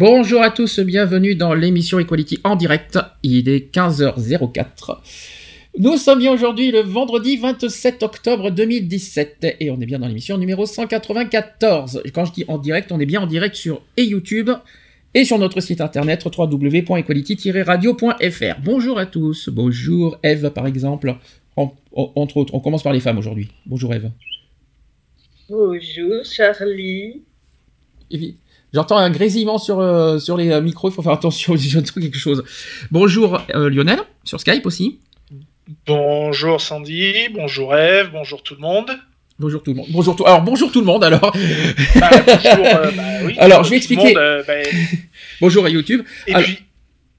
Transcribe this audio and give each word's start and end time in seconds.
Bonjour 0.00 0.42
à 0.42 0.50
tous, 0.50 0.80
bienvenue 0.80 1.34
dans 1.36 1.54
l'émission 1.54 1.98
Equality 1.98 2.38
en 2.44 2.54
direct. 2.54 2.98
Il 3.22 3.48
est 3.48 3.74
15h04. 3.74 4.98
Nous 5.78 5.96
sommes 5.96 6.18
bien 6.18 6.32
aujourd'hui 6.32 6.70
le 6.70 6.80
vendredi 6.80 7.38
27 7.38 8.02
octobre 8.02 8.50
2017 8.50 9.56
et 9.58 9.70
on 9.70 9.80
est 9.80 9.86
bien 9.86 9.98
dans 9.98 10.06
l'émission 10.08 10.36
numéro 10.36 10.66
194. 10.66 12.02
Quand 12.12 12.26
je 12.26 12.32
dis 12.34 12.44
en 12.48 12.58
direct, 12.58 12.92
on 12.92 13.00
est 13.00 13.06
bien 13.06 13.22
en 13.22 13.26
direct 13.26 13.54
sur 13.54 13.80
et 13.96 14.04
YouTube 14.04 14.50
et 15.14 15.24
sur 15.24 15.38
notre 15.38 15.62
site 15.62 15.80
internet 15.80 16.22
www.equality-radio.fr. 16.26 18.60
Bonjour 18.62 18.98
à 18.98 19.06
tous, 19.06 19.48
bonjour 19.48 20.18
Eve 20.22 20.50
par 20.50 20.66
exemple, 20.66 21.16
En- 21.56 21.72
en- 21.94 22.12
entre 22.16 22.36
autres. 22.36 22.54
On 22.54 22.60
commence 22.60 22.82
par 22.82 22.92
les 22.92 23.00
femmes 23.00 23.16
aujourd'hui. 23.16 23.48
Bonjour 23.64 23.94
Eve. 23.94 24.10
Bonjour 25.48 26.22
Charlie. 26.22 27.22
Évi- 28.10 28.34
J'entends 28.76 28.98
un 28.98 29.08
grésillement 29.08 29.56
sur, 29.56 29.80
euh, 29.80 30.18
sur 30.18 30.36
les 30.36 30.50
euh, 30.50 30.60
micros, 30.60 30.90
il 30.90 30.92
faut 30.92 31.00
faire 31.00 31.12
attention, 31.12 31.56
j'entends 31.56 31.98
quelque 31.98 32.18
chose. 32.18 32.44
Bonjour 32.90 33.40
euh, 33.54 33.70
Lionel, 33.70 34.00
sur 34.22 34.38
Skype 34.38 34.66
aussi. 34.66 34.98
Bonjour 35.86 36.60
Sandy, 36.60 37.14
bonjour 37.32 37.74
Eve, 37.74 38.10
bonjour 38.12 38.42
tout 38.42 38.54
le 38.54 38.60
monde. 38.60 38.90
Bonjour 39.38 39.62
tout 39.62 39.70
le 39.70 39.78
monde. 39.78 39.86
Bonjour 39.88 40.14
tout. 40.14 40.26
Alors 40.26 40.42
bonjour 40.42 40.70
tout 40.70 40.80
le 40.80 40.84
monde. 40.84 41.02
Alors 41.04 41.32
Bah, 41.98 42.10
bonjour, 42.26 42.66
euh, 42.66 42.90
bah 42.94 43.02
oui, 43.24 43.34
Alors, 43.38 43.64
je 43.64 43.70
vais 43.70 43.76
expliquer. 43.76 44.14
monde, 44.14 44.44
bah, 44.46 44.54
bonjour 45.40 45.64
à 45.64 45.70
YouTube. 45.70 46.02
et 46.26 46.34
Alors- 46.34 46.42
puis, 46.46 46.58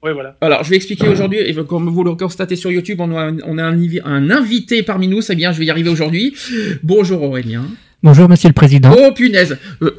ouais 0.04 0.12
voilà. 0.12 0.36
Alors 0.40 0.62
je 0.62 0.70
vais 0.70 0.76
expliquer 0.76 1.08
aujourd'hui. 1.08 1.38
Et 1.40 1.54
comme 1.66 1.88
vous 1.88 2.04
le 2.04 2.14
constatez 2.14 2.54
sur 2.54 2.70
YouTube, 2.70 3.00
on 3.00 3.10
a 3.16 3.20
un, 3.20 3.36
on 3.44 3.58
a 3.58 3.64
un 3.64 4.30
invité 4.30 4.84
parmi 4.84 5.08
nous. 5.08 5.22
C'est 5.22 5.34
bien, 5.34 5.50
je 5.50 5.58
vais 5.58 5.64
y 5.64 5.70
arriver 5.70 5.90
aujourd'hui. 5.90 6.36
Bonjour 6.84 7.20
Aurélien. 7.24 7.64
Bonjour 8.02 8.28
Monsieur 8.28 8.48
le 8.48 8.54
Président. 8.54 8.94
Oh 8.96 9.12
punaise. 9.12 9.58
Euh, 9.82 9.90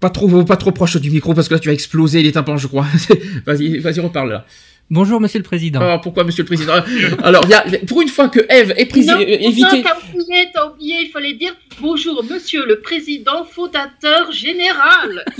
pas 0.00 0.10
trop, 0.10 0.44
pas 0.44 0.56
trop 0.56 0.72
proche 0.72 0.96
du 0.96 1.10
micro 1.12 1.32
parce 1.32 1.48
que 1.48 1.54
là 1.54 1.60
tu 1.60 1.68
vas 1.68 1.74
exploser 1.74 2.22
les 2.22 2.32
tympans, 2.32 2.56
je 2.56 2.66
crois. 2.66 2.86
vas-y, 3.46 3.78
vas-y, 3.78 4.00
reparle 4.00 4.30
là. 4.30 4.46
Bonjour 4.90 5.20
Monsieur 5.20 5.38
le 5.38 5.44
Président. 5.44 5.80
Alors 5.80 6.00
pourquoi 6.00 6.24
Monsieur 6.24 6.42
le 6.42 6.46
Président? 6.48 6.74
Alors 7.22 7.44
il 7.44 7.50
y 7.50 7.54
a, 7.54 7.64
pour 7.86 8.02
une 8.02 8.08
fois 8.08 8.28
que 8.28 8.40
Eve 8.48 8.72
est 8.76 8.86
prise, 8.86 9.06
non, 9.06 9.20
euh, 9.20 9.24
évitée. 9.24 9.78
non, 9.78 9.82
t'as 9.84 9.96
oublié, 10.12 10.44
t'as 10.52 10.66
oublié, 10.70 10.94
il 11.04 11.10
fallait 11.12 11.34
dire 11.34 11.54
bonjour 11.80 12.24
monsieur 12.28 12.66
le 12.66 12.80
président 12.80 13.44
fondateur 13.44 14.32
général. 14.32 15.24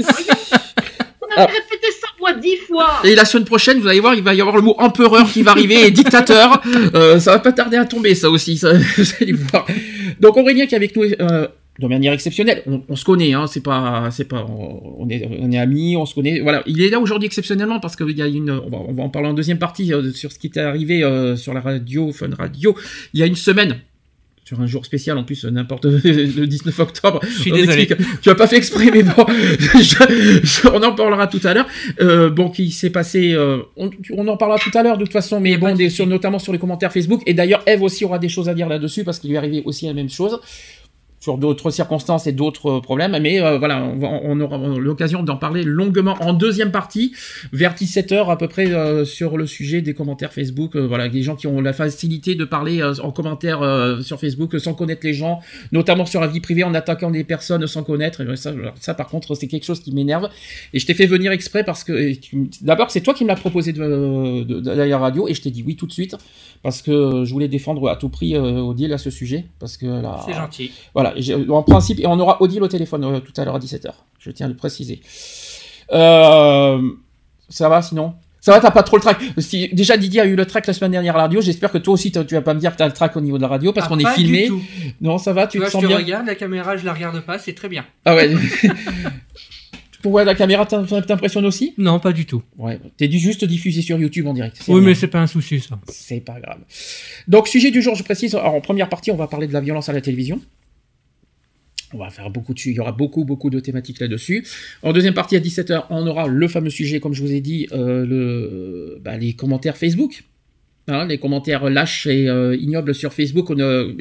On 1.29 1.41
a 1.41 1.43
Ah. 1.43 1.47
répété 1.47 1.89
ça 2.01 2.07
moi 2.21 2.35
dix 2.35 2.57
fois. 2.69 3.01
Et 3.03 3.17
la 3.17 3.25
semaine 3.25 3.45
prochaine, 3.47 3.81
vous 3.81 3.89
allez 3.89 3.99
voir, 3.99 4.15
il 4.15 4.23
va 4.23 4.33
y 4.33 4.41
avoir 4.41 4.55
le 4.55 4.63
mot 4.63 4.77
empereur 4.79 5.27
qui 5.29 5.43
va 5.43 5.51
arriver 5.51 5.85
et 5.87 5.91
dictateur. 5.91 6.63
Euh, 6.95 7.19
ça 7.19 7.33
va 7.33 7.41
pas 7.41 7.51
tarder 7.53 7.77
à 7.77 7.85
tomber, 7.85 8.15
ça 8.15 8.31
aussi. 8.31 8.57
Ça, 8.57 8.73
vous 8.75 9.05
allez 9.21 9.33
voir. 9.33 9.67
Donc 10.21 10.37
Aurélien 10.37 10.67
qui 10.67 10.75
est 10.75 10.77
avec 10.77 10.95
nous 10.95 11.03
euh, 11.03 11.49
de 11.79 11.87
manière 11.87 12.13
exceptionnelle. 12.13 12.63
On, 12.67 12.83
on 12.89 12.97
se 12.97 13.05
connaît, 13.05 13.33
hein. 13.35 13.47
C'est 13.47 13.63
pas, 13.63 14.09
c'est 14.11 14.25
pas, 14.27 14.47
on 14.49 15.07
est, 15.11 15.29
on 15.41 15.51
est 15.53 15.59
amis, 15.59 15.97
on 15.97 16.07
se 16.07 16.15
connaît. 16.15 16.41
Voilà, 16.41 16.63
il 16.67 16.81
est 16.81 16.89
là 16.91 16.99
aujourd'hui 17.01 17.27
exceptionnellement 17.27 17.81
parce 17.81 17.97
qu'il 17.97 18.17
y 18.17 18.23
a 18.23 18.27
une. 18.27 18.51
On 18.51 18.69
va, 18.71 18.79
on 18.89 18.93
va 18.93 19.03
en 19.03 19.09
parler 19.11 19.29
en 19.29 19.35
deuxième 19.35 19.59
partie 19.59 19.93
euh, 19.93 20.11
sur 20.13 20.33
ce 20.33 20.39
qui 20.39 20.47
est 20.47 20.59
arrivé 20.59 21.03
euh, 21.05 21.37
sur 21.37 21.53
la 21.55 21.61
radio, 21.61 22.13
Fun 22.13 22.31
Radio, 22.37 22.75
il 23.15 23.21
y 23.21 23.23
a 23.23 23.27
une 23.27 23.37
semaine. 23.37 23.77
Sur 24.45 24.61
un 24.61 24.67
jour 24.67 24.87
spécial 24.87 25.19
en 25.19 25.25
plus, 25.25 25.45
n'importe 25.45 25.85
le 26.05 26.47
19 26.47 26.79
octobre. 26.79 27.19
Je 27.25 27.41
suis 27.41 27.51
désolé. 27.51 27.83
explique. 27.83 28.21
Tu 28.23 28.31
as 28.31 28.37
pas 28.37 28.47
fait 28.47 28.57
exprès, 28.59 28.93
mais 28.93 29.03
bon, 29.03 29.27
je- 29.29 30.41
je- 30.45 30.69
on 30.69 30.81
en 30.85 30.93
parlera 30.95 31.27
tout 31.27 31.41
à 31.43 31.53
l'heure. 31.53 31.67
Euh, 32.01 32.31
bon, 32.31 32.49
qui 32.51 32.71
s'est 32.71 32.91
passé. 32.91 33.33
euh, 33.35 33.59
on, 33.77 33.91
on 34.13 34.29
en 34.29 34.37
parlera 34.37 34.61
tout 34.61 34.71
à 34.79 34.85
l'heure 34.85 34.99
de 34.99 35.03
toute 35.03 35.13
façon, 35.13 35.41
mais 35.41 35.57
bon, 35.59 35.75
des- 35.75 35.91
sur, 35.91 36.07
notamment 36.07 36.39
sur 36.39 36.53
les 36.53 36.61
commentaires 36.61 36.93
Facebook. 36.93 37.23
Et 37.27 37.35
d'ailleurs, 37.35 37.63
Eve 37.67 37.83
aussi 37.83 38.05
aura 38.05 38.21
des 38.21 38.29
choses 38.29 38.49
à 38.49 38.55
dire 38.55 38.69
là-dessus 38.69 39.03
parce 39.03 39.19
qu'il 39.19 39.31
lui 39.31 39.35
est 39.35 39.39
arrivé 39.39 39.63
aussi 39.65 39.87
la 39.87 39.95
même 39.95 40.09
chose 40.11 40.39
sur 41.27 41.39
d'autres 41.39 41.73
circonstances 41.73 42.29
et 42.29 42.33
d'autres 42.33 42.77
euh, 42.77 42.81
problèmes. 42.81 43.19
Mais 43.21 43.41
euh, 43.43 43.59
voilà, 43.59 43.83
on, 43.83 44.39
aura 44.41 44.59
l'occasion 44.79 45.25
d'en 45.25 45.37
parler 45.37 45.65
longuement 45.65 46.17
en 46.21 46.33
deuxième 46.33 46.71
partie, 46.71 47.13
vers 47.53 47.75
17h 47.75 48.31
à 48.31 48.37
peu 48.37 48.47
près, 48.47 48.71
euh, 48.71 49.05
sur 49.05 49.37
le 49.37 49.45
sujet 49.45 49.83
des 49.83 49.93
commentaires 49.93 50.33
Facebook. 50.33 50.77
Euh, 50.77 50.87
voilà, 50.87 51.09
les 51.09 51.23
gens 51.25 51.35
qui 51.35 51.49
ont 51.49 51.61
la 51.61 51.73
facilité 51.73 52.37
de 52.37 52.45
parler 52.45 52.81
en 53.03 53.11
commentaire 53.11 53.59
sur 54.03 54.21
Facebook 54.21 54.57
sans 54.61 54.75
connaître 54.75 55.01
les 55.05 55.15
gens, 55.15 55.41
notamment 55.73 56.07
sur 56.07 56.21
la 56.21 56.29
vie 56.29 56.39
privée 56.41 56.63
en 56.63 56.75
attaquant 56.75 57.11
des 57.11 57.25
personnes 57.25 57.67
sans 57.67 57.83
connaître. 57.83 58.21
Et 58.21 58.37
ça, 58.37 58.53
ça 58.79 58.95
par 58.95 59.09
contre, 59.09 59.35
c'est 59.35 59.49
quelque 59.49 59.65
chose 59.65 59.81
qui 59.81 59.93
m'énerve. 59.93 60.29
Et 60.73 60.79
je 60.79 60.87
t'ai 60.87 60.95
fait 60.95 61.07
venir 61.07 61.33
exprès 61.33 61.65
parce 61.65 61.83
que 61.83 62.15
tu- 62.15 62.49
d'abord, 62.61 62.93
c'est 62.93 63.01
toi 63.01 63.15
qui 63.15 63.25
me 63.25 63.31
l'as 63.31 63.35
proposé 63.47 63.73
de, 63.73 64.45
de, 64.45 64.61
de, 64.61 64.71
la 64.71 64.99
radio 64.99 65.27
et 65.27 65.35
je 65.35 65.43
t'ai 65.43 65.51
dit 65.51 65.65
oui 65.67 65.75
tout 65.75 65.87
de 65.87 65.93
suite 65.93 66.17
parce 66.63 66.83
que 66.83 67.25
je 67.25 67.33
voulais 67.33 67.49
défendre 67.49 67.89
à 67.89 67.97
tout 67.97 68.11
prix 68.11 68.37
Odile 68.37 68.93
à 68.93 68.99
ce 68.99 69.11
sujet 69.11 69.47
parce 69.59 69.77
que 69.77 69.87
là, 69.87 70.21
C'est 70.27 70.35
gentil. 70.35 70.71
voilà, 70.95 71.16
en 71.49 71.63
principe, 71.63 72.01
et 72.01 72.07
on 72.07 72.19
aura 72.19 72.41
Odile 72.43 72.63
au 72.63 72.69
téléphone 72.69 73.05
euh, 73.05 73.21
tout 73.21 73.33
à 73.41 73.45
l'heure 73.45 73.57
à 73.57 73.59
17h. 73.59 73.91
Je 74.19 74.31
tiens 74.31 74.47
à 74.47 74.49
le 74.49 74.57
préciser. 74.57 75.01
Euh, 75.93 76.81
ça 77.49 77.69
va 77.69 77.83
sinon? 77.83 78.15
Ça 78.41 78.53
va, 78.53 78.61
t'as 78.61 78.71
pas 78.71 78.85
trop 78.85 78.97
le 78.97 79.03
track. 79.03 79.19
Déjà, 79.73 79.97
Didier 79.97 80.21
a 80.21 80.25
eu 80.25 80.37
le 80.37 80.47
track 80.47 80.69
la 80.69 80.73
semaine 80.73 80.93
dernière 80.93 81.15
à 81.15 81.19
la 81.19 81.23
radio. 81.25 81.41
J'espère 81.41 81.73
que 81.73 81.79
toi 81.79 81.95
aussi, 81.95 82.13
tu 82.13 82.21
vas 82.35 82.43
pas 82.43 82.55
me 82.55 82.61
dire 82.61 82.71
que 82.73 82.77
t'as 82.77 82.87
le 82.87 82.93
track 82.93 83.17
au 83.17 83.21
niveau 83.21 83.39
de 83.39 83.43
la 83.43 83.49
radio 83.49 83.73
parce 83.73 83.87
Ah, 83.87 83.89
qu'on 83.89 83.99
est 83.99 84.07
filmé. 84.15 84.43
du 84.43 84.49
tout. 84.49 84.63
Non, 85.01 85.19
ça 85.19 85.33
va, 85.33 85.49
tu 85.49 85.53
Tu 85.53 85.59
te 85.59 85.63
vois, 85.63 85.67
je 85.67 85.73
sens 85.73 85.83
te 85.83 85.87
bien? 85.89 85.97
regarde, 85.97 86.27
la 86.27 86.37
caméra, 86.37 86.77
je 86.77 86.85
la 86.85 86.93
regarde 86.93 87.21
pas, 87.23 87.41
c'est 87.41 87.55
très 87.55 87.69
bien. 87.69 87.85
Ah 88.05 88.15
ouais. 88.15 88.33
Pourquoi 90.03 90.23
la 90.25 90.37
caméra 90.37 90.65
t'im- 90.67 90.85
t'impressionne 90.85 91.45
aussi? 91.47 91.75
Non, 91.79 91.99
pas 91.99 92.13
du 92.13 92.27
tout. 92.27 92.41
Ouais, 92.57 92.79
t'es 92.97 93.11
juste 93.11 93.45
diffusé 93.45 93.83
sur 93.83 93.99
YouTube 93.99 94.29
en 94.29 94.35
direct. 94.35 94.61
Oui, 94.69 94.79
bien. 94.81 94.91
mais 94.91 94.95
c'est 94.95 95.09
pas 95.09 95.19
un 95.21 95.27
souci 95.27 95.59
ça. 95.59 95.77
C'est 95.89 96.21
pas 96.21 96.39
grave. 96.39 96.59
Donc, 97.27 97.49
sujet 97.49 97.73
du 97.73 97.83
jour, 97.83 97.97
je 97.97 98.05
précise. 98.05 98.37
Alors, 98.37 98.55
en 98.55 98.61
première 98.61 98.89
partie, 98.89 99.11
on 99.11 99.17
va 99.17 99.27
parler 99.27 99.49
de 99.49 99.53
la 99.53 99.61
violence 99.61 99.89
à 99.89 99.93
la 99.93 100.01
télévision. 100.01 100.41
On 101.97 101.99
va 101.99 102.11
faire 102.11 102.29
beaucoup 102.29 102.53
de 102.53 102.61
il 102.67 102.75
y 102.75 102.81
aura 102.81 102.93
beaucoup 102.93 103.25
beaucoup 103.25 103.49
de 103.49 103.59
thématiques 103.59 104.01
là-dessus. 104.01 104.47
En 104.83 104.93
deuxième 104.93 105.15
partie 105.15 105.35
à 105.35 105.41
17h, 105.41 105.85
on 105.89 106.07
aura 106.07 106.29
le 106.29 106.47
fameux 106.47 106.69
sujet 106.69 107.01
comme 107.01 107.15
je 107.15 107.23
vous 107.23 107.33
ai 107.33 107.41
dit 107.41 107.69
euh, 107.73 108.99
bah, 109.01 109.17
les 109.17 109.33
commentaires 109.33 109.79
Facebook. 109.79 110.25
Hein, 110.89 111.07
les 111.07 111.19
commentaires 111.19 111.69
lâches 111.69 112.07
et 112.07 112.29
euh, 112.29 112.55
ignobles 112.55 112.95
sur 112.95 113.13
Facebook. 113.13 113.51
Euh, 113.51 113.93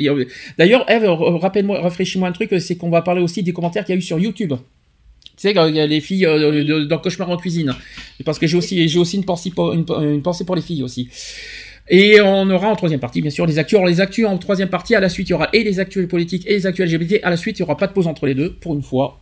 D'ailleurs, 0.57 0.87
Eve, 0.87 1.05
rappelle-moi, 1.05 1.81
rafraîchis-moi 1.81 2.27
un 2.27 2.31
truc, 2.31 2.53
c'est 2.59 2.75
qu'on 2.75 2.91
va 2.91 3.01
parler 3.01 3.21
aussi 3.21 3.41
des 3.41 3.53
commentaires 3.53 3.85
qu'il 3.85 3.95
y 3.95 3.97
a 3.97 3.99
eu 3.99 4.03
sur 4.03 4.19
YouTube. 4.19 4.53
Tu 4.53 5.31
sais, 5.37 5.51
il 5.51 5.75
y 5.75 5.79
a 5.79 5.87
les 5.87 5.99
filles 5.99 6.27
euh, 6.27 6.85
dans 6.85 6.99
Cauchemar 6.99 7.29
en 7.31 7.37
cuisine. 7.37 7.73
Parce 8.23 8.37
que 8.37 8.45
j'ai 8.45 8.55
aussi, 8.55 8.97
aussi 8.97 9.17
une 9.17 9.25
pensée 9.25 9.51
pour 10.45 10.55
les 10.55 10.61
filles 10.61 10.83
aussi. 10.83 11.09
Et 11.87 12.19
on 12.21 12.49
aura 12.49 12.67
en 12.69 12.75
troisième 12.75 12.99
partie, 12.99 13.21
bien 13.21 13.29
sûr, 13.29 13.45
les 13.45 13.59
actus. 13.59 13.77
Alors, 13.77 13.87
les 13.87 14.01
actus 14.01 14.25
en 14.25 14.37
troisième 14.37 14.69
partie, 14.69 14.95
à 14.95 14.99
la 14.99 15.09
suite, 15.09 15.29
il 15.29 15.31
y 15.31 15.33
aura 15.35 15.49
et 15.53 15.63
les 15.63 15.79
actus 15.79 16.07
politiques 16.07 16.45
et 16.47 16.51
les 16.53 16.65
actus 16.65 16.85
LGBT. 16.91 17.19
À 17.23 17.29
la 17.29 17.37
suite, 17.37 17.59
il 17.59 17.61
n'y 17.61 17.65
aura 17.65 17.77
pas 17.77 17.87
de 17.87 17.93
pause 17.93 18.07
entre 18.07 18.25
les 18.25 18.33
deux, 18.33 18.53
pour 18.53 18.73
une 18.73 18.81
fois. 18.81 19.21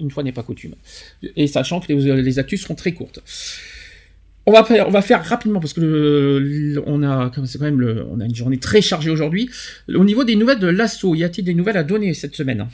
Une 0.00 0.10
fois 0.10 0.22
n'est 0.22 0.32
pas 0.32 0.42
coutume. 0.44 0.74
Et 1.36 1.46
sachant 1.46 1.80
que 1.80 1.92
les, 1.92 2.22
les 2.22 2.38
actus 2.38 2.62
seront 2.62 2.74
très 2.76 2.92
courtes. 2.92 3.20
On 4.46 4.52
va 4.52 4.62
faire, 4.62 4.86
on 4.86 4.90
va 4.90 5.00
faire 5.02 5.24
rapidement 5.24 5.58
parce 5.58 5.72
que 5.72 5.80
le- 5.80 6.38
le- 6.38 6.82
on 6.86 7.02
a, 7.02 7.30
comme 7.30 7.46
c'est 7.46 7.58
quand 7.58 7.64
même 7.64 7.80
le, 7.80 8.06
on 8.10 8.20
a 8.20 8.26
une 8.26 8.34
journée 8.34 8.58
très 8.58 8.82
chargée 8.82 9.10
aujourd'hui. 9.10 9.48
Au 9.94 10.04
niveau 10.04 10.22
des 10.24 10.36
nouvelles 10.36 10.58
de 10.58 10.66
l'assaut, 10.68 11.14
y 11.14 11.24
a-t-il 11.24 11.44
des 11.44 11.54
nouvelles 11.54 11.78
à 11.78 11.82
donner 11.82 12.12
cette 12.14 12.34
semaine? 12.36 12.66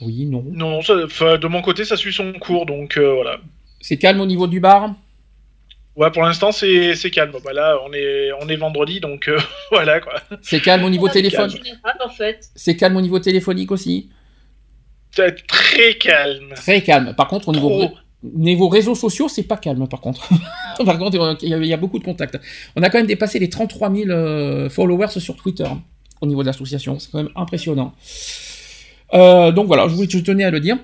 Oui, 0.00 0.24
non. 0.26 0.44
Non, 0.52 0.80
ça- 0.82 0.94
de 1.36 1.46
mon 1.48 1.62
côté, 1.62 1.84
ça 1.84 1.96
suit 1.96 2.12
son 2.12 2.32
cours, 2.34 2.66
donc 2.66 2.96
euh, 2.96 3.12
voilà. 3.14 3.40
C'est 3.80 3.96
calme 3.96 4.20
au 4.20 4.26
niveau 4.26 4.46
du 4.46 4.60
bar? 4.60 4.94
Ouais, 5.94 6.10
pour 6.10 6.22
l'instant, 6.22 6.52
c'est 6.52 6.94
c'est 6.94 7.10
calme. 7.10 7.32
Bah 7.44 7.52
là, 7.52 7.76
on 7.86 7.92
est, 7.92 8.30
on 8.40 8.48
est 8.48 8.56
vendredi, 8.56 9.00
donc 9.00 9.28
euh, 9.28 9.38
voilà 9.70 10.00
quoi. 10.00 10.14
C'est 10.40 10.60
calme 10.60 10.84
au 10.84 10.90
niveau 10.90 11.08
téléphone. 11.08 11.50
En 12.04 12.08
fait. 12.08 12.48
C'est 12.54 12.76
calme 12.76 12.96
au 12.96 13.02
niveau 13.02 13.18
téléphonique 13.18 13.70
aussi. 13.70 14.08
C'est 15.14 15.46
très 15.46 15.94
calme. 15.94 16.54
Très 16.56 16.82
calme. 16.82 17.14
Par 17.14 17.28
contre, 17.28 17.48
au 17.48 17.52
niveau, 17.52 17.68
Trop. 17.68 17.94
niveau 18.22 18.68
réseaux 18.68 18.94
sociaux, 18.94 19.28
c'est 19.28 19.42
pas 19.42 19.58
calme, 19.58 19.86
par 19.86 20.00
contre. 20.00 20.26
par 20.84 20.98
contre, 20.98 21.38
il 21.42 21.50
y, 21.50 21.54
a, 21.54 21.58
il 21.58 21.66
y 21.66 21.74
a 21.74 21.76
beaucoup 21.76 21.98
de 21.98 22.04
contacts. 22.04 22.38
On 22.76 22.82
a 22.82 22.88
quand 22.88 22.96
même 22.98 23.06
dépassé 23.06 23.38
les 23.38 23.50
33 23.50 23.94
000 23.94 24.10
euh, 24.10 24.70
followers 24.70 25.08
sur 25.18 25.36
Twitter 25.36 25.64
hein, 25.66 25.82
au 26.22 26.26
niveau 26.26 26.40
de 26.42 26.46
l'association. 26.46 26.98
C'est 26.98 27.10
quand 27.10 27.22
même 27.22 27.32
impressionnant. 27.36 27.92
Euh, 29.12 29.52
donc 29.52 29.66
voilà, 29.66 29.86
je, 29.88 29.94
voulais, 29.94 30.08
je 30.08 30.18
tenais 30.20 30.44
à 30.44 30.50
le 30.50 30.60
dire. 30.60 30.78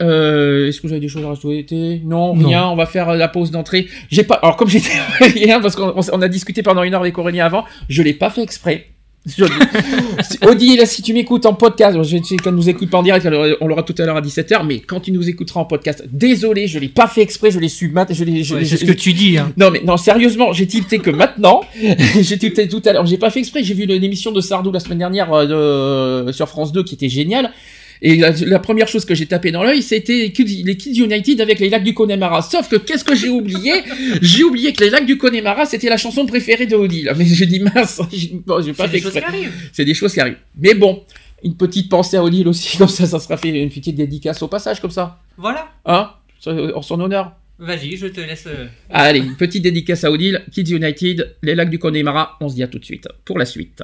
Euh, 0.00 0.68
Est-ce 0.68 0.80
que 0.80 0.86
vous 0.86 0.92
avez 0.92 1.00
des 1.00 1.08
choses 1.08 1.24
à 1.24 1.28
rajouter? 1.28 2.02
Non, 2.04 2.34
Non. 2.34 2.48
rien. 2.48 2.68
On 2.68 2.76
va 2.76 2.86
faire 2.86 3.14
la 3.14 3.28
pause 3.28 3.50
d'entrée. 3.50 3.86
J'ai 4.10 4.22
pas. 4.22 4.36
Alors 4.36 4.56
comme 4.56 4.68
j'étais 4.68 4.90
rien 5.20 5.60
parce 5.60 5.74
qu'on 5.76 5.92
on 6.12 6.22
a 6.22 6.28
discuté 6.28 6.62
pendant 6.62 6.82
une 6.84 6.94
heure 6.94 7.00
avec 7.00 7.18
Aurélien 7.18 7.44
avant, 7.46 7.64
je 7.88 8.02
l'ai 8.02 8.14
pas 8.14 8.30
fait 8.30 8.42
exprès. 8.42 8.86
Odile, 10.46 10.82
si 10.86 11.02
tu 11.02 11.12
m'écoutes 11.12 11.44
en 11.44 11.52
podcast, 11.52 12.00
je 12.02 12.22
sais 12.22 12.36
qu'elle 12.36 12.54
nous 12.54 12.68
écoute 12.68 12.88
pas 12.88 12.98
en 12.98 13.02
direct, 13.02 13.28
on 13.60 13.66
l'aura 13.66 13.82
tout 13.82 13.94
à 13.98 14.04
l'heure 14.06 14.16
à 14.16 14.22
17h, 14.22 14.64
mais 14.64 14.78
quand 14.80 15.00
tu 15.00 15.12
nous 15.12 15.28
écouteras 15.28 15.60
en 15.60 15.64
podcast, 15.64 16.04
désolé, 16.10 16.66
je 16.66 16.78
l'ai 16.78 16.88
pas 16.88 17.08
fait 17.08 17.20
exprès, 17.20 17.50
je 17.50 17.58
l'ai 17.58 17.68
su 17.68 17.88
mat, 17.90 18.06
je 18.14 18.24
l'ai, 18.24 18.42
je 18.42 18.54
Ouais, 18.54 18.64
c'est 18.64 18.76
ce 18.78 18.84
que 18.86 18.92
tu 18.92 19.12
dis. 19.12 19.36
Hein. 19.36 19.52
Non 19.56 19.70
mais 19.70 19.82
non 19.84 19.96
sérieusement, 19.96 20.52
j'ai 20.52 20.66
tilté 20.66 20.98
que 21.00 21.10
maintenant, 21.10 21.60
j'ai 22.20 22.38
tilté 22.38 22.68
tout 22.68 22.80
à 22.86 22.92
l'heure, 22.92 23.04
j'ai 23.04 23.18
pas 23.18 23.30
fait 23.30 23.40
exprès, 23.40 23.62
j'ai 23.62 23.74
vu 23.74 23.84
une 23.84 24.02
émission 24.04 24.32
de 24.32 24.40
Sardou 24.40 24.72
la 24.72 24.80
semaine 24.80 24.98
dernière 24.98 25.28
euh, 25.32 26.32
sur 26.32 26.48
France 26.48 26.72
2 26.72 26.84
qui 26.84 26.94
était 26.94 27.08
géniale. 27.10 27.50
Et 28.02 28.16
la, 28.16 28.30
la 28.30 28.58
première 28.58 28.88
chose 28.88 29.04
que 29.04 29.14
j'ai 29.14 29.26
tapé 29.26 29.50
dans 29.50 29.62
l'œil, 29.62 29.82
c'était 29.82 30.32
les 30.36 30.76
Kids, 30.76 31.00
United 31.02 31.40
avec 31.40 31.58
les 31.60 31.68
lacs 31.68 31.84
du 31.84 31.94
Connemara. 31.94 32.42
Sauf 32.42 32.68
que 32.68 32.76
qu'est-ce 32.76 33.04
que 33.04 33.14
j'ai 33.14 33.28
oublié 33.28 33.72
J'ai 34.22 34.44
oublié 34.44 34.72
que 34.72 34.84
les 34.84 34.90
lacs 34.90 35.06
du 35.06 35.18
Connemara, 35.18 35.66
c'était 35.66 35.88
la 35.88 35.96
chanson 35.96 36.26
préférée 36.26 36.66
de 36.66 36.76
Odile. 36.76 37.12
Mais 37.16 37.24
j'ai 37.24 37.46
dit 37.46 37.60
mince, 37.60 38.00
j'ai 38.12 38.30
bon, 38.46 38.62
j'ai 38.62 38.72
pas 38.72 38.84
C'est 38.84 38.90
fait 38.90 38.96
des 38.98 39.02
choses 39.02 39.16
exprès. 39.16 39.32
qui 39.38 39.44
arrivent. 39.44 39.70
C'est 39.72 39.84
des 39.84 39.94
choses 39.94 40.12
qui 40.14 40.20
arrivent. 40.20 40.38
Mais 40.56 40.74
bon, 40.74 41.02
une 41.42 41.56
petite 41.56 41.88
pensée 41.88 42.16
à 42.16 42.22
Odile 42.24 42.48
aussi, 42.48 42.76
comme 42.78 42.88
ça, 42.88 43.06
ça 43.06 43.18
sera 43.18 43.36
fait 43.36 43.48
une 43.50 43.70
petite 43.70 43.96
dédicace 43.96 44.42
au 44.42 44.48
passage, 44.48 44.80
comme 44.80 44.90
ça. 44.90 45.18
Voilà. 45.36 45.68
Hein 45.84 46.10
En 46.46 46.82
son 46.82 47.00
honneur. 47.00 47.32
Vas-y, 47.60 47.96
je 47.96 48.06
te 48.06 48.20
laisse. 48.20 48.44
euh, 48.46 48.66
Allez, 48.88 49.18
une 49.18 49.34
petite 49.34 49.62
dédicace 49.64 50.04
à 50.04 50.12
Odile, 50.12 50.44
Kids 50.52 50.72
United, 50.76 51.34
les 51.42 51.56
lacs 51.56 51.70
du 51.70 51.78
Connemara, 51.80 52.36
on 52.40 52.48
se 52.48 52.54
dit 52.54 52.62
à 52.62 52.68
tout 52.68 52.78
de 52.78 52.84
suite 52.84 53.08
pour 53.24 53.36
la 53.38 53.44
suite. 53.46 53.82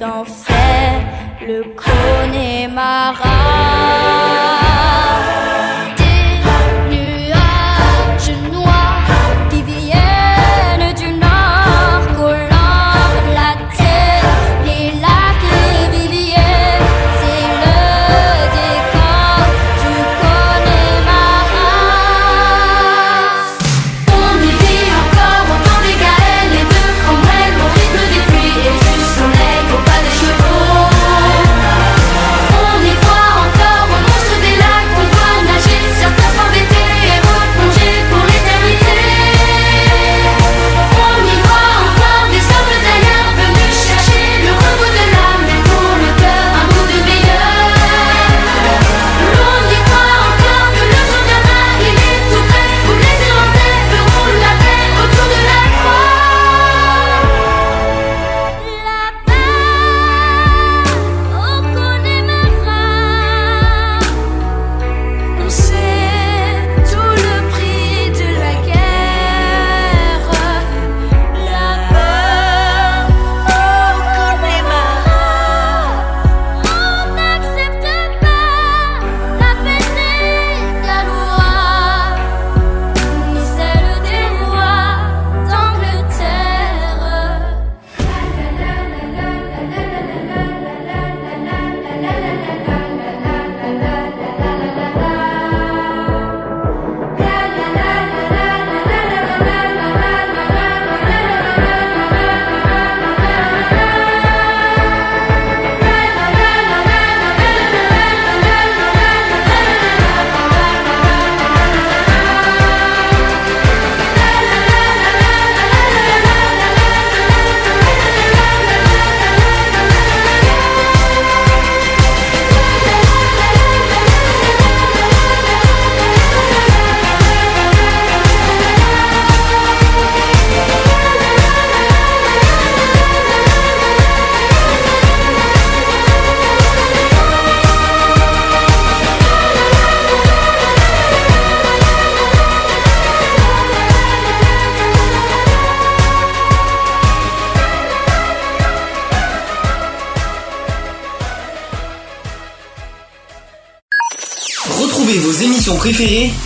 Peu 0.00 0.06
d'enfer, 0.06 1.02
le 1.46 1.62
Connemara. 1.74 3.79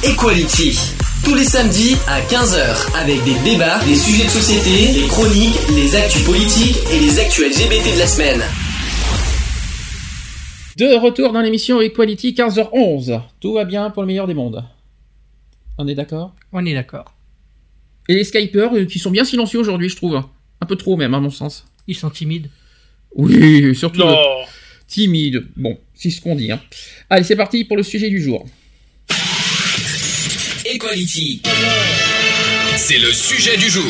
Equality. 0.06 0.76
Tous 1.24 1.34
les 1.34 1.44
samedis 1.44 1.96
à 2.06 2.20
15h 2.20 2.94
avec 2.96 3.24
des 3.24 3.34
débats, 3.50 3.82
des 3.84 3.94
sujets 3.96 4.24
de 4.24 4.28
société, 4.30 4.92
les 5.00 5.06
chroniques, 5.08 5.56
les 5.74 5.96
actus 5.96 6.22
politiques 6.24 6.76
et 6.92 6.98
les 7.00 7.18
actus 7.18 7.46
LGBT 7.46 7.94
de 7.94 7.98
la 8.00 8.06
semaine. 8.06 8.42
De 10.76 10.98
retour 11.00 11.32
dans 11.32 11.40
l'émission 11.40 11.80
Equality 11.80 12.32
15h11. 12.32 13.20
Tout 13.40 13.54
va 13.54 13.64
bien 13.64 13.90
pour 13.90 14.02
le 14.02 14.06
meilleur 14.08 14.26
des 14.26 14.34
mondes. 14.34 14.64
On 15.78 15.88
est 15.88 15.94
d'accord? 15.94 16.34
On 16.52 16.64
est 16.66 16.74
d'accord. 16.74 17.14
Et 18.08 18.14
les 18.14 18.24
Skypers 18.24 18.74
euh, 18.74 18.84
qui 18.84 18.98
sont 18.98 19.10
bien 19.10 19.24
silencieux 19.24 19.60
aujourd'hui, 19.60 19.88
je 19.88 19.96
trouve. 19.96 20.20
Un 20.60 20.66
peu 20.66 20.76
trop 20.76 20.96
même, 20.96 21.14
à 21.14 21.20
mon 21.20 21.30
sens. 21.30 21.64
Ils 21.86 21.96
sont 21.96 22.10
timides. 22.10 22.50
Oui, 23.14 23.74
surtout 23.74 24.00
Non. 24.00 24.08
euh, 24.10 24.44
timide. 24.86 25.46
Bon, 25.56 25.78
c'est 25.94 26.10
ce 26.10 26.20
qu'on 26.20 26.34
dit. 26.34 26.52
Hein. 26.52 26.60
Allez, 27.08 27.24
c'est 27.24 27.36
parti 27.36 27.64
pour 27.64 27.76
le 27.78 27.82
sujet 27.82 28.10
du 28.10 28.20
jour. 28.22 28.44
Equality. 30.74 31.40
C'est 32.76 32.98
le 32.98 33.12
sujet 33.12 33.56
du 33.56 33.68
jour. 33.68 33.84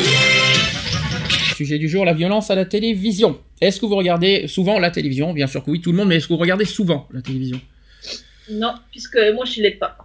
Sujet 1.57 1.79
du 1.79 1.89
jour, 1.89 2.05
la 2.05 2.13
violence 2.13 2.51
à 2.51 2.55
la 2.55 2.67
télévision. 2.67 3.41
Est-ce 3.63 3.81
que 3.81 3.87
vous 3.87 3.97
regardez 3.97 4.49
souvent 4.49 4.79
la 4.79 4.91
télévision? 4.91 5.33
Bien 5.33 5.47
sûr 5.47 5.65
que 5.65 5.71
oui, 5.71 5.81
tout 5.81 5.93
le 5.93 5.97
monde, 5.97 6.09
mais 6.09 6.17
est-ce 6.17 6.29
que 6.29 6.35
vous 6.35 6.39
regardez 6.39 6.67
souvent 6.67 7.09
la 7.11 7.23
télévision? 7.23 7.59
Non, 8.51 8.75
puisque 8.91 9.19
moi 9.35 9.47
je 9.47 9.63
l'ai 9.63 9.71
pas. 9.71 9.97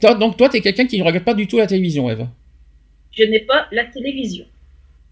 Toi, 0.00 0.14
Donc 0.14 0.36
toi, 0.36 0.48
t'es 0.48 0.60
quelqu'un 0.60 0.86
qui 0.86 0.96
ne 0.96 1.02
regarde 1.02 1.24
pas 1.24 1.34
du 1.34 1.48
tout 1.48 1.58
la 1.58 1.66
télévision, 1.66 2.08
Eve? 2.08 2.28
Je 3.10 3.24
n'ai 3.24 3.40
pas 3.40 3.66
la 3.72 3.84
télévision. 3.84 4.44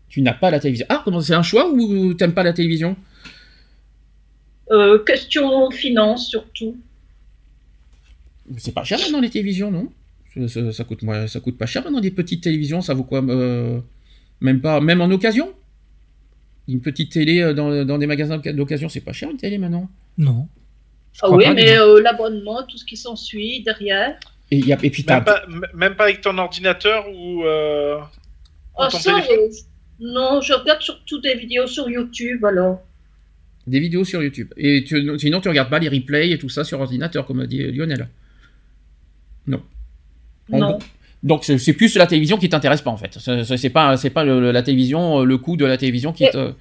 Tu 0.08 0.22
n'as 0.22 0.34
pas 0.34 0.52
la 0.52 0.60
télévision. 0.60 0.86
Ah, 0.90 1.02
comment 1.04 1.20
c'est 1.20 1.34
un 1.34 1.42
choix 1.42 1.68
ou 1.68 2.14
t'aimes 2.14 2.34
pas 2.34 2.44
la 2.44 2.52
télévision? 2.52 2.96
Euh, 4.70 5.02
question 5.04 5.72
finance 5.72 6.28
surtout. 6.28 6.76
C'est 8.58 8.72
pas 8.72 8.84
cher 8.84 9.00
maintenant 9.00 9.20
les 9.20 9.30
télévisions, 9.30 9.72
non? 9.72 9.90
Ça, 10.46 10.72
ça- 10.72 10.84
coûte, 10.84 11.02
moi, 11.02 11.26
ça 11.26 11.40
coûte 11.40 11.58
pas 11.58 11.66
cher 11.66 11.82
maintenant 11.82 12.00
des 12.00 12.10
petites 12.12 12.42
télévisions, 12.44 12.80
ça 12.80 12.94
vaut 12.94 13.02
quoi 13.04 13.22
euh, 13.28 13.80
Même 14.40 14.60
pas, 14.60 14.80
même 14.80 15.00
en 15.00 15.10
occasion? 15.10 15.52
Une 16.68 16.80
petite 16.80 17.10
télé 17.12 17.40
euh, 17.40 17.54
dans, 17.54 17.84
dans 17.84 17.98
des 17.98 18.06
magasins 18.06 18.38
d'occasion, 18.38 18.88
c'est 18.88 19.00
pas 19.00 19.12
cher 19.12 19.30
une 19.30 19.38
télé 19.38 19.58
maintenant? 19.58 19.88
Non. 20.18 20.46
Ah 21.22 21.30
oui, 21.30 21.44
pas, 21.44 21.54
mais 21.54 21.76
euh, 21.78 22.00
l'abonnement, 22.00 22.62
tout 22.62 22.76
ce 22.76 22.84
qui 22.84 22.96
s'ensuit 22.96 23.62
derrière. 23.64 24.16
et, 24.50 24.58
il 24.58 24.66
y 24.66 24.72
a- 24.72 24.78
et 24.82 24.90
puis 24.90 25.04
Même 25.08 25.24
pas, 25.24 25.42
m- 25.48 25.66
même 25.74 25.96
pas 25.96 26.04
avec 26.04 26.20
ton 26.20 26.36
ordinateur 26.38 27.06
ou, 27.12 27.42
euh, 27.44 27.96
ou 27.98 28.02
Ah, 28.78 28.88
ton 28.90 28.98
ça, 28.98 29.14
téléphone? 29.14 29.36
euh, 29.40 29.54
non, 30.00 30.40
je 30.40 30.52
regarde 30.52 30.80
surtout 30.82 31.20
des 31.20 31.34
vidéos 31.34 31.66
sur 31.66 31.88
YouTube 31.90 32.44
alors. 32.44 32.82
des 33.66 33.80
vidéos 33.80 34.04
sur 34.04 34.22
YouTube. 34.22 34.52
Et 34.56 34.84
tu- 34.84 35.18
sinon, 35.18 35.40
tu 35.40 35.48
regardes 35.48 35.68
pas 35.70 35.78
les 35.78 35.88
replays 35.88 36.30
et 36.30 36.38
tout 36.38 36.48
ça 36.48 36.64
sur 36.64 36.80
ordinateur, 36.80 37.26
comme 37.26 37.40
a 37.40 37.46
dit 37.46 37.62
Lionel. 37.72 38.08
Non. 39.46 39.62
Non. 40.50 40.78
Donc 41.22 41.44
c'est 41.44 41.72
plus 41.72 41.96
la 41.96 42.06
télévision 42.06 42.36
qui 42.38 42.48
t'intéresse 42.48 42.80
pas 42.80 42.90
en 42.90 42.96
fait. 42.96 43.18
C'est- 43.18 43.70
pas, 43.70 43.96
c'est 43.96 44.10
pas 44.10 44.22
le- 44.24 44.52
la 44.52 44.62
télévision, 44.62 45.24
le 45.24 45.36
coût 45.38 45.56
de 45.56 45.64
la 45.64 45.76
télévision 45.76 46.12
qui 46.12 46.24
te. 46.30 46.52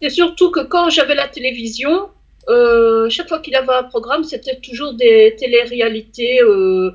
C'est 0.00 0.10
surtout 0.10 0.50
que 0.50 0.60
quand 0.60 0.90
j'avais 0.90 1.14
la 1.16 1.26
télévision, 1.28 2.08
euh, 2.48 3.08
chaque 3.10 3.28
fois 3.28 3.40
qu'il 3.40 3.56
avait 3.56 3.72
un 3.72 3.82
programme, 3.84 4.22
c'était 4.22 4.60
toujours 4.60 4.92
des 4.94 5.34
téléréalités, 5.38 6.40
euh, 6.42 6.90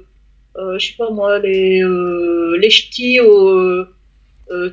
euh, 0.57 0.77
je 0.79 0.87
sais 0.87 0.93
pas 0.97 1.09
moi, 1.09 1.39
les, 1.39 1.81
euh, 1.83 2.57
les 2.61 2.69
ch'tis, 2.69 3.19
euh, 3.19 3.85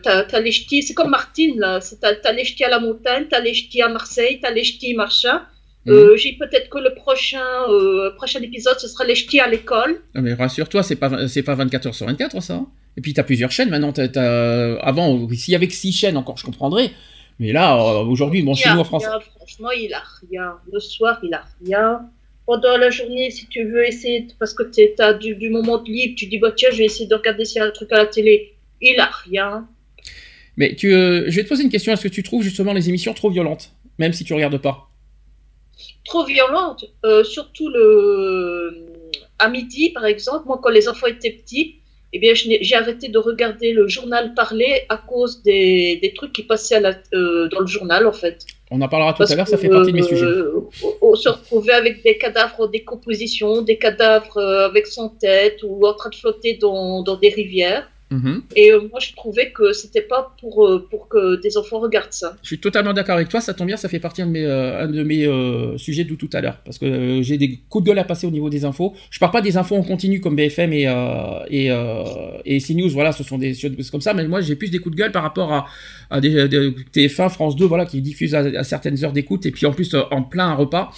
t'as, 0.03 0.41
les 0.41 0.53
ch'tis, 0.53 0.83
c'est 0.83 0.95
comme 0.95 1.11
Martine 1.11 1.59
là, 1.59 1.81
t'as 2.23 2.33
les 2.33 2.45
ch'tis 2.45 2.65
à 2.65 2.69
la 2.71 2.79
montagne, 2.79 3.25
t'as 3.29 3.41
les 3.41 3.53
ch'tis 3.55 3.83
à 3.83 3.89
Marseille, 3.89 4.39
t'as 4.41 4.51
les 4.51 4.65
ch'tis 4.65 4.95
machin. 4.95 5.43
Euh, 5.89 6.17
j'ai 6.17 6.33
peut-être 6.33 6.69
que 6.69 6.79
le 6.79 6.95
prochain, 6.95 7.45
euh, 7.69 8.11
prochain 8.17 8.41
épisode, 8.43 8.79
ce 8.79 8.89
sera 8.89 9.05
les 9.05 9.15
ch'tis 9.15 9.41
à 9.41 9.49
l'école. 9.49 10.01
Non, 10.15 10.23
mais 10.23 10.35
rassure-toi, 10.35 10.83
c'est 10.83 10.97
pas, 10.97 11.29
c'est 11.29 11.43
pas 11.43 11.55
24 11.55 11.87
heures 11.87 11.95
sur 11.95 12.07
24 12.07 12.41
ça. 12.43 12.55
hein. 12.55 12.67
Et 12.97 13.01
puis 13.01 13.13
t'as 13.13 13.23
plusieurs 13.23 13.51
chaînes 13.53 13.69
maintenant. 13.71 13.93
t'as- 13.93 14.09
t'as- 14.09 14.77
Avant, 14.81 15.29
s'il 15.33 15.53
y 15.53 15.55
avait 15.55 15.69
que 15.69 15.75
6 15.75 15.93
chaînes 15.93 16.17
encore, 16.17 16.37
je 16.39 16.45
comprendrais. 16.45 16.91
Mais 17.39 17.53
là, 17.53 17.77
euh, 17.77 18.05
aujourd'hui, 18.05 18.43
bon, 18.43 18.55
chez 18.55 18.69
nous 18.75 18.81
en 18.81 18.85
France. 18.85 19.05
franchement, 19.37 19.71
il 19.73 19.93
a 19.93 20.03
rien. 20.29 20.55
Le 20.73 20.81
soir, 20.81 21.21
il 21.23 21.33
a 21.35 21.45
rien. 21.65 22.01
Pendant 22.47 22.77
la 22.79 22.91
journée, 22.91 23.31
si 23.31 23.47
tu 23.49 23.65
veux 23.65 23.85
essayer, 23.87 24.21
de- 24.23 24.33
parce 24.39 24.55
que 24.55 24.63
tu 24.63 24.81
as 25.03 25.13
du, 25.13 25.35
du 25.37 25.51
moment 25.51 25.79
de 25.83 25.89
libre, 25.91 26.15
tu 26.17 26.27
dis, 26.27 26.39
bah 26.39 26.53
tiens, 26.57 26.71
je 26.73 26.79
vais 26.79 26.85
essayer 26.87 27.07
de 27.07 27.15
regarder 27.15 27.45
s'il 27.45 27.61
y 27.61 27.65
a 27.65 27.67
un 27.67 27.71
truc 27.73 27.93
à 27.93 27.97
la 27.99 28.07
télé. 28.07 28.55
Il 28.81 28.99
a 28.99 29.11
rien. 29.25 29.69
Mais 30.57 30.75
tu, 30.75 30.93
euh, 30.95 31.25
je 31.29 31.37
vais 31.37 31.45
te 31.45 31.49
poser 31.49 31.65
une 31.65 31.71
question. 31.71 31.93
Est-ce 31.93 32.03
que 32.03 32.09
tu 32.09 32.23
trouves 32.23 32.43
justement 32.43 32.73
les 32.73 32.89
émissions 32.89 33.13
trop 33.15 33.31
violentes, 33.31 33.73
même 33.99 34.13
si 34.13 34.25
tu 34.25 34.33
regardes 34.33 34.59
pas? 34.59 34.89
Trop 36.05 36.25
violente. 36.25 36.85
Euh, 37.05 37.25
surtout 37.25 37.69
le 37.69 38.87
à 39.39 39.49
midi, 39.49 39.91
par 39.91 40.07
exemple, 40.07 40.45
moi, 40.47 40.59
quand 40.63 40.71
les 40.71 40.89
enfants 40.89 41.07
étaient 41.09 41.31
petits, 41.33 41.77
eh 42.13 42.19
bien, 42.19 42.33
j'ai 42.35 42.75
arrêté 42.75 43.09
de 43.09 43.19
regarder 43.19 43.73
le 43.73 43.87
journal 43.89 44.33
parler 44.35 44.83
à 44.89 44.97
cause 44.97 45.43
des, 45.43 45.99
des 46.01 46.15
trucs 46.15 46.33
qui 46.33 46.45
passaient 46.45 46.77
à 46.77 46.81
la- 46.81 46.95
euh, 47.13 47.49
dans 47.49 47.61
le 47.61 47.67
journal, 47.67 48.07
en 48.07 48.13
fait. 48.13 48.47
On 48.71 48.81
en 48.81 48.89
parlera 48.89 49.13
tout 49.13 49.19
Parce 49.19 49.33
à 49.33 49.37
l'heure. 49.37 49.47
Ça 49.49 49.59
fait 49.59 49.69
partie 49.69 49.93
de 49.93 49.97
mes 49.97 50.03
euh, 50.03 50.07
sujets. 50.07 50.27
on- 50.83 51.11
on 51.11 51.15
se 51.15 51.29
retrouvait 51.29 51.73
avec 51.75 52.03
des 52.03 52.17
cadavres 52.17 52.61
en 52.61 52.67
décomposition, 52.69 53.61
des 53.61 53.77
cadavres 53.77 54.39
euh, 54.39 54.67
avec 54.67 54.87
sans 54.87 55.11
tête 55.11 55.59
ou 55.63 55.87
en 55.87 55.93
train 55.95 56.09
de 56.11 56.15
flotter 56.15 56.55
dans, 56.55 57.03
dans 57.03 57.17
des 57.17 57.29
rivières. 57.29 57.91
Mhm. 58.11 58.43
Et 58.55 58.71
euh, 58.71 58.83
moi, 58.91 59.01
je 59.01 59.13
trouvais 59.15 59.51
que 59.51 59.73
c'était 59.73 60.01
pas 60.01 60.35
pour, 60.41 60.65
euh, 60.65 60.87
pour 60.89 61.09
que 61.09 61.41
des 61.41 61.57
enfants 61.57 61.81
regardent 61.81 62.13
ça. 62.13 62.37
Je 62.43 62.47
suis 62.47 62.61
totalement 62.61 62.93
d'accord 62.93 63.17
avec 63.17 63.29
toi, 63.29 63.41
ça 63.41 63.53
tombe 63.53 63.67
bien, 63.67 63.77
ça 63.77 63.89
fait 63.89 63.99
partie 63.99 64.23
de 64.23 64.29
mes, 64.29 64.45
euh, 64.45 64.85
un 64.85 64.87
de 64.89 65.03
mes 65.03 65.27
euh, 65.27 65.77
sujets 65.77 66.05
de 66.05 66.15
tout 66.15 66.31
à 66.33 66.41
l'heure. 66.41 66.59
Parce 66.65 66.79
que 66.79 67.21
j'ai 67.23 67.37
des 67.37 67.59
coups 67.69 67.83
de 67.85 67.89
gueule 67.91 67.99
à 67.99 68.05
passer 68.05 68.27
au 68.29 68.31
niveau 68.31 68.49
des 68.49 68.65
infos. 68.65 68.95
Je 69.11 69.19
parle 69.19 69.33
pas 69.33 69.43
des 69.43 69.57
infos 69.57 69.75
en 69.75 69.83
continu 69.83 70.21
comme 70.21 70.37
BFM 70.37 70.73
et, 70.73 70.83
et, 71.51 71.67
et 72.45 72.61
CNews, 72.61 72.91
voilà, 72.91 73.11
ce 73.11 73.25
sont 73.25 73.39
des 73.39 73.55
choses 73.55 73.91
comme 73.91 74.01
ça, 74.01 74.15
mais 74.15 74.27
moi 74.29 74.41
j'ai 74.41 74.55
plus 74.55 74.71
des 74.71 74.79
coups 74.79 74.95
de 74.95 75.01
gueule 75.01 75.11
par 75.13 75.25
rapport 75.25 75.53
à, 75.53 75.67
à 76.11 76.21
des, 76.21 76.47
des 76.49 76.71
TF1, 76.95 77.29
France 77.31 77.57
2, 77.57 77.65
voilà, 77.65 77.87
qui 77.87 78.01
diffusent 78.03 78.35
à, 78.37 78.39
à 78.41 78.63
certaines 78.63 79.05
heures 79.05 79.13
d'écoute 79.13 79.47
et 79.47 79.51
puis 79.51 79.67
en 79.67 79.73
plus 79.73 79.97
en 80.13 80.23
plein 80.23 80.55
repas. 80.55 80.91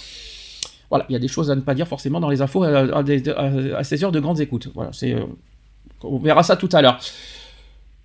Voilà, 0.89 1.05
il 1.09 1.13
y 1.13 1.15
a 1.15 1.19
des 1.19 1.27
choses 1.27 1.51
à 1.51 1.55
ne 1.55 1.61
pas 1.61 1.75
dire 1.75 1.87
forcément 1.87 2.19
dans 2.19 2.29
les 2.29 2.41
infos 2.41 2.63
à, 2.63 2.69
à 2.79 2.99
à- 3.03 3.77
à 3.77 3.83
ces 3.83 4.03
heures 4.03 4.11
de 4.11 4.19
grandes 4.19 4.41
écoutes. 4.41 4.69
Voilà, 4.73 4.91
c'est, 4.91 5.15
on 6.03 6.17
verra 6.17 6.43
ça 6.43 6.55
tout 6.55 6.69
à 6.73 6.81
l'heure. 6.81 6.99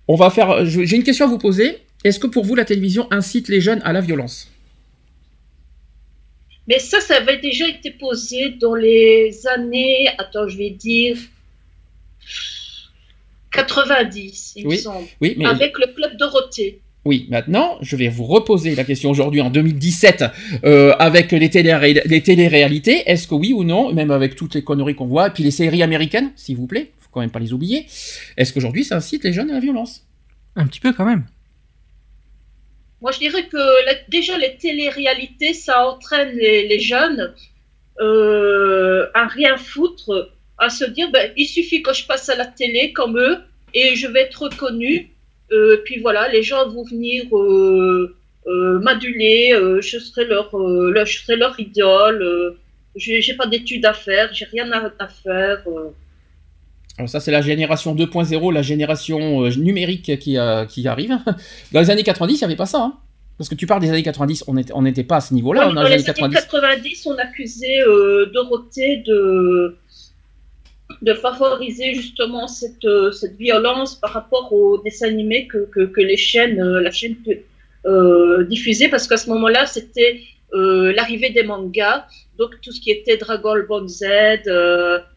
On 0.07 0.15
va 0.15 0.29
faire. 0.29 0.65
je- 0.65 0.83
J'ai 0.83 0.95
une 0.97 1.03
question 1.03 1.25
à 1.25 1.29
vous 1.29 1.37
poser. 1.39 1.77
Est-ce 2.03 2.19
que 2.19 2.27
pour 2.27 2.45
vous 2.45 2.55
la 2.55 2.65
télévision 2.65 3.07
incite 3.11 3.47
les 3.49 3.59
jeunes 3.61 3.81
à 3.83 3.91
la 3.93 4.01
violence? 4.01 4.51
Mais 6.67 6.79
ça, 6.79 6.99
ça 6.99 7.17
avait 7.17 7.37
déjà 7.39 7.67
été 7.67 7.91
posé 7.91 8.51
dans 8.61 8.73
les 8.75 9.45
années, 9.47 10.07
attends, 10.17 10.47
je 10.47 10.57
vais 10.57 10.71
dire 10.71 11.15
90, 13.51 14.53
il 14.57 14.63
me 14.65 14.69
Oui, 14.69 14.77
semble, 14.77 15.07
Oui, 15.21 15.35
mais 15.37 15.45
avec 15.45 15.77
le 15.79 15.87
club 15.93 16.17
Dorothée. 16.17 16.79
oui. 17.05 17.27
Maintenant, 17.29 17.77
je 17.81 17.95
vais 17.95 18.07
vous 18.09 18.25
reposer 18.25 18.75
la 18.75 18.83
question 18.83 19.09
aujourd'hui 19.11 19.41
en 19.41 19.49
2017 19.49 20.25
euh, 20.63 20.93
avec 20.99 21.31
les, 21.31 21.49
télé 21.49 22.01
les 22.05 22.21
téléréalités. 22.21 23.03
Est-ce 23.09 23.27
que 23.27 23.35
oui 23.35 23.53
ou 23.53 23.63
non, 23.63 23.93
même 23.93 24.11
avec 24.11 24.35
toutes 24.35 24.55
les 24.55 24.63
conneries 24.63 24.95
qu'on 24.95 25.05
voit, 25.05 25.27
et 25.27 25.29
puis 25.31 25.43
les 25.43 25.51
séries 25.51 25.83
américaines, 25.83 26.31
s'il 26.35 26.57
vous 26.57 26.67
plaît, 26.67 26.91
quand 27.15 27.21
même 27.21 27.31
pas 27.31 27.39
les 27.39 27.53
oublier. 27.53 27.87
Est-ce 28.37 28.51
qu'aujourd'hui 28.53 28.83
ça 28.83 28.97
incite 28.97 29.23
les 29.23 29.31
jeunes 29.33 29.49
à 29.49 29.53
la 29.53 29.59
violence? 29.61 30.05
Un 30.57 30.67
petit 30.67 30.81
peu 30.81 30.91
quand 30.93 31.05
même. 31.05 31.23
Moi, 33.01 33.11
je 33.11 33.19
dirais 33.19 33.45
que 33.47 33.85
la- 33.85 33.99
déjà 34.09 34.37
les 34.37 34.55
téléréalités, 34.57 35.53
ça 35.53 35.87
entraîne 35.87 36.35
les, 36.35 36.67
les 36.67 36.79
jeunes 36.79 37.33
euh, 38.01 39.07
à 39.13 39.27
rien 39.27 39.55
foutre, 39.57 40.31
à 40.57 40.69
se 40.69 40.85
dire, 40.85 41.09
ben, 41.11 41.31
il 41.37 41.45
suffit 41.45 41.81
que 41.81 41.93
je 41.93 42.05
passe 42.05 42.27
à 42.29 42.35
la 42.35 42.45
télé 42.45 42.93
comme 42.93 43.17
eux 43.17 43.37
et 43.73 43.95
je 43.95 44.07
vais 44.07 44.21
être 44.21 44.43
reconnu. 44.43 45.11
Euh, 45.51 45.77
puis 45.85 45.99
voilà, 45.99 46.27
les 46.29 46.41
gens 46.43 46.67
vont 46.69 46.83
venir 46.83 47.23
euh, 47.37 48.17
euh, 48.47 48.79
m'aduler, 48.79 49.53
euh, 49.53 49.79
je 49.81 49.99
serai 49.99 50.25
leur, 50.25 50.53
euh, 50.57 50.91
leur- 50.91 51.05
je 51.05 51.19
serai 51.19 51.35
leur 51.35 51.59
idole. 51.59 52.21
Euh, 52.21 52.57
j'ai 52.95 53.21
j'ai 53.21 53.35
pas 53.35 53.45
d'études 53.45 53.85
à 53.85 53.93
faire, 53.93 54.33
j'ai 54.33 54.45
rien 54.45 54.71
à, 54.71 54.91
à 54.99 55.07
faire. 55.07 55.61
Alors 56.97 57.09
ça 57.09 57.19
c'est 57.19 57.31
la 57.31 57.41
génération 57.41 57.93
2.0, 57.93 58.53
la 58.53 58.61
génération 58.61 59.43
euh, 59.43 59.49
numérique 59.55 60.17
qui, 60.19 60.37
euh, 60.37 60.65
qui 60.65 60.87
arrive. 60.87 61.17
Dans 61.73 61.79
les 61.81 61.89
années 61.89 62.03
90, 62.03 62.33
il 62.33 62.37
n'y 62.37 62.43
avait 62.45 62.55
pas 62.55 62.65
ça. 62.65 62.81
hein. 62.81 62.93
Parce 63.37 63.49
que 63.49 63.55
tu 63.55 63.67
parles 63.67 63.81
des 63.81 63.89
années 63.89 64.03
90, 64.03 64.45
on 64.47 64.53
n'était 64.53 64.71
on 64.73 64.83
pas 65.07 65.17
à 65.17 65.21
ce 65.21 65.33
niveau-là 65.33 65.67
Ouais, 65.67 65.73
dans 65.73 65.81
dans 65.81 65.81
les 65.81 65.87
années 65.87 65.95
années 65.95 66.05
90. 66.05 66.35
90, 66.35 67.07
on 67.07 67.17
accusait 67.17 67.81
euh, 67.81 68.27
Dorothée 68.33 69.03
de, 69.05 69.75
de 71.01 71.13
favoriser 71.15 71.95
justement 71.95 72.47
cette, 72.47 72.85
euh, 72.85 73.11
cette 73.11 73.35
violence 73.35 73.95
par 73.95 74.11
rapport 74.11 74.53
aux 74.53 74.81
dessins 74.83 75.07
animés 75.09 75.47
que, 75.47 75.69
que, 75.69 75.81
que 75.81 75.99
les 75.99 76.15
chaînes, 76.15 76.61
la 76.63 76.91
chaîne 76.91 77.17
diffusait, 78.49 78.87
parce 78.87 79.05
qu'à 79.05 79.17
ce 79.17 79.29
moment-là, 79.31 79.65
c'était 79.65 80.21
l'arrivée 80.53 81.31
des 81.31 81.43
mangas, 81.43 82.05
donc 82.37 82.51
tout 82.61 82.71
ce 82.71 82.79
qui 82.79 82.89
était 82.89 83.17
Dragon 83.17 83.55
Ball 83.67 83.85
Z, 83.89 84.05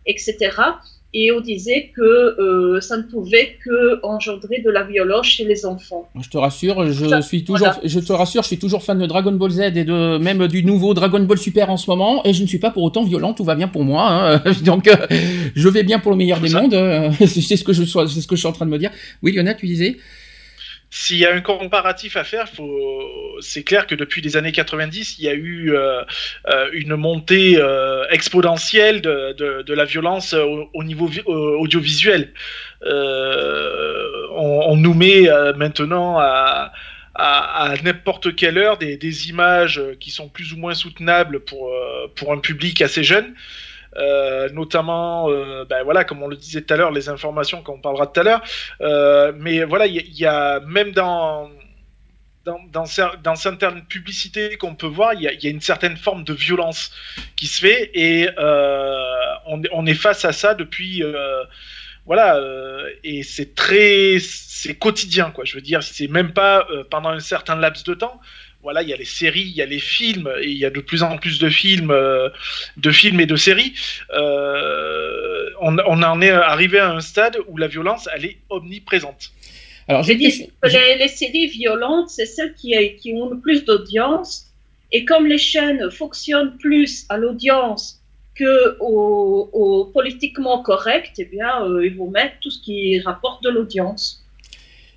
etc. 0.07 0.51
et 1.15 1.33
on 1.33 1.41
disait 1.41 1.91
que 1.97 2.03
euh, 2.03 2.81
ça 2.81 2.99
ne 2.99 3.03
pouvait 3.03 3.57
que 3.65 3.99
engendrer 4.05 4.61
de 4.65 4.71
la 4.71 4.85
violence 4.85 5.27
chez 5.27 5.45
les 5.45 5.65
enfants. 5.65 6.09
Je 6.21 6.29
te 6.29 6.37
rassure, 6.37 6.93
je 6.93 7.07
Ça, 7.09 7.23
suis 7.23 7.45
toujours, 7.45 7.69
voilà. 7.69 7.81
je 7.83 7.99
te 8.00 8.12
rassure, 8.12 8.43
je 8.43 8.49
suis 8.49 8.59
toujours 8.59 8.83
fan 8.83 8.99
de 8.99 9.07
Dragon 9.07 9.33
Ball 9.33 9.50
Z 9.50 9.61
et 9.75 9.85
de 9.85 10.19
même 10.19 10.47
du 10.49 10.62
nouveau 10.65 10.93
Dragon 10.93 11.21
Ball 11.21 11.38
Super 11.38 11.71
en 11.71 11.77
ce 11.79 11.88
moment, 11.91 12.23
et 12.27 12.35
je 12.35 12.43
ne 12.43 12.47
suis 12.47 12.59
pas 12.59 12.71
pour 12.71 12.83
autant 12.83 13.05
violent, 13.05 13.33
tout 13.33 13.45
va 13.45 13.55
bien 13.55 13.69
pour 13.69 13.85
moi. 13.85 14.07
hein. 14.35 14.43
Donc, 14.65 14.87
euh, 14.87 14.97
je 15.55 15.69
vais 15.69 15.83
bien 15.83 15.99
pour 15.99 16.11
le 16.12 16.19
meilleur 16.19 16.41
des 16.41 16.50
mondes. 16.50 16.75
euh, 16.75 17.11
c'est 17.27 17.57
ce 17.57 17.65
que 17.65 17.73
je 17.73 17.85
sois, 17.85 18.07
c'est 18.07 18.21
ce 18.21 18.27
que 18.27 18.37
je 18.37 18.41
suis 18.41 18.49
en 18.49 18.53
train 18.53 18.67
de 18.67 18.71
me 18.71 18.79
dire. 18.79 18.91
Oui, 19.23 19.33
Lionel, 19.33 19.57
tu 19.59 19.67
disais? 19.67 19.97
S'il 20.90 21.18
y 21.18 21.26
a 21.26 21.35
un 21.35 21.42
comparatif 21.42 22.16
à 22.16 22.25
faire, 22.25 22.47
c'est 23.40 23.62
clair 23.62 23.87
que 23.87 23.95
depuis 23.95 24.23
les 24.23 24.38
années 24.38 24.52
90, 24.52 25.18
il 25.18 25.25
y 25.25 25.28
a 25.28 25.35
eu 25.35 25.75
euh, 25.75 26.02
euh, 26.49 26.71
une 26.73 26.97
montée 26.97 27.57
euh, 27.59 28.07
exponentielle 28.09 29.02
de, 29.02 29.73
la 29.73 29.85
violence 29.85 30.33
au, 30.33 30.71
au 30.73 30.85
niveau 30.85 31.07
vi- 31.07 31.23
au- 31.26 31.61
audiovisuel. 31.61 32.33
On, 32.83 34.76
nous 34.76 34.95
met 34.95 35.28
maintenant 35.57 36.18
à, 36.18 36.73
n'importe 37.83 38.35
quelle 38.35 38.57
heure 38.57 38.78
des, 38.78 39.28
images 39.28 39.83
qui 40.00 40.11
sont 40.11 40.28
plus 40.28 40.54
ou 40.54 40.57
moins 40.57 40.75
soutenables 40.75 41.40
pour 41.40 42.33
un 42.33 42.38
public 42.38 42.80
assez 42.80 43.04
jeune. 43.04 43.35
Euh, 43.97 44.49
notamment, 44.50 45.30
euh, 45.30 45.64
ben 45.64 45.83
voilà, 45.83 46.04
comme 46.04 46.23
on 46.23 46.28
le 46.28 46.37
disait 46.37 46.62
tout 46.62 46.75
à 46.75 46.76
l'heure, 46.76 46.90
les 46.92 47.09
informations 47.09 47.62
qu'on 47.62 47.80
parlera 47.80 48.07
tout 48.07 48.21
à 48.21 48.23
l'heure. 48.23 48.42
Euh, 48.80 49.33
mais 49.37 49.64
voilà, 49.64 49.87
il 49.87 50.14
y, 50.16 50.26
a- 50.26 50.61
même 50.61 50.92
dans 50.92 51.50
dans, 52.45 52.61
dans, 52.73 52.85
cer- 52.85 53.21
dans 53.23 53.35
certaines 53.37 53.85
publicités 53.85 54.57
qu'on 54.57 54.75
peut 54.75 54.87
voir, 54.87 55.12
il 55.14 55.23
y, 55.23 55.28
a, 55.28 55.50
une 55.50 55.61
certaine 55.61 55.97
forme 55.97 56.25
de 56.25 56.33
violence 56.33 56.90
qui 57.37 57.47
se 57.47 57.61
fait 57.61 57.90
et 57.95 58.28
on, 59.47 59.87
est 59.87 59.95
face 59.95 60.25
à 60.25 60.33
ça 60.33 60.54
depuis 60.54 61.02
voilà 62.07 62.40
et 63.04 63.23
c'est 63.23 63.54
très 63.54 64.18
c'est 64.21 64.75
quotidien 64.78 65.30
quoi. 65.30 65.45
Je 65.45 65.54
veux 65.54 65.61
dire, 65.61 65.83
c'est 65.83 66.09
même 66.09 66.33
pas 66.33 66.66
pendant 66.90 67.11
un 67.11 67.21
certain 67.21 67.57
laps 67.57 67.85
de 67.85 67.95
temps. 67.95 68.21
Voilà, 68.62 68.83
il 68.83 68.88
y 68.88 68.93
a 68.93 68.97
les 68.97 69.05
séries, 69.05 69.49
il 69.53 69.57
y 69.57 69.62
a 69.62 69.67
les 69.67 69.79
films, 69.79 70.29
et 70.43 70.49
il 70.49 70.59
y 70.59 70.65
a 70.65 70.71
de 70.71 70.81
plus 70.81 71.03
en 71.03 71.17
plus 71.17 71.38
de 71.38 71.49
films, 71.49 71.93
euh, 71.93 72.29
de 72.77 72.91
films 72.91 73.21
et 73.21 73.27
de 73.27 73.37
séries. 73.37 73.73
Euh, 74.12 75.49
on, 75.61 75.77
on 75.87 76.03
en 76.03 76.21
est 76.21 76.31
arrivé 76.31 76.79
à 76.79 76.91
un 76.91 77.00
stade 77.00 77.38
où 77.47 77.57
la 77.57 77.69
violence, 77.69 78.09
elle 78.15 78.25
est 78.25 78.38
omniprésente. 78.50 79.31
Alors, 79.87 80.03
j'ai 80.03 80.19
que 80.19 80.23
les, 80.23 80.97
les 80.99 81.09
séries 81.09 81.47
violentes, 81.47 82.11
c'est 82.11 82.27
celles 82.27 82.55
qui, 82.55 82.75
qui 82.97 83.15
ont 83.15 83.31
le 83.31 83.38
plus 83.38 83.65
d'audience. 83.65 84.47
Et 84.91 85.05
comme 85.05 85.27
les 85.27 85.38
chaînes 85.38 85.91
fonctionnent 85.91 86.57
plus 86.59 87.07
à 87.09 87.17
l'audience 87.17 88.03
que 88.35 88.77
au, 88.81 89.50
au 89.53 89.85
politiquement 89.87 90.62
correct, 90.62 91.12
eh 91.19 91.25
bien, 91.25 91.65
euh, 91.65 91.87
ils 91.87 91.97
vont 91.97 92.11
mettre 92.11 92.37
tout 92.41 92.50
ce 92.50 92.61
qui 92.61 93.00
rapporte 93.00 93.43
de 93.45 93.50
l'audience. 93.50 94.25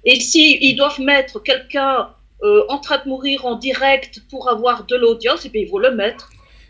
Et 0.03 0.19
si 0.19 0.57
ils 0.61 0.75
doivent 0.75 1.01
mettre 1.01 1.41
quelqu'un 1.43 2.09
euh, 2.43 2.63
en 2.69 2.79
train 2.79 2.97
de 3.03 3.09
mourir 3.09 3.45
en 3.45 3.55
direct 3.57 4.21
pour 4.29 4.49
avoir 4.49 4.85
de 4.85 4.95
l'audience, 4.95 5.45
eh 5.45 5.49
bien, 5.49 5.61
ils 5.61 5.69
vont 5.69 5.77
le 5.77 5.91
mettre 5.95 6.29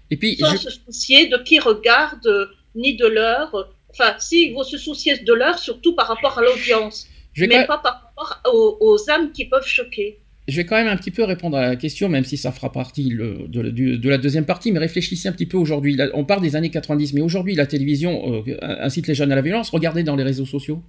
Et 0.09 0.17
puis, 0.17 0.35
sans 0.37 0.51
je- 0.51 0.57
se 0.57 0.69
soucier 0.71 1.27
de 1.27 1.37
qui 1.37 1.59
regarde 1.59 2.25
euh, 2.27 2.45
ni 2.75 2.95
de 2.95 3.05
l'heure. 3.07 3.69
Enfin, 3.89 4.13
si, 4.19 4.47
ils 4.47 4.53
vont 4.53 4.63
se 4.63 4.77
soucier 4.77 5.17
de 5.17 5.33
l'heure, 5.33 5.59
surtout 5.59 5.95
par 5.95 6.07
rapport 6.07 6.37
à 6.39 6.41
l'audience 6.41 7.07
mais 7.37 7.65
pas 7.67 7.77
par 7.77 8.11
rapport 8.15 8.41
aux, 8.53 8.77
aux 8.81 9.09
âmes 9.09 9.31
qui 9.31 9.45
peuvent 9.45 9.65
choquer. 9.65 10.19
Je 10.47 10.57
vais 10.57 10.65
quand 10.65 10.75
même 10.75 10.87
un 10.87 10.97
petit 10.97 11.11
peu 11.11 11.23
répondre 11.23 11.55
à 11.55 11.61
la 11.61 11.75
question, 11.77 12.09
même 12.09 12.25
si 12.25 12.35
ça 12.35 12.51
fera 12.51 12.71
partie 12.71 13.09
le- 13.09 13.45
de, 13.47 14.09
la 14.09 14.17
deuxième 14.17 14.45
partie, 14.45 14.71
mais 14.71 14.79
réfléchissez 14.79 15.29
un 15.29 15.31
petit 15.31 15.45
peu 15.45 15.55
aujourd'hui. 15.57 15.97
On 16.13 16.25
parle 16.25 16.41
des 16.41 16.55
années 16.57 16.71
90, 16.71 17.13
mais 17.13 17.21
aujourd'hui, 17.21 17.55
la 17.55 17.67
télévision 17.67 18.43
euh, 18.47 18.57
incite 18.81 19.07
les 19.07 19.15
jeunes 19.15 19.31
à 19.31 19.35
la 19.35 19.41
violence. 19.41 19.69
Regardez 19.69 20.03
dans 20.03 20.15
les 20.17 20.23
réseaux 20.23 20.45
sociaux. 20.45 20.81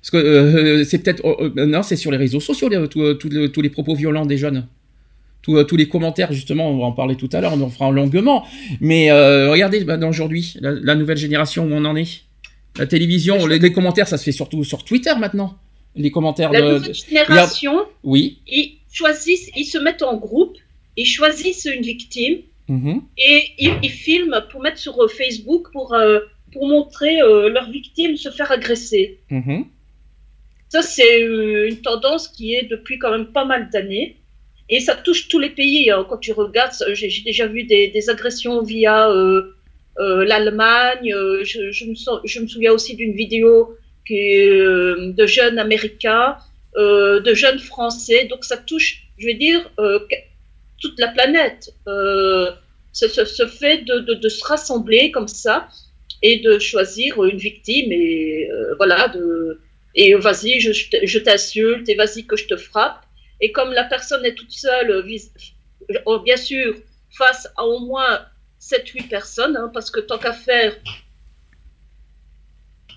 Parce 0.00 0.10
que 0.10 0.16
euh, 0.16 0.84
c'est 0.84 0.98
peut-être... 0.98 1.24
euh, 1.26 1.50
euh, 1.56 1.66
non, 1.66 1.82
c'est 1.82 1.96
sur 1.96 2.10
les 2.10 2.16
réseaux 2.16 2.40
sociaux, 2.40 2.68
les- 2.68 2.76
euh, 2.76 3.14
tous 3.14 3.28
les- 3.28 3.50
tous 3.50 3.60
les 3.62 3.70
propos 3.70 3.94
violents 3.94 4.26
des 4.26 4.38
jeunes. 4.38 4.66
Tous, 5.42 5.56
euh, 5.56 5.64
tous 5.64 5.76
les 5.76 5.88
commentaires, 5.88 6.32
justement, 6.32 6.70
on 6.70 6.78
va 6.78 6.84
en 6.86 6.92
parler 6.92 7.16
tout 7.16 7.28
à 7.32 7.40
l'heure, 7.40 7.52
on 7.54 7.60
en 7.62 7.68
fera 7.70 7.90
longuement. 7.90 8.44
Mais 8.80 9.10
euh, 9.10 9.50
regardez 9.50 9.82
bah, 9.84 9.98
aujourd'hui, 10.06 10.54
la, 10.60 10.72
la 10.72 10.94
nouvelle 10.94 11.16
génération 11.16 11.64
où 11.64 11.72
on 11.72 11.84
en 11.84 11.96
est. 11.96 12.22
La 12.78 12.86
télévision, 12.86 13.46
les, 13.46 13.58
les 13.58 13.72
commentaires, 13.72 14.06
ça 14.06 14.18
se 14.18 14.24
fait 14.24 14.32
surtout 14.32 14.62
sur 14.64 14.84
Twitter 14.84 15.12
maintenant. 15.18 15.56
Les 15.96 16.10
commentaires 16.12 16.52
La 16.52 16.60
de... 16.60 16.72
nouvelle 16.74 16.94
génération, 16.94 17.74
Oui. 18.04 18.38
ils 18.46 18.76
choisissent, 18.92 19.50
ils 19.56 19.64
se 19.64 19.78
mettent 19.78 20.02
en 20.02 20.16
groupe, 20.16 20.56
ils 20.96 21.06
choisissent 21.06 21.68
une 21.74 21.82
victime 21.82 22.38
Mhm. 22.68 23.00
et 23.16 23.40
ils, 23.58 23.72
ils 23.82 23.90
filment 23.90 24.44
pour 24.52 24.60
mettre 24.60 24.76
sur 24.78 24.94
Facebook 25.10 25.72
pour, 25.72 25.96
pour 26.52 26.68
montrer 26.68 27.16
leur 27.50 27.70
victime 27.70 28.16
se 28.16 28.28
faire 28.30 28.52
agresser. 28.52 29.18
Mhm. 29.30 29.64
Ça, 30.68 30.82
c'est 30.82 31.22
euh, 31.22 31.68
une 31.68 31.80
tendance 31.80 32.28
qui 32.28 32.54
est 32.54 32.64
depuis 32.64 32.98
quand 32.98 33.10
même 33.10 33.32
pas 33.32 33.44
mal 33.44 33.70
d'années. 33.70 34.16
Et 34.68 34.80
ça 34.80 34.94
touche 34.94 35.28
tous 35.28 35.38
les 35.38 35.50
pays. 35.50 35.90
hein. 35.90 36.04
Quand 36.08 36.18
tu 36.18 36.32
regardes, 36.32 36.72
j'ai 36.92 37.22
déjà 37.24 37.46
vu 37.46 37.64
des, 37.64 38.10
agressions 38.10 38.62
via 38.62 39.10
euh, 39.10 39.54
euh, 39.98 40.24
l'Allemagne. 40.26 41.10
Je, 41.42 42.40
me 42.40 42.46
souviens 42.46 42.72
aussi 42.72 42.94
d'une 42.94 43.14
vidéo 43.14 43.76
de 44.10 45.26
jeunes 45.26 45.58
Américains, 45.58 46.36
de 46.76 47.34
jeunes 47.34 47.58
Français. 47.58 48.26
Donc 48.26 48.44
ça 48.44 48.58
touche, 48.58 49.04
je 49.16 49.26
vais 49.26 49.34
dire, 49.34 49.70
toute 50.82 50.98
la 50.98 51.08
planète. 51.08 51.72
Ce, 52.92 53.46
fait 53.46 53.84
de, 53.86 54.00
de, 54.00 54.28
se 54.28 54.44
rassembler 54.44 55.10
comme 55.12 55.28
ça 55.28 55.68
et 56.22 56.40
de 56.40 56.58
choisir 56.58 57.24
une 57.24 57.38
victime 57.38 57.90
et 57.90 58.50
voilà 58.76 59.08
de 59.08 59.60
et 59.98 60.14
vas-y, 60.14 60.60
je, 60.60 61.18
t'insulte, 61.18 61.88
et 61.88 61.96
vas-y 61.96 62.24
que 62.24 62.36
je 62.36 62.46
te 62.46 62.56
frappe. 62.56 63.04
Et 63.40 63.50
comme 63.50 63.72
la 63.72 63.82
personne 63.82 64.24
est 64.24 64.34
toute 64.34 64.52
seule, 64.52 64.92
euh, 64.92 65.98
oh, 66.06 66.20
bien 66.20 66.36
sûr, 66.36 66.76
face 67.10 67.48
à 67.56 67.64
au 67.64 67.80
moins 67.80 68.20
7-8 68.60 69.08
personnes, 69.08 69.56
hein, 69.56 69.68
parce 69.74 69.90
que 69.90 69.98
tant 69.98 70.18
qu'à 70.18 70.32
faire, 70.32 70.76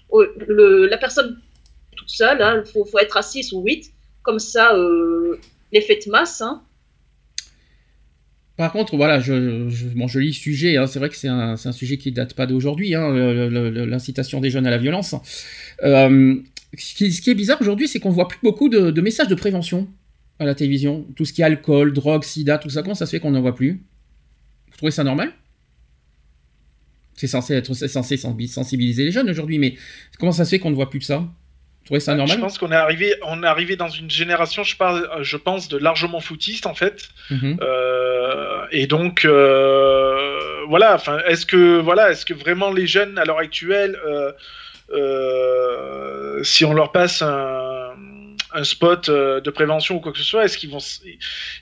oh, 0.09 0.23
le- 0.47 0.85
la 0.85 0.97
personne 0.99 1.41
toute 1.97 2.09
seule, 2.09 2.37
il 2.39 2.43
hein, 2.43 2.63
faut, 2.71 2.99
être 2.99 3.17
à 3.17 3.23
6 3.23 3.51
ou 3.53 3.63
8, 3.63 3.91
comme 4.21 4.37
ça, 4.37 4.75
euh, 4.75 5.39
l'effet 5.71 5.99
de 6.05 6.11
masse. 6.11 6.41
Hein. 6.41 6.61
Par 8.57 8.71
contre, 8.73 8.95
voilà, 8.95 9.19
je, 9.19 9.33
mon 9.95 10.07
joli 10.07 10.33
sujet, 10.33 10.75
c'est 10.85 10.99
vrai 10.99 11.09
que 11.09 11.15
c'est 11.15 11.29
un, 11.29 11.55
sujet 11.71 11.97
qui 11.97 12.11
date 12.11 12.35
pas 12.35 12.45
d'aujourd'hui, 12.45 12.91
le- 12.91 13.49
le- 13.49 13.71
le- 13.71 13.85
l'incitation 13.85 14.39
des 14.39 14.51
jeunes 14.51 14.67
à 14.67 14.69
la 14.69 14.77
violence. 14.77 15.15
Euh, 15.83 16.35
ce, 16.77 16.95
qui, 16.95 17.11
ce 17.11 17.21
qui 17.21 17.29
est 17.29 17.35
bizarre 17.35 17.59
aujourd'hui, 17.61 17.87
c'est 17.87 17.99
qu'on 17.99 18.09
voit 18.11 18.27
plus 18.27 18.39
beaucoup 18.43 18.69
de, 18.69 18.91
de 18.91 19.01
messages 19.01 19.27
de 19.27 19.35
prévention 19.35 19.87
à 20.39 20.45
la 20.45 20.55
télévision. 20.55 21.05
Tout 21.15 21.25
ce 21.25 21.33
qui 21.33 21.41
est 21.41 21.45
alcool, 21.45 21.93
drogue, 21.93 22.23
sida, 22.23 22.57
tout 22.57 22.69
ça, 22.69 22.81
comment 22.81 22.95
ça 22.95 23.05
se 23.05 23.11
fait 23.11 23.19
qu'on 23.19 23.31
n'en 23.31 23.41
voit 23.41 23.55
plus? 23.55 23.83
Vous 24.71 24.77
trouvez 24.77 24.91
ça 24.91 25.03
normal? 25.03 25.31
C'est 27.15 27.27
censé 27.27 27.53
être 27.53 27.73
censé 27.73 27.87
sensi- 28.15 28.47
sensibiliser 28.47 29.03
les 29.03 29.11
jeunes 29.11 29.29
aujourd'hui, 29.29 29.59
mais 29.59 29.75
comment 30.17 30.31
ça 30.31 30.45
se 30.45 30.49
fait 30.51 30.59
qu'on 30.59 30.71
ne 30.71 30.75
voit 30.75 30.89
plus 30.89 30.99
de 30.99 31.03
ça? 31.03 31.17
Vous 31.17 31.85
trouvez 31.85 31.99
ça 31.99 32.15
normal 32.15 32.35
Je 32.35 32.41
pense 32.41 32.57
qu'on 32.57 32.71
est 32.71 32.75
arrivé, 32.75 33.13
on 33.23 33.43
est 33.43 33.47
arrivé 33.47 33.75
dans 33.75 33.89
une 33.89 34.09
génération, 34.09 34.63
je, 34.63 34.75
parle, 34.77 35.07
je 35.21 35.37
pense, 35.37 35.67
de 35.67 35.77
largement 35.77 36.19
footiste 36.19 36.65
en 36.65 36.73
fait. 36.73 37.09
Mhm. 37.29 37.57
Euh, 37.61 38.65
et 38.71 38.87
donc, 38.87 39.25
euh, 39.25 40.65
voilà. 40.67 40.95
Enfin, 40.95 41.19
est-ce 41.27 41.45
que, 41.45 41.79
voilà, 41.79 42.11
est-ce 42.11 42.25
que 42.25 42.33
vraiment 42.33 42.71
les 42.71 42.87
jeunes 42.87 43.17
à 43.17 43.25
l'heure 43.25 43.39
actuelle, 43.39 43.97
euh, 44.07 44.09
euh, 44.21 44.31
si 46.43 46.65
on 46.65 46.73
leur 46.73 46.91
passe 46.91 47.21
un, 47.21 48.63
spot 48.63 49.07
euh, 49.07 49.39
de 49.39 49.49
prévention 49.49 49.95
ou 49.95 49.99
quoi 50.01 50.11
que 50.11 50.17
ce 50.17 50.23
soit, 50.23 50.43
est-ce 50.43 50.57
qu'ils 50.57 50.69
vont, 50.71 50.79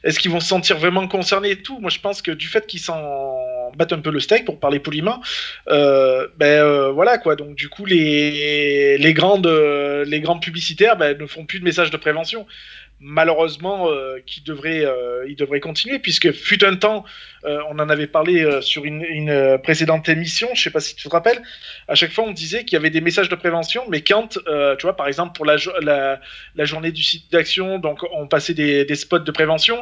est-ce 0.04 0.20
qu'ils 0.20 0.32
vont 0.32 0.40
se 0.40 0.48
sentir 0.48 0.78
vraiment 0.78 1.08
concernés 1.08 1.52
et 1.52 1.62
tout? 1.62 1.80
Moi, 1.80 1.92
je 1.92 2.00
pense 2.00 2.22
que 2.22 2.32
du 2.32 2.48
fait 2.48 2.66
qu'ils 2.66 2.80
s'en 2.80 3.72
battent 3.76 3.94
un 3.94 4.00
peu 4.00 4.10
le 4.12 4.20
steak, 4.20 4.46
pour 4.46 4.60
parler 4.60 4.80
poliment, 4.80 5.22
euh, 5.68 6.28
ben 6.38 6.64
euh, 6.64 6.92
voilà 6.92 7.18
quoi. 7.18 7.36
Donc 7.36 7.56
du 7.56 7.70
coup, 7.70 7.86
les 7.86 8.98
les 8.98 9.14
grandes 9.14 9.48
euh, 9.48 10.04
les 10.06 10.22
grands 10.22 10.40
publicitaires 10.40 10.98
ben, 10.98 11.18
ne 11.18 11.26
font 11.26 11.46
plus 11.46 11.60
de 11.60 11.64
messages 11.64 11.92
de 11.92 11.98
prévention. 11.98 12.48
Malheureusement, 13.02 13.90
euh, 13.90 14.18
qui 14.26 14.42
devrait 14.42 14.84
euh, 14.84 15.26
ils 15.28 15.36
devraient 15.38 15.62
continuer 15.62 16.00
puisque 16.00 16.32
fut 16.34 16.66
un 16.66 16.76
temps, 16.76 17.06
euh, 17.46 17.60
on 17.70 17.80
en 17.80 17.88
avait 17.88 18.08
parlé 18.08 18.44
euh, 18.44 18.60
sur 18.62 18.84
une, 18.84 19.04
une 19.04 19.58
précédente 19.64 20.10
émission. 20.10 20.50
Je 20.54 20.62
sais 20.64 20.70
pas 20.70 20.82
si 20.82 20.96
tu 20.96 21.04
te 21.08 21.10
rappelles. 21.10 21.42
À 21.88 21.96
chaque 21.96 22.12
fois, 22.12 22.26
on 22.26 22.32
disait 22.32 22.66
qu'il 22.66 22.74
y 22.74 22.76
avait 22.76 22.90
des 22.90 23.00
messages 23.00 23.30
de 23.30 23.36
prévention, 23.36 23.84
mais 23.90 24.02
quand 24.02 24.38
tu 24.38 24.82
vois, 24.84 24.96
par 24.98 25.08
exemple 25.08 25.32
pour 25.34 25.46
la 25.46 25.56
jo- 25.56 25.72
la, 25.82 26.20
la 26.56 26.66
journée 26.66 26.92
du 26.92 27.02
site 27.02 27.32
d'action, 27.32 27.80
donc 27.80 28.00
on 28.14 28.28
passait 28.28 28.54
des, 28.54 28.84
des 28.84 28.96
spots 28.96 29.20
de 29.20 29.32
prévention. 29.32 29.78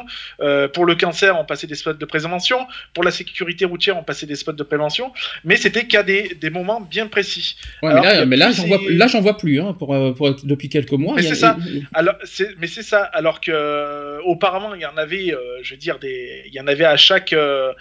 Pour 0.72 0.86
le 0.86 0.94
cancer, 0.94 1.36
on 1.38 1.44
passait 1.44 1.66
des 1.66 1.74
spots 1.74 1.94
de 1.94 2.04
prévention. 2.04 2.66
Pour 2.94 3.02
la 3.02 3.10
sécurité 3.10 3.64
routière, 3.64 3.96
on 3.98 4.04
passait 4.04 4.26
des 4.26 4.36
spots 4.36 4.52
de 4.52 4.62
prévention. 4.62 5.12
Mais 5.44 5.56
c'était 5.56 5.86
qu'à 5.86 6.04
des, 6.04 6.36
des 6.40 6.50
moments 6.50 6.80
bien 6.80 7.08
précis. 7.08 7.56
Ouais, 7.82 7.90
Alors 7.90 8.04
mais 8.04 8.14
là, 8.14 8.26
mais 8.26 8.36
là, 8.36 8.50
j'en 8.52 8.66
vois, 8.66 8.78
c'est- 8.78 8.94
là, 8.94 9.06
j'en 9.08 9.20
vois 9.20 9.36
plus, 9.36 9.60
hein, 9.60 9.74
pour, 9.76 9.96
pour- 10.14 10.36
depuis 10.44 10.68
quelques 10.68 10.92
mois. 10.92 11.14
Mais 11.16 11.22
il 11.22 11.28
c'est 11.28 11.34
ça. 11.34 11.56
Alors, 11.94 12.14
mais 12.58 12.66
c'est 12.68 12.82
ça. 12.82 13.07
Alors 13.12 13.40
que 13.40 13.50
euh, 13.50 14.20
auparavant, 14.22 14.74
il 14.74 14.80
y 14.80 14.86
en 14.86 14.96
avait, 14.96 15.32
euh, 15.32 15.58
je 15.62 15.74
veux 15.74 15.78
dire, 15.78 15.98
des, 15.98 16.44
il 16.46 16.54
y 16.54 16.60
en 16.60 16.66
avait 16.66 16.84
à 16.84 16.96
chaque, 16.96 17.32
euh, 17.32 17.72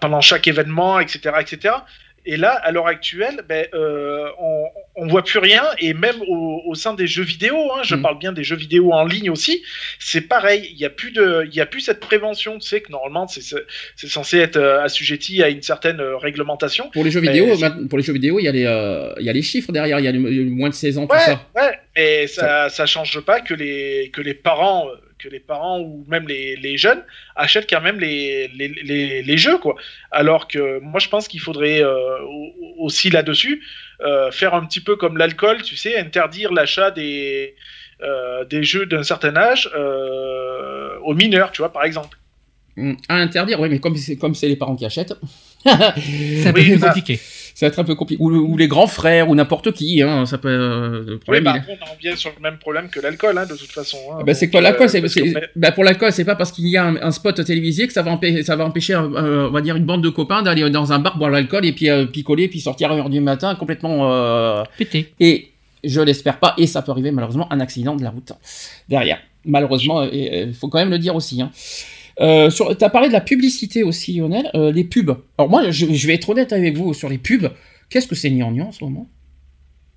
pendant 0.00 0.20
chaque 0.20 0.46
événement, 0.48 1.00
etc., 1.00 1.36
etc. 1.40 1.74
Et 2.24 2.36
là, 2.36 2.50
à 2.52 2.70
l'heure 2.70 2.86
actuelle, 2.86 3.42
ben, 3.48 3.66
euh, 3.74 4.28
on, 4.38 4.64
on 4.94 5.06
voit 5.08 5.24
plus 5.24 5.40
rien, 5.40 5.64
et 5.78 5.92
même 5.92 6.22
au, 6.28 6.62
au 6.66 6.74
sein 6.76 6.94
des 6.94 7.06
jeux 7.08 7.24
vidéo, 7.24 7.56
hein, 7.74 7.80
je 7.82 7.96
Mm. 7.96 8.02
parle 8.02 8.18
bien 8.18 8.32
des 8.32 8.44
jeux 8.44 8.56
vidéo 8.56 8.92
en 8.92 9.04
ligne 9.04 9.28
aussi, 9.30 9.62
c'est 9.98 10.20
pareil. 10.20 10.68
Il 10.70 10.78
y 10.78 10.84
a 10.84 10.90
plus 10.90 11.10
de, 11.10 11.48
y 11.52 11.60
a 11.60 11.66
plus 11.66 11.80
cette 11.80 11.98
prévention. 12.00 12.58
Tu 12.58 12.68
sais 12.68 12.80
que 12.80 12.92
normalement, 12.92 13.26
c'est 13.26 13.42
censé 14.08 14.38
être 14.38 14.56
euh, 14.56 14.82
assujetti 14.82 15.42
à 15.42 15.48
une 15.48 15.62
certaine 15.62 16.00
euh, 16.00 16.16
réglementation. 16.16 16.90
Pour 16.92 17.04
les 17.04 17.10
jeux 17.10 17.20
Mais 17.20 17.32
vidéo, 17.32 17.56
pour 17.88 17.98
les 17.98 18.04
jeux 18.04 18.12
vidéo, 18.12 18.38
il 18.38 18.44
y 18.44 18.48
a 18.48 18.52
les, 18.52 18.66
euh, 18.66 19.12
il 19.18 19.26
y 19.26 19.30
a 19.30 19.32
les 19.32 19.42
chiffres 19.42 19.72
derrière, 19.72 19.98
il 19.98 20.04
y 20.04 20.08
a 20.08 20.12
le- 20.12 20.18
le 20.30 20.44
moins 20.50 20.68
de 20.68 20.74
16 20.74 20.98
ans, 20.98 21.06
tout 21.06 21.16
ça. 21.18 21.40
ouais, 21.56 21.78
et 21.96 22.26
ça, 22.28 22.68
ça 22.68 22.86
change 22.86 23.20
pas 23.20 23.40
que 23.40 23.54
les, 23.54 24.10
que 24.12 24.20
les 24.20 24.34
parents, 24.34 24.86
que 25.22 25.28
les 25.28 25.40
parents 25.40 25.80
ou 25.80 26.04
même 26.08 26.26
les, 26.28 26.56
les 26.56 26.76
jeunes 26.76 27.02
achètent 27.36 27.68
quand 27.70 27.80
même 27.80 28.00
les, 28.00 28.48
les, 28.48 28.68
les, 28.68 29.22
les 29.22 29.36
jeux, 29.38 29.58
quoi. 29.58 29.76
Alors 30.10 30.48
que 30.48 30.80
moi, 30.80 30.98
je 31.00 31.08
pense 31.08 31.28
qu'il 31.28 31.40
faudrait 31.40 31.82
euh, 31.82 32.18
au- 32.24 32.52
aussi 32.86 33.08
là-dessus 33.10 33.62
euh, 34.00 34.30
faire 34.32 34.54
un 34.54 34.64
petit 34.66 34.80
peu 34.80 34.96
comme 34.96 35.16
l'alcool, 35.16 35.62
tu 35.62 35.76
sais, 35.76 35.96
interdire 35.98 36.52
l'achat 36.52 36.90
des, 36.90 37.54
euh, 38.02 38.44
des 38.44 38.64
jeux 38.64 38.86
d'un 38.86 39.02
certain 39.04 39.36
âge 39.36 39.70
euh, 39.76 40.98
aux 41.04 41.14
mineurs, 41.14 41.52
tu 41.52 41.62
vois, 41.62 41.72
par 41.72 41.84
exemple. 41.84 42.18
Hum, 42.76 42.96
À 43.08 43.16
interdire, 43.16 43.60
oui, 43.60 43.68
mais 43.68 43.78
comme 43.80 43.96
c'est 43.96 44.16
comme 44.16 44.34
c'est 44.34 44.48
les 44.48 44.56
parents 44.56 44.76
qui 44.76 44.86
achètent, 44.86 45.14
C'est 45.64 46.46
un 46.48 46.52
peu 46.52 46.60
Oui, 46.60 46.70
plus 46.70 46.78
ça- 46.80 46.86
compliqué. 46.88 47.16
ça 47.16 47.41
va 47.60 47.66
être 47.68 47.78
un 47.78 47.84
peu 47.84 47.94
compliqué. 47.94 48.22
Ou, 48.22 48.30
ou 48.30 48.56
les 48.56 48.66
grands 48.68 48.86
frères, 48.86 49.28
ou 49.30 49.34
n'importe 49.34 49.72
qui, 49.72 50.02
hein, 50.02 50.26
ça 50.26 50.38
peut. 50.38 50.48
euh, 50.48 51.04
le 51.06 51.12
Oui, 51.14 51.18
problème, 51.18 51.44
bah, 51.44 51.54
il 51.68 51.76
on 51.80 51.88
en 51.90 51.92
revient 51.94 52.16
sur 52.18 52.30
le 52.36 52.40
même 52.42 52.58
problème 52.58 52.88
que 52.88 52.98
l'alcool, 53.00 53.36
hein, 53.38 53.46
de 53.46 53.54
toute 53.54 53.70
façon. 53.70 53.98
hein. 54.12 54.16
Ah 54.20 54.24
bah, 54.24 54.34
c'est 54.34 54.50
quoi 54.50 54.60
l'alcool 54.60 54.86
euh, 54.86 54.88
c'est, 54.88 55.00
parce 55.00 55.12
c'est- 55.12 55.32
que- 55.32 55.38
bah, 55.56 55.72
Pour 55.72 55.84
l'alcool, 55.84 56.12
c'est 56.12 56.24
pas 56.24 56.34
parce 56.36 56.50
qu'il 56.52 56.66
y 56.68 56.76
a 56.76 56.84
un, 56.84 56.96
un 56.96 57.10
spot 57.10 57.44
télévisé 57.44 57.86
que 57.86 57.92
ça 57.92 58.02
va, 58.02 58.12
empê- 58.14 58.42
ça 58.42 58.56
va 58.56 58.64
empêcher, 58.64 58.94
un- 58.94 59.14
un- 59.14 59.46
on 59.46 59.50
va 59.50 59.60
dire, 59.60 59.76
une 59.76 59.84
bande 59.84 60.02
de 60.02 60.08
copains 60.08 60.42
d'aller 60.42 60.68
dans 60.70 60.92
un 60.92 60.98
bar 60.98 61.18
boire 61.18 61.30
l'alcool 61.30 61.64
et 61.66 61.72
puis 61.72 61.88
euh, 61.90 62.06
picoler, 62.06 62.48
puis 62.48 62.60
sortir 62.60 62.90
à 62.90 62.96
1h 62.96 63.08
du 63.10 63.20
matin 63.20 63.54
complètement. 63.54 64.12
euh, 64.12 64.62
Pété. 64.78 65.12
Et 65.20 65.48
je 65.84 66.00
l'espère 66.00 66.38
pas, 66.38 66.54
et 66.58 66.66
ça 66.66 66.80
peut 66.82 66.92
arriver 66.92 67.10
malheureusement 67.10 67.52
un 67.52 67.60
accident 67.60 67.96
de 67.96 68.02
la 68.02 68.10
route 68.10 68.32
derrière. 68.88 69.18
Malheureusement, 69.44 70.04
il 70.04 70.54
faut 70.54 70.68
quand 70.68 70.78
même 70.78 70.90
le 70.90 70.98
dire 71.00 71.16
aussi. 71.16 71.42
Hein. 71.42 71.50
Euh, 72.22 72.50
sur, 72.50 72.76
t'as 72.76 72.88
parlé 72.88 73.08
de 73.08 73.12
la 73.12 73.20
publicité 73.20 73.82
aussi, 73.82 74.14
Lionel, 74.14 74.50
euh, 74.54 74.70
les 74.70 74.84
pubs. 74.84 75.16
Alors 75.38 75.50
moi, 75.50 75.70
je, 75.70 75.86
je 75.92 76.06
vais 76.06 76.14
être 76.14 76.28
honnête 76.28 76.52
avec 76.52 76.76
vous 76.76 76.94
sur 76.94 77.08
les 77.08 77.18
pubs. 77.18 77.50
Qu'est-ce 77.90 78.06
que 78.06 78.14
c'est 78.14 78.30
gnangnan 78.30 78.68
en 78.68 78.72
ce 78.72 78.84
moment? 78.84 79.08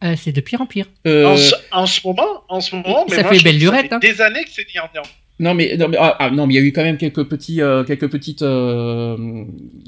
Euh, 0.04 0.16
c'est 0.18 0.32
de 0.32 0.42
pire 0.42 0.62
en 0.62 0.66
pire. 0.66 0.88
Euh, 1.08 1.26
En, 1.26 1.38
ce, 1.38 1.56
en 1.72 1.86
ce 1.86 2.06
moment, 2.06 2.44
en 2.50 2.60
ce 2.60 2.76
moment, 2.76 3.06
Ça 3.08 3.22
moi, 3.22 3.34
fait 3.34 3.44
belle 3.44 3.60
fait 3.60 3.94
hein. 3.94 4.00
Des 4.00 4.22
années 4.22 4.44
que 4.44 4.52
c'est 4.52 4.66
gnangnan. 4.74 5.04
Non 5.38 5.54
mais 5.54 5.76
non 5.76 5.90
mais, 5.90 5.98
ah, 6.00 6.16
ah, 6.20 6.30
non 6.32 6.48
mais 6.48 6.54
il 6.54 6.58
y 6.58 6.60
a 6.62 6.64
eu 6.66 6.72
quand 6.72 6.82
même 6.84 6.96
quelques 6.98 7.26
petits 7.26 7.62
euh, 7.62 7.84
quelques 7.84 8.10
petites 8.10 8.42
euh, 8.42 9.18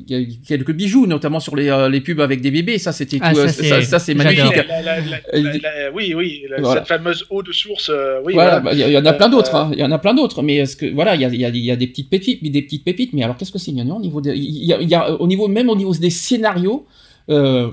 il 0.05 0.11
y 0.11 0.15
a 0.15 0.19
eu 0.19 0.27
quelques 0.45 0.73
bijoux 0.73 1.07
notamment 1.07 1.39
sur 1.39 1.55
les, 1.55 1.69
euh, 1.69 1.87
les 1.87 2.01
pubs 2.01 2.19
avec 2.19 2.41
des 2.41 2.51
bébés 2.51 2.77
ça 2.79 2.91
c'était 2.91 3.17
Ah, 3.21 3.29
tout, 3.31 3.37
ça, 3.37 3.43
euh, 3.43 3.47
c'est- 3.47 3.63
ça, 3.69 3.81
ça, 3.83 3.99
c'est 3.99 4.13
magnifique 4.13 4.57
La- 4.57 4.81
la- 4.81 4.99
la- 4.99 5.17
Euh, 5.33 5.41
la- 5.41 5.53
la- 5.53 5.91
oui, 5.93 6.13
oui, 6.13 6.43
la- 6.49 6.59
Voilà. 6.59 6.81
cette 6.81 6.89
fameuse 6.89 7.25
eau 7.29 7.43
de 7.43 7.53
source. 7.53 7.89
euh, 7.93 8.19
oui, 8.25 8.33
voilà 8.33 8.59
voilà. 8.59 8.75
bah, 8.75 8.87
il 8.87 8.91
y, 8.91 8.97
en 8.97 9.05
a 9.05 9.13
plein 9.13 9.27
Euh, 9.27 9.29
d'autres 9.31 9.55
hein. 9.55 9.69
il 9.71 9.79
y 9.79 9.83
en 9.85 9.91
a 9.93 9.99
plein 9.99 10.13
d'autres 10.13 10.43
mais 10.43 10.57
est-ce 10.57 10.75
que 10.75 10.85
voilà 10.93 11.15
il 11.15 11.21
y 11.21 11.25
a, 11.25 11.29
il 11.29 11.39
y, 11.39 11.45
a, 11.45 11.47
il 11.49 11.57
y 11.63 11.71
a 11.71 11.77
des 11.77 11.87
petites 11.87 12.09
pépites 12.09 12.43
des 12.43 12.61
petites 12.61 12.83
pépites 12.83 13.13
mais 13.13 13.23
alors 13.23 13.37
qu'est-ce 13.37 13.53
que 13.53 13.57
c'est 13.59 13.71
gnangnan 13.71 13.95
au 13.95 14.01
niveau 14.01 14.19
des- 14.19 14.35
il 14.35 14.65
y 14.65 14.73
a, 14.73 14.81
il 14.81 14.89
y 14.89 14.95
a 14.95 15.13
au 15.13 15.27
niveau 15.27 15.47
même 15.47 15.69
au 15.69 15.77
niveau 15.77 15.93
des 15.93 16.09
scénarios 16.09 16.85
euh, 17.29 17.69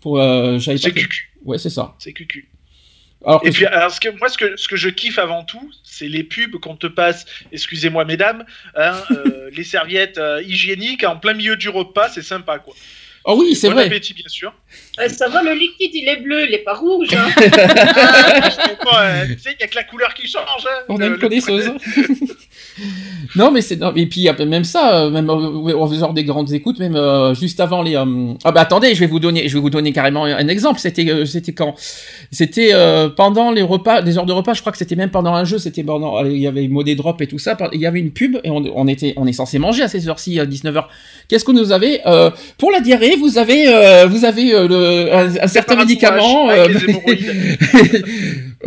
pour 0.00 0.18
euh, 0.18 0.58
j'avais 0.58 0.76
pas 0.78 0.82
C'est 0.82 0.90
que- 0.90 0.98
cucu. 0.98 1.30
ouais 1.44 1.58
c'est 1.58 1.70
ça 1.70 1.94
C'est 2.00 2.12
cucu. 2.12 2.48
Alors 3.24 3.40
Et 3.44 3.50
puis, 3.50 3.66
alors, 3.66 3.90
ce 3.90 4.00
que, 4.00 4.08
moi, 4.18 4.28
ce 4.28 4.38
que, 4.38 4.56
ce 4.56 4.68
que 4.68 4.76
je 4.76 4.88
kiffe 4.88 5.18
avant 5.18 5.44
tout, 5.44 5.70
c'est 5.84 6.08
les 6.08 6.24
pubs 6.24 6.58
qu'on 6.58 6.76
te 6.76 6.86
passe, 6.86 7.24
excusez-moi, 7.52 8.04
mesdames, 8.04 8.44
hein, 8.74 9.00
euh, 9.10 9.50
les 9.56 9.64
serviettes 9.64 10.18
euh, 10.18 10.42
hygiéniques 10.42 11.04
en 11.04 11.16
plein 11.16 11.34
milieu 11.34 11.56
du 11.56 11.68
repas, 11.68 12.08
c'est 12.08 12.22
sympa, 12.22 12.58
quoi. 12.58 12.74
oh 13.24 13.36
oui 13.38 13.54
c'est 13.54 13.68
bon 13.68 13.74
vrai 13.74 13.86
appétit, 13.86 14.14
bien 14.14 14.28
sûr. 14.28 14.52
Euh, 15.00 15.08
ça 15.08 15.28
va, 15.28 15.42
le 15.42 15.52
liquide, 15.54 15.90
il 15.94 16.06
est 16.08 16.20
bleu, 16.20 16.46
il 16.48 16.54
est 16.54 16.64
pas 16.64 16.74
rouge. 16.74 17.08
Hein. 17.14 17.28
Ouais, 18.84 19.26
tu 19.36 19.38
sais, 19.42 19.50
il 19.58 19.60
y 19.60 19.64
a 19.64 19.68
que 19.68 19.74
la 19.76 19.84
couleur 19.84 20.12
qui 20.14 20.26
change. 20.26 20.66
hein. 20.66 20.82
On 20.88 20.96
a 21.00 21.06
Le- 21.08 21.14
une 21.14 21.20
connaisseuse. 21.20 21.70
non, 23.36 23.50
mais 23.50 23.60
c'est 23.60 23.78
et 23.96 24.06
puis 24.06 24.28
a 24.28 24.32
même 24.44 24.64
ça, 24.64 25.04
euh, 25.04 25.10
même 25.10 25.30
euh, 25.30 25.76
en 25.78 25.86
faisant 25.88 26.12
des 26.12 26.24
grandes 26.24 26.52
écoutes, 26.52 26.78
même 26.78 26.96
euh, 26.96 27.34
juste 27.34 27.60
avant 27.60 27.82
les. 27.82 27.96
euh, 27.96 28.34
Ah 28.44 28.52
bah 28.52 28.62
attendez, 28.62 28.94
je 28.94 29.00
vais 29.00 29.06
vous 29.06 29.20
donner, 29.20 29.48
je 29.48 29.54
vais 29.54 29.60
vous 29.60 29.70
donner 29.70 29.92
carrément 29.92 30.24
un 30.24 30.48
exemple. 30.48 30.80
C'était, 30.80 31.08
euh, 31.10 31.24
c'était 31.24 31.52
quand? 31.52 31.74
C'était 32.30 32.70
euh, 32.72 33.08
pendant 33.08 33.50
les 33.50 33.62
repas, 33.62 34.02
des 34.02 34.18
heures 34.18 34.26
de 34.26 34.32
repas. 34.32 34.54
Je 34.54 34.60
crois 34.60 34.72
que 34.72 34.78
c'était 34.78 34.96
même 34.96 35.10
pendant 35.10 35.34
un 35.34 35.44
jeu. 35.44 35.58
C'était 35.58 35.84
pendant, 35.84 36.24
il 36.24 36.38
y 36.38 36.46
avait 36.46 36.66
modé 36.68 36.94
drop 36.94 37.20
et 37.22 37.26
tout 37.26 37.38
ça. 37.38 37.56
Il 37.72 37.80
y 37.80 37.86
avait 37.86 38.00
une 38.00 38.10
pub 38.12 38.38
et 38.44 38.50
on, 38.50 38.62
on 38.74 38.86
était, 38.88 39.14
on 39.16 39.26
est 39.26 39.32
censé 39.32 39.58
manger 39.58 39.82
à 39.84 39.88
ces 39.88 40.08
heures-ci, 40.08 40.40
à 40.40 40.46
19 40.46 40.74
h 40.74 40.84
Qu'est-ce 41.28 41.44
que 41.44 41.52
nous 41.52 41.72
avez 41.72 42.00
euh, 42.06 42.30
pour 42.58 42.70
la 42.72 42.80
diarrhée 42.80 43.16
Vous 43.16 43.38
avez, 43.38 43.68
euh, 43.68 44.06
vous 44.06 44.24
avez 44.24 44.54
euh, 44.54 44.61
le, 44.68 45.14
un, 45.14 45.36
un 45.42 45.46
certain 45.48 45.76
médicament. 45.76 46.50
Euh, 46.50 46.68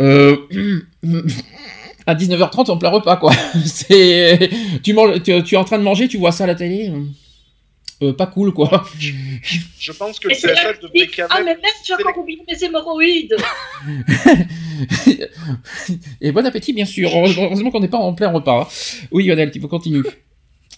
euh, 0.00 0.36
à 2.06 2.14
19h30 2.14 2.70
en 2.70 2.76
plein 2.76 2.90
repas 2.90 3.16
quoi. 3.16 3.32
C'est 3.64 4.50
tu, 4.82 4.92
manges, 4.94 5.22
tu, 5.22 5.42
tu 5.42 5.54
es 5.54 5.58
en 5.58 5.64
train 5.64 5.78
de 5.78 5.82
manger, 5.82 6.08
tu 6.08 6.18
vois 6.18 6.32
ça 6.32 6.44
à 6.44 6.46
la 6.46 6.54
télé. 6.54 6.92
euh, 8.02 8.12
pas 8.12 8.26
cool 8.26 8.52
quoi. 8.52 8.84
Je 8.98 9.92
pense 9.92 10.20
que 10.20 10.28
le 10.28 10.34
que 10.34 10.82
devrait 10.82 11.08
quand 11.16 11.26
Ah, 11.30 11.36
même. 11.38 11.46
mais 11.46 11.54
merde, 11.54 11.74
j'ai 11.86 11.94
encore 11.94 12.18
oublié 12.18 12.40
mes 12.46 12.64
hémorroïdes. 12.64 13.36
Et 16.20 16.32
bon 16.32 16.46
appétit 16.46 16.72
bien 16.72 16.84
sûr. 16.84 17.10
Heureusement 17.14 17.70
qu'on 17.70 17.80
n'est 17.80 17.88
pas 17.88 17.98
en 17.98 18.12
plein 18.14 18.30
repas. 18.30 18.62
hein. 18.62 18.66
Oui 19.10 19.24
Lionel, 19.26 19.50
tu 19.50 19.60
peux 19.60 19.68
continuer. 19.68 20.02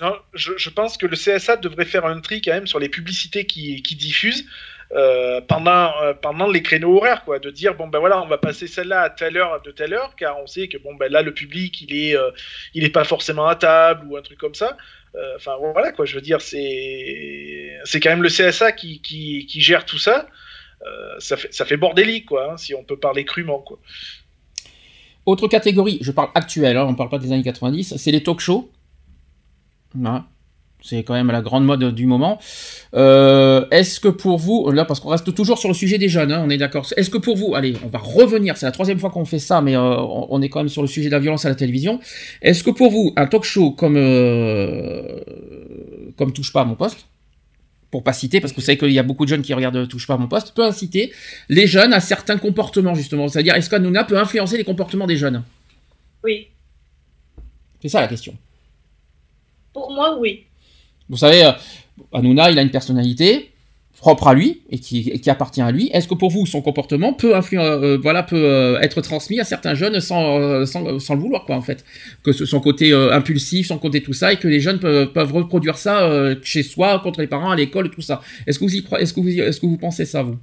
Non, 0.00 0.12
je, 0.32 0.52
je 0.56 0.70
pense 0.70 0.96
que 0.96 1.06
le 1.06 1.16
CSA 1.16 1.56
devrait 1.56 1.84
faire 1.84 2.06
un 2.06 2.20
tri 2.20 2.40
quand 2.40 2.52
même 2.52 2.68
sur 2.68 2.78
les 2.78 2.88
publicités 2.88 3.44
qui, 3.46 3.82
qui 3.82 3.96
diffusent 3.96 4.44
euh, 4.92 5.42
pendant, 5.42 5.92
euh, 6.00 6.14
pendant 6.14 6.46
les 6.46 6.62
créneaux 6.62 6.96
horaires, 6.96 7.24
quoi. 7.24 7.38
De 7.38 7.50
dire, 7.50 7.74
bon, 7.74 7.88
ben 7.88 7.98
voilà, 7.98 8.22
on 8.22 8.26
va 8.26 8.38
passer 8.38 8.66
celle-là 8.66 9.02
à 9.02 9.10
telle 9.10 9.36
heure, 9.36 9.60
de 9.62 9.70
telle 9.70 9.92
heure, 9.92 10.16
car 10.16 10.38
on 10.40 10.46
sait 10.46 10.68
que, 10.68 10.78
bon, 10.78 10.94
ben 10.94 11.12
là, 11.12 11.20
le 11.20 11.34
public, 11.34 11.82
il 11.82 11.94
est, 11.94 12.16
euh, 12.16 12.30
il 12.72 12.84
est 12.84 12.90
pas 12.90 13.04
forcément 13.04 13.46
à 13.46 13.54
table 13.54 14.06
ou 14.08 14.16
un 14.16 14.22
truc 14.22 14.38
comme 14.38 14.54
ça. 14.54 14.76
Enfin, 15.34 15.56
voilà, 15.58 15.90
quoi. 15.90 16.04
Je 16.04 16.14
veux 16.14 16.20
dire, 16.20 16.40
c'est, 16.40 17.76
c'est 17.84 17.98
quand 17.98 18.10
même 18.10 18.22
le 18.22 18.28
CSA 18.28 18.70
qui, 18.70 19.00
qui, 19.02 19.60
gère 19.60 19.84
tout 19.84 19.98
ça. 19.98 20.28
Ça, 21.18 21.36
fait, 21.36 21.52
ça 21.52 21.64
fait 21.64 21.76
bordélique, 21.76 22.26
quoi, 22.26 22.52
hein, 22.52 22.56
si 22.56 22.72
on 22.72 22.84
peut 22.84 22.96
parler 22.96 23.24
crûment, 23.24 23.58
quoi. 23.58 23.80
Autre 25.26 25.48
catégorie, 25.48 25.98
je 26.00 26.12
parle 26.12 26.30
actuelle, 26.34 26.76
hein, 26.76 26.86
on 26.88 26.94
parle 26.94 27.10
pas 27.10 27.18
des 27.18 27.32
années 27.32 27.42
90, 27.42 27.96
c'est 27.96 28.10
les 28.12 28.22
talk 28.22 28.38
shows. 28.40 28.70
C'est 30.80 31.02
quand 31.02 31.14
même 31.14 31.30
la 31.30 31.42
grande 31.42 31.64
mode 31.64 31.92
du 31.94 32.06
moment. 32.06 32.38
Euh, 32.94 33.66
est-ce 33.70 33.98
que 33.98 34.08
pour 34.08 34.38
vous, 34.38 34.70
là 34.70 34.84
parce 34.84 35.00
qu'on 35.00 35.08
reste 35.08 35.34
toujours 35.34 35.58
sur 35.58 35.68
le 35.68 35.74
sujet 35.74 35.98
des 35.98 36.08
jeunes, 36.08 36.30
hein, 36.30 36.42
on 36.44 36.50
est 36.50 36.56
d'accord. 36.56 36.86
Est-ce 36.96 37.10
que 37.10 37.18
pour 37.18 37.36
vous, 37.36 37.54
allez, 37.56 37.74
on 37.84 37.88
va 37.88 37.98
revenir, 37.98 38.56
c'est 38.56 38.66
la 38.66 38.72
troisième 38.72 38.98
fois 38.98 39.10
qu'on 39.10 39.24
fait 39.24 39.40
ça, 39.40 39.60
mais 39.60 39.76
euh, 39.76 39.80
on 39.80 40.40
est 40.40 40.48
quand 40.48 40.60
même 40.60 40.68
sur 40.68 40.82
le 40.82 40.88
sujet 40.88 41.08
de 41.08 41.12
la 41.12 41.18
violence 41.18 41.44
à 41.44 41.48
la 41.48 41.56
télévision. 41.56 41.98
Est-ce 42.42 42.62
que 42.62 42.70
pour 42.70 42.90
vous, 42.90 43.12
un 43.16 43.26
talk 43.26 43.42
show 43.44 43.72
comme 43.72 43.96
euh, 43.96 45.20
comme 46.16 46.32
touche 46.32 46.52
pas 46.52 46.60
à 46.60 46.64
mon 46.64 46.76
poste, 46.76 47.06
pour 47.90 48.04
pas 48.04 48.12
citer, 48.12 48.40
parce 48.40 48.52
que 48.52 48.60
vous 48.60 48.64
savez 48.66 48.78
qu'il 48.78 48.92
y 48.92 48.98
a 48.98 49.02
beaucoup 49.02 49.24
de 49.24 49.30
jeunes 49.30 49.42
qui 49.42 49.54
regardent 49.54 49.88
touche 49.88 50.06
pas 50.06 50.14
à 50.14 50.18
mon 50.18 50.28
poste, 50.28 50.54
peut 50.54 50.64
inciter 50.64 51.12
les 51.48 51.66
jeunes 51.66 51.92
à 51.92 52.00
certains 52.00 52.38
comportements 52.38 52.94
justement? 52.94 53.28
C'est-à-dire, 53.28 53.54
est-ce 53.56 53.68
qu'Anouna 53.68 54.04
peut 54.04 54.18
influencer 54.18 54.56
les 54.56 54.64
comportements 54.64 55.06
des 55.06 55.16
jeunes? 55.16 55.42
Oui, 56.24 56.48
C'est 57.82 57.88
ça 57.88 58.00
la 58.00 58.08
question. 58.08 58.36
pour 59.72 59.92
moi, 59.92 60.18
oui. 60.18 60.47
Vous 61.08 61.16
savez, 61.16 61.44
euh, 61.44 61.52
Hanouna, 62.12 62.50
il 62.50 62.58
a 62.58 62.62
une 62.62 62.70
personnalité 62.70 63.50
propre 63.98 64.28
à 64.28 64.34
lui 64.34 64.62
et 64.70 64.78
qui, 64.78 65.28
appartient 65.28 65.60
à 65.60 65.70
lui. 65.70 65.90
Est-ce 65.92 66.06
que 66.08 66.14
pour 66.14 66.30
vous, 66.30 66.46
son 66.46 66.62
comportement 66.62 67.12
peut 67.12 67.34
influer, 67.34 67.60
euh, 67.60 67.98
voilà, 68.00 68.22
peut 68.22 68.36
euh, 68.36 68.80
être 68.80 69.00
transmis 69.00 69.40
à 69.40 69.44
certains 69.44 69.74
jeunes 69.74 70.00
sans, 70.00 70.38
euh, 70.38 70.64
sans, 70.64 70.84
le 70.84 71.20
vouloir, 71.20 71.44
quoi, 71.44 71.56
en 71.56 71.62
fait? 71.62 71.84
Que 72.22 72.32
son 72.32 72.60
côté 72.60 72.92
euh, 72.92 73.12
impulsif, 73.12 73.66
son 73.66 73.78
côté 73.78 74.00
tout 74.00 74.12
ça, 74.12 74.32
et 74.32 74.36
que 74.36 74.48
les 74.48 74.60
jeunes 74.60 74.78
peuvent, 74.78 75.12
peuvent 75.12 75.32
reproduire 75.32 75.76
ça 75.76 76.04
euh, 76.04 76.36
chez 76.42 76.62
soi, 76.62 77.00
contre 77.00 77.20
les 77.20 77.26
parents, 77.26 77.50
à 77.50 77.56
l'école, 77.56 77.90
tout 77.90 78.00
ça. 78.00 78.22
Est-ce 78.46 78.58
que 78.60 78.64
vous 78.64 78.74
y 78.74 78.78
Est-ce 78.78 79.12
que 79.12 79.20
est-ce 79.20 79.60
que 79.60 79.66
vous 79.66 79.78
pensez 79.78 80.06
ça, 80.06 80.22
vous? 80.22 80.38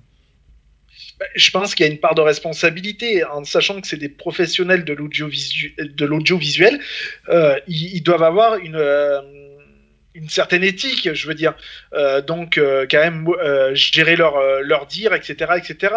Ben, 1.19 1.27
Je 1.35 1.49
pense 1.51 1.75
qu'il 1.75 1.85
y 1.85 1.89
a 1.89 1.91
une 1.91 1.99
part 1.99 2.15
de 2.15 2.21
responsabilité, 2.21 3.23
en 3.23 3.45
sachant 3.45 3.79
que 3.79 3.87
c'est 3.87 3.97
des 3.97 4.09
professionnels 4.09 4.83
de 4.83 4.93
l'audiovisuel, 6.03 6.79
euh, 7.29 7.55
ils, 7.67 8.01
doivent 8.01 8.23
avoir 8.23 8.57
une, 8.57 8.75
euh, 8.75 9.21
une 10.15 10.29
certaine 10.29 10.63
éthique, 10.63 11.13
je 11.13 11.27
veux 11.27 11.33
dire. 11.33 11.53
Euh, 11.93 12.21
donc, 12.21 12.57
euh, 12.57 12.87
quand 12.89 12.99
même, 12.99 13.27
euh, 13.27 13.75
gérer 13.75 14.15
leur, 14.15 14.39
leur 14.61 14.87
dire, 14.87 15.13
etc., 15.13 15.53
etc. 15.57 15.93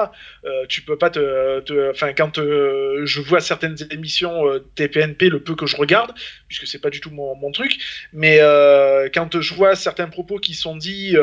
Tu 0.68 0.82
peux 0.82 0.98
pas 0.98 1.10
te, 1.10 1.90
enfin, 1.90 2.12
quand 2.12 2.36
je 2.36 3.20
vois 3.20 3.40
certaines 3.40 3.76
émissions 3.90 4.44
TPNP, 4.74 5.28
le 5.28 5.40
peu 5.40 5.54
que 5.54 5.66
je 5.66 5.76
regarde, 5.76 6.12
puisque 6.48 6.66
c'est 6.66 6.80
pas 6.80 6.90
du 6.90 7.00
tout 7.00 7.10
mon, 7.10 7.36
mon 7.36 7.52
truc, 7.52 7.78
mais 8.12 8.38
quand 9.14 9.40
je 9.40 9.54
vois 9.54 9.76
certains 9.76 10.08
propos 10.08 10.38
qui 10.38 10.54
sont 10.54 10.76
dits, 10.76 11.16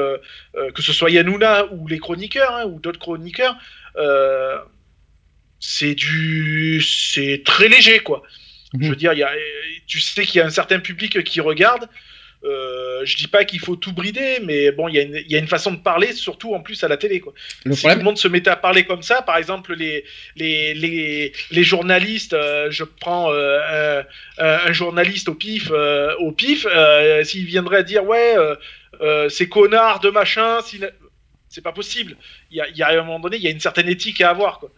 que 0.53 0.81
ce 0.81 0.93
soit 0.93 1.11
Yanouna 1.11 1.65
ou 1.73 1.87
les 1.87 1.99
chroniqueurs 1.99 2.55
hein, 2.55 2.65
ou 2.65 2.79
d'autres 2.79 2.99
chroniqueurs, 2.99 3.57
c'est 5.59 5.95
du, 5.95 6.81
c'est 6.81 7.41
très 7.45 7.67
léger 7.67 7.99
quoi. 7.99 8.23
Je 8.79 8.89
veux 8.89 8.95
dire, 8.95 9.13
il 9.13 9.19
y 9.19 9.23
a, 9.23 9.31
tu 9.87 9.99
sais 9.99 10.25
qu'il 10.25 10.39
y 10.39 10.41
a 10.41 10.45
un 10.45 10.49
certain 10.49 10.79
public 10.79 11.23
qui 11.23 11.39
regarde. 11.41 11.87
Euh, 12.45 13.01
je 13.05 13.15
dis 13.17 13.27
pas 13.27 13.43
qu'il 13.43 13.59
faut 13.59 13.75
tout 13.75 13.91
brider, 13.91 14.37
mais 14.43 14.71
bon, 14.71 14.87
il 14.87 14.95
y, 14.95 14.99
a 14.99 15.01
une- 15.01 15.15
il 15.25 15.31
y 15.31 15.35
a 15.35 15.39
une 15.39 15.47
façon 15.47 15.71
de 15.71 15.77
parler, 15.77 16.13
surtout 16.13 16.53
en 16.53 16.61
plus 16.61 16.83
à 16.83 16.87
la 16.87 16.95
télé. 16.97 17.19
Quoi. 17.19 17.33
Le 17.63 17.73
si 17.75 17.81
tout 17.93 17.99
le 17.99 18.03
monde 18.03 18.17
se 18.19 18.27
mettait 18.27 18.51
à 18.51 18.55
parler 18.55 18.85
comme 18.85 19.01
ça, 19.01 19.21
par 19.23 19.37
exemple, 19.37 19.73
les, 19.75 20.03
les, 20.35 20.73
les, 20.75 21.33
les 21.49 21.63
journalistes, 21.63 22.33
euh, 22.33 22.69
je 22.69 22.83
prends 22.83 23.31
euh, 23.33 24.03
un, 24.37 24.45
un- 24.67 24.71
journaliste 24.73 25.27
au 25.27 25.33
pif, 25.35 25.69
euh, 25.71 26.13
au 26.19 26.31
pif 26.31 26.67
euh, 26.69 27.23
s'il 27.23 27.45
viendrait 27.45 27.83
dire 27.83 28.05
ouais, 28.05 28.35
euh, 28.37 28.55
euh, 29.01 29.27
c'est 29.29 29.49
connard 29.49 29.99
de 29.99 30.09
machin, 30.09 30.59
c'est 31.49 31.61
pas 31.63 31.71
possible. 31.71 32.15
Il 32.51 32.57
y 32.57 32.61
a, 32.61 32.67
il 32.69 32.77
y 32.77 32.83
a 32.83 32.87
à 32.87 32.93
un 32.93 33.03
moment 33.03 33.19
donné, 33.19 33.37
il 33.37 33.43
y 33.43 33.47
a 33.47 33.51
une 33.51 33.59
certaine 33.59 33.89
éthique 33.89 34.21
à 34.21 34.29
avoir. 34.29 34.59
Quoi. 34.59 34.69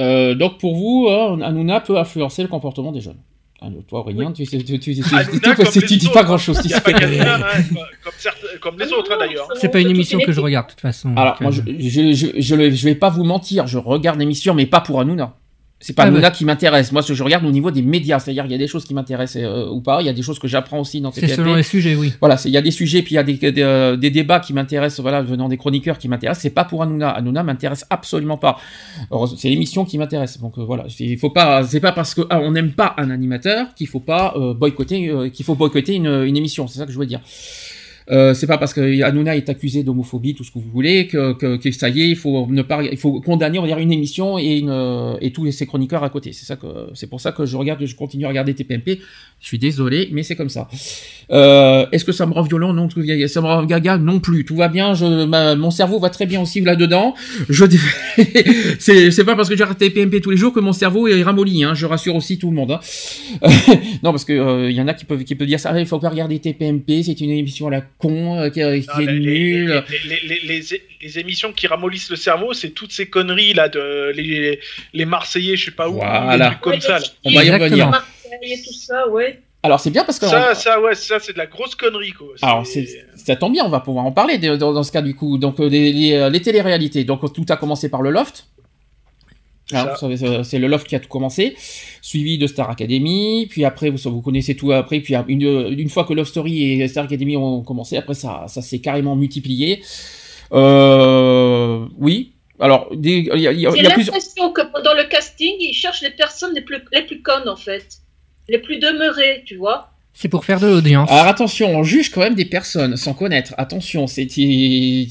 euh, 0.00 0.34
donc 0.34 0.58
pour 0.58 0.76
vous, 0.76 1.08
euh, 1.08 1.42
Hanouna 1.42 1.80
peut 1.80 1.98
influencer 1.98 2.42
le 2.42 2.48
comportement 2.48 2.92
des 2.92 3.00
jeunes. 3.00 3.20
Ah, 3.62 3.66
toi, 3.86 4.00
Aurélien, 4.00 4.32
tu, 4.32 4.46
tu, 4.46 4.64
tu, 4.64 4.78
tu, 4.80 4.94
tu- 4.94 5.02
Hanouna, 5.14 5.22
tu- 5.50 5.54
comme 5.54 5.66
tu 5.72 5.80
les 5.80 5.86
dis 5.98 6.06
autres, 6.06 6.14
pas 6.14 6.22
grand 6.24 6.38
chose. 6.38 6.58
Il 6.64 6.70
y 6.70 6.74
a 6.74 6.80
pas 6.80 6.92
qu'Hanouna, 6.94 7.36
hein, 7.36 7.62
comme, 8.02 8.12
comme 8.60 8.78
les 8.78 8.90
autres 8.92 9.12
hein, 9.12 9.16
d'ailleurs. 9.20 9.48
C'est 9.60 9.68
pas 9.68 9.80
une 9.80 9.90
émission 9.90 10.18
que 10.18 10.32
je 10.32 10.40
regarde, 10.40 10.66
de 10.68 10.70
toute 10.72 10.80
façon. 10.80 11.14
Alors, 11.14 11.32
donc, 11.34 11.40
moi, 11.42 11.50
euh, 11.68 11.74
je, 11.78 12.12
je, 12.14 12.40
je, 12.40 12.70
je 12.70 12.84
vais 12.84 12.94
pas 12.94 13.10
vous 13.10 13.24
mentir, 13.24 13.66
je 13.66 13.76
regarde 13.76 14.18
l'émission, 14.18 14.54
mais 14.54 14.64
pas 14.66 14.80
pour 14.80 14.98
Hanouna. 15.00 15.36
C'est 15.82 15.94
pas 15.94 16.02
Ah 16.04 16.10
ouais. 16.10 16.30
qui 16.32 16.44
m'intéresse. 16.44 16.92
Moi, 16.92 17.00
ce 17.00 17.08
que 17.08 17.14
je 17.14 17.22
regarde 17.22 17.42
au 17.46 17.50
niveau 17.50 17.70
des 17.70 17.80
médias, 17.80 18.18
c'est-à-dire 18.18 18.44
il 18.44 18.52
y 18.52 18.54
a 18.54 18.58
des 18.58 18.66
choses 18.66 18.84
qui 18.84 18.92
m'intéressent 18.92 19.42
euh, 19.42 19.66
ou 19.70 19.80
pas, 19.80 20.02
il 20.02 20.06
y 20.06 20.10
a 20.10 20.12
des 20.12 20.20
choses 20.20 20.38
que 20.38 20.46
j'apprends 20.46 20.78
aussi 20.80 21.00
dans 21.00 21.10
C'est 21.10 21.22
TPMP. 21.22 21.36
selon 21.36 21.54
les 21.54 21.62
sujets, 21.62 21.94
oui. 21.96 22.12
Voilà, 22.20 22.36
c'est- 22.36 22.50
il 22.50 22.52
y 22.52 22.58
a 22.58 22.60
des 22.60 22.70
sujets, 22.70 23.00
puis 23.00 23.12
il 23.12 23.16
y 23.16 23.18
a 23.18 23.22
des, 23.22 23.32
des, 23.38 23.62
euh, 23.62 23.96
des 23.96 24.10
débats 24.10 24.40
qui 24.40 24.52
m'intéressent, 24.52 25.00
voilà, 25.00 25.22
venant 25.22 25.48
des 25.48 25.56
chroniqueurs 25.56 25.96
qui 25.96 26.06
m'intéressent. 26.08 26.42
C'est 26.42 26.50
pas 26.50 26.64
pour 26.64 26.82
Hanouna. 26.82 27.08
Hanouna 27.08 27.42
m'intéresse 27.42 27.86
absolument 27.88 28.36
pas. 28.36 28.58
C'est 29.38 29.48
l'émission 29.48 29.86
qui 29.86 29.96
m'intéresse. 29.96 30.38
Donc 30.38 30.58
euh, 30.58 30.62
voilà, 30.64 30.84
c'est- 30.90 31.04
il 31.04 31.18
faut 31.18 31.30
pas, 31.30 31.64
c'est 31.64 31.80
pas 31.80 31.92
parce 31.92 32.12
que 32.14 32.22
ah, 32.28 32.40
on 32.42 32.50
n'aime 32.50 32.72
pas 32.72 32.94
un 32.98 33.08
animateur 33.10 33.74
qu'il 33.74 33.86
faut 33.86 34.00
pas 34.00 34.34
euh, 34.36 34.52
boycotter, 34.52 35.08
euh, 35.08 35.28
qu'il 35.30 35.46
faut 35.46 35.54
boycotter 35.54 35.94
une, 35.94 36.24
une 36.26 36.36
émission. 36.36 36.66
C'est 36.68 36.78
ça 36.78 36.84
que 36.84 36.92
je 36.92 36.98
veux 36.98 37.06
dire. 37.06 37.20
Euh, 38.10 38.34
c'est 38.34 38.46
pas 38.46 38.58
parce 38.58 38.74
que 38.74 39.02
Hanouna 39.02 39.36
est 39.36 39.48
accusé 39.48 39.82
d'homophobie, 39.82 40.34
tout 40.34 40.42
ce 40.44 40.50
que 40.50 40.58
vous 40.58 40.70
voulez, 40.72 41.06
que, 41.06 41.32
que, 41.34 41.56
que 41.56 41.70
ça 41.70 41.88
y 41.88 42.02
est, 42.02 42.08
il 42.08 42.16
faut 42.16 42.46
ne 42.48 42.62
pas, 42.62 42.82
il 42.82 42.96
faut 42.96 43.20
condamner, 43.20 43.58
on 43.58 43.62
va 43.62 43.68
dire, 43.68 43.78
une 43.78 43.92
émission 43.92 44.38
et 44.38 44.58
une 44.58 44.68
euh, 44.70 45.14
et 45.20 45.32
tous 45.32 45.50
ses 45.52 45.66
chroniqueurs 45.66 46.02
à 46.02 46.10
côté. 46.10 46.32
C'est 46.32 46.44
ça 46.46 46.56
que, 46.56 46.66
c'est 46.94 47.08
pour 47.08 47.20
ça 47.20 47.32
que 47.32 47.46
je 47.46 47.56
regarde, 47.56 47.84
je 47.84 47.94
continue 47.94 48.24
à 48.24 48.28
regarder 48.28 48.54
TPMP. 48.54 48.98
Je 49.40 49.46
suis 49.46 49.58
désolé, 49.58 50.08
mais 50.12 50.22
c'est 50.22 50.36
comme 50.36 50.50
ça. 50.50 50.68
Euh, 51.30 51.86
Est-ce 51.92 52.04
que 52.04 52.12
ça 52.12 52.26
me 52.26 52.32
rend 52.32 52.42
violent? 52.42 52.72
Non, 52.74 52.88
tout. 52.88 53.02
Ça 53.28 53.40
me 53.40 53.46
rend 53.46 53.64
gaga? 53.64 53.96
Non 53.96 54.20
plus. 54.20 54.44
Tout 54.44 54.56
va 54.56 54.68
bien? 54.68 54.92
Je, 54.94 55.24
ma- 55.24 55.54
mon 55.54 55.70
cerveau 55.70 55.98
va 55.98 56.10
très 56.10 56.26
bien 56.26 56.42
aussi 56.42 56.60
là-dedans. 56.60 57.14
Je, 57.48 57.64
c'est, 58.78 59.10
c'est 59.10 59.24
pas 59.24 59.36
parce 59.36 59.48
que 59.48 59.56
j'ai 59.56 59.64
TPMP 59.64 60.20
tous 60.20 60.30
les 60.30 60.36
jours 60.36 60.52
que 60.52 60.60
mon 60.60 60.72
cerveau 60.72 61.08
est 61.08 61.22
ramolli. 61.22 61.64
Hein. 61.64 61.74
Je 61.74 61.86
rassure 61.86 62.16
aussi 62.16 62.38
tout 62.38 62.50
le 62.50 62.56
monde. 62.56 62.72
Hein. 62.72 62.80
non, 64.02 64.10
parce 64.10 64.24
que 64.24 64.32
euh, 64.32 64.70
y 64.70 64.80
en 64.80 64.88
a 64.88 64.94
qui 64.94 65.04
peuvent 65.04 65.24
qui 65.24 65.34
peuvent 65.34 65.46
dire 65.48 65.60
ça. 65.60 65.70
Ah, 65.72 65.80
Il 65.80 65.86
faut 65.86 65.98
pas 65.98 66.10
regarder 66.10 66.38
TPMP. 66.38 67.02
C'est 67.02 67.20
une 67.20 67.30
émission 67.30 67.68
à 67.68 67.70
la 67.70 67.80
con 68.00 68.38
euh, 68.40 68.48
qui, 68.50 68.60
qui 68.60 68.88
Non, 68.88 68.98
est 69.00 69.06
les, 69.06 69.12
les- 69.12 69.20
nulle. 69.20 69.84
les- 70.04 70.20
les- 70.20 70.40
les- 70.46 70.60
les- 70.60 70.82
les 71.02 71.18
émissions 71.18 71.52
qui 71.52 71.66
ramollissent 71.66 72.10
le 72.10 72.16
cerveau, 72.16 72.52
c'est 72.52 72.70
toutes 72.70 72.92
ces 72.92 73.06
conneries 73.06 73.54
là 73.54 73.68
de 73.68 74.12
les, 74.16 74.58
les 74.92 75.04
Marseillais, 75.04 75.56
je 75.56 75.66
sais 75.66 75.70
pas 75.70 75.88
où, 75.88 75.94
Voilà. 75.94 76.58
comme 76.60 76.80
ça. 76.80 76.98
là. 76.98 77.04
On 77.24 77.32
va 77.32 77.44
y 77.44 77.50
revenir. 77.50 77.88
Marseille 77.88 78.52
et 78.52 78.62
tout 78.66 78.72
ça, 78.74 79.08
ouais. 79.08 79.40
Alors 79.62 79.78
c'est 79.78 79.90
bien 79.90 80.04
parce 80.04 80.18
que 80.18 80.24
Ça, 80.26 80.54
ça, 80.54 80.80
ouais, 80.80 80.94
ça, 80.94 81.18
c'est 81.20 81.34
de 81.34 81.38
la 81.38 81.44
grosse 81.44 81.74
connerie 81.74 82.12
quoi. 82.12 82.28
Alors, 82.40 82.66
c'est, 82.66 82.86
ça 83.14 83.36
tombe 83.36 83.52
bien, 83.52 83.62
on 83.64 83.68
va 83.68 83.80
pouvoir 83.80 84.06
en 84.06 84.12
parler 84.12 84.38
dans 84.38 84.82
ce 84.82 84.90
cas 84.90 85.02
du 85.02 85.14
coup. 85.14 85.36
Donc, 85.36 85.60
euh, 85.60 85.68
les, 85.68 85.92
les, 85.92 86.12
euh, 86.14 86.30
les 86.30 86.40
téléréalités. 86.40 87.04
Donc, 87.04 87.20
tout 87.34 87.44
a 87.50 87.56
commencé 87.58 87.90
par 87.90 88.00
le 88.00 88.10
Loft. 88.10 88.46
Hein, 89.76 89.96
savez, 89.96 90.16
c'est- 90.44 90.58
le 90.58 90.66
Loft 90.66 90.86
qui 90.86 90.94
a 90.96 91.00
tout 91.00 91.08
commencé, 91.08 91.54
suivi 92.02 92.38
de 92.38 92.46
Star 92.46 92.70
Academy. 92.70 93.46
Puis 93.50 93.64
après, 93.64 93.90
vous, 93.90 93.98
vous 94.10 94.22
connaissez 94.22 94.54
tout 94.56 94.72
après. 94.72 95.00
Puis 95.00 95.14
une, 95.28 95.42
une 95.78 95.88
fois 95.88 96.04
que 96.04 96.12
Love 96.12 96.26
Story 96.28 96.80
et 96.80 96.88
Star 96.88 97.04
Academy 97.04 97.36
ont 97.36 97.62
commencé, 97.62 97.96
après 97.96 98.14
ça, 98.14 98.44
ça 98.48 98.62
s'est 98.62 98.80
carrément 98.80 99.16
multiplié. 99.16 99.82
Euh, 100.52 101.86
oui. 101.98 102.32
Alors, 102.58 102.88
des- 102.94 103.28
il 103.34 103.40
y 103.40 103.46
a, 103.48 103.52
il 103.52 103.60
y 103.60 103.66
a- 103.66 103.70
J'ai 103.70 103.78
il 103.78 103.82
y 103.84 103.86
a 103.86 103.90
plusieurs. 103.90 104.14
l'impression 104.14 104.52
que 104.52 104.60
pendant 104.72 104.92
le 104.94 105.04
casting, 105.08 105.54
ils 105.60 105.72
cherchent 105.72 106.02
les 106.02 106.10
personnes 106.10 106.54
les 106.54 106.60
plus, 106.60 106.78
les 106.92 107.02
plus 107.02 107.22
connes, 107.22 107.48
en 107.48 107.56
fait. 107.56 107.86
Les 108.48 108.58
plus 108.58 108.78
demeurées, 108.78 109.42
tu 109.46 109.56
vois. 109.56 109.90
C'est 110.12 110.28
pour 110.28 110.44
faire 110.44 110.60
de 110.60 110.66
l'audience. 110.66 111.08
Alors 111.10 111.28
attention, 111.28 111.68
on 111.74 111.82
juge 111.84 112.10
quand 112.10 112.20
même 112.20 112.34
des 112.34 112.44
personnes 112.44 112.96
sans 112.96 113.14
connaître. 113.14 113.54
Attention, 113.56 114.06
c'est 114.08 114.24
il 114.36 115.08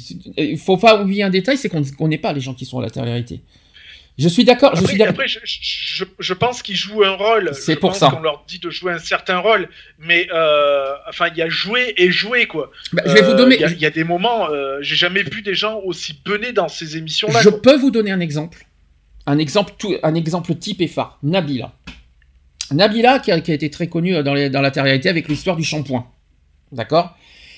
faut 0.64 0.78
pas 0.78 1.02
oublier 1.02 1.24
un 1.24 1.30
détail, 1.30 1.58
c'est 1.58 1.70
qu'on 1.70 1.80
ne 1.80 1.86
connaît 1.98 2.18
pas 2.18 2.34
les 2.34 2.42
gens 2.42 2.54
qui 2.54 2.66
sont 2.66 2.80
à 2.80 2.84
la 2.84 2.90
télé-réalité. 2.90 3.40
Je 4.20 4.28
suis 4.28 4.44
d'accord, 4.44 4.76
je 4.76 4.86
suis 4.86 4.98
d'accord. 4.98 5.14
après, 5.14 5.28
je, 5.28 5.40
je, 5.44 6.04
je 6.20 6.34
pense 6.34 6.62
qu'ils 6.62 6.76
jouent 6.76 7.04
un 7.04 7.16
rôle. 7.16 7.52
C'est 7.54 7.74
Je 7.76 7.80
pour 7.80 7.92
pense 7.92 8.00
ça. 8.00 8.10
qu'on 8.12 8.20
leur 8.20 8.44
dit 8.48 8.60
de 8.60 8.70
jouer 8.70 8.92
un 8.92 9.00
certain 9.00 9.38
rôle, 9.40 9.70
mais 9.98 10.28
euh, 10.34 10.94
enfin, 11.08 11.28
il 11.32 11.38
y 11.38 11.42
a 11.42 11.48
jouer 11.50 11.94
et 11.98 12.12
jouer 12.12 12.46
quoi. 12.46 12.70
Bah, 12.94 13.02
je 13.06 13.14
vais 13.14 13.22
vous 13.22 13.32
Euh, 13.32 13.36
donner. 13.36 13.56
Il 13.56 13.62
y 13.62 13.64
a- 13.64 13.70
il 13.72 13.80
y, 13.80 13.86
a 13.86 13.90
des 13.90 14.04
moments, 14.04 14.50
euh, 14.52 14.78
j'ai 14.82 14.96
jamais 14.98 15.24
vu 15.24 15.42
des 15.42 15.56
gens 15.56 15.80
aussi 15.86 16.20
benés 16.26 16.52
dans 16.52 16.68
ces 16.68 16.98
émissions-là. 16.98 17.40
Je 17.42 17.50
quoi. 17.50 17.62
peux 17.62 17.78
vous 17.78 17.92
donner 17.92 18.12
un 18.12 18.20
exemple. 18.20 18.66
Un 19.26 19.38
exemple, 19.38 19.74
tout, 19.78 19.96
un 20.04 20.16
exemple 20.16 20.54
type 20.56 20.82
et 20.82 20.88
phare. 20.88 21.18
Nabila. 21.24 21.72
Nabila, 22.72 23.20
qui 23.20 23.32
a, 23.32 23.40
qui 23.42 23.52
a 23.52 23.54
été 23.56 23.70
très 23.70 23.88
connue 23.88 24.22
dans, 24.24 24.34
les- 24.34 24.50
dans 24.50 24.62
la 24.62 24.70
télé-réalité 24.72 25.10
avec 25.10 25.28
l'histoire 25.28 25.56
du 25.56 25.64
shampoing. 25.64 26.06
D'accord? 26.72 27.16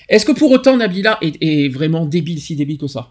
Est-ce 0.08 0.24
que 0.24 0.32
pour 0.32 0.50
autant 0.50 0.76
Nabila 0.76 1.18
est, 1.22 1.36
est 1.42 1.68
vraiment 1.68 2.06
débile, 2.06 2.40
si 2.40 2.56
débile 2.56 2.78
que 2.78 2.86
ça? 2.86 3.10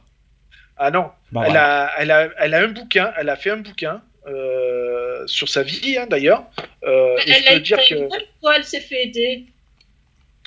Ah 0.83 0.89
non, 0.91 1.11
Bah, 1.31 1.43
elle, 1.45 1.51
voilà. 1.51 1.85
a, 1.85 1.91
elle, 1.99 2.11
a, 2.11 2.29
elle 2.39 2.53
a 2.55 2.59
un 2.63 2.67
bouquin, 2.69 3.13
elle 3.17 3.29
a 3.29 3.35
fait 3.35 3.51
un 3.51 3.57
bouquin 3.57 4.01
euh, 4.27 5.23
sur 5.27 5.47
sa 5.47 5.63
vie 5.63 5.97
hein, 5.97 6.07
d'ailleurs. 6.09 6.43
Euh, 6.83 7.17
et 7.25 7.31
elle 7.31 7.43
je 7.43 7.49
a 7.49 7.51
peux 7.53 7.59
dire 7.59 7.79
été 7.79 7.95
que. 7.95 8.09
fois, 8.39 8.55
elle 8.57 8.63
s'est 8.63 8.81
fait 8.81 9.03
aider? 9.03 9.45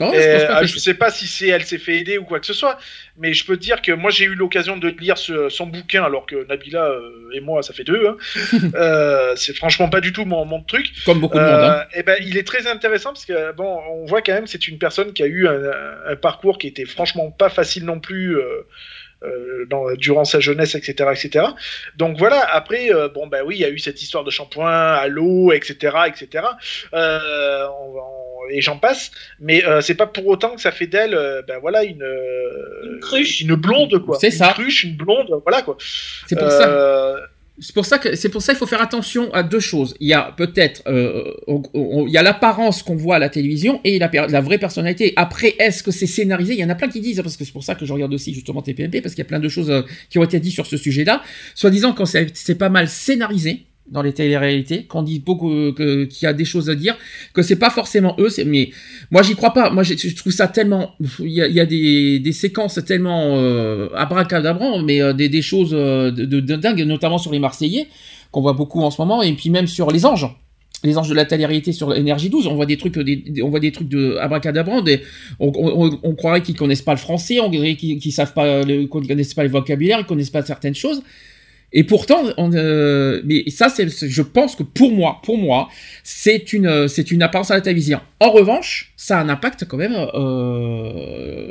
Non, 0.00 0.12
je 0.12 0.18
Euh, 0.18 0.46
pas 0.48 0.54
ah, 0.56 0.66
sais 0.66 0.94
pas 0.94 1.10
si 1.12 1.28
c'est 1.28 1.46
elle 1.46 1.64
s'est 1.64 1.78
fait 1.78 1.98
aider 1.98 2.18
ou 2.18 2.24
quoi 2.24 2.40
que 2.40 2.46
ce 2.46 2.52
soit, 2.52 2.78
mais 3.16 3.32
je 3.32 3.44
peux 3.46 3.56
te 3.56 3.62
dire 3.62 3.80
que 3.80 3.92
moi 3.92 4.10
j'ai 4.10 4.24
eu 4.24 4.34
l'occasion 4.34 4.76
de 4.76 4.88
lire 4.88 5.16
ce- 5.16 5.48
son 5.48 5.66
bouquin 5.66 6.02
alors 6.02 6.26
que 6.26 6.44
Nabila 6.48 6.84
euh, 6.84 7.30
et 7.32 7.38
moi 7.40 7.62
ça 7.62 7.72
fait 7.72 7.84
deux. 7.84 8.04
Hein. 8.08 8.16
Euh, 8.74 9.36
c'est 9.36 9.54
franchement 9.54 9.88
pas 9.88 10.00
du 10.00 10.12
tout 10.12 10.24
mon, 10.24 10.44
mon 10.46 10.60
truc. 10.64 10.90
Comme 11.04 11.20
beaucoup 11.20 11.38
de 11.38 11.44
monde. 11.44 11.52
Euh, 11.52 11.70
hein. 11.82 11.84
eh 11.94 12.02
ben, 12.02 12.16
il 12.20 12.36
est 12.36 12.42
très 12.46 12.66
intéressant 12.66 13.12
parce 13.12 13.24
que 13.24 13.52
bon, 13.52 13.80
on 13.88 14.04
voit 14.04 14.20
quand 14.20 14.32
même 14.34 14.48
c'est 14.48 14.66
une 14.66 14.78
personne 14.78 15.12
qui 15.12 15.22
a 15.22 15.26
eu 15.26 15.46
un, 15.46 15.60
un 16.08 16.16
parcours 16.16 16.58
qui 16.58 16.66
était 16.66 16.86
franchement 16.86 17.30
pas 17.30 17.48
facile 17.48 17.84
non 17.84 18.00
plus. 18.00 18.36
Euh, 19.24 19.66
dans, 19.70 19.92
durant 19.94 20.24
sa 20.24 20.40
jeunesse, 20.40 20.74
etc., 20.74 21.10
etc. 21.12 21.46
Donc 21.96 22.18
voilà. 22.18 22.40
Après, 22.52 22.92
euh, 22.92 23.08
bon 23.08 23.26
ben 23.26 23.42
oui, 23.46 23.56
il 23.56 23.60
y 23.60 23.64
a 23.64 23.70
eu 23.70 23.78
cette 23.78 24.02
histoire 24.02 24.24
de 24.24 24.30
shampoing 24.30 24.70
à 24.70 25.06
l'eau, 25.08 25.52
etc., 25.52 25.96
etc. 26.06 26.44
Euh, 26.92 27.66
on- 27.80 27.98
on- 27.98 28.24
et 28.50 28.60
j'en 28.60 28.76
passe. 28.78 29.10
Mais 29.40 29.64
euh, 29.64 29.80
c'est 29.80 29.94
pas 29.94 30.06
pour 30.06 30.26
autant 30.26 30.54
que 30.54 30.60
ça 30.60 30.70
fait 30.70 30.86
d'elle, 30.86 31.14
euh, 31.14 31.40
ben 31.48 31.58
voilà, 31.60 31.82
une, 31.82 32.02
euh, 32.02 32.92
Une 32.94 33.00
cruche. 33.00 33.40
une 33.40 33.54
blonde 33.54 33.98
quoi. 34.04 34.18
C'est 34.20 34.26
une 34.28 34.32
ça. 34.34 34.52
cruche, 34.52 34.84
une 34.84 34.96
blonde, 34.96 35.30
voilà 35.44 35.62
quoi. 35.62 35.76
C'est 36.26 36.38
pour 36.38 36.50
ça. 36.50 36.68
C'est 37.60 37.72
pour 37.72 37.86
ça 37.86 37.98
que 37.98 38.16
c'est 38.16 38.30
pour 38.30 38.42
ça 38.42 38.52
qu'il 38.52 38.58
faut 38.58 38.66
faire 38.66 38.82
attention 38.82 39.32
à 39.32 39.44
deux 39.44 39.60
choses. 39.60 39.94
Il 40.00 40.08
y 40.08 40.12
a 40.12 40.34
peut-être 40.36 40.82
euh, 40.88 41.32
il 41.46 42.10
y 42.10 42.18
a 42.18 42.22
l'apparence 42.22 42.82
qu'on 42.82 42.96
voit 42.96 43.16
à 43.16 43.18
la 43.20 43.28
télévision 43.28 43.80
et 43.84 44.00
la, 44.00 44.40
vraie 44.40 44.58
personnalité. 44.58 45.12
Après, 45.14 45.54
est-ce 45.60 45.84
que 45.84 45.92
c'est 45.92 46.08
scénarisé? 46.08 46.54
Il 46.54 46.58
y 46.58 46.64
en 46.64 46.68
a 46.68 46.74
plein 46.74 46.88
qui 46.88 47.00
disent 47.00 47.20
parce 47.22 47.36
que 47.36 47.44
c'est 47.44 47.52
pour 47.52 47.62
ça 47.62 47.76
que 47.76 47.86
je 47.86 47.92
regarde 47.92 48.12
aussi 48.12 48.34
justement 48.34 48.60
TPMP 48.60 49.00
parce 49.00 49.14
qu'il 49.14 49.22
y 49.22 49.26
a 49.26 49.28
plein 49.28 49.38
de 49.38 49.48
choses 49.48 49.70
euh, 49.70 49.82
qui 50.10 50.18
ont 50.18 50.24
été 50.24 50.40
dites 50.40 50.52
sur 50.52 50.66
ce 50.66 50.76
sujet-là. 50.76 51.22
Soit 51.54 51.70
disant 51.70 51.92
quand 51.92 52.06
c'est 52.06 52.58
pas 52.58 52.70
mal 52.70 52.88
scénarisé 52.88 53.66
dans 53.86 54.02
les 54.02 54.12
téléréalités, 54.12 54.84
qu'on 54.84 55.02
dit 55.02 55.18
beaucoup 55.20 55.52
euh, 55.52 56.06
qu'il 56.06 56.22
y 56.24 56.26
a 56.26 56.32
des 56.32 56.44
choses 56.46 56.70
à 56.70 56.74
dire, 56.74 56.96
que 57.34 57.42
c'est 57.42 57.58
pas 57.58 57.70
forcément 57.70 58.16
eux. 58.18 58.28
Mais 58.46 58.70
moi, 59.10 59.22
j'y 59.22 59.34
crois 59.34 59.52
pas. 59.52 59.70
Moi, 59.70 59.82
je 59.82 60.14
trouve 60.14 60.32
ça 60.32 60.48
tellement. 60.48 60.92
Il 61.20 61.28
y 61.30 61.42
a, 61.42 61.48
y 61.48 61.60
a 61.60 61.66
des, 61.66 62.18
des 62.18 62.32
séquences 62.32 62.80
tellement 62.86 63.36
euh, 63.36 63.88
abracadabrantes, 63.94 64.84
mais 64.84 65.02
euh, 65.02 65.12
des, 65.12 65.28
des 65.28 65.42
choses 65.42 65.72
euh, 65.74 66.10
de, 66.10 66.24
de, 66.24 66.56
dingue, 66.56 66.80
notamment 66.82 67.18
sur 67.18 67.30
les 67.32 67.38
Marseillais, 67.38 67.86
qu'on 68.30 68.40
voit 68.40 68.54
beaucoup 68.54 68.80
en 68.82 68.90
ce 68.90 69.00
moment, 69.00 69.22
et 69.22 69.32
puis 69.34 69.50
même 69.50 69.66
sur 69.66 69.90
les 69.90 70.06
anges. 70.06 70.26
Les 70.82 70.98
anges 70.98 71.08
de 71.08 71.14
la 71.14 71.24
télé-réalité 71.24 71.72
sur 71.72 71.94
Énergie 71.94 72.28
12, 72.28 72.46
on 72.46 72.56
voit 72.56 72.66
des 72.66 72.76
trucs, 72.76 72.98
des, 72.98 73.42
on 73.42 73.48
voit 73.48 73.60
des 73.60 73.72
trucs 73.72 73.88
de 73.88 74.16
abracadabra, 74.20 74.82
on, 75.40 75.52
on, 75.56 75.98
on- 76.02 76.14
croirait 76.14 76.42
qu'ils 76.42 76.56
connaissent 76.56 76.82
pas 76.82 76.92
le 76.92 76.98
français, 76.98 77.40
on 77.40 77.48
dirait 77.48 77.74
qu'ils 77.76 78.12
savent 78.12 78.34
pas, 78.34 78.62
le, 78.62 78.86
connaissent 78.86 79.32
pas 79.32 79.44
le 79.44 79.48
vocabulaire, 79.50 79.98
ils 80.00 80.04
connaissent 80.04 80.28
pas 80.30 80.42
certaines 80.42 80.74
choses. 80.74 81.02
Et 81.76 81.82
pourtant, 81.82 82.22
euh, 82.38 83.20
mais 83.24 83.50
ça, 83.50 83.68
c'est, 83.68 83.88
je 83.88 84.22
pense 84.22 84.54
que 84.54 84.62
pour 84.62 84.92
moi, 84.92 85.20
pour 85.24 85.36
moi, 85.36 85.68
c'est 86.04 86.52
une, 86.52 86.66
euh, 86.66 86.86
c'est 86.86 87.10
une 87.10 87.20
apparence 87.20 87.50
à 87.50 87.56
la 87.56 87.60
télévision. 87.60 88.00
En 88.20 88.30
revanche, 88.30 88.92
ça 88.96 89.18
a 89.18 89.22
un 89.24 89.28
impact 89.28 89.64
quand 89.64 89.76
même, 89.76 89.92
euh, 90.14 91.50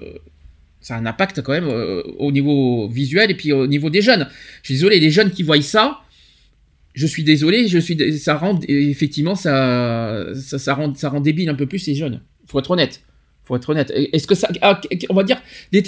ça 0.79 0.95
a 0.95 0.97
un 0.97 1.05
impact 1.05 1.41
quand 1.41 1.51
même 1.51 1.67
au 2.19 2.31
niveau 2.31 2.87
visuel 2.87 3.31
et 3.31 3.35
puis 3.35 3.51
au 3.51 3.67
niveau 3.67 3.89
des 3.89 4.01
jeunes. 4.01 4.29
Je 4.61 4.67
suis 4.67 4.75
désolé, 4.75 5.01
les 5.01 5.11
jeunes 5.11 5.29
qui 5.29 5.43
voient 5.43 5.61
ça, 5.61 5.99
je 6.93 7.05
suis 7.05 7.25
désolé, 7.25 7.67
je 7.67 7.79
suis, 7.79 8.17
ça 8.17 8.37
rend 8.37 8.57
effectivement 8.69 9.35
ça, 9.35 10.27
ça, 10.35 10.73
rend, 10.73 10.95
ça 10.95 11.09
rend 11.09 11.19
débile 11.19 11.49
un 11.49 11.55
peu 11.55 11.65
plus 11.65 11.85
les 11.85 11.95
jeunes. 11.95 12.21
Faut 12.47 12.59
être 12.59 12.71
honnête. 12.71 13.01
Faut 13.43 13.57
être 13.57 13.69
honnête. 13.69 13.91
Est-ce 13.93 14.25
que 14.25 14.35
ça, 14.35 14.47
ah, 14.61 14.79
on 15.09 15.15
va 15.15 15.23
dire, 15.23 15.41
la 15.73 15.81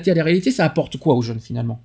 télé-réalité, 0.00 0.50
ça 0.50 0.64
apporte 0.64 0.96
quoi 0.96 1.14
aux 1.14 1.22
jeunes 1.22 1.40
finalement? 1.40 1.84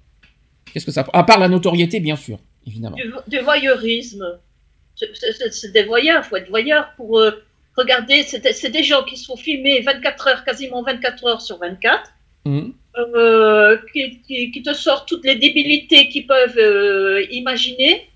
Qu'est-ce 0.75 0.85
que 0.85 0.91
ça, 0.91 1.05
à 1.13 1.23
part 1.23 1.39
la 1.39 1.47
notoriété, 1.47 2.01
bien 2.01 2.17
sûr, 2.17 2.37
évidemment. 2.67 2.97
Du, 2.97 3.09
du 3.29 3.39
voyeurisme. 3.39 4.25
C'est- 4.97 5.71
des 5.71 5.83
voyeurs, 5.85 6.25
faut 6.25 6.35
être 6.35 6.49
voyeur 6.49 6.91
pour, 6.97 7.17
euh, 7.19 7.31
Regardez, 7.77 8.23
c'est 8.23 8.69
des- 8.69 8.83
gens 8.83 9.03
qui 9.03 9.15
se 9.17 9.25
font 9.25 9.35
filmer 9.37 9.79
24 9.81 10.27
heures, 10.27 10.43
quasiment 10.45 10.81
24 10.83 11.25
heures 11.27 11.41
sur 11.41 11.57
24, 11.59 12.09
Mhm. 12.45 12.73
euh, 12.97 13.77
qui, 13.93 14.21
qui- 14.21 14.51
qui 14.51 14.63
te 14.63 14.73
sortent 14.73 15.07
toutes 15.09 15.25
les 15.25 15.35
débilités 15.35 16.07
qu'ils 16.09 16.25
peuvent 16.27 16.57
euh, 16.57 17.25
imaginer. 17.31 18.07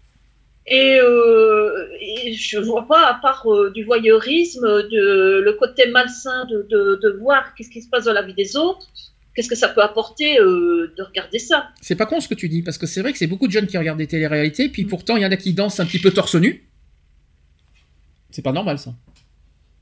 Et, 0.67 0.98
euh, 1.02 1.88
et 2.00 2.32
je 2.34 2.58
vois 2.60 2.88
pas, 2.88 3.06
à 3.08 3.15
part 3.15 3.45
du 3.74 3.84
voyeurisme, 3.84 4.65
de, 4.65 5.41
le 5.43 5.54
côté 5.54 5.88
malsain 5.89 6.45
de, 6.45 6.65
de, 6.69 7.00
de 7.04 7.10
voir 7.19 7.54
qu'est-ce 7.56 7.69
qui 7.69 7.82
se 7.82 7.89
passe 7.89 8.06
dans 8.06 8.13
la 8.13 8.22
vie 8.22 8.34
des 8.34 8.56
autres, 8.56 8.88
qu'est-ce 9.36 9.50
que 9.50 9.56
ça 9.56 9.70
peut 9.70 9.82
apporter 9.82 10.39
euh, 10.39 10.94
de 10.98 11.04
regarder 11.04 11.39
ça? 11.39 11.70
C'est 11.82 11.96
pas 11.96 12.06
con 12.06 12.20
ce 12.20 12.28
que 12.28 12.36
tu 12.36 12.50
dis, 12.50 12.62
parce 12.62 12.78
que 12.78 12.88
c'est 12.88 13.02
vrai 13.02 13.12
que 13.12 13.18
c'est 13.18 13.28
beaucoup 13.28 13.48
de 13.48 13.52
jeunes 13.52 13.68
qui 13.68 13.78
regardent 13.78 14.00
des 14.00 14.08
téléréalités, 14.08 14.70
puis 14.70 14.86
pourtant 14.86 15.18
il 15.18 15.24
y 15.24 15.26
en 15.26 15.32
a 15.32 15.38
qui 15.38 15.54
dansent 15.54 15.80
un 15.80 15.86
petit 15.86 16.00
peu 16.00 16.12
torse 16.12 16.36
nu. 16.36 16.68
C'est 18.32 18.42
pas 18.42 18.52
normal 18.52 18.78
ça. 18.78 18.94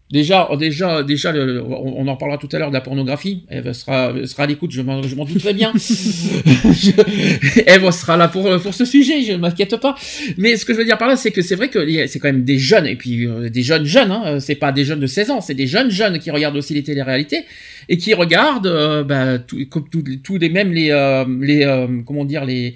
Déjà, 0.10 0.48
déjà, 0.58 1.04
déjà, 1.04 1.34
le- 1.34 1.62
on, 1.62 2.00
on 2.00 2.08
en 2.08 2.15
parlera 2.15 2.38
tout 2.38 2.48
à 2.54 2.60
l'heure 2.60 2.70
de 2.70 2.74
la 2.74 2.80
pornographie. 2.82 3.43
Eve 3.52 3.74
sera, 3.74 4.13
sera 4.26 4.43
à 4.43 4.48
l'écoute, 4.48 4.72
je 4.72 4.82
m'en 4.82 5.04
je 5.04 5.13
m'en 5.15 5.26
doute 5.26 5.39
très 5.39 5.54
bien. 5.54 5.74
Je- 5.78 7.62
Eve 7.67 7.91
sera 7.91 8.15
là 8.15 8.28
pour, 8.30 8.50
pour 8.62 8.74
ce 8.74 8.86
sujet, 8.86 9.22
je 9.22 9.34
m'inquiète 9.34 9.76
pas. 9.78 9.96
Mais 10.38 10.56
ce 10.56 10.63
que 10.65 10.72
je 10.74 10.78
veux 10.78 10.86
dire 10.86 10.98
par 10.98 11.08
là, 11.10 11.17
c'est 11.17 11.32
que 11.32 11.41
c'est 11.41 11.56
vrai 11.56 11.67
que 11.70 12.08
c'est 12.08 12.20
quand 12.20 12.30
même 12.30 12.43
des 12.46 12.58
jeunes, 12.58 12.86
et 12.88 12.96
puis 12.96 13.26
euh, 13.28 13.50
des 13.50 13.63
jeunes 13.63 13.86
jeunes, 13.86 14.12
hein, 14.12 14.39
c'est 14.39 14.56
pas 14.56 14.72
des 14.72 14.86
jeunes 14.86 15.00
de 15.02 15.08
16 15.08 15.30
ans, 15.32 15.41
c'est 15.41 15.54
des 15.56 15.67
jeunes 15.67 15.91
jeunes 15.91 16.20
qui 16.20 16.32
regardent 16.32 16.58
aussi 16.58 16.74
les 16.74 16.84
téléréalités 16.84 17.43
et 17.89 17.98
qui 17.98 18.13
regardent, 18.13 18.67
euh, 18.67 19.04
bah, 19.04 19.39
tout- 19.39 19.65
comme 19.70 19.89
tous 19.89 20.04
les- 20.06 20.20
tous 20.20 20.38
les 20.38 20.50
mêmes 20.50 20.72
les, 20.72 20.91
euh, 20.91 21.26
les 21.41 21.63
euh, 21.65 21.88
comment 22.06 22.24
dire 22.26 22.46
les 22.46 22.76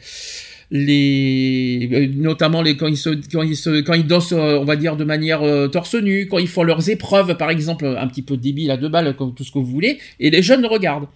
les 0.71 1.89
euh, 1.91 2.07
notamment 2.15 2.61
les 2.61 2.77
quand 2.77 2.87
ils 2.87 2.97
se 2.97 3.09
quand 3.29 3.43
ils 3.43 3.57
se 3.57 3.81
quand 3.81 3.93
ils 3.93 4.07
dansent 4.07 4.31
euh, 4.31 4.57
on 4.57 4.63
va 4.63 4.77
dire 4.77 4.95
de 4.95 5.03
manière 5.03 5.43
euh, 5.43 5.67
torse 5.67 5.95
nu 5.95 6.27
quand 6.27 6.37
ils 6.37 6.47
font 6.47 6.63
leurs 6.63 6.89
épreuves 6.89 7.35
par 7.35 7.49
exemple 7.49 7.85
un 7.85 8.07
petit 8.07 8.21
peu 8.21 8.37
débile 8.37 8.71
à 8.71 8.77
deux 8.77 8.87
balles 8.87 9.13
comme 9.17 9.35
tout 9.35 9.43
ce 9.43 9.51
que 9.51 9.59
vous 9.59 9.65
voulez 9.65 9.99
et 10.19 10.29
les 10.29 10.41
jeunes 10.41 10.65
regardent. 10.65 11.09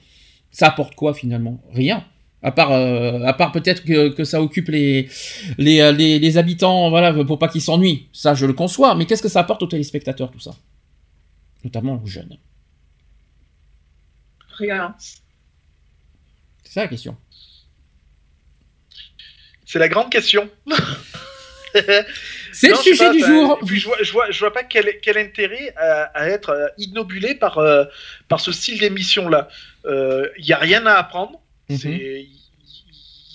Ça 0.52 0.68
apporte 0.68 0.96
quoi 0.96 1.14
finalement? 1.14 1.62
Rien. 1.74 2.06
À 2.42 2.52
part 2.52 2.74
euh, 2.74 3.24
à 3.24 3.34
part 3.34 3.54
peut-être 3.54 3.84
que, 3.86 4.10
que 4.10 4.26
ça 4.26 4.42
occupe 4.42 4.68
les 4.68 5.08
les, 5.58 5.80
euh, 5.80 5.92
les 5.94 6.20
les 6.20 6.38
habitants 6.38 6.90
voilà 6.90 7.14
pour 7.24 7.40
pas 7.40 7.48
qu'ils 7.48 7.62
s'ennuient. 7.62 8.08
Ça 8.12 8.34
je 8.34 8.46
le 8.46 8.54
conçois. 8.54 8.94
Mais 8.96 9.06
qu'est-ce 9.06 9.24
que 9.24 9.30
ça 9.30 9.40
apporte 9.40 9.64
aux 9.64 9.68
téléspectateurs 9.68 10.32
tout 10.32 10.40
ça? 10.40 10.56
Notamment 11.64 12.02
aux 12.04 12.08
jeunes. 12.08 12.38
Rien. 14.58 14.96
c'est 16.64 16.74
ça 16.74 16.82
la 16.82 16.88
question 16.88 17.16
C'est 19.66 19.80
la 19.80 19.88
grande 19.90 20.12
question. 20.12 20.50
c'est 22.54 22.70
le 22.70 22.76
sujet 22.76 23.06
pas, 23.06 23.12
du 23.12 23.20
jour 23.20 23.60
Puis 23.66 23.80
je 23.80 23.86
vois, 23.88 23.98
je 24.02 24.12
vois, 24.12 24.32
je 24.32 24.40
vois 24.40 24.54
pas 24.54 24.64
quel, 24.64 25.00
quel 25.02 25.18
intérêt 25.18 25.74
à, 25.76 26.04
à 26.14 26.28
être 26.30 26.50
euh, 26.52 26.68
ignobilé 26.78 27.36
par, 27.36 27.58
euh, 27.58 27.84
par 28.30 28.40
ce 28.40 28.52
style 28.52 28.80
d'émission-là. 28.80 29.48
Il 29.86 30.46
y 30.46 30.54
a 30.54 30.58
rien 30.58 30.86
à 30.86 30.94
apprendre. 30.94 31.40
Mhm. 31.70 31.78
C'est. 31.78 32.26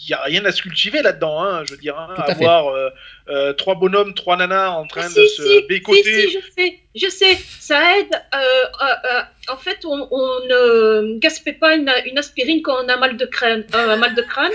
Il 0.02 0.10
y 0.10 0.14
a 0.14 0.22
rien 0.22 0.44
à 0.44 0.50
se 0.50 0.62
cultiver 0.62 1.02
là-dedans, 1.02 1.40
hein, 1.40 1.62
je 1.64 1.72
veux 1.72 1.76
dire. 1.76 1.96
Hein, 1.96 2.14
avoir 2.26 2.68
euh, 2.68 2.88
euh, 3.28 3.52
trois 3.52 3.76
bonhommes, 3.76 4.12
trois 4.14 4.36
nanas 4.36 4.70
en 4.70 4.84
train 4.86 5.08
de 5.08 5.24
se 5.26 5.42
si, 5.60 5.66
bécoter. 5.68 6.02
si, 6.02 6.30
si, 6.30 6.32
je 6.32 6.40
sais, 6.56 6.78
je 6.96 7.08
sais, 7.08 7.38
ça 7.60 7.96
aide. 7.98 8.10
euh, 8.34 9.20
en 9.52 9.56
fait, 9.56 9.84
on, 9.84 10.08
on 10.10 10.46
ne 10.48 11.18
gaspille 11.20 11.52
pas 11.52 11.76
une, 11.76 11.92
une 12.06 12.18
aspirine 12.18 12.60
quand 12.62 12.84
on 12.84 12.88
a 12.88 12.96
mal 12.96 13.16
de 13.18 13.26
crâne. 13.26 13.64
euh, 13.72 13.96
mal 13.98 14.16
de 14.16 14.22
crâne. 14.22 14.50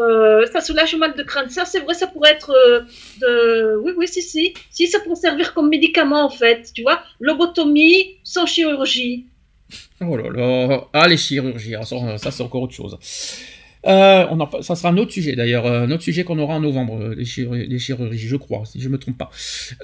Euh, 0.00 0.46
ça 0.52 0.60
soulage 0.60 0.92
le 0.92 0.98
mal 0.98 1.14
de 1.14 1.22
crâne. 1.22 1.48
Ça, 1.48 1.64
c'est 1.64 1.80
vrai, 1.80 1.94
ça 1.94 2.06
pourrait 2.06 2.32
être 2.32 2.50
euh. 3.22 3.76
Oui, 3.82 3.92
oui, 3.96 4.08
si, 4.08 4.22
si. 4.22 4.54
Si, 4.70 4.86
ça 4.86 5.00
pourrait 5.00 5.16
servir 5.16 5.54
comme 5.54 5.68
médicament, 5.68 6.24
en 6.24 6.30
fait. 6.30 6.70
Tu 6.74 6.82
vois, 6.82 7.02
lobotomie 7.20 8.18
sans 8.24 8.46
chirurgie. 8.46 9.26
Oh 10.00 10.16
là 10.16 10.30
là, 10.30 10.84
ah 10.92 11.08
les 11.08 11.16
chirurgies, 11.16 11.74
ça, 11.82 12.18
ça, 12.18 12.30
c'est 12.30 12.42
encore 12.42 12.62
autre 12.62 12.74
chose. 12.74 12.96
Euh, 13.86 14.26
on 14.30 14.40
en, 14.40 14.62
ça 14.62 14.74
sera 14.74 14.88
un 14.88 14.96
autre 14.96 15.12
sujet 15.12 15.36
d'ailleurs, 15.36 15.66
euh, 15.66 15.84
un 15.84 15.90
autre 15.90 16.02
sujet 16.02 16.24
qu'on 16.24 16.38
aura 16.38 16.54
en 16.54 16.60
novembre, 16.60 16.98
euh, 17.00 17.14
les, 17.14 17.24
chirurgies, 17.24 17.66
les 17.68 17.78
chirurgies, 17.78 18.26
je 18.26 18.36
crois, 18.36 18.62
si 18.64 18.80
je 18.80 18.88
me 18.88 18.98
trompe 18.98 19.16
pas. 19.16 19.30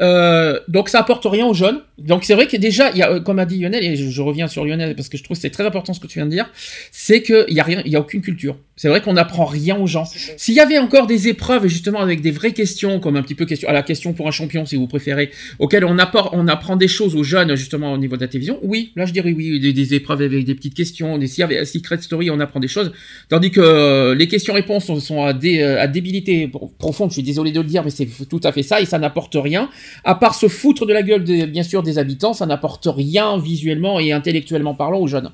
Euh, 0.00 0.58
donc 0.68 0.88
ça 0.88 1.00
apporte 1.00 1.24
rien 1.24 1.46
aux 1.46 1.54
jeunes. 1.54 1.80
Donc 1.98 2.24
c'est 2.24 2.34
vrai 2.34 2.46
que 2.46 2.56
déjà, 2.56 2.90
il 2.90 2.98
y 2.98 3.02
a, 3.02 3.12
euh, 3.12 3.20
comme 3.20 3.38
a 3.38 3.46
dit 3.46 3.58
Lionel, 3.58 3.84
et 3.84 3.96
je, 3.96 4.08
je 4.08 4.22
reviens 4.22 4.48
sur 4.48 4.64
Lionel 4.64 4.96
parce 4.96 5.08
que 5.08 5.16
je 5.16 5.22
trouve 5.22 5.36
que 5.36 5.40
c'est 5.40 5.50
très 5.50 5.64
important 5.64 5.92
ce 5.94 6.00
que 6.00 6.06
tu 6.06 6.18
viens 6.18 6.26
de 6.26 6.32
dire, 6.32 6.50
c'est 6.90 7.22
qu'il 7.22 7.44
y 7.50 7.60
a 7.60 7.64
rien, 7.64 7.82
il 7.84 7.92
y 7.92 7.96
a 7.96 8.00
aucune 8.00 8.22
culture. 8.22 8.56
C'est 8.74 8.88
vrai 8.88 9.00
qu'on 9.00 9.12
n'apprend 9.12 9.44
rien 9.44 9.76
aux 9.76 9.86
gens. 9.86 10.04
S'il 10.36 10.54
y 10.54 10.60
avait 10.60 10.78
encore 10.78 11.06
des 11.06 11.28
épreuves 11.28 11.66
justement 11.66 12.00
avec 12.00 12.20
des 12.20 12.30
vraies 12.30 12.52
questions, 12.52 12.98
comme 12.98 13.16
un 13.16 13.22
petit 13.22 13.34
peu 13.34 13.44
question, 13.44 13.68
à 13.68 13.72
la 13.72 13.82
question 13.82 14.12
pour 14.14 14.26
un 14.26 14.30
champion 14.32 14.66
si 14.66 14.76
vous 14.76 14.88
préférez, 14.88 15.30
auxquelles 15.58 15.84
on, 15.84 15.98
apporte, 15.98 16.30
on 16.32 16.48
apprend 16.48 16.74
des 16.76 16.88
choses 16.88 17.14
aux 17.14 17.22
jeunes 17.22 17.54
justement 17.54 17.92
au 17.92 17.98
niveau 17.98 18.16
de 18.16 18.22
la 18.22 18.28
télévision, 18.28 18.58
oui, 18.62 18.92
là 18.96 19.06
je 19.06 19.12
dirais 19.12 19.32
oui, 19.32 19.60
des, 19.60 19.72
des 19.72 19.94
épreuves 19.94 20.22
avec 20.22 20.44
des 20.44 20.54
petites 20.54 20.74
questions, 20.74 21.18
des, 21.18 21.42
avait 21.42 21.58
un 21.58 21.64
Secret 21.64 22.00
Story, 22.00 22.30
on 22.30 22.40
apprend 22.40 22.60
des 22.60 22.68
choses, 22.68 22.92
tandis 23.28 23.50
que 23.50 23.60
euh, 23.92 24.14
les 24.14 24.26
questions-réponses 24.28 24.84
sont, 24.86 25.00
sont 25.00 25.22
à, 25.22 25.32
dé, 25.32 25.62
à 25.62 25.86
débilité 25.86 26.48
pro- 26.48 26.70
profonde, 26.78 27.10
je 27.10 27.14
suis 27.14 27.22
désolé 27.22 27.50
de 27.52 27.60
le 27.60 27.66
dire, 27.66 27.82
mais 27.84 27.90
c'est 27.90 28.08
tout 28.28 28.40
à 28.42 28.50
fait 28.52 28.62
ça, 28.62 28.80
et 28.80 28.86
ça 28.86 28.98
n'apporte 28.98 29.36
rien, 29.48 29.68
à 30.04 30.14
part 30.14 30.34
se 30.34 30.48
foutre 30.48 30.86
de 30.86 30.92
la 30.92 31.02
gueule 31.02 31.24
des- 31.24 31.46
bien 31.46 31.62
sûr 31.62 31.82
des 31.82 31.98
habitants, 31.98 32.32
ça 32.34 32.46
n'apporte 32.46 32.86
rien 33.02 33.38
visuellement 33.38 34.00
et 34.00 34.12
intellectuellement 34.12 34.74
parlant 34.74 35.00
aux 35.00 35.06
jeunes, 35.14 35.30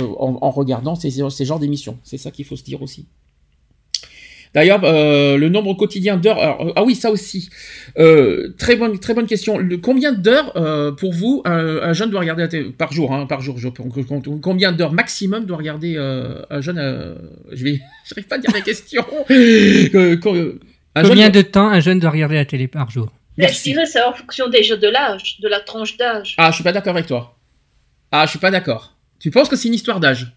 euh, 0.00 0.06
en, 0.18 0.38
en 0.40 0.50
regardant 0.50 0.94
ces, 0.94 1.10
ces 1.30 1.44
genres 1.44 1.58
d'émissions, 1.60 1.98
c'est 2.04 2.18
ça 2.18 2.30
qu'il 2.30 2.44
faut 2.44 2.56
se 2.56 2.64
dire 2.64 2.80
aussi. 2.82 3.06
D'ailleurs, 4.54 4.80
euh, 4.84 5.38
le 5.38 5.48
nombre 5.48 5.72
quotidien 5.74 6.18
d'heures. 6.18 6.60
euh, 6.60 6.72
Ah 6.76 6.84
oui, 6.84 6.94
ça 6.94 7.10
aussi. 7.10 7.48
Euh, 7.98 8.54
très 8.58 8.76
bonne, 8.76 8.98
très 8.98 9.14
bonne 9.14 9.26
question. 9.26 9.56
Le, 9.56 9.78
combien 9.78 10.12
d'heures 10.12 10.52
euh, 10.56 10.92
pour 10.92 11.12
vous 11.14 11.40
un, 11.46 11.78
un 11.78 11.92
jeune 11.94 12.10
doit 12.10 12.20
regarder 12.20 12.42
la 12.42 12.48
télé- 12.48 12.70
par 12.70 12.92
jour 12.92 13.14
hein, 13.14 13.24
Par 13.26 13.40
jour. 13.40 13.56
Je, 13.58 13.68
combien 14.42 14.72
d'heures 14.72 14.92
maximum 14.92 15.46
doit 15.46 15.56
regarder 15.56 15.94
euh, 15.96 16.42
un 16.50 16.60
jeune 16.60 16.78
euh, 16.78 17.14
Je 17.50 17.64
vais, 17.64 17.80
j'arrive 18.06 18.26
pas 18.28 18.36
à 18.36 18.38
dire 18.38 18.50
la 18.52 18.60
question. 18.60 19.04
Un 20.94 21.02
Combien 21.02 21.24
jeune- 21.24 21.32
de 21.32 21.40
temps 21.42 21.68
un 21.68 21.80
jeune 21.80 21.98
doit 22.00 22.10
regarder 22.10 22.34
la 22.34 22.44
télé 22.44 22.68
par 22.68 22.90
jour? 22.90 23.10
Je 23.38 23.62
dirais, 23.62 23.86
c'est 23.86 24.02
en 24.02 24.12
fonction 24.12 24.50
déjà 24.50 24.76
de 24.76 24.88
l'âge, 24.88 25.38
de 25.40 25.48
la 25.48 25.60
tranche 25.60 25.96
d'âge. 25.96 26.34
Ah, 26.36 26.50
je 26.50 26.56
suis 26.56 26.64
pas 26.64 26.72
d'accord 26.72 26.92
avec 26.94 27.06
toi. 27.06 27.38
Ah, 28.10 28.26
je 28.26 28.30
suis 28.30 28.38
pas 28.38 28.50
d'accord. 28.50 28.94
Tu 29.18 29.30
penses 29.30 29.48
que 29.48 29.56
c'est 29.56 29.68
une 29.68 29.74
histoire 29.74 30.00
d'âge? 30.00 30.36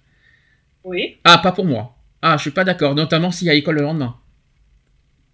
Oui. 0.86 1.18
Ah, 1.26 1.40
pas 1.40 1.52
pour 1.52 1.66
moi. 1.66 1.95
Ah, 2.22 2.38
je 2.38 2.42
suis 2.44 2.52
pas 2.52 2.64
d'accord. 2.64 2.96
Notamment 2.96 3.32
s'il 3.32 3.48
y 3.48 3.50
a 3.50 3.54
école 3.54 3.76
le 3.76 3.82
lendemain. 3.82 4.16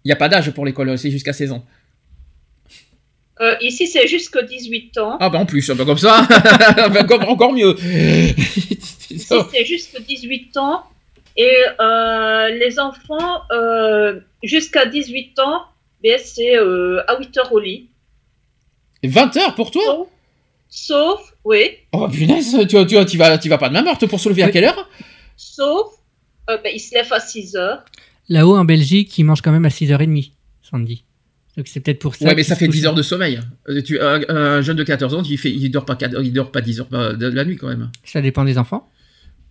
Il 0.04 0.08
n'y 0.08 0.12
a 0.12 0.16
pas 0.16 0.28
d'âge 0.28 0.50
pour 0.50 0.64
l'école, 0.64 0.98
c'est 0.98 1.10
jusqu'à 1.10 1.32
16 1.32 1.52
ans. 1.52 1.64
Euh, 3.40 3.56
ici, 3.60 3.86
c'est 3.86 4.06
jusqu'à 4.06 4.42
18 4.42 4.98
ans. 4.98 5.16
Ah 5.20 5.30
bah 5.30 5.38
en 5.38 5.46
plus, 5.46 5.68
bah 5.70 5.84
comme 5.84 5.98
ça, 5.98 6.26
bah, 6.92 7.04
comme- 7.04 7.24
encore 7.24 7.52
mieux. 7.52 7.74
Ici, 7.80 9.18
c'est 9.50 9.64
jusqu'à 9.64 10.00
18 10.00 10.56
ans. 10.58 10.84
Et 11.36 11.50
euh, 11.80 12.48
les 12.50 12.78
enfants, 12.78 13.40
euh, 13.52 14.20
jusqu'à 14.42 14.84
18 14.86 15.38
ans, 15.38 15.62
ben, 16.02 16.20
c'est 16.22 16.56
euh, 16.56 17.02
à 17.08 17.18
8 17.18 17.38
heures 17.38 17.52
au 17.52 17.58
lit. 17.58 17.88
20 19.02 19.36
heures 19.38 19.54
pour 19.54 19.70
toi? 19.70 19.82
Sauf, 19.84 20.06
sauf, 20.68 21.34
oui, 21.44 21.70
Oh 21.92 22.06
punaise, 22.08 22.56
tu, 22.68 22.86
tu, 22.86 23.04
tu, 23.06 23.16
vas, 23.16 23.38
tu 23.38 23.48
vas 23.48 23.58
pas 23.58 23.68
de 23.68 23.72
ma 23.74 23.82
meurtre 23.82 24.06
pour 24.06 24.20
se 24.20 24.28
lever 24.28 24.42
à 24.42 24.46
Oui. 24.46 24.52
quelle 24.52 24.64
heure? 24.64 24.88
Sauf, 25.36 25.92
euh, 26.50 26.58
ben, 26.62 26.72
ils 26.74 26.80
se 26.80 26.94
lèvent 26.94 27.12
à 27.12 27.20
6 27.20 27.56
heures. 27.56 27.84
Là-haut, 28.28 28.56
en 28.56 28.64
Belgique, 28.64 29.16
ils 29.18 29.24
mangent 29.24 29.42
quand 29.42 29.52
même 29.52 29.64
à 29.64 29.68
6h30, 29.68 30.32
Sandy. 30.62 31.04
Donc 31.56 31.68
c'est 31.68 31.80
peut-être 31.80 31.98
pour 31.98 32.14
ça. 32.14 32.24
Ouais 32.24 32.34
mais 32.34 32.44
ça 32.44 32.56
fait 32.56 32.66
couchent. 32.66 32.76
10 32.76 32.86
heures 32.86 32.94
de 32.94 33.02
sommeil. 33.02 33.38
Euh, 33.68 33.82
Tu, 33.82 34.00
un, 34.00 34.22
un 34.28 34.62
jeune 34.62 34.76
de 34.76 34.84
14 34.84 35.14
ans, 35.14 35.22
il, 35.22 35.36
fait, 35.36 35.50
il, 35.50 35.70
dort 35.70 35.84
pas, 35.84 35.98
il 36.22 36.32
dort 36.32 36.50
pas 36.50 36.62
10 36.62 36.80
heures 36.80 36.88
de 37.16 37.26
la 37.28 37.44
nuit 37.44 37.56
quand 37.56 37.68
même. 37.68 37.90
Ça 38.04 38.22
dépend 38.22 38.44
des 38.44 38.56
enfants. 38.56 38.88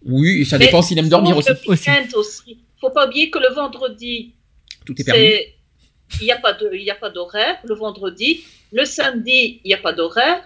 Oui, 0.03 0.45
ça 0.45 0.57
Mais 0.57 0.65
dépend 0.65 0.81
s'il 0.81 0.97
aime 0.97 1.09
dormir 1.09 1.37
aussi. 1.37 1.51
Week-end 1.67 2.05
aussi. 2.15 2.57
Faut 2.79 2.89
pas 2.89 3.05
oublier 3.05 3.29
que 3.29 3.37
le 3.37 3.53
vendredi, 3.53 4.33
Tout 4.85 4.99
est 4.99 5.03
permis. 5.03 5.21
c'est 5.21 5.55
il 6.19 6.25
n'y 6.25 6.31
a 6.31 6.37
pas 6.37 6.53
de, 6.53 6.69
il 6.73 6.81
y 6.83 6.89
a 6.89 6.95
pas 6.95 7.09
d'horaire. 7.09 7.57
Le 7.63 7.75
vendredi, 7.75 8.41
le 8.73 8.83
samedi, 8.83 9.61
il 9.63 9.67
n'y 9.67 9.73
a 9.73 9.77
pas 9.77 9.93
d'horaire. 9.93 10.41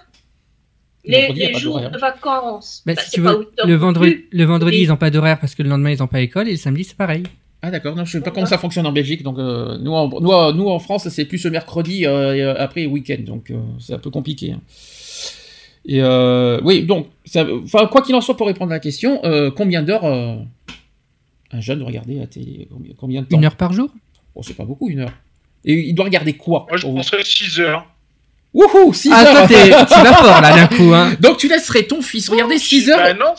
Le 1.07 1.11
Les, 1.11 1.27
vendredi, 1.27 1.59
jours 1.59 1.79
de 1.81 1.97
vacances, 1.99 2.81
Bah, 2.85 2.93
si 2.95 3.05
c'est 3.05 3.11
tu 3.17 3.21
pas 3.21 3.33
veux, 3.33 3.39
8 3.39 3.59
heures 3.59 3.67
le 3.67 3.75
vendredi, 3.75 4.11
plus. 4.15 4.27
le 4.31 4.43
vendredi 4.45 4.77
Oui. 4.77 4.83
ils 4.83 4.87
n'ont 4.89 4.97
pas 4.97 5.09
d'horaire 5.11 5.39
parce 5.39 5.53
que 5.55 5.61
le 5.63 5.69
lendemain, 5.69 5.91
ils 5.91 5.99
n'ont 5.99 6.07
pas 6.07 6.21
école. 6.21 6.47
Et 6.47 6.51
le 6.51 6.57
samedi, 6.57 6.83
c'est 6.83 6.97
pareil. 6.97 7.23
Ah 7.61 7.71
d'accord, 7.71 7.95
non, 7.95 8.05
je 8.05 8.11
sais 8.11 8.21
pas 8.21 8.31
comment 8.31 8.45
ça 8.45 8.57
fonctionne 8.57 8.85
en 8.85 8.91
Belgique. 8.91 9.23
Donc 9.23 9.37
euh, 9.39 9.77
nous, 9.79 9.91
en, 9.93 10.07
nous, 10.19 10.29
en- 10.31 10.51
nous 10.53 10.67
en 10.69 10.79
France, 10.79 11.07
c'est 11.09 11.25
plus 11.25 11.43
le 11.45 11.51
mercredi 11.51 12.05
euh, 12.05 12.35
et, 12.35 12.41
euh, 12.43 12.53
après 12.57 12.85
week-end, 12.85 13.17
donc 13.25 13.49
euh, 13.51 13.59
c'est 13.79 13.93
un 13.93 13.97
peu 13.99 14.09
compliqué. 14.11 14.51
hein. 14.51 14.61
Et 15.87 16.01
euh, 16.01 16.59
oui, 16.63 16.83
donc, 16.83 17.07
ça- 17.25 17.45
enfin 17.63 17.85
quoi 17.87 18.01
qu'il 18.01 18.15
en 18.15 18.21
soit, 18.21 18.35
pour 18.37 18.47
répondre 18.47 18.71
à 18.71 18.75
la 18.75 18.79
question, 18.79 19.19
euh, 19.23 19.51
combien 19.51 19.83
d'heures 19.83 20.05
euh, 20.05 20.35
un 21.51 21.61
jeune 21.61 21.79
doit 21.79 21.87
regarder 21.87 22.15
la 22.19 22.27
télé? 22.27 22.67
Combien, 22.97 23.21
de 23.21 23.27
temps? 23.27 23.37
Une 23.37 23.45
heure 23.45 23.55
par 23.55 23.71
jour? 23.73 23.89
Oh, 24.35 24.41
c'est 24.43 24.55
pas 24.55 24.65
beaucoup 24.65 24.89
une 24.89 24.99
heure. 25.01 25.13
Et 25.63 25.73
il 25.73 25.93
doit 25.95 26.05
regarder 26.05 26.33
quoi 26.33 26.65
Moi, 26.69 26.77
je 26.77 26.85
penserais 26.85 27.23
6 27.23 27.59
heures. 27.59 27.85
Wouhou, 28.55 28.93
6 28.93 29.09
Ah, 29.13 29.23
heures 29.25 29.31
toi, 29.31 29.47
t'es- 29.47 29.69
tu 29.93 30.01
vas 30.01 30.13
fort 30.13 30.41
là 30.41 30.53
d'un 30.55 30.67
coup. 30.67 30.93
Hein. 30.93 31.13
Donc 31.19 31.37
tu 31.37 31.47
laisserais 31.49 31.83
ton 31.83 32.01
fils 32.01 32.29
regarder 32.29 32.57
6 32.57 32.89
heures 32.89 32.97
Bah 32.99 33.13
non, 33.13 33.33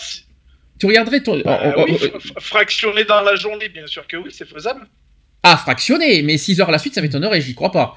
Tu 0.78 0.84
regarderais 0.86 1.22
ton... 1.22 1.40
bah 1.42 1.58
oh, 1.64 1.72
oh, 1.78 1.84
oui, 1.88 1.98
oh, 2.14 3.04
dans 3.08 3.22
la 3.22 3.34
journée, 3.34 3.70
bien 3.70 3.86
sûr 3.86 4.06
que 4.06 4.18
oui, 4.18 4.30
c'est 4.30 4.46
faisable. 4.46 4.86
Ah, 5.42 5.56
fractionné, 5.56 6.22
mais 6.22 6.36
6 6.36 6.60
heures 6.60 6.68
à 6.68 6.72
la 6.72 6.78
suite, 6.78 6.94
ça 6.94 7.00
m'étonnerait, 7.00 7.40
j'y 7.40 7.54
crois 7.54 7.72
pas. 7.72 7.96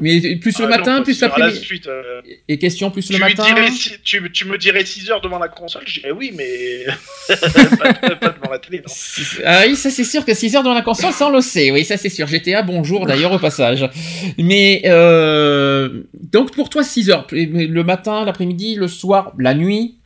Mais 0.00 0.36
plus 0.36 0.58
le 0.58 0.64
Ah, 0.64 0.68
matin, 0.68 1.02
plus 1.02 1.20
la 1.20 1.28
l'après-midi. 1.28 1.80
euh, 1.86 2.20
Et 2.48 2.58
question 2.58 2.90
plus 2.90 3.06
tu, 3.06 3.12
le 3.12 3.18
matin. 3.18 3.44
si- 3.70 3.92
tu, 4.02 4.30
tu 4.32 4.44
me 4.46 4.56
dirais 4.58 4.84
6 4.84 5.10
heures 5.10 5.20
devant 5.20 5.38
la 5.38 5.48
console, 5.48 5.82
je 5.86 6.00
dirais 6.00 6.12
oui, 6.12 6.32
mais 6.36 6.84
pas, 7.28 7.92
pas 8.16 8.28
devant 8.30 8.50
la 8.50 8.58
télé, 8.58 8.78
non. 8.78 8.92
Ah 9.44 9.62
oui, 9.66 9.76
ça 9.76 9.90
c'est 9.90 10.04
sûr 10.04 10.24
que 10.24 10.34
6 10.34 10.56
heures 10.56 10.62
dans 10.62 10.74
la 10.74 10.82
console, 10.82 11.12
ça 11.12 11.26
on 11.28 11.30
le 11.30 11.40
sait. 11.40 11.70
Oui, 11.70 11.84
ça 11.84 11.96
c'est 11.96 12.08
sûr. 12.08 12.26
GTA, 12.26 12.62
bonjour 12.62 13.06
d'ailleurs 13.06 13.32
au 13.32 13.38
passage. 13.38 13.88
Mais 14.38 14.82
euh, 14.86 16.02
donc 16.14 16.54
pour 16.54 16.68
toi 16.70 16.82
6 16.82 17.10
heures, 17.10 17.26
le 17.32 17.82
matin, 17.82 18.24
l'après-midi, 18.24 18.74
le 18.76 18.88
soir, 18.88 19.32
la 19.38 19.54
nuit. 19.54 19.96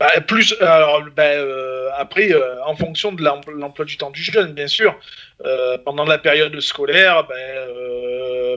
Bah, 0.00 0.08
plus, 0.26 0.54
alors, 0.60 1.02
bah, 1.14 1.24
euh, 1.24 1.90
après, 1.96 2.32
euh, 2.32 2.64
en 2.64 2.74
fonction 2.74 3.12
de 3.12 3.22
l'em- 3.22 3.42
l'emploi 3.54 3.84
du 3.84 3.96
temps 3.98 4.10
du 4.10 4.22
jeune, 4.22 4.54
bien 4.54 4.66
sûr. 4.66 4.98
Euh, 5.44 5.76
pendant 5.78 6.04
la 6.04 6.16
période 6.18 6.58
scolaire, 6.60 7.26
bah, 7.28 7.34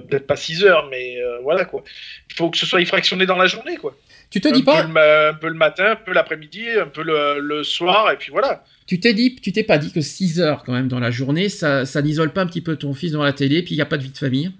peut-être 0.07 0.25
pas 0.25 0.35
6 0.37 0.63
heures, 0.63 0.87
mais 0.89 1.17
voilà 1.43 1.65
quoi. 1.65 1.83
Il 2.29 2.35
faut 2.35 2.49
que 2.49 2.57
ce 2.57 2.65
soit 2.65 2.83
fractionné 2.85 3.25
dans 3.25 3.37
la 3.37 3.47
journée 3.47 3.75
quoi. 3.77 3.95
Tu 4.29 4.41
te 4.41 4.47
un, 4.47 4.51
dis 4.51 4.63
pas, 4.63 4.83
le, 4.83 5.29
un 5.29 5.33
peu 5.33 5.47
le 5.47 5.53
matin, 5.53 5.91
un 5.91 5.95
peu 5.95 6.11
l'après-midi, 6.13 6.67
un 6.79 6.87
peu 6.87 7.03
le, 7.03 7.39
le 7.39 7.63
soir, 7.63 8.11
et 8.11 8.17
puis 8.17 8.31
voilà. 8.31 8.63
tu 8.87 8.99
t'es 8.99 9.13
dit, 9.13 9.35
tu 9.35 9.51
t'es 9.51 9.63
pas 9.63 9.77
dit 9.77 9.91
que 9.91 10.01
6 10.01 10.39
heures 10.41 10.63
quand 10.63 10.73
même 10.73 10.87
dans 10.87 10.99
la 10.99 11.11
journée, 11.11 11.49
ça, 11.49 11.85
ça 11.85 12.01
n'isole 12.01 12.31
pas 12.33 12.41
un 12.41 12.47
petit 12.47 12.61
peu 12.61 12.75
ton 12.75 12.93
fils 12.93 13.11
dans 13.11 13.23
la 13.23 13.33
télé, 13.33 13.61
puis 13.61 13.75
il 13.75 13.77
n'y 13.77 13.81
a 13.81 13.85
pas 13.85 13.97
de 13.97 14.03
vie 14.03 14.09
de 14.09 14.17
famille 14.17 14.51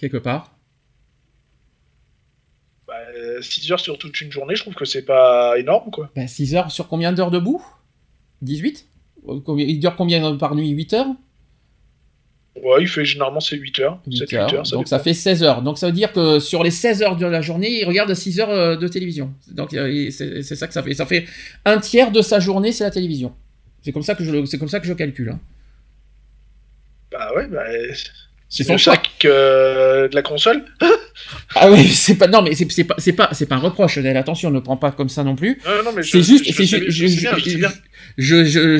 quelque 0.00 0.16
part? 0.18 0.53
Bah, 3.36 3.42
6 3.42 3.72
heures 3.72 3.80
sur 3.80 3.98
toute 3.98 4.20
une 4.20 4.30
journée, 4.32 4.54
je 4.56 4.62
trouve 4.62 4.74
que 4.74 4.84
c'est 4.84 5.02
pas 5.04 5.58
énorme 5.58 5.90
quoi. 5.90 6.10
Ben, 6.16 6.26
6 6.28 6.54
heures 6.54 6.70
sur 6.70 6.88
combien 6.88 7.12
d'heures 7.12 7.30
debout? 7.30 7.64
18 8.42 8.86
Combien- 9.44 9.66
Il 9.66 9.78
dure 9.80 9.96
combien 9.96 10.36
par 10.36 10.54
nuit? 10.54 10.68
8 10.70 10.92
heures? 10.94 11.06
Ouais, 12.62 12.82
il 12.82 12.88
fait 12.88 13.04
généralement 13.04 13.40
c'est 13.40 13.56
8 13.56 13.80
heures, 13.80 14.00
8 14.06 14.16
7 14.18 14.30
8 14.30 14.36
heures. 14.36 14.54
heures. 14.54 14.66
ça 14.66 14.76
donc 14.76 14.86
ça 14.86 14.96
dépend. 14.98 15.04
fait 15.04 15.14
16 15.14 15.42
heures. 15.42 15.62
Donc 15.62 15.76
ça 15.78 15.86
veut 15.86 15.92
dire 15.92 16.12
que 16.12 16.38
sur 16.38 16.62
les 16.62 16.70
16 16.70 17.02
heures 17.02 17.16
de 17.16 17.26
la 17.26 17.40
journée, 17.40 17.80
il 17.80 17.84
regarde 17.84 18.12
6 18.14 18.38
heures 18.38 18.50
euh, 18.50 18.76
de 18.76 18.86
télévision. 18.86 19.32
Donc 19.50 19.70
c'est 19.72 20.42
ça 20.42 20.66
que 20.68 20.72
ça 20.74 20.82
fait. 20.82 20.94
Ça 20.94 21.04
fait 21.06 21.26
un 21.64 21.78
tiers 21.78 22.12
de 22.12 22.22
sa 22.22 22.38
journée, 22.38 22.70
c'est 22.70 22.84
la 22.84 22.90
télévision. 22.92 23.34
C'est 23.82 23.92
comme 23.92 24.02
ça 24.02 24.14
que 24.14 24.22
je, 24.24 24.44
c'est 24.44 24.58
comme 24.58 24.68
ça 24.68 24.78
que 24.78 24.86
je 24.86 24.92
calcule. 24.92 25.30
hein. 25.30 25.40
Bah 27.10 27.30
ouais, 27.34 27.46
bah, 27.48 27.64
C'est 28.48 28.62
son 28.64 28.78
sac 28.78 29.10
euh, 29.24 30.08
de 30.08 30.14
la 30.14 30.22
console. 30.22 30.64
Ah 31.54 31.70
oui, 31.70 31.88
c'est 31.88 32.16
pas 32.16 32.26
non 32.26 32.42
mais 32.42 32.54
c'est 32.54 32.66
pas 32.84 32.96
c'est 32.98 33.12
pas 33.12 33.28
c'est 33.32 33.46
pas 33.46 33.54
un 33.54 33.60
reproche. 33.60 33.98
Attention, 33.98 34.50
ne 34.50 34.58
prends 34.58 34.76
pas 34.76 34.90
comme 34.90 35.08
ça 35.08 35.22
non 35.22 35.36
plus. 35.36 35.60
Non, 35.64 35.84
non, 35.84 35.92
mais 35.94 36.02
je- 36.02 36.10
C'est 36.10 36.22
juste, 36.22 36.44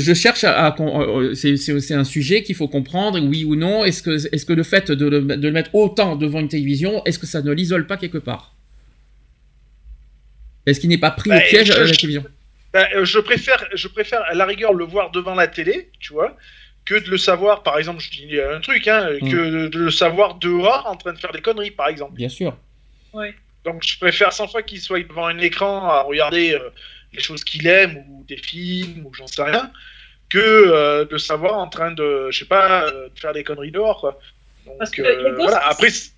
je 0.01 0.15
cherche 0.15 0.45
à, 0.45 0.75
euh, 0.81 1.35
c'est- 1.35 1.95
un 1.95 2.05
sujet 2.05 2.43
qu'il 2.43 2.57
faut 2.57 2.69
comprendre, 2.69 3.21
oui 3.21 3.45
ou 3.45 3.55
non. 3.55 3.85
Est-ce 3.85 4.03
que, 4.03 4.11
est-ce 4.35 4.45
que 4.45 4.53
le 4.53 4.65
fait 4.65 4.91
de 4.91 5.07
le, 5.07 5.21
de 5.23 5.47
le 5.49 5.53
mettre 5.53 5.75
autant 5.75 6.17
devant 6.17 6.41
une 6.41 6.49
télévision, 6.49 7.03
est-ce 7.05 7.19
que 7.19 7.27
ça 7.27 7.41
ne 7.43 7.53
l'isole 7.53 7.87
pas 7.87 7.97
quelque 7.97 8.19
part? 8.19 8.55
Est-ce 10.67 10.81
qu'il 10.81 10.89
n'est 10.91 10.99
pas 10.99 11.11
pris 11.13 11.31
Bah, 11.31 11.37
au 11.39 11.49
piège 11.49 11.69
je- 11.69 11.73
à 11.73 11.85
la 11.85 11.91
télévision? 11.91 12.25
Bah, 12.73 12.89
euh, 12.97 13.05
je 13.05 13.19
préfère, 13.21 13.65
je 13.75 13.89
préfère 13.89 14.23
à 14.23 14.35
la 14.35 14.45
rigueur 14.47 14.73
le 14.75 14.85
voir 14.85 15.11
devant 15.13 15.35
la 15.35 15.47
télé, 15.47 15.91
tu 16.01 16.13
vois, 16.13 16.37
que 16.85 16.95
de 16.95 17.09
le 17.11 17.17
savoir, 17.19 17.63
par 17.63 17.79
exemple, 17.79 18.01
je 18.01 18.11
dis 18.11 18.41
un 18.41 18.61
truc, 18.61 18.87
hein, 18.89 19.09
Mm. 19.21 19.31
que 19.31 19.37
de, 19.37 19.69
de 19.69 19.79
le 19.79 19.91
savoir 19.91 20.35
dehors 20.35 20.87
en 20.87 20.97
train 20.97 21.13
de 21.13 21.19
faire 21.19 21.33
des 21.33 21.41
conneries, 21.41 21.71
par 21.71 21.89
exemple. 21.89 22.15
Bien 22.15 22.29
sûr. 22.29 22.57
Donc 23.65 23.83
je 23.83 23.99
préfère 23.99 24.33
100 24.33 24.49
fois 24.49 24.63
qu'il 24.63 24.81
soit 24.81 25.01
devant 25.01 25.27
un 25.27 25.39
écran 25.39 25.89
à 25.89 26.03
regarder 26.03 26.53
euh, 26.53 26.69
les 27.15 27.21
choses 27.23 27.43
qu'il 27.45 27.67
aime 27.67 27.97
ou 28.11 28.25
des 28.29 28.37
films 28.37 29.07
ou 29.07 29.15
j'en 29.15 29.27
sais 29.27 29.43
rien, 29.43 29.71
que 30.29 30.39
euh, 30.39 31.05
de 31.07 31.13
le 31.13 31.19
savoir 31.19 31.55
en 31.59 31.69
train 31.69 31.93
de, 31.93 32.29
je 32.31 32.41
sais 32.41 32.45
pas, 32.45 32.85
euh, 32.85 33.09
de 33.09 33.19
faire 33.19 33.33
des 33.33 33.45
conneries 33.45 33.71
dehors, 33.71 34.01
quoi. 34.01 34.19
Donc 34.67 34.77
Parce 34.79 34.91
que 34.91 35.01
euh, 35.03 35.23
les 35.23 35.31
gosses, 35.31 35.45
voilà. 35.51 35.67
Après, 35.69 35.89
c'est- 35.91 36.13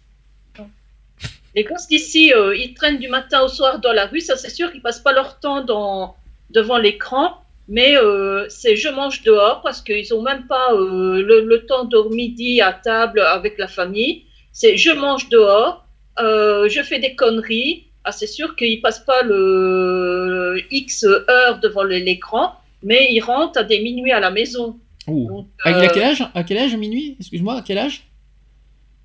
Les 1.55 1.65
gosses 1.65 1.87
d'ici, 1.87 2.35
euh, 2.35 2.55
ils 2.55 2.75
traînent 2.75 2.99
du 2.99 3.09
matin 3.09 3.41
au 3.43 3.49
soir 3.49 3.79
dans 3.79 3.93
la 3.93 4.07
rue, 4.07 4.21
ça 4.21 4.37
c'est 4.37 4.51
sûr, 4.51 4.69
ils 4.75 4.83
passent 4.83 5.01
pas 5.01 5.13
leur 5.13 5.39
temps 5.41 5.63
dans, 5.65 6.15
devant 6.51 6.77
l'écran, 6.79 7.43
mais 7.69 7.97
euh, 7.97 8.47
c'est 8.49 8.77
je 8.77 8.89
mange 8.89 9.23
dehors 9.23 9.61
parce 9.63 9.83
qu'ils 9.83 10.15
ont 10.15 10.23
même 10.23 10.47
pas 10.47 10.73
euh, 10.73 11.23
le, 11.23 11.41
le 11.45 11.67
temps 11.67 11.85
de 11.85 12.15
midi 12.15 12.61
à 12.61 12.73
table 12.73 13.21
avec 13.21 13.59
la 13.59 13.67
famille. 13.69 14.25
C'est 14.53 14.77
je 14.77 14.91
mange 14.93 15.29
dehors, 15.29 15.87
euh, 16.21 16.69
je 16.69 16.83
fais 16.83 16.99
des 16.99 17.15
conneries. 17.15 17.85
Ah, 18.05 18.13
c'est 18.13 18.29
sûr 18.29 18.55
qu'ils 18.55 18.81
passent 18.81 19.05
pas 19.05 19.23
le 19.23 20.63
X 20.71 21.05
heures 21.05 21.59
devant 21.59 21.83
l'écran, 21.83 22.53
mais 22.83 23.09
ils 23.11 23.21
rentrent 23.21 23.59
à 23.59 23.65
des 23.65 23.81
minuit 23.81 24.13
à 24.13 24.21
la 24.21 24.31
maison. 24.31 24.79
Donc, 25.09 25.49
euh, 25.67 25.89
quel 25.93 26.03
âge 26.03 26.25
À 26.35 26.45
quel 26.45 26.59
âge 26.59 26.77
minuit? 26.77 27.17
Excuse-moi, 27.19 27.57
à 27.57 27.63
quel 27.63 27.79
âge? 27.79 28.05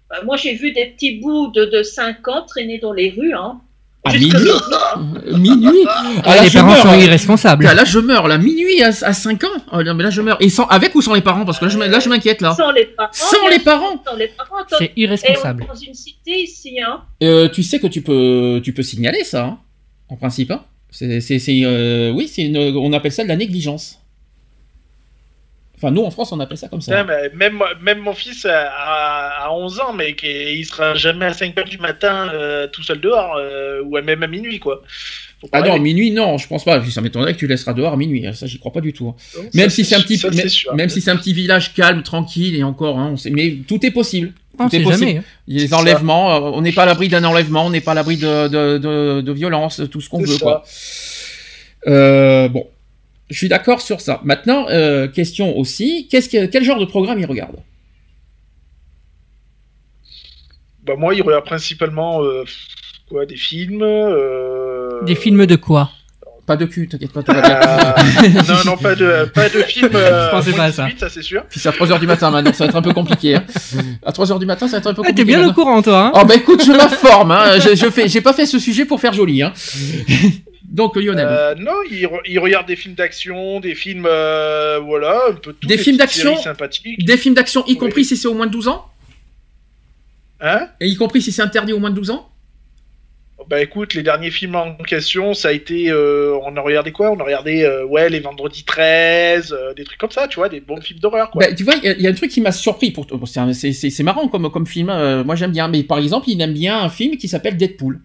Bah, 0.10 0.22
moi 0.24 0.36
j'ai 0.36 0.54
vu 0.54 0.72
des 0.72 0.88
petits 0.88 1.20
bouts 1.20 1.52
de, 1.52 1.66
de 1.66 1.84
5 1.84 2.28
ans 2.28 2.46
traîner 2.46 2.80
dans 2.80 2.94
les 2.94 3.10
rues. 3.10 3.34
Hein. 3.34 3.62
À 4.04 4.14
minuit. 4.14 4.32
Euh, 5.28 5.38
Minuit 5.38 5.86
Ah, 6.24 6.36
là, 6.38 6.42
les 6.44 6.50
je 6.50 6.54
parents 6.58 6.72
meurs. 6.72 6.82
sont 6.82 6.94
irresponsables. 7.00 7.64
Là, 7.66 7.84
je 7.86 8.00
meurs. 8.00 8.28
Là, 8.28 8.38
minuit 8.40 8.82
à, 8.82 8.88
à 8.88 9.14
5 9.14 9.44
ans. 9.44 9.48
Oh, 9.72 9.84
non, 9.84 9.94
mais 9.94 10.04
là, 10.04 10.10
je 10.10 10.22
meurs. 10.22 10.38
Et 10.40 10.50
sans, 10.50 10.66
avec 10.66 10.96
ou 10.96 11.02
sans 11.04 11.14
les 11.14 11.22
parents 11.22 11.46
Parce 11.46 11.60
que 11.60 11.66
là, 11.66 11.70
je, 11.72 11.78
m- 11.80 11.90
là, 11.92 12.00
je 12.00 12.10
m'inquiète 12.10 12.42
là. 12.42 12.56
Sans 12.56 12.72
les 12.72 12.86
parents. 12.86 13.12
Sans 13.14 13.48
les 13.50 13.60
parents 13.60 14.04
Sans 14.06 14.16
les 14.16 14.28
parents. 14.30 14.56
C'est 14.70 14.86
Et 14.86 14.88
on 14.88 14.92
est 14.92 14.92
irresponsable. 15.04 15.66
dans 15.68 15.76
une 15.80 15.94
cité 15.94 16.42
ici, 16.42 16.78
hein. 16.82 17.02
Euh, 17.22 17.48
tu 17.50 17.62
sais 17.62 17.80
que 17.80 17.88
tu 17.88 18.02
peux, 18.02 18.60
tu 18.64 18.74
peux 18.74 18.82
signaler 18.84 19.24
ça, 19.24 19.46
hein, 19.46 19.60
en 20.10 20.16
principe. 20.16 20.50
hein. 20.52 20.64
C'est, 20.90 21.22
c'est, 21.22 21.38
c'est, 21.40 21.62
euh, 21.64 22.12
oui, 22.12 22.28
c'est 22.28 22.42
une- 22.44 22.58
on 22.58 22.92
appelle 22.94 23.12
ça 23.12 23.24
de 23.24 23.28
la 23.30 23.36
négligence. 23.38 24.00
Enfin, 25.82 25.92
nous, 25.92 26.04
en 26.04 26.12
France, 26.12 26.32
on 26.32 26.40
appelle 26.40 26.58
ça 26.58 26.68
comme 26.68 26.82
ça. 26.82 27.04
mais 27.04 27.30
même, 27.34 27.60
même 27.82 28.00
mon 28.00 28.14
fils 28.14 28.46
a, 28.46 28.70
a- 28.70 29.46
a 29.48 29.52
11 29.52 29.80
ans, 29.80 29.94
mais 29.94 30.16
il 30.22 30.64
sera 30.66 30.94
jamais 30.94 31.26
à 31.26 31.34
5 31.34 31.58
heures 31.58 31.66
du 31.66 31.78
matin 31.80 32.30
euh, 32.34 32.68
tout 32.68 32.84
seul 32.84 33.00
dehors, 33.02 33.36
euh, 33.38 33.82
ou 33.84 34.00
même 34.02 34.22
à 34.24 34.28
minuit, 34.28 34.60
quoi. 34.60 34.84
Ah 35.52 35.62
non, 35.62 35.80
minuit, 35.80 36.12
non, 36.12 36.38
je 36.38 36.48
pense 36.48 36.64
pas. 36.64 36.84
Ça 36.86 37.02
m'étonnerait 37.02 37.34
que 37.34 37.40
tu 37.40 37.48
laisseras 37.48 37.74
dehors 37.74 37.94
à 37.94 37.98
minuit. 37.98 38.24
Ça, 38.36 38.46
j'y 38.46 38.60
crois 38.60 38.72
pas 38.72 38.82
du 38.82 38.94
tout. 38.94 39.08
hein. 39.10 39.16
Donc, 39.36 39.54
Même 39.56 39.70
ça, 39.70 39.76
si 39.78 39.86
c'est 39.86 39.96
un 39.96 40.02
petit, 40.02 40.18
ça, 40.18 40.30
même, 40.76 40.90
si 40.90 41.02
c'est 41.02 41.10
un 41.10 41.16
petit 41.18 41.34
village 41.34 41.74
calme, 41.74 42.04
tranquille, 42.04 42.56
et 42.56 42.64
encore, 42.64 43.00
hein, 43.00 43.10
on 43.14 43.18
sait, 43.18 43.32
mais 43.32 43.56
tout 43.68 43.84
est 43.84 43.90
possible. 43.90 44.34
On 44.60 44.68
Tout 44.70 44.76
est 44.76 44.78
sait 44.78 44.84
possible. 44.84 45.08
jamais. 45.08 45.18
hein. 45.20 45.24
Il 45.48 45.56
y 45.56 45.58
a 45.58 45.62
des 45.62 45.68
C'est 45.68 45.74
ça. 45.74 45.82
enlèvements, 45.82 46.32
euh, 46.36 46.40
on 46.54 46.62
n'est 46.62 46.74
pas 46.74 46.84
à 46.84 46.86
l'abri 46.86 47.08
d'un 47.08 47.24
enlèvement, 47.24 47.66
on 47.66 47.72
n'est 47.72 47.82
pas 47.82 47.94
à 47.94 47.96
l'abri 47.96 48.18
de, 48.18 48.48
de, 48.50 48.78
de, 48.78 49.22
de 49.22 49.32
violence, 49.32 49.82
tout 49.90 50.00
ce 50.02 50.10
qu'on 50.10 50.20
veut, 50.20 50.28
ça. 50.28 50.40
quoi. 50.40 50.64
Euh, 51.88 52.48
bon, 52.50 52.68
je 53.32 53.38
suis 53.38 53.48
d'accord 53.50 53.82
sur 53.82 54.00
ça. 54.02 54.22
Maintenant, 54.24 54.68
euh, 54.70 55.08
question 55.08 55.58
aussi, 55.58 56.08
qu'est-ce 56.10 56.30
que, 56.30 56.46
quel 56.46 56.64
genre 56.64 56.80
de 56.80 56.86
programme 56.86 57.18
il 57.20 57.26
regarde? 57.26 57.56
Bah, 60.86 60.94
moi, 60.98 61.14
il 61.14 61.22
regarde 61.22 61.46
principalement 61.46 62.24
euh, 62.24 62.44
quoi, 63.10 63.26
des 63.26 63.36
films. 63.38 63.82
euh, 63.84 65.02
Des 65.04 65.16
films 65.16 65.46
de 65.46 65.56
quoi? 65.56 65.92
Pas 66.48 66.58
de 66.58 66.66
cul, 66.66 66.88
t'inquiète 66.90 67.14
pas, 67.14 67.22
euh, 67.30 68.30
non, 68.48 68.72
non, 68.72 68.76
pas 68.78 68.96
de, 68.96 69.26
pas 69.26 69.48
de 69.48 69.62
films. 69.62 69.90
Euh, 69.94 70.26
Je 70.26 70.32
pensais 70.32 70.50
moins 70.50 70.58
pas 70.58 70.64
à 70.66 70.70
de 70.72 70.76
ça. 70.76 70.86
18, 70.88 71.00
ça 71.00 71.10
c'est 71.10 71.22
sûr. 71.22 71.46
Puis 71.48 71.60
c'est 71.60 71.70
à 71.70 71.72
3h 71.72 72.00
du 72.00 72.08
matin 72.08 72.32
maintenant, 72.32 72.52
ça 72.52 72.64
va 72.66 72.70
être 72.70 72.76
un 72.76 72.82
peu 72.82 72.94
compliqué. 72.94 73.36
Hein. 73.36 73.44
À 74.04 74.12
3h 74.12 74.40
du 74.40 74.48
matin, 74.48 74.68
ça 74.68 74.74
va 74.74 74.78
être 74.80 74.88
un 74.88 74.94
peu 74.96 75.02
Ah, 75.06 75.10
compliqué. 75.10 75.16
T'es 75.32 75.38
bien 75.38 75.48
au 75.48 75.54
courant, 75.54 75.82
toi. 75.84 76.08
Hein? 76.08 76.12
Oh 76.16 76.26
bah 76.26 76.36
écoute, 76.36 76.66
je 76.66 76.72
m'informe, 76.72 77.32
hein. 77.32 77.60
je, 77.60 77.76
je 77.76 77.90
fais, 77.92 78.08
j'ai 78.10 78.22
pas 78.22 78.34
fait 78.34 78.48
ce 78.48 78.58
sujet 78.60 78.86
pour 78.86 79.00
faire 79.00 79.14
joli. 79.14 79.44
Hein. 79.44 79.54
Donc 80.72 80.96
Lionel. 80.96 81.28
Euh, 81.30 81.56
non, 81.56 81.74
il, 81.90 82.06
re- 82.08 82.22
il 82.26 82.40
regarde 82.40 82.66
des 82.66 82.76
films 82.78 82.96
d'action, 82.96 83.60
des 83.60 83.76
films, 83.76 84.06
euh, 84.10 84.80
voilà, 84.80 85.20
un 85.30 85.34
peu 85.34 85.52
tout. 85.54 85.68
Des 85.68 85.78
films 85.78 85.98
d'action 85.98 86.36
sympathiques. 86.38 87.06
Des 87.06 87.18
films 87.18 87.36
d'action, 87.36 87.64
y 87.68 87.72
Oui. 87.74 87.78
compris 87.78 88.06
si 88.06 88.16
c'est 88.18 88.28
au 88.30 88.34
moins 88.34 88.48
de 88.48 88.52
12 88.54 88.68
ans 88.70 88.88
Hein? 90.40 90.70
Et 90.80 90.88
y 90.88 90.96
compris 90.96 91.22
si 91.22 91.32
c'est 91.32 91.42
interdit 91.44 91.74
au 91.74 91.80
moins 91.80 91.92
de 91.92 91.96
12 91.96 92.10
ans 92.10 92.30
Bah 93.50 93.62
écoute, 93.62 93.94
les 93.94 94.02
derniers 94.02 94.32
films 94.32 94.56
en 94.56 94.74
question, 94.76 95.34
ça 95.34 95.50
a 95.50 95.52
été, 95.52 95.92
euh, 95.92 96.36
on 96.46 96.56
a 96.56 96.62
regardé 96.62 96.92
quoi? 96.92 97.12
On 97.12 97.20
a 97.20 97.24
regardé, 97.24 97.64
euh, 97.64 97.86
ouais, 97.86 98.10
les 98.10 98.22
Vendredis 98.22 98.64
13, 98.64 99.52
euh, 99.54 99.74
des 99.76 99.84
trucs 99.84 100.00
comme 100.00 100.10
ça, 100.12 100.28
tu 100.28 100.38
vois, 100.38 100.48
des 100.50 100.60
bons 100.62 100.82
films 100.82 101.00
d'horreur. 101.00 101.30
Bah, 101.36 101.54
tu 101.54 101.64
vois, 101.64 101.76
il 101.76 101.84
y, 101.84 101.88
a- 101.90 101.94
il 101.94 102.02
y 102.02 102.08
a 102.08 102.10
un 102.10 102.14
truc 102.14 102.32
qui 102.32 102.42
m'a 102.42 102.52
surpris. 102.52 102.90
Pour... 102.92 103.06
bon, 103.06 103.26
c'est 103.26 104.04
marrant 104.04 104.28
comme, 104.30 104.50
comme 104.50 104.66
film, 104.66 104.88
moi 105.26 105.36
j'aime 105.36 105.52
bien. 105.52 105.68
Mais 105.68 105.84
par 105.84 106.00
exemple, 106.00 106.30
il 106.30 106.40
aime 106.42 106.54
bien 106.54 106.80
un 106.80 106.90
film 106.90 107.18
qui 107.18 107.28
s'appelle 107.28 107.58
Deadpool. 107.58 108.00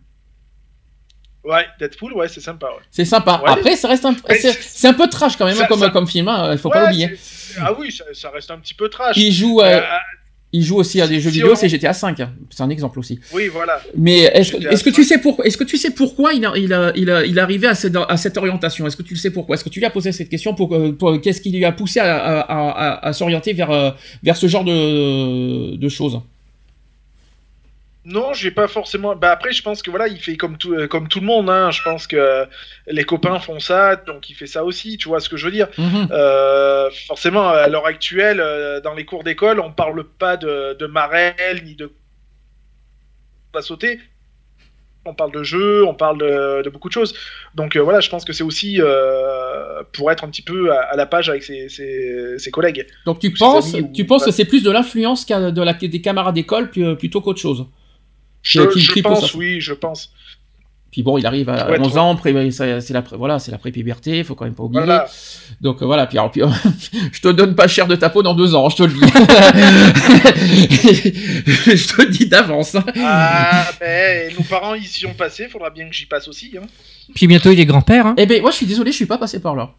Ouais, 1.46 1.64
Deadpool, 1.78 2.12
ouais, 2.14 2.26
c'est 2.28 2.40
sympa, 2.40 2.66
ouais. 2.66 2.82
C'est 2.90 3.04
sympa. 3.04 3.40
Ouais. 3.44 3.50
Après, 3.52 3.76
ça 3.76 3.86
reste 3.88 4.04
un, 4.04 4.16
c'est 4.60 4.88
un 4.88 4.94
peu 4.94 5.06
trash 5.08 5.36
quand 5.36 5.46
même 5.46 5.54
ça- 5.54 5.66
comme, 5.66 5.78
ça- 5.80 5.90
comme 5.90 6.06
film, 6.08 6.26
hein, 6.28 6.50
il 6.52 6.58
faut 6.58 6.68
Ouais, 6.68 6.74
pas 6.74 6.86
l'oublier. 6.86 7.16
Ah 7.60 7.72
oui, 7.78 7.92
ça, 7.92 8.04
ça 8.12 8.30
reste 8.30 8.50
un 8.50 8.58
petit 8.58 8.74
peu 8.74 8.88
trash. 8.88 9.16
Il 9.16 9.32
joue, 9.32 9.60
euh, 9.60 9.64
Euh, 9.78 9.80
il 10.52 10.62
joue 10.64 10.76
aussi 10.76 11.00
à 11.00 11.06
des 11.06 11.20
jeux 11.20 11.30
si 11.30 11.36
vidéo, 11.36 11.52
on- 11.52 11.54
c'est 11.56 11.68
GTA 11.68 11.92
V. 11.92 12.22
hein. 12.22 12.32
C'est 12.50 12.62
un 12.62 12.70
exemple 12.70 12.98
aussi. 12.98 13.20
oui, 13.32 13.48
voilà. 13.48 13.80
Mais 13.96 14.20
est-ce 14.22 14.56
est-ce 14.56 14.82
que 14.82 14.90
tu 14.90 15.04
sais 15.04 15.18
pourquoi, 15.18 15.44
est-ce 15.44 15.56
que 15.56 15.64
tu 15.64 15.76
sais 15.76 15.90
pourquoi 15.90 16.32
il 16.34 16.44
a, 16.46 16.52
il 16.56 16.72
a, 16.72 16.92
il 16.96 17.10
a, 17.10 17.24
il 17.24 17.36
est 17.38 17.40
arrivé 17.40 17.66
à 17.68 17.74
cette, 17.76 17.94
à 17.96 18.16
cette 18.16 18.36
orientation? 18.38 18.86
Est-ce 18.86 18.96
que 18.96 19.02
tu 19.02 19.14
le 19.14 19.18
sais 19.20 19.30
pourquoi? 19.30 19.54
Est-ce 19.54 19.64
que 19.64 19.68
tu 19.68 19.78
lui 19.78 19.86
as 19.86 19.90
posé 19.90 20.10
cette 20.12 20.28
question 20.28 20.54
pour, 20.54 20.68
que- 20.70 20.90
pour 20.90 21.20
qu'est-ce 21.20 21.40
qui 21.40 21.50
lui 21.52 21.64
a 21.64 21.72
poussé 21.72 22.00
à, 22.00 22.16
à, 22.16 22.40
à, 22.40 22.70
à- 22.70 23.06
à 23.08 23.12
s'orienter 23.12 23.52
vers, 23.52 23.70
euh, 23.70 23.90
vers 24.22 24.36
ce 24.36 24.46
genre 24.48 24.64
de, 24.64 25.76
de 25.76 25.88
choses? 25.88 26.20
Non, 28.08 28.32
j'ai 28.34 28.52
pas 28.52 28.68
forcément. 28.68 29.16
Bah 29.16 29.32
après, 29.32 29.50
je 29.52 29.62
pense 29.62 29.82
que 29.82 29.90
voilà, 29.90 30.06
il 30.06 30.20
fait 30.20 30.36
comme 30.36 30.56
tout, 30.58 30.72
euh, 30.74 30.86
comme 30.86 31.08
tout 31.08 31.18
le 31.18 31.26
monde. 31.26 31.50
Hein. 31.50 31.72
Je 31.72 31.82
pense 31.82 32.06
que 32.06 32.14
euh, 32.16 32.44
les 32.86 33.02
copains 33.02 33.40
font 33.40 33.58
ça, 33.58 33.96
donc 33.96 34.30
il 34.30 34.34
fait 34.34 34.46
ça 34.46 34.62
aussi. 34.64 34.96
Tu 34.96 35.08
vois 35.08 35.18
ce 35.18 35.28
que 35.28 35.36
je 35.36 35.44
veux 35.46 35.50
dire 35.50 35.66
Mhm. 35.76 36.06
Euh, 36.12 36.88
Forcément, 37.08 37.48
à 37.48 37.66
l'heure 37.66 37.84
actuelle, 37.86 38.38
euh, 38.40 38.80
dans 38.80 38.94
les 38.94 39.04
cours 39.04 39.24
d'école, 39.24 39.58
on 39.58 39.72
parle 39.72 40.04
pas 40.04 40.36
de, 40.36 40.74
de 40.74 40.86
Marel 40.86 41.62
ni 41.64 41.74
de 41.74 41.90
va 43.52 43.60
sauter. 43.62 43.98
On 45.04 45.14
parle 45.14 45.32
de 45.32 45.42
jeux, 45.42 45.84
on 45.86 45.94
parle 45.94 46.18
de, 46.18 46.62
de 46.62 46.70
beaucoup 46.70 46.88
de 46.88 46.92
choses. 46.92 47.12
Donc 47.54 47.76
voilà, 47.76 48.00
je 48.00 48.08
pense 48.10 48.24
que 48.24 48.32
c'est 48.32 48.42
aussi 48.44 48.80
pour 49.92 50.10
être 50.10 50.24
un 50.24 50.28
petit 50.28 50.42
peu 50.42 50.72
à, 50.72 50.80
à 50.80 50.96
la 50.96 51.06
page 51.06 51.28
avec 51.28 51.42
ses, 51.44 51.68
ses- 51.68 52.38
ses 52.38 52.50
collègues. 52.50 52.86
Donc 53.04 53.18
tu 53.20 53.28
Ses 53.30 53.34
penses, 53.38 53.74
amis 53.74 53.82
ou- 53.88 53.92
tu 53.92 54.04
penses 54.04 54.24
que 54.24 54.30
c'est 54.32 54.44
plus 54.44 54.62
de 54.62 54.70
l'influence 54.70 55.24
de 55.26 55.62
la, 55.62 55.72
des 55.74 56.00
camarades 56.00 56.34
d'école 56.34 56.70
plutôt 56.70 57.20
qu'autre 57.20 57.40
chose? 57.40 57.66
Je, 58.46 59.00
pense, 59.02 59.32
ça. 59.32 59.38
oui, 59.38 59.60
je 59.60 59.72
pense. 59.72 60.12
Puis 60.92 61.02
bon, 61.02 61.18
il 61.18 61.26
arrive 61.26 61.48
à 61.50 61.68
Ouais, 61.68 61.78
11 61.80 61.88
trop. 61.90 61.98
ans, 61.98 62.18
c'est 62.22 62.90
la, 62.92 63.00
voilà, 63.12 63.38
c'est 63.38 63.50
la 63.50 63.58
pré-puberté, 63.58 64.22
faut 64.24 64.34
quand 64.34 64.44
même 64.44 64.54
pas 64.54 64.62
oublier. 64.62 64.84
Voilà. 64.84 65.06
Donc 65.60 65.82
euh, 65.82 65.84
voilà, 65.84 66.06
puis, 66.06 66.18
alors, 66.18 66.30
puis, 66.30 66.42
je 67.12 67.20
te 67.20 67.28
donne 67.28 67.54
pas 67.54 67.68
cher 67.68 67.86
de 67.86 67.96
ta 67.96 68.08
peau 68.08 68.22
dans 68.22 68.34
deux 68.34 68.54
ans, 68.54 68.68
je 68.70 68.76
te 68.76 68.82
le 68.84 68.92
dis. 68.92 69.00
je 71.76 71.88
te 71.96 72.02
le 72.02 72.08
dis 72.08 72.26
d'avance. 72.26 72.74
hein. 72.76 72.84
Ah, 72.98 73.68
ben, 73.80 74.32
nos 74.36 74.44
parents 74.44 74.74
y 74.74 74.84
y 74.84 75.06
ont 75.06 75.14
passé, 75.14 75.48
faudra 75.48 75.70
bien 75.70 75.88
que 75.88 75.94
j'y 75.94 76.06
passe 76.06 76.28
aussi. 76.28 76.52
Hein. 76.56 76.66
Puis 77.14 77.26
bientôt 77.26 77.50
il 77.50 77.60
est 77.60 77.66
grand-père. 77.66 78.06
Hein. 78.06 78.14
Eh 78.16 78.26
ben, 78.26 78.40
moi, 78.40 78.50
je 78.50 78.56
suis 78.56 78.66
désolé, 78.66 78.90
je 78.92 78.96
suis 78.96 79.06
pas 79.06 79.18
passé 79.18 79.40
par 79.40 79.54
là. 79.54 79.70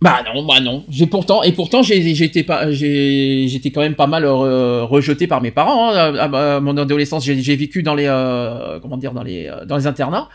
Bah 0.00 0.22
non, 0.24 0.44
bah 0.46 0.60
non. 0.60 0.84
J'ai 0.88 1.06
pourtant 1.06 1.42
et 1.42 1.52
pourtant 1.52 1.82
été 1.82 2.44
pas 2.44 2.70
j'étais 2.70 3.70
quand 3.72 3.80
même 3.80 3.96
pas 3.96 4.06
mal 4.06 4.24
euh, 4.24 4.84
rejeté 4.84 5.26
par 5.26 5.42
mes 5.42 5.50
parents. 5.50 5.90
hein. 5.92 6.14
À, 6.16 6.60
mon 6.60 6.76
adolescence, 6.76 7.24
j'ai 7.24 7.56
vécu 7.56 7.82
dans 7.82 7.96
les 7.96 8.06
euh, 8.06 8.78
comment 8.80 8.96
dire 8.96 9.12
dans 9.12 9.24
les 9.24 9.46
euh, 9.46 9.64
dans 9.64 9.76
les 9.76 9.86
internats. 9.88 10.28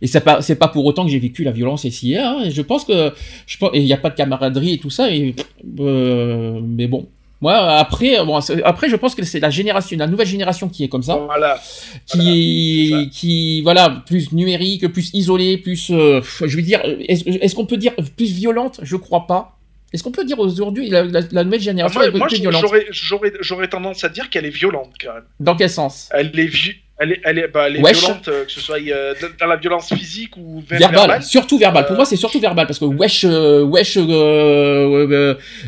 Et 0.00 0.06
c'est 0.06 0.20
pas 0.20 0.40
c'est 0.40 0.56
pas 0.56 0.68
pour 0.68 0.84
autant 0.84 1.04
que 1.04 1.10
j'ai 1.10 1.18
vécu 1.18 1.42
la 1.42 1.50
violence 1.50 1.84
ici. 1.84 2.16
Hein. 2.16 2.48
Je 2.48 2.62
pense 2.62 2.84
que 2.84 3.12
je 3.46 3.58
pense 3.58 3.70
il 3.74 3.82
y 3.82 3.92
a 3.92 3.96
pas 3.96 4.10
de 4.10 4.14
camaraderie 4.14 4.74
et 4.74 4.78
tout 4.78 4.90
ça. 4.90 5.10
Et, 5.10 5.34
euh, 5.80 6.60
mais 6.62 6.86
bon. 6.86 7.08
Moi 7.42 7.54
après 7.84 8.24
bon 8.24 8.38
après 8.64 8.88
je 8.88 8.96
pense 8.96 9.14
que 9.16 9.24
c'est 9.24 9.40
la 9.40 9.50
génération 9.50 9.98
la 9.98 10.06
nouvelle 10.06 10.26
génération 10.28 10.68
qui 10.68 10.84
est 10.84 10.88
comme 10.88 11.02
ça. 11.02 11.16
Voilà. 11.16 11.60
qui 12.06 12.88
Voilà, 12.90 13.04
c'est 13.04 13.10
qui 13.10 13.62
voilà 13.62 14.02
plus 14.06 14.32
numérique 14.32 14.86
plus 14.92 15.10
isolé 15.12 15.58
plus 15.58 15.90
euh, 15.90 16.20
je 16.50 16.56
veux 16.56 16.62
dire 16.62 16.80
est-ce 17.08 17.54
qu'on 17.54 17.66
peut 17.66 17.76
dire 17.76 17.92
plus 18.16 18.30
violente? 18.32 18.80
Je 18.82 18.96
crois 18.96 19.26
pas. 19.26 19.58
Est-ce 19.92 20.02
qu'on 20.02 20.12
peut 20.12 20.24
dire 20.24 20.38
aujourd'hui 20.38 20.88
la, 20.88 21.04
la- 21.04 21.20
la 21.30 21.44
nouvelle 21.44 21.60
génération 21.60 22.00
Moi, 22.00 22.08
est 22.08 22.16
moi, 22.16 22.26
plus 22.26 22.40
violente? 22.40 22.62
j'aurais- 22.62 22.86
j'aurais 22.90 23.32
j'aurais 23.40 23.68
tendance 23.68 24.02
à 24.04 24.08
dire 24.08 24.30
qu'elle 24.30 24.46
est 24.46 24.56
violente 24.62 24.92
quand 24.98 25.12
même. 25.12 25.24
dans 25.38 25.54
quel 25.54 25.68
sens? 25.68 26.08
Elle 26.12 26.30
est, 26.38 26.50
elle 26.98 27.12
est, 27.12 27.20
elle 27.24 27.38
est, 27.38 27.48
bah, 27.48 27.66
elle 27.66 27.76
est 27.76 27.80
Wesh. 27.82 27.98
violente, 28.00 28.28
euh, 28.28 28.44
que 28.44 28.52
ce 28.52 28.60
soit 28.60 28.78
euh, 28.80 29.14
dans- 29.40 29.46
la 29.46 29.56
violence 29.56 29.88
physique 29.92 30.36
ou 30.36 30.60
ver- 30.60 30.78
verbal, 30.78 30.98
verbale. 31.00 31.22
surtout 31.22 31.58
verbal 31.58 31.84
pour 31.84 31.92
Euh, 31.94 31.96
moi 31.96 32.04
c'est 32.04 32.16
surtout 32.16 32.38
verbal 32.40 32.66
parce 32.66 32.78
que 32.78 32.84
wesh 32.84 33.24
wesh 33.24 33.96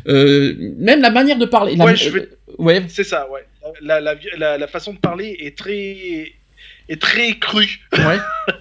même 0.06 1.00
la 1.00 1.10
manière 1.10 1.38
de 1.38 1.46
parler 1.46 1.76
la- 1.76 1.84
Ouais, 1.84 1.96
je 1.96 2.10
vais- 2.10 2.28
ouais 2.58 2.84
C'est 2.88 3.04
ça, 3.04 3.28
ouais. 3.30 3.44
La, 3.80 4.00
la, 4.00 4.14
la, 4.58 4.58
façon 4.68 4.92
de 4.92 4.98
parler 4.98 5.36
est 5.40 5.56
très, 5.56 6.32
est 6.88 7.00
très 7.00 7.38
crue. 7.38 7.80
ouais 7.92 8.18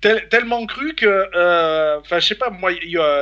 Tel- 0.00 0.28
tellement 0.28 0.64
crue 0.66 0.94
que, 0.94 1.98
enfin, 2.00 2.18
je 2.18 2.26
sais 2.28 2.34
pas, 2.34 2.50
moi, 2.50 2.70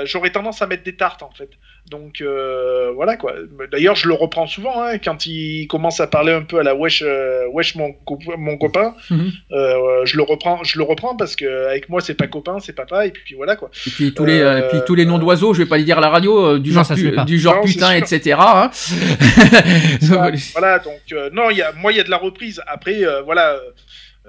j'aurais 0.04 0.30
tendance 0.30 0.60
à 0.62 0.66
mettre 0.66 0.82
des 0.82 0.96
tartes 0.96 1.22
en 1.22 1.30
fait. 1.30 1.50
Donc 1.90 2.20
euh, 2.20 2.92
voilà 2.94 3.16
quoi. 3.16 3.34
D'ailleurs, 3.72 3.96
je 3.96 4.06
le 4.06 4.14
reprends 4.14 4.46
souvent 4.46 4.82
hein, 4.82 4.98
quand 4.98 5.26
il 5.26 5.66
commence 5.66 5.98
à 6.00 6.06
parler 6.06 6.32
un 6.32 6.42
peu 6.42 6.58
à 6.60 6.62
la 6.62 6.74
wesh, 6.74 7.02
euh, 7.04 7.46
wesh 7.52 7.74
mon, 7.74 7.92
co- 7.92 8.18
mon 8.38 8.56
copain. 8.56 8.94
Mhm. 9.10 9.30
Euh, 9.52 10.04
je 10.04 10.16
le 10.16 10.22
reprends, 10.22 10.62
je 10.62 10.78
le 10.78 10.84
reprends 10.84 11.16
parce 11.16 11.34
que 11.36 11.66
avec 11.68 11.88
moi 11.88 12.00
c'est 12.00 12.14
pas 12.14 12.28
copain, 12.28 12.58
c'est 12.60 12.74
papa 12.74 13.06
et 13.06 13.10
puis 13.10 13.34
voilà 13.34 13.56
quoi. 13.56 13.70
et 13.86 13.90
puis 13.90 14.14
tous 14.14 14.24
les 14.24 14.62
puis 14.70 14.78
tous 14.86 14.94
les 14.94 15.04
noms 15.04 15.18
d'oiseaux 15.18 15.52
je 15.52 15.62
vais 15.62 15.68
pas 15.68 15.78
les 15.78 15.84
dire 15.84 15.98
à 15.98 16.00
la 16.00 16.10
radio 16.10 16.46
euh, 16.46 16.58
du 16.60 16.70
Non, 16.70 16.76
genre 16.76 16.86
ça 16.86 16.94
se 16.94 17.00
pu- 17.00 17.10
fait 17.10 17.16
pas. 17.16 17.24
du 17.24 17.38
genre 17.38 17.56
Non, 17.56 17.62
putain 17.64 17.92
etc 17.96 18.36
hein. 18.38 18.70
Ça, 18.72 20.30
voilà, 20.52 20.78
donc 20.78 21.00
euh, 21.12 21.28
non, 21.32 21.50
il 21.50 21.56
y 21.58 21.62
a, 21.62 21.72
moi 21.72 21.92
il 21.92 21.96
y 21.96 22.00
a 22.00 22.04
de 22.04 22.10
la 22.10 22.16
reprise. 22.18 22.60
Après, 22.66 23.04
euh, 23.04 23.22
voilà, 23.22 23.56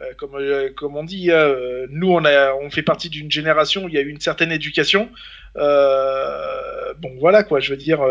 euh, 0.02 0.06
euh, 0.06 0.14
comme, 0.18 0.36
euh, 0.36 0.70
comme 0.76 0.96
on 0.96 1.04
dit, 1.04 1.32
euh, 1.32 1.88
nous 1.90 2.12
on, 2.12 2.26
a, 2.26 2.54
on 2.56 2.70
fait 2.70 2.82
partie 2.82 3.10
d'une 3.10 3.32
génération 3.32 3.86
où 3.86 3.90
il 3.90 3.94
y 3.96 3.98
a 3.98 4.02
eu 4.02 4.10
une 4.10 4.20
certaine 4.20 4.52
éducation. 4.52 5.10
Bon 5.56 7.12
voilà 7.20 7.44
quoi, 7.44 7.60
je 7.60 7.72
veux 7.72 7.78
dire, 7.78 8.02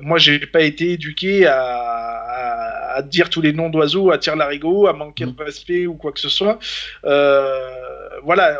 moi 0.00 0.18
j'ai 0.18 0.38
pas 0.38 0.62
été 0.62 0.92
éduqué 0.92 1.46
à, 1.46 1.60
à, 1.60 2.96
à 2.96 3.02
dire 3.02 3.30
tous 3.30 3.40
les 3.40 3.52
noms 3.52 3.68
d'oiseaux, 3.68 4.10
à 4.10 4.18
tirer 4.18 4.36
l'arigot, 4.36 4.86
à 4.86 4.92
manquer 4.92 5.26
Mm. 5.26 5.34
de 5.34 5.42
respect 5.42 5.86
ou 5.86 5.94
quoi 5.94 6.12
que 6.12 6.20
ce 6.20 6.28
soit. 6.28 6.58
Voilà. 7.02 8.58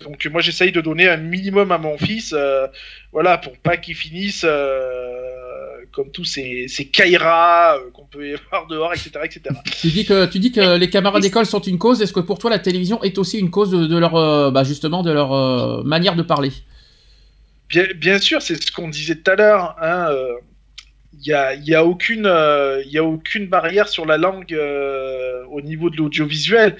Donc 0.00 0.26
moi 0.26 0.40
j'essaye 0.40 0.72
de 0.72 0.80
donner 0.80 1.08
un 1.08 1.18
minimum 1.18 1.72
à 1.72 1.78
mon 1.78 1.98
fils, 1.98 2.34
voilà, 3.12 3.38
pour 3.38 3.56
pas 3.58 3.76
qu'il 3.76 3.94
finisse 3.94 4.44
comme 5.92 6.10
tous 6.10 6.24
ces, 6.24 6.66
ces 6.68 6.86
kairas 6.88 7.76
euh, 7.76 7.90
qu'on 7.92 8.06
peut 8.06 8.28
y 8.30 8.34
avoir 8.34 8.66
dehors, 8.66 8.92
etc., 8.92 9.10
etc. 9.24 9.42
Tu 9.80 9.88
dis 9.88 10.04
que 10.04 10.26
tu 10.26 10.38
dis 10.38 10.52
que 10.52 10.76
les 10.76 10.90
camarades 10.90 11.22
d'école 11.22 11.46
sont 11.46 11.60
une 11.60 11.78
cause. 11.78 12.02
Est-ce 12.02 12.12
que 12.12 12.20
pour 12.20 12.38
toi 12.38 12.50
la 12.50 12.58
télévision 12.58 13.02
est 13.02 13.18
aussi 13.18 13.38
une 13.38 13.50
cause 13.50 13.70
de, 13.70 13.86
de 13.86 13.96
leur 13.98 14.14
euh, 14.16 14.50
bah 14.50 14.64
justement 14.64 15.02
de 15.02 15.12
leur 15.12 15.32
euh, 15.32 15.82
manière 15.82 16.16
de 16.16 16.22
parler? 16.22 16.50
Bien, 17.68 17.84
bien 17.96 18.18
sûr, 18.18 18.42
c'est 18.42 18.62
ce 18.62 18.72
qu'on 18.72 18.88
disait 18.88 19.16
tout 19.16 19.30
à 19.30 19.36
l'heure. 19.36 19.76
hein, 19.80 20.08
Il 21.12 21.20
n'y 21.26 21.32
a, 21.32 21.54
y 21.54 21.74
a, 21.74 21.84
aucune, 21.84 22.26
il 22.84 22.90
y 22.90 22.98
a 22.98 23.04
aucune 23.04 23.46
barrière 23.46 23.88
sur 23.88 24.06
la 24.06 24.16
langue 24.16 24.56
au 25.50 25.60
niveau 25.60 25.90
de 25.90 25.96
l'audiovisuel. 25.96 26.76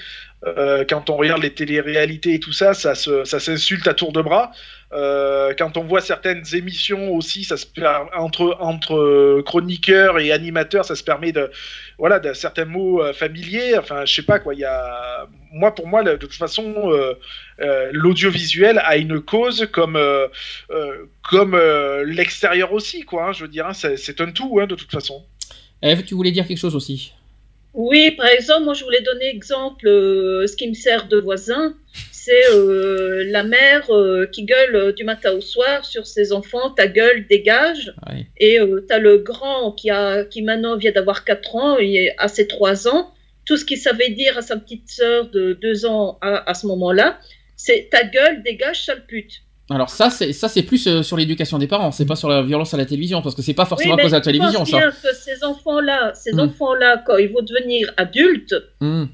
Euh, 0.47 0.85
quand 0.89 1.11
on 1.11 1.17
regarde 1.17 1.43
les 1.43 1.53
téléréalités 1.53 2.35
et 2.35 2.41
tout 2.41 2.53
ça, 2.53 2.73
ça 2.73 2.95
s'insulte 2.95 3.87
à 3.87 3.95
tour 3.95 4.13
de 4.13 4.23
bras. 4.23 4.53
Euh, 4.93 5.55
quand 5.57 5.77
on 5.77 5.85
voit 5.85 6.01
certaines 6.01 6.43
émissions 6.53 7.15
aussi, 7.15 7.45
ça 7.45 7.57
se 7.57 7.67
entre 8.17 8.57
entre 8.59 9.41
chroniqueurs 9.43 10.19
et 10.19 10.33
animateurs, 10.33 10.85
ça 10.85 10.97
se 10.97 11.05
permet 11.05 11.31
de 11.31 11.51
voilà 11.97 12.19
de 12.19 12.33
certains 12.33 12.65
mots 12.65 13.01
euh, 13.01 13.13
familiers. 13.13 13.79
Enfin, 13.79 14.05
je 14.05 14.13
sais 14.13 14.23
pas 14.23 14.41
quoi. 14.41 14.55
Il 14.55 14.61
y 14.61 14.65
a 14.65 15.29
moi 15.53 15.75
pour 15.75 15.87
moi, 15.87 16.03
de 16.03 16.17
toute 16.17 16.35
façon, 16.35 16.91
euh, 16.93 17.15
euh, 17.61 17.91
l'audiovisuel 17.93 18.81
a 18.85 18.97
une 18.97 19.21
cause 19.21 19.69
comme 19.73 19.97
euh, 19.97 20.27
euh, 20.71 21.07
comme 21.23 21.55
euh, 21.55 22.05
l'extérieur 22.05 22.73
aussi, 22.73 23.03
quoi. 23.03 23.29
hein, 23.29 23.33
je 23.33 23.43
veux 23.43 23.49
dire, 23.49 23.67
hein, 23.67 23.73
c'est 23.73 24.21
un 24.21 24.31
tout, 24.33 24.59
hein, 24.61 24.67
de 24.67 24.75
toute 24.75 24.91
façon. 24.91 25.23
Eve, 25.83 26.05
tu 26.05 26.15
voulais 26.15 26.33
dire 26.33 26.47
quelque 26.47 26.59
chose 26.59 26.77
aussi 26.77 27.13
Oui, 27.75 28.11
par 28.13 28.27
exemple, 28.27 28.65
moi 28.65 28.75
je 28.75 28.85
voulais 28.85 29.03
donner 29.03 29.29
exemple, 29.29 29.87
euh, 29.87 30.47
ce 30.47 30.57
qui 30.57 30.69
me 30.69 30.75
sert 30.75 31.09
de 31.09 31.19
voisin, 31.19 31.75
c'est 32.23 32.45
euh, 32.53 33.25
la 33.29 33.45
mère 33.45 33.85
euh, 33.91 34.27
qui 34.27 34.43
gueule 34.45 34.75
euh, 34.77 34.93
du 34.93 35.05
matin 35.05 35.31
au 35.33 35.41
soir 35.41 35.85
sur 35.85 36.07
ses 36.07 36.33
enfants, 36.33 36.71
ta 36.71 36.87
gueule 36.87 37.27
dégage, 37.29 37.95
et 38.37 38.59
euh, 38.61 38.85
tu 38.87 38.95
as 38.95 38.99
le 38.99 39.19
grand 39.19 39.73
qui, 39.73 39.89
a, 39.91 40.25
qui 40.25 40.43
maintenant 40.43 40.77
vient 40.77 40.93
d'avoir 40.93 41.25
4 41.25 41.57
ans, 41.57 41.79
il 41.79 41.97
est 41.97 42.15
à 42.19 42.29
ses 42.29 42.47
3 42.47 42.89
ans, 42.89 43.11
tout 43.47 43.57
ce 43.57 43.65
qu'il 43.65 43.79
savait 43.79 44.11
dire 44.11 44.37
à 44.37 44.43
sa 44.43 44.57
petite 44.57 44.89
sœur 44.91 45.31
de 45.31 45.55
2 45.55 45.87
ans 45.87 46.19
à, 46.21 46.49
à 46.51 46.55
ce 46.55 46.67
moment-là, 46.67 47.19
c'est 47.57 47.89
ta 47.91 48.05
gueule 48.05 48.43
dégage, 48.43 48.85
sale 48.85 49.05
pute. 49.07 49.41
Alors 49.73 49.89
ça 49.91 50.11
c'est 50.11 50.33
ça 50.33 50.49
c'est 50.49 50.65
plus 50.65 50.85
euh, 50.89 51.03
sur 51.03 51.17
l'éducation 51.17 51.57
des 51.57 51.69
parents, 51.69 51.93
c'est 51.93 52.05
pas 52.07 52.17
sur 52.17 52.29
la 52.29 52.43
violence 52.43 52.75
à 52.75 52.77
la 52.77 52.87
télévision 52.87 53.23
parce 53.23 53.37
que 53.37 53.43
c'est 53.43 53.55
pas 53.55 53.67
forcément 53.67 53.95
à 53.95 53.99
cause 54.03 54.11
de 54.11 54.17
la 54.17 54.21
télévision 54.21 54.65
ça. 54.65 54.79
bien 54.79 54.91
que 54.91 55.15
ces 55.15 55.45
enfants-là, 55.45 56.13
ces 56.15 56.33
Mm. 56.33 56.41
enfants-là, 56.41 57.03
quand 57.07 57.17
ils 57.19 57.29
vont 57.33 57.43
devenir 57.43 57.93
adultes, 57.97 58.55
Hmm. 58.81 59.05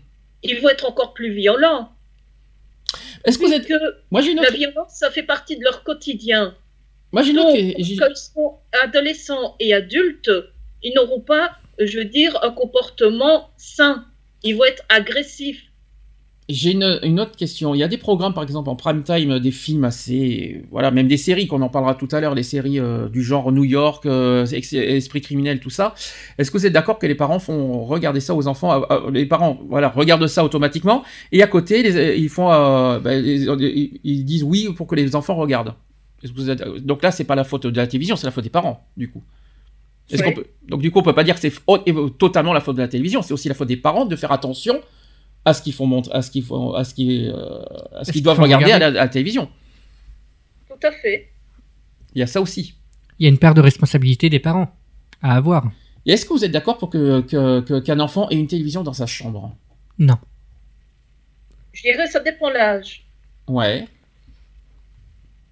ils 0.43 0.59
vont 0.63 0.71
être 0.71 0.87
encore 0.89 1.13
plus 1.13 1.31
violents. 1.33 1.91
Est-ce 3.25 3.39
que 3.39 3.47
vous 3.47 3.53
êtes 3.53 3.69
Moi 4.11 4.21
j'ai 4.21 4.33
une 4.33 4.41
La 4.41 4.51
violence, 4.51 4.95
ça 4.95 5.11
fait 5.11 5.23
partie 5.23 5.57
de 5.57 5.65
leur 5.65 5.83
quotidien. 5.83 6.55
Moi 7.13 7.23
j'ai 7.23 7.31
une 7.31 7.39
autre 7.39 7.53
quand 7.53 8.09
ils 8.09 8.17
seront 8.17 8.59
adolescents 8.83 9.57
et 9.61 9.75
adultes, 9.75 10.31
ils 10.83 10.95
n'auront 10.95 11.21
pas, 11.21 11.57
je 11.79 11.99
veux 11.99 12.05
dire, 12.05 12.39
un 12.43 12.51
comportement 12.51 13.51
sain. 13.57 14.07
Ils 14.43 14.57
vont 14.57 14.65
être 14.65 14.85
agressifs. 14.89 15.66
J'ai 16.49 16.73
une, 16.73 17.01
une 17.03 17.19
autre 17.19 17.35
question. 17.35 17.75
Il 17.75 17.79
y 17.79 17.83
a 17.83 17.89
des 17.89 17.97
programmes, 17.99 18.33
par 18.33 18.45
exemple, 18.45 18.69
en 18.69 18.77
prime 18.77 19.03
time, 19.03 19.41
des 19.41 19.51
films 19.51 19.83
assez, 19.83 20.63
voilà, 20.71 20.93
même 20.93 21.09
des 21.09 21.17
séries 21.17 21.49
qu'on 21.49 21.61
en 21.61 21.69
parlera 21.69 21.97
tout 21.97 22.07
à 22.13 22.21
l'heure, 22.21 22.37
les 22.37 22.45
séries 22.45 22.79
euh, 22.79 23.09
du 23.09 23.21
genre 23.25 23.51
New 23.51 23.65
York, 23.65 24.07
euh, 24.07 24.47
Esprit 24.47 25.21
criminel, 25.21 25.59
tout 25.59 25.71
ça. 25.71 25.95
Est-ce 26.39 26.53
que 26.53 26.59
vous 26.59 26.65
êtes 26.65 26.73
d'accord 26.73 27.01
que 27.01 27.07
les 27.09 27.17
parents 27.17 27.41
font 27.41 27.85
regarder 27.85 28.21
ça 28.21 28.33
aux 28.37 28.47
enfants, 28.47 28.73
euh, 28.81 28.87
euh, 28.93 29.11
les 29.11 29.27
parents, 29.27 29.59
voilà, 29.69 29.89
regardent 29.89 30.29
ça 30.29 30.45
automatiquement, 30.45 31.03
et 31.33 31.43
à 31.43 31.49
côté, 31.49 31.83
les- 31.83 32.17
ils 32.17 32.29
font, 32.29 32.47
bah, 32.47 33.01
les- 33.19 33.43
ils, 34.05 34.25
disent 34.25 34.45
oui 34.45 34.69
pour 34.77 34.87
que 34.87 34.95
les 34.95 35.17
enfants 35.17 35.35
regardent. 35.35 35.75
Est-ce 36.23 36.31
que 36.33 36.37
vous 36.39 36.49
êtes- 36.51 36.63
donc 36.85 37.03
là, 37.03 37.11
c'est 37.11 37.25
pas 37.25 37.35
la 37.35 37.43
faute 37.45 37.67
de 37.67 37.77
la 37.77 37.89
télévision, 37.89 38.15
c'est 38.15 38.27
la 38.27 38.31
faute 38.31 38.45
des 38.45 38.51
parents, 38.51 38.87
du 38.97 39.11
coup. 39.11 39.23
Peut- 40.33 40.47
donc 40.69 40.81
du 40.81 40.93
coup, 40.93 41.01
on 41.01 41.03
peut 41.03 41.13
pas 41.13 41.25
dire 41.25 41.35
que 41.35 41.41
c'est 41.41 41.53
totalement 42.19 42.53
la 42.53 42.61
faute 42.61 42.77
de 42.77 42.83
la 42.83 42.87
télévision, 42.89 43.23
c'est 43.23 43.35
aussi 43.35 43.49
la 43.49 43.55
faute 43.55 43.67
des 43.67 43.77
parents 43.77 44.07
de 44.07 44.15
faire 44.15 44.31
attention 44.31 44.81
à 45.47 45.55
ce 45.55 45.63
qu'ils 45.63 45.73
font 45.73 46.01
à 46.11 46.21
ce 46.23 46.31
qu'ils 46.31 46.45
font, 46.45 46.73
à 46.75 46.85
ce 46.85 46.93
qu'ils, 46.93 47.31
euh, 47.35 47.63
à 47.95 48.05
ce 48.05 48.13
qu'ils 48.13 48.23
doivent 48.23 48.39
regarder, 48.41 48.65
regarder. 48.67 48.85
À, 48.85 48.91
la, 48.91 49.01
à 49.01 49.05
la 49.05 49.09
télévision. 49.09 49.49
Tout 50.69 50.87
à 50.87 50.93
fait. 50.93 51.31
Il 52.15 52.19
y 52.19 52.23
a 52.23 52.27
ça 52.27 52.41
aussi. 52.41 52.75
Il 53.19 53.25
y 53.25 53.27
a 53.27 53.31
une 53.31 53.39
part 53.39 53.55
de 53.55 53.61
responsabilité 53.63 54.29
des 54.29 54.41
parents 54.41 54.71
à 55.23 55.37
avoir. 55.37 55.71
Et 56.05 56.13
est-ce 56.13 56.27
que 56.27 56.33
vous 56.35 56.45
êtes 56.45 56.51
d'accord 56.53 56.79
pour 56.79 56.91
que 56.91 57.21
que- 57.23 57.61
que- 57.61 57.81
qu'un 57.81 58.01
enfant 58.01 58.29
ait 58.31 58.35
une 58.37 58.49
télévision 58.49 58.83
dans 58.83 58.93
sa 58.93 59.07
chambre? 59.07 59.57
Non. 59.99 60.19
Je 61.73 61.83
dirais 61.83 62.07
ça 62.09 62.21
dépend 62.21 62.51
l'âge. 62.51 63.07
Ouais. 63.49 63.87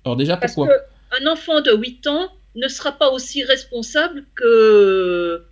Alors 0.05 0.17
déjà, 0.17 0.37
Parce 0.37 0.55
pourquoi? 0.55 0.75
qu'un 1.11 1.27
enfant 1.31 1.61
de 1.61 1.73
8 1.75 2.07
ans 2.09 2.29
ne 2.57 2.69
sera 2.69 2.93
pas 2.93 3.11
aussi 3.11 3.43
responsable 3.45 4.25
que. 4.35 5.47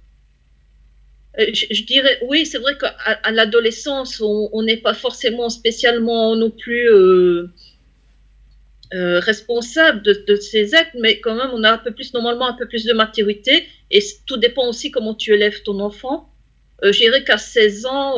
Euh, 1.38 1.46
Je, 1.52 1.82
dirais, 1.84 2.18
oui, 2.22 2.44
c'est 2.46 2.58
vrai 2.58 2.76
qu'à 2.78 3.30
l'adolescence, 3.30 4.20
on 4.20 4.62
n'est 4.62 4.76
pas 4.76 4.94
forcément 4.94 5.48
spécialement 5.48 6.36
non 6.36 6.50
plus 6.50 6.88
euh, 6.90 7.48
euh, 8.94 9.20
responsable 9.20 10.02
de, 10.02 10.24
de 10.28 10.36
ses 10.36 10.74
actes, 10.74 10.94
mais 11.00 11.18
quand 11.20 11.34
même, 11.34 11.50
on 11.54 11.64
a 11.64 11.72
un 11.72 11.78
peu 11.78 11.92
plus, 11.92 12.12
normalement, 12.12 12.46
un 12.46 12.52
peu 12.52 12.66
plus 12.68 12.84
de 12.84 12.92
maturité. 12.92 13.66
Et 13.90 14.00
tout 14.26 14.36
dépend 14.36 14.68
aussi 14.68 14.90
comment 14.90 15.14
tu 15.14 15.32
élèves 15.32 15.62
ton 15.62 15.80
enfant. 15.80 16.28
Euh, 16.84 16.92
je 16.92 16.98
dirais 16.98 17.24
qu'à 17.24 17.38
16 17.38 17.86
ans, 17.86 18.16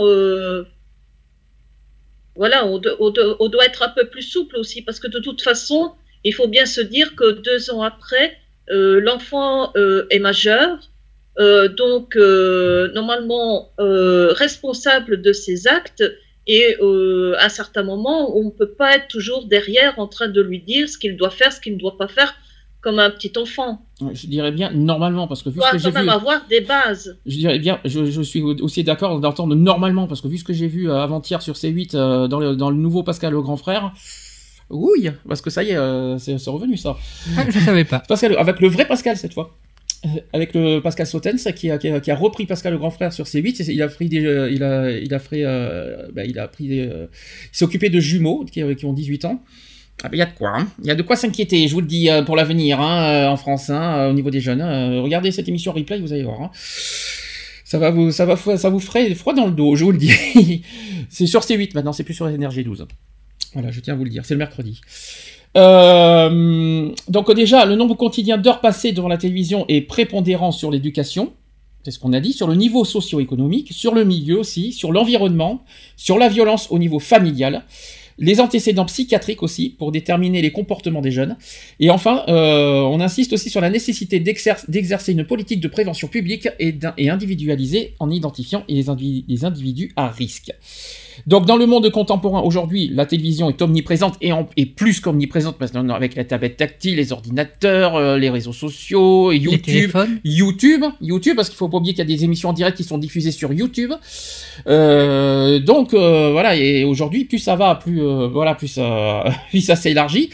voilà, 2.36 2.66
on, 2.66 2.78
do- 2.78 2.96
on 2.98 3.10
do- 3.10 3.36
on 3.40 3.48
doit 3.48 3.66
être 3.66 3.82
un 3.82 3.88
peu 3.90 4.06
plus 4.08 4.22
souple 4.22 4.56
aussi, 4.56 4.82
parce 4.82 4.98
que 5.00 5.06
de 5.08 5.18
toute 5.20 5.42
façon, 5.42 5.92
il 6.24 6.34
faut 6.34 6.48
bien 6.48 6.66
se 6.66 6.80
dire 6.80 7.14
que 7.16 7.32
deux 7.32 7.70
ans 7.70 7.82
après, 7.82 8.36
l'enfant 8.68 9.72
est 10.10 10.18
majeur, 10.18 10.78
donc 11.38 12.16
euh, 12.16 12.92
normalement 12.92 13.70
euh, 13.80 14.32
responsable 14.32 15.22
de 15.22 15.32
ses 15.32 15.66
actes, 15.66 16.04
et 16.46 16.76
euh, 16.80 17.34
à 17.38 17.46
un 17.46 17.48
certain 17.48 17.82
moment, 17.82 18.36
on 18.36 18.44
ne 18.44 18.50
peut 18.50 18.72
pas 18.72 18.96
être 18.96 19.08
toujours 19.08 19.46
derrière 19.46 19.98
en 19.98 20.06
train 20.06 20.28
de 20.28 20.40
lui 20.42 20.60
dire 20.60 20.88
ce 20.88 20.98
qu'il 20.98 21.16
doit 21.16 21.30
faire, 21.30 21.52
ce 21.52 21.60
qu'il 21.60 21.74
ne 21.74 21.78
doit 21.78 21.96
pas 21.96 22.08
faire, 22.08 22.34
comme 22.82 22.98
un 22.98 23.08
petit 23.08 23.32
enfant. 23.38 23.80
Je 24.12 24.26
dirais 24.26 24.52
bien 24.52 24.70
normalement, 24.70 25.26
parce 25.26 25.42
que 25.42 25.48
vu 25.48 25.58
ce 25.58 25.72
que 25.72 25.78
j'ai 25.78 25.88
quand 25.90 25.94
même 25.94 26.04
vu... 26.04 26.10
avoir 26.10 26.46
des 26.48 26.60
bases. 26.60 27.16
Je 27.24 27.36
dirais 27.36 27.58
bien, 27.58 27.80
je, 27.86 28.04
je 28.04 28.20
suis 28.20 28.42
aussi 28.42 28.84
d'accord 28.84 29.20
d'entendre 29.20 29.54
normalement, 29.54 30.06
parce 30.06 30.20
que 30.20 30.28
vu 30.28 30.36
ce 30.36 30.44
que 30.44 30.52
j'ai 30.52 30.68
vu 30.68 30.90
euh, 30.90 30.98
avant-hier 31.00 31.40
sur 31.40 31.54
C8 31.54 31.96
euh, 31.96 32.28
dans, 32.28 32.40
le, 32.40 32.56
dans 32.56 32.68
le 32.68 32.76
nouveau 32.76 33.02
Pascal 33.02 33.32
le 33.32 33.40
grand 33.40 33.56
frère, 33.56 33.92
oui, 34.68 35.08
parce 35.26 35.40
que 35.40 35.48
ça 35.48 35.62
y 35.62 35.70
est, 35.70 35.76
euh, 35.76 36.18
c'est 36.18 36.38
c'est 36.38 36.50
revenu 36.50 36.76
ça. 36.76 36.96
Ah, 37.38 37.44
je 37.48 37.58
savais 37.58 37.84
pas. 37.84 38.00
Pascal, 38.00 38.36
avec 38.36 38.60
le 38.60 38.68
vrai 38.68 38.86
Pascal 38.86 39.16
cette 39.16 39.32
fois. 39.32 39.56
Euh, 40.04 40.08
Avec 40.32 40.54
le 40.54 40.80
Pascal 40.80 41.06
Sautens 41.06 41.52
qui 41.54 41.70
a, 41.70 42.14
repris 42.16 42.46
Pascal 42.46 42.72
le 42.72 42.78
grand 42.78 42.90
frère 42.90 43.12
sur 43.12 43.24
C8, 43.24 43.62
et 43.62 43.72
il 43.72 43.82
a 43.82 43.88
pris 43.88 44.08
des, 44.08 44.24
euh, 44.24 44.50
il 44.50 44.62
a, 45.14 45.18
fait, 45.18 45.42
euh, 45.44 46.08
bah, 46.12 46.24
il 46.24 46.38
a 46.38 46.48
pris 46.48 46.68
des, 46.68 46.76
il 46.84 47.08
s'est 47.52 47.64
occupé 47.64 47.90
de 47.90 48.00
jumeaux 48.00 48.44
qui, 48.44 48.62
qui 48.76 48.84
ont 48.84 48.92
18 48.92 49.24
ans. 49.24 49.42
Ah 50.02 50.08
ben, 50.08 50.16
il 50.16 50.18
y 50.18 50.22
a 50.22 50.26
de 50.26 50.34
quoi, 50.34 50.58
hein. 50.58 50.68
il 50.82 50.88
y 50.88 50.90
a 50.90 50.96
de 50.96 51.02
quoi 51.02 51.14
s'inquiéter, 51.14 51.68
je 51.68 51.72
vous 51.72 51.80
le 51.80 51.86
dis 51.86 52.08
pour 52.26 52.34
l'avenir 52.34 52.80
hein, 52.80 53.28
en 53.28 53.36
France, 53.36 53.70
hein, 53.70 54.08
au 54.08 54.12
niveau 54.12 54.30
des 54.30 54.40
jeunes. 54.40 54.62
regardez 55.00 55.30
cette 55.30 55.48
émission 55.48 55.72
replay, 55.72 56.00
vous 56.00 56.12
allez 56.12 56.24
voir. 56.24 56.42
hein. 56.42 56.50
Ça 57.64 57.78
va 57.78 57.90
vous, 57.90 58.12
ça 58.12 58.24
vous 58.24 58.80
ferait 58.80 59.14
froid 59.14 59.34
dans 59.34 59.46
le 59.46 59.52
dos, 59.52 59.74
je 59.74 59.84
vous 59.84 59.92
le 59.92 59.98
dis. 59.98 60.12
c'est 61.08 61.26
sur 61.26 61.40
C8 61.40 61.74
maintenant, 61.74 61.92
c'est 61.92 62.04
plus 62.04 62.14
sur 62.14 62.28
Énergie 62.28 62.62
12. 62.64 62.86
Voilà, 63.54 63.70
je 63.70 63.80
tiens 63.80 63.94
à 63.94 63.96
vous 63.96 64.04
le 64.04 64.10
dire, 64.10 64.24
c'est 64.24 64.34
le 64.34 64.38
mercredi. 64.38 64.80
Euh, 65.56 66.90
donc 67.08 67.32
déjà, 67.34 67.64
le 67.64 67.76
nombre 67.76 67.94
quotidien 67.96 68.38
d'heures 68.38 68.60
passées 68.60 68.92
devant 68.92 69.08
la 69.08 69.18
télévision 69.18 69.64
est 69.68 69.82
prépondérant 69.82 70.52
sur 70.52 70.70
l'éducation, 70.70 71.32
c'est 71.84 71.90
ce 71.90 71.98
qu'on 71.98 72.12
a 72.12 72.20
dit, 72.20 72.32
sur 72.32 72.48
le 72.48 72.54
niveau 72.54 72.84
socio-économique, 72.84 73.72
sur 73.72 73.94
le 73.94 74.04
milieu 74.04 74.38
aussi, 74.38 74.72
sur 74.72 74.90
l'environnement, 74.90 75.62
sur 75.96 76.18
la 76.18 76.28
violence 76.28 76.68
au 76.70 76.78
niveau 76.78 76.98
familial, 76.98 77.64
les 78.18 78.40
antécédents 78.40 78.84
psychiatriques 78.84 79.42
aussi, 79.42 79.70
pour 79.70 79.92
déterminer 79.92 80.40
les 80.40 80.52
comportements 80.52 81.00
des 81.02 81.10
jeunes. 81.10 81.36
Et 81.80 81.90
enfin, 81.90 82.22
euh, 82.28 82.80
on 82.82 83.00
insiste 83.00 83.32
aussi 83.32 83.50
sur 83.50 83.60
la 83.60 83.70
nécessité 83.70 84.20
d'exer- 84.20 84.64
d'exercer 84.68 85.12
une 85.12 85.24
politique 85.24 85.60
de 85.60 85.68
prévention 85.68 86.08
publique 86.08 86.48
et, 86.58 86.78
individualisée 87.08 87.94
en 87.98 88.10
identifiant 88.10 88.64
les 88.68 89.44
individus 89.44 89.92
à 89.96 90.08
risque. 90.08 90.52
Donc 91.26 91.46
dans 91.46 91.56
le 91.56 91.66
monde 91.66 91.90
contemporain 91.90 92.40
aujourd'hui, 92.42 92.90
la 92.92 93.06
télévision 93.06 93.48
est 93.50 93.60
omniprésente 93.62 94.14
et, 94.20 94.32
en- 94.32 94.48
et 94.56 94.66
plus 94.66 95.00
qu'omniprésente 95.00 95.60
maintenant 95.60 95.88
avec 95.94 96.14
la 96.14 96.24
tablette 96.24 96.56
tactile, 96.56 96.96
les 96.96 97.12
ordinateurs, 97.12 97.96
euh, 97.96 98.18
les 98.18 98.30
réseaux 98.30 98.52
sociaux, 98.52 99.32
YouTube. 99.32 99.90
YouTube, 100.24 100.84
YouTube, 101.00 101.36
parce 101.36 101.48
qu'il 101.48 101.56
faut 101.58 101.68
pas 101.68 101.76
oublier 101.78 101.94
qu'il 101.94 102.08
y 102.08 102.12
a 102.12 102.16
des 102.16 102.24
émissions 102.24 102.48
en 102.50 102.52
direct 102.52 102.76
qui 102.76 102.84
sont 102.84 102.98
diffusées 102.98 103.32
sur 103.32 103.52
YouTube. 103.52 103.92
Euh, 104.66 105.58
donc 105.58 105.94
euh, 105.94 106.30
voilà, 106.32 106.56
et 106.56 106.84
aujourd'hui, 106.84 107.24
plus 107.24 107.38
ça 107.38 107.56
va, 107.56 107.74
plus 107.74 108.00
voilà, 108.32 108.54
plus 108.54 108.68
ça, 108.68 109.24
plus 109.50 109.60
ça 109.60 109.76
s'élargit. 109.76 110.30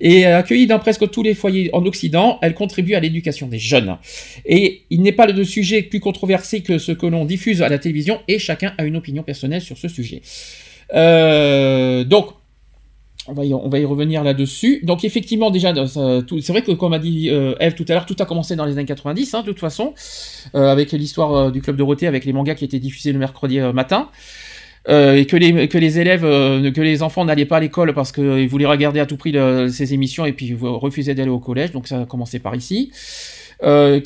Et 0.00 0.24
accueillie 0.26 0.66
dans 0.66 0.78
presque 0.78 1.08
tous 1.10 1.22
les 1.22 1.34
foyers 1.34 1.70
en 1.72 1.84
Occident, 1.86 2.38
elle 2.42 2.54
contribue 2.54 2.94
à 2.94 3.00
l'éducation 3.00 3.46
des 3.46 3.58
jeunes. 3.58 3.96
Et 4.46 4.82
il 4.90 5.02
n'est 5.02 5.12
pas 5.12 5.30
de 5.30 5.44
sujet 5.44 5.82
plus 5.82 6.00
controversé 6.00 6.60
que 6.62 6.78
ce 6.78 6.92
que 6.92 7.06
l'on 7.06 7.24
diffuse 7.24 7.62
à 7.62 7.68
la 7.68 7.78
télévision, 7.78 8.20
et 8.28 8.38
chacun 8.38 8.72
a 8.78 8.84
une 8.84 8.96
opinion 8.96 9.22
personnelle 9.22 9.60
sur 9.62 9.78
ce 9.78 9.88
sujet. 9.88 10.11
Euh, 10.94 12.04
donc, 12.04 12.34
on 13.28 13.34
va, 13.34 13.44
y, 13.44 13.84
revenir 13.84 14.24
là-dessus. 14.24 14.80
Donc 14.82 15.04
effectivement, 15.04 15.50
déjà, 15.50 15.72
tout- 15.72 16.40
c'est 16.40 16.52
vrai 16.52 16.62
que 16.62 16.72
comme 16.72 16.92
a 16.92 16.98
dit 16.98 17.30
euh, 17.30 17.54
Eve 17.60 17.74
tout 17.74 17.84
à 17.88 17.92
l'heure, 17.92 18.06
tout 18.06 18.16
a 18.18 18.24
commencé 18.24 18.56
dans 18.56 18.64
les 18.64 18.72
années 18.72 18.84
90, 18.84 19.34
hein, 19.34 19.40
de 19.42 19.46
toute 19.46 19.60
façon, 19.60 19.94
euh, 20.56 20.68
avec 20.68 20.90
l'histoire 20.92 21.34
euh, 21.34 21.50
du 21.50 21.62
Club 21.62 21.76
Dorothée, 21.76 22.08
avec 22.08 22.24
les 22.24 22.32
mangas 22.32 22.56
qui 22.56 22.64
étaient 22.64 22.80
diffusés 22.80 23.12
le 23.12 23.20
mercredi 23.20 23.60
euh, 23.60 23.72
matin. 23.72 24.08
Euh, 24.88 25.14
et 25.14 25.26
que 25.26 25.36
les, 25.36 25.98
élèves, 26.00 26.24
euh, 26.24 26.72
que 26.72 26.80
les 26.80 27.04
enfants 27.04 27.24
n'allaient 27.24 27.46
pas 27.46 27.58
à 27.58 27.60
l'école 27.60 27.94
parce 27.94 28.10
qu'ils 28.10 28.48
voulaient 28.48 28.66
regarder 28.66 28.98
à 28.98 29.06
tout 29.06 29.16
prix 29.16 29.32
ces 29.70 29.94
émissions 29.94 30.24
et 30.26 30.32
puis 30.32 30.56
refusaient 30.60 31.14
d'aller 31.14 31.30
au 31.30 31.38
collège, 31.38 31.70
donc 31.70 31.86
ça 31.86 32.00
a 32.00 32.04
commencé 32.06 32.40
par 32.40 32.56
ici. 32.56 32.90
Euh, 33.62 34.00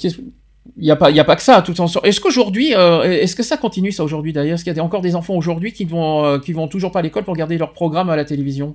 il 0.77 0.85
n'y 0.85 0.91
a, 0.91 0.97
pas- 0.97 1.11
a 1.11 1.25
pas 1.25 1.37
que 1.37 1.43
ça, 1.43 1.63
tout 1.63 1.79
en. 1.81 1.87
Est-ce 2.03 2.21
qu'aujourd'hui, 2.21 2.75
euh, 2.75 3.03
est-ce 3.03 3.37
que 3.37 3.43
ça 3.43 3.57
continue 3.57 3.93
ça 3.93 4.05
aujourd'hui 4.05 4.33
d'ailleurs? 4.33 4.55
Est-ce 4.55 4.65
qu'il 4.65 4.77
y 4.77 4.81
a 4.81 4.85
encore 4.85 5.01
des 5.03 5.15
enfants 5.15 5.35
aujourd'hui 5.35 5.73
qui 5.73 5.85
vont, 5.85 6.25
euh, 6.25 6.39
qui 6.39 6.53
vont 6.53 6.69
toujours 6.69 6.93
pas 6.93 6.99
à 6.99 7.03
l'école 7.03 7.25
pour 7.25 7.35
regarder 7.35 7.59
leur 7.59 7.73
programme 7.73 8.11
à 8.11 8.17
la 8.17 8.25
télévision? 8.25 8.75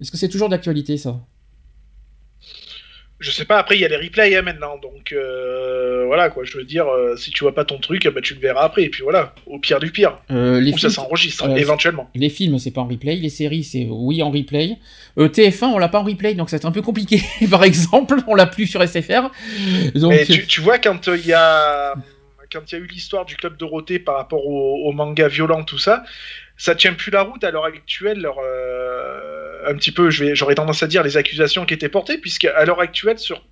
Est-ce 0.00 0.10
que 0.10 0.16
c'est 0.16 0.28
toujours 0.28 0.48
d'actualité 0.48 0.96
ça? 0.96 1.20
Je 3.20 3.32
sais 3.32 3.44
pas, 3.44 3.58
après 3.58 3.74
il 3.76 3.80
y 3.80 3.84
a 3.84 3.88
les 3.88 3.96
replays 3.96 4.36
hein, 4.36 4.42
maintenant, 4.42 4.78
donc 4.78 5.12
euh, 5.12 6.04
voilà 6.06 6.30
quoi, 6.30 6.44
je 6.44 6.56
veux 6.56 6.62
dire, 6.64 6.86
euh, 6.86 7.16
si 7.16 7.32
tu 7.32 7.42
vois 7.42 7.52
pas 7.52 7.64
ton 7.64 7.78
truc, 7.78 8.06
bah, 8.08 8.20
tu 8.22 8.34
le 8.34 8.40
verras 8.40 8.62
après, 8.62 8.84
et 8.84 8.88
puis 8.90 9.02
voilà, 9.02 9.34
au 9.46 9.58
pire 9.58 9.80
du 9.80 9.90
pire. 9.90 10.18
Euh, 10.30 10.60
les 10.60 10.70
Ou 10.72 10.78
ça 10.78 10.88
films- 10.88 10.92
s'enregistre, 10.92 11.48
euh, 11.48 11.56
éventuellement. 11.56 12.08
Les 12.14 12.28
films, 12.28 12.58
c'est 12.60 12.70
pas 12.70 12.80
en 12.82 12.86
replay. 12.86 13.16
Les 13.16 13.28
séries, 13.28 13.64
c'est 13.64 13.86
oui 13.90 14.22
en 14.22 14.30
replay. 14.30 14.76
Euh, 15.18 15.28
TF1, 15.28 15.64
on 15.66 15.78
l'a 15.78 15.88
pas 15.88 15.98
en 15.98 16.04
replay, 16.04 16.34
donc 16.34 16.48
c'est 16.48 16.64
un 16.64 16.70
peu 16.70 16.80
compliqué. 16.82 17.20
Par 17.50 17.64
exemple, 17.64 18.18
on 18.28 18.36
l'a 18.36 18.46
plus 18.46 18.68
sur 18.68 18.80
SFR. 18.86 19.30
Donc, 19.96 20.12
Mais 20.12 20.24
tu, 20.24 20.46
tu 20.46 20.60
vois, 20.60 20.78
quand 20.78 21.08
il 21.08 21.26
y 21.26 21.32
a 21.32 21.94
quand 22.52 22.60
il 22.72 22.78
y 22.78 22.80
a 22.80 22.84
eu 22.84 22.86
l'histoire 22.86 23.24
du 23.26 23.36
club 23.36 23.56
Dorothée 23.58 23.98
par 23.98 24.16
rapport 24.16 24.46
au, 24.46 24.88
au 24.88 24.92
manga 24.92 25.28
violent, 25.28 25.64
tout 25.64 25.76
ça, 25.76 26.02
ça 26.56 26.74
tient 26.74 26.94
plus 26.94 27.10
la 27.10 27.22
route 27.22 27.42
à 27.44 27.50
l'heure 27.50 27.64
actuelle. 27.66 28.20
Leur, 28.20 28.36
euh, 28.42 29.47
un 29.66 29.74
petit 29.74 29.92
peu, 29.92 30.10
j'aurais 30.10 30.54
tendance 30.54 30.82
à 30.82 30.86
dire 30.86 31.02
les 31.02 31.16
accusations 31.16 31.66
qui 31.66 31.74
étaient 31.74 31.88
portées, 31.88 32.18
puisque 32.18 32.44
à 32.44 32.64
l'heure 32.64 32.80
actuelle, 32.80 33.18
sur 33.18 33.42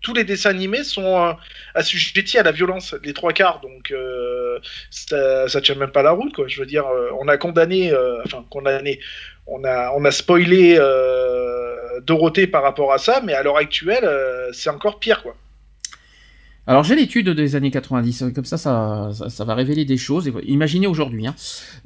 tous 0.00 0.14
les 0.14 0.24
dessins 0.24 0.50
animés 0.50 0.84
sont 0.84 1.28
euh, 1.28 1.32
assujettis 1.74 2.38
à 2.38 2.42
la 2.42 2.52
violence, 2.52 2.94
les 3.02 3.12
trois 3.12 3.32
quarts. 3.32 3.60
Donc 3.60 3.90
euh, 3.90 4.58
ça, 4.90 5.48
ça 5.48 5.60
tient 5.60 5.74
même 5.74 5.90
pas 5.90 6.02
la 6.02 6.12
route, 6.12 6.32
quoi. 6.34 6.46
Je 6.48 6.60
veux 6.60 6.66
dire, 6.66 6.86
euh, 6.86 7.10
on 7.20 7.28
a 7.28 7.36
condamné, 7.36 7.92
enfin 8.24 8.44
condamné, 8.50 9.00
on 9.46 9.64
a, 9.64 9.92
on 9.96 10.04
a 10.04 10.10
spoilé 10.10 10.78
Dorothée 12.02 12.46
par 12.46 12.62
rapport 12.62 12.92
à 12.92 12.98
ça, 12.98 13.20
mais 13.24 13.34
à 13.34 13.42
l'heure 13.42 13.56
actuelle, 13.56 14.08
c'est 14.52 14.70
encore 14.70 15.00
pire, 15.00 15.22
quoi. 15.22 15.34
Alors 16.68 16.84
j'ai 16.84 16.94
l'étude 16.94 17.30
des 17.30 17.56
années 17.56 17.70
90, 17.70 18.22
euh, 18.22 18.30
comme 18.30 18.44
ça, 18.44 18.58
ça, 18.58 19.44
va 19.44 19.54
révéler 19.54 19.86
des 19.86 19.96
choses. 19.96 20.30
Imaginez 20.44 20.86
aujourd'hui. 20.86 21.26
Hein. 21.26 21.34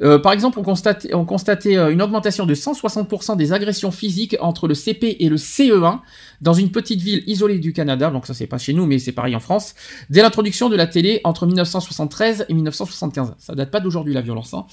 Euh, 0.03 0.19
par 0.19 0.33
exemple, 0.33 0.59
on 0.59 0.65
constatait, 0.65 1.15
on 1.15 1.25
constatait 1.25 1.77
euh, 1.77 1.93
une 1.93 2.03
augmentation 2.03 2.47
de 2.47 2.55
160% 2.57 3.37
des 3.37 3.53
agressions 3.53 3.93
physiques 3.93 4.37
entre 4.41 4.67
le 4.67 4.75
CP 4.75 5.19
et 5.21 5.29
le 5.29 5.37
CE1 5.37 6.01
dans 6.41 6.53
une 6.53 6.73
petite 6.73 7.01
ville 7.01 7.23
isolée 7.29 7.61
du 7.61 7.73
Canada. 7.73 8.11
Donc 8.11 8.27
ça 8.27 8.35
c'est 8.35 8.49
pas 8.49 8.59
chez 8.59 8.73
nous, 8.73 8.85
mais 8.85 8.99
c'est 8.99 9.13
pareil 9.13 9.37
en 9.37 9.41
France. 9.41 9.77
Dès 10.11 10.21
l'introduction 10.21 10.69
de 10.69 10.75
la 10.75 10.89
télé 10.89 11.21
entre 11.23 11.47
1973 11.47 12.47
et 12.49 12.53
1975. 12.53 13.35
Ça 13.39 13.55
date 13.55 13.71
pas 13.71 13.79
d'aujourd'hui 13.79 14.15
la 14.15 14.21
violence. 14.21 14.53
Hein. 14.53 14.67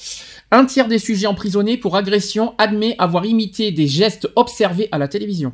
Un 0.50 0.66
tiers 0.66 0.88
des 0.88 0.98
sujets 0.98 1.28
emprisonnés 1.28 1.78
pour 1.78 1.96
agression 1.96 2.56
admet 2.58 2.96
avoir 2.98 3.28
imité 3.28 3.72
des 3.72 3.86
gestes 3.86 4.28
observés 4.36 4.90
à 4.92 4.98
la 4.98 5.08
télévision. 5.08 5.54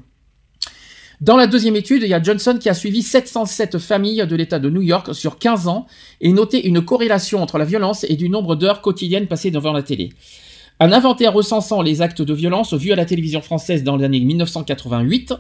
Dans 1.21 1.37
la 1.37 1.47
deuxième 1.47 1.75
étude, 1.77 2.03
il 2.03 2.09
y 2.09 2.13
a 2.13 2.21
Johnson 2.21 2.57
qui 2.59 2.67
a 2.67 2.73
suivi 2.73 3.01
707 3.01 3.77
familles 3.77 4.25
de 4.27 4.35
l'État 4.35 4.59
de 4.59 4.69
New 4.69 4.81
York 4.81 5.15
sur 5.15 5.37
15 5.37 5.67
ans 5.67 5.85
et 6.19 6.33
noté 6.33 6.67
une 6.67 6.83
corrélation 6.83 7.41
entre 7.41 7.57
la 7.57 7.65
violence 7.65 8.05
et 8.09 8.15
du 8.15 8.27
nombre 8.27 8.55
d'heures 8.55 8.81
quotidiennes 8.81 9.27
passées 9.27 9.51
devant 9.51 9.71
la 9.71 9.81
télé. 9.81 10.09
Un 10.81 10.91
inventaire 10.91 11.31
recensant 11.31 11.81
les 11.81 12.01
actes 12.01 12.21
de 12.21 12.33
violence 12.33 12.73
vus 12.73 12.91
à 12.91 12.97
la 12.97 13.05
télévision 13.05 13.41
française 13.41 13.83
dans 13.83 13.95
l'année 13.95 14.19
1988 14.19 15.33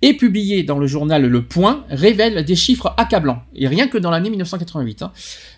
et 0.00 0.14
publié 0.14 0.62
dans 0.62 0.78
le 0.78 0.86
journal 0.86 1.26
Le 1.26 1.44
Point 1.44 1.84
révèle 1.90 2.42
des 2.42 2.56
chiffres 2.56 2.94
accablants. 2.96 3.42
Et 3.54 3.68
rien 3.68 3.88
que 3.88 3.98
dans 3.98 4.10
l'année 4.10 4.30
1988. 4.30 5.02
hein. 5.02 5.12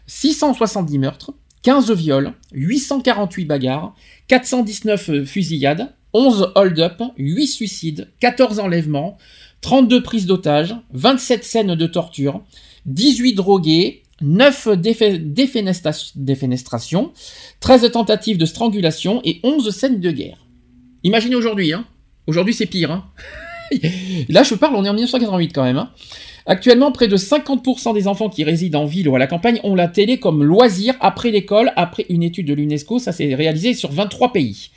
670 0.09 0.99
meurtres, 0.99 1.33
15 1.63 1.93
viols, 1.93 2.33
848 2.55 3.45
bagarres, 3.45 3.95
419 4.27 5.23
fusillades, 5.25 5.95
11 6.13 6.53
hold-up, 6.57 7.01
8 7.17 7.47
suicides, 7.47 8.09
14 8.19 8.59
enlèvements, 8.59 9.17
32 9.61 10.03
prises 10.03 10.27
d'otages, 10.27 10.75
27 10.93 11.45
scènes 11.45 11.75
de 11.75 11.87
torture, 11.87 12.43
18 12.87 13.35
drogués, 13.35 14.03
9 14.23 14.69
défe- 14.77 15.33
défenestra- 15.35 16.13
défenestrations, 16.15 17.13
13 17.61 17.91
tentatives 17.93 18.39
de 18.39 18.47
strangulation 18.47 19.21
et 19.25 19.41
11 19.43 19.71
scènes 19.71 20.01
de 20.01 20.11
guerre. 20.11 20.47
Imaginez 21.05 21.35
aujourd'hui, 21.35 21.73
hein. 21.73 21.85
Aujourd'hui, 22.27 22.55
c'est 22.55 22.67
pire, 22.67 22.91
hein. 22.91 23.05
Là, 24.29 24.43
je 24.43 24.55
parle, 24.55 24.77
on 24.77 24.85
est 24.85 24.89
en 24.89 24.95
1988 24.95 25.53
quand 25.55 25.65
même, 25.65 25.79
hein. 25.79 25.91
Actuellement, 26.47 26.91
près 26.91 27.07
de 27.07 27.17
50% 27.17 27.95
des 27.95 28.09
enfants 28.09 28.29
qui 28.31 28.45
résident 28.45 28.83
en 28.83 28.87
ville 28.87 29.09
ou 29.09 29.15
à 29.15 29.19
la 29.19 29.27
campagne 29.27 29.61
ont 29.63 29.75
la 29.75 29.89
télé 29.89 30.19
comme 30.19 30.43
loisir 30.43 30.95
après 31.01 31.31
l'école, 31.31 31.71
après 31.77 32.07
une 32.09 32.23
étude 32.23 32.47
de 32.47 32.55
l'UNESCO, 32.55 32.99
ça 32.99 33.13
s'est 33.13 33.35
réalisé 33.35 33.75
sur 33.75 33.93
23 33.93 34.33
pays. 34.33 34.71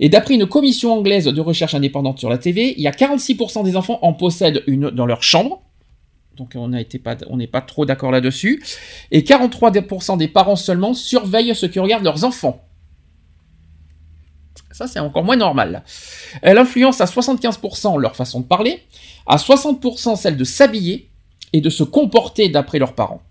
Et 0.00 0.08
d'après 0.08 0.34
une 0.34 0.46
commission 0.46 0.92
anglaise 0.92 1.26
de 1.26 1.40
recherche 1.40 1.74
indépendante 1.74 2.18
sur 2.18 2.30
la 2.30 2.38
TV, 2.38 2.74
il 2.76 2.82
y 2.82 2.88
a 2.88 2.92
46% 2.92 3.64
des 3.64 3.76
enfants 3.76 3.98
en 4.02 4.12
possèdent 4.12 4.62
une 4.66 4.90
dans 4.90 5.06
leur 5.06 5.22
chambre. 5.22 5.62
Donc 6.36 6.56
on 6.56 6.68
n'est 6.68 7.46
pas 7.46 7.60
trop 7.60 7.86
d'accord 7.86 8.10
là-dessus. 8.10 8.62
Et 9.10 9.22
43% 9.22 10.16
des 10.18 10.28
parents 10.28 10.56
seulement 10.56 10.94
surveillent 10.94 11.54
ce 11.54 11.66
que 11.66 11.78
regardent 11.78 12.04
leurs 12.04 12.24
enfants. 12.24 12.60
Ça, 14.72 14.88
c'est 14.88 14.98
encore 14.98 15.22
moins 15.22 15.36
normal. 15.36 15.84
Elle 16.42 16.58
influence 16.58 17.00
à 17.00 17.04
75% 17.04 18.00
leur 18.00 18.16
façon 18.16 18.40
de 18.40 18.46
parler, 18.46 18.82
à 19.24 19.36
60% 19.36 20.16
celle 20.16 20.36
de 20.36 20.42
s'habiller 20.42 21.10
et 21.52 21.60
de 21.60 21.70
se 21.70 21.84
comporter 21.84 22.48
d'après 22.48 22.80
leurs 22.80 22.94
parents. 22.94 23.22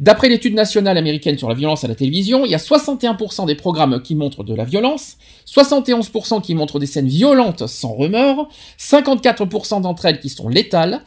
D'après 0.00 0.30
l'étude 0.30 0.54
nationale 0.54 0.96
américaine 0.96 1.36
sur 1.36 1.50
la 1.50 1.54
violence 1.54 1.84
à 1.84 1.88
la 1.88 1.94
télévision, 1.94 2.46
il 2.46 2.50
y 2.50 2.54
a 2.54 2.58
61% 2.58 3.44
des 3.44 3.54
programmes 3.54 4.00
qui 4.00 4.14
montrent 4.14 4.42
de 4.42 4.54
la 4.54 4.64
violence, 4.64 5.18
71% 5.46 6.40
qui 6.40 6.54
montrent 6.54 6.78
des 6.78 6.86
scènes 6.86 7.06
violentes 7.06 7.66
sans 7.66 7.92
remords, 7.92 8.48
54% 8.78 9.82
d'entre 9.82 10.06
elles 10.06 10.18
qui 10.18 10.30
sont 10.30 10.48
létales, 10.48 11.02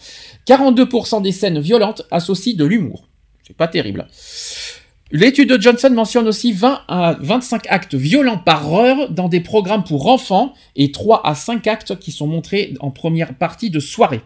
42% 0.45 1.23
des 1.23 1.31
scènes 1.31 1.59
violentes 1.59 2.03
associent 2.11 2.55
de 2.55 2.65
l'humour. 2.65 3.07
C'est 3.47 3.57
pas 3.57 3.67
terrible. 3.67 4.05
L'étude 5.09 5.49
de 5.49 5.59
Johnson 5.59 5.89
mentionne 5.89 6.27
aussi 6.27 6.53
20 6.53 6.81
à 6.87 7.17
25 7.19 7.65
actes 7.69 7.95
violents 7.95 8.37
par 8.37 8.71
heure 8.75 9.09
dans 9.09 9.27
des 9.27 9.39
programmes 9.39 9.83
pour 9.83 10.07
enfants 10.07 10.53
et 10.75 10.91
3 10.91 11.25
à 11.25 11.33
5 11.33 11.65
actes 11.65 11.97
qui 11.97 12.11
sont 12.11 12.27
montrés 12.27 12.75
en 12.79 12.91
première 12.91 13.33
partie 13.33 13.71
de 13.71 13.79
soirée. 13.79 14.21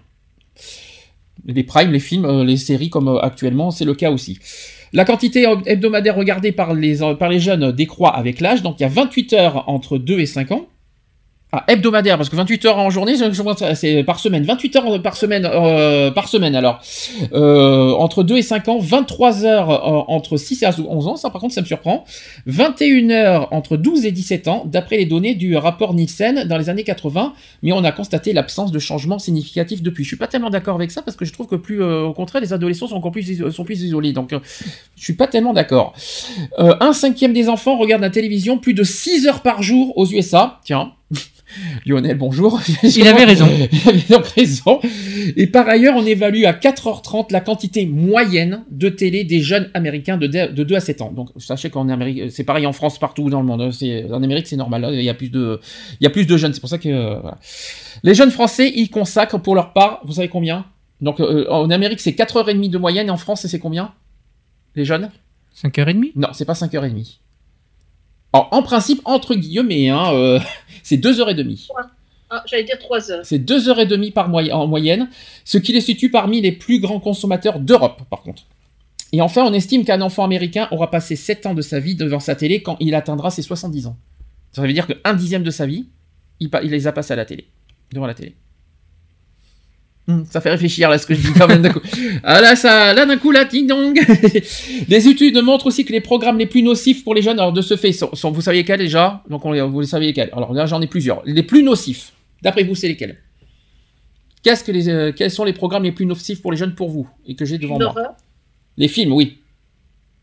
Les 1.46 1.64
primes, 1.64 1.92
les 1.92 2.00
films, 2.00 2.26
euh, 2.26 2.44
les 2.44 2.58
séries 2.58 2.90
comme 2.90 3.08
euh, 3.08 3.20
actuellement, 3.20 3.72
c'est 3.72 3.86
le 3.86 3.94
cas 3.94 4.12
aussi. 4.12 4.40
La 4.94 5.06
quantité 5.06 5.46
hebdomadaire 5.66 6.16
regardée 6.16 6.52
par 6.52 6.74
les, 6.74 7.04
euh, 7.04 7.14
par 7.14 7.30
les 7.30 7.40
jeunes 7.40 7.72
décroît 7.72 8.16
avec 8.16 8.40
l'âge, 8.40 8.64
donc 8.64 8.80
il 8.80 8.84
y 8.84 8.86
a 8.86 8.90
28 8.90 9.34
heures 9.34 9.70
entre 9.70 9.98
2 9.98 10.20
et 10.20 10.26
5 10.26 10.52
ans. 10.52 10.68
Ah, 11.54 11.64
hebdomadaire, 11.70 12.18
parce 12.18 12.28
que 12.28 12.36
28 12.36 12.66
heures 12.66 12.78
en 12.78 12.90
journée, 12.90 13.16
c'est 13.76 14.04
par 14.04 14.20
semaine. 14.20 14.44
28 14.44 14.76
heures 14.76 15.02
par 15.02 15.16
semaine, 15.16 15.50
euh, 15.50 16.12
par 16.12 16.28
semaine 16.28 16.56
alors. 16.58 16.82
Euh, 17.32 17.92
entre 17.92 18.24
2 18.24 18.36
et 18.36 18.42
5 18.42 18.68
ans, 18.68 18.80
23 18.80 19.46
heures 19.46 19.70
euh, 19.70 20.04
entre 20.10 20.36
6 20.36 20.64
et 20.64 20.68
11 20.68 21.08
ans, 21.08 21.16
ça 21.16 21.30
par 21.30 21.40
contre 21.40 21.54
ça 21.54 21.62
me 21.62 21.66
surprend. 21.66 22.04
21 22.48 23.12
heures 23.12 23.54
entre 23.54 23.78
12 23.78 24.06
et 24.06 24.12
17 24.12 24.50
ans, 24.50 24.64
d'après 24.66 24.98
les 24.98 25.06
données 25.06 25.36
du 25.36 25.56
rapport 25.56 25.94
Nielsen 25.94 26.44
dans 26.44 26.58
les 26.58 26.68
années 26.68 26.84
80, 26.84 27.34
mais 27.64 27.72
on 27.72 27.86
a 27.86 27.94
constaté 27.94 28.34
l'absence 28.34 28.74
de 28.74 28.80
changement 28.80 29.18
significatif 29.18 29.82
depuis. 29.82 30.04
Je 30.04 30.10
suis 30.10 30.18
pas 30.18 30.28
tellement 30.28 30.50
d'accord 30.50 30.76
avec 30.76 30.92
ça, 30.92 31.02
parce 31.02 31.16
que 31.16 31.24
je 31.24 31.32
trouve 31.32 31.48
que 31.48 31.56
plus, 31.56 31.82
euh, 31.82 32.04
au 32.04 32.14
contraire, 32.14 32.42
les 32.42 32.52
adolescents 32.52 32.88
sont 32.88 32.98
encore 32.98 33.14
plus, 33.14 33.50
sont 33.52 33.64
plus 33.64 33.84
isolés, 33.84 34.12
donc 34.12 34.34
euh, 34.34 34.40
je 34.98 35.04
suis 35.04 35.16
pas 35.16 35.28
tellement 35.28 35.54
d'accord. 35.54 35.94
Un 36.58 36.92
cinquième 36.92 37.32
des 37.32 37.48
enfants 37.48 37.78
regarde 37.78 38.02
la 38.02 38.10
télévision 38.10 38.58
plus 38.58 38.74
de 38.74 38.84
6 38.84 39.28
heures 39.28 39.42
par 39.42 39.64
jour 39.64 39.98
aux 39.98 40.06
USA, 40.08 40.60
tiens. 40.66 40.92
Lionel, 41.86 42.18
bonjour. 42.18 42.60
Il 42.84 43.08
avait 43.08 43.24
raison. 43.24 43.48
Il 43.72 43.90
avait 43.90 44.04
donc 44.10 44.26
raison. 44.28 44.80
Et 45.36 45.48
par 45.48 45.68
ailleurs, 45.68 45.96
on 45.96 46.06
évalue 46.06 46.44
à 46.46 46.54
4h30 46.54 47.32
la 47.32 47.40
quantité 47.42 47.86
moyenne 47.86 48.64
de 48.70 48.90
télé 48.90 49.24
des 49.24 49.40
jeunes 49.40 49.70
américains 49.74 50.18
de, 50.18 50.28
de 50.28 50.64
2 50.64 50.76
à 50.76 50.80
7 50.80 51.02
ans. 51.02 51.12
Donc, 51.12 51.30
sachez 51.38 51.70
qu'en 51.70 51.88
Amérique, 51.90 52.32
c'est 52.32 52.44
pareil 52.44 52.66
en 52.66 52.74
France, 52.74 53.00
partout 53.00 53.30
dans 53.30 53.40
le 53.42 53.48
monde. 53.48 53.62
hein. 53.62 54.06
En 54.12 54.24
Amérique, 54.24 54.48
c'est 54.48 54.58
normal. 54.58 54.86
hein. 54.86 54.92
Il 54.92 55.02
y 55.02 55.10
a 55.10 55.14
plus 55.14 55.30
de, 55.30 55.60
il 56.00 56.04
y 56.04 56.08
a 56.08 56.10
plus 56.10 56.28
de 56.28 56.38
jeunes. 56.38 56.54
C'est 56.54 56.60
pour 56.60 56.70
ça 56.70 56.78
que, 56.78 56.90
euh, 56.90 57.20
voilà. 57.20 57.38
Les 58.04 58.14
jeunes 58.14 58.32
français, 58.32 58.72
ils 58.76 58.90
consacrent 58.90 59.42
pour 59.42 59.56
leur 59.56 59.74
part, 59.74 60.02
vous 60.06 60.14
savez 60.14 60.28
combien? 60.28 60.66
Donc, 61.02 61.20
euh, 61.20 61.46
en 61.50 61.70
Amérique, 61.70 62.02
c'est 62.02 62.12
4h30 62.12 62.70
de 62.70 62.78
moyenne. 62.78 63.08
Et 63.08 63.12
en 63.12 63.18
France, 63.18 63.46
c'est 63.48 63.60
combien? 63.60 63.94
Les 64.76 64.84
jeunes? 64.86 65.10
5h30 65.64 66.12
Non, 66.16 66.28
c'est 66.34 66.46
pas 66.46 66.54
5h30. 66.54 67.20
Alors, 68.34 68.50
en 68.52 68.62
principe, 68.62 69.02
entre 69.06 69.36
guillemets, 69.36 69.90
hein, 69.90 70.14
euh, 70.14 70.40
c'est 70.84 70.98
2h30. 70.98 71.70
Ah, 72.30 72.44
J'allais 72.46 72.66
dire 72.66 72.78
3 72.78 73.12
heures. 73.12 73.26
C'est 73.26 73.40
2h30 73.40 74.12
par 74.12 74.28
moy- 74.30 74.52
en 74.52 74.68
moyenne, 74.68 75.10
ce 75.46 75.58
qui 75.58 75.72
les 75.72 75.80
situe 75.82 76.12
parmi 76.12 76.42
les 76.42 76.52
plus 76.52 76.80
grands 76.82 77.00
consommateurs 77.00 77.60
d'Europe, 77.60 78.02
par 78.10 78.22
contre. 78.22 78.44
Et 79.14 79.22
enfin, 79.22 79.46
on 79.46 79.54
estime 79.54 79.86
qu'un 79.86 80.02
enfant 80.02 80.26
américain 80.26 80.68
aura 80.72 80.92
passé 80.92 81.16
7 81.16 81.46
ans 81.46 81.54
de 81.54 81.62
sa 81.62 81.80
vie 81.80 81.96
devant 81.96 82.20
sa 82.20 82.36
télé 82.36 82.62
quand 82.62 82.76
il 82.82 82.94
atteindra 82.96 83.32
ses 83.32 83.42
70 83.42 83.88
ans. 83.88 83.98
Ça 84.52 84.62
veut 84.62 84.74
dire 84.74 84.88
qu'un 84.88 85.14
dixième 85.14 85.44
de 85.44 85.52
sa 85.52 85.66
vie, 85.66 85.88
il, 86.42 86.50
il 86.64 86.72
les 86.72 86.88
a 86.88 86.92
passés 86.92 87.14
à 87.14 87.16
la 87.16 87.24
télé, 87.26 87.48
devant 87.94 88.08
la 88.08 88.14
télé. 88.14 88.36
Hmm, 90.08 90.24
ça 90.30 90.40
fait 90.40 90.50
réfléchir 90.52 90.90
là 90.90 90.98
ce 90.98 91.06
que 91.06 91.14
je 91.14 91.20
dis 91.20 91.34
quand 91.38 91.48
même 91.50 91.62
d'un 91.62 91.72
coup. 91.74 91.82
Ah 92.24 92.40
là, 92.40 92.56
ça, 92.56 92.94
là 92.94 93.06
d'un 93.06 93.18
coup, 93.18 93.32
là, 93.32 93.44
ding 93.44 93.68
dong. 93.68 94.00
les 94.88 95.08
études 95.10 95.38
montrent 95.44 95.66
aussi 95.68 95.84
que 95.84 95.92
les 95.92 96.00
programmes 96.00 96.38
les 96.38 96.46
plus 96.46 96.64
nocifs 96.64 97.04
pour 97.04 97.14
les 97.14 97.22
jeunes, 97.22 97.38
alors 97.40 97.52
de 97.52 97.62
ce 97.62 97.76
fait, 97.76 97.92
sont, 97.92 98.16
sont- 98.16 98.32
vous 98.32 98.40
saviez 98.42 98.62
lesquels 98.62 98.80
déjà? 98.80 99.22
Donc 99.30 99.44
on 99.46 99.68
vous 99.68 99.82
les 99.82 99.88
savez 99.88 100.06
lesquels. 100.08 100.30
Alors 100.32 100.54
là, 100.54 100.66
j'en 100.66 100.82
ai 100.82 100.88
plusieurs. 100.88 101.22
Les 101.26 101.44
plus 101.44 101.62
nocifs, 101.62 102.14
d'après 102.42 102.64
vous, 102.64 102.74
c'est 102.74 102.88
lesquels? 102.88 103.18
Qu'est-ce 104.44 104.64
que 104.64 104.72
les, 104.72 104.88
euh, 104.88 105.12
quels 105.12 105.32
sont 105.32 105.44
les 105.44 105.52
programmes 105.52 105.84
les 105.84 105.92
plus 105.92 106.06
nocifs 106.06 106.42
pour 106.42 106.52
les 106.52 106.58
jeunes 106.58 106.74
pour 106.74 106.90
vous 106.90 107.10
et 107.26 107.36
que 107.36 107.44
j'ai 107.44 107.58
devant 107.58 107.76
moi? 107.78 107.88
D'horreur. 107.88 108.12
Les 108.78 108.88
films, 108.88 109.12
oui. 109.12 109.40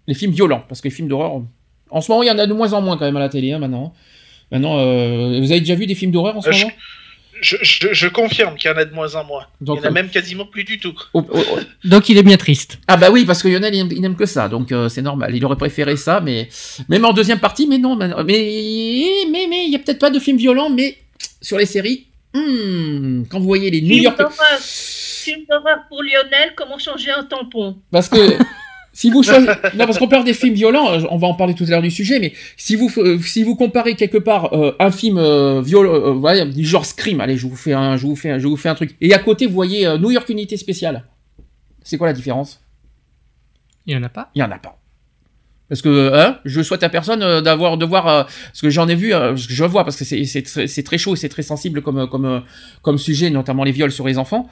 Les 0.06 0.14
films 0.14 0.32
violents, 0.32 0.62
parce 0.66 0.80
que 0.80 0.88
les 0.88 0.94
films 0.94 1.08
d'horreur, 1.08 1.42
en 1.90 2.00
ce 2.00 2.10
moment, 2.10 2.22
il 2.22 2.26
y 2.28 2.30
en 2.30 2.38
a 2.38 2.46
de 2.46 2.54
moins 2.54 2.72
en 2.72 2.80
moins 2.80 2.96
quand 2.96 3.04
même 3.04 3.16
à 3.16 3.20
la 3.20 3.28
télé, 3.28 3.52
hein, 3.52 3.58
maintenant. 3.58 3.92
Maintenant, 4.50 4.78
euh, 4.78 5.40
vous 5.40 5.50
avez 5.50 5.60
déjà 5.60 5.74
vu 5.74 5.86
des 5.86 5.94
films 5.94 6.10
d'horreur 6.12 6.36
en 6.36 6.40
ce 6.40 6.48
Euh, 6.48 6.52
moment? 6.52 6.68
Je, 6.70 7.03
je- 7.40 7.92
je 7.92 8.08
confirme 8.08 8.56
qu'il 8.56 8.70
y 8.70 8.74
en 8.74 8.76
a 8.76 8.84
de 8.84 8.94
moins 8.94 9.14
en 9.14 9.24
moins. 9.24 9.46
Donc, 9.60 9.78
il 9.78 9.80
y 9.80 9.82
en 9.82 9.86
a 9.86 9.90
euh, 9.90 9.92
même 9.92 10.08
quasiment 10.10 10.46
plus 10.46 10.64
du 10.64 10.78
tout. 10.78 10.94
oh, 11.14 11.26
oh, 11.32 11.38
oh. 11.52 11.58
Donc 11.84 12.08
il 12.08 12.16
est 12.18 12.22
bien 12.22 12.36
triste. 12.36 12.78
Ah 12.88 12.96
bah 12.96 13.10
oui, 13.10 13.24
parce 13.24 13.42
que 13.42 13.48
Lionel, 13.48 13.74
il 13.74 13.80
aime- 13.80 13.92
il 13.92 14.00
n'aime 14.00 14.16
que 14.16 14.26
ça, 14.26 14.48
donc 14.48 14.72
euh, 14.72 14.88
c'est 14.88 15.02
normal. 15.02 15.34
Il 15.34 15.44
aurait 15.44 15.56
préféré 15.56 15.96
ça, 15.96 16.20
mais 16.20 16.48
même 16.88 17.04
en 17.04 17.12
deuxième 17.12 17.40
partie, 17.40 17.66
mais 17.66 17.78
non. 17.78 17.96
Mais 17.96 18.08
mais 18.08 19.04
mais 19.30 19.46
mais 19.48 19.64
il 19.66 19.70
y 19.72 19.76
a 19.76 19.78
peut-être 19.78 19.98
pas 19.98 20.10
de 20.10 20.18
films 20.18 20.38
violents, 20.38 20.70
mais 20.70 20.96
sur 21.40 21.58
les 21.58 21.66
séries, 21.66 22.06
hmm, 22.34 23.24
quand 23.30 23.38
vous 23.38 23.46
voyez 23.46 23.70
les 23.70 23.80
New 23.82 23.90
Film 23.92 24.02
York. 24.04 24.20
Film 24.60 25.40
d'horreur 25.48 25.78
pour 25.88 26.02
Lionel, 26.02 26.52
comment 26.54 26.78
changer 26.78 27.10
un 27.10 27.24
tampon? 27.24 27.78
Parce 27.90 28.08
que 28.10 28.36
si 28.94 29.10
vous 29.10 29.22
choisissez, 29.22 29.50
non 29.76 29.84
parce 29.86 29.98
qu'on 29.98 30.08
parle 30.08 30.24
des 30.24 30.32
films 30.32 30.54
violents, 30.54 30.90
euh, 30.92 31.00
on 31.10 31.18
va 31.18 31.26
en 31.26 31.34
parler 31.34 31.52
tout 31.54 31.64
à 31.64 31.70
l'heure 31.70 31.82
du 31.82 31.90
sujet, 31.90 32.18
mais 32.20 32.32
si 32.56 32.76
vous 32.76 32.90
euh, 32.98 33.18
si 33.18 33.42
vous 33.42 33.56
comparez 33.56 33.94
quelque 33.96 34.16
part 34.18 34.54
euh, 34.54 34.72
un 34.78 34.90
film 34.90 35.18
euh, 35.18 35.60
violent, 35.60 35.92
euh, 35.92 36.12
voilà, 36.12 36.46
du 36.46 36.64
genre 36.64 36.86
Scream, 36.86 37.20
allez, 37.20 37.36
je 37.36 37.46
vous 37.46 37.56
fais 37.56 37.72
un, 37.74 37.96
je 37.98 38.06
vous 38.06 38.16
fais, 38.16 38.30
un- 38.30 38.38
je 38.38 38.46
vous 38.46 38.56
fais 38.56 38.70
un 38.70 38.74
truc, 38.74 38.96
et 39.02 39.12
à 39.12 39.18
côté 39.18 39.46
vous 39.46 39.52
voyez 39.54 39.86
euh, 39.86 39.98
New 39.98 40.10
York 40.10 40.28
Unité 40.30 40.56
Spéciale, 40.56 41.04
c'est 41.82 41.98
quoi 41.98 42.06
la 42.06 42.12
différence? 42.14 42.60
Il 43.86 43.92
y 43.94 43.96
en 43.96 44.02
a 44.02 44.08
pas? 44.08 44.30
Il 44.34 44.38
y 44.38 44.42
en 44.42 44.50
a 44.50 44.58
pas. 44.58 44.78
Parce 45.68 45.80
que 45.82 46.12
hein, 46.14 46.38
je 46.44 46.62
souhaite 46.62 46.82
à 46.82 46.88
personne 46.88 47.22
euh, 47.22 47.40
d'avoir 47.40 47.76
de 47.78 47.84
voir 47.86 48.06
euh, 48.06 48.22
parce 48.24 48.60
que 48.60 48.70
j'en 48.70 48.86
ai 48.86 48.94
vu 48.94 49.12
euh, 49.14 49.30
parce 49.30 49.46
que 49.46 49.54
je 49.54 49.64
vois 49.64 49.82
parce 49.84 49.96
que 49.96 50.04
c'est 50.04 50.24
c'est 50.24 50.42
très, 50.42 50.66
c'est 50.66 50.82
très 50.82 50.98
chaud 50.98 51.14
et 51.14 51.16
c'est 51.16 51.28
très 51.30 51.42
sensible 51.42 51.80
comme 51.82 51.98
euh, 51.98 52.06
comme 52.06 52.26
euh, 52.26 52.40
comme 52.82 52.98
sujet 52.98 53.30
notamment 53.30 53.64
les 53.64 53.72
viols 53.72 53.90
sur 53.90 54.06
les 54.06 54.18
enfants 54.18 54.48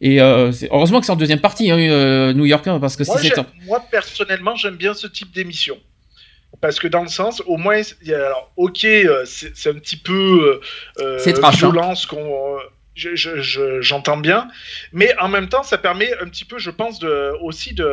et 0.00 0.20
euh, 0.20 0.52
heureusement 0.70 1.00
que 1.00 1.06
c'est 1.06 1.12
en 1.12 1.16
deuxième 1.16 1.40
partie 1.40 1.70
hein, 1.70 1.78
euh, 1.78 2.32
New 2.32 2.44
York 2.46 2.66
hein, 2.66 2.78
parce 2.80 2.96
que 2.96 3.04
Moi, 3.04 3.18
si 3.18 3.28
c'est 3.28 3.34
j'aime- 3.34 3.44
moi, 3.64 3.82
personnellement, 3.90 4.54
j'aime 4.56 4.76
bien 4.76 4.94
ce 4.94 5.06
type 5.06 5.32
d'émission. 5.32 5.78
Parce 6.60 6.78
que 6.78 6.88
dans 6.88 7.02
le 7.02 7.08
sens, 7.08 7.42
au 7.46 7.58
moins, 7.58 7.82
alors, 8.08 8.50
ok, 8.56 8.84
euh, 8.84 9.24
c'est 9.26 9.68
un 9.68 9.74
petit 9.74 9.96
peu 9.96 10.60
euh, 11.00 11.18
C'est 11.18 11.34
trash, 11.34 11.56
hein. 11.56 11.70
violent 11.70 11.94
ce 11.94 12.06
qu'on. 12.06 12.56
euh, 12.56 12.58
je- 12.94 13.14
je- 13.14 13.42
je- 13.42 13.82
J'entends 13.82 14.16
bien, 14.16 14.48
mais 14.90 15.14
en 15.18 15.28
même 15.28 15.50
temps, 15.50 15.62
ça 15.62 15.76
permet 15.76 16.10
un 16.22 16.28
petit 16.28 16.46
peu, 16.46 16.58
je 16.58 16.70
pense, 16.70 16.98
de, 16.98 17.32
aussi 17.42 17.74
de, 17.74 17.86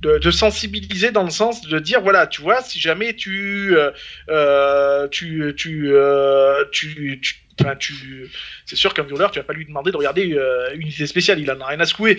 de, 0.00 0.18
de 0.18 0.30
sensibiliser 0.30 1.10
dans 1.10 1.24
le 1.24 1.30
sens 1.30 1.62
de 1.62 1.78
dire, 1.80 2.00
voilà, 2.02 2.28
tu 2.28 2.40
vois, 2.40 2.62
si 2.62 2.78
jamais 2.78 3.14
tu, 3.16 3.74
euh, 3.76 3.90
euh, 4.28 5.08
tu, 5.08 5.52
tu, 5.56 5.88
euh, 5.92 6.64
tu, 6.70 7.20
tu, 7.20 7.34
enfin, 7.60 7.74
tu- 7.78 8.30
c'est 8.66 8.76
sûr 8.76 8.94
qu'un 8.94 9.02
violeur, 9.02 9.30
tu 9.30 9.38
vas 9.38 9.44
pas 9.44 9.52
lui 9.52 9.64
demander 9.66 9.90
de 9.90 9.96
regarder 9.96 10.32
euh, 10.34 10.70
une 10.74 10.82
unité 10.82 11.06
spéciale, 11.06 11.38
il 11.40 11.50
en 11.50 11.60
a 11.60 11.66
rien 11.66 11.80
à 11.80 11.84
secouer. 11.86 12.18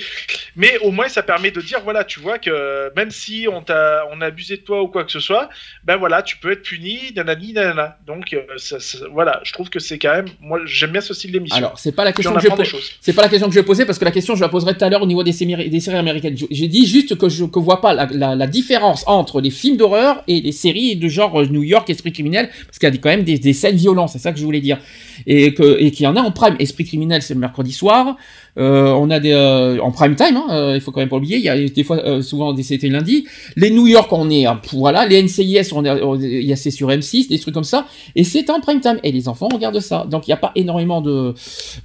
Mais 0.56 0.78
au 0.80 0.92
moins, 0.92 1.08
ça 1.10 1.24
permet 1.24 1.52
de 1.52 1.62
dire, 1.62 1.80
voilà, 1.84 2.04
tu 2.04 2.20
vois 2.20 2.40
que 2.40 2.92
même 2.96 3.12
si 3.12 3.48
on 3.52 3.62
t'a, 3.62 4.04
on 4.12 4.22
a 4.22 4.28
abusé 4.28 4.58
de 4.58 4.62
toi 4.62 4.82
ou 4.84 4.88
quoi 4.88 5.04
que 5.04 5.12
ce 5.12 5.20
soit, 5.20 5.50
ben 5.84 5.98
voilà, 5.98 6.22
tu 6.22 6.38
peux 6.38 6.52
être 6.52 6.64
puni, 6.64 7.00
nanani, 7.16 7.54
nanana. 7.54 7.98
Donc, 8.06 8.34
euh, 8.34 8.42
ça, 8.58 8.80
ça- 8.80 9.00
voilà, 9.12 9.42
je 9.44 9.52
trouve 9.54 9.70
que 9.70 9.80
c'est 9.80 9.98
quand 10.00 10.14
même, 10.14 10.28
moi, 10.42 10.60
j'aime 10.66 10.92
bien 10.92 11.02
ce 11.02 11.14
style 11.14 11.32
d'émission. 11.32 11.58
alors 11.58 11.78
c'est 11.80 11.92
pas 11.96 12.04
la 12.04 12.12
question 12.14 12.32
on 12.34 12.40
que 12.40 12.64
je 12.64 12.76
c'est 13.02 13.14
pas 13.14 13.22
la 13.22 13.30
question 13.30 13.48
que 13.48 13.54
je 13.54 13.60
vais 13.60 13.66
poser 13.66 13.86
parce 13.86 14.00
que 14.00 14.06
la 14.06 14.12
question 14.12 14.36
je 14.36 14.42
la 14.42 14.50
poserai 14.50 14.76
tout 14.78 14.84
à 14.86 14.90
l'heure 14.90 15.02
au 15.02 15.06
niveau 15.08 15.24
des 15.24 15.32
séries, 15.32 15.70
des 15.70 15.80
séries 15.80 15.98
américaines 15.98 16.36
j'ai 16.52 16.68
dit 16.68 16.86
juste 16.86 17.18
que 17.18 17.30
je 17.30 17.46
que 17.46 17.60
vois 17.60 17.82
pas 17.82 17.94
la, 17.94 18.08
la, 18.12 18.36
la 18.36 18.48
différence 18.48 19.04
entre 19.08 19.42
les 19.42 19.50
films 19.50 19.78
d'horreur 19.78 20.24
et 20.28 20.42
les 20.42 20.52
séries 20.52 20.96
de 20.96 21.08
genre 21.08 21.42
euh, 21.42 21.46
New 21.48 21.64
York 21.64 21.90
Esprit 21.90 22.12
criminel 22.14 22.50
parce 22.66 22.80
qu'il 22.80 22.90
y 22.90 22.94
a 22.94 22.98
quand 22.98 23.10
même 23.10 23.24
des, 23.24 23.38
des 23.40 23.54
scènes 23.54 23.76
violentes 23.76 24.10
c'est 24.10 24.20
ça 24.20 24.32
que 24.32 24.40
je 24.40 24.44
voulais 24.44 24.62
dire 24.62 24.78
et 25.26 25.54
que 25.54 25.80
et 25.80 25.92
qu'il 25.92 26.04
y 26.04 26.08
en 26.08 26.16
a 26.16 26.22
en 26.22 26.32
prime. 26.32 26.56
Esprit 26.60 26.86
criminel 26.86 27.22
c'est 27.22 27.34
le 27.34 27.40
mercredi 27.40 27.72
soir 27.72 28.18
on 28.56 29.10
a 29.10 29.20
des 29.20 29.32
euh, 29.32 29.80
en 29.80 29.92
prime 29.92 30.16
time, 30.16 30.38
hein, 30.38 30.46
euh, 30.52 30.72
il 30.76 30.82
faut 30.82 30.92
quand 30.92 31.00
même 31.00 31.10
pas 31.10 31.16
oublier. 31.18 31.38
Il 31.38 31.44
y 31.44 31.50
a 31.50 31.58
des 31.58 31.84
fois, 31.84 31.98
euh, 32.06 32.22
souvent, 32.22 32.54
des- 32.54 32.62
c'était 32.64 32.88
lundi. 32.88 33.26
Les 33.56 33.72
New 33.72 33.88
York, 33.88 34.12
on 34.14 34.30
est, 34.30 34.48
euh, 34.48 34.52
voilà. 34.74 35.06
Les 35.08 35.18
NCIS, 35.24 35.74
on 35.74 35.84
est, 35.86 35.90
on 36.04 36.20
est- 36.22 36.30
il 36.42 36.46
y 36.46 36.54
a 36.54 36.56
c'est 36.56 36.70
sur 36.72 36.90
M6, 36.90 37.30
des 37.30 37.40
trucs 37.40 37.54
comme 37.54 37.64
ça. 37.64 37.88
Et 38.16 38.24
c'est 38.24 38.50
en 38.52 38.60
prime 38.60 38.80
time. 38.80 39.00
Et 39.04 39.12
les 39.12 39.28
enfants 39.28 39.50
regardent 39.52 39.80
ça. 39.80 40.06
Donc 40.10 40.28
il 40.28 40.30
n'y 40.30 40.34
a 40.36 40.38
pas 40.38 40.52
énormément 40.56 41.02
de 41.02 41.34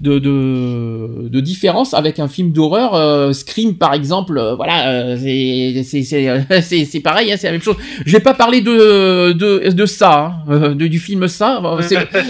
de, 0.00 0.18
de 0.18 1.28
de 1.28 1.40
différence 1.40 1.94
avec 1.94 2.18
un 2.18 2.28
film 2.28 2.52
d'horreur. 2.52 2.94
euh, 2.94 3.32
Scream, 3.32 3.76
par 3.76 3.94
exemple. 3.94 4.36
euh, 4.38 4.54
voilà, 4.54 4.88
euh, 4.90 5.16
c'est 5.20 5.82
c'est 5.84 6.02
c'est 6.02 6.28
euh, 6.28 6.40
c'est 6.62 6.84
c'est 6.84 7.00
pareil. 7.00 7.32
Hein, 7.32 7.36
c'est 7.38 7.46
la 7.46 7.52
même 7.52 7.62
chose. 7.62 7.76
Je 8.04 8.12
vais 8.12 8.20
pas 8.20 8.34
parler 8.34 8.60
de 8.60 9.32
de 9.32 9.70
de 9.70 9.86
ça, 9.86 10.42
hein, 10.48 10.52
euh, 10.52 10.74
de, 10.74 10.86
du 10.86 10.98
film 10.98 11.28
ça. 11.28 11.62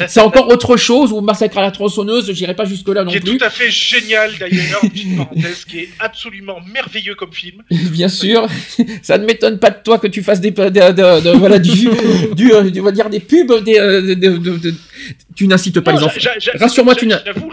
C'est 0.09 0.21
encore 0.21 0.49
autre 0.49 0.77
chose. 0.77 1.13
Ou 1.13 1.21
Massacre 1.21 1.59
à 1.59 1.63
la 1.63 1.71
tronçonneuse. 1.71 2.33
J'irai 2.33 2.55
pas 2.55 2.65
jusque 2.65 2.89
là 2.89 3.05
non 3.05 3.11
Qui 3.11 3.17
est 3.17 3.21
plus. 3.21 3.37
tout 3.39 3.45
à 3.45 3.51
fait 3.51 3.71
génial 3.71 4.28
d'ailleurs, 4.39 4.81
petite 4.83 5.17
parenthèse, 5.17 5.65
qui 5.65 5.79
est 5.81 5.89
absolument 5.99 6.61
merveilleux 6.73 7.15
comme 7.15 7.33
film. 7.33 7.63
Bien 7.71 8.09
sûr, 8.09 8.47
ça 9.03 9.19
ne 9.19 9.25
m'étonne 9.27 9.59
pas 9.59 9.71
de 9.71 9.83
toi 9.83 9.99
que 9.99 10.07
tu 10.07 10.23
fasses 10.23 10.41
des, 10.41 10.51
de, 10.51 10.69
de- 10.69 11.21
de- 11.23 11.37
voilà 11.39 11.59
du, 11.59 11.71
du, 12.35 12.53
euh, 12.53 12.71
on 12.77 12.83
va 12.83 12.93
dire 12.93 13.09
des 13.11 13.21
pubs, 13.21 13.63
des, 13.65 13.79
euh, 13.79 14.73
tu 15.37 15.47
n'incites 15.47 15.81
pas 15.81 15.93
Non, 15.93 15.99
les 15.99 16.05
enfants. 16.05 16.21
Rassure-moi, 16.55 16.95
tu 16.95 17.07
n'as- 17.07 17.23
J'avoue, 17.25 17.53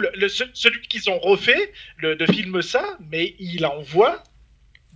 celui 0.54 0.82
qu'ils 0.88 1.10
ont 1.10 1.20
refait, 1.20 1.72
le 1.98 2.16
de 2.16 2.26
film 2.32 2.62
ça, 2.62 2.98
mais 3.12 3.36
il 3.40 3.66
envoie 3.66 4.24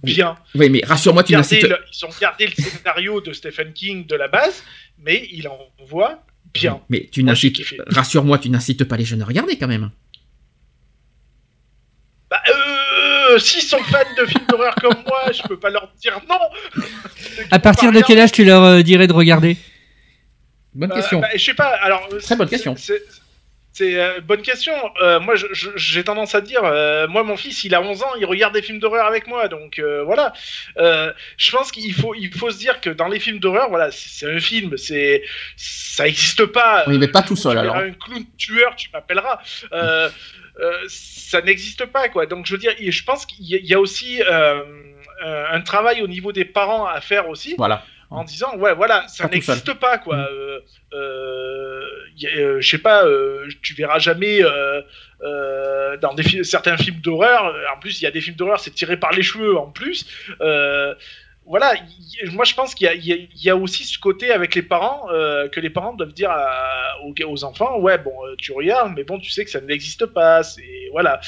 bien. 0.04 0.38
Oui, 0.56 0.70
mais 0.70 0.82
rassure-moi, 0.86 1.24
tu 1.24 1.34
n'incites. 1.34 1.64
le- 1.64 1.78
ils 1.94 2.06
ont 2.06 2.10
gardé 2.22 2.48
le 2.48 2.64
scénario 2.64 3.22
de 3.22 3.34
Stephen 3.34 3.74
King 3.74 4.06
de 4.08 4.16
la 4.16 4.28
base, 4.28 4.64
mais 4.98 5.28
il 5.32 5.48
envoie 5.48 6.24
bien. 6.54 6.82
Mais 6.90 7.10
tu 7.12 7.24
n'incites. 7.24 7.62
Rassure-moi, 7.88 8.40
tu 8.40 8.50
n'incites 8.50 8.84
pas 8.86 8.98
les 8.98 9.06
jeunes 9.06 9.22
à 9.22 9.26
regarder 9.26 9.58
quand 9.58 9.68
même. 9.68 9.92
Bah, 12.32 12.42
euh, 13.30 13.40
s'ils 13.40 13.62
sont 13.62 13.80
fans 13.84 14.00
de 14.18 14.26
films 14.26 14.46
d'horreur 14.50 14.76
comme 14.76 14.96
moi, 15.08 15.32
je 15.32 15.42
peux 15.48 15.58
pas 15.60 15.70
leur 15.70 15.90
dire 16.02 16.20
non. 16.30 16.84
À 17.52 17.60
partir 17.60 17.92
de 17.92 18.02
quel 18.02 18.20
âge 18.20 18.32
tu 18.32 18.44
leur 18.44 18.64
euh, 18.64 18.82
dirais 18.82 19.08
de 19.08 19.14
regarder? 19.14 19.58
Bonne 20.74 20.92
Euh, 20.92 20.96
question. 20.96 21.20
bah, 21.20 21.30
je 21.34 21.44
sais 21.44 21.54
pas. 21.54 21.68
Alors, 21.82 22.08
Très 22.22 22.36
bonne 22.36 22.48
c'est- 22.48 22.56
question. 22.56 22.76
C'est 22.78 23.02
c'est, 23.72 23.96
euh, 23.98 24.20
bonne 24.20 24.42
question. 24.42 24.74
Euh, 25.02 25.22
moi, 25.22 25.36
je- 25.36 25.46
je- 25.54 25.70
j'ai 25.76 26.04
tendance 26.04 26.36
à 26.36 26.42
dire, 26.42 26.62
euh, 26.66 27.08
moi, 27.08 27.24
mon 27.24 27.38
fils, 27.38 27.64
il 27.64 27.74
a 27.74 27.82
11 27.82 28.04
ans, 28.04 28.12
il 28.20 28.26
regarde 28.26 28.54
des 28.54 28.62
films 28.62 28.80
d'horreur 28.80 29.06
avec 29.06 29.26
moi, 29.28 29.48
donc 29.48 29.80
euh, 29.80 30.04
voilà. 30.04 30.34
Euh, 30.78 31.14
je 31.38 31.50
pense 31.52 31.72
qu'il 31.72 31.94
faut, 31.94 32.14
il 32.14 32.34
faut 32.34 32.50
se 32.52 32.58
dire 32.58 32.82
que 32.82 32.90
dans 32.90 33.08
les 33.08 33.20
films 33.22 33.40
d'horreur, 33.40 33.70
voilà, 33.70 33.90
c'est 33.92 34.10
c'est 34.10 34.30
un 34.36 34.40
film, 34.40 34.76
c'est, 34.76 35.24
ça 35.56 36.08
existe 36.08 36.46
pas. 36.48 36.84
Oui, 36.88 36.98
mais 36.98 37.08
pas 37.08 37.22
tout 37.22 37.38
seul 37.38 37.54
Tu 37.54 37.60
alors. 37.60 37.78
un 37.78 37.92
clown 37.92 38.26
tueur, 38.38 38.76
tu 38.76 38.90
m'appelleras. 38.92 39.40
Euh, 40.60 40.72
ça 40.88 41.42
n'existe 41.42 41.86
pas, 41.86 42.10
quoi. 42.10 42.26
Donc, 42.26 42.46
je 42.46 42.52
veux 42.54 42.58
dire, 42.60 42.74
je 42.80 43.04
pense 43.04 43.26
qu'il 43.26 43.46
y 43.46 43.74
a- 43.74 43.80
aussi 43.80 44.22
euh, 44.24 44.62
euh, 45.26 45.46
un 45.52 45.62
travail 45.62 46.02
au 46.02 46.08
niveau 46.08 46.32
des 46.32 46.46
parents 46.46 46.86
à 46.86 47.00
faire 47.02 47.30
aussi 47.30 47.56
Voilà. 47.58 47.84
en 48.10 48.24
disant 48.24 48.56
ouais 48.58 48.74
voilà 48.74 49.06
ça 49.08 49.28
n'existe 49.28 49.74
pas 49.74 49.98
quoi. 49.98 50.16
Euh, 50.18 50.60
euh, 50.94 51.82
je 52.18 52.68
sais 52.68 52.78
pas 52.78 53.06
euh, 53.06 53.48
tu 53.62 53.74
verras 53.74 54.00
jamais 54.00 54.42
dans 56.02 56.14
des 56.14 56.44
certains 56.44 56.78
films 56.78 57.00
d'horreur. 57.02 57.54
En 57.76 57.80
plus 57.80 58.02
il 58.02 58.04
y 58.06 58.08
a 58.08 58.12
des 58.12 58.22
films 58.22 58.36
d'horreur 58.38 58.60
c'est 58.60 58.72
tiré 58.74 58.98
par 58.98 59.12
les 59.12 59.24
cheveux 59.24 59.58
en 59.58 59.68
plus 59.70 60.06
voilà, 61.50 61.74
y- 61.76 62.30
moi 62.32 62.46
je 62.46 62.54
pense 62.54 62.74
qu'il 62.76 62.86
y, 62.86 62.90
a- 62.90 62.94
y 62.96 63.28
y 63.36 63.52
aussi 63.52 63.84
ce 63.84 63.98
côté 64.00 64.32
avec 64.32 64.56
les 64.56 64.62
parents 64.62 65.10
euh, 65.12 65.50
que 65.50 65.60
les 65.60 65.70
parents 65.70 65.94
doivent 65.94 66.14
dire 66.14 66.30
à- 66.32 66.96
aux, 67.04 67.14
aux 67.28 67.44
enfants, 67.44 67.78
ouais 67.80 67.98
bon 67.98 68.14
euh, 68.26 68.36
tu 68.38 68.52
regardes, 68.54 68.94
mais 68.96 69.04
bon 69.04 69.20
tu 69.20 69.30
sais 69.32 69.44
que 69.44 69.52
ça 69.52 69.60
n'existe 69.60 70.06
pas, 70.06 70.44
c'est 70.44 70.88
voilà. 70.92 71.20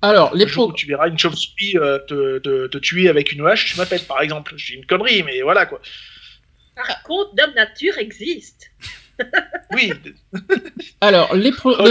Alors, 0.00 0.32
les 0.34 0.46
pro... 0.46 0.72
tu 0.72 0.86
verras 0.86 1.08
une 1.08 1.18
chauve-souris 1.18 1.76
euh, 1.76 1.98
te, 2.06 2.38
te- 2.38 2.66
te 2.68 2.78
tuer 2.78 3.08
avec 3.08 3.32
une 3.32 3.44
hache, 3.46 3.72
tu 3.72 3.76
m'appelles 3.78 4.04
par 4.04 4.20
exemple. 4.22 4.54
Je 4.56 4.66
dis 4.72 4.78
une 4.78 4.86
connerie, 4.86 5.24
mais 5.24 5.42
voilà 5.42 5.66
quoi. 5.66 5.80
Par 6.76 7.02
contre, 7.02 7.34
Dame 7.34 7.54
Nature 7.54 7.98
existe. 7.98 8.70
Oui, 9.72 9.92
Alors, 11.00 11.34
les, 11.34 11.50
pro- 11.50 11.74
les, 11.84 11.90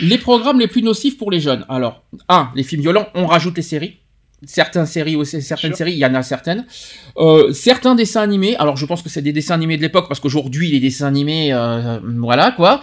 les 0.00 0.18
programmes 0.18 0.60
les 0.60 0.68
plus 0.68 0.82
nocifs 0.82 1.18
pour 1.18 1.30
les 1.32 1.40
jeunes. 1.40 1.66
Alors, 1.68 2.04
un, 2.28 2.52
les 2.54 2.62
films 2.62 2.82
violents, 2.82 3.08
on 3.14 3.26
rajoute 3.26 3.56
les 3.56 3.62
séries. 3.62 3.98
Certaines 4.46 4.86
séries 4.86 5.16
aussi, 5.16 5.42
certaines 5.42 5.74
séries, 5.74 5.92
il 5.92 5.98
y 5.98 6.06
en 6.06 6.14
a 6.14 6.22
certaines. 6.22 6.64
Euh, 7.18 7.52
certains 7.52 7.94
dessins 7.94 8.22
animés, 8.22 8.56
alors 8.56 8.76
je 8.78 8.86
pense 8.86 9.02
que 9.02 9.10
c'est 9.10 9.20
des 9.20 9.32
dessins 9.34 9.54
animés 9.54 9.76
de 9.76 9.82
l'époque, 9.82 10.06
parce 10.08 10.18
qu'aujourd'hui, 10.18 10.70
les 10.70 10.80
dessins 10.80 11.06
animés, 11.08 11.52
euh, 11.52 11.98
voilà, 12.18 12.52
quoi. 12.52 12.80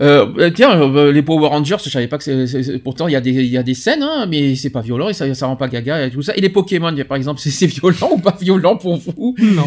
Euh, 0.00 0.26
euh, 0.38 0.50
tiens, 0.50 0.80
euh, 0.80 1.12
les 1.12 1.20
Power 1.22 1.48
Rangers, 1.48 1.76
je 1.84 1.90
savais 1.90 2.06
pas 2.08 2.16
que 2.16 2.46
c'est... 2.46 2.78
Pourtant, 2.78 3.08
il 3.08 3.12
y, 3.12 3.16
a 3.16 3.20
des- 3.20 3.30
il 3.30 3.44
y 3.50 3.58
a 3.58 3.62
des 3.62 3.74
scènes, 3.74 4.02
hein, 4.02 4.26
mais 4.26 4.56
c'est 4.56 4.70
pas 4.70 4.80
violent, 4.80 5.10
et 5.10 5.12
ça, 5.12 5.32
ça 5.34 5.46
rend 5.46 5.56
pas 5.56 5.68
gaga, 5.68 6.06
et 6.06 6.10
tout 6.10 6.22
ça. 6.22 6.34
Et 6.34 6.40
les 6.40 6.48
Pokémon, 6.48 6.94
par 7.06 7.18
exemple, 7.18 7.40
c'est 7.44 7.50
c'est 7.50 7.66
violent 7.66 8.10
ou 8.12 8.18
pas 8.18 8.36
violent 8.40 8.76
pour 8.76 8.96
vous? 8.96 9.34
Non. 9.38 9.64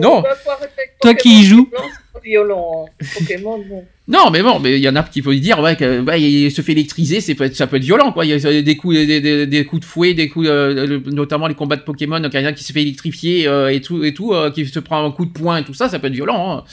Non, 0.00 0.22
Toi 1.00 1.14
qui 1.14 1.40
y 1.40 1.44
joues. 1.44 1.68
Violent. 2.22 2.86
hein. 2.86 3.06
Pokémon. 3.18 3.64
Non, 4.10 4.30
mais 4.30 4.42
bon, 4.42 4.58
mais 4.58 4.78
il 4.78 4.82
y 4.82 4.88
en 4.88 4.96
a 4.96 5.02
qui 5.02 5.20
peuvent 5.20 5.38
dire 5.38 5.60
ouais, 5.60 5.76
que, 5.76 6.02
il 6.18 6.50
se 6.50 6.62
fait 6.62 6.72
électriser, 6.72 7.20
ça 7.20 7.34
peut 7.34 7.76
être 7.76 7.84
violent, 7.84 8.10
quoi. 8.12 8.24
Il 8.24 8.30
y 8.30 8.46
a 8.46 8.62
des 8.62 8.76
coups, 8.76 8.96
des, 8.96 9.66
coups 9.68 9.80
de 9.82 9.84
fouet, 9.84 10.14
des 10.14 10.28
coups, 10.30 10.46
euh, 10.48 10.98
notamment 11.12 11.46
les 11.46 11.54
combats 11.54 11.76
de 11.76 11.82
Pokémon, 11.82 12.18
donc 12.18 12.32
quelqu'un 12.32 12.54
qui 12.54 12.64
se 12.64 12.72
fait 12.72 12.80
électrifier 12.80 13.46
euh, 13.46 13.68
et 13.70 13.82
tout, 13.82 14.02
et 14.04 14.14
tout, 14.14 14.32
euh, 14.32 14.50
qui 14.50 14.64
se 14.64 14.78
prend 14.80 15.04
un 15.04 15.10
coup 15.10 15.26
de 15.26 15.30
poing 15.30 15.58
et 15.58 15.64
tout 15.64 15.74
ça, 15.74 15.90
ça 15.90 15.98
peut 15.98 16.06
être 16.06 16.14
violent. 16.14 16.58
hein. 16.58 16.64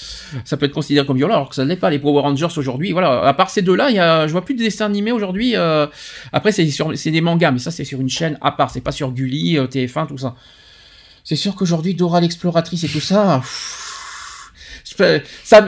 Ça 0.46 0.56
peut 0.56 0.66
être 0.66 0.72
considéré 0.72 1.06
comme 1.06 1.18
violent, 1.18 1.36
alors 1.36 1.50
que 1.50 1.56
ça 1.56 1.66
ne 1.66 1.70
l'est 1.70 1.76
pas. 1.76 1.90
Les 1.90 2.00
Power 2.00 2.22
Rangers 2.22 2.48
aujourd'hui, 2.56 2.94
voilà. 2.94 3.24
À 3.24 3.34
part 3.34 3.50
ces 3.50 3.62
deux-là, 3.62 3.90
il 3.90 3.98
y 3.98 4.00
a, 4.00 4.28
je 4.28 4.32
vois 4.32 4.46
plus 4.46 4.54
de 4.56 4.60
dessins 4.64 4.86
animés 4.86 5.12
aujourd'hui. 5.12 5.58
euh, 5.58 5.88
après, 6.32 6.54
c'est 6.54 6.66
sur, 6.70 6.98
c'est 6.98 7.12
des 7.12 7.22
mangas, 7.22 7.52
mais 7.52 7.60
ça 7.60 7.70
c'est 7.72 7.84
sur 7.84 8.00
une 8.00 8.10
chaîne 8.10 8.38
à 8.42 8.54
part, 8.54 8.70
c'est 8.72 8.80
pas 8.82 8.94
sur 8.94 9.12
Gulli, 9.12 9.58
euh, 9.58 9.68
TF1, 9.68 10.08
tout 10.08 10.18
ça. 10.18 10.36
C'est 11.26 11.36
sûr 11.36 11.56
qu'aujourd'hui, 11.56 11.96
Dora 11.96 12.22
l'exploratrice 12.22 12.84
et 12.84 12.88
tout 12.88 13.00
ça. 13.02 13.42
Je 14.90 14.96
peux- 14.96 15.22
ça, 15.44 15.66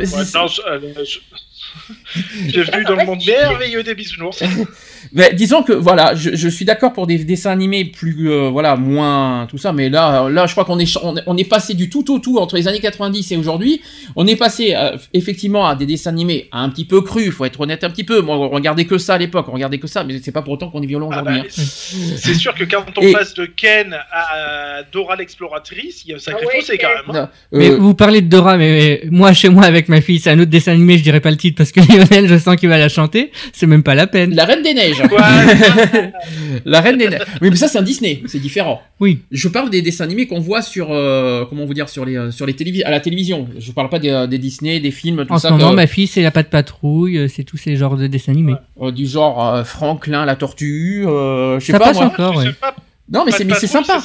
Euh, 2.18 2.22
Bienvenue 2.52 2.84
dans 2.86 2.96
le 2.96 3.06
monde 3.06 3.20
merveilleux 3.26 3.84
des 3.84 3.94
bisounours. 3.94 4.42
Mais 5.14 5.34
disons 5.34 5.62
que 5.64 5.74
voilà, 5.74 6.16
je, 6.16 6.36
je 6.36 6.48
suis 6.50 6.66
d'accord 6.66 6.92
pour 6.94 7.06
des 7.08 7.18
dessins 7.20 7.52
animés 7.52 7.86
plus 7.86 8.30
euh, 8.32 8.50
voilà 8.50 8.76
moins 8.76 9.46
tout 9.50 9.58
ça, 9.58 9.72
mais 9.72 9.90
là 9.90 10.24
euh, 10.26 10.30
là 10.30 10.48
je 10.48 10.52
crois 10.54 10.66
qu'on 10.66 10.80
est 10.80 10.98
on 11.28 11.38
est- 11.38 11.44
passé 11.48 11.74
du 11.76 11.90
tout 11.90 12.12
au 12.14 12.20
tout 12.20 12.40
entre 12.40 12.56
les 12.56 12.68
années 12.68 12.80
90 12.80 13.32
et 13.32 13.38
aujourd'hui, 13.38 13.82
on 14.16 14.26
est 14.28 14.36
passé 14.36 14.74
euh, 14.76 14.98
effectivement 15.14 15.66
à 15.68 15.76
des 15.76 15.86
dessins 15.86 16.10
animés 16.10 16.50
un 16.52 16.70
petit 16.70 16.84
peu 16.86 17.02
crus, 17.02 17.30
faut 17.32 17.46
être 17.46 17.60
honnête 17.62 17.84
un 17.84 17.90
petit 17.90 18.04
peu. 18.04 18.22
Moi 18.22 18.36
on 18.38 18.50
regardait 18.50 18.86
que 18.86 18.98
ça 18.98 19.14
à 19.14 19.18
l'époque, 19.18 19.46
on 19.50 19.54
regardait 19.54 19.78
que 19.78 19.88
ça, 19.88 20.04
mais 20.04 20.20
c'est 20.22 20.32
pas 20.32 20.42
pour 20.42 20.54
autant 20.54 20.70
qu'on 20.70 20.82
est 20.82 20.88
violent 20.88 21.10
Ah 21.12 21.22
aujourd'hui. 21.22 21.42
bah, 21.42 21.46
hein. 21.48 21.64
C'est 22.18 22.34
sûr 22.34 22.54
que 22.56 22.64
quand 22.66 22.84
on 22.98 23.02
Et- 23.02 23.14
passe 23.14 23.34
de 23.36 23.46
Ken 23.46 23.96
à 24.12 24.84
Dora 24.92 25.16
l'exploratrice, 25.16 26.04
il 26.06 26.10
y 26.12 26.14
a 26.14 26.18
un 26.18 26.20
sacré 26.20 26.42
Ah 26.44 26.48
ouais, 26.56 26.62
fossé 26.62 26.78
quand 26.78 26.90
même. 26.90 27.16
hein. 27.16 27.30
Non, 27.54 27.60
Mais 27.60 27.70
euh, 27.72 27.78
vous 27.78 27.94
parlez 27.94 28.22
de 28.22 28.28
Dora, 28.30 28.58
mais 28.58 28.68
mais 28.78 29.02
moi, 29.10 29.32
chez 29.34 29.48
moi, 29.50 29.64
avec 29.64 29.88
ma 29.88 30.02
fille, 30.02 30.20
c'est 30.20 30.30
un 30.32 30.40
autre 30.40 30.52
dessin 30.52 30.74
animé, 30.74 30.98
je 30.98 31.04
dirais 31.04 31.22
pas 31.22 31.32
le 31.32 31.38
titre 31.38 31.58
parce 31.58 31.67
que 31.72 31.80
Lionel, 31.92 32.28
je 32.28 32.38
sens 32.38 32.56
qu'il 32.56 32.70
va 32.70 32.78
la 32.78 32.90
chanter. 32.90 33.32
C'est 33.54 33.68
même 33.68 33.84
pas 33.84 33.96
la 33.96 34.08
peine. 34.08 34.34
la 34.36 34.46
Reine 34.46 34.64
des 34.64 34.74
Neiges. 34.74 35.02
La 36.66 36.82
Reine 36.82 36.98
des 36.98 37.10
Neiges. 37.10 37.22
Oui, 37.42 37.50
mais 37.50 37.56
ça 37.56 37.68
c'est 37.68 37.78
un 37.78 37.82
Disney, 37.84 38.22
c'est 38.28 38.40
différent. 38.40 38.82
Oui. 39.00 39.20
Je 39.32 39.48
parle 39.48 39.70
des 39.70 39.82
dessins 39.82 40.04
animés 40.04 40.28
qu'on 40.28 40.40
voit 40.40 40.62
sur 40.62 40.88
euh, 40.92 41.46
comment 41.50 41.66
vous 41.66 41.74
dire 41.74 41.90
sur 41.90 42.06
les 42.06 42.16
euh, 42.18 42.32
sur 42.32 42.46
les 42.46 42.54
télévis 42.54 42.84
à 42.84 42.92
la 42.92 43.00
télévision. 43.00 43.48
Je 43.58 43.72
parle 43.72 43.90
pas 43.90 44.00
des, 44.00 44.10
euh, 44.10 44.28
des 44.28 44.38
Disney, 44.38 44.80
des 44.80 44.92
films, 44.92 45.26
tout 45.26 45.34
En 45.34 45.38
ce 45.38 45.44
ça. 45.48 45.52
moment, 45.52 45.72
que- 45.72 45.76
ma 45.76 45.88
fille, 45.88 46.08
c'est 46.08 46.22
la 46.22 46.32
patte 46.32 46.50
patrouille, 46.50 47.18
euh, 47.18 47.28
c'est 47.28 47.44
tous 47.44 47.58
ces 47.58 47.76
genres 47.76 47.98
de 47.98 48.08
dessins 48.08 48.32
animés. 48.32 48.56
Euh, 48.82 48.92
du 48.92 49.06
genre 49.06 49.46
euh, 49.56 49.64
Franklin 49.64 50.26
la 50.26 50.36
tortue, 50.36 51.06
euh, 51.08 51.60
je 51.60 51.66
sais 51.66 51.72
Ça 51.74 51.80
pas 51.80 51.86
passe 51.86 51.98
moi. 51.98 52.06
encore, 52.08 52.34
je 52.34 52.38
ouais. 52.40 52.46
sais 52.46 52.54
pas, 52.54 52.76
Non 53.10 53.24
mais 53.26 53.32
c'est 53.32 53.68
sympa. 53.68 54.00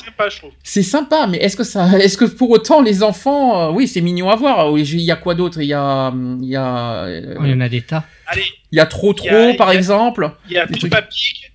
C'est 0.63 0.83
sympa, 0.83 1.19
sympa, 1.19 1.27
mais 1.27 1.39
est-ce 1.39 1.57
que 1.57 1.65
ça 1.65 1.99
est-ce 1.99 2.17
que 2.17 2.25
pour 2.25 2.51
autant 2.51 2.81
les 2.81 3.03
enfants 3.03 3.61
euh, 3.61 3.73
oui, 3.73 3.89
c'est 3.89 4.01
mignon 4.01 4.31
à 4.31 4.37
voir. 4.37 4.79
Il 4.79 5.01
y 5.01 5.11
a 5.11 5.17
quoi 5.17 5.35
d'autre? 5.35 5.61
Il 5.61 5.67
y 5.67 5.75
a 5.75 6.13
il 6.41 6.49
y 6.49 6.55
a 6.57 7.05
euh, 7.05 7.35
Oh, 7.39 7.43
Il 7.45 7.51
y 7.51 7.55
en 7.55 7.61
a 7.61 7.69
des 7.69 7.81
tas. 7.83 8.05
Allez, 8.29 8.45
il 8.71 8.77
y 8.77 8.81
a 8.81 8.87
trop 8.87 9.13
trop 9.13 9.29
a- 9.29 9.55
par 9.55 9.69
a- 9.69 9.75
exemple. 9.75 10.31
il 10.49 10.53
y 10.55 10.59
a 10.59 10.67
Peppa 10.67 11.03
Pig. 11.03 11.51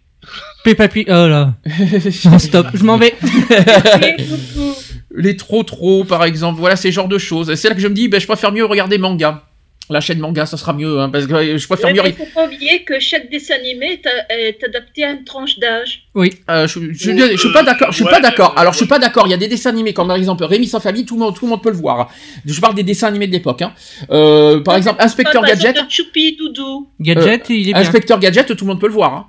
Peppa 0.66 0.88
Pig, 0.90 1.08
oh 1.10 1.28
là. 1.28 1.54
Non, 2.26 2.38
stop, 2.40 2.68
je 2.74 2.84
m'en 2.84 2.98
vais. 2.98 3.16
Les 5.16 5.38
trop 5.38 5.64
trop 5.64 6.04
par 6.04 6.26
exemple. 6.26 6.60
Voilà 6.60 6.76
ces 6.76 6.92
genres 6.92 7.08
de 7.08 7.18
choses. 7.18 7.56
C'est 7.56 7.70
là 7.70 7.76
que 7.76 7.82
je 7.82 7.88
me 7.88 7.94
dis 7.94 8.08
ben 8.10 8.20
je 8.20 8.28
préfère 8.28 8.52
mieux 8.52 8.66
regarder 8.66 8.98
manga. 8.98 9.44
La 9.90 10.02
chaîne 10.02 10.20
manga, 10.20 10.46
ça 10.46 10.58
sera 10.58 10.74
mieux 10.74 11.00
hein, 11.00 11.10
parce 11.10 11.28
que 11.28 11.34
euh, 11.34 11.58
je 11.58 11.66
préfère 11.66 11.94
mieux 11.94 12.02
mais 12.04 12.10
il 12.10 12.16
faut 12.16 12.26
pas 12.36 12.46
oublier 12.46 12.84
que 12.84 13.00
chaque 13.00 13.30
dessin 13.30 13.56
animé 13.56 14.02
est, 14.04 14.06
est 14.30 14.62
adapté 14.66 15.06
à 15.06 15.12
une 15.12 15.24
tranche 15.24 15.58
d'âge. 15.60 16.04
Oui. 16.14 16.34
Euh, 16.50 16.68
je, 16.68 16.92
je, 16.92 17.12
je 17.12 17.38
suis 17.38 17.54
pas 17.54 17.64
d'accord. 17.64 17.92
Je 17.92 17.96
suis 17.96 18.04
Ouais, 18.04 18.12
pas 18.12 18.20
d'accord. 18.20 18.52
euh, 18.58 18.60
Alors 18.60 18.74
je 18.74 18.80
suis 18.80 18.86
pas 18.88 19.00
d'accord. 19.00 19.28
Il 19.28 19.32
y 19.32 19.34
a 19.34 19.38
des 19.38 19.48
dessins 19.48 19.70
animés 19.70 19.94
comme 19.94 20.08
par 20.08 20.18
exemple 20.18 20.44
Rémi 20.44 20.68
sans 20.68 20.82
famille. 20.82 21.06
Tout 21.06 21.14
le 21.16 21.22
monde, 21.22 21.36
tout 21.38 21.46
le 21.46 21.52
monde 21.52 21.64
peut 21.64 21.70
le 21.70 21.78
voir. 21.78 22.12
Je 22.46 22.60
parle 22.60 22.76
des 22.76 22.84
dessins 22.84 23.08
animés 23.08 23.28
de 23.28 23.32
l'époque. 23.32 23.62
Hein. 23.62 23.74
Euh, 24.12 24.60
par 24.60 24.76
exemple 24.76 25.02
Inspecteur 25.02 25.42
Gadget. 25.44 25.78
Choupi 25.90 26.36
Doudou. 26.36 26.90
Gadget, 27.00 27.50
il 27.50 27.70
est 27.70 27.74
bien. 27.74 27.82
Inspecteur 27.82 28.20
Gadget, 28.20 28.46
tout 28.58 28.66
le 28.66 28.68
monde 28.68 28.82
peut 28.82 28.88
le 28.88 28.94
voir. 28.94 29.14
Hein. 29.14 29.28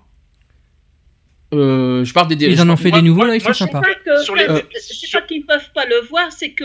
Euh, 1.54 2.04
je 2.04 2.12
parle 2.12 2.28
des. 2.34 2.46
Ils 2.46 2.60
en 2.60 2.68
ont 2.68 2.76
fait 2.76 2.90
moi- 2.90 3.00
des 3.00 3.06
nouveaux, 3.06 3.24
là, 3.24 3.34
ils 3.34 3.40
sont 3.40 3.52
sympas. 3.54 3.80
C'est 3.84 4.04
pas 4.04 4.60
c'est 4.80 5.26
qu'ils 5.26 5.46
peuvent 5.46 5.70
pas 5.74 5.86
le 5.86 6.06
voir, 6.08 6.30
c'est 6.30 6.50
que 6.50 6.64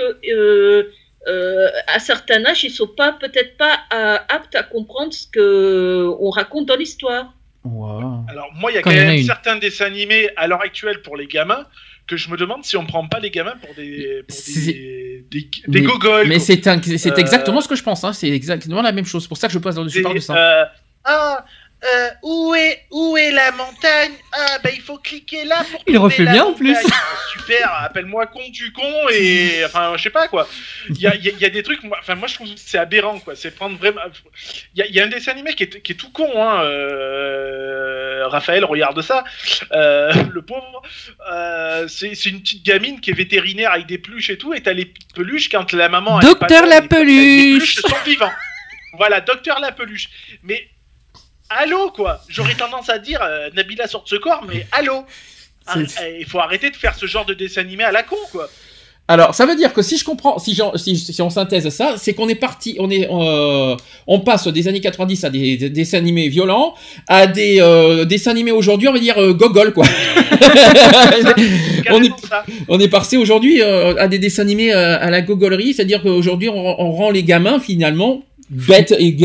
euh, 1.28 1.67
à 1.88 1.99
certain 1.99 2.43
âge, 2.45 2.63
ils 2.63 2.69
sont 2.71 2.88
pas 2.88 3.13
peut-être 3.13 3.57
pas 3.57 3.80
aptes 4.30 4.55
à 4.55 4.63
comprendre 4.63 5.13
ce 5.13 5.28
que 5.28 6.07
on 6.19 6.30
raconte 6.30 6.65
dans 6.67 6.76
l'histoire. 6.76 7.34
Alors 7.65 8.49
moi, 8.55 8.71
il 8.71 8.76
y 8.76 8.78
a 8.78 8.82
Quand 8.82 8.89
a 8.91 8.93
même 8.93 9.15
une. 9.17 9.24
certains 9.26 9.55
dessins 9.57 9.86
animés 9.86 10.30
à 10.36 10.47
l'heure 10.47 10.61
actuelle 10.61 11.01
pour 11.01 11.15
les 11.15 11.28
gamins 11.28 11.65
que 12.07 12.17
je 12.17 12.30
me 12.30 12.36
demande 12.36 12.65
si 12.65 12.76
on 12.76 12.86
prend 12.86 13.07
pas 13.07 13.19
les 13.21 13.30
gamins 13.32 13.55
pour 13.65 13.74
des, 13.76 14.24
pour 14.28 14.36
C'est- 14.38 14.74
des, 14.74 15.26
des, 15.32 15.49
Mais- 15.69 15.82
gogoles. 15.82 16.28
Mais 16.28 16.39
c'est 16.39 16.67
Euh, 16.67 17.15
exactement 17.15 17.61
ce 17.61 17.69
que 17.69 17.76
je 17.78 17.84
pense. 17.84 18.03
Hein. 18.03 18.11
C'est 18.11 18.30
exactement 18.30 18.82
la 18.82 18.91
même 18.91 19.05
chose. 19.05 19.21
C'est 19.24 19.30
pour 19.30 19.38
ça 19.38 19.47
que 19.47 19.53
je, 19.53 19.59
pose, 19.59 19.76
je 19.88 19.93
Des, 19.97 20.01
parle 20.01 20.15
de 20.15 20.19
ça. 20.19 20.36
euh, 20.36 20.65
ah, 21.05 21.45
euh, 21.86 22.10
où 22.24 22.56
est 22.56 22.86
où 22.92 23.18
est 23.18 23.32
la 23.32 23.52
montagne? 23.52 24.14
Ah, 24.32 24.58
bah 24.64 24.70
il 24.74 24.82
faut 24.82 24.98
cliquer 24.98 25.44
là 25.46 25.64
pour 25.72 25.82
Il 25.88 25.98
refait 25.98 26.24
la 26.24 26.32
bien, 26.32 26.46
en 26.46 26.54
plus. 26.54 26.76
Ah, 26.76 26.90
Super, 27.34 27.74
appelle-moi 27.82 28.28
con 28.28 28.42
du 28.50 28.72
con 28.72 28.92
et 29.12 29.64
enfin 29.66 29.94
je 29.98 30.04
sais 30.04 30.10
pas 30.10 30.28
quoi. 30.28 30.48
Il 30.90 31.00
y 31.02 31.08
a, 31.08 31.16
y 31.16 31.30
a- 31.30 31.34
y 31.34 31.46
a 31.46 31.50
des 31.50 31.64
trucs. 31.64 31.84
moi- 31.84 31.98
Enfin 32.00 32.16
moi 32.16 32.28
je 32.28 32.36
trouve 32.36 32.48
que 32.54 32.58
c'est 32.58 32.78
aberrant 32.78 33.20
quoi. 33.20 33.36
C'est 33.36 33.52
prendre 33.56 33.78
vraiment. 33.78 34.02
Il 34.76 34.80
y 34.80 34.82
a, 34.82 34.86
il 34.88 34.96
y 34.96 35.00
a 35.00 35.04
un 35.04 35.08
dessin 35.08 35.32
animé 35.32 35.54
qui 35.56 35.64
est, 35.64 35.82
qui 35.82 35.92
est 35.92 35.96
tout 35.96 36.12
con 36.12 36.30
hein. 36.42 36.64
euh, 36.64 38.28
Raphaël 38.28 38.64
regarde 38.66 39.02
ça. 39.02 39.24
Euh, 39.74 40.12
le 40.32 40.42
pauvre. 40.42 40.82
C'est 41.88 42.16
c'est 42.16 42.30
une 42.30 42.42
petite 42.42 42.64
gamine 42.66 43.02
qui 43.02 43.12
est 43.12 43.14
vétérinaire 43.16 43.72
avec 43.72 43.88
des 43.88 43.98
peluches 43.98 44.30
et 44.30 44.38
tout 44.38 44.54
et 44.54 44.62
t'as 44.62 44.74
les 44.74 44.92
peluches 45.16 45.50
quand 45.50 45.74
la 45.74 45.90
maman. 45.90 46.20
pas 46.20 46.26
Docteur 46.28 46.66
la 46.66 46.76
les- 46.78 46.82
les 46.82 46.88
peluche. 46.88 47.76
peluches 47.76 47.76
sont 47.82 48.04
vivants. 48.06 48.32
Voilà, 48.96 49.22
docteur 49.22 49.60
la 49.60 49.72
peluche. 49.72 50.08
Mais 50.44 50.68
allô 51.50 51.91
quoi 51.91 52.22
J'aurais 52.30 52.56
tendance 52.56 52.89
à 52.89 53.00
dire 53.00 53.22
euh, 53.22 53.50
Nabila 53.56 53.88
sort 53.88 54.04
de 54.04 54.10
ce 54.10 54.16
corps, 54.16 54.44
mais 54.48 54.66
allô 54.72 55.04
Ah, 55.68 55.76
eh, 55.80 56.18
Il 56.22 56.26
faut 56.26 56.39
arrêter 56.39 56.70
de 56.70 56.76
faire 56.76 56.96
ce 56.96 57.06
genre 57.06 57.26
de 57.26 57.34
dessin 57.34 57.62
animé 57.62 57.84
à 57.84 57.91
la 57.91 58.04
con 58.04 58.16
quoi. 58.32 58.50
Alors, 59.10 59.36
ça 59.36 59.46
veut 59.46 59.58
dire 59.58 59.74
que 59.74 59.82
si 59.82 59.98
je 59.98 60.06
comprends, 60.06 60.39
si, 60.39 60.56
j'en- 60.56 60.78
si, 60.78 60.96
si 60.96 61.22
on 61.22 61.30
synthèse 61.30 61.68
ça, 61.68 61.96
c'est 61.98 62.14
qu'on 62.14 62.30
est 62.30 62.36
parti, 62.36 62.78
on 62.80 62.89
est, 62.89 63.10
euh, 63.12 63.76
on 64.08 64.22
passe 64.22 64.48
des 64.48 64.70
années 64.70 64.80
90 64.80 65.26
à 65.26 65.30
des, 65.30 65.58
des 65.58 65.70
dessins 65.70 65.98
animés 65.98 66.30
violents, 66.30 66.74
à 67.10 67.28
des 67.28 67.58
euh, 67.60 68.06
dessins 68.06 68.32
animés 68.32 68.52
aujourd'hui, 68.54 68.88
on 68.88 68.94
va 68.94 69.00
dire 69.00 69.18
euh, 69.22 69.34
gogol 69.34 69.74
quoi. 69.74 69.86
On, 71.91 72.02
est, 72.02 72.12
on 72.70 72.80
passé 72.89 73.18
aujourd'hui 73.18 73.62
euh, 73.62 73.94
à 73.98 74.08
des 74.08 74.20
dessins 74.20 74.41
animés 74.44 74.72
à 74.72 75.10
la 75.10 75.22
gogolerie, 75.22 75.74
c'est-à-dire 75.74 76.02
qu'aujourd'hui 76.02 76.48
on, 76.50 76.56
on 76.82 76.91
rend 76.91 77.12
les 77.12 77.24
gamins 77.24 77.60
finalement 77.60 78.24
bêtes 78.54 78.93
et 78.97 79.16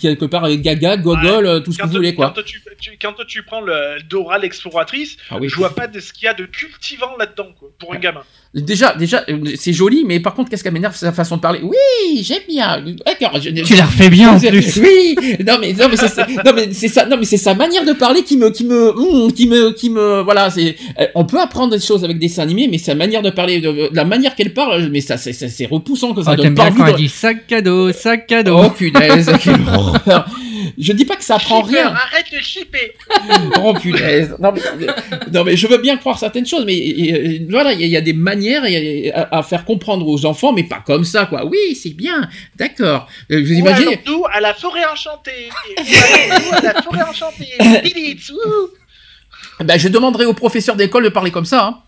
quelque 0.00 0.24
part 0.24 0.48
gaga, 0.56 0.96
gogol, 0.96 1.46
euh, 1.46 1.60
tout 1.60 1.72
ce 1.72 1.78
que 1.78 1.86
vous 1.86 1.92
voulez 1.92 2.14
quoi. 2.14 2.32
quand 2.34 2.42
tu, 2.42 2.62
tu- 2.80 2.98
quand 3.00 3.14
tu 3.26 3.42
prends 3.42 3.60
le 3.60 4.00
Dora 4.08 4.38
l'exploratrice, 4.38 5.16
Ah 5.30 5.36
oui. 5.40 5.48
je 5.48 5.56
vois 5.56 5.74
pas 5.74 5.86
de 5.86 6.00
ce 6.00 6.12
qu'il 6.12 6.24
y 6.24 6.28
a 6.28 6.34
de 6.34 6.44
cultivant 6.46 7.16
là-dedans 7.18 7.48
quoi, 7.58 7.70
pour 7.78 7.94
un 7.94 7.98
gamin. 7.98 8.22
Déjà, 8.54 8.94
déjà, 8.94 9.24
c'est 9.56 9.74
joli, 9.74 10.04
mais 10.06 10.20
par 10.20 10.32
contre, 10.34 10.48
qu'est-ce 10.48 10.64
qu'elle 10.64 10.72
m'énerve, 10.72 10.94
c'est 10.96 11.04
sa 11.04 11.12
façon 11.12 11.36
de 11.36 11.42
parler? 11.42 11.60
Oui, 11.62 12.22
j'aime 12.22 12.40
bien. 12.48 12.82
D'accord. 13.04 13.38
je- 13.40 13.50
Tu 13.62 13.74
la 13.76 13.84
refais 13.84 14.08
bien 14.08 14.30
en 14.34 14.38
plus. 14.40 14.78
Oui, 14.82 15.14
non 15.46 15.56
mais 15.60 15.74
non 15.74 15.86
mais 15.90 15.96
c'est 15.98 16.08
ça- 16.08 16.26
non 16.26 16.52
mais 16.56 16.68
c'est 16.72 16.88
ça, 16.88 17.04
non 17.04 17.16
mais 17.18 17.26
c'est 17.26 17.36
sa 17.36 17.54
manière 17.54 17.84
de 17.84 17.92
parler 17.92 18.22
qui 18.22 18.38
me 18.38 18.48
qui 18.50 18.64
me 18.64 18.90
hum, 18.96 19.30
qui 19.32 19.46
me 19.48 19.72
qui 19.72 19.90
me 19.90 20.22
voilà, 20.22 20.48
c'est 20.50 20.76
euh, 20.98 21.06
on 21.14 21.26
peut 21.26 21.38
apprendre 21.38 21.74
des 21.76 21.80
choses 21.84 22.04
avec 22.04 22.18
des 22.18 22.28
dessins 22.28 22.42
animés, 22.42 22.68
mais 22.70 22.78
sa 22.78 22.94
manière 22.94 23.20
de 23.20 23.28
parler, 23.30 23.60
de, 23.60 23.90
la 23.92 24.04
manière 24.06 24.34
qu'elle 24.34 24.54
parle, 24.54 24.88
mais 24.90 25.02
ça 25.02 25.18
c'est 25.18 25.66
repoussant 25.70 26.14
que 26.14 26.22
ça 26.22 26.30
Oh, 26.32 26.36
donne 26.36 26.54
pas 26.54 26.70
bien 26.70 26.72
envie 26.72 26.78
quand 26.80 26.86
elle 26.86 26.92
de. 26.94 26.98
dit 26.98 27.08
sac 27.10 27.46
cadeau, 27.46 27.92
sac 27.92 28.26
cadeau. 28.26 28.60
Oh 28.64 28.70
punaise, 28.70 29.30
quelle 29.42 29.60
horreur. 29.74 30.26
Je 30.76 30.92
dis 30.92 31.04
pas 31.04 31.16
que 31.16 31.24
ça 31.24 31.36
apprend 31.36 31.64
Shipper, 31.64 31.78
rien. 31.78 31.94
Arrête 31.94 32.26
de 32.32 32.38
shipper. 32.38 32.92
Oh 33.62 33.72
punaise. 33.74 34.34
Non 34.40 34.52
mais, 34.52 34.86
non 35.32 35.44
mais 35.44 35.56
je 35.56 35.66
veux 35.66 35.78
bien 35.78 35.96
croire 35.96 36.18
certaines 36.18 36.46
choses, 36.46 36.64
mais 36.66 36.74
et, 36.76 37.34
et, 37.36 37.46
voilà, 37.48 37.72
il 37.72 37.80
y, 37.80 37.84
a- 37.84 37.86
il 37.86 37.92
y 37.92 37.96
a 37.96 38.00
des 38.00 38.12
manières 38.12 38.62
à, 39.14 39.38
à 39.38 39.42
faire 39.42 39.64
comprendre 39.64 40.06
aux 40.06 40.26
enfants, 40.26 40.52
mais 40.52 40.64
pas 40.64 40.82
comme 40.84 41.04
ça 41.04 41.26
quoi. 41.26 41.44
Oui, 41.46 41.74
c'est 41.74 41.94
bien, 41.94 42.28
d'accord. 42.56 43.06
Euh, 43.30 43.40
Vous 43.42 43.52
Ou 43.54 43.58
imaginez 43.58 44.00
nous 44.06 44.24
à 44.32 44.40
la 44.40 44.54
forêt 44.54 44.84
enchantée. 44.92 45.48
Nous 45.78 46.56
à 46.56 46.60
la 46.60 46.82
forêt 46.82 47.02
enchantée. 47.02 47.48
Ben, 49.60 49.78
je 49.78 49.88
demanderai 49.88 50.24
au 50.26 50.34
professeur 50.34 50.76
d'école 50.76 51.04
de 51.04 51.08
parler 51.08 51.30
comme 51.30 51.44
ça. 51.44 51.64
hein. 51.64 51.78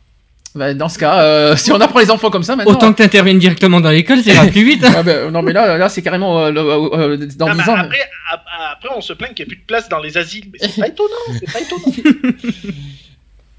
Ben, 0.56 0.76
dans 0.76 0.88
ce 0.88 0.98
cas, 0.98 1.22
euh, 1.22 1.56
si 1.56 1.70
on 1.70 1.80
apprend 1.80 2.00
les 2.00 2.10
enfants 2.10 2.30
comme 2.30 2.42
ça 2.42 2.56
maintenant. 2.56 2.72
Autant 2.72 2.92
que 2.92 2.98
t'interviennes 2.98 3.38
directement 3.38 3.80
dans 3.80 3.90
l'école, 3.90 4.20
ça 4.22 4.32
ira 4.32 4.46
plus 4.46 4.64
vite. 4.64 4.84
Ah 4.84 5.02
ben, 5.04 5.30
non 5.30 5.42
mais 5.42 5.52
là, 5.52 5.76
là 5.78 5.88
c'est 5.88 6.02
carrément 6.02 6.40
euh, 6.44 6.50
le- 6.50 6.60
euh, 6.60 6.90
euh, 7.12 7.16
dans 7.36 7.46
Non, 7.48 7.54
10 7.54 7.58
mais 7.58 7.68
ans. 7.72 7.76
après, 7.76 8.00
ap- 8.32 8.44
après, 8.72 8.88
on 8.96 9.00
se 9.00 9.12
plaint 9.12 9.32
qu'il 9.32 9.46
n'y 9.46 9.52
a 9.52 9.54
plus 9.54 9.60
de 9.62 9.66
place 9.66 9.88
dans 9.88 10.00
les 10.00 10.16
asiles. 10.18 10.50
Mais 10.52 10.58
c'est 10.68 10.80
pas 10.80 10.88
étonnant, 10.88 11.38
c'est 11.38 11.52
pas 11.52 11.60
étonnant. 11.60 11.94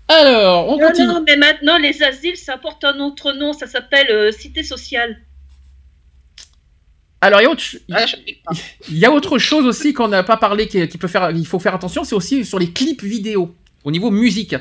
Alors, 0.10 0.68
on 0.68 0.78
Non, 0.78 0.88
continue. 0.88 1.08
non, 1.08 1.24
mais 1.26 1.38
maintenant, 1.38 1.78
les 1.78 2.04
asiles, 2.04 2.36
ça 2.36 2.58
porte 2.58 2.84
un 2.84 3.00
autre 3.00 3.32
nom, 3.32 3.54
ça 3.54 3.68
s'appelle 3.68 4.08
euh, 4.12 4.32
cité 4.34 4.62
sociale. 4.64 5.18
Alors 7.24 7.39
il 7.39 7.44
y 7.44 7.48
a 7.48 7.52
autre, 7.52 7.64
Ah, 7.94 8.06
je 8.08 8.16
il 8.89 8.98
y 8.98 9.06
a 9.06 9.12
autre 9.12 9.38
chose 9.38 9.66
aussi 9.68 9.94
qu'on 9.94 10.08
n'a 10.08 10.24
pas 10.24 10.38
parlé 10.38 10.68
qui, 10.68 10.86
qui 10.88 10.98
peut 10.98 11.08
faire, 11.08 11.30
il 11.32 11.46
faut 11.46 11.60
faire 11.60 11.76
attention, 11.76 12.04
c'est 12.04 12.16
aussi 12.16 12.44
sur 12.44 12.58
les 12.58 12.72
clips 12.72 13.04
vidéo 13.04 13.54
au 13.84 13.92
niveau 13.92 14.10
musique. 14.10 14.56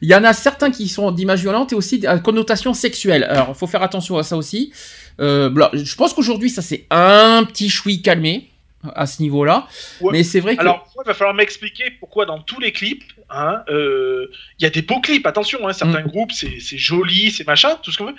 Il 0.00 0.08
y 0.08 0.14
en 0.14 0.24
a 0.24 0.32
certains 0.32 0.70
qui 0.70 0.88
sont 0.88 1.10
d'images 1.10 1.40
violentes 1.40 1.72
et 1.72 1.74
aussi 1.74 2.06
à 2.06 2.18
connotation 2.18 2.72
sexuelle. 2.74 3.24
Alors, 3.24 3.48
il 3.50 3.54
faut 3.54 3.66
faire 3.66 3.82
attention 3.82 4.16
à 4.18 4.22
ça 4.22 4.36
aussi. 4.36 4.72
Euh, 5.20 5.50
je 5.72 5.94
pense 5.96 6.14
qu'aujourd'hui, 6.14 6.50
ça 6.50 6.62
s'est 6.62 6.86
un 6.90 7.44
petit 7.44 7.68
choui 7.68 8.00
calmé 8.02 8.50
à 8.94 9.06
ce 9.06 9.20
niveau-là. 9.22 9.66
Ouais. 10.00 10.12
Mais 10.12 10.22
c'est 10.22 10.38
vrai 10.40 10.54
que... 10.54 10.60
Alors, 10.60 10.88
il 10.94 11.06
va 11.06 11.14
falloir 11.14 11.34
m'expliquer 11.34 11.90
pourquoi 11.98 12.26
dans 12.26 12.38
tous 12.38 12.60
les 12.60 12.70
clips, 12.70 13.02
hein, 13.28 13.62
euh, 13.68 14.30
il 14.58 14.62
y 14.62 14.66
a 14.66 14.70
des 14.70 14.82
beaux 14.82 15.00
clips, 15.00 15.26
attention, 15.26 15.66
hein, 15.66 15.72
certains 15.72 16.02
Mm. 16.02 16.08
groupes, 16.08 16.32
c'est 16.32 16.60
joli, 16.78 17.32
c'est 17.32 17.46
machin, 17.46 17.76
tout 17.82 17.90
ce 17.90 17.98
qu'on 17.98 18.06
veut. 18.06 18.14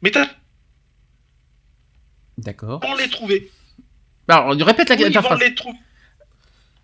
Mais 0.00 0.10
t'as 0.10 0.26
D'accord. 2.38 2.80
on 2.82 2.94
les 2.96 3.10
trouver? 3.10 3.50
Alors, 4.28 4.56
on 4.58 4.64
répète 4.64 4.88
la, 4.88 4.96
Où 4.96 5.00
ils 5.00 5.12
ta 5.12 5.20
vont 5.20 5.34
les 5.34 5.54
trouver? 5.54 5.78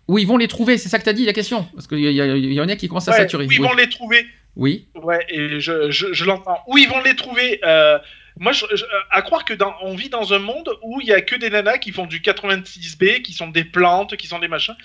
Où 0.07 0.17
ils 0.17 0.25
vont 0.27 0.37
les 0.37 0.47
trouver, 0.47 0.77
c'est 0.77 0.89
ça 0.89 0.99
que 0.99 1.03
t'as 1.05 1.13
dit 1.13 1.25
la 1.25 1.33
question 1.33 1.67
Parce 1.75 1.87
qu'il 1.87 1.99
y, 1.99 2.03
y, 2.11 2.61
en 2.61 2.69
a 2.69 2.75
qui 2.75 2.87
commencent 2.87 3.07
à 3.09 3.13
saturer. 3.13 3.45
où 3.45 3.51
ils 3.51 3.59
oui. 3.59 3.67
vont 3.67 3.73
les 3.75 3.89
trouver. 3.89 4.25
Oui. 4.55 4.87
Ouais, 4.95 5.25
et 5.29 5.59
je, 5.59 5.91
je, 5.91 6.13
je 6.13 6.25
l'entends. 6.25 6.57
Où 6.67 6.77
ils 6.77 6.87
vont 6.87 7.01
les 7.03 7.15
trouver 7.15 7.59
euh, 7.65 7.97
Moi, 8.39 8.53
je, 8.53 8.65
à 9.11 9.21
croire 9.21 9.43
que 9.45 9.53
dans, 9.53 9.73
on 9.83 9.95
vit 9.95 10.09
dans 10.09 10.33
un 10.33 10.39
monde 10.39 10.69
où 10.83 10.99
il 11.01 11.07
y 11.07 11.13
a 11.13 11.21
que 11.21 11.35
des 11.35 11.49
nanas 11.49 11.77
qui 11.79 11.91
font 11.91 12.05
du 12.05 12.19
86B, 12.21 13.21
qui 13.21 13.33
sont 13.33 13.47
des 13.49 13.65
plantes, 13.65 14.15
qui 14.15 14.27
sont 14.27 14.39
des 14.39 14.47
machins. 14.47 14.75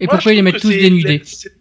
Et 0.00 0.06
Moi, 0.06 0.14
pourquoi 0.14 0.32
ils 0.32 0.36
les 0.36 0.42
mettent 0.42 0.60
tous 0.60 0.68
dénudés 0.70 1.22
C'est 1.24 1.52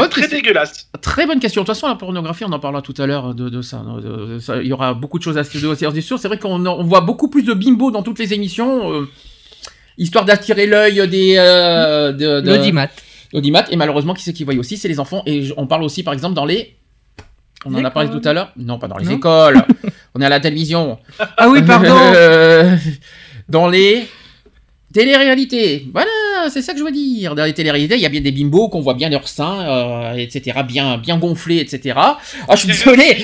Ouais, 0.00 0.08
très 0.08 0.28
dégueulasse. 0.28 0.90
Très 1.00 1.26
bonne 1.26 1.40
question. 1.40 1.62
De 1.62 1.66
toute 1.66 1.74
façon, 1.74 1.88
la 1.88 1.94
pornographie, 1.94 2.44
on 2.44 2.52
en 2.52 2.58
parlera 2.60 2.82
tout 2.82 2.94
à 2.98 3.06
l'heure 3.06 3.34
de, 3.34 3.48
de 3.48 3.62
ça, 3.62 3.78
de- 3.78 4.34
de 4.34 4.38
ça. 4.38 4.60
Il 4.60 4.66
y 4.68 4.72
aura 4.72 4.92
beaucoup 4.94 5.18
de 5.18 5.22
choses 5.24 5.38
à 5.38 5.44
se 5.44 5.56
dire. 5.56 5.92
C'est 5.94 6.00
sûr, 6.02 6.18
c'est 6.18 6.28
vrai 6.28 6.38
qu'on 6.38 6.58
voit 6.84 7.00
beaucoup 7.00 7.30
plus 7.30 7.42
de 7.42 7.54
bimbo 7.54 7.90
dans 7.90 8.02
toutes 8.02 8.18
les 8.18 8.34
émissions, 8.34 8.92
euh, 8.92 9.08
histoire 9.98 10.24
d'attirer 10.24 10.66
l'œil 10.66 11.06
des... 11.08 11.34
Euh, 11.38 12.12
de, 12.12 12.40
de- 12.40 12.50
L'audimat. 12.50 12.88
l'audimat. 13.32 13.64
Et 13.70 13.76
malheureusement, 13.76 14.14
qui 14.14 14.22
c'est 14.22 14.32
qui 14.32 14.44
voit 14.44 14.54
aussi 14.54 14.76
C'est 14.76 14.88
les 14.88 14.98
enfants. 15.00 15.22
Et 15.26 15.50
on 15.56 15.66
parle 15.66 15.82
aussi, 15.82 16.02
par 16.02 16.14
exemple, 16.14 16.34
dans 16.34 16.44
les... 16.46 16.76
On 17.64 17.74
en 17.74 17.84
a 17.84 17.90
parlé 17.90 18.08
tout 18.08 18.22
à 18.24 18.32
l'heure 18.32 18.52
Non, 18.56 18.78
pas 18.78 18.86
dans 18.88 18.96
les 18.98 19.04
Non. 19.04 19.16
écoles. 19.16 19.60
on 20.14 20.20
est 20.20 20.24
à 20.24 20.28
la 20.28 20.38
télévision. 20.40 20.98
Ah 21.36 21.48
oui, 21.48 21.60
pardon. 21.62 21.94
Euh, 22.14 22.76
dans 23.48 23.66
les 23.68 24.06
téléréalités. 24.92 25.86
Voilà, 25.92 26.10
c'est 26.50 26.62
ça 26.62 26.72
que 26.72 26.78
je 26.78 26.84
veux 26.84 26.90
dire. 26.92 27.34
Dans 27.34 27.44
les 27.44 27.52
téléréalités, 27.52 27.94
il 27.96 28.00
y 28.00 28.06
a 28.06 28.08
bien 28.08 28.20
des 28.20 28.30
bimbos 28.32 28.68
qu'on 28.68 28.80
voit 28.80 28.94
bien 28.94 29.08
leurs 29.08 29.28
seins, 29.28 29.66
euh, 29.68 30.14
etc., 30.14 30.58
bien, 30.66 30.98
bien 30.98 31.18
gonflés, 31.18 31.58
etc. 31.58 31.94
Ah, 31.96 32.18
je 32.52 32.56
suis 32.56 32.68
désolé. 32.68 33.16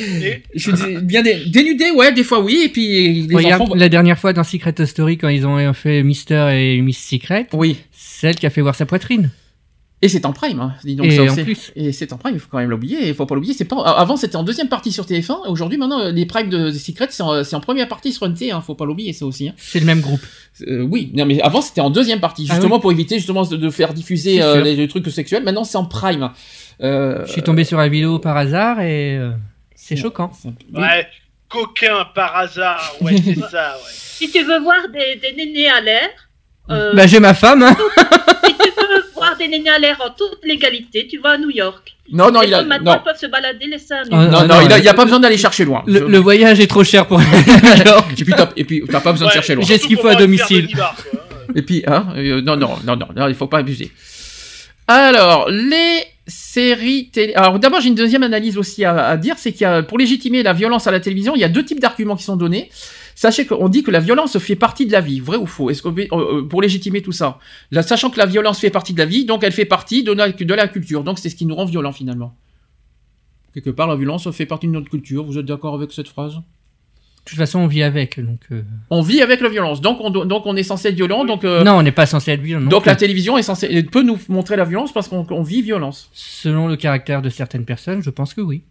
Je 0.54 0.60
suis 0.60 0.72
dé- 0.72 1.00
bien 1.00 1.22
dé- 1.22 1.42
dénudé, 1.46 1.90
ouais, 1.90 2.12
des 2.12 2.24
fois 2.24 2.40
oui, 2.40 2.62
et 2.64 2.68
puis 2.68 3.22
les 3.28 3.52
enfants. 3.54 3.74
la 3.74 3.88
dernière 3.88 4.18
fois 4.18 4.32
dans 4.32 4.44
Secret 4.44 4.74
Story, 4.86 5.18
quand 5.18 5.28
ils 5.28 5.46
ont 5.46 5.72
fait 5.72 6.02
Mister 6.02 6.48
et 6.52 6.80
Miss 6.82 6.98
Secret, 6.98 7.46
Oui, 7.52 7.76
celle 7.92 8.34
qui 8.36 8.46
a 8.46 8.50
fait 8.50 8.60
voir 8.60 8.74
sa 8.74 8.86
poitrine. 8.86 9.30
Et 10.04 10.08
c'est 10.08 10.26
en 10.26 10.32
prime, 10.32 10.60
hein, 10.60 10.74
dis 10.84 10.96
donc 10.96 11.06
Et 11.06 11.16
ça 11.16 11.22
en 11.22 11.34
plus. 11.34 11.72
Et 11.76 11.92
c'est 11.92 12.12
en 12.12 12.18
prime, 12.18 12.34
il 12.34 12.40
faut 12.40 12.48
quand 12.50 12.58
même 12.58 12.70
l'oublier, 12.70 13.08
il 13.08 13.14
faut 13.14 13.26
pas 13.26 13.34
l'oublier. 13.34 13.54
C'est 13.54 13.64
pas 13.64 13.76
avant 13.82 14.16
c'était 14.16 14.36
en 14.36 14.44
deuxième 14.44 14.68
partie 14.68 14.92
sur 14.92 15.04
TF1, 15.04 15.48
aujourd'hui 15.48 15.78
maintenant 15.78 16.08
les 16.10 16.26
primes 16.26 16.50
de, 16.50 16.70
Secret 16.70 17.08
c'est 17.10 17.22
en, 17.22 17.42
c'est 17.42 17.56
en 17.56 17.60
première 17.60 17.88
partie 17.88 18.12
sur 18.12 18.28
NT, 18.28 18.52
hein, 18.52 18.60
faut 18.60 18.74
pas 18.74 18.84
l'oublier 18.84 19.12
ça 19.12 19.26
aussi. 19.26 19.48
Hein. 19.48 19.54
C'est 19.56 19.80
le 19.80 19.86
même 19.86 20.00
groupe. 20.00 20.20
Euh, 20.68 20.82
oui, 20.82 21.10
non 21.14 21.26
mais 21.26 21.40
avant 21.40 21.60
c'était 21.60 21.80
en 21.80 21.90
deuxième 21.90 22.20
partie, 22.20 22.46
Ah 22.48 22.54
justement 22.54 22.78
pour 22.78 22.92
éviter 22.92 23.16
justement 23.16 23.44
de, 23.44 23.70
faire 23.70 23.94
diffuser 23.94 24.42
euh, 24.42 24.62
les, 24.62 24.76
les 24.76 24.88
trucs 24.88 25.08
sexuels. 25.10 25.42
Maintenant 25.42 25.64
c'est 25.64 25.78
en 25.78 25.86
prime. 25.86 26.30
Euh, 26.82 27.24
Je 27.26 27.32
suis 27.32 27.42
tombé 27.42 27.64
sur 27.64 27.78
la 27.78 27.88
vidéo 27.88 28.18
par 28.18 28.36
hasard 28.36 28.80
et 28.80 29.16
euh, 29.16 29.30
c'est 29.74 29.96
choquant. 29.96 30.30
un 30.74 30.80
Ouais, 30.80 31.06
coquin 31.48 32.06
par 32.14 32.36
hasard. 32.36 32.94
Ouais, 33.00 33.16
c'est 33.16 33.38
ça, 33.50 33.76
ouais. 33.76 33.92
Si 33.92 34.30
tu 34.30 34.42
veux 34.42 34.60
voir 34.60 34.88
des, 34.92 35.16
des 35.16 35.34
nénés 35.36 35.68
à 35.68 35.80
l'air, 35.80 36.08
euh, 36.70 36.92
Bah 36.94 37.06
j'ai 37.06 37.20
ma 37.20 37.34
femme. 37.34 37.64
Nénés 39.38 39.68
à 39.70 39.78
l'air 39.78 40.00
en 40.04 40.10
toute 40.10 40.38
légalité, 40.44 41.06
tu 41.08 41.18
vas 41.18 41.30
à 41.32 41.38
New 41.38 41.50
York. 41.50 41.94
Non 42.12 42.30
non 42.30 42.40
Les 42.40 42.48
il 42.48 42.54
a 42.54 42.62
maintenant 42.64 42.94
non 42.94 43.00
peuvent 43.04 43.18
se 43.18 43.26
balader 43.26 43.66
les 43.66 43.78
seins. 43.78 44.02
Ah, 44.10 44.16
non, 44.16 44.16
Ah, 44.18 44.26
non, 44.26 44.54
non, 44.54 44.60
il, 44.60 44.72
a, 44.72 44.74
ouais. 44.76 44.80
il 44.80 44.84
y 44.84 44.88
a 44.88 44.94
pas 44.94 45.04
besoin 45.04 45.20
d'aller 45.20 45.38
chercher 45.38 45.64
loin. 45.64 45.82
Le, 45.86 46.00
Je- 46.00 46.04
le 46.04 46.18
voyage 46.18 46.60
est 46.60 46.66
trop 46.66 46.84
cher 46.84 47.06
pour 47.06 47.18
Alors, 47.80 48.06
Et 48.18 48.24
puis 48.24 48.34
t'as 48.36 48.48
et 48.56 48.64
puis 48.64 48.82
t'as 48.90 49.00
pas 49.00 49.12
besoin 49.12 49.28
de 49.28 49.32
chercher 49.32 49.54
loin. 49.54 49.64
J'ai 49.64 49.78
ce 49.78 49.86
qu'il 49.86 49.96
faut 49.98 50.08
à 50.08 50.14
domicile. 50.14 50.68
Quoi, 50.74 50.94
hein. 51.12 51.18
Et 51.54 51.62
puis, 51.62 51.82
hein, 51.86 52.06
euh, 52.16 52.40
non, 52.42 52.56
non, 52.56 52.76
non, 52.84 52.96
non, 52.96 53.06
non, 53.14 53.28
il 53.28 53.34
faut 53.34 53.46
pas 53.46 53.58
abuser. 53.58 53.90
Alors, 54.86 55.48
les 55.50 56.04
séries 56.26 57.08
télé. 57.12 57.34
Alors, 57.34 57.58
d'abord, 57.58 57.80
j'ai 57.80 57.88
une 57.88 57.94
deuxième 57.94 58.22
analyse 58.22 58.58
aussi 58.58 58.84
à, 58.84 59.06
à 59.06 59.16
dire, 59.16 59.36
c'est 59.38 59.52
qu'il 59.52 59.62
y 59.62 59.64
a, 59.64 59.82
pour 59.82 59.98
légitimer 59.98 60.42
la 60.42 60.52
violence 60.52 60.86
à 60.86 60.90
la 60.90 61.00
télévision, 61.00 61.34
il 61.34 61.40
y 61.40 61.44
a 61.44 61.48
deux 61.48 61.64
types 61.64 61.80
d'arguments 61.80 62.16
qui 62.16 62.24
sont 62.24 62.36
donnés. 62.36 62.70
Sachez 63.14 63.46
qu'on 63.46 63.68
dit 63.68 63.82
que 63.82 63.90
la 63.90 64.00
violence 64.00 64.38
fait 64.38 64.56
partie 64.56 64.86
de 64.86 64.92
la 64.92 65.00
vie, 65.00 65.20
vrai 65.20 65.36
ou 65.36 65.46
faux? 65.46 65.70
Est-ce 65.70 65.82
qu'on 65.82 65.96
euh, 65.96 66.06
euh, 66.12 66.42
pour 66.48 66.60
légitimer 66.62 67.00
tout 67.02 67.12
ça? 67.12 67.38
Là, 67.70 67.82
Sachant 67.82 68.10
que 68.10 68.18
la 68.18 68.26
violence 68.26 68.58
fait 68.58 68.70
partie 68.70 68.92
de 68.92 68.98
la 68.98 69.04
vie, 69.06 69.24
donc 69.24 69.44
elle 69.44 69.52
fait 69.52 69.64
partie 69.64 70.02
de 70.02 70.12
la, 70.12 70.30
de 70.30 70.54
la 70.54 70.68
culture. 70.68 71.04
Donc 71.04 71.18
c'est 71.18 71.28
ce 71.28 71.36
qui 71.36 71.46
nous 71.46 71.54
rend 71.54 71.64
violents 71.64 71.92
finalement. 71.92 72.36
Quelque 73.52 73.70
part, 73.70 73.86
la 73.86 73.94
violence 73.96 74.28
fait 74.32 74.46
partie 74.46 74.66
de 74.66 74.72
notre 74.72 74.90
culture. 74.90 75.24
Vous 75.24 75.38
êtes 75.38 75.46
d'accord 75.46 75.74
avec 75.74 75.92
cette 75.92 76.08
phrase? 76.08 76.34
De 76.34 77.30
toute 77.30 77.38
façon, 77.38 77.60
on 77.60 77.66
vit 77.68 77.82
avec, 77.82 78.20
donc. 78.20 78.40
euh, 78.52 78.62
On 78.90 79.00
vit 79.00 79.22
avec 79.22 79.40
la 79.40 79.48
violence, 79.48 79.80
donc 79.80 79.98
on, 80.00 80.10
donc 80.10 80.44
on 80.44 80.56
est 80.56 80.62
censé 80.62 80.88
être 80.88 80.94
violent. 80.94 81.24
Donc, 81.24 81.44
euh, 81.44 81.64
Non, 81.64 81.72
on 81.78 81.82
n'est 81.82 81.90
pas 81.92 82.04
censé 82.04 82.32
être 82.32 82.42
violent. 82.42 82.66
donc 82.68 82.82
plus. 82.82 82.90
la 82.90 82.96
télévision 82.96 83.38
est 83.38 83.42
censée, 83.42 83.82
peut 83.84 84.02
nous 84.02 84.18
montrer 84.28 84.56
la 84.56 84.64
violence 84.64 84.92
parce 84.92 85.08
qu'on 85.08 85.24
on 85.30 85.42
vit 85.42 85.62
violence. 85.62 86.10
Selon 86.12 86.68
le 86.68 86.76
caractère 86.76 87.22
de 87.22 87.30
certaines 87.30 87.64
personnes, 87.64 88.02
je 88.02 88.10
pense 88.10 88.34
que 88.34 88.42
oui. 88.42 88.62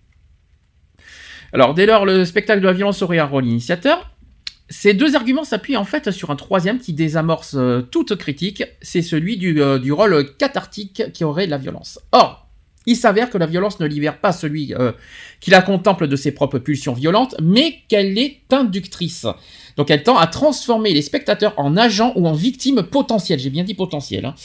Alors, 1.51 1.73
dès 1.73 1.85
lors, 1.87 2.05
le 2.05 2.25
spectacle 2.25 2.61
de 2.61 2.67
la 2.67 2.73
violence 2.73 3.01
aurait 3.01 3.19
un 3.19 3.25
rôle 3.25 3.45
initiateur. 3.45 4.11
Ces 4.70 4.93
deux 4.93 5.16
arguments 5.16 5.43
s'appuient 5.43 5.78
en 5.78 5.84
fait 5.84 6.11
sur 6.11 6.32
un 6.32 6.36
troisième 6.36 6.80
qui 6.80 6.93
désamorce 6.93 7.55
euh, 7.55 7.82
toute 7.82 8.16
critique, 8.16 8.64
c'est 8.82 9.01
celui 9.01 9.38
du, 9.38 9.61
euh, 9.61 9.80
rôle 9.91 10.36
cathartique 10.38 11.11
qui 11.14 11.24
aurait 11.24 11.45
de 11.45 11.51
la 11.51 11.57
violence. 11.57 11.99
Or, 12.11 12.47
il 12.86 12.95
s'avère 12.95 13.30
que 13.30 13.38
la 13.38 13.45
violence 13.45 13.80
ne 13.80 13.86
libère 13.86 14.20
pas 14.20 14.32
celui 14.32 14.74
euh, 14.74 14.91
qui 15.39 15.51
la 15.51 15.61
contemple 15.61 16.07
de 16.07 16.16
ses 16.16 16.32
propres 16.32 16.59
pulsions 16.59 16.93
violentes, 16.93 17.36
mais 17.41 17.80
qu'elle 17.88 18.18
est 18.18 18.41
inductrice. 18.51 19.26
Donc 19.78 19.89
elle 19.89 20.03
tend 20.03 20.18
à 20.18 20.28
transformer 20.28 20.93
les 20.93 21.01
spectateurs 21.01 21.53
en 21.57 21.78
agents 21.78 22.14
ou 22.16 22.28
en 22.28 22.34
victimes 22.34 22.84
potentielles, 22.84 23.39
j'ai 23.39 23.49
bien 23.49 23.64
dit 23.64 23.74
potentielles. 23.74 24.26
hein. 24.26 24.36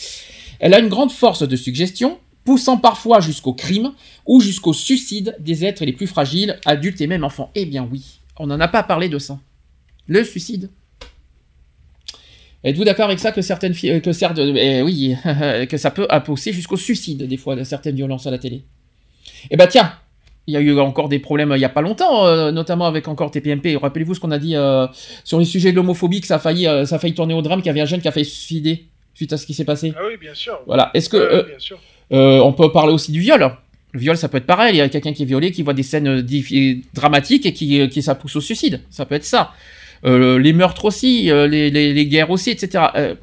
Elle 0.61 0.75
a 0.75 0.81
une 0.81 0.89
grande 0.89 1.13
force 1.13 1.47
de 1.47 1.57
suggestion, 1.57 2.19
poussant 2.45 2.79
parfois 2.79 3.21
jusqu'au 3.21 3.53
crime 3.53 3.93
ou 4.27 4.41
jusqu'au 4.41 4.73
suicide 4.73 5.37
des 5.39 5.65
êtres 5.65 5.85
les 5.85 5.93
plus 5.93 6.07
fragiles, 6.07 6.59
adultes 6.65 7.01
et 7.01 7.07
même 7.07 7.25
enfants. 7.25 7.51
Eh 7.55 7.67
bien 7.67 7.89
oui, 7.91 8.21
on 8.39 8.47
n'en 8.47 8.59
a 8.59 8.69
pas 8.69 8.83
parlé 8.83 9.09
de 9.09 9.19
ça. 9.19 9.39
Le 10.09 10.25
suicide. 10.25 10.71
Êtes-vous 12.65 12.85
d'accord 12.85 13.05
avec 13.05 13.21
ça 13.21 13.31
que 13.31 13.41
certaines 13.41 13.75
filles, 13.75 14.03
que 14.03 14.13
certes, 14.13 14.39
eh 14.39 14.83
oui, 14.83 15.15
que 15.69 15.77
ça 15.77 15.93
peut 15.93 16.09
pousser 16.25 16.53
jusqu'au 16.53 16.77
suicide 16.77 17.23
des 17.29 17.37
fois 17.37 17.55
de 17.55 17.63
certaines 17.63 17.95
violences 17.95 18.27
à 18.27 18.33
la 18.33 18.39
télé? 18.39 18.65
Eh 19.51 19.57
ben 19.57 19.69
tiens, 19.69 19.93
il 20.49 20.55
y 20.55 20.57
a 20.57 20.61
eu 20.61 20.77
encore 20.81 21.09
des 21.09 21.21
problèmes 21.21 21.53
il 21.55 21.61
y 21.61 21.65
a 21.65 21.69
pas 21.69 21.83
longtemps, 21.83 22.27
euh, 22.27 22.51
notamment 22.51 22.87
avec 22.87 23.07
encore 23.07 23.31
TPMP. 23.31 23.77
Rappelez-vous 23.77 24.15
ce 24.15 24.21
qu'on 24.21 24.33
a 24.33 24.39
dit 24.39 24.57
euh, 24.57 24.87
sur 25.23 25.39
les 25.39 25.45
sujets 25.45 25.71
de 25.71 25.77
l'homophobie, 25.77 26.21
que 26.21 26.27
ça 26.27 26.37
a 26.37 26.39
failli, 26.41 26.67
euh, 26.67 26.85
ça 26.85 26.97
a 26.97 26.99
failli 26.99 27.15
tourner 27.15 27.35
au 27.35 27.43
drame, 27.43 27.61
qu'il 27.61 27.67
y 27.69 27.71
avait 27.71 27.81
un 27.81 27.87
jeune 27.87 28.01
qui 28.01 28.09
a 28.09 28.13
failli 28.13 28.27
se 28.27 28.35
suicider 28.35 28.87
suite 29.15 29.33
à 29.33 29.37
ce 29.37 29.47
qui 29.47 29.55
s'est 29.55 29.65
passé. 29.65 29.93
Ah 29.97 30.03
oui, 30.09 30.17
bien 30.21 30.35
sûr. 30.35 30.59
Voilà. 30.67 30.91
Est-ce 30.95 31.09
que 31.09 31.17
euh, 31.17 31.43
bien 31.43 31.59
sûr. 31.59 31.79
euh, 32.13 32.41
on 32.41 32.53
peut 32.53 32.73
parler 32.73 32.93
aussi 32.93 33.13
du 33.13 33.21
viol? 33.21 33.53
Le 33.93 34.01
viol, 34.01 34.17
ça 34.17 34.29
peut 34.29 34.39
être 34.39 34.47
pareil. 34.47 34.75
Il 34.75 34.79
y 34.79 34.81
a 34.81 34.89
quelqu'un 34.89 35.13
qui 35.13 35.23
est 35.23 35.27
violé, 35.27 35.51
qui 35.51 35.63
voit 35.63 35.75
des 35.75 35.83
scènes 35.83 36.09
euh, 36.09 36.75
dramatiques 36.95 37.47
et 37.47 37.53
qui, 37.53 37.81
euh, 37.81 37.87
qui 37.89 38.03
ça 38.03 38.15
pousse 38.15 38.37
au 38.37 38.41
suicide. 38.41 38.81
Ça 38.91 39.07
peut 39.07 39.15
être 39.15 39.25
ça. 39.25 39.53
Euh, 40.05 40.39
les 40.39 40.53
meurtres 40.53 40.85
aussi, 40.85 41.31
euh, 41.31 41.47
les, 41.49 41.71
les- 41.71 41.93
les 41.93 42.07
guerres 42.07 42.31
aussi, 42.31 42.51
etc. 42.51 42.85
Euh, 42.97 43.15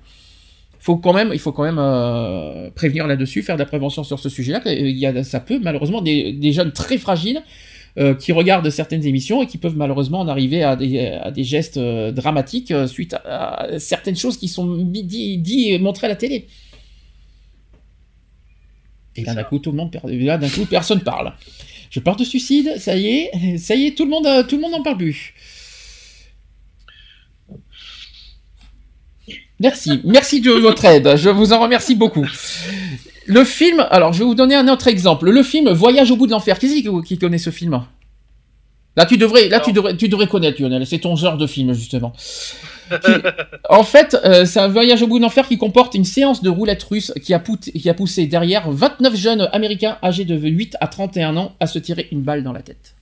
faut 0.79 0.97
quand 0.97 1.13
même, 1.13 1.31
il 1.33 1.39
faut 1.39 1.51
quand 1.51 1.63
même 1.63 2.71
prévenir 2.75 3.07
là-dessus, 3.07 3.41
faire 3.41 3.55
de 3.55 3.61
la 3.61 3.65
prévention 3.65 4.03
sur 4.03 4.19
ce 4.19 4.29
sujet-là. 4.29 4.61
Il 4.65 4.97
y 4.97 5.05
a, 5.07 5.23
ça 5.23 5.39
peut 5.39 5.59
malheureusement 5.59 6.01
des, 6.01 6.31
des 6.33 6.51
jeunes 6.51 6.71
très 6.73 6.97
fragiles 6.99 7.41
qui 8.19 8.31
regardent 8.33 8.69
certaines 8.69 9.03
émissions 9.07 9.41
et 9.41 9.47
qui 9.47 9.57
peuvent 9.57 9.77
malheureusement 9.77 10.19
en 10.19 10.27
arriver 10.27 10.61
à 10.63 10.75
des, 10.75 11.07
à 11.07 11.31
des 11.31 11.43
gestes 11.43 11.79
dramatiques 11.79 12.71
suite 12.87 13.15
à, 13.25 13.61
à 13.63 13.79
certaines 13.79 14.17
choses 14.17 14.37
qui 14.37 14.47
sont 14.47 14.67
dit, 14.77 15.37
dit 15.39 15.71
et 15.71 15.79
montrées 15.79 16.05
à 16.05 16.09
la 16.09 16.15
télé. 16.17 16.45
Et 19.15 19.23
là, 19.23 19.33
d'un 19.33 19.43
coup, 19.43 19.59
tout 19.59 19.71
le 19.71 19.77
monde, 19.77 19.91
per- 19.91 19.99
là, 20.05 20.37
d'un 20.37 20.49
coup, 20.49 20.65
personne 20.65 21.01
parle. 21.01 21.33
Je 21.89 21.99
parle 21.99 22.17
de 22.19 22.25
suicide, 22.25 22.75
ça 22.77 22.95
y 22.97 23.07
est, 23.07 23.57
ça 23.57 23.75
y 23.75 23.87
est, 23.87 23.97
tout 23.97 24.03
le 24.05 24.11
monde, 24.11 24.27
tout 24.47 24.55
le 24.57 24.61
monde 24.61 24.71
n'en 24.73 24.83
parle 24.83 24.97
plus. 24.97 25.33
Merci, 29.59 30.01
merci 30.03 30.41
de 30.41 30.51
votre 30.51 30.83
aide, 30.85 31.15
je 31.15 31.29
vous 31.29 31.53
en 31.53 31.59
remercie 31.61 31.95
beaucoup. 31.95 32.25
Le 33.25 33.43
film, 33.43 33.85
alors 33.89 34.13
je 34.13 34.19
vais 34.19 34.25
vous 34.25 34.35
donner 34.35 34.53
un 34.55 34.67
autre 34.67 34.87
exemple. 34.87 35.29
Le 35.29 35.43
film 35.43 35.69
Voyage 35.71 36.11
au 36.11 36.15
bout 36.17 36.27
de 36.27 36.31
l'enfer. 36.31 36.59
Qui 36.59 36.69
c'est 36.69 36.83
qui, 37.05 37.17
connaît 37.17 37.37
ce 37.37 37.49
film? 37.49 37.83
Là, 38.97 39.05
tu 39.05 39.17
devrais, 39.17 39.49
là, 39.49 39.59
tu 39.59 39.73
devrais, 39.73 39.97
tu 39.97 40.07
devrais 40.07 40.27
connaître 40.27 40.61
Lionel. 40.61 40.85
C'est 40.85 40.99
ton 40.99 41.15
genre 41.15 41.37
de 41.37 41.47
film 41.47 41.73
justement. 41.73 42.13
Qui- 42.89 43.11
en 43.69 43.83
fait, 43.83 44.15
euh, 44.23 44.45
c'est 44.45 44.59
un 44.59 44.67
voyage 44.67 45.01
au 45.01 45.07
bout 45.07 45.17
de 45.17 45.23
l'enfer 45.23 45.47
qui 45.47 45.57
comporte 45.57 45.95
une 45.95 46.05
séance 46.05 46.43
de 46.43 46.49
roulette 46.49 46.83
russe 46.83 47.11
qui 47.23 47.33
a, 47.33 47.39
pout- 47.39 47.71
qui 47.71 47.89
a 47.89 47.93
poussé 47.93 48.27
derrière 48.27 48.69
29 48.69 49.15
jeunes 49.15 49.49
américains 49.53 49.97
âgés 50.03 50.23
de 50.25 50.35
8 50.37 50.75
à 50.79 50.87
31 50.87 51.35
ans 51.35 51.55
à 51.59 51.67
se 51.67 51.79
tirer 51.79 52.07
une 52.11 52.21
balle 52.21 52.43
dans 52.43 52.53
la 52.53 52.61
tête. 52.61 52.95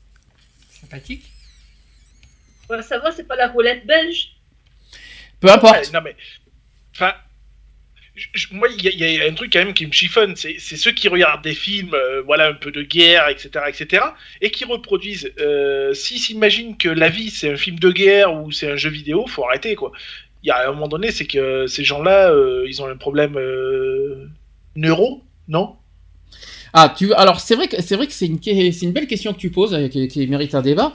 Sympathique. 0.82 1.24
Ouais, 2.70 2.82
ça 2.82 2.98
va, 3.00 3.12
c'est 3.12 3.28
pas 3.28 3.36
la 3.36 3.50
roulette 3.50 3.86
belge? 3.86 4.30
Peu 5.42 5.52
importe. 5.52 5.76
Ouais, 5.76 5.82
non 5.94 6.00
mais, 6.04 6.16
enfin, 6.94 7.14
moi 8.52 8.68
il 8.78 8.84
y, 8.86 9.22
a- 9.22 9.26
un 9.28 9.34
truc 9.34 9.52
quand 9.52 9.60
même 9.66 9.74
qui 9.74 9.88
me 9.88 9.92
chiffonne, 9.92 10.36
c'est 10.36 10.60
ceux 10.60 10.92
qui 10.92 11.08
regardent 11.08 11.44
des 11.44 11.56
films, 11.56 11.94
euh, 11.96 12.22
voilà 12.22 12.48
un 12.48 12.54
peu 12.54 12.72
de 12.72 12.84
guerre, 12.84 13.28
etc., 13.30 13.66
etc., 13.68 14.04
et 14.42 14.52
qui 14.52 14.66
reproduisent. 14.66 15.32
Euh, 15.40 15.94
S'ils 15.94 16.20
s'imaginent 16.20 16.78
que 16.78 16.90
la 16.90 17.10
vie 17.10 17.32
c'est 17.32 17.52
un 17.52 17.58
film 17.58 17.80
de 17.80 17.92
guerre 17.92 18.34
ou 18.34 18.52
c'est 18.52 18.70
un 18.72 18.76
jeu 18.76 18.90
vidéo, 18.92 19.26
faut 19.28 19.46
arrêter 19.46 19.76
quoi. 19.76 19.92
Il 20.44 20.48
y 20.48 20.52
a 20.52 20.68
un 20.70 20.74
moment 20.74 20.88
donné, 20.90 21.10
c'est 21.12 21.26
que 21.26 21.68
ces 21.68 21.84
gens-là, 21.86 22.30
euh, 22.32 22.66
ils 22.68 22.82
ont 22.82 22.88
un 22.88 22.98
problème 22.98 23.38
euh, 23.38 24.28
neuro, 24.76 25.24
non? 25.48 25.76
Ah, 26.74 26.94
tu 26.96 27.14
alors 27.14 27.40
c'est 27.40 27.56
vrai 27.56 27.68
que 27.68 27.82
c'est 27.82 27.96
vrai 27.96 28.08
que 28.08 28.14
c'est 28.14 28.26
une 28.26 28.92
belle 28.92 29.08
question 29.08 29.34
que 29.34 29.40
tu 29.40 29.52
poses 29.52 29.74
euh, 29.76 29.88
qui, 29.88 30.08
qui 30.08 30.26
mérite 30.28 30.56
un 30.56 30.62
débat. 30.62 30.92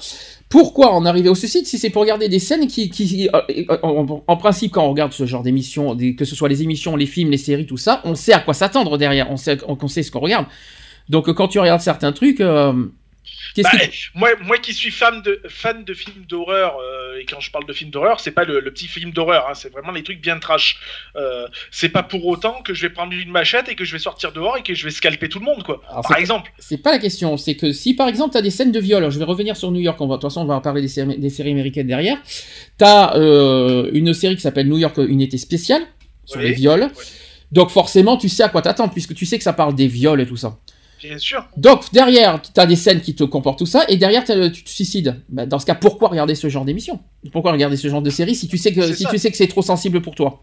Pourquoi 0.49 0.93
en 0.93 1.05
arriver 1.05 1.29
au 1.29 1.35
suicide 1.35 1.67
si 1.67 1.77
c'est 1.79 1.91
pour 1.91 2.01
regarder 2.01 2.29
des 2.29 2.39
scènes 2.39 2.67
qui, 2.67 2.89
qui 2.89 3.29
euh, 3.35 3.41
euh, 3.71 3.79
en, 3.83 4.23
en 4.27 4.37
principe 4.39 4.73
quand 4.73 4.85
on 4.85 4.91
regarde 4.91 5.13
ce 5.13 5.27
genre 5.27 5.43
d'émissions, 5.43 5.95
que 6.17 6.25
ce 6.25 6.35
soit 6.35 6.49
les 6.49 6.63
émissions, 6.63 6.97
les 6.97 7.07
films, 7.07 7.31
les 7.31 7.37
séries, 7.37 7.67
tout 7.67 7.77
ça, 7.77 8.01
on 8.05 8.15
sait 8.15 8.33
à 8.33 8.41
quoi 8.41 8.55
s'attendre 8.55 8.97
derrière, 8.97 9.31
on 9.31 9.37
sait 9.37 9.59
on, 9.67 9.89
sait 9.89 10.03
ce 10.03 10.11
qu'on 10.11 10.21
regarde. 10.21 10.47
Donc 11.11 11.29
euh, 11.29 11.35
quand 11.35 11.49
tu 11.49 11.59
regardes 11.59 11.83
certains 11.83 12.13
trucs, 12.13 12.41
euh, 12.41 12.73
Bah, 13.57 13.71
que 13.71 13.85
moi, 14.15 14.31
moi 14.45 14.59
qui 14.59 14.73
suis 14.75 14.91
fan 14.91 15.21
de, 15.23 15.41
fan 15.49 15.83
de 15.85 15.95
films 15.95 16.25
d'horreur, 16.29 16.77
euh, 16.79 17.19
et 17.19 17.25
quand 17.25 17.41
je 17.41 17.51
parle 17.51 17.67
de 17.67 17.73
films 17.73 17.91
d'horreur, 17.91 18.21
c'est 18.21 18.31
pas 18.31 18.45
le, 18.45 18.61
le 18.61 18.71
petit 18.73 18.87
film 18.87 19.11
d'horreur, 19.11 19.47
hein, 19.51 19.55
c'est 19.55 19.73
vraiment 19.73 19.91
les 19.91 20.03
trucs 20.03 20.21
bien 20.21 20.39
trash. 20.39 20.79
Euh, 21.17 21.47
c'est 21.71 21.89
pas 21.89 22.03
pour 22.03 22.25
autant 22.27 22.63
que 22.63 22.75
je 22.75 22.83
vais 22.83 22.93
prendre 22.93 23.13
une 23.13 23.31
machette 23.31 23.69
et 23.69 23.75
que 23.75 23.85
je 23.85 23.93
vais 23.93 23.99
sortir 23.99 24.33
dehors 24.33 24.57
et 24.57 24.63
que 24.63 24.75
je 24.75 24.85
vais 24.85 24.91
scalper 24.91 25.29
tout 25.29 25.39
le 25.41 25.45
monde, 25.45 25.63
quoi. 25.65 25.81
Alors, 25.89 26.03
Par 26.07 26.19
exemple. 26.19 26.53
C'est 26.59 26.79
pas 26.79 26.93
la 26.93 26.99
question, 26.99 27.37
c'est 27.37 27.57
que 27.57 27.73
si 27.73 27.95
par 27.95 28.07
exemple 28.09 28.33
t'as 28.33 28.43
des 28.43 28.51
scènes 28.51 28.73
de 28.73 28.81
viol, 28.81 29.11
je 29.11 29.19
vais 29.19 29.25
revenir 29.25 29.57
sur 29.57 29.71
New 29.73 29.81
York, 29.81 30.01
on 30.01 30.07
va, 30.07 30.17
de 30.17 30.21
toute 30.21 30.31
façon 30.31 30.43
on 30.43 30.47
va 30.47 30.61
parler 30.61 30.83
des 30.83 30.89
séries, 30.89 31.19
des 31.19 31.31
séries 31.31 31.51
américaines 31.53 31.87
derrière, 31.87 32.19
t'as 32.77 33.17
euh, 33.17 33.91
une 33.93 34.13
série 34.15 34.37
qui 34.37 34.43
s'appelle 34.43 34.69
New 34.69 34.79
York 34.79 34.97
Unité 34.99 35.39
Spéciale, 35.39 35.83
sur 36.25 36.39
Oui. 36.41 36.49
les 36.49 36.53
viols, 36.53 36.91
donc 37.51 37.71
forcément 37.71 38.17
tu 38.17 38.29
sais 38.29 38.43
à 38.43 38.49
quoi 38.49 38.63
t'attendre, 38.63 38.93
puisque 38.93 39.15
tu 39.15 39.27
sais 39.27 39.39
que 39.39 39.45
ça 39.45 39.53
parle 39.53 39.75
des 39.75 39.89
viols 39.89 40.21
et 40.21 40.27
tout 40.27 40.37
ça. 40.37 40.59
Bien 41.01 41.19
sûr. 41.19 41.45
Donc 41.57 41.93
derrière, 41.93 42.41
t'as 42.55 42.67
des 42.67 42.77
scènes 42.77 43.01
qui 43.01 43.15
te 43.15 43.25
comportent 43.25 43.59
tout 43.59 43.67
ça, 43.67 43.85
et 43.89 43.97
derrière 43.97 44.25
tu 44.25 44.65
te 44.65 44.69
suicides. 44.71 45.21
Bah, 45.29 45.47
dans 45.47 45.59
ce 45.59 45.67
cas, 45.67 45.75
pourquoi 45.75 46.09
regarder 46.09 46.35
ce 46.35 46.49
genre 46.49 46.65
d'émission? 46.65 47.01
Pourquoi 47.33 47.53
regarder 47.53 47.77
ce 47.77 47.89
genre 47.89 48.03
de 48.03 48.11
série 48.11 48.35
si 48.35 48.49
tu 48.49 48.59
sais 48.59 48.73
que 48.73 48.83
C'est 48.83 48.95
si 48.95 49.03
ça. 49.05 49.11
tu 49.11 49.19
sais 49.19 49.31
que 49.31 49.37
c'est 49.37 49.47
trop 49.49 49.63
sensible 49.63 50.03
pour 50.03 50.15
toi? 50.15 50.43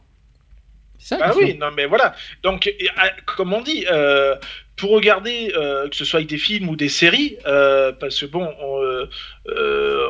C'est 0.98 1.10
ça 1.16 1.18
Ah 1.22 1.28
question. 1.28 1.46
oui, 1.46 1.58
non 1.60 1.68
mais 1.76 1.86
voilà. 1.86 2.16
Donc, 2.44 2.72
ah, 2.98 3.10
comme 3.26 3.54
on 3.54 3.62
dit, 3.62 3.86
euh, 3.92 4.36
pour 4.76 4.92
regarder, 4.92 5.54
euh, 5.56 5.88
que 5.88 5.96
ce 5.96 6.04
soit 6.04 6.18
avec 6.18 6.30
des 6.30 6.38
films 6.38 6.68
ou 6.68 6.76
des 6.76 6.90
séries, 6.90 7.38
euh, 7.46 7.94
parce 7.94 8.20
que 8.20 8.26
bon, 8.26 8.54
on, 8.60 9.08
euh, 9.48 10.08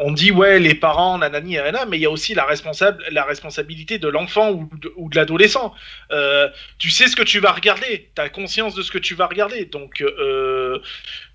on, 0.00 0.12
dit 0.12 0.32
ouais, 0.32 0.58
les 0.58 0.74
parents, 0.74 1.18
nanani, 1.18 1.54
nanana, 1.54 1.86
mais 1.86 1.98
il 1.98 2.00
y 2.00 2.06
a 2.06 2.10
aussi 2.10 2.34
la, 2.34 2.44
responsable, 2.44 3.04
la 3.12 3.24
responsabilité 3.24 3.98
de 3.98 4.08
l'enfant 4.08 4.50
ou 4.50 4.68
de, 5.08 5.16
l'adolescent. 5.16 5.74
Tu 6.78 6.90
sais 6.90 7.06
ce 7.06 7.14
que 7.14 7.22
tu 7.22 7.38
vas 7.38 7.52
regarder, 7.52 8.10
tu 8.14 8.20
as 8.20 8.28
conscience 8.28 8.74
de 8.74 8.82
ce 8.82 8.90
que 8.90 8.98
tu 8.98 9.14
vas 9.14 9.26
regarder, 9.26 9.66
donc 9.66 10.02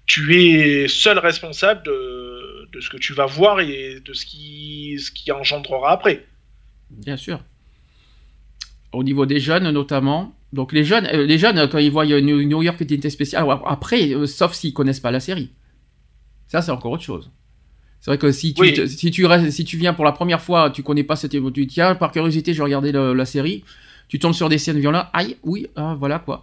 tu 0.06 0.35
es 0.35 0.88
seul 0.89 1.18
responsable 1.18 1.84
de, 1.84 2.68
de 2.73 2.81
ce 2.81 2.89
que 2.89 2.97
tu 2.97 3.14
vas 3.14 3.26
voir 3.26 3.61
et 3.61 4.02
de 4.02 4.14
ce 4.14 4.26
qui, 4.26 4.99
ce 4.99 5.11
qui 5.11 5.31
engendrera 5.31 5.91
après. 5.91 6.26
Bien 6.89 7.18
sûr. 7.18 7.39
Au 8.91 9.03
niveau 9.03 9.26
des 9.26 9.39
jeunes, 9.39 9.69
notamment. 9.72 10.35
Donc 10.56 10.72
les 10.72 10.84
jeunes, 10.86 11.06
euh, 11.14 11.26
les 11.26 11.38
jeunes, 11.38 11.68
quand 11.69 11.77
ils 11.80 11.91
voient 11.91 12.06
New 12.06 12.64
York 12.64 12.80
Unité 12.80 13.10
Spéciale, 13.10 13.45
après, 13.65 14.14
euh, 14.14 14.26
sauf 14.26 14.53
s'ils 14.53 14.73
connaissent 14.73 15.02
pas 15.02 15.11
la 15.11 15.19
série. 15.19 15.52
Ça, 16.48 16.61
c'est 16.61 16.72
encore 16.72 16.94
autre 16.94 17.03
chose. 17.03 17.30
C'est 17.99 18.11
vrai 18.11 18.18
que 18.18 18.32
si 18.32 18.53
tu, 18.53 18.61
Oui. 18.61 18.88
si, 18.88 19.11
tu 19.11 19.26
restes, 19.26 19.52
si 19.52 19.65
tu 19.65 19.77
viens 19.77 19.94
pour 19.94 20.06
la 20.06 20.11
première 20.14 20.40
fois, 20.41 20.69
tu 20.69 20.82
connais 20.82 21.03
pas 21.03 21.15
cette 21.18 21.32
tu 21.32 21.41
dis, 21.52 21.68
tiens, 21.68 21.95
par 21.95 22.11
curiosité, 22.11 22.53
je 22.53 22.64
le- 22.64 23.14
la 23.14 23.26
série, 23.26 23.64
tu 24.07 24.18
tombes 24.18 24.34
sur 24.34 24.48
des 24.48 24.57
scènes 24.57 24.80
violentes, 24.80 25.07
aïe, 25.11 25.36
oui, 25.44 25.68
ah, 25.76 25.95
voilà 25.99 26.19
quoi. 26.19 26.41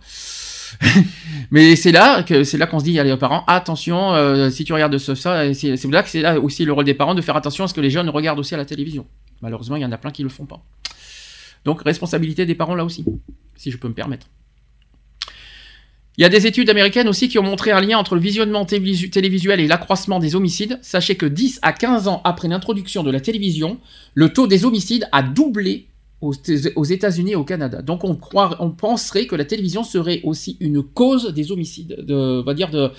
Mais 1.50 1.76
c'est 1.76 1.92
là 1.92 2.22
que 2.22 2.44
c'est 2.44 2.58
là 2.58 2.66
qu'on 2.66 2.80
se 2.80 2.84
dit, 2.84 2.98
allez, 2.98 3.12
aux 3.12 3.16
parents, 3.16 3.44
attention, 3.46 4.14
euh, 4.14 4.50
si 4.50 4.64
tu 4.64 4.72
regardes 4.72 4.98
ce, 4.98 5.14
ça, 5.14 5.52
c'est 5.54 5.84
là 5.90 6.02
que 6.02 6.08
c'est 6.08 6.20
là 6.22 6.38
aussi 6.40 6.64
le 6.64 6.72
rôle 6.72 6.84
des 6.84 6.94
parents 6.94 7.14
de 7.14 7.22
faire 7.22 7.36
attention 7.36 7.64
à 7.64 7.68
ce 7.68 7.74
que 7.74 7.80
les 7.80 7.90
jeunes 7.90 8.08
regardent 8.10 8.38
aussi 8.40 8.54
à 8.54 8.58
la 8.58 8.64
télévision. 8.64 9.06
Malheureusement, 9.40 9.76
il 9.76 9.82
y 9.82 9.84
en 9.86 9.92
a 9.92 9.98
plein 9.98 10.10
qui 10.10 10.22
le 10.22 10.28
font 10.28 10.46
pas. 10.46 10.62
Donc 11.64 11.82
responsabilité 11.82 12.46
des 12.46 12.54
parents 12.54 12.74
là 12.74 12.84
aussi, 12.84 13.04
si 13.56 13.70
je 13.70 13.78
peux 13.78 13.88
me 13.88 13.94
permettre. 13.94 14.26
Il 16.18 16.22
y 16.22 16.24
a 16.26 16.28
des 16.28 16.46
études 16.46 16.68
américaines 16.68 17.08
aussi 17.08 17.28
qui 17.28 17.38
ont 17.38 17.42
montré 17.42 17.70
un 17.70 17.80
lien 17.80 17.96
entre 17.96 18.14
le 18.14 18.20
visionnement 18.20 18.66
télévisu- 18.66 19.08
télévisuel 19.08 19.60
et 19.60 19.66
l'accroissement 19.66 20.18
des 20.18 20.34
homicides. 20.34 20.78
Sachez 20.82 21.14
que 21.14 21.24
10 21.24 21.60
à 21.62 21.72
15 21.72 22.06
ans 22.06 22.20
après 22.24 22.48
l'introduction 22.48 23.02
de 23.02 23.10
la 23.10 23.20
télévision, 23.20 23.78
le 24.14 24.30
taux 24.30 24.46
des 24.46 24.66
homicides 24.66 25.08
a 25.10 25.22
doublé 25.22 25.86
aux, 26.20 26.84
États-Unis 26.84 27.32
et 27.32 27.36
au 27.36 27.44
Canada. 27.44 27.82
Donc 27.82 28.04
on 28.04 28.14
croit, 28.14 28.56
on 28.60 28.70
penserait 28.70 29.26
que 29.26 29.34
la 29.34 29.44
télévision 29.44 29.82
serait 29.82 30.20
aussi 30.22 30.56
une 30.60 30.82
cause 30.82 31.34
des 31.34 31.50
homicides, 31.50 31.96
va 32.08 32.54
dire 32.54 32.70
de, 32.70 32.92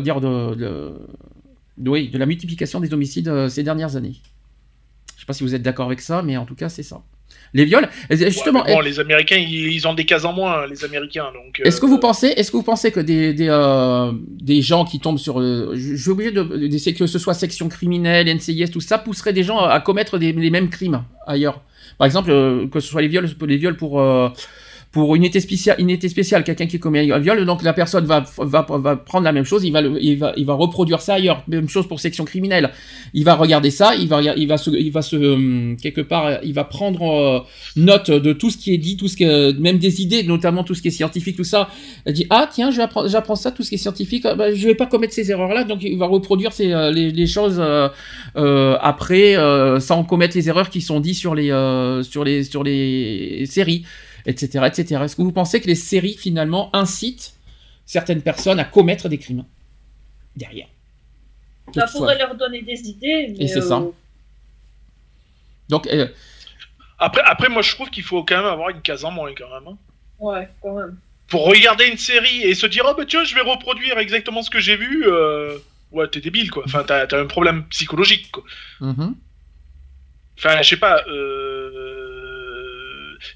dire 0.00 0.20
de 1.78 2.18
la 2.18 2.26
multiplication 2.26 2.80
des 2.80 2.92
homicides 2.92 3.28
euh, 3.28 3.48
ces 3.48 3.62
dernières 3.62 3.94
années. 3.94 4.16
Je 5.22 5.24
sais 5.24 5.28
pas 5.28 5.34
si 5.34 5.44
vous 5.44 5.54
êtes 5.54 5.62
d'accord 5.62 5.86
avec 5.86 6.00
ça, 6.00 6.20
mais 6.20 6.36
en 6.36 6.44
tout 6.44 6.56
cas 6.56 6.68
c'est 6.68 6.82
ça. 6.82 7.00
Les 7.54 7.64
viols, 7.64 7.88
justement, 8.10 8.64
Ouais, 8.64 8.74
bon, 8.74 8.80
les 8.80 8.98
Américains, 8.98 9.36
ils, 9.36 9.86
ont 9.86 9.94
des 9.94 10.04
cases 10.04 10.24
en 10.24 10.32
moins, 10.32 10.66
les 10.66 10.84
Américains. 10.84 11.26
Donc. 11.32 11.62
est-ce 11.64 11.80
que 11.80 11.86
euh, 11.86 11.90
vous 11.90 12.00
pensez, 12.00 12.26
est-ce 12.26 12.50
que 12.50 12.56
vous 12.56 12.64
pensez 12.64 12.90
que 12.90 12.98
des 12.98 13.32
des, 13.32 13.46
euh, 13.48 14.10
des 14.26 14.62
gens 14.62 14.84
qui 14.84 14.98
tombent 14.98 15.20
sur, 15.20 15.38
euh, 15.40 15.74
je 15.76 15.94
suis 15.94 16.10
obligé 16.10 16.32
de, 16.32 16.42
de- 16.42 16.92
que 16.98 17.06
ce 17.06 17.18
soit 17.20 17.34
section 17.34 17.68
criminelle, 17.68 18.26
NCIS, 18.34 18.68
tout 18.72 18.80
ça 18.80 18.98
pousserait 18.98 19.32
des 19.32 19.44
gens 19.44 19.60
à 19.60 19.78
commettre 19.78 20.18
des, 20.18 20.32
les 20.32 20.50
mêmes 20.50 20.70
crimes 20.70 21.04
ailleurs. 21.28 21.60
Par 21.98 22.06
exemple, 22.06 22.32
euh, 22.32 22.66
que 22.66 22.80
ce 22.80 22.88
soit 22.88 23.00
les 23.02 23.06
viols, 23.08 23.30
les 23.46 23.56
viols 23.58 23.76
pour 23.76 24.00
euh, 24.00 24.28
pour 24.92 25.16
une 25.16 25.22
unité 25.22 25.40
spéciale, 25.40 25.76
une 25.78 25.88
unité 25.88 26.08
spéciale, 26.10 26.44
quelqu'un 26.44 26.66
qui 26.66 26.78
commet 26.78 27.10
un 27.10 27.18
viol, 27.18 27.44
donc 27.46 27.62
la 27.62 27.72
personne 27.72 28.04
va, 28.04 28.24
va, 28.38 28.66
va 28.68 28.96
prendre 28.96 29.24
la 29.24 29.32
même 29.32 29.44
chose, 29.44 29.64
il 29.64 29.72
va, 29.72 29.80
il 29.80 30.18
va, 30.18 30.34
il 30.36 30.44
va 30.44 30.52
reproduire 30.52 31.00
ça 31.00 31.14
ailleurs. 31.14 31.42
Même 31.48 31.68
chose 31.68 31.88
pour 31.88 31.98
section 31.98 32.24
criminelle. 32.26 32.70
Il 33.14 33.24
va 33.24 33.34
regarder 33.34 33.70
ça, 33.70 33.94
il 33.94 34.06
va, 34.06 34.20
il 34.22 34.46
va 34.46 34.58
se, 34.58 34.70
il 34.70 34.92
va 34.92 35.00
se, 35.00 35.16
hum, 35.16 35.76
quelque 35.80 36.02
part, 36.02 36.38
il 36.44 36.52
va 36.52 36.64
prendre 36.64 37.02
euh, 37.02 37.40
note 37.76 38.10
de 38.10 38.32
tout 38.34 38.50
ce 38.50 38.58
qui 38.58 38.74
est 38.74 38.78
dit, 38.78 38.96
tout 38.98 39.08
ce 39.08 39.16
que, 39.16 39.52
même 39.58 39.78
des 39.78 40.02
idées, 40.02 40.24
notamment 40.24 40.62
tout 40.62 40.74
ce 40.74 40.82
qui 40.82 40.88
est 40.88 40.92
scientifique, 40.92 41.36
tout 41.36 41.44
ça. 41.44 41.70
Il 42.06 42.12
dit 42.12 42.26
ah 42.28 42.48
tiens, 42.52 42.70
je 42.70 42.76
vais 42.76 42.82
apprendre- 42.82 43.08
j'apprends 43.08 43.36
ça, 43.36 43.50
tout 43.50 43.62
ce 43.62 43.70
qui 43.70 43.76
est 43.76 43.78
scientifique, 43.78 44.26
ah, 44.26 44.34
bah, 44.34 44.54
je 44.54 44.66
vais 44.66 44.74
pas 44.74 44.86
commettre 44.86 45.14
ces 45.14 45.30
erreurs-là, 45.30 45.64
donc 45.64 45.82
il 45.82 45.96
va 45.96 46.06
reproduire 46.06 46.52
ces, 46.52 46.70
euh, 46.70 46.90
les, 46.90 47.10
les 47.10 47.26
choses 47.26 47.56
euh, 47.58 47.88
euh, 48.36 48.76
après, 48.82 49.36
euh, 49.36 49.80
sans 49.80 50.04
commettre 50.04 50.36
les 50.36 50.48
erreurs 50.50 50.68
qui 50.68 50.82
sont 50.82 51.00
dites 51.00 51.16
sur 51.16 51.34
les, 51.34 51.50
euh, 51.50 52.02
sur 52.02 52.24
les, 52.24 52.44
sur 52.44 52.62
les 52.62 53.44
séries, 53.46 53.84
etc., 54.26 54.64
etc. 54.66 55.02
Est-ce 55.04 55.16
que 55.16 55.22
vous 55.22 55.32
pensez 55.32 55.60
que 55.60 55.66
les 55.66 55.74
séries 55.74 56.16
finalement 56.16 56.74
incitent 56.74 57.34
certaines 57.86 58.22
personnes 58.22 58.58
à 58.60 58.64
commettre 58.64 59.08
des 59.08 59.18
crimes 59.18 59.44
derrière? 60.36 60.68
Ça 61.74 61.86
soit- 61.86 62.00
pourrait 62.00 62.18
leur 62.18 62.34
donner 62.36 62.62
des 62.62 62.80
idées. 62.88 63.34
Mais 63.38 63.44
Et 63.44 63.48
c'est 63.48 63.60
ça. 63.62 63.78
euh, 63.78 63.90
Donc 65.68 65.86
euh, 65.86 66.08
Après, 66.98 67.22
après, 67.24 67.48
moi, 67.48 67.62
je 67.62 67.72
trouve 67.74 67.90
qu'il 67.90 68.02
faut 68.04 68.22
quand 68.24 68.36
même 68.36 68.46
avoir 68.46 68.68
une 68.70 68.80
case 68.82 69.04
en 69.04 69.10
moins, 69.10 69.32
quand 69.34 69.48
même. 69.50 69.68
hein. 69.68 69.78
Ouais, 70.18 70.48
quand 70.60 70.74
même. 70.74 70.96
Pour 71.28 71.46
regarder 71.46 71.86
une 71.86 71.96
série 71.98 72.42
et 72.42 72.54
se 72.54 72.66
dire, 72.66 72.84
oh 72.86 72.94
bah 72.96 73.04
tiens, 73.08 73.24
je 73.24 73.34
vais 73.34 73.40
reproduire 73.40 73.98
exactement 73.98 74.42
ce 74.42 74.50
que 74.50 74.60
j'ai 74.60 74.76
vu. 74.76 75.04
euh, 75.06 75.56
Ouais, 75.90 76.08
t'es 76.08 76.20
débile, 76.20 76.50
quoi. 76.50 76.62
Enfin, 76.66 76.84
t'as 76.86 77.06
t'as 77.06 77.20
un 77.20 77.26
problème 77.26 77.64
psychologique, 77.68 78.30
quoi. 78.32 78.44
mhm. 78.80 79.14
Enfin, 80.38 80.60
je 80.62 80.68
sais 80.68 80.76
pas. 80.78 81.02
euh, 81.08 82.01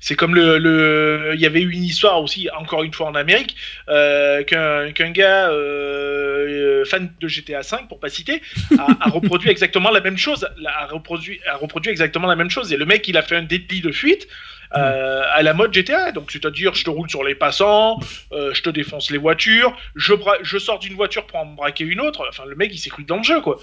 C'est 0.01 0.15
comme 0.17 0.35
le, 0.35 0.59
le, 0.59 1.33
il 1.35 1.41
y 1.41 1.47
avait 1.47 1.61
eu 1.61 1.71
une 1.73 1.85
histoire 1.85 2.21
aussi, 2.23 2.49
encore 2.59 2.83
une 2.85 2.93
fois 2.93 3.07
en 3.07 3.15
Amérique, 3.15 3.57
euh, 3.89 4.43
qu'un 4.45 5.11
gars 5.11 5.51
euh, 5.51 6.81
euh, 6.83 6.85
fan 6.85 7.13
de 7.21 7.29
GTA 7.29 7.61
V, 7.61 7.77
pour 7.89 8.01
pas 8.01 8.09
citer, 8.09 8.43
a, 8.79 8.87
a 9.01 9.11
reproduit 9.11 9.51
exactement 9.51 9.91
la 9.91 10.01
même 10.01 10.17
chose, 10.19 10.47
a 10.67 10.87
reproduit, 10.87 11.41
a 11.47 11.57
reproduit 11.57 11.91
exactement 11.91 12.29
la 12.29 12.37
même 12.37 12.51
chose. 12.51 12.73
Et 12.73 12.77
le 12.77 12.87
mec, 12.87 13.07
il 13.09 13.17
a 13.17 13.23
fait 13.23 13.37
un 13.37 13.43
délit 13.43 13.81
de 13.81 13.93
fuite. 13.93 14.27
euh, 14.75 15.23
à 15.33 15.43
la 15.43 15.55
mode 15.55 15.73
GTA, 15.73 16.11
donc 16.13 16.31
c'est-à-dire 16.33 16.75
je 16.75 16.85
te 16.85 16.91
roule 16.91 17.09
sur 17.09 17.23
les 17.23 17.37
passants, 17.37 18.01
euh, 18.33 18.53
je 18.53 18.63
te 18.63 18.71
défonce 18.71 19.11
les 19.13 19.19
voitures, 19.19 19.77
je, 19.95 20.13
je 20.43 20.59
sors 20.59 20.81
d'une 20.81 20.95
voiture 20.95 21.27
pour 21.27 21.39
en 21.39 21.47
braquer 21.47 21.85
une 21.85 22.01
autre. 22.01 22.27
Enfin, 22.29 22.45
le 22.47 22.57
mec 22.57 22.71
il 22.75 22.79
s'est 22.79 22.91
cru 22.91 23.05
dans 23.05 23.19
le 23.19 23.23
jeu 23.23 23.41
quoi. 23.41 23.59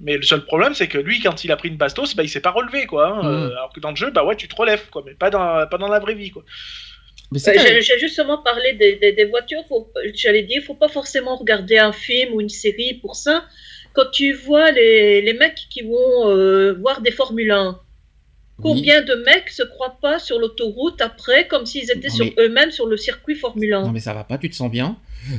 Mais 0.00 0.16
le 0.16 0.22
seul 0.22 0.44
problème, 0.44 0.74
c'est 0.74 0.88
que 0.88 0.98
lui, 0.98 1.20
quand 1.20 1.42
il 1.44 1.50
a 1.52 1.56
pris 1.56 1.68
une 1.68 1.76
bastos, 1.76 2.14
bah, 2.14 2.22
il 2.22 2.28
s'est 2.28 2.40
pas 2.40 2.50
relevé, 2.50 2.86
quoi. 2.86 3.08
hein. 3.08 3.22
Mhm. 3.22 3.28
Euh, 3.28 3.50
alors 3.52 3.72
que 3.72 3.80
dans 3.80 3.90
le 3.90 3.96
jeu, 3.96 4.10
bah 4.10 4.24
ouais, 4.24 4.36
tu 4.36 4.46
te 4.48 4.54
relèves, 4.54 4.88
quoi, 4.90 5.02
mais 5.06 5.14
pas 5.14 5.30
dans, 5.30 5.66
pas 5.66 5.78
dans 5.78 5.88
la 5.88 5.98
vraie 6.00 6.14
vie, 6.14 6.30
quoi. 6.30 6.44
Mais 7.32 7.38
c'est 7.38 7.56
Ouais, 7.58 7.80
J'ai 7.80 7.98
justement 7.98 8.38
parlé 8.42 8.74
des, 8.74 8.96
des, 8.96 9.12
des 9.12 9.24
voitures. 9.24 9.62
J'allais 10.14 10.42
dire, 10.42 10.62
faut 10.62 10.74
pas 10.74 10.88
forcément 10.88 11.36
regarder 11.36 11.78
un 11.78 11.92
film 11.92 12.34
ou 12.34 12.40
une 12.40 12.48
série 12.48 12.94
pour 12.94 13.16
ça. 13.16 13.44
Quand 13.94 14.10
tu 14.12 14.32
vois 14.32 14.70
les, 14.70 15.22
les 15.22 15.32
mecs 15.32 15.58
qui 15.70 15.82
vont 15.82 16.28
euh, 16.28 16.74
voir 16.74 17.00
des 17.00 17.10
Formule 17.10 17.50
1, 17.50 17.80
combien 18.62 19.02
de 19.02 19.14
mecs 19.26 19.50
se 19.50 19.62
croient 19.62 19.98
pas 20.00 20.18
sur 20.18 20.38
l'autoroute 20.38 21.00
après 21.00 21.46
comme 21.46 21.66
s'ils 21.66 21.90
étaient 21.90 22.08
Non, 22.08 22.14
sur 22.14 22.24
mais- 22.24 22.34
eux-mêmes 22.44 22.70
sur 22.70 22.86
le 22.86 22.96
circuit 22.96 23.34
Formule 23.34 23.74
1 23.74 23.82
Non 23.82 23.92
mais 23.92 24.00
ça 24.00 24.14
va 24.14 24.24
pas, 24.24 24.38
tu 24.38 24.48
te 24.50 24.54
sens 24.56 24.70
bien? 24.70 24.96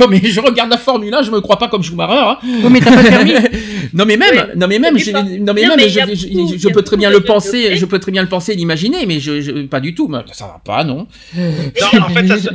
Non 0.00 0.06
mais 0.08 0.20
je 0.22 0.40
regarde 0.40 0.70
la 0.70 0.76
Formule 0.78 1.12
1, 1.14 1.22
je 1.22 1.30
me 1.30 1.40
crois 1.40 1.58
pas 1.58 1.68
comme 1.68 1.82
Schumacher. 1.82 2.12
Hein. 2.14 2.38
Oh, 2.64 2.68
mais 2.68 2.80
t'as 2.80 2.94
pas 2.94 3.02
permis 3.02 3.32
non 3.94 4.04
mais 4.06 4.16
même, 4.16 4.30
Oui. 4.32 4.52
non 4.56 4.66
mais 4.68 4.78
même, 4.78 4.94
pas- 5.12 5.22
non 5.22 5.52
mais 5.54 5.62
Non, 5.66 5.76
même, 5.76 5.88
je, 5.88 6.14
je- 6.14 6.58
je 6.58 6.68
peux 6.68 6.82
très 6.82 6.96
bien 6.96 7.10
le 7.10 7.20
penser, 7.20 7.76
je 7.76 7.84
peux 7.86 7.98
très 7.98 8.12
bien 8.12 8.22
le 8.22 8.28
penser, 8.28 8.52
et 8.52 8.56
l'imaginer, 8.56 9.06
mais 9.06 9.20
je, 9.20 9.40
je- 9.40 9.66
pas 9.66 9.80
du 9.80 9.94
tout. 9.94 10.08
Mais 10.08 10.18
ça 10.32 10.46
va 10.46 10.60
pas, 10.64 10.84
non. 10.84 11.06
Non, 11.36 12.00
en 12.02 12.08
fait, 12.10 12.26
ça 12.26 12.38
se, 12.38 12.48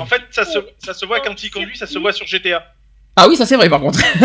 en 0.00 0.06
fait, 0.06 0.22
ça 0.30 0.44
se, 0.44 0.58
ça 0.78 0.94
se 0.94 1.06
voit 1.06 1.20
quand 1.20 1.42
il 1.42 1.50
conduit, 1.50 1.76
ça 1.76 1.86
se 1.86 1.98
voit 1.98 2.12
sur 2.12 2.26
GTA. 2.26 2.62
Ah 3.18 3.28
oui, 3.30 3.36
ça 3.36 3.46
c'est 3.46 3.56
vrai 3.56 3.70
par 3.70 3.80
contre. 3.80 3.98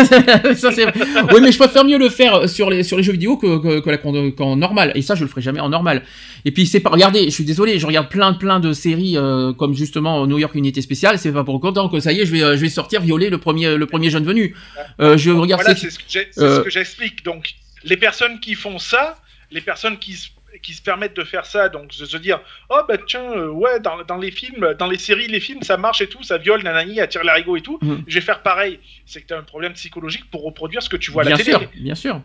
ça 0.56 0.70
c'est 0.70 0.84
vrai. 0.84 0.92
Oui, 1.32 1.40
mais 1.40 1.50
je 1.50 1.58
préfère 1.58 1.82
mieux 1.84 1.96
le 1.96 2.10
faire 2.10 2.46
sur 2.48 2.68
les 2.68 2.82
sur 2.82 2.98
les 2.98 3.02
jeux 3.02 3.12
vidéo 3.12 3.38
que 3.38 3.58
que, 3.58 3.80
que 3.80 3.90
la 3.90 3.96
qu'en 3.96 4.56
normal. 4.56 4.92
Et 4.94 5.00
ça, 5.00 5.14
je 5.14 5.22
le 5.22 5.28
ferai 5.28 5.40
jamais 5.40 5.60
en 5.60 5.70
normal. 5.70 6.02
Et 6.44 6.50
puis 6.50 6.66
c'est 6.66 6.80
pas. 6.80 6.90
Regardez, 6.90 7.24
je 7.24 7.30
suis 7.30 7.44
désolé, 7.44 7.78
je 7.78 7.86
regarde 7.86 8.10
plein 8.10 8.34
plein 8.34 8.60
de 8.60 8.74
séries 8.74 9.16
euh, 9.16 9.54
comme 9.54 9.74
justement 9.74 10.26
New 10.26 10.38
York 10.38 10.54
Unité 10.54 10.82
Spéciale. 10.82 11.18
C'est 11.18 11.32
pas 11.32 11.42
pour 11.42 11.62
autant 11.64 11.88
que 11.88 12.00
ça 12.00 12.12
y 12.12 12.20
est, 12.20 12.26
je 12.26 12.32
vais 12.32 12.42
euh, 12.42 12.56
je 12.56 12.60
vais 12.60 12.68
sortir 12.68 13.00
violer 13.00 13.30
le 13.30 13.38
premier 13.38 13.76
le 13.76 13.86
premier 13.86 14.10
jeune 14.10 14.24
venu. 14.24 14.54
Euh, 15.00 15.16
je 15.16 15.30
regarde. 15.30 15.62
Voilà, 15.62 15.74
c'est- 15.74 15.88
ce 15.90 15.98
que 15.98 16.40
euh, 16.42 16.62
ce 16.64 16.68
j'explique. 16.68 17.24
Donc, 17.24 17.54
les 17.84 17.96
personnes 17.96 18.40
qui 18.40 18.54
font 18.54 18.78
ça, 18.78 19.16
les 19.50 19.62
personnes 19.62 19.98
qui 19.98 20.12
se, 20.12 20.28
qui 20.62 20.72
se 20.74 20.82
permettent 20.82 21.16
de 21.16 21.24
faire 21.24 21.44
ça, 21.44 21.68
donc 21.68 21.88
de 21.88 22.04
se 22.06 22.16
dire, 22.16 22.40
oh 22.70 22.78
bah 22.88 22.94
tiens, 23.06 23.30
euh, 23.32 23.48
ouais, 23.48 23.80
dans, 23.80 24.02
dans 24.06 24.16
les 24.16 24.30
films, 24.30 24.74
dans 24.78 24.86
les 24.86 24.98
séries, 24.98 25.26
les 25.26 25.40
films, 25.40 25.62
ça 25.62 25.76
marche 25.76 26.00
et 26.00 26.06
tout, 26.06 26.22
ça 26.22 26.38
viole, 26.38 26.62
nanani, 26.62 27.00
attire 27.00 27.24
l'arigot 27.24 27.56
et 27.56 27.60
tout, 27.60 27.78
Mhm. 27.82 28.04
je 28.06 28.14
vais 28.14 28.20
faire 28.20 28.42
pareil. 28.42 28.78
C'est 29.06 29.20
que 29.22 29.26
t'as 29.26 29.38
un 29.38 29.42
problème 29.42 29.72
psychologique 29.74 30.30
pour 30.30 30.42
reproduire 30.44 30.82
ce 30.82 30.88
que 30.88 30.96
tu 30.96 31.10
vois 31.10 31.22
à 31.22 31.26
bien 31.26 31.36
la 31.36 31.44
télé. 31.44 31.50
sûr, 31.58 31.68
bien 31.74 31.94
sûr. 31.94 32.20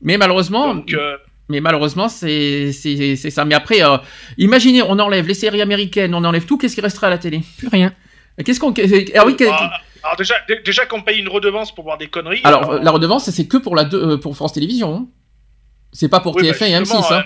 Mais 0.00 0.16
malheureusement, 0.16 0.74
Donc, 0.74 0.92
euh, 0.94 1.16
mais 1.48 1.60
malheureusement, 1.60 2.08
c'est 2.08 2.72
ça. 2.72 3.44
Mais 3.44 3.54
après, 3.54 3.82
euh, 3.84 3.98
imaginez, 4.38 4.82
on 4.82 4.98
enlève 4.98 5.26
les 5.28 5.34
séries 5.34 5.62
américaines, 5.62 6.14
on 6.14 6.24
enlève 6.24 6.44
tout. 6.46 6.58
Qu'est-ce 6.58 6.74
qui 6.74 6.80
restera 6.80 7.06
à 7.08 7.10
la 7.10 7.18
télé? 7.18 7.40
Plus 7.58 7.68
rien. 7.68 7.92
Qu'est-ce 8.44 8.58
qu'on 8.60 8.72
ah 8.72 9.26
oui, 9.26 9.36
ah, 9.46 9.70
alors 10.02 10.16
déjà, 10.16 10.34
dé- 10.48 10.60
déjà 10.64 10.86
qu'on 10.86 11.02
paye 11.02 11.18
une 11.20 11.28
redevance 11.28 11.72
pour 11.74 11.84
voir 11.84 11.98
des 11.98 12.08
conneries. 12.08 12.40
Alors, 12.44 12.74
la 12.82 12.90
redevance, 12.90 13.28
c'est 13.30 13.46
que 13.46 13.58
pour 13.58 13.76
la 13.76 13.84
deux- 13.84 14.02
euh, 14.12 14.16
pour 14.16 14.34
France 14.34 14.54
Télévisions. 14.54 14.94
hein. 14.96 15.06
C'est 15.92 16.08
pas 16.08 16.20
pour 16.20 16.34
Oui, 16.36 16.42
bah, 16.42 16.52
TF1 16.54 16.66
et 16.66 16.70
M6. 16.72 16.78
justement, 16.80 17.12
hein. 17.12 17.22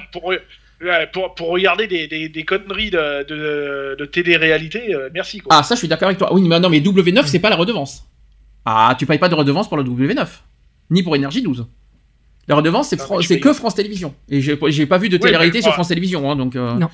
hein, 0.83 1.05
pour, 1.13 1.35
pour 1.35 1.49
regarder 1.49 1.87
des, 1.87 2.07
des, 2.09 2.29
des 2.29 2.45
conneries 2.45 2.91
de, 2.91 3.25
de, 3.27 3.97
de 3.99 4.05
télé-réalité, 4.05 4.95
euh, 4.95 5.09
merci 5.15 5.39
quoi. 5.39 5.57
Ah, 5.57 5.63
ça, 5.63 5.75
je 5.75 5.79
suis 5.81 5.89
d'accord 5.89 6.07
avec 6.09 6.19
toi. 6.19 6.33
Oui, 6.35 6.43
mais 6.43 6.59
non, 6.61 6.69
mais 6.69 6.81
W9, 6.81 7.27
c'est 7.27 7.39
pas 7.39 7.51
la 7.51 7.57
redevance. 7.57 8.05
Ah, 8.65 8.95
tu 8.99 9.07
payes 9.07 9.19
pas 9.19 9.29
de 9.29 9.35
redevance 9.35 9.69
pour 9.69 9.77
le 9.77 9.85
W9. 9.85 10.27
Ni 10.91 11.03
pour 11.03 11.15
Énergie 11.17 11.43
12. 11.43 11.67
La 12.49 12.57
redevance, 12.57 12.89
c'est 12.89 13.01
Ah, 13.01 13.05
Fran- 13.05 13.19
que 13.19 13.53
France 13.53 13.75
Télévisions. 13.75 14.15
Et 14.29 14.41
j'ai 14.41 14.57
pas 14.87 14.99
vu 14.99 15.09
de 15.09 15.17
télé-réalité 15.17 15.63
sur 15.63 15.73
France 15.73 15.89
Télévisions. 15.89 16.31
Hein, 16.31 16.37
donc, 16.37 16.57
euh, 16.57 16.75
Non. 16.75 16.89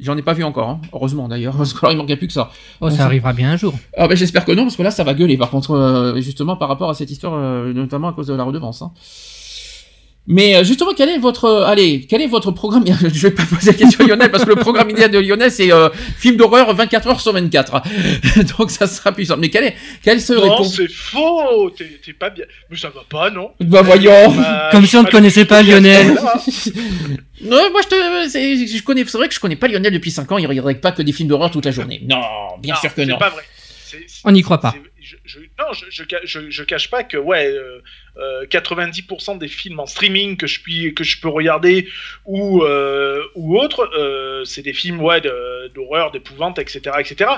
J'en 0.00 0.16
ai 0.16 0.22
pas 0.22 0.32
vu 0.32 0.42
encore. 0.42 0.68
hein. 0.68 0.80
Heureusement 0.92 1.28
d'ailleurs. 1.28 1.56
Parce 1.56 1.72
que 1.72 1.86
là, 1.86 1.92
il 1.92 1.96
manquait 1.98 2.16
plus 2.16 2.26
que 2.26 2.32
ça. 2.32 2.50
Oh, 2.80 2.90
ça 2.90 3.04
arrivera 3.04 3.32
bien 3.32 3.52
un 3.52 3.56
jour. 3.56 3.74
Ah, 3.96 4.08
ben, 4.08 4.16
J'espère 4.16 4.44
que 4.44 4.50
non, 4.52 4.64
parce 4.64 4.76
que 4.76 4.82
là, 4.82 4.90
ça 4.90 5.04
va 5.04 5.14
gueuler. 5.14 5.36
Par 5.38 5.50
contre, 5.50 5.70
euh, 5.70 6.20
justement, 6.20 6.56
par 6.56 6.68
rapport 6.68 6.90
à 6.90 6.94
cette 6.94 7.10
histoire, 7.12 7.34
euh, 7.34 7.72
notamment 7.72 8.08
à 8.08 8.12
cause 8.12 8.26
de 8.26 8.34
la 8.34 8.42
redevance. 8.42 8.82
hein. 8.82 8.90
Mais 10.26 10.56
euh, 10.56 10.64
justement, 10.64 10.92
quel 10.96 11.10
est 11.10 11.18
votre, 11.18 11.44
euh, 11.44 11.66
allez, 11.66 12.06
quel 12.08 12.22
est 12.22 12.26
votre 12.26 12.50
programme? 12.50 12.84
Je 13.12 13.28
vais 13.28 13.30
pas 13.30 13.44
poser 13.44 13.72
la 13.72 13.76
question 13.76 14.04
à 14.04 14.08
Lionel 14.08 14.30
parce 14.30 14.44
que 14.44 14.48
le 14.50 14.56
programme 14.56 14.88
idéal 14.88 15.10
de 15.10 15.18
Lionel 15.18 15.50
c'est 15.50 15.70
euh, 15.70 15.90
film 16.16 16.36
d'horreur 16.36 16.74
24 16.74 17.08
heures 17.08 17.20
sur 17.20 17.32
24. 17.34 17.82
Donc 18.58 18.70
ça 18.70 18.86
sera 18.86 19.12
puissant. 19.12 19.36
Mais 19.36 19.50
quel 19.50 19.64
est, 19.64 19.76
quel 20.02 20.20
serait 20.22 20.48
non, 20.48 20.56
pour 20.56 20.66
c'est 20.66 20.88
faux, 20.90 21.68
t'es 21.76 22.00
t'es 22.02 22.14
pas 22.14 22.30
bien. 22.30 22.46
Mais 22.70 22.76
ça 22.78 22.88
va 22.88 23.02
pas, 23.08 23.30
non 23.30 23.50
Bah 23.60 23.82
voyons. 23.82 24.30
Bah, 24.34 24.68
Comme 24.72 24.86
si 24.86 24.96
on 24.96 25.02
ne 25.02 25.10
connaissait 25.10 25.44
pas 25.44 25.62
Lionel. 25.62 26.12
Ouais, 26.12 27.70
moi 27.70 27.80
je 27.82 27.88
te, 27.88 28.28
c'est, 28.30 28.66
je 28.66 28.82
connais, 28.82 29.04
c'est 29.04 29.18
vrai 29.18 29.28
que 29.28 29.34
je 29.34 29.40
connais 29.40 29.56
pas 29.56 29.68
Lionel 29.68 29.92
depuis 29.92 30.10
5 30.10 30.30
ans. 30.32 30.38
Il 30.38 30.46
regarde 30.46 30.80
pas 30.80 30.92
que 30.92 31.02
des 31.02 31.12
films 31.12 31.28
d'horreur 31.28 31.50
toute 31.50 31.66
la 31.66 31.70
journée. 31.72 32.00
Non, 32.08 32.22
bien 32.60 32.74
Non, 32.74 32.80
sûr 32.80 32.94
que 32.94 33.02
non. 33.02 33.14
C'est 33.14 33.18
pas 33.18 33.30
vrai. 33.30 33.42
On 34.24 34.32
n'y 34.32 34.40
croit 34.42 34.60
pas. 34.60 34.74
je- 35.02 35.16
je- 35.24 35.38
non, 35.38 35.66
je, 35.72 35.84
je, 35.90 36.02
ca- 36.08 36.20
je- 36.24 36.50
je 36.50 36.62
cache 36.64 36.90
pas 36.90 37.04
que 37.04 37.16
ouais, 37.18 37.46
euh, 37.46 37.80
euh, 38.16 38.46
90% 38.46 39.38
des 39.38 39.48
films 39.48 39.80
en 39.80 39.86
streaming 39.86 40.36
que 40.36 40.46
je 40.46 40.60
puis 40.60 40.94
que 40.94 41.02
je 41.04 41.20
peux 41.20 41.28
regarder 41.28 41.88
ou 42.24 42.62
euh, 42.62 43.22
ou 43.34 43.58
autres, 43.58 43.90
euh, 43.98 44.44
c'est 44.44 44.62
des 44.62 44.72
films 44.72 45.00
ouais 45.00 45.20
d'horreur, 45.74 46.12
d'épouvante, 46.12 46.58
etc., 46.58 46.80
etc. 47.00 47.30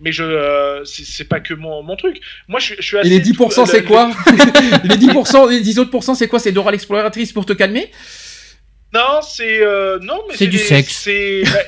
Mais 0.00 0.10
je, 0.12 0.24
euh, 0.24 0.84
c'est 0.84 1.28
pas 1.28 1.40
que 1.40 1.54
mon, 1.54 1.82
mon 1.82 1.96
truc. 1.96 2.20
Moi, 2.48 2.58
je, 2.60 2.74
je 2.78 2.82
suis 2.82 2.98
assez. 2.98 3.06
Et 3.08 3.18
les 3.18 3.20
10% 3.24 3.60
le- 3.60 3.66
c'est 3.66 3.80
le- 3.80 3.86
quoi 3.86 4.10
Les 4.84 4.96
10%, 4.96 5.50
les 5.50 5.60
10 5.60 5.78
autres 5.78 5.90
pourcents 5.90 6.14
c'est 6.14 6.28
quoi? 6.28 6.38
C'est 6.38 6.52
Dora 6.52 6.70
l'exploratrice 6.72 7.32
pour 7.32 7.46
te 7.46 7.52
calmer? 7.52 7.90
Non, 8.92 9.20
c'est 9.22 9.60
euh, 9.60 9.98
non, 10.00 10.22
mais 10.28 10.36
C'est 10.36 10.46
du 10.46 10.56
des- 10.56 10.62
sexe. 10.62 10.94
C'est 11.02 11.42
bah, 11.44 11.58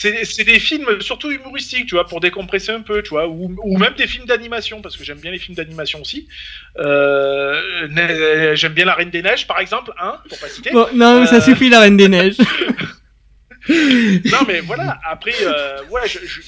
c'est 0.00 0.44
des 0.44 0.58
films 0.58 1.00
surtout 1.02 1.30
humoristiques, 1.30 1.86
tu 1.86 1.94
vois, 1.94 2.06
pour 2.06 2.20
décompresser 2.20 2.72
un 2.72 2.80
peu, 2.80 3.02
tu 3.02 3.10
vois, 3.10 3.28
ou, 3.28 3.54
ou 3.62 3.76
même 3.78 3.92
des 3.94 4.06
films 4.06 4.24
d'animation, 4.24 4.80
parce 4.80 4.96
que 4.96 5.04
j'aime 5.04 5.18
bien 5.20 5.30
les 5.30 5.38
films 5.38 5.54
d'animation 5.56 6.00
aussi. 6.00 6.26
Euh, 6.78 7.86
j'aime 8.56 8.72
bien 8.72 8.86
La 8.86 8.94
Reine 8.94 9.10
des 9.10 9.22
Neiges, 9.22 9.46
par 9.46 9.60
exemple, 9.60 9.92
hein, 10.00 10.16
pour 10.28 10.38
pas 10.38 10.48
citer. 10.48 10.70
Bon, 10.70 10.86
non, 10.94 11.20
mais 11.20 11.26
ça 11.26 11.36
Euh, 11.36 11.40
suffit 11.40 11.68
la 11.68 11.80
Reine 11.80 11.96
des 11.98 12.08
Neiges. 12.08 12.36
Non, 13.68 14.38
mais 14.48 14.60
voilà, 14.60 14.98
après, 15.08 15.34
euh, 15.42 15.82
ouais, 15.90 16.00
je- 16.08 16.18
je- 16.26 16.40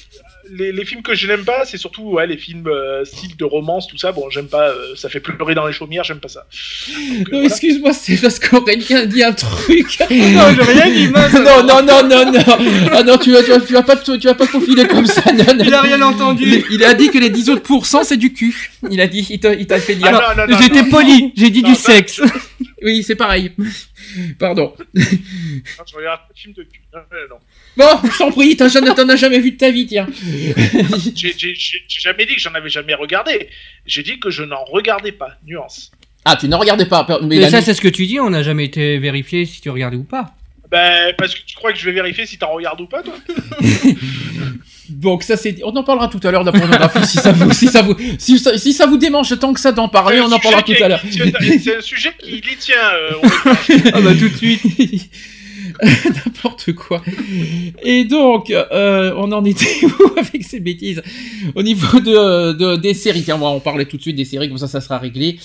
les, 0.51 0.71
les 0.71 0.85
films 0.85 1.01
que 1.01 1.15
je 1.15 1.27
n'aime 1.27 1.45
pas, 1.45 1.65
c'est 1.65 1.77
surtout 1.77 2.03
ouais, 2.03 2.27
les 2.27 2.37
films 2.37 2.67
euh, 2.67 3.05
style 3.05 3.35
de 3.37 3.45
romance, 3.45 3.87
tout 3.87 3.97
ça. 3.97 4.11
Bon, 4.11 4.29
j'aime 4.29 4.47
pas, 4.47 4.69
euh, 4.69 4.95
ça 4.95 5.09
fait 5.09 5.19
pleurer 5.19 5.55
dans 5.55 5.65
les 5.65 5.73
chaumières, 5.73 6.03
j'aime 6.03 6.19
pas 6.19 6.27
ça. 6.27 6.45
Donc, 6.47 6.97
euh, 6.99 7.17
Non, 7.17 7.23
voilà. 7.31 7.45
excuse-moi, 7.45 7.93
c'est 7.93 8.17
parce 8.17 8.39
qu'Aurélien 8.39 9.05
dit 9.05 9.23
un 9.23 9.33
truc. 9.33 9.99
non, 9.99 10.07
j'ai 10.09 10.61
rien 10.73 10.89
dit, 10.91 11.07
mince. 11.07 11.33
non, 11.33 11.63
non, 11.63 11.81
non, 11.83 12.07
non, 12.07 12.31
non. 12.31 12.89
Ah 12.91 13.03
non, 13.03 13.17
tu 13.17 13.31
vas, 13.31 13.43
tu 13.43 13.49
vas, 13.51 13.59
tu 13.61 13.73
vas 13.73 13.83
pas, 13.83 13.95
te- 13.95 14.17
tu 14.17 14.27
vas 14.27 14.33
pas 14.35 14.45
te 14.45 14.51
faufiler 14.51 14.87
comme 14.87 15.05
ça. 15.05 15.21
Non, 15.33 15.53
non. 15.55 15.63
Il 15.65 15.73
a 15.73 15.81
rien 15.81 16.01
entendu. 16.01 16.43
Il, 16.45 16.65
il 16.71 16.83
a 16.83 16.93
dit 16.93 17.09
que 17.09 17.17
les 17.17 17.29
10 17.29 17.49
autres 17.49 17.63
pourcents, 17.63 18.03
c'est 18.03 18.17
du 18.17 18.33
cul. 18.33 18.71
Il 18.91 18.99
a 19.01 19.07
dit, 19.07 19.25
il 19.29 19.39
t'a 19.39 19.53
il 19.53 19.65
t'a 19.67 19.79
fait 19.79 19.95
dire. 19.95 20.07
Ah, 20.07 20.33
non, 20.35 20.43
non, 20.45 20.51
non, 20.51 20.61
J'étais 20.61 20.83
non, 20.83 20.89
poli, 20.89 21.31
j'ai 21.35 21.49
dit 21.49 21.63
Non, 21.63 21.69
du 21.69 21.75
sexe. 21.75 22.21
Oui, 22.81 23.01
c'est 23.01 23.15
pareil. 23.15 23.51
Pardon. 24.37 24.73
non, 24.93 25.03
je 25.89 25.95
regarde 25.95 26.19
pas 26.27 26.33
de 26.33 26.39
film 26.39 26.53
de 26.53 26.63
cul. 26.63 26.81
Non. 26.93 27.37
Bon, 27.75 27.85
je 28.03 28.17
t'en 28.17 28.31
prie, 28.31 28.55
t'en 28.55 28.65
as 28.67 29.15
jamais 29.15 29.39
vu 29.39 29.51
de 29.51 29.57
ta 29.57 29.71
vie, 29.71 29.87
tiens. 29.87 30.07
J'ai 31.15 31.33
jamais 31.89 32.25
dit 32.25 32.35
que 32.35 32.41
j'en 32.41 32.53
avais 32.53 32.69
jamais 32.69 32.93
regardé. 32.93 33.49
J'ai 33.85 34.03
dit 34.03 34.19
que 34.19 34.29
je 34.29 34.43
n'en 34.43 34.63
regardais 34.65 35.11
pas. 35.11 35.31
Nuance. 35.47 35.91
Ah, 36.25 36.37
tu 36.39 36.47
n'en 36.47 36.59
regardais 36.59 36.85
pas. 36.85 37.05
Mais, 37.23 37.49
ça, 37.49 37.61
c'est 37.61 37.73
ce 37.73 37.81
que 37.81 37.87
tu 37.87 38.05
dis, 38.05 38.19
on 38.19 38.29
n'a 38.29 38.43
jamais 38.43 38.65
été 38.65 38.97
vérifié 38.99 39.45
si 39.45 39.59
tu 39.61 39.69
regardais 39.69 39.97
ou 39.97 40.03
pas. 40.03 40.33
Ben, 40.71 41.13
parce 41.17 41.35
que 41.35 41.41
tu 41.45 41.55
crois 41.55 41.71
que 41.71 41.77
je 41.77 41.85
vais 41.85 41.91
vérifier 41.91 42.25
si 42.25 42.37
t'en 42.37 42.51
regardes 42.53 42.81
ou 42.81 42.87
pas, 42.87 43.03
toi 43.03 43.13
Donc 44.89 45.23
ça 45.23 45.37
c'est, 45.37 45.57
on 45.63 45.69
en 45.75 45.83
parlera 45.83 46.07
tout 46.07 46.19
à 46.23 46.31
l'heure 46.31 46.43
de 46.43 46.51
la 46.51 46.59
pornographie 46.59 47.05
si 47.05 47.17
ça 47.17 47.31
vous, 47.31 47.51
si 47.53 47.67
ça 47.67 47.81
vous, 47.83 47.95
si 48.17 48.37
ça, 48.39 48.57
si 48.57 48.73
ça 48.73 48.85
vous 48.85 48.97
démange 48.97 49.37
tant 49.39 49.53
que 49.53 49.59
ça 49.59 49.71
d'en 49.71 49.87
parler, 49.87 50.19
on 50.19 50.31
en 50.31 50.39
parlera 50.39 50.61
tout 50.63 50.73
à 50.81 50.87
l'heure. 50.87 51.01
C'est 51.61 51.77
un 51.77 51.81
sujet 51.81 52.11
qui 52.19 52.41
les 52.41 52.55
tient. 52.57 52.75
euh, 52.93 53.11
on 53.21 53.27
va- 53.27 53.57
Ah 53.93 54.01
bah 54.01 54.11
tout 54.17 54.29
de 54.29 54.35
suite. 54.35 54.61
N'importe 56.05 56.73
quoi. 56.73 57.01
Et 57.83 58.05
donc, 58.05 58.49
euh, 58.49 59.13
on 59.17 59.31
en 59.31 59.43
était 59.45 59.85
où 59.85 60.19
avec 60.19 60.43
ces 60.43 60.59
bêtises? 60.59 61.01
Au 61.55 61.63
niveau 61.63 61.99
de, 61.99 62.53
de- 62.53 62.75
des 62.75 62.93
séries, 62.93 63.25
moi, 63.37 63.49
on 63.51 63.59
parlait 63.59 63.85
tout 63.85 63.97
de 63.97 64.01
suite 64.01 64.15
des 64.15 64.25
séries, 64.25 64.49
comme 64.49 64.57
ça, 64.57 64.67
ça 64.67 64.81
sera 64.81 64.97
réglé. 64.97 65.37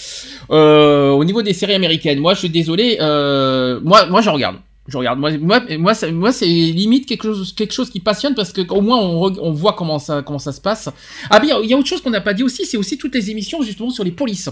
Euh, 0.50 1.10
au 1.10 1.24
niveau 1.24 1.42
des 1.42 1.52
séries 1.52 1.74
américaines, 1.74 2.18
moi, 2.20 2.34
je 2.34 2.40
suis 2.40 2.50
désolé, 2.50 2.98
euh, 3.00 3.80
moi, 3.82 4.06
moi, 4.06 4.20
je 4.20 4.30
regarde. 4.30 4.56
Je 4.88 4.96
regarde. 4.96 5.18
Moi, 5.18 5.60
moi, 5.78 5.94
c'est 6.32 6.46
limite 6.46 7.06
quelque 7.06 7.30
chose, 7.70 7.90
qui 7.90 8.00
passionne 8.00 8.34
parce 8.34 8.52
que 8.52 8.62
au 8.70 8.80
moins 8.80 8.98
on 8.98 9.52
voit 9.52 9.74
comment 9.74 9.98
ça, 9.98 10.22
comment 10.22 10.38
ça 10.38 10.50
se 10.52 10.62
passe. 10.62 10.88
Ah, 11.28 11.40
bien, 11.40 11.58
il 11.62 11.68
y 11.68 11.74
a 11.74 11.76
autre 11.76 11.86
chose 11.88 12.00
qu'on 12.00 12.08
n'a 12.10 12.22
pas 12.22 12.32
dit 12.32 12.42
aussi, 12.42 12.64
c'est 12.64 12.78
aussi 12.78 12.96
toutes 12.96 13.14
les 13.14 13.30
émissions 13.30 13.60
justement 13.62 13.90
sur 13.90 14.02
les 14.02 14.12
polices. 14.12 14.48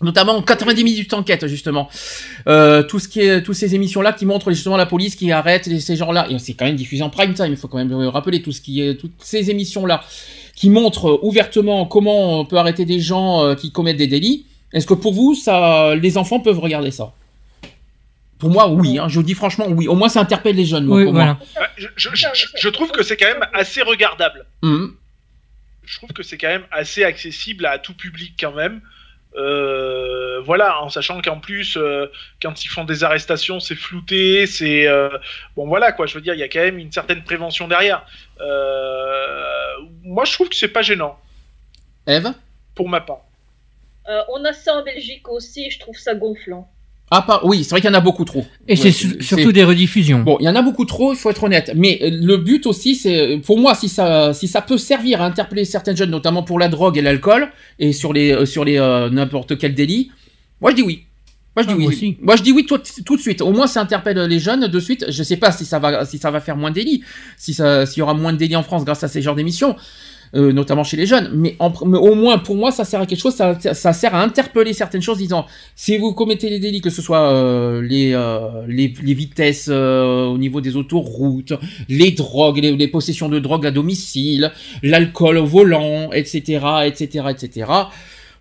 Notamment 0.00 0.40
90 0.40 0.84
minutes 0.84 1.10
d'enquête 1.10 1.46
justement, 1.48 1.88
euh, 2.46 2.84
tout 2.84 3.00
ce 3.00 3.08
qui 3.08 3.20
est, 3.20 3.42
toutes 3.42 3.56
ces 3.56 3.74
émissions 3.74 4.00
là 4.00 4.12
qui 4.12 4.26
montrent 4.26 4.52
justement 4.52 4.76
la 4.76 4.86
police 4.86 5.16
qui 5.16 5.32
arrête 5.32 5.66
les- 5.66 5.80
ces 5.80 5.96
gens 5.96 6.12
là 6.12 6.28
et 6.30 6.38
c'est 6.38 6.54
quand 6.54 6.66
même 6.66 6.76
diffusé 6.76 7.02
en 7.02 7.10
prime 7.10 7.34
time, 7.34 7.46
il 7.50 7.56
faut 7.56 7.66
quand 7.66 7.78
même 7.78 7.88
le 7.90 8.06
rappeler 8.08 8.40
tout 8.40 8.52
ce 8.52 8.60
qui 8.60 8.80
est 8.80 8.94
toutes 8.94 9.10
ces 9.18 9.50
émissions 9.50 9.86
là 9.86 10.04
qui 10.54 10.70
montrent 10.70 11.18
ouvertement 11.22 11.84
comment 11.84 12.38
on 12.40 12.44
peut 12.44 12.58
arrêter 12.58 12.84
des 12.84 13.00
gens 13.00 13.42
euh, 13.44 13.54
qui 13.56 13.72
commettent 13.72 13.96
des 13.96 14.06
délits. 14.06 14.46
Est-ce 14.72 14.86
que 14.86 14.94
pour 14.94 15.14
vous 15.14 15.34
ça, 15.34 15.94
les 15.96 16.16
enfants 16.16 16.38
peuvent 16.38 16.60
regarder 16.60 16.92
ça? 16.92 17.12
Pour 18.38 18.50
moi 18.50 18.68
oui, 18.68 18.98
hein, 19.00 19.08
je 19.08 19.16
vous 19.16 19.24
dis 19.24 19.34
franchement 19.34 19.66
oui. 19.68 19.88
Au 19.88 19.96
moins 19.96 20.08
ça 20.08 20.20
interpelle 20.20 20.54
les 20.54 20.64
jeunes. 20.64 20.84
moi, 20.84 20.98
Oui, 20.98 21.04
pour 21.04 21.12
voilà. 21.14 21.38
Ouais, 21.58 21.66
je, 21.76 21.88
je- 21.96 22.10
je- 22.14 22.46
je 22.56 22.68
trouve 22.68 22.92
que 22.92 23.02
c'est 23.02 23.16
quand 23.16 23.26
même 23.26 23.44
assez 23.52 23.82
regardable. 23.82 24.46
moi. 24.62 24.70
Mhm. 24.72 24.92
Je 25.84 25.96
trouve 25.96 26.10
que 26.10 26.22
c'est 26.22 26.38
quand 26.38 26.48
même 26.48 26.66
assez 26.70 27.02
accessible 27.02 27.66
à 27.66 27.78
tout 27.78 27.94
public 27.94 28.34
quand 28.38 28.52
même. 28.52 28.80
Euh, 29.38 30.40
voilà, 30.40 30.82
en 30.82 30.88
sachant 30.88 31.22
qu'en 31.22 31.38
plus, 31.38 31.76
euh, 31.76 32.10
quand 32.42 32.64
ils 32.64 32.68
font 32.68 32.84
des 32.84 33.04
arrestations, 33.04 33.60
c'est 33.60 33.76
flouté, 33.76 34.46
c'est 34.46 34.86
euh, 34.86 35.08
bon, 35.56 35.66
voilà 35.66 35.92
quoi. 35.92 36.06
Je 36.06 36.14
veux 36.14 36.20
dire, 36.20 36.34
il 36.34 36.40
y 36.40 36.42
a 36.42 36.48
quand 36.48 36.60
même 36.60 36.78
une 36.78 36.92
certaine 36.92 37.22
prévention 37.22 37.68
derrière. 37.68 38.04
Euh, 38.40 39.72
moi, 40.02 40.24
je 40.24 40.32
trouve 40.32 40.48
que 40.48 40.56
c'est 40.56 40.68
pas 40.68 40.82
gênant 40.82 41.18
Eve? 42.06 42.32
Pour 42.74 42.88
ma 42.88 43.00
part. 43.00 43.20
Euh, 44.08 44.22
on 44.30 44.44
a 44.44 44.52
ça 44.52 44.74
en 44.74 44.82
Belgique 44.82 45.28
aussi, 45.28 45.70
je 45.70 45.78
trouve 45.78 45.96
ça 45.96 46.14
gonflant. 46.14 46.68
Ah 47.10 47.22
pas 47.22 47.40
oui, 47.44 47.64
c'est 47.64 47.70
vrai 47.70 47.80
qu'il 47.80 47.88
y 47.88 47.92
en 47.92 47.96
a 47.96 48.00
beaucoup 48.00 48.24
trop. 48.26 48.44
Et 48.66 48.72
Ouais, 48.72 48.76
c'est 48.76 48.90
su- 48.92 49.16
c'est- 49.20 49.22
surtout 49.36 49.50
des 49.52 49.64
rediffusions. 49.64 50.20
Bon, 50.20 50.36
il 50.40 50.44
y 50.44 50.48
en 50.48 50.54
a 50.56 50.60
beaucoup 50.62 50.84
trop, 50.84 51.14
il 51.14 51.16
faut 51.18 51.30
être 51.30 51.42
honnête. 51.44 51.72
Mais 51.74 51.98
euh, 52.02 52.10
le 52.12 52.36
but 52.36 52.66
aussi, 52.66 52.94
c'est, 52.94 53.38
pour 53.46 53.58
moi, 53.58 53.74
si 53.74 53.88
ça, 53.88 54.34
si 54.34 54.46
ça 54.46 54.60
peut 54.60 54.76
servir 54.76 55.22
à 55.22 55.24
interpeller 55.24 55.64
certains 55.64 55.94
jeunes, 55.94 56.10
notamment 56.10 56.42
pour 56.42 56.58
la 56.58 56.68
drogue 56.68 56.98
et 56.98 57.02
l'alcool, 57.02 57.48
et 57.78 57.92
sur 57.94 58.12
les, 58.12 58.32
euh, 58.32 58.44
sur 58.44 58.64
les 58.64 58.78
euh, 58.78 59.08
n'importe 59.08 59.56
quel 59.56 59.74
délit, 59.74 60.10
moi 60.60 60.70
je 60.72 60.76
dis 60.76 60.82
oui. 60.82 61.04
Moi 61.56 61.62
je 61.62 61.68
dis 61.68 61.72
Ah, 61.74 61.76
oui. 61.78 61.84
moi 61.84 61.92
aussi. 61.92 62.16
Moi 62.20 62.36
je 62.36 62.42
dis 62.42 62.52
oui 62.52 62.66
tout, 62.66 62.78
tout 63.06 63.16
de 63.16 63.20
suite. 63.22 63.40
Au 63.40 63.52
moins 63.52 63.66
ça 63.66 63.80
interpelle 63.80 64.18
les 64.18 64.38
jeunes 64.38 64.66
de 64.68 64.80
suite. 64.80 65.06
Je 65.08 65.22
sais 65.22 65.38
pas 65.38 65.50
si 65.50 65.64
ça 65.64 65.78
va, 65.78 66.04
si 66.04 66.18
ça 66.18 66.30
va 66.30 66.40
faire 66.40 66.56
moins 66.56 66.70
de 66.70 66.74
délits, 66.76 67.02
si 67.38 67.54
ça, 67.54 67.86
s'il 67.86 68.00
y 68.00 68.02
aura 68.02 68.14
moins 68.14 68.32
de 68.34 68.38
délits 68.38 68.54
en 68.56 68.62
France 68.62 68.84
grâce 68.84 69.02
à 69.02 69.08
ces 69.08 69.22
genres 69.22 69.34
d'émissions. 69.34 69.74
Euh, 70.34 70.52
notamment 70.52 70.84
chez 70.84 70.96
les 70.96 71.06
jeunes, 71.06 71.30
mais, 71.34 71.56
au 71.60 72.14
moins 72.14 72.38
pour 72.38 72.56
moi 72.56 72.70
ça 72.70 72.84
sert 72.84 73.00
à 73.00 73.06
quelque 73.06 73.20
chose, 73.20 73.34
ça, 73.34 73.92
sert 73.92 74.14
à 74.14 74.22
interpeller 74.22 74.72
certaines 74.72 75.00
choses, 75.00 75.18
disant 75.18 75.46
si 75.74 75.96
vous 75.96 76.12
commettez 76.12 76.50
les 76.50 76.58
délits, 76.58 76.80
que 76.80 76.90
ce 76.90 77.00
soit 77.00 77.32
euh, 77.32 77.80
les, 77.80 78.12
euh, 78.12 78.66
les, 78.66 78.88
vitesses 78.88 79.68
au 79.68 80.36
niveau 80.36 80.60
des 80.60 80.76
autoroutes, 80.76 81.54
les 81.88 82.10
drogues, 82.10 82.58
les, 82.58 82.88
possessions 82.88 83.28
de 83.28 83.38
drogue 83.38 83.66
à 83.66 83.70
domicile, 83.70 84.52
l'alcool 84.82 85.38
au 85.38 85.46
volant, 85.46 86.10
etc., 86.12 86.60
etc., 86.86 87.24
etc. 87.30 87.66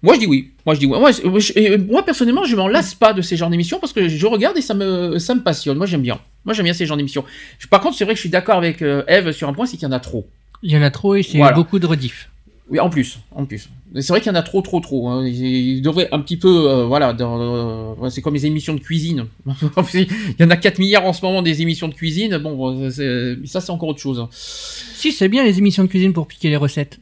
Moi 0.04 0.16
je 0.16 0.20
dis 0.20 0.28
oui. 0.28 0.52
Moi 0.66 0.76
je 0.76 0.80
dis 0.80 0.86
oui. 0.86 1.00
Moi, 1.00 1.12
je- 1.12 1.78
moi 1.78 2.04
personnellement 2.04 2.44
je 2.44 2.56
m'en 2.56 2.68
lasse 2.68 2.94
pas 2.94 3.14
de 3.14 3.22
ces 3.22 3.36
genres 3.38 3.50
d'émissions 3.50 3.80
parce 3.80 3.94
que 3.94 4.08
je 4.08 4.28
regarde 4.28 4.58
et 4.58 4.62
ça 4.62 4.74
me 4.74 5.18
ça 5.20 5.34
me 5.36 5.42
passionne. 5.42 5.78
Moi 5.78 5.88
j'aime 5.88 6.02
bien. 6.02 6.20
Moi 6.46 6.54
j'aime 6.54 6.66
bien 6.66 6.74
ces 6.74 6.86
genres 6.86 6.98
d'émissions. 6.98 7.24
Par 7.70 7.80
contre 7.82 7.98
c'est 7.98 8.06
vrai 8.06 8.14
que 8.14 8.18
je 8.18 8.22
suis 8.22 8.30
d'accord 8.30 8.58
avec 8.58 8.82
Eve 8.82 9.32
sur 9.32 9.48
un 9.50 9.54
point, 9.54 9.66
c'est 9.66 9.78
qu'il 9.78 9.88
y 9.88 9.90
en 9.90 9.96
a 9.96 10.00
trop. 10.00 10.28
Il 10.64 10.72
y 10.72 10.78
en 10.78 10.82
a 10.82 10.90
trop 10.92 11.16
et 11.16 11.24
c'est 11.24 11.38
Voilà. 11.38 11.56
beaucoup 11.56 11.80
de 11.80 11.86
rediff. 11.86 12.30
Oui, 12.70 12.80
en 12.82 12.90
plus, 12.90 13.20
en 13.32 13.46
plus. 13.46 13.70
C'est 13.96 14.10
vrai 14.10 14.20
qu'il 14.20 14.30
y 14.30 14.36
en 14.36 14.38
a 14.38 14.44
trop, 14.44 14.62
trop, 14.62 14.82
trop. 14.82 15.08
hein. 15.08 15.26
Il 15.26 15.82
devrait 15.82 16.10
un 16.12 16.20
petit 16.20 16.36
peu, 16.36 16.70
euh, 16.70 16.84
voilà, 16.86 17.16
euh, 17.18 18.10
c'est 18.10 18.22
comme 18.22 18.34
les 18.34 18.46
émissions 18.46 18.74
de 18.74 18.82
cuisine. 18.82 19.28
Il 19.94 20.08
y 20.40 20.44
en 20.44 20.50
a 20.50 20.58
4 20.58 20.78
milliards 20.80 21.06
en 21.06 21.14
ce 21.14 21.24
moment 21.24 21.42
des 21.42 21.62
émissions 21.62 21.88
de 21.88 21.94
cuisine. 21.94 22.38
Bon, 22.40 22.90
ça 22.92 23.62
c'est 23.62 23.70
encore 23.70 23.88
autre 23.90 24.02
chose. 24.02 24.20
hein. 24.20 24.28
Si, 24.32 25.14
c'est 25.14 25.30
bien 25.30 25.46
les 25.46 25.58
émissions 25.60 25.84
de 25.84 25.88
cuisine 25.88 26.12
pour 26.12 26.28
piquer 26.28 26.50
les 26.50 26.58
recettes. 26.58 27.00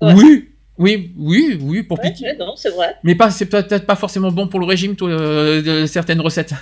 Ouais. 0.00 0.14
Oui, 0.14 0.48
oui, 0.78 1.12
oui, 1.16 1.58
oui, 1.60 1.82
pour 1.84 2.00
Ouais, 2.02 2.10
piquer. 2.10 2.24
ouais, 2.24 2.36
non, 2.36 2.54
c'est 2.56 2.70
vrai. 2.70 2.96
Mais 3.04 3.14
pas, 3.14 3.30
c'est 3.30 3.46
peut-être 3.46 3.86
pas 3.86 3.96
forcément 3.96 4.32
bon 4.32 4.48
pour 4.48 4.58
le 4.58 4.66
régime, 4.66 4.96
toi, 4.96 5.10
euh, 5.10 5.62
de 5.62 5.86
certaines 5.86 6.20
recettes. 6.20 6.54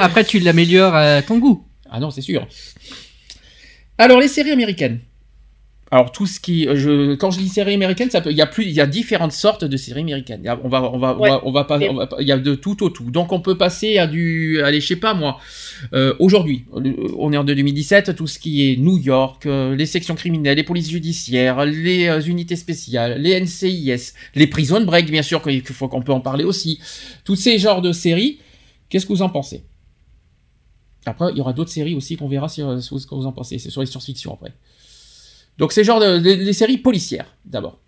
Après, 0.00 0.24
tu 0.24 0.40
l'améliores 0.40 0.94
à 0.94 1.22
ton 1.22 1.38
goût. 1.38 1.64
Ah 1.90 2.00
non, 2.00 2.10
c'est 2.10 2.20
sûr. 2.20 2.46
Alors, 3.98 4.20
les 4.20 4.28
séries 4.28 4.50
américaines. 4.52 5.00
Alors, 5.90 6.10
tout 6.10 6.24
ce 6.26 6.40
qui. 6.40 6.66
euh, 6.66 6.74
Je, 6.74 7.14
quand 7.16 7.30
je 7.30 7.38
dis 7.38 7.48
séries 7.48 7.74
américaines, 7.74 8.08
ça 8.10 8.22
peut, 8.22 8.30
il, 8.30 8.36
y 8.36 8.40
a 8.40 8.46
plus, 8.46 8.64
il 8.64 8.72
y 8.72 8.80
a 8.80 8.86
différentes 8.86 9.32
sortes 9.32 9.66
de 9.66 9.76
séries 9.76 10.00
américaines. 10.00 10.40
Il 10.42 10.46
y 10.46 10.48
a- 10.48 10.58
On 10.64 10.68
va, 10.70 10.82
on 10.90 10.98
va, 10.98 11.14
Ouais. 11.18 11.28
on 11.28 11.32
va, 11.32 11.40
on 11.44 11.52
va 11.52 11.64
pas, 11.64 11.78
on 11.90 11.94
va 11.94 12.06
pas- 12.06 12.16
il 12.20 12.26
y 12.26 12.32
a 12.32 12.38
de 12.38 12.54
tout 12.54 12.82
au 12.82 12.88
tout. 12.88 13.10
Donc, 13.10 13.30
on 13.30 13.40
peut 13.40 13.58
passer 13.58 13.98
à 13.98 14.06
du. 14.06 14.62
Allez, 14.62 14.80
je 14.80 14.86
sais 14.86 14.96
pas 14.96 15.12
moi. 15.12 15.38
Euh, 15.92 16.14
Aujourd'hui, 16.18 16.64
on 17.18 17.30
est 17.34 17.36
en 17.36 17.44
2017, 17.44 18.16
tout 18.16 18.26
ce 18.26 18.38
qui 18.38 18.70
est 18.72 18.76
New 18.78 18.96
York, 18.96 19.44
euh, 19.44 19.76
les 19.76 19.84
sections 19.84 20.14
criminelles, 20.14 20.56
les 20.56 20.62
polices 20.62 20.88
judiciaires, 20.88 21.62
les 21.66 22.06
euh, 22.08 22.20
unités 22.22 22.56
spéciales, 22.56 23.20
les 23.20 23.38
NCIS, 23.38 24.14
les 24.34 24.46
prison 24.46 24.80
break, 24.80 25.10
bien 25.10 25.22
sûr, 25.22 25.42
qu'il 25.42 25.62
faut 25.62 25.88
qu'on 25.88 26.00
peut 26.02 26.12
en 26.12 26.20
parler 26.20 26.44
aussi. 26.44 26.80
Tous 27.26 27.36
ces 27.36 27.58
genres 27.58 27.82
de 27.82 27.92
séries, 27.92 28.38
qu'est-ce 28.88 29.04
que 29.04 29.12
vous 29.12 29.20
en 29.22 29.28
pensez? 29.28 29.62
Après, 31.06 31.30
il 31.32 31.38
y 31.38 31.40
aura 31.40 31.52
d'autres 31.52 31.70
séries 31.70 31.94
aussi 31.94 32.16
qu'on 32.16 32.28
verra 32.28 32.48
sur, 32.48 32.82
sur 32.82 32.98
ce 32.98 33.06
que 33.06 33.14
vous 33.14 33.26
en 33.26 33.32
pensez. 33.32 33.58
C'est 33.58 33.70
sur 33.70 33.80
les 33.80 33.86
science-fiction 33.86 34.34
après. 34.34 34.52
Donc, 35.58 35.72
c'est 35.72 35.84
genre 35.84 36.00
de, 36.00 36.18
les, 36.18 36.36
les 36.36 36.52
séries 36.52 36.78
policières, 36.78 37.36
d'abord. 37.44 37.78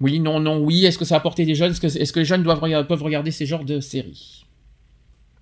Oui, 0.00 0.20
non, 0.20 0.40
non, 0.40 0.58
oui. 0.58 0.84
Est-ce 0.84 0.98
que 0.98 1.04
ça 1.04 1.14
a 1.14 1.18
apporté 1.18 1.44
des 1.44 1.54
jeunes? 1.54 1.72
Est-ce 1.72 2.12
que, 2.12 2.18
les 2.18 2.24
jeunes 2.24 2.42
doivent, 2.42 2.86
peuvent 2.86 3.02
regarder 3.02 3.30
ces 3.30 3.46
genres 3.46 3.64
de 3.64 3.80
séries? 3.80 4.44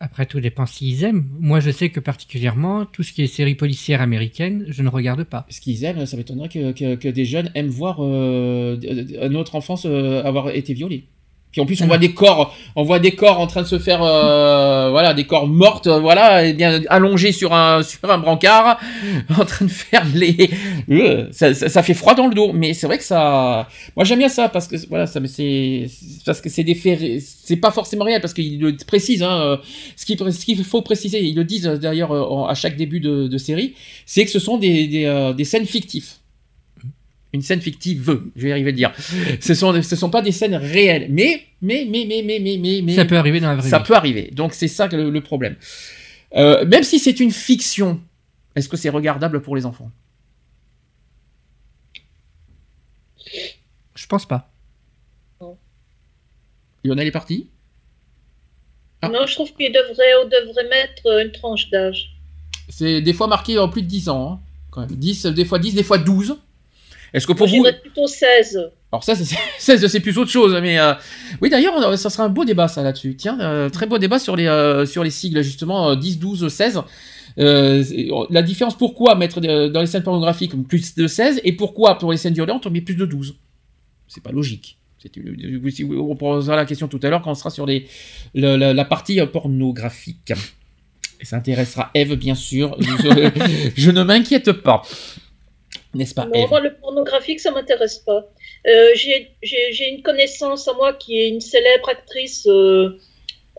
Après, 0.01 0.27
tout 0.27 0.41
dépend 0.41 0.67
s'ils 0.67 1.03
aiment. 1.03 1.27
Moi, 1.41 1.61
je 1.61 1.71
sais 1.71 1.89
que 1.89 2.01
particulièrement, 2.01 2.85
tout 2.85 3.03
ce 3.03 3.13
qui 3.13 3.23
est 3.23 3.27
séries 3.27 3.55
policières 3.55 4.01
américaines, 4.01 4.65
je 4.69 4.83
ne 4.83 4.89
regarde 4.89 5.25
pas. 5.25 5.47
Ce 5.51 5.61
qu'ils 5.61 5.85
aiment, 5.85 6.05
ça 6.07 6.17
m'étonnerait 6.17 6.49
que, 6.49 6.73
que, 6.73 6.95
que 6.95 7.09
des 7.09 7.25
jeunes 7.25 7.51
aiment 7.55 7.69
voir 7.69 7.99
euh, 8.01 8.77
notre 9.29 9.55
enfance 9.55 9.87
euh, 9.87 10.23
avoir 10.23 10.51
été 10.51 10.75
violée. 10.75 11.09
Puis 11.55 11.61
en 11.61 11.67
plus, 11.67 11.81
on 11.83 11.87
voit 11.87 11.99
des 11.99 12.13
corps, 12.13 12.53
on 12.75 12.83
voit 12.83 12.99
des 12.99 13.13
corps 13.13 13.39
en 13.39 13.47
train 13.47 13.63
de 13.63 13.69
se 13.69 13.79
faire, 13.79 14.03
euh, 14.03 14.91
voilà, 14.91 15.15
des 15.15 15.23
corps 15.23 15.47
mortes, 15.47 15.87
euh, 15.87 16.01
voilà, 16.01 16.45
et 16.45 16.53
bien 16.53 16.81
allongés 16.89 17.31
sur 17.31 17.55
un 17.55 17.85
sur 17.85 18.11
un 18.11 18.19
brancard, 18.19 18.81
en 19.39 19.45
train 19.45 19.65
de 19.65 19.71
faire 19.71 20.05
les, 20.13 20.51
Euh, 20.91 21.29
ça, 21.31 21.55
ça, 21.55 21.69
ça 21.69 21.85
fait 21.85 21.95
froid 21.95 22.17
dans 22.17 22.27
le 22.27 22.35
dos. 22.35 22.53
Mais 22.53 22.75
c'est 22.75 22.89
vrai 22.89 22.99
que 22.99 23.05
ça, 23.05 23.69
moi 23.95 24.05
j'aime 24.05 24.19
bien 24.19 24.29
ça 24.29 24.49
parce 24.49 24.67
que 24.67 24.75
voilà, 24.89 25.07
ça, 25.07 25.21
mais 25.21 25.29
c'est 25.29 25.89
parce 26.27 26.41
que 26.41 26.49
c'est 26.49 26.65
des 26.65 26.75
faits, 26.75 27.23
c'est 27.23 27.55
pas 27.59 27.71
forcément 27.71 28.05
réel 28.05 28.21
parce 28.21 28.35
qu'il 28.35 28.59
le 28.59 28.77
précise, 28.85 29.23
hein, 29.23 29.61
ce 29.95 30.05
qu'il 30.05 30.19
ce 30.19 30.45
qu'il 30.45 30.65
faut 30.65 30.83
préciser, 30.83 31.23
ils 31.23 31.37
le 31.37 31.45
disent 31.45 31.67
d'ailleurs 31.67 32.51
à 32.51 32.55
chaque 32.57 32.77
début 32.77 32.99
de, 32.99 33.29
de 33.29 33.39
série, 33.39 33.75
c'est 34.07 34.25
que 34.25 34.31
ce 34.33 34.41
sont 34.41 34.59
des 34.59 34.89
des, 34.89 35.33
des 35.37 35.45
scènes 35.45 35.67
fictives 35.67 36.15
une 37.35 37.43
scène 37.43 37.61
fictive 37.61 38.01
veut. 38.01 38.31
Je 38.37 38.45
vais 38.45 38.53
arriver 38.53 38.69
à 38.69 38.71
le 38.71 38.77
dire. 38.77 38.93
Ce 39.41 39.55
sont, 39.55 39.83
ce 39.83 39.97
sont 39.97 40.09
pas 40.09 40.23
des 40.23 40.31
scènes 40.31 40.55
réelles. 40.55 41.09
Mais, 41.11 41.43
mais, 41.61 41.85
mais, 41.85 42.07
mais, 42.07 42.23
mais, 42.23 42.39
mais, 42.39 42.81
mais. 42.83 42.95
Ça 42.95 43.05
peut 43.05 43.17
arriver 43.17 43.41
dans 43.41 43.49
la 43.49 43.57
vraie 43.57 43.69
Ça 43.69 43.81
peut 43.81 43.95
arriver. 43.95 44.31
Donc, 44.33 44.55
c'est 44.55 44.69
ça 44.69 44.87
le, 44.87 45.11
le 45.11 45.21
problème. 45.21 45.57
Euh, 46.37 46.65
même 46.65 46.85
si 46.85 47.01
c'est 47.01 47.19
une 47.19 47.33
fiction, 47.33 48.01
est-ce 48.55 48.69
que 48.69 48.77
c'est 48.77 48.89
regardable 48.89 49.43
pour 49.43 49.57
les 49.57 49.67
enfants? 49.67 49.91
Je 53.97 54.07
pense 54.07 54.27
pas. 54.27 54.53
Non. 55.41 55.59
Lionel 56.85 57.09
est 57.09 57.13
parti? 57.13 57.49
Ah. 59.03 59.09
Non, 59.09 59.27
je 59.27 59.35
trouve 59.35 59.53
qu'il 59.55 59.73
devrait, 59.73 60.15
on 60.23 60.29
devrait 60.29 60.69
mettre 60.69 61.07
euh, 61.07 61.25
une 61.25 61.33
tranche 61.33 61.69
d'âge. 61.71 62.15
C'est 62.69 63.03
des 63.03 63.13
fois 63.13 63.27
marqué 63.27 63.59
en 63.59 63.69
plus 63.69 63.83
de 63.83 63.89
10 63.89 64.09
ans. 64.09 64.33
Hein, 64.33 64.41
quand 64.71 64.87
des 64.87 65.45
fois 65.45 65.59
10, 65.59 65.75
des 65.75 65.83
fois 65.83 65.99
12. 65.99 66.37
Est-ce 67.15 67.27
que 67.27 67.33
pour 67.33 67.47
Moi, 67.49 67.57
vous... 67.57 67.65
j'irais 67.65 67.81
plutôt 67.81 68.07
16. 68.07 68.71
Alors 68.93 69.03
ça, 69.05 69.15
c'est- 69.15 69.37
16, 69.59 69.87
c'est 69.87 70.01
plus 70.01 70.19
autre 70.19 70.31
chose. 70.31 70.55
Mais 70.61 70.79
euh, 70.79 70.93
oui, 71.41 71.49
d'ailleurs, 71.49 71.97
ça 71.99 72.11
sera 72.11 72.25
un 72.25 72.29
beau 72.29 72.45
débat 72.45 72.69
ça 72.69 72.83
là-dessus. 72.83 73.17
Tiens, 73.17 73.39
euh, 73.41 73.71
très 73.71 73.87
beau 73.87 73.97
débat 73.99 74.19
sur 74.19 74.37
les 74.37 74.47
euh, 74.47 74.85
sur 74.85 75.03
les 75.05 75.11
sigles 75.11 75.41
justement 75.43 75.91
euh, 75.91 75.97
10, 75.97 76.19
12, 76.19 76.49
16. 76.49 76.81
Euh, 77.39 77.83
c'est- 77.83 78.09
la 78.31 78.43
différence, 78.43 78.77
pourquoi 78.77 79.15
mettre 79.15 79.41
dans 79.41 79.81
les 79.81 79.87
scènes 79.87 80.03
pornographiques 80.03 80.53
plus 80.69 80.95
de 80.95 81.07
16 81.07 81.41
et 81.45 81.53
pourquoi 81.53 81.99
pour 81.99 82.13
les 82.13 82.19
scènes 82.19 82.35
violentes 82.35 82.67
on 82.67 82.71
met 82.71 82.81
plus 82.83 82.95
de 82.97 83.07
12 83.07 83.35
C'est 84.09 84.23
pas 84.23 84.31
logique. 84.33 84.77
C'est 85.03 85.17
une- 85.17 85.71
si 85.71 85.83
vous- 85.83 85.97
On 86.11 86.17
posera 86.17 86.57
la 86.57 86.65
question 86.65 86.89
tout 86.89 87.01
à 87.03 87.09
l'heure 87.11 87.23
quand 87.23 87.31
on 87.31 87.35
sera 87.35 87.51
sur 87.51 87.67
les, 87.67 87.87
le- 88.35 88.57
la, 88.57 88.73
la 88.73 88.85
partie 88.85 89.21
pornographique. 89.27 90.33
Et 91.21 91.25
ça 91.25 91.37
intéressera 91.37 91.91
Eve, 91.95 92.15
bien 92.17 92.35
sûr. 92.35 92.77
Je, 92.81 93.31
je 93.77 93.91
ne 93.91 94.03
m'inquiète 94.03 94.53
pas. 94.53 94.83
N'est-ce 95.95 96.15
pas, 96.15 96.27
Non, 96.27 96.49
moi, 96.49 96.61
le 96.61 96.75
pornographique, 96.75 97.41
ça 97.41 97.51
m'intéresse 97.51 97.99
pas. 97.99 98.29
Euh, 98.67 98.91
J'ai 98.95 99.89
une 99.89 100.03
connaissance 100.03 100.67
à 100.69 100.73
moi 100.75 100.93
qui 100.95 101.21
est 101.21 101.29
une 101.29 101.41
célèbre 101.41 101.89
actrice 101.89 102.47
euh, 102.47 102.99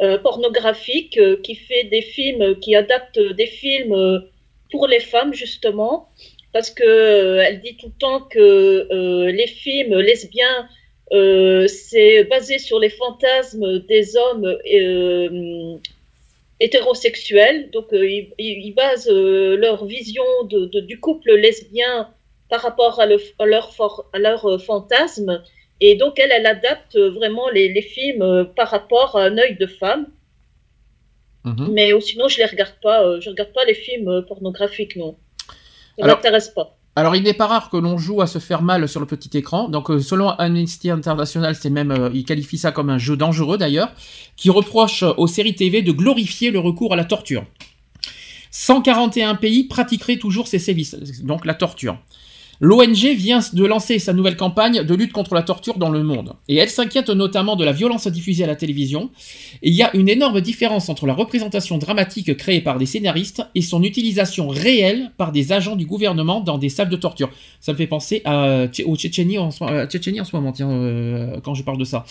euh, 0.02 0.18
pornographique 0.18 1.18
euh, 1.18 1.38
qui 1.42 1.56
fait 1.56 1.86
des 1.86 2.02
films, 2.02 2.60
qui 2.60 2.76
adapte 2.76 3.18
des 3.20 3.48
films 3.48 4.24
pour 4.72 4.88
les 4.88 5.00
femmes, 5.00 5.34
justement, 5.34 6.10
parce 6.52 6.70
que 6.70 7.38
elle 7.40 7.62
dit 7.62 7.78
tout 7.78 7.88
le 7.88 8.00
temps 8.00 8.22
que 8.22 8.88
les 9.32 9.48
films 9.48 9.96
lesbiens, 10.00 10.68
c'est 11.12 12.24
basé 12.26 12.60
sur 12.60 12.80
les 12.80 12.90
fantasmes 12.90 13.80
des 13.88 14.18
hommes 14.18 14.58
hétérosexuels. 16.60 17.70
Donc, 17.72 17.88
ils, 17.92 18.74
basent 18.76 19.10
leur 19.10 19.86
vision 19.86 20.24
de- 20.50 20.66
de- 20.66 20.80
du 20.82 21.00
couple 21.00 21.34
lesbien 21.36 22.10
par 22.56 22.64
rapport 22.64 23.00
à, 23.02 23.06
le- 23.06 23.20
à 23.40 23.46
leur, 23.46 23.74
for- 23.74 24.06
à 24.14 24.20
leur 24.20 24.46
euh, 24.50 24.58
fantasme. 24.58 25.42
Et 25.82 25.96
donc, 25.98 26.18
elle, 26.20 26.32
elle 26.32 26.46
adapte 26.46 26.96
euh, 26.96 27.10
vraiment 27.12 27.50
les, 27.50 27.68
les 27.74 27.82
films 27.82 28.22
euh, 28.22 28.46
par 28.46 28.70
rapport 28.70 29.18
à 29.18 29.24
un 29.24 29.38
œil 29.38 29.58
de 29.60 29.68
femme. 29.68 30.08
Mhm. 31.44 31.70
Mais 31.74 31.92
euh, 31.94 32.00
sinon, 32.00 32.28
je 32.30 32.38
les 32.38 32.46
regarde 32.46 32.76
pas. 32.82 33.20
je 33.20 33.30
regarde 33.30 33.52
pas 33.54 33.66
les 33.66 33.74
films 33.74 34.24
pornographiques, 34.28 34.96
non. 34.96 35.18
Ça 35.98 36.06
Alors- 36.06 36.18
m'intéresse 36.18 36.50
pas. 36.50 36.78
Alors, 36.98 37.14
il 37.18 37.24
n'est 37.24 37.34
pas 37.34 37.48
rare 37.48 37.70
que 37.70 37.76
l'on 37.76 37.98
joue 37.98 38.22
à 38.22 38.28
se 38.28 38.40
faire 38.40 38.62
mal 38.62 38.88
sur 38.88 39.02
le 39.02 39.06
petit 39.06 39.38
écran. 39.38 39.68
Donc, 39.68 39.88
selon 40.02 40.30
Amnesty 40.30 40.90
International, 40.90 41.54
c'est 41.54 41.70
même, 41.70 41.92
euh, 41.92 42.10
il 42.14 42.24
qualifie 42.24 42.58
ça 42.58 42.72
comme 42.72 42.90
un 42.90 42.98
jeu 42.98 43.18
dangereux 43.18 43.58
d'ailleurs, 43.58 43.92
qui 44.38 44.50
reproche 44.50 45.04
aux 45.04 45.28
séries 45.28 45.56
TV 45.56 45.82
de 45.82 45.92
glorifier 45.92 46.52
le 46.52 46.60
recours 46.60 46.94
à 46.94 46.96
la 46.96 47.04
torture. 47.04 47.44
141 48.52 49.36
pays 49.36 49.66
pratiqueraient 49.66 50.18
toujours 50.18 50.48
ces 50.48 50.60
sévices, 50.60 50.96
donc 51.22 51.46
la 51.46 51.54
torture. 51.54 51.98
L'ONG 52.60 53.14
vient 53.16 53.40
de 53.54 53.66
lancer 53.66 54.00
sa 54.00 54.14
nouvelle 54.14 54.38
campagne 54.38 54.84
de 54.84 54.96
lutte 54.96 55.14
contre 55.14 55.34
la 55.34 55.44
torture 55.44 55.78
dans 55.78 55.90
le 55.90 56.04
monde. 56.04 56.34
Et 56.48 56.58
elle 56.58 56.70
s'inquiète 56.70 57.10
notamment 57.10 57.56
de 57.56 57.64
la 57.64 57.72
violence 57.72 58.08
diffusée 58.08 58.44
à 58.44 58.48
la 58.48 58.56
télévision. 58.56 59.10
Et 59.62 59.70
il 59.70 59.76
y 59.76 59.84
a 59.84 59.96
une 59.96 60.10
énorme 60.10 60.42
différence 60.42 60.90
entre 60.90 61.06
la 61.08 61.14
représentation 61.14 61.78
dramatique 61.78 62.36
créée 62.38 62.62
par 62.62 62.78
des 62.78 62.86
scénaristes 62.86 63.44
et 63.56 63.62
son 63.62 63.84
utilisation 63.84 64.48
réelle 64.48 65.12
par 65.18 65.32
des 65.32 65.52
agents 65.52 65.76
du 65.76 65.86
gouvernement 65.86 66.42
dans 66.42 66.58
des 66.58 66.70
salles 66.70 66.90
de 66.90 66.96
torture. 66.96 67.30
Ça 67.60 67.72
me 67.72 67.78
fait 67.78 67.88
penser 67.88 68.22
au 68.26 68.96
Tchétchénie 68.96 69.38
en, 69.38 69.50
à 69.62 69.88
Tchétchénie 69.88 70.20
ce 70.26 70.36
moment, 70.36 70.52
tiens, 70.52 70.70
euh, 70.70 71.40
quand 71.42 71.54
je 71.54 71.64
parle 71.64 71.78
de 71.78 71.84
ça. 71.86 72.06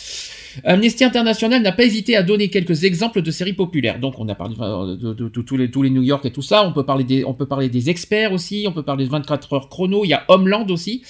Amnesty 0.65 1.05
International 1.05 1.63
n'a 1.63 1.73
pas 1.73 1.85
hésité 1.85 2.17
à 2.17 2.23
donner 2.23 2.49
quelques 2.49 2.85
exemples 2.85 3.23
de 3.23 3.31
séries 3.31 3.53
populaires. 3.53 3.99
Donc, 3.99 4.15
on 4.19 4.29
a 4.29 4.35
parlé 4.35 4.55
euh, 4.61 4.97
de, 4.97 5.29
tous 5.29 5.57
les 5.57 5.91
New 5.91 6.03
York 6.03 6.25
et 6.25 6.31
tout 6.31 6.43
ça. 6.43 6.67
On 6.67 6.73
peut 6.73 6.85
parler 6.85 7.05
des, 7.05 7.25
on 7.25 7.35
peut 7.35 7.47
parler 7.47 7.69
des 7.69 7.91
experts 7.91 8.33
aussi. 8.33 8.65
On 8.69 8.73
peut 8.73 8.83
parler 8.83 9.05
de 9.05 9.11
24 9.11 9.53
heures 9.53 9.69
chrono. 9.69 10.05
Il 10.05 10.09
y 10.09 10.15
a 10.15 10.25
Homeland 10.35 10.67
aussi. 10.69 11.03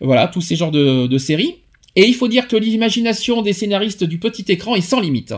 Voilà, 0.00 0.28
tous 0.28 0.40
ces 0.40 0.56
genres 0.56 0.70
de, 0.72 1.18
séries. 1.18 1.56
Et 1.94 2.06
il 2.06 2.14
faut 2.14 2.28
dire 2.28 2.48
que 2.48 2.56
l'imagination 2.56 3.42
des 3.42 3.52
scénaristes 3.52 4.04
du 4.04 4.18
petit 4.18 4.44
écran 4.48 4.74
est 4.74 4.80
sans 4.80 5.00
limite. 5.00 5.34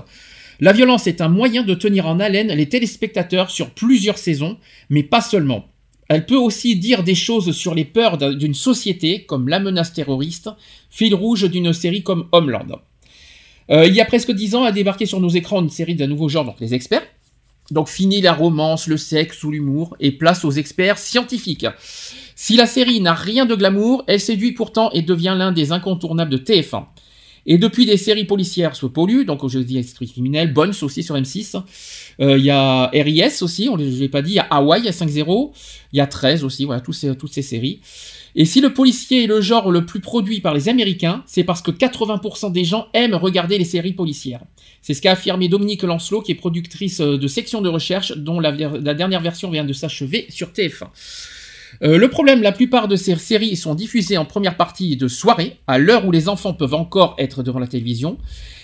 La 0.61 0.73
violence 0.73 1.07
est 1.07 1.21
un 1.21 1.29
moyen 1.29 1.65
de 1.65 1.75
tenir 1.75 2.07
en 2.07 2.21
haleine 2.21 2.53
les 2.53 2.69
téléspectateurs 2.69 3.51
sur 3.51 3.71
plusieurs 3.71 4.19
saisons, 4.19 4.57
mais 4.89 5.03
pas 5.03 5.21
seulement. 5.21 5.67
Elle 6.09 6.27
peut 6.27 6.37
aussi 6.37 6.77
dire 6.77 7.03
des 7.03 7.15
choses 7.15 7.53
sur 7.53 7.75
les 7.75 7.85
peurs 7.85 8.19
d'un- 8.19 8.35
d'une 8.35 8.55
société, 8.55 9.25
comme 9.25 9.49
la 9.49 9.59
menace 9.59 9.93
terroriste, 9.93 10.51
fil 10.91 11.15
rouge 11.15 11.51
d'une 11.51 11.73
série 11.73 12.03
comme 12.03 12.29
Homeland. 12.31 12.81
Euh, 13.71 13.87
il 13.87 13.95
y 13.95 14.01
a 14.01 14.05
presque 14.05 14.31
dix 14.31 14.55
ans 14.55 14.65
a 14.65 14.73
débarqué 14.73 15.07
sur 15.07 15.21
nos 15.21 15.31
écrans 15.31 15.63
une 15.63 15.71
série 15.71 15.95
d'un 15.95 16.07
nouveau 16.07 16.29
genre, 16.29 16.45
donc 16.45 16.61
les 16.61 16.75
experts. 16.75 17.07
Donc 17.71 17.89
fini 17.89 18.21
la 18.21 18.35
romance, 18.35 18.87
le 18.87 18.99
sexe 18.99 19.43
ou 19.43 19.51
l'humour, 19.51 19.97
et 19.99 20.13
place 20.13 20.45
aux 20.45 20.51
experts 20.51 20.99
scientifiques. 20.99 21.67
Si 22.47 22.57
la 22.57 22.67
série 22.67 23.01
n'a 23.01 23.15
rien 23.15 23.47
de 23.47 23.55
glamour, 23.55 24.05
elle 24.07 24.21
séduit 24.21 24.53
pourtant 24.53 24.91
et 24.91 25.01
devient 25.01 25.35
l'un 25.35 25.51
des 25.51 25.73
incontournables 25.73 26.31
de 26.31 26.37
TF1. 26.37 26.85
Et 27.47 27.57
depuis 27.57 27.87
des 27.87 27.97
séries 27.97 28.27
policières 28.27 28.77
se 28.77 28.85
polluent, 28.85 29.25
donc 29.25 29.49
je 29.49 29.59
dis 29.61 29.79
Esprit 29.79 30.11
criminel, 30.11 30.53
Bones 30.53 30.75
aussi 30.83 31.03
sur 31.03 31.17
M6. 31.17 31.63
Euh, 32.21 32.37
Il 32.37 32.45
y 32.45 32.51
a 32.51 32.89
RIS 32.89 33.41
aussi, 33.41 33.71
on 33.71 33.79
ne 33.79 33.87
l'ai 33.87 34.11
pas 34.11 34.21
dit, 34.21 34.33
il 34.33 34.35
y 34.35 34.41
a 34.41 34.47
Hawaii, 34.51 34.83
il 34.83 34.85
y 34.85 34.89
a 34.89 34.93
5-0, 34.93 35.53
il 35.95 35.97
y 35.97 36.01
a 36.03 36.07
13 36.07 36.45
aussi, 36.45 36.67
voilà, 36.67 36.83
toutes 36.83 37.33
ces 37.33 37.41
séries. 37.41 37.81
Et 38.35 38.45
si 38.45 38.61
le 38.61 38.75
policier 38.75 39.25
est 39.25 39.27
le 39.27 39.41
genre 39.41 39.71
le 39.71 39.87
plus 39.87 40.01
produit 40.01 40.43
par 40.43 40.53
les 40.53 40.69
Américains, 40.69 41.23
c'est 41.25 41.45
parce 41.45 41.63
que 41.63 41.71
80% 41.71 42.53
des 42.53 42.65
gens 42.67 42.89
aiment 42.93 43.15
regarder 43.15 43.57
les 43.57 43.65
séries 43.65 43.95
policières. 43.95 44.43
C'est 44.83 44.93
ce 44.93 45.01
qu'a 45.01 45.13
affirmé 45.13 45.49
Dominique 45.49 45.83
Lancelot, 45.83 46.21
qui 46.21 46.33
est 46.33 46.35
productrice 46.35 47.01
euh, 47.01 47.17
de 47.17 47.27
section 47.27 47.63
de 47.63 47.71
recherche, 47.71 48.13
dont 48.19 48.39
la 48.39 48.53
dernière 48.53 49.23
version 49.23 49.51
vient 49.51 49.65
de 49.65 49.73
s'achever 49.73 50.27
sur 50.29 50.49
TF1. 50.49 50.89
Euh, 51.83 51.99
le 51.99 52.09
problème, 52.09 52.43
la 52.43 52.53
plupart 52.53 52.89
de 52.89 52.97
ces 52.97 53.17
séries 53.17 53.57
sont 53.57 53.75
diffusées 53.75 54.17
en 54.17 54.25
première 54.25 54.57
partie 54.57 54.97
de 54.97 55.09
soirée, 55.09 55.57
à 55.67 55.79
l'heure 55.79 56.07
où 56.07 56.13
les 56.13 56.29
enfants 56.29 56.55
peuvent 56.55 56.75
encore 56.75 57.15
être 57.19 57.43
devant 57.43 57.59
la 57.59 57.67
télévision. 57.67 58.19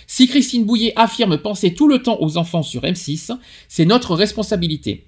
Si 0.07 0.27
Christine 0.27 0.65
Bouillet 0.65 0.93
affirme 0.95 1.37
penser 1.37 1.73
tout 1.73 1.87
le 1.87 2.01
temps 2.01 2.17
aux 2.19 2.37
enfants 2.37 2.63
sur 2.63 2.81
M6, 2.83 3.31
c'est 3.67 3.85
notre 3.85 4.15
responsabilité. 4.15 5.05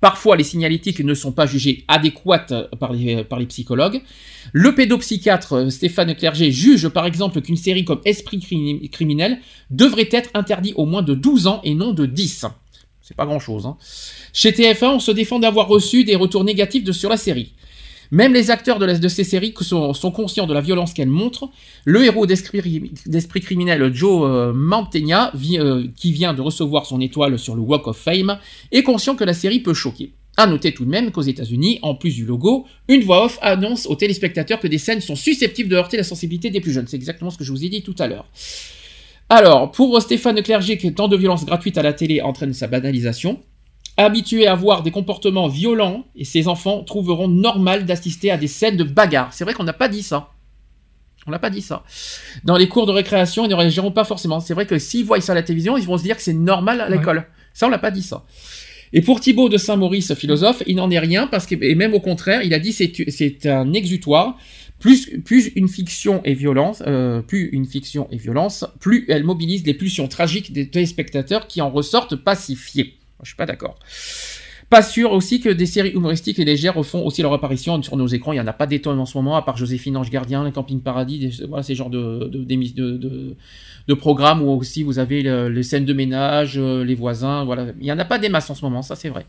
Parfois, 0.00 0.36
les 0.36 0.44
signalétiques 0.44 1.00
ne 1.00 1.14
sont 1.14 1.32
pas 1.32 1.46
jugées 1.46 1.84
adéquates 1.88 2.52
par 2.78 2.92
les, 2.92 3.24
par 3.24 3.38
les 3.38 3.46
psychologues. 3.46 4.02
Le 4.52 4.74
pédopsychiatre 4.74 5.54
euh, 5.54 5.70
Stéphane 5.70 6.14
Clerget 6.14 6.50
juge 6.50 6.88
par 6.88 7.06
exemple 7.06 7.40
qu'une 7.40 7.56
série 7.56 7.86
comme 7.86 8.00
Esprit 8.04 8.36
crimi- 8.38 8.90
criminel 8.90 9.38
devrait 9.70 10.08
être 10.12 10.28
interdite 10.34 10.74
au 10.76 10.84
moins 10.84 11.00
de 11.02 11.14
12 11.14 11.46
ans 11.46 11.60
et 11.64 11.74
non 11.74 11.92
de 11.94 12.04
10. 12.04 12.44
C'est 13.06 13.16
pas 13.16 13.26
grand 13.26 13.38
chose. 13.38 13.66
Hein. 13.66 13.76
Chez 14.32 14.50
TF1, 14.50 14.94
on 14.94 14.98
se 14.98 15.10
défend 15.10 15.38
d'avoir 15.38 15.68
reçu 15.68 16.04
des 16.04 16.16
retours 16.16 16.42
négatifs 16.42 16.90
sur 16.92 17.10
la 17.10 17.18
série. 17.18 17.52
Même 18.10 18.32
les 18.32 18.50
acteurs 18.50 18.78
de, 18.78 19.08
ces 19.08 19.24
séries 19.24 19.52
sont, 19.60 19.92
sont 19.92 20.10
conscients 20.10 20.46
de 20.46 20.54
la 20.54 20.62
violence 20.62 20.94
qu'elles 20.94 21.10
montrent. 21.10 21.50
Le 21.84 22.02
héros 22.02 22.24
d'Esprit 22.24 23.40
criminel, 23.42 23.94
Joe 23.94 24.22
euh, 24.24 24.52
Mantegna, 24.54 25.32
euh, 25.34 25.86
qui 25.94 26.12
vient 26.12 26.32
de 26.32 26.40
recevoir 26.40 26.86
son 26.86 26.98
étoile 27.02 27.38
sur 27.38 27.54
le 27.54 27.60
Walk 27.60 27.86
of 27.88 27.98
Fame, 27.98 28.38
est 28.72 28.82
conscient 28.82 29.16
que 29.16 29.24
la 29.24 29.34
série 29.34 29.60
peut 29.60 29.74
choquer. 29.74 30.14
À 30.38 30.46
noter 30.46 30.72
tout 30.72 30.86
de 30.86 30.90
même 30.90 31.12
qu'aux 31.12 31.22
États-Unis, 31.22 31.80
en 31.82 31.94
plus 31.94 32.14
du 32.14 32.24
logo, 32.24 32.64
une 32.88 33.02
voix 33.02 33.26
off 33.26 33.38
annonce 33.42 33.86
aux 33.86 33.96
téléspectateurs 33.96 34.60
que 34.60 34.66
des 34.66 34.78
scènes 34.78 35.02
sont 35.02 35.14
susceptibles 35.14 35.68
de 35.68 35.76
heurter 35.76 35.98
la 35.98 36.04
sensibilité 36.04 36.48
des 36.48 36.62
plus 36.62 36.72
jeunes. 36.72 36.86
C'est 36.86 36.96
exactement 36.96 37.30
ce 37.30 37.36
que 37.36 37.44
je 37.44 37.52
vous 37.52 37.64
ai 37.64 37.68
dit 37.68 37.82
tout 37.82 37.94
à 37.98 38.06
l'heure. 38.06 38.26
Alors, 39.36 39.72
pour 39.72 40.00
Stéphane 40.00 40.40
Clerget, 40.42 40.78
que 40.78 40.86
tant 40.86 41.08
de 41.08 41.16
violence 41.16 41.44
gratuite 41.44 41.76
à 41.76 41.82
la 41.82 41.92
télé 41.92 42.20
entraîne 42.22 42.52
sa 42.52 42.68
banalisation, 42.68 43.40
habitué 43.96 44.46
à 44.46 44.54
voir 44.54 44.84
des 44.84 44.92
comportements 44.92 45.48
violents, 45.48 46.04
et 46.14 46.24
ses 46.24 46.46
enfants 46.46 46.84
trouveront 46.84 47.26
normal 47.26 47.84
d'assister 47.84 48.30
à 48.30 48.36
des 48.36 48.46
scènes 48.46 48.76
de 48.76 48.84
bagarre. 48.84 49.32
C'est 49.32 49.42
vrai 49.42 49.52
qu'on 49.52 49.64
n'a 49.64 49.72
pas 49.72 49.88
dit 49.88 50.04
ça. 50.04 50.28
On 51.26 51.32
l'a 51.32 51.40
pas 51.40 51.50
dit 51.50 51.62
ça. 51.62 51.82
Dans 52.44 52.56
les 52.56 52.68
cours 52.68 52.86
de 52.86 52.92
récréation, 52.92 53.44
ils 53.44 53.48
ne 53.48 53.56
réagiront 53.56 53.90
pas 53.90 54.04
forcément. 54.04 54.38
C'est 54.38 54.54
vrai 54.54 54.66
que 54.66 54.78
s'ils 54.78 55.04
voient 55.04 55.20
ça 55.20 55.32
à 55.32 55.34
la 55.34 55.42
télévision, 55.42 55.76
ils 55.76 55.84
vont 55.84 55.98
se 55.98 56.04
dire 56.04 56.16
que 56.16 56.22
c'est 56.22 56.32
normal 56.32 56.80
à 56.80 56.84
Ouais. 56.88 56.96
l'école. 56.96 57.26
Ça, 57.54 57.66
on 57.66 57.70
l'a 57.70 57.78
pas 57.78 57.90
dit 57.90 58.02
ça. 58.02 58.22
Et 58.92 59.02
pour 59.02 59.18
Thibaut 59.18 59.48
de 59.48 59.56
Saint-Maurice, 59.56 60.14
philosophe, 60.14 60.62
il 60.68 60.76
n'en 60.76 60.88
est 60.92 60.98
rien 61.00 61.26
parce 61.26 61.46
que, 61.46 61.56
et 61.60 61.74
même 61.74 61.92
au 61.94 61.98
contraire, 61.98 62.42
il 62.44 62.54
a 62.54 62.60
dit 62.60 62.72
c'est 62.72 62.92
c'est 63.08 63.46
un 63.46 63.72
exutoire. 63.72 64.36
Plus, 64.84 65.50
une 65.56 65.66
fiction 65.66 66.22
est 66.24 66.34
violence, 66.34 66.82
euh, 66.86 67.22
plus 67.22 67.48
une 67.52 67.64
fiction 67.64 68.06
est 68.10 68.18
violence, 68.18 68.66
plus 68.80 69.06
elle 69.08 69.24
mobilise 69.24 69.64
les 69.64 69.72
pulsions 69.72 70.08
tragiques 70.08 70.52
des 70.52 70.68
téléspectateurs 70.68 71.46
qui 71.46 71.62
en 71.62 71.70
ressortent 71.70 72.16
pacifiés. 72.16 72.98
Je 73.22 73.28
suis 73.28 73.36
pas 73.36 73.46
d'accord. 73.46 73.78
Pas 74.68 74.82
sûr 74.82 75.12
aussi 75.12 75.40
que 75.40 75.48
des 75.48 75.64
séries 75.64 75.92
humoristiques 75.92 76.38
et 76.38 76.44
légères 76.44 76.74
refont 76.74 77.02
aussi 77.02 77.22
leur 77.22 77.32
apparition 77.32 77.82
sur 77.82 77.96
nos 77.96 78.06
écrans. 78.08 78.32
Il 78.32 78.36
n'y 78.36 78.40
en 78.42 78.46
a 78.46 78.52
pas 78.52 78.66
d'étonne 78.66 78.98
en 78.98 79.06
ce 79.06 79.16
moment, 79.16 79.36
à 79.36 79.42
part 79.42 79.56
Joséphine 79.56 79.96
Ange 79.96 80.10
Gardien, 80.10 80.44
le 80.44 80.50
Camping 80.50 80.82
Paradis, 80.82 81.18
des, 81.18 81.46
voilà, 81.46 81.62
ces 81.62 81.74
genres 81.74 81.88
de, 81.88 83.34
programmes 83.98 84.42
où 84.42 84.50
aussi 84.50 84.82
vous 84.82 84.98
avez 84.98 85.22
le- 85.22 85.48
les 85.48 85.62
scènes 85.62 85.86
de 85.86 85.92
ménage, 85.94 86.58
euh, 86.58 86.84
les 86.84 86.94
voisins. 86.94 87.44
Voilà. 87.44 87.68
Il 87.78 87.84
n'y 87.84 87.92
en 87.92 87.98
a 87.98 88.04
pas 88.04 88.18
des 88.18 88.28
masses 88.28 88.50
en 88.50 88.54
ce 88.54 88.64
moment, 88.64 88.82
ça 88.82 88.96
c'est 88.96 89.08
vrai. 89.08 89.24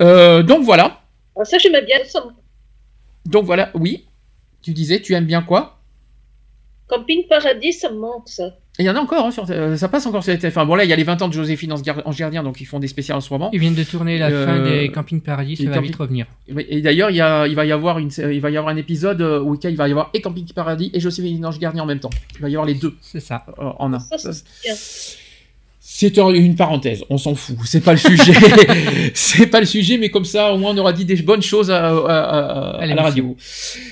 Euh, 0.00 0.42
donc 0.42 0.64
voilà. 0.64 1.02
Ça, 1.44 1.58
j'aimais 1.58 1.82
bien. 1.82 1.98
Ça, 2.06 2.24
Donc 3.26 3.44
voilà, 3.44 3.70
oui. 3.74 4.06
Tu 4.62 4.72
disais, 4.72 5.00
tu 5.00 5.14
aimes 5.14 5.26
bien 5.26 5.42
quoi? 5.42 5.78
Camping 6.88 7.26
Paradis, 7.28 7.72
ça 7.72 7.90
me 7.90 7.98
manque, 7.98 8.28
ça. 8.28 8.46
Et 8.78 8.82
Il 8.82 8.86
y 8.86 8.90
en 8.90 8.96
a 8.96 9.00
encore, 9.00 9.24
hein, 9.26 9.30
sur, 9.30 9.44
euh, 9.50 9.76
ça 9.76 9.88
passe 9.88 10.06
encore 10.06 10.24
sur 10.24 10.32
la 10.32 10.38
TF1. 10.38 10.66
Bon 10.66 10.74
là, 10.74 10.84
il 10.84 10.90
y 10.90 10.92
a 10.92 10.96
les 10.96 11.04
20 11.04 11.22
ans 11.22 11.28
de 11.28 11.32
Joséphine 11.34 11.72
Ange 11.72 11.82
Gar- 11.82 12.02
Ange 12.04 12.16
Gardien, 12.18 12.42
donc 12.42 12.60
ils 12.60 12.64
font 12.64 12.80
des 12.80 12.88
spéciales 12.88 13.18
en 13.18 13.20
ce 13.20 13.32
moment. 13.32 13.50
Ils 13.52 13.60
viennent 13.60 13.74
de 13.76 13.84
tourner 13.84 14.18
la 14.18 14.28
Euh, 14.30 14.46
fin 14.46 14.64
des 14.64 14.90
Camping 14.90 15.20
Paradis, 15.20 15.56
ça 15.56 15.62
les 15.62 15.68
va 15.68 15.74
camping- 15.76 15.86
vite 15.86 15.96
revenir. 15.96 16.26
Et 16.48 16.80
d'ailleurs, 16.80 17.10
il, 17.10 17.16
y 17.16 17.20
a- 17.20 17.46
il 17.46 17.54
va 17.54 17.64
y 17.64 17.70
avoir 17.72 17.98
une, 18.00 18.10
il 18.18 18.40
va 18.40 18.50
y 18.50 18.56
avoir 18.56 18.72
un 18.74 18.76
épisode 18.76 19.20
euh, 19.20 19.40
où 19.40 19.56
il 19.62 19.76
va 19.76 19.86
y 19.86 19.90
avoir 19.92 20.10
et 20.14 20.20
Camping 20.20 20.46
Paradis 20.52 20.90
et 20.94 20.98
Joséphine 21.00 21.44
Ange 21.46 21.58
Gardien 21.58 21.82
en 21.82 21.86
même 21.86 22.00
temps. 22.00 22.10
Il 22.36 22.40
va 22.42 22.48
y 22.48 22.54
avoir 22.54 22.66
les 22.66 22.74
deux 22.74 22.96
C'est 23.02 23.20
ça. 23.20 23.44
en 23.58 23.92
un. 23.92 24.00
Ça, 24.00 24.32
c'est 25.92 26.16
une 26.18 26.54
parenthèse, 26.54 27.02
on 27.10 27.18
s'en 27.18 27.34
fout, 27.34 27.56
c'est 27.64 27.82
pas 27.82 27.90
le 27.92 27.98
sujet. 27.98 28.32
c'est 29.14 29.48
pas 29.48 29.58
le 29.58 29.66
sujet, 29.66 29.98
mais 29.98 30.08
comme 30.08 30.24
ça, 30.24 30.54
au 30.54 30.56
moins, 30.56 30.72
on 30.72 30.78
aura 30.78 30.92
dit 30.92 31.04
des 31.04 31.16
bonnes 31.16 31.42
choses 31.42 31.68
à, 31.68 31.88
à- 31.88 31.96
à- 31.96 32.80
à 32.80 32.86
la 32.86 33.02
radio. 33.02 33.36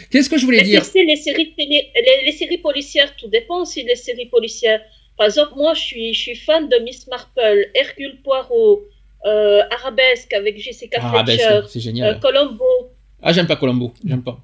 Qu'est-ce 0.09 0.31
que 0.31 0.39
je 0.39 0.45
voulais 0.45 0.63
dire? 0.63 0.81
les 0.95 1.17
séries, 1.17 1.53
télé- 1.57 1.89
les, 1.97 2.25
les 2.27 2.33
séries 2.33 2.59
policières, 2.59 3.15
tout 3.17 3.27
dépend 3.27 3.63
aussi 3.63 3.85
des 3.85 3.97
séries 3.97 4.27
policières. 4.27 4.81
Par 5.17 5.27
exemple, 5.27 5.55
moi, 5.57 5.75
je 5.75 5.81
suis, 5.81 6.15
je 6.15 6.21
suis 6.21 6.37
fan 6.37 6.69
de 6.69 6.77
Miss 6.85 7.09
Marple, 7.09 7.67
Hercule 7.75 8.19
Poirot, 8.23 8.83
euh, 9.27 9.61
Arabesque 9.73 10.33
avec 10.33 10.57
Jessica 10.57 11.03
Arabesque, 11.03 11.41
Fletcher, 11.43 11.67
c'est 11.69 11.79
euh, 11.81 11.83
génial. 11.83 12.21
Columbo. 12.21 12.65
Ah, 13.21 13.33
j'aime 13.33 13.49
pas 13.49 13.57
Colombo, 13.57 13.93
j'aime 14.05 14.23
pas. 14.23 14.39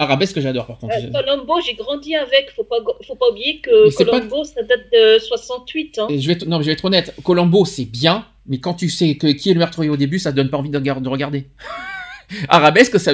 Arabesque, 0.00 0.40
j'adore 0.40 0.66
par 0.66 0.78
contre. 0.78 0.94
Euh, 0.96 1.10
Columbo, 1.12 1.54
j'ai 1.64 1.74
grandi 1.74 2.14
avec. 2.16 2.50
Faut 2.56 2.64
pas, 2.64 2.76
faut 3.06 3.14
pas 3.16 3.28
oublier 3.30 3.60
que 3.60 3.94
pas- 4.04 4.04
Columbo, 4.12 4.44
ça 4.44 4.62
date 4.62 4.86
de 4.92 5.18
68. 5.18 5.98
Hein. 5.98 6.08
Je 6.10 6.26
vais 6.26 6.38
non, 6.46 6.56
mais 6.58 6.64
je 6.64 6.68
vais 6.68 6.72
être 6.72 6.84
honnête, 6.86 7.14
Colombo, 7.22 7.64
c'est 7.66 7.84
bien, 7.84 8.24
mais 8.46 8.58
quand 8.58 8.74
tu 8.74 8.88
sais 8.88 9.16
que, 9.16 9.26
qui 9.28 9.50
est 9.50 9.54
le 9.54 9.58
meurtrier 9.58 9.90
au 9.90 9.96
début, 9.96 10.18
ça 10.18 10.30
te 10.32 10.36
donne 10.36 10.48
pas 10.48 10.56
envie 10.56 10.70
de, 10.70 10.78
de 10.78 11.08
regarder. 11.08 11.46
Arabesque, 12.48 13.00
ça, 13.00 13.12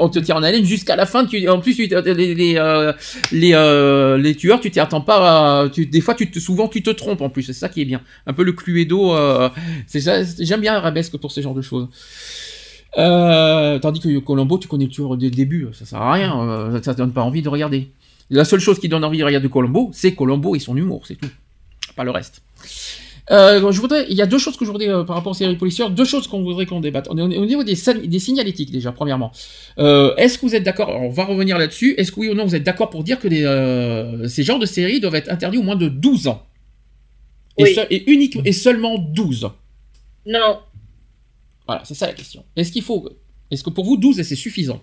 on 0.00 0.08
te 0.08 0.18
tire 0.20 0.36
en 0.36 0.42
haleine 0.42 0.64
jusqu'à 0.64 0.96
la 0.96 1.04
fin. 1.04 1.26
Tu, 1.26 1.46
en 1.50 1.60
plus, 1.60 1.74
tu- 1.76 1.86
les, 1.86 2.34
les, 2.34 2.54
euh, 2.56 2.94
les, 3.30 3.52
euh, 3.52 4.16
les 4.16 4.34
tueurs, 4.34 4.58
tu 4.58 4.70
t'y 4.70 4.80
attends 4.80 5.02
pas. 5.02 5.60
à- 5.64 5.68
tu, 5.68 5.84
des 5.84 6.00
fois, 6.00 6.14
tu 6.14 6.30
te, 6.30 6.38
souvent, 6.38 6.66
tu 6.68 6.82
te 6.82 6.88
trompes 6.88 7.20
en 7.20 7.28
plus. 7.28 7.42
C'est 7.42 7.52
ça 7.52 7.68
qui 7.68 7.82
est 7.82 7.84
bien. 7.84 8.00
Un 8.26 8.32
peu 8.32 8.42
le 8.42 8.52
Cluedo. 8.52 9.14
Euh, 9.14 9.50
c'est 9.86 10.00
ça. 10.00 10.22
J'aime 10.40 10.62
bien 10.62 10.74
Arabesque 10.74 11.16
pour 11.18 11.30
ce 11.30 11.42
genre 11.42 11.52
de 11.54 11.60
choses. 11.60 11.88
Euh, 12.96 13.78
tandis 13.78 14.00
que 14.00 14.18
Colombo, 14.20 14.58
tu 14.58 14.68
connais 14.68 14.88
tueur 14.88 15.16
dès 15.16 15.26
le 15.28 15.34
début. 15.34 15.68
Ça 15.72 15.84
sert 15.84 16.00
à 16.00 16.12
rien. 16.12 16.40
euh, 16.40 16.80
ça 16.82 16.92
te 16.94 16.98
donne 16.98 17.12
pas 17.12 17.22
envie 17.22 17.42
de 17.42 17.48
regarder. 17.48 17.90
La 18.30 18.44
seule 18.44 18.60
chose 18.60 18.78
qui 18.78 18.88
donne 18.88 19.04
envie 19.04 19.18
de 19.18 19.24
regarder 19.24 19.48
Colombo, 19.48 19.90
c'est 19.92 20.14
Colombo 20.14 20.54
et 20.54 20.58
son 20.58 20.76
humour, 20.76 21.02
c'est 21.06 21.16
tout. 21.16 21.28
Pas 21.96 22.04
le 22.04 22.10
reste. 22.10 22.42
Euh, 23.30 23.72
je 23.72 23.80
voudrais, 23.80 24.06
il 24.10 24.16
y 24.16 24.22
a 24.22 24.26
deux 24.26 24.38
choses 24.38 24.56
que 24.56 24.64
je 24.66 24.70
voudrais 24.70 24.88
euh, 24.88 25.02
par 25.02 25.16
rapport 25.16 25.30
aux 25.32 25.34
séries 25.34 25.56
policières, 25.56 25.88
deux 25.90 26.04
choses 26.04 26.26
qu'on 26.28 26.42
voudrait 26.42 26.66
qu'on 26.66 26.80
débatte. 26.80 27.08
On 27.10 27.16
est 27.16 27.22
au 27.22 27.42
au 27.42 27.46
niveau 27.46 27.64
des, 27.64 27.74
des 28.06 28.18
signalétiques 28.18 28.70
déjà, 28.70 28.92
premièrement. 28.92 29.32
Est-ce 29.78 30.36
que 30.38 30.46
vous 30.46 30.54
êtes 30.54 30.62
d'accord 30.62 30.90
On 30.90 31.08
va 31.08 31.24
revenir 31.24 31.56
là-dessus. 31.58 31.94
Est-ce 31.96 32.12
que 32.12 32.20
oui 32.20 32.28
ou 32.28 32.34
non 32.34 32.44
vous 32.44 32.54
êtes 32.54 32.64
d'accord 32.64 32.90
pour 32.90 33.02
dire 33.02 33.18
que 33.18 33.28
les, 33.28 34.28
ces 34.28 34.42
genres 34.42 34.58
de 34.58 34.66
séries 34.66 35.00
doivent 35.00 35.14
être 35.14 35.30
interdits 35.30 35.58
au 35.58 35.62
moins 35.62 35.76
de 35.76 35.88
12 35.88 36.28
ans? 36.28 36.42
Et, 37.56 37.62
Oui. 37.64 37.74
seul- 37.74 37.86
et 37.90 38.10
unique 38.10 38.38
et 38.44 38.52
seulement 38.52 38.98
12 38.98 39.48
Non, 40.26 40.58
Voilà, 41.66 41.84
c'est 41.84 41.94
ça 41.94 42.06
la 42.06 42.12
question. 42.12 42.44
Est-ce 42.56 42.70
qu'il 42.72 42.82
faut, 42.82 43.08
est-ce 43.50 43.62
que 43.64 43.70
pour 43.70 43.84
vous 43.84 43.96
12 43.96 44.22
c'est 44.22 44.34
suffisant? 44.36 44.82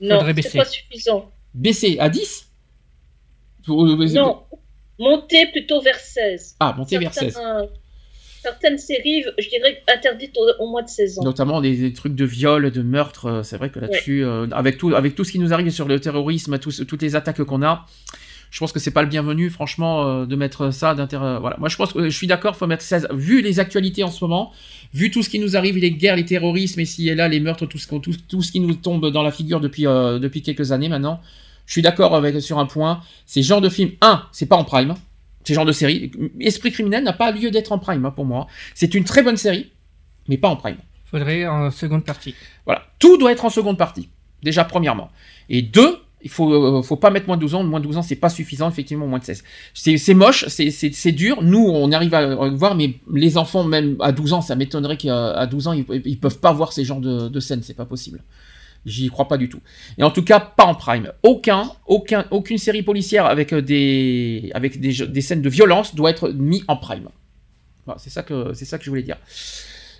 Non, 0.00 0.16
Faudrait 0.16 0.30
c'est 0.30 0.34
baisser. 0.42 0.58
pas 0.58 0.64
suffisant. 0.64 1.30
Baisser 1.54 1.98
à 1.98 2.08
10 2.08 2.46
Pour- 3.66 3.84
euh, 3.86 4.06
Non, 4.14 4.42
monter 4.98 5.46
plutôt 5.52 5.80
vers 5.80 5.98
16. 5.98 6.56
Ah, 6.60 6.74
monter 6.76 6.98
vers 6.98 7.12
16. 7.14 7.34
Certains- 7.34 7.66
Certaines 8.42 8.78
séries, 8.78 9.22
je 9.38 9.48
dirais, 9.50 9.82
interdites 9.94 10.34
au, 10.38 10.64
au 10.64 10.70
moins 10.70 10.82
de 10.82 10.88
16 10.88 11.18
ans. 11.18 11.22
notamment 11.24 11.60
des, 11.60 11.76
des 11.76 11.92
trucs 11.92 12.14
de 12.14 12.24
viol, 12.24 12.70
de 12.70 12.80
meurtre. 12.80 13.26
euh, 13.26 13.42
C'est 13.42 13.58
vrai 13.58 13.68
que 13.68 13.78
là-dessus, 13.78 14.24
euh, 14.24 14.46
avec 14.52 14.78
tout, 14.78 14.94
avec 14.94 15.14
tout 15.14 15.24
ce 15.24 15.32
qui 15.32 15.38
nous 15.38 15.52
arrive 15.52 15.68
sur 15.70 15.86
le 15.86 16.00
terrorisme, 16.00 16.58
toutes 16.58 17.02
les 17.02 17.16
attaques 17.16 17.44
qu'on 17.44 17.62
a, 17.62 17.84
je 18.50 18.58
pense 18.58 18.72
que 18.72 18.78
c'est 18.80 18.90
pas 18.90 19.02
le 19.02 19.08
bienvenu, 19.08 19.48
franchement, 19.50 20.06
euh, 20.06 20.26
de 20.26 20.34
mettre 20.36 20.72
ça 20.72 20.94
d'intérêt. 20.94 21.38
Voilà, 21.38 21.56
moi 21.58 21.68
je 21.68 21.76
pense 21.76 21.92
que 21.92 22.04
je 22.10 22.16
suis 22.16 22.26
d'accord, 22.26 22.56
faut 22.56 22.66
mettre 22.66 22.82
16. 22.82 23.08
Vu 23.12 23.42
les 23.42 23.60
actualités 23.60 24.02
en 24.02 24.10
ce 24.10 24.24
moment, 24.24 24.52
vu 24.92 25.10
tout 25.10 25.22
ce 25.22 25.28
qui 25.30 25.38
nous 25.38 25.56
arrive, 25.56 25.76
les 25.78 25.92
guerres, 25.92 26.16
les 26.16 26.24
terrorismes, 26.24 26.80
ici 26.80 27.08
et 27.08 27.14
là, 27.14 27.28
les 27.28 27.38
meurtres, 27.40 27.66
tout 27.66 27.78
ce, 27.78 27.86
qu'on- 27.86 28.00
tout, 28.00 28.14
tout 28.28 28.42
ce 28.42 28.50
qui 28.52 28.60
nous 28.60 28.74
tombe 28.74 29.10
dans 29.10 29.22
la 29.22 29.30
figure 29.30 29.60
depuis, 29.60 29.86
euh, 29.86 30.18
depuis 30.18 30.42
quelques 30.42 30.72
années 30.72 30.88
maintenant, 30.88 31.20
je 31.66 31.72
suis 31.72 31.82
d'accord 31.82 32.16
avec 32.16 32.40
sur 32.40 32.58
un 32.58 32.66
point. 32.66 33.00
Ces 33.26 33.42
genres 33.42 33.60
de 33.60 33.68
films, 33.68 33.92
un, 34.00 34.24
c'est 34.32 34.46
pas 34.46 34.56
en 34.56 34.64
prime. 34.64 34.94
Ces 35.44 35.54
genres 35.54 35.64
de 35.64 35.72
séries, 35.72 36.10
Esprit 36.40 36.72
criminel 36.72 37.04
n'a 37.04 37.12
pas 37.12 37.30
lieu 37.30 37.50
d'être 37.50 37.72
en 37.72 37.78
prime 37.78 38.04
hein, 38.04 38.10
pour 38.10 38.24
moi. 38.26 38.46
C'est 38.74 38.94
une 38.94 39.04
très 39.04 39.22
bonne 39.22 39.36
série, 39.36 39.70
mais 40.28 40.36
pas 40.36 40.48
en 40.48 40.56
prime. 40.56 40.76
Faudrait 41.06 41.46
en 41.46 41.70
seconde 41.70 42.04
partie. 42.04 42.34
Voilà, 42.66 42.82
tout 42.98 43.16
doit 43.16 43.32
être 43.32 43.44
en 43.44 43.50
seconde 43.50 43.78
partie. 43.78 44.08
Déjà, 44.42 44.64
premièrement. 44.64 45.10
Et 45.48 45.62
deux, 45.62 45.98
il 46.22 46.30
faut, 46.30 46.52
euh, 46.52 46.82
faut 46.82 46.96
pas 46.96 47.10
mettre 47.10 47.26
moins 47.26 47.36
de 47.36 47.40
12 47.42 47.54
ans. 47.54 47.62
Moins 47.64 47.80
de 47.80 47.86
12 47.86 47.96
ans, 47.98 48.02
c'est 48.02 48.16
pas 48.16 48.28
suffisant, 48.28 48.68
effectivement, 48.68 49.06
moins 49.06 49.18
de 49.18 49.24
16. 49.24 49.42
C'est 49.74 50.14
moche, 50.14 50.44
c'est- 50.48 50.70
c'est 50.70 50.92
c'est 50.92 51.12
dur. 51.12 51.42
Nous, 51.42 51.58
on 51.66 51.90
arrive 51.92 52.12
à 52.14 52.26
le 52.26 52.56
voir, 52.56 52.74
mais 52.74 52.94
les 53.12 53.38
enfants, 53.38 53.64
même 53.64 53.96
à 54.00 54.12
12 54.12 54.32
ans, 54.32 54.40
ça 54.42 54.54
m'étonnerait 54.56 54.96
qu'à 54.96 55.30
à 55.32 55.46
12 55.46 55.66
ans, 55.68 55.72
ils, 55.72 55.84
ils 56.04 56.18
peuvent 56.18 56.38
pas 56.40 56.52
voir 56.52 56.72
ces 56.72 56.84
genres 56.84 57.00
de, 57.00 57.28
de 57.28 57.40
scènes. 57.40 57.62
C'est 57.62 57.74
pas 57.76 57.86
possible. 57.86 58.22
J'y 58.86 59.08
crois 59.08 59.28
pas 59.28 59.36
du 59.36 59.48
tout. 59.50 59.60
Et 59.98 60.02
en 60.02 60.10
tout 60.10 60.22
cas, 60.24 60.40
pas 60.40 60.64
en 60.64 60.74
prime. 60.74 61.12
Aucun, 61.22 61.70
aucun, 61.86 62.24
aucune 62.30 62.56
série 62.58 62.82
policière 62.82 63.26
avec 63.26 63.52
euh, 63.52 63.60
des, 63.60 64.50
avec 64.54 64.80
des, 64.80 64.92
des 65.06 65.20
scènes 65.20 65.42
de 65.42 65.50
violence 65.50 65.94
doit 65.94 66.10
être 66.10 66.30
mis 66.30 66.62
en 66.66 66.76
prime. 66.76 67.08
Voilà, 67.84 67.98
c'est 67.98 68.10
ça 68.10 68.22
que, 68.22 68.52
c'est 68.54 68.64
ça 68.64 68.78
que 68.78 68.84
je 68.84 68.90
voulais 68.90 69.02
dire. 69.02 69.16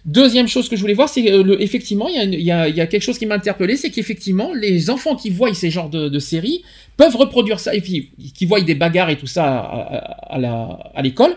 Deuxième 0.07 0.49
chose 0.49 0.69
que 0.69 0.77
je 0.77 0.81
voulais 0.81 0.95
voir, 0.95 1.09
c'est 1.11 1.31
euh, 1.31 1.43
le, 1.43 1.63
effectivement, 1.63 2.09
il 2.09 2.41
y, 2.41 2.51
a 2.51 2.87
quelque 2.87 3.03
chose 3.03 3.19
qui 3.19 3.27
m'a 3.27 3.35
interpellé, 3.35 3.77
c'est 3.77 3.91
qu'effectivement, 3.91 4.53
les 4.55 4.89
enfants 4.89 5.15
qui 5.15 5.29
voient 5.29 5.53
ces 5.53 5.71
genres 5.71 5.91
de, 5.91 6.19
séries 6.19 6.63
peuvent 6.97 7.17
reproduire 7.17 7.61
ça, 7.61 7.75
et 7.75 7.83
puis 7.83 8.11
qui 8.35 8.47
voient 8.47 8.61
des 8.63 8.75
bagarres 8.75 9.11
et 9.11 9.19
tout 9.19 9.27
ça 9.27 9.59
à, 9.59 11.03
l'école, 11.03 11.37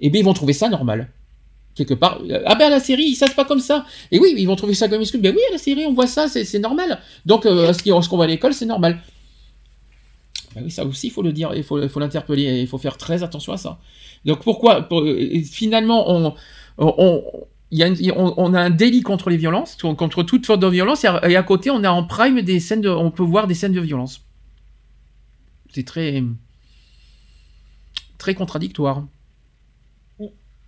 et 0.00 0.10
bien 0.10 0.20
ils 0.20 0.24
vont 0.24 0.34
trouver 0.34 0.52
ça 0.52 0.68
normal. 0.68 1.08
Quelque 1.74 1.94
part, 1.94 2.20
Euh, 2.28 2.42
ah 2.44 2.54
ben 2.54 2.68
la 2.68 2.80
série, 2.80 3.14
ça 3.14 3.26
se 3.28 3.34
passe 3.34 3.46
comme 3.48 3.60
ça. 3.60 3.86
Et 4.10 4.18
oui, 4.18 4.34
ils 4.36 4.46
vont 4.46 4.56
trouver 4.56 4.74
ça 4.74 4.88
comme 4.88 5.00
excuse. 5.00 5.22
Ben 5.22 5.34
oui, 5.34 5.40
la 5.50 5.56
série, 5.56 5.86
on 5.86 5.94
voit 5.94 6.06
ça, 6.06 6.28
c'est 6.28 6.58
normal. 6.58 6.98
Donc, 7.24 7.46
euh, 7.46 7.72
ce 7.72 7.82
qu'on 7.82 8.16
voit 8.16 8.26
à 8.26 8.28
l'école, 8.28 8.52
c'est 8.52 8.66
normal. 8.66 9.00
Ben 10.54 10.62
oui, 10.64 10.70
ça 10.70 10.84
aussi, 10.84 11.06
il 11.06 11.10
faut 11.10 11.22
le 11.22 11.32
dire, 11.32 11.52
il 11.56 11.62
faut, 11.62 11.78
l'interpeller, 11.98 12.60
il 12.60 12.66
faut 12.66 12.76
faire 12.76 12.98
très 12.98 13.22
attention 13.22 13.54
à 13.54 13.56
ça. 13.56 13.78
Donc 14.26 14.42
pourquoi 14.42 14.82
pour- 14.82 15.02
Finalement, 15.50 16.04
on- 16.10 16.34
il 17.72 17.78
y 17.78 17.82
a 17.82 17.88
une- 17.88 18.12
on, 18.16 18.32
on 18.36 18.54
a 18.54 18.60
un 18.60 18.70
délit 18.70 19.02
contre 19.02 19.28
les 19.30 19.36
violences, 19.36 19.76
contre 19.76 20.22
toute 20.22 20.46
forme 20.46 20.60
de 20.60 20.68
violence, 20.68 21.02
et 21.04 21.08
à, 21.08 21.28
et 21.28 21.34
à 21.36 21.42
côté, 21.42 21.70
on 21.70 21.82
a 21.82 21.90
en 21.90 22.04
prime 22.04 22.40
des 22.42 22.60
scènes 22.60 22.82
de, 22.82 22.88
on 22.88 23.10
peut 23.10 23.22
voir 23.24 23.46
des 23.48 23.54
scènes 23.54 23.72
de 23.72 23.80
violence. 23.80 24.24
C'est 25.72 25.84
très, 25.86 26.22
très 28.18 28.34
contradictoire. 28.34 29.04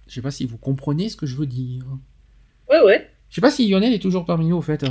Je 0.06 0.14
sais 0.14 0.20
pas 0.22 0.30
si 0.30 0.44
vous 0.44 0.58
comprenez 0.58 1.08
ce 1.08 1.16
que 1.16 1.24
je 1.26 1.34
veux 1.36 1.46
dire. 1.46 1.84
Ouais, 2.70 2.80
ouais. 2.82 3.10
Je 3.30 3.36
sais 3.36 3.40
pas 3.40 3.50
si 3.50 3.68
Lionel 3.68 3.92
est 3.94 3.98
toujours 3.98 4.26
parmi 4.26 4.46
nous, 4.46 4.56
au 4.56 4.62
fait. 4.62 4.82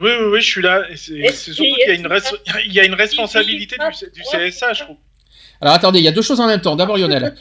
Oui, 0.00 0.10
oui, 0.20 0.26
oui, 0.32 0.40
je 0.40 0.46
suis 0.46 0.62
là. 0.62 0.84
C'est 0.96 1.28
surtout 1.36 1.62
qu'il 1.62 1.78
y 1.86 1.90
a 1.90 1.94
une, 1.94 2.06
est-ce 2.12 2.32
res- 2.34 2.62
il 2.66 2.72
y 2.72 2.80
a 2.80 2.84
une 2.86 2.94
responsabilité 2.94 3.76
il- 3.78 4.10
du, 4.10 4.20
du 4.20 4.22
CSA, 4.22 4.72
je 4.72 4.82
trouve. 4.84 4.96
Alors 5.62 5.74
attendez, 5.76 6.00
il 6.00 6.04
y 6.04 6.08
a 6.08 6.12
deux 6.12 6.22
choses 6.22 6.40
en 6.40 6.48
même 6.48 6.60
temps. 6.60 6.74
D'abord 6.74 6.96
Lionel. 6.98 7.34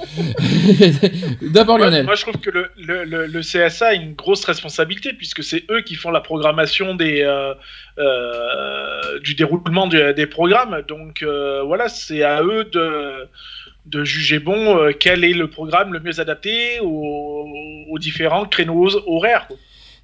D'abord 1.42 1.78
Moi, 1.80 1.88
Lionel. 1.88 2.06
moi, 2.06 2.14
je 2.16 2.22
trouve 2.22 2.38
que 2.40 2.52
le, 2.52 2.70
le, 2.78 3.04
le, 3.04 3.26
le 3.26 3.40
CSA 3.42 3.88
a 3.88 3.94
une 3.94 4.14
grosse 4.14 4.46
responsabilité 4.46 5.14
puisque 5.14 5.44
c'est 5.44 5.64
eux 5.72 5.82
qui 5.82 5.96
font 5.96 6.12
la 6.12 6.22
programmation 6.22 6.94
des, 6.94 7.24
euh, 7.24 7.54
euh, 7.98 9.20
du 9.22 9.34
déroulement 9.34 9.88
du- 9.88 10.14
des 10.14 10.28
programmes. 10.28 10.84
Donc 10.88 11.24
euh, 11.24 11.64
voilà, 11.64 11.90
c'est 11.90 12.22
à 12.24 12.44
eux 12.44 12.66
de, 12.66 13.28
de 13.88 14.04
juger 14.04 14.38
bon 14.40 14.92
quel 15.00 15.24
est 15.24 15.34
le 15.34 15.48
programme 15.50 15.92
le 15.92 16.00
mieux 16.00 16.20
adapté 16.20 16.80
aux, 16.82 17.48
aux 17.90 18.00
différents 18.00 18.46
créneaux 18.46 18.88
horaires. 19.08 19.48
quoi. 19.48 19.58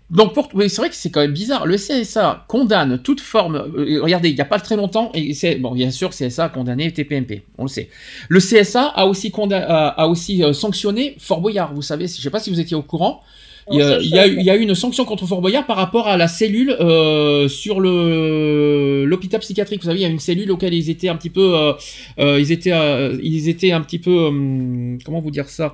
Donc 0.10 0.34
pour, 0.34 0.48
oui, 0.54 0.70
c'est 0.70 0.78
vrai 0.82 0.90
que 0.90 0.96
c'est 0.96 1.10
quand 1.10 1.20
même 1.20 1.34
bizarre. 1.34 1.66
Le 1.66 1.76
CSA 1.76 2.46
condamne 2.48 3.00
toute 3.04 3.20
forme. 3.20 3.56
euh, 3.78 4.00
regardez, 4.02 4.30
il 4.30 4.36
n'y 4.36 4.42
a 4.42 4.46
pas 4.46 4.60
très 4.60 4.78
longtemps, 4.78 5.12
et 5.14 5.34
c'est 5.34 5.56
bon, 5.56 5.74
bien 5.74 5.92
sûr, 5.92 6.12
CSA 6.12 6.46
a 6.46 6.50
condamné 6.50 6.92
TPMP, 6.94 7.42
on 7.58 7.64
le 7.64 7.68
sait. 7.70 7.90
Le 8.30 8.40
CSA 8.40 8.84
a 8.86 9.06
aussi 9.06 9.30
conda- 9.32 9.66
a, 9.68 9.88
a 9.90 10.08
aussi 10.08 10.44
euh, 10.44 10.54
sanctionné 10.54 11.16
Fort 11.20 11.42
Boyard. 11.42 11.74
Vous 11.74 11.82
savez, 11.82 12.08
je 12.08 12.22
sais 12.22 12.30
pas 12.30 12.40
si 12.40 12.50
vous 12.50 12.60
étiez 12.62 12.76
au 12.78 12.84
courant. 12.84 13.22
Il 13.70 13.80
y, 13.80 13.82
a, 13.82 14.00
y 14.28 14.34
il 14.38 14.44
y 14.46 14.50
a 14.50 14.56
eu 14.56 14.62
une 14.62 14.76
sanction 14.76 15.04
contre 15.04 15.26
Fort 15.28 15.42
Boyard 15.42 15.66
par 15.66 15.76
rapport 15.76 16.08
à 16.08 16.16
la 16.16 16.30
cellule 16.30 16.70
euh, 16.80 17.50
sur 17.50 17.82
le 17.82 19.04
l'hôpital 19.06 19.42
psychiatrique. 19.42 19.82
Vous 19.82 19.88
savez, 19.88 20.00
il 20.00 20.04
y 20.04 20.06
a 20.06 20.08
une 20.08 20.20
cellule 20.22 20.50
auquel 20.52 20.74
ils 20.74 20.90
étaient 20.90 21.10
un 21.10 21.18
petit 21.18 21.30
peu, 21.30 21.54
euh, 21.54 21.74
euh, 22.20 22.40
ils 22.40 22.54
étaient, 22.54 22.72
euh, 22.72 23.18
ils 23.22 23.50
étaient 23.50 23.74
un 23.74 23.82
petit 23.82 24.00
peu, 24.00 24.28
hum, 24.28 24.98
comment 25.04 25.20
vous 25.20 25.32
dire 25.32 25.50
ça, 25.50 25.74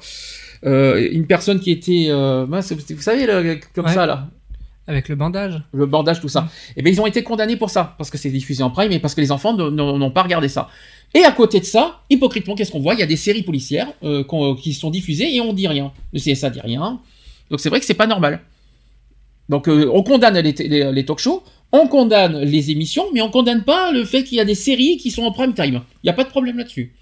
Euh, 0.65 1.09
une 1.11 1.27
personne 1.27 1.59
qui 1.59 1.71
était, 1.71 2.05
euh, 2.09 2.45
mince, 2.47 2.71
vous, 2.71 3.01
savez, 3.01 3.25
le- 3.25 3.59
comme 3.75 3.85
Ouais. 3.85 3.93
ça 3.93 4.05
là, 4.05 4.27
Avec 4.87 5.09
le 5.09 5.15
bandage. 5.15 5.61
le 5.73 5.85
bandage, 5.85 6.21
tout 6.21 6.29
ça. 6.29 6.47
Et 6.77 6.81
bien, 6.81 6.91
ils 6.93 7.01
ont 7.01 7.05
été 7.05 7.21
condamnés 7.23 7.57
pour 7.57 7.69
ça, 7.69 7.95
parce 7.97 8.09
que 8.09 8.17
c'est 8.17 8.29
diffusé 8.29 8.63
en 8.63 8.69
prime 8.69 8.91
et 8.91 8.99
parce 8.99 9.13
que 9.15 9.21
les 9.21 9.31
enfants 9.31 9.53
n'ont 9.53 10.11
pas 10.11 10.23
regardé 10.23 10.47
ça. 10.47 10.69
Et 11.13 11.23
à 11.23 11.31
côté 11.31 11.59
de 11.59 11.65
ça, 11.65 11.99
hypocritement, 12.09 12.55
qu'est-ce 12.55 12.71
qu'on 12.71 12.79
voit? 12.79 12.93
Il 12.95 12.99
y 12.99 13.03
a 13.03 13.07
des 13.07 13.17
séries 13.17 13.43
policières 13.43 13.91
euh, 14.03 14.23
qui 14.61 14.73
sont 14.73 14.89
diffusées 14.89 15.35
et 15.35 15.41
on 15.41 15.53
dit 15.53 15.67
rien. 15.67 15.91
Le 16.13 16.19
CSA 16.19 16.49
dit 16.49 16.61
rien. 16.61 16.99
Donc 17.49 17.59
c'est 17.59 17.69
vrai 17.69 17.79
que 17.79 17.85
c'est 17.85 17.93
pas 17.93 18.07
normal. 18.07 18.39
Donc 19.49 19.67
euh, 19.67 19.89
on 19.93 20.01
condamne 20.03 20.39
les, 20.39 20.53
les, 20.53 20.91
les 20.91 21.05
talk 21.05 21.19
shows, 21.19 21.43
on 21.71 21.87
condamne 21.87 22.39
les 22.39 22.71
émissions, 22.71 23.05
mais 23.13 23.21
on 23.21 23.29
condamne 23.29 23.63
pas 23.63 23.91
le 23.91 24.05
fait 24.05 24.23
qu'il 24.23 24.37
y 24.37 24.41
a 24.41 24.45
des 24.45 24.55
séries 24.55 24.97
qui 24.97 25.11
sont 25.11 25.23
en 25.23 25.31
prime 25.31 25.53
time. 25.53 25.81
Il 26.01 26.05
n'y 26.05 26.09
a 26.09 26.13
pas 26.13 26.23
de 26.23 26.29
problème 26.29 26.57
là-dessus. 26.57 26.93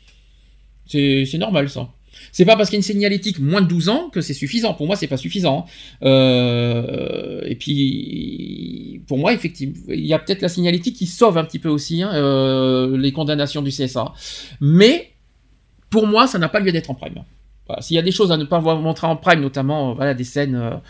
C'est 0.87 1.37
normal 1.37 1.69
ça. 1.69 1.87
C'est 2.31 2.45
pas 2.45 2.55
parce 2.55 2.69
qu'il 2.69 2.77
y 2.77 2.79
a 2.79 2.81
une 2.81 2.83
signalétique 2.83 3.39
moins 3.39 3.61
de 3.61 3.67
12 3.67 3.89
ans 3.89 4.09
que 4.09 4.21
c'est 4.21 4.33
suffisant. 4.33 4.73
Pour 4.73 4.87
moi, 4.87 4.95
c'est 4.95 5.07
pas 5.07 5.17
suffisant. 5.17 5.65
Euh, 6.03 7.41
et 7.45 7.55
puis, 7.55 9.01
pour 9.07 9.17
moi, 9.17 9.33
effectivement, 9.33 9.75
il 9.89 10.05
y 10.05 10.13
a 10.13 10.19
peut-être 10.19 10.41
la 10.41 10.49
signalétique 10.49 10.95
qui 10.95 11.07
sauve 11.07 11.37
un 11.37 11.43
petit 11.43 11.59
peu 11.59 11.69
aussi 11.69 12.01
hein, 12.01 12.11
euh, 12.13 12.97
les 12.97 13.11
condamnations 13.11 13.61
du 13.61 13.69
CSA. 13.69 14.13
Mais 14.61 15.11
pour 15.89 16.07
moi, 16.07 16.27
ça 16.27 16.39
n'a 16.39 16.49
pas 16.49 16.59
lieu 16.59 16.71
d'être 16.71 16.89
en 16.89 16.95
prime. 16.95 17.23
S'il 17.79 17.95
y 17.95 17.99
a 17.99 18.01
des 18.01 18.11
choses 18.11 18.33
à 18.33 18.37
ne 18.37 18.43
pas 18.43 18.59
montrer 18.59 19.07
en 19.07 19.15
prime, 19.15 19.39
notamment 19.39 19.91
euh, 19.91 19.93
voilà, 19.93 20.13
des 20.13 20.25
scènes, 20.25 20.81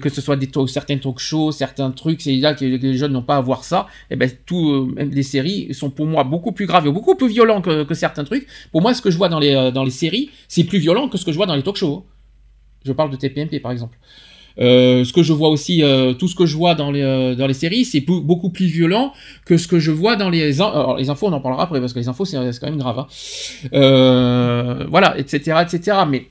que 0.00 0.08
ce 0.08 0.20
soit 0.20 0.36
des 0.36 0.48
certains 0.66 0.98
talk 0.98 1.18
shows, 1.18 1.52
certains 1.52 1.90
trucs, 1.90 2.22
c'est 2.22 2.36
là 2.36 2.54
que, 2.54 2.64
les 2.64 2.96
jeunes 2.96 3.12
n'ont 3.12 3.22
pas 3.22 3.36
à 3.36 3.40
voir 3.40 3.64
ça. 3.64 3.86
Et 4.10 4.16
ben 4.16 4.30
tout, 4.46 4.70
euh, 4.70 4.92
même 4.94 5.10
les 5.10 5.22
séries 5.22 5.72
sont 5.74 5.90
pour 5.90 6.06
moi 6.06 6.24
beaucoup 6.24 6.52
plus 6.52 6.66
graves 6.66 6.86
et 6.86 6.92
beaucoup 6.92 7.14
plus 7.14 7.28
violents 7.28 7.60
que, 7.60 7.84
que 7.84 7.94
certains 7.94 8.24
trucs. 8.24 8.46
Pour 8.72 8.82
moi, 8.82 8.94
ce 8.94 9.02
que 9.02 9.10
je 9.10 9.16
vois 9.16 9.28
dans 9.28 9.38
les, 9.38 9.54
euh, 9.54 9.70
dans 9.70 9.84
les 9.84 9.90
séries, 9.90 10.30
c'est 10.48 10.64
plus 10.64 10.78
violent 10.78 11.08
que 11.08 11.18
ce 11.18 11.24
que 11.24 11.32
je 11.32 11.36
vois 11.36 11.46
dans 11.46 11.56
les 11.56 11.62
talk 11.62 11.76
shows. 11.76 12.04
Je 12.84 12.92
parle 12.92 13.10
de 13.10 13.16
TPMP 13.16 13.60
par 13.60 13.72
exemple. 13.72 13.98
Euh, 14.60 15.04
ce 15.04 15.12
que 15.12 15.22
je 15.22 15.32
vois 15.32 15.48
aussi, 15.48 15.82
euh, 15.82 16.12
tout 16.12 16.28
ce 16.28 16.34
que 16.34 16.46
je 16.46 16.56
vois 16.56 16.74
dans 16.74 16.90
les, 16.90 17.02
euh, 17.02 17.34
dans 17.34 17.46
les 17.46 17.54
séries, 17.54 17.84
c'est 17.84 18.00
beaucoup 18.00 18.50
plus 18.50 18.66
violent 18.66 19.12
que 19.44 19.56
ce 19.56 19.66
que 19.66 19.78
je 19.78 19.90
vois 19.90 20.16
dans 20.16 20.30
les... 20.30 20.60
Alors, 20.60 20.96
les 20.96 21.10
infos, 21.10 21.26
on 21.26 21.32
en 21.32 21.40
parlera 21.40 21.64
après, 21.64 21.80
parce 21.80 21.92
que 21.92 21.98
les 21.98 22.08
infos, 22.08 22.24
c'est 22.24 22.36
quand 22.36 22.66
même 22.68 22.78
grave. 22.78 22.98
hein. 23.00 23.06
Euh, 23.72 24.86
voilà, 24.88 25.18
etc., 25.18 25.62
etc. 25.62 25.98
Mais 26.08 26.26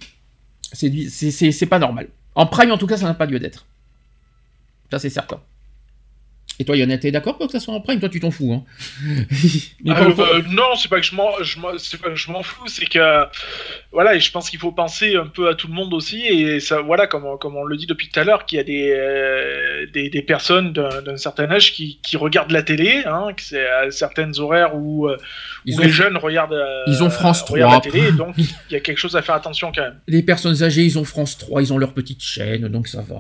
c'est 0.72 1.66
pas 1.66 1.80
normal. 1.80 2.08
En 2.36 2.46
prime, 2.46 2.72
en 2.72 2.78
tout 2.78 2.88
cas, 2.88 2.98
ça 2.98 3.06
n'a 3.06 3.14
pas 3.14 3.26
lieu 3.26 3.40
d'être. 3.40 3.66
Ça, 4.92 5.00
c'est 5.00 5.10
certain. 5.10 5.42
Et 6.60 6.66
toi, 6.66 6.78
Yonette, 6.78 7.02
t'es 7.02 7.12
d'accord 7.12 7.38
pour 7.38 7.48
que 7.48 7.52
ça 7.54 7.60
soit 7.60 7.74
en 7.74 7.82
prime? 7.82 8.00
Toi, 8.00 8.10
tu 8.10 8.20
t'en 8.20 8.30
fous, 8.32 8.54
hein 8.54 8.64
Ah, 9.90 10.06
pas- 10.16 10.22
euh, 10.36 10.42
non, 10.52 10.76
c'est 10.78 10.88
pas 10.88 11.00
que 11.00 11.06
je 11.06 11.16
m'en, 11.16 11.42
je 11.44 11.60
m'en- 11.60 11.78
c'est 11.78 12.00
pas 12.00 12.10
que 12.10 12.16
je 12.16 12.32
m'en 12.32 12.44
fous, 12.44 12.68
c'est 12.68 12.86
que 12.86 13.24
voilà, 13.92 14.16
et 14.16 14.20
je 14.20 14.32
pense 14.32 14.50
qu'il 14.50 14.60
faut 14.60 14.72
penser 14.72 15.16
un 15.16 15.26
peu 15.28 15.50
à 15.50 15.56
tout 15.56 15.68
le 15.68 15.74
monde 15.74 15.94
aussi, 15.94 16.22
et 16.22 16.60
ça, 16.60 16.82
voilà, 16.82 17.08
comme 17.08 17.26
on, 17.26 17.38
comme 17.38 17.56
on 17.56 17.64
le 17.64 17.76
dit 17.76 17.86
depuis 17.88 18.08
tout 18.10 18.20
à 18.20 18.24
l'heure, 18.24 18.46
qu'il 18.46 18.58
y 18.58 18.60
a 18.60 18.64
des 18.64 18.92
euh, 18.96 19.88
des, 19.94 20.10
des 20.10 20.22
personnes 20.22 20.74
d'un, 20.74 21.02
d'un 21.02 21.18
certain 21.18 21.50
âge 21.52 21.74
qui, 21.74 22.00
qui 22.04 22.18
regardent 22.18 22.52
la 22.52 22.64
télé, 22.64 23.02
hein, 23.06 23.30
que 23.36 23.42
c'est 23.42 23.68
à 23.68 23.90
certaines 23.92 24.38
horaires 24.40 24.76
où, 24.76 25.08
euh, 25.08 25.18
Ils 25.66 25.76
où 25.76 25.80
ont- 25.80 25.84
les 25.84 25.90
jeunes 25.92 26.18
regardent, 26.18 26.54
euh, 26.54 26.84
ils 26.88 27.02
ont 27.04 27.10
France 27.10 27.42
regardent 27.44 27.82
3. 27.82 27.92
la 27.94 28.00
télé, 28.06 28.12
donc 28.16 28.36
il 28.38 28.74
y 28.74 28.76
a 28.76 28.80
quelque 28.80 29.00
chose 29.00 29.16
à 29.16 29.22
faire 29.24 29.36
attention 29.36 29.72
quand 29.74 29.82
même. 29.82 30.00
Les 30.08 30.22
personnes 30.24 30.62
âgées, 30.64 30.84
ils 30.84 31.00
ont 31.00 31.04
France 31.04 31.38
3, 31.38 31.62
ils 31.64 31.74
ont 31.74 31.78
leur 31.80 31.94
petite 31.94 32.22
chaîne, 32.22 32.68
donc 32.68 32.88
ça 32.88 33.02
va. 33.02 33.20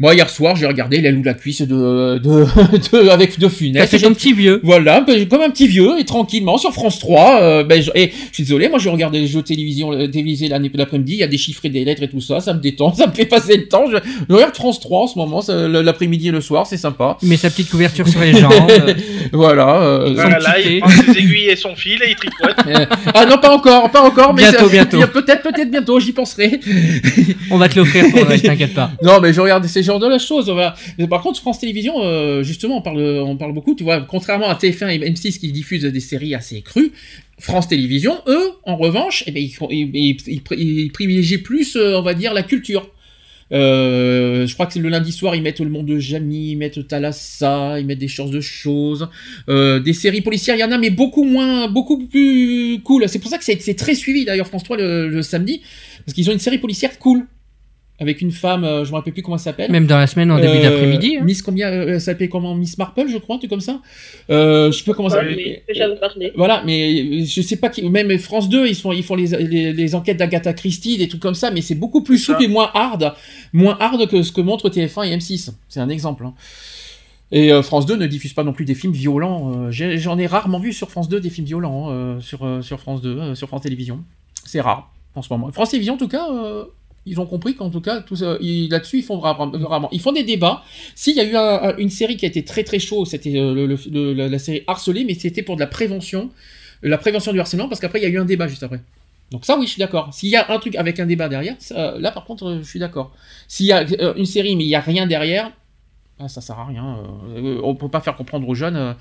Moi, 0.00 0.14
hier 0.14 0.30
soir, 0.30 0.54
j'ai 0.54 0.66
regardé 0.66 1.00
l'aile 1.00 1.16
ou 1.18 1.24
la 1.24 1.34
cuisse 1.34 1.62
de, 1.62 2.18
de, 2.18 2.46
de- 3.04 3.08
avec 3.08 3.36
de 3.40 3.48
fait 3.88 3.98
J'ai- 3.98 4.04
ton 4.04 4.14
petit 4.14 4.32
vieux. 4.32 4.60
Voilà, 4.62 5.00
ben, 5.00 5.26
comme 5.28 5.40
un 5.40 5.50
petit 5.50 5.66
vieux, 5.66 5.98
et 5.98 6.04
tranquillement, 6.04 6.56
sur 6.56 6.72
France 6.72 7.00
3. 7.00 7.42
euh, 7.42 7.64
ben, 7.64 7.82
je, 7.82 7.90
et, 7.96 8.12
je 8.30 8.34
suis 8.34 8.44
désolé, 8.44 8.68
moi, 8.68 8.78
je 8.78 8.88
regardais 8.90 9.18
les 9.18 9.26
jeux 9.26 9.42
télévision, 9.42 9.92
euh, 9.92 10.06
télévisés 10.06 10.46
l'après-midi, 10.48 11.14
il 11.14 11.18
y 11.18 11.22
a 11.24 11.26
des 11.26 11.36
chiffres 11.36 11.62
et 11.64 11.68
des 11.68 11.84
lettres 11.84 12.04
et 12.04 12.08
tout 12.08 12.20
ça, 12.20 12.40
ça 12.40 12.54
me 12.54 12.60
détend, 12.60 12.94
ça 12.94 13.08
me 13.08 13.12
fait 13.12 13.24
passer 13.26 13.56
le 13.56 13.66
temps. 13.66 13.86
Je, 13.90 13.96
je 14.28 14.32
regarde 14.34 14.54
France 14.54 14.78
3 14.78 15.00
en 15.02 15.06
ce 15.08 15.18
moment, 15.18 15.42
l'après-midi 15.82 16.28
et 16.28 16.32
le 16.32 16.40
soir, 16.40 16.64
c'est 16.68 16.76
sympa. 16.76 17.16
Il 17.22 17.28
met 17.28 17.36
sa 17.36 17.50
petite 17.50 17.68
couverture 17.68 18.06
sur 18.06 18.20
les 18.20 18.34
jambes. 18.34 18.52
voilà. 19.32 19.82
euh, 19.82 20.12
Voilà, 20.14 20.38
là, 20.38 20.60
il 20.60 20.78
prend 20.78 20.90
ses 20.90 21.18
aiguilles 21.18 21.48
et 21.50 21.56
son 21.56 21.74
fil 21.74 22.00
et 22.04 22.10
il 22.10 22.14
tricote. 22.14 22.54
euh, 22.68 22.86
ah 23.14 23.26
non, 23.26 23.38
pas 23.38 23.50
encore, 23.52 23.90
pas 23.90 24.02
encore, 24.02 24.32
mais 24.32 24.42
Bientôt, 24.42 24.68
bientôt. 24.68 25.00
Peut-être, 25.12 25.42
peut-être 25.42 25.70
bientôt, 25.72 25.98
j'y 25.98 26.12
penserai. 26.12 26.60
On 27.50 27.58
va 27.58 27.68
te 27.68 27.76
l'offrir 27.78 28.04
t'inquiète 28.42 28.74
pas. 28.74 28.92
Non, 29.02 29.18
mais 29.20 29.32
je 29.32 29.40
regarde 29.40 29.66
ces 29.66 29.87
genres 29.88 29.98
de 30.00 30.18
choses. 30.18 30.48
Voilà. 30.50 30.74
Mais 30.98 31.08
par 31.08 31.22
contre, 31.22 31.40
France 31.40 31.58
Télévisions, 31.58 31.94
euh, 32.02 32.42
justement, 32.42 32.76
on 32.78 32.82
parle, 32.82 33.00
on 33.00 33.36
parle 33.36 33.52
beaucoup. 33.52 33.74
Tu 33.74 33.82
vois, 33.84 34.00
contrairement 34.00 34.48
à 34.48 34.54
TF1 34.54 34.88
et 34.90 34.98
M6 35.10 35.38
qui 35.40 35.50
diffusent 35.52 35.84
des 35.84 36.00
séries 36.00 36.34
assez 36.34 36.62
crues, 36.62 36.92
France 37.40 37.68
Télévisions, 37.68 38.16
eux, 38.26 38.50
en 38.64 38.76
revanche, 38.76 39.24
eh 39.26 39.32
ben, 39.32 39.42
ils, 39.42 39.52
ils, 39.70 39.90
ils- 39.94 40.16
ils 40.28 40.40
pri- 40.40 40.56
ils 40.58 40.90
privilégient 40.92 41.38
plus, 41.38 41.74
euh, 41.76 41.98
on 41.98 42.02
va 42.02 42.14
dire, 42.14 42.32
la 42.34 42.42
culture. 42.42 42.90
Euh, 43.50 44.46
je 44.46 44.52
crois 44.54 44.66
que 44.66 44.74
c'est 44.74 44.78
le 44.80 44.90
lundi 44.90 45.10
soir, 45.10 45.34
ils 45.34 45.40
mettent 45.42 45.60
Le 45.60 45.70
Monde 45.70 45.86
de 45.86 45.98
Jamie, 45.98 46.50
ils 46.50 46.56
mettent 46.56 46.86
Thalassa, 46.86 47.80
ils 47.80 47.86
mettent 47.86 47.98
des 47.98 48.06
choses 48.08 48.30
de 48.30 48.42
choses, 48.42 49.08
des 49.48 49.92
séries 49.94 50.20
policières, 50.20 50.56
il 50.56 50.60
y 50.60 50.64
en 50.64 50.70
a, 50.72 50.76
mais 50.78 50.90
beaucoup 50.90 51.24
moins, 51.24 51.66
beaucoup 51.68 51.96
plus 52.06 52.80
cool. 52.84 53.08
C'est 53.08 53.18
pour 53.20 53.30
ça 53.30 53.38
que 53.38 53.44
c'est 53.44 53.74
très 53.74 53.94
suivi 53.94 54.26
d'ailleurs 54.26 54.46
France 54.48 54.64
3 54.64 54.76
le, 54.76 55.08
le 55.08 55.22
samedi, 55.22 55.62
parce 56.04 56.12
qu'ils 56.14 56.28
ont 56.28 56.32
une 56.34 56.38
série 56.38 56.58
policière 56.58 56.98
cool 56.98 57.26
avec 58.00 58.20
une 58.22 58.30
femme, 58.30 58.62
euh, 58.64 58.84
je 58.84 58.90
me 58.90 58.96
rappelle 58.96 59.12
plus 59.12 59.22
comment 59.22 59.36
elle 59.36 59.42
s'appelle. 59.42 59.70
Même 59.72 59.86
dans 59.86 59.98
la 59.98 60.06
semaine, 60.06 60.30
en 60.30 60.38
début 60.38 60.58
Euh, 60.58 60.62
d'après-midi. 60.70 61.16
hein. 61.20 61.24
Miss 61.24 61.42
combien 61.42 61.68
euh, 61.68 61.94
Elle 61.94 62.00
s'appelait 62.00 62.28
comment? 62.28 62.54
Miss 62.54 62.78
Marple, 62.78 63.06
je 63.08 63.18
crois, 63.18 63.36
un 63.36 63.38
truc 63.38 63.50
comme 63.50 63.60
ça. 63.60 63.80
Euh, 64.30 64.70
je 64.70 64.78
sais 64.78 64.84
pas 64.84 64.94
comment 64.94 65.08
ça. 65.08 65.20
Voilà, 66.36 66.62
mais 66.64 67.24
je 67.24 67.42
sais 67.42 67.56
pas 67.56 67.68
qui. 67.68 67.88
Même 67.88 68.16
France 68.18 68.48
2, 68.48 68.66
ils 68.68 68.74
font, 68.74 68.92
ils 68.92 69.02
font 69.02 69.14
les, 69.16 69.26
les, 69.26 69.72
les 69.72 69.94
enquêtes 69.94 70.16
d'Agatha 70.16 70.52
Christie, 70.52 70.96
des 70.98 71.08
trucs 71.08 71.20
comme 71.22 71.34
ça, 71.34 71.50
mais 71.50 71.60
c'est 71.60 71.74
beaucoup 71.74 72.02
plus 72.02 72.18
souple 72.18 72.44
et 72.44 72.48
moins 72.48 72.70
hard, 72.74 73.14
moins 73.52 73.76
hard 73.80 74.06
que 74.08 74.22
ce 74.22 74.32
que 74.32 74.40
montrent 74.40 74.68
TF1 74.70 75.06
et 75.10 75.16
M6. 75.16 75.50
C'est 75.68 75.80
un 75.80 75.88
exemple. 75.88 76.24
hein. 76.24 76.34
Et 77.30 77.52
euh, 77.52 77.62
France 77.62 77.84
2 77.84 77.96
ne 77.96 78.06
diffuse 78.06 78.32
pas 78.32 78.42
non 78.44 78.52
plus 78.52 78.64
des 78.64 78.74
films 78.74 78.92
violents. 78.94 79.66
euh, 79.66 79.70
J'en 79.70 80.16
ai, 80.18 80.26
rarement 80.26 80.58
vu 80.58 80.72
sur 80.72 80.88
France 80.90 81.08
2 81.08 81.20
des 81.20 81.30
films 81.30 81.46
violents 81.46 81.88
hein, 81.88 81.92
euh, 81.92 82.20
sur, 82.20 82.44
euh, 82.46 82.62
sur 82.62 82.80
France 82.80 83.02
2, 83.02 83.18
euh, 83.18 83.34
sur 83.34 83.48
France 83.48 83.62
Télévisions. 83.62 84.02
C'est 84.46 84.60
rare 84.62 84.90
en 85.14 85.20
ce 85.22 85.30
moment. 85.32 85.50
France 85.52 85.70
Télévisions, 85.70 85.94
en 85.94 85.98
tout 85.98 86.08
cas, 86.08 86.26
euh, 86.32 86.64
ils 87.08 87.20
ont 87.20 87.26
compris 87.26 87.54
qu'en 87.54 87.70
tout 87.70 87.80
cas, 87.80 88.04
ils- 88.40 88.68
là-dessus, 88.68 88.98
ils 88.98 90.00
font 90.00 90.12
des 90.12 90.22
débats. 90.22 90.62
S'il 90.94 91.16
y 91.16 91.20
a 91.20 91.24
eu 91.24 91.36
un- 91.36 91.70
un- 91.70 91.76
une 91.76 91.90
série 91.90 92.16
qui 92.16 92.24
a 92.24 92.28
été 92.28 92.44
très 92.44 92.64
très 92.64 92.78
chaud, 92.78 93.04
c'était 93.04 93.36
euh, 93.36 93.76
la, 94.14 94.38
série 94.38 94.62
Harcelé, 94.66 95.04
mais 95.04 95.14
c'était 95.14 95.42
pour 95.42 95.56
de 95.56 95.60
la 95.60 95.66
prévention, 95.66 96.30
la 96.82 96.98
prévention 96.98 97.32
du 97.32 97.40
harcèlement, 97.40 97.68
parce 97.68 97.80
qu'après, 97.80 97.98
il 98.00 98.02
y 98.02 98.06
a 98.06 98.10
eu 98.10 98.18
un 98.18 98.24
débat 98.24 98.48
juste 98.48 98.62
après. 98.62 98.80
Donc 99.30 99.44
ça, 99.44 99.58
oui, 99.58 99.66
je 99.66 99.72
suis 99.72 99.80
d'accord. 99.80 100.12
S'il 100.14 100.30
y 100.30 100.36
a 100.36 100.50
un 100.50 100.58
truc 100.58 100.74
avec 100.76 101.00
un 101.00 101.06
débat 101.06 101.28
derrière, 101.28 101.56
ça, 101.58 101.98
là, 101.98 102.10
par 102.12 102.24
contre, 102.24 102.46
euh, 102.46 102.58
je 102.62 102.68
suis 102.68 102.78
d'accord. 102.78 103.12
S'il 103.46 103.66
y 103.66 103.72
a 103.72 103.84
euh, 104.00 104.14
une 104.16 104.24
série, 104.26 104.56
mais 104.56 104.64
il 104.64 104.68
n'y 104.68 104.74
a 104.74 104.80
rien 104.80 105.06
derrière, 105.06 105.52
ah, 106.20 106.28
ça 106.28 106.40
sert 106.40 106.58
à 106.58 106.66
rien. 106.66 106.98
euh, 107.36 107.60
on 107.62 107.74
peut 107.76 107.88
pas 107.88 108.00
faire 108.00 108.16
comprendre 108.16 108.48
aux 108.48 108.54
jeunes 108.54 108.76
euh, 108.76 108.92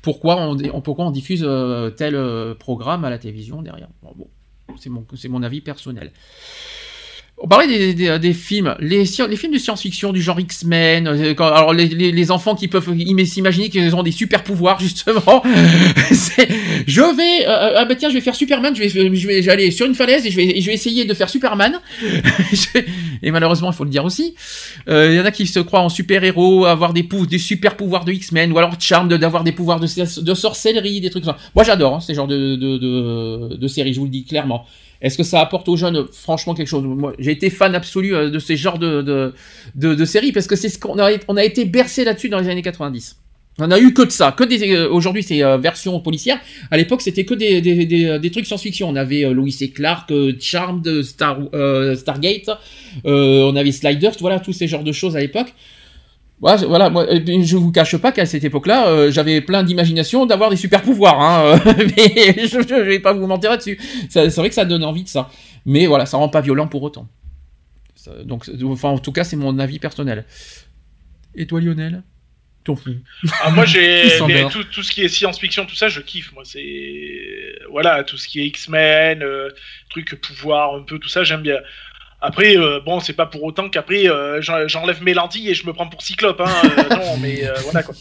pourquoi 0.00 0.36
on, 0.36 1.10
diffuse 1.10 1.44
euh, 1.46 1.90
tel 1.90 2.14
euh, 2.14 2.54
programme 2.54 3.04
à 3.04 3.10
la 3.10 3.18
télévision 3.18 3.60
derrière. 3.60 3.88
Bon, 4.02 4.26
c'est 5.16 5.28
mon 5.28 5.42
avis 5.42 5.60
personnel. 5.60 6.12
On 7.44 7.48
parlait 7.48 7.66
des, 7.66 7.92
des- 7.92 8.18
des 8.20 8.32
films, 8.34 8.76
les, 8.78 9.02
les 9.02 9.36
films 9.36 9.52
de 9.52 9.58
science-fiction 9.58 10.12
du 10.12 10.22
genre 10.22 10.38
X-Men. 10.38 11.08
euh, 11.08 11.34
Alors 11.40 11.74
les, 11.74 11.86
les- 11.88 12.12
les 12.12 12.30
enfants 12.30 12.54
qui 12.54 12.68
peuvent 12.68 12.88
im- 12.88 13.24
s'imaginer 13.26 13.68
qu'ils 13.68 13.96
ont 13.96 14.04
des 14.04 14.12
super 14.12 14.44
pouvoirs 14.44 14.78
justement. 14.86 15.42
Je 16.86 17.16
vais, 17.16 17.46
euh, 17.48 17.74
ah 17.78 17.84
bah 17.84 17.94
tiens, 17.96 18.08
je 18.10 18.14
vais 18.14 18.20
faire 18.20 18.36
Superman. 18.36 18.74
Je 18.76 18.82
vais, 18.82 18.88
je 18.88 19.26
vais, 19.26 19.42
j'allais 19.42 19.70
sur 19.72 19.86
une 19.86 19.94
falaise 19.96 20.24
et 20.24 20.30
je 20.30 20.36
vais, 20.36 20.60
je 20.60 20.66
vais 20.66 20.74
essayer 20.74 21.04
de 21.04 21.14
faire 21.14 21.28
Superman. 21.28 21.80
Et 23.24 23.30
malheureusement, 23.30 23.70
il 23.70 23.74
faut 23.74 23.84
le 23.84 23.90
dire 23.90 24.04
aussi. 24.04 24.34
Euh, 24.88 25.08
Il 25.12 25.16
y 25.16 25.20
en 25.20 25.24
a 25.24 25.30
qui 25.30 25.46
se 25.46 25.60
croient 25.60 25.80
en 25.80 25.88
super-héros, 25.88 26.64
avoir 26.66 26.92
des, 26.92 27.06
des 27.28 27.38
super 27.38 27.76
pouvoirs 27.76 28.04
de 28.04 28.12
X-Men, 28.12 28.52
ou 28.52 28.58
alors 28.58 28.72
Charm 28.80 29.08
de- 29.08 29.16
d'avoir 29.16 29.44
des 29.44 29.52
pouvoirs 29.52 29.78
de, 29.80 29.86
de 30.22 30.34
sorcellerie, 30.34 31.00
des 31.00 31.10
trucs 31.10 31.24
comme 31.24 31.34
ça. 31.34 31.38
Moi 31.54 31.64
j'adore 31.64 31.96
hein, 31.96 32.00
ces 32.00 32.14
genres 32.14 32.26
de, 32.26 32.56
de, 32.56 32.78
de, 32.78 33.56
de 33.56 33.68
séries, 33.68 33.92
je 33.94 33.98
vous 34.00 34.06
le 34.06 34.10
dis 34.10 34.24
clairement. 34.24 34.66
Est-ce 35.02 35.18
que 35.18 35.24
ça 35.24 35.40
apporte 35.40 35.68
aux 35.68 35.76
jeunes 35.76 36.06
franchement 36.12 36.54
quelque 36.54 36.68
chose? 36.68 36.84
Moi, 36.84 37.12
j'ai 37.18 37.32
été 37.32 37.50
fan 37.50 37.74
absolu 37.74 38.14
euh, 38.14 38.30
de 38.30 38.38
ces 38.38 38.56
genres 38.56 38.78
de, 38.78 39.02
de, 39.02 39.94
de, 39.94 40.04
séries 40.04 40.32
parce 40.32 40.46
que 40.46 40.56
c'est 40.56 40.68
ce 40.68 40.78
qu'on 40.78 40.96
a, 40.98 41.44
été 41.44 41.64
bercé 41.64 42.04
là-dessus 42.04 42.28
dans 42.28 42.38
les 42.38 42.48
années 42.48 42.62
90. 42.62 43.16
On 43.58 43.70
a 43.70 43.78
eu 43.78 43.92
que 43.92 44.02
de 44.02 44.10
ça, 44.10 44.32
que 44.32 44.44
des. 44.44 44.72
euh, 44.74 44.88
Aujourd'hui, 44.88 45.22
c'est 45.22 45.42
euh, 45.44 45.58
version 45.58 46.00
policière. 46.00 46.40
À 46.70 46.78
l'époque, 46.78 47.02
c'était 47.02 47.24
que 47.24 47.34
des, 47.34 47.60
des, 47.60 47.84
des, 47.84 48.18
des 48.18 48.30
trucs 48.30 48.46
science-fiction. 48.46 48.88
On 48.88 48.96
avait 48.96 49.24
euh, 49.26 49.32
Lois 49.32 49.48
et 49.60 49.70
Clark, 49.70 50.10
euh, 50.10 50.32
Charmed, 50.40 51.02
Star, 51.02 51.38
euh, 51.52 51.94
Stargate. 51.94 52.48
euh, 53.04 53.42
on 53.42 53.56
avait 53.56 53.72
Sliders. 53.72 54.14
Voilà, 54.20 54.40
tous 54.40 54.54
ces 54.54 54.68
genres 54.68 54.84
de 54.84 54.92
choses 54.92 55.16
à 55.16 55.20
l'époque. 55.20 55.52
Voilà, 56.42 56.56
je- 56.58 56.66
voilà, 56.66 56.90
moi, 56.90 57.10
et 57.10 57.20
puis, 57.20 57.42
je 57.44 57.56
vous 57.56 57.72
cache 57.72 57.96
pas 57.96 58.12
qu'à 58.12 58.26
cette 58.26 58.44
époque-là, 58.44 58.88
euh, 58.88 59.10
j'avais 59.10 59.40
plein 59.40 59.62
d'imagination 59.62 60.26
d'avoir 60.26 60.50
des 60.50 60.56
super 60.56 60.82
pouvoirs, 60.82 61.18
hein, 61.20 61.60
euh, 61.66 61.72
mais 61.96 62.34
je, 62.46 62.60
je 62.68 62.74
vais 62.82 62.98
pas 62.98 63.12
vous 63.14 63.26
mentir 63.26 63.50
là-dessus. 63.52 63.78
C'est 64.10 64.28
vrai 64.36 64.48
que 64.48 64.54
ça 64.54 64.64
donne 64.66 64.82
envie 64.84 65.04
de 65.04 65.08
ça, 65.08 65.30
mais 65.64 65.86
voilà, 65.86 66.04
ça 66.04 66.16
rend 66.18 66.28
pas 66.28 66.40
violent 66.42 66.66
pour 66.66 66.82
autant. 66.82 67.08
Ça- 67.94 68.22
donc, 68.24 68.50
enfin, 68.64 68.88
en 68.90 68.98
tout 68.98 69.12
cas, 69.12 69.22
c'est 69.24 69.36
mon 69.36 69.58
avis 69.60 69.78
personnel. 69.78 70.24
Et 71.34 71.46
toi, 71.46 71.60
Lionel? 71.60 72.02
Ton 72.64 72.76
fou. 72.76 72.90
Ah, 73.42 73.50
moi, 73.50 73.64
j'ai 73.64 74.02
tout, 74.50 74.62
tout 74.64 74.82
ce 74.84 74.92
qui 74.92 75.02
est 75.02 75.08
science-fiction, 75.08 75.64
tout 75.66 75.74
ça, 75.74 75.88
je 75.88 76.00
kiffe. 76.00 76.32
Moi, 76.32 76.42
c'est 76.44 77.54
voilà, 77.70 78.04
tout 78.04 78.16
ce 78.16 78.28
qui 78.28 78.40
est 78.40 78.46
X-Men, 78.46 79.22
euh, 79.22 79.48
truc 79.90 80.14
pouvoir, 80.20 80.74
un 80.76 80.82
peu 80.82 80.98
tout 81.00 81.08
ça, 81.08 81.24
j'aime 81.24 81.42
bien. 81.42 81.56
Après, 82.24 82.56
euh, 82.56 82.78
bon, 82.80 83.00
c'est 83.00 83.14
pas 83.14 83.26
pour 83.26 83.42
autant 83.42 83.68
qu'après 83.68 84.08
euh, 84.08 84.40
j'en- 84.40 84.68
j'enlève 84.68 85.02
mes 85.02 85.12
lentilles 85.12 85.50
et 85.50 85.54
je 85.54 85.66
me 85.66 85.72
prends 85.72 85.88
pour 85.88 86.02
Cyclope. 86.02 86.40
Hein. 86.40 86.54
euh, 86.64 86.88
non, 86.96 87.16
mais 87.18 87.42
voilà 87.64 87.82
quoi. 87.82 87.94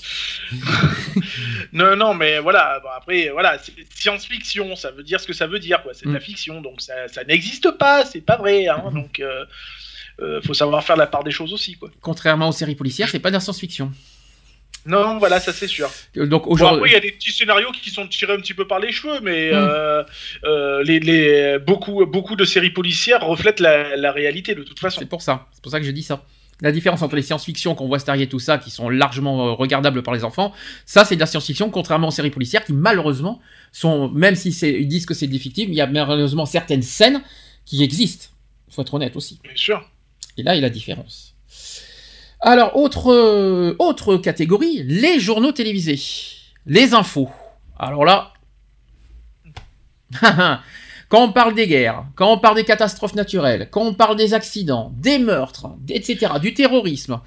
non, 1.73 1.95
non, 1.95 2.13
mais 2.13 2.39
voilà. 2.39 2.79
bon, 2.81 2.89
après, 2.95 3.29
voilà, 3.29 3.57
c'est 3.61 3.73
science-fiction, 3.95 4.75
ça 4.75 4.91
veut 4.91 5.03
dire 5.03 5.19
ce 5.19 5.27
que 5.27 5.33
ça 5.33 5.47
veut 5.47 5.59
dire, 5.59 5.81
quoi. 5.83 5.93
C'est 5.93 6.05
de 6.07 6.13
la 6.13 6.19
Mm. 6.19 6.21
fiction, 6.21 6.61
donc 6.61 6.81
ça, 6.81 7.07
ça 7.07 7.23
n'existe 7.23 7.71
pas, 7.71 8.05
c'est 8.05 8.21
pas 8.21 8.37
vrai. 8.37 8.67
Hein, 8.67 8.83
donc, 8.93 9.19
euh, 9.19 9.45
euh, 10.21 10.39
faut 10.45 10.53
savoir 10.53 10.83
faire 10.83 10.97
la 10.97 11.07
part 11.07 11.23
des 11.23 11.31
choses 11.31 11.51
aussi, 11.53 11.73
quoi. 11.75 11.89
Contrairement 12.01 12.49
aux 12.49 12.53
séries 12.53 12.75
policières, 12.75 13.09
c'est 13.09 13.19
pas 13.19 13.29
de 13.29 13.35
la 13.35 13.39
science-fiction. 13.39 13.91
Non, 14.85 15.17
voilà, 15.19 15.39
ça 15.39 15.53
c'est 15.53 15.67
sûr. 15.67 15.89
Euh, 16.17 16.25
Donc 16.25 16.47
aujourd'hui, 16.47 16.77
après, 16.77 16.89
il 16.89 16.93
y 16.93 16.95
a 16.95 16.99
des 16.99 17.11
petits 17.11 17.31
scénarios 17.31 17.71
qui 17.71 17.89
sont 17.91 18.07
tirés 18.07 18.33
un 18.33 18.37
petit 18.39 18.53
peu 18.55 18.65
par 18.67 18.79
les 18.79 18.91
cheveux, 18.91 19.19
mais 19.21 19.51
Mm. 19.51 19.55
euh, 19.55 20.03
euh, 20.45 20.83
les, 20.83 20.99
les, 20.99 21.59
beaucoup, 21.59 22.05
beaucoup 22.05 22.35
de 22.35 22.45
séries 22.45 22.71
policières 22.71 23.21
reflètent 23.25 23.59
la, 23.59 23.95
la 23.95 24.11
réalité 24.11 24.55
de 24.55 24.63
toute 24.63 24.79
façon. 24.79 24.99
c'est 24.99 25.05
pour 25.09 25.21
ça. 25.21 25.47
C'est 25.51 25.61
pour 25.61 25.71
ça 25.71 25.79
que 25.79 25.85
j'ai 25.85 25.93
dit 25.93 26.03
ça. 26.03 26.23
La 26.61 26.71
différence 26.71 27.01
entre 27.01 27.15
les 27.15 27.23
science-fiction 27.23 27.73
qu'on 27.73 27.87
voit 27.87 27.97
Starry 27.97 28.21
et 28.23 28.27
tout 28.29 28.37
ça, 28.37 28.59
qui 28.59 28.69
sont 28.69 28.87
largement 28.89 29.55
regardables 29.55 30.03
par 30.03 30.13
les 30.13 30.23
enfants, 30.23 30.53
ça 30.85 31.05
c'est 31.05 31.15
de 31.15 31.19
la 31.19 31.25
science-fiction, 31.25 31.71
contrairement 31.71 32.09
aux 32.09 32.11
séries 32.11 32.29
policières 32.29 32.63
qui 32.63 32.73
malheureusement 32.73 33.41
sont, 33.71 34.09
même 34.09 34.35
si 34.35 34.51
c'est- 34.51 34.73
ils 34.79 34.87
disent 34.87 35.07
que 35.07 35.15
c'est 35.15 35.25
des 35.27 35.39
fictifs, 35.39 35.67
il 35.69 35.73
y 35.75 35.81
a 35.81 35.87
malheureusement 35.87 36.45
certaines 36.45 36.83
scènes 36.83 37.23
qui 37.65 37.83
existent. 37.83 38.27
Faut 38.69 38.83
être 38.83 38.93
honnête 38.93 39.15
aussi. 39.15 39.39
Bien 39.43 39.53
sûr. 39.55 39.83
Et 40.37 40.43
là, 40.43 40.53
il 40.53 40.57
y 40.57 40.59
a 40.59 40.61
la 40.61 40.69
différence. 40.69 41.30
Alors, 42.41 42.75
autre, 42.75 43.11
euh, 43.11 43.75
autre 43.77 44.17
catégorie, 44.17 44.83
les 44.83 45.19
journaux 45.19 45.51
télévisés. 45.51 45.99
Les 46.65 46.93
infos. 46.93 47.29
Alors 47.77 48.03
là, 48.05 48.33
quand 51.09 51.23
on 51.23 51.31
parle 51.31 51.53
des 51.53 51.67
guerres, 51.67 52.05
quand 52.15 52.31
on 52.31 52.37
parle 52.39 52.55
des 52.55 52.63
catastrophes 52.63 53.15
naturelles, 53.15 53.69
quand 53.71 53.81
on 53.81 53.93
parle 53.93 54.15
des 54.15 54.33
accidents, 54.33 54.91
des 54.97 55.19
meurtres, 55.19 55.67
etc., 55.89 56.33
du 56.41 56.53
terrorisme, 56.53 57.19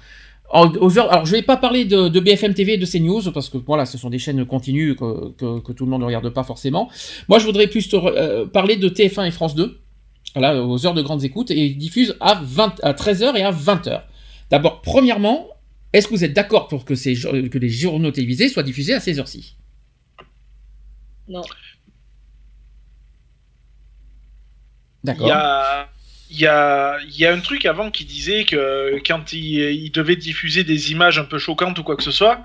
aux 0.53 0.99
heures, 0.99 1.11
alors 1.11 1.25
je 1.25 1.31
vais 1.31 1.41
pas 1.41 1.57
parler 1.57 1.85
de, 1.85 2.19
BFM 2.19 2.53
TV 2.53 2.73
et 2.73 2.77
de 2.77 2.85
CNews 2.85 3.31
parce 3.33 3.49
que 3.49 3.57
voilà, 3.57 3.85
ce 3.85 3.97
sont 3.97 4.09
des 4.09 4.19
chaînes 4.19 4.45
continues 4.45 4.95
que, 4.95 5.31
que- 5.31 5.71
tout 5.71 5.85
le 5.85 5.91
monde 5.91 6.01
ne 6.01 6.05
regarde 6.05 6.29
pas 6.29 6.43
forcément. 6.43 6.89
Moi, 7.27 7.39
je 7.39 7.45
voudrais 7.45 7.67
plus 7.67 7.89
te 7.89 7.95
euh, 7.95 8.45
parler 8.45 8.77
de 8.77 8.87
TF1 8.87 9.27
et 9.27 9.31
France 9.31 9.55
2 9.55 9.79
voilà, 10.35 10.61
aux 10.61 10.85
heures 10.85 10.93
de 10.93 11.01
grandes 11.01 11.23
écoutes, 11.23 11.49
et 11.51 11.65
ils 11.65 11.77
diffusent 11.77 12.15
à, 12.19 12.39
20, 12.43 12.81
à 12.83 12.93
13h 12.93 13.37
et 13.37 13.43
à 13.43 13.51
20h. 13.51 14.01
D'abord, 14.49 14.81
premièrement, 14.81 15.47
est-ce 15.93 16.07
que 16.07 16.13
vous 16.13 16.23
êtes 16.23 16.33
d'accord 16.33 16.67
pour 16.67 16.85
que, 16.85 16.95
ces, 16.95 17.15
que 17.15 17.57
les 17.57 17.69
journaux 17.69 18.11
télévisés 18.11 18.49
soient 18.49 18.63
diffusés 18.63 18.93
à 18.93 18.99
ces 18.99 19.19
heures-ci? 19.19 19.57
Non. 21.27 21.41
Il 25.03 25.07
D'accord. 25.07 25.27
y 25.27 25.31
a, 25.31 25.89
il 26.31 26.39
y, 26.39 26.47
a, 26.47 26.99
il 27.01 27.17
y 27.17 27.25
a 27.25 27.33
un 27.33 27.39
truc 27.39 27.65
avant 27.65 27.91
qui 27.91 28.05
disait 28.05 28.43
que 28.43 28.99
quand 29.05 29.33
ils 29.33 29.59
il 29.59 29.91
devaient 29.91 30.15
diffuser 30.15 30.63
des 30.63 30.91
images 30.91 31.19
un 31.19 31.25
peu 31.25 31.37
choquantes 31.37 31.77
ou 31.79 31.83
quoi 31.83 31.95
que 31.95 32.03
ce 32.03 32.11
soit, 32.11 32.43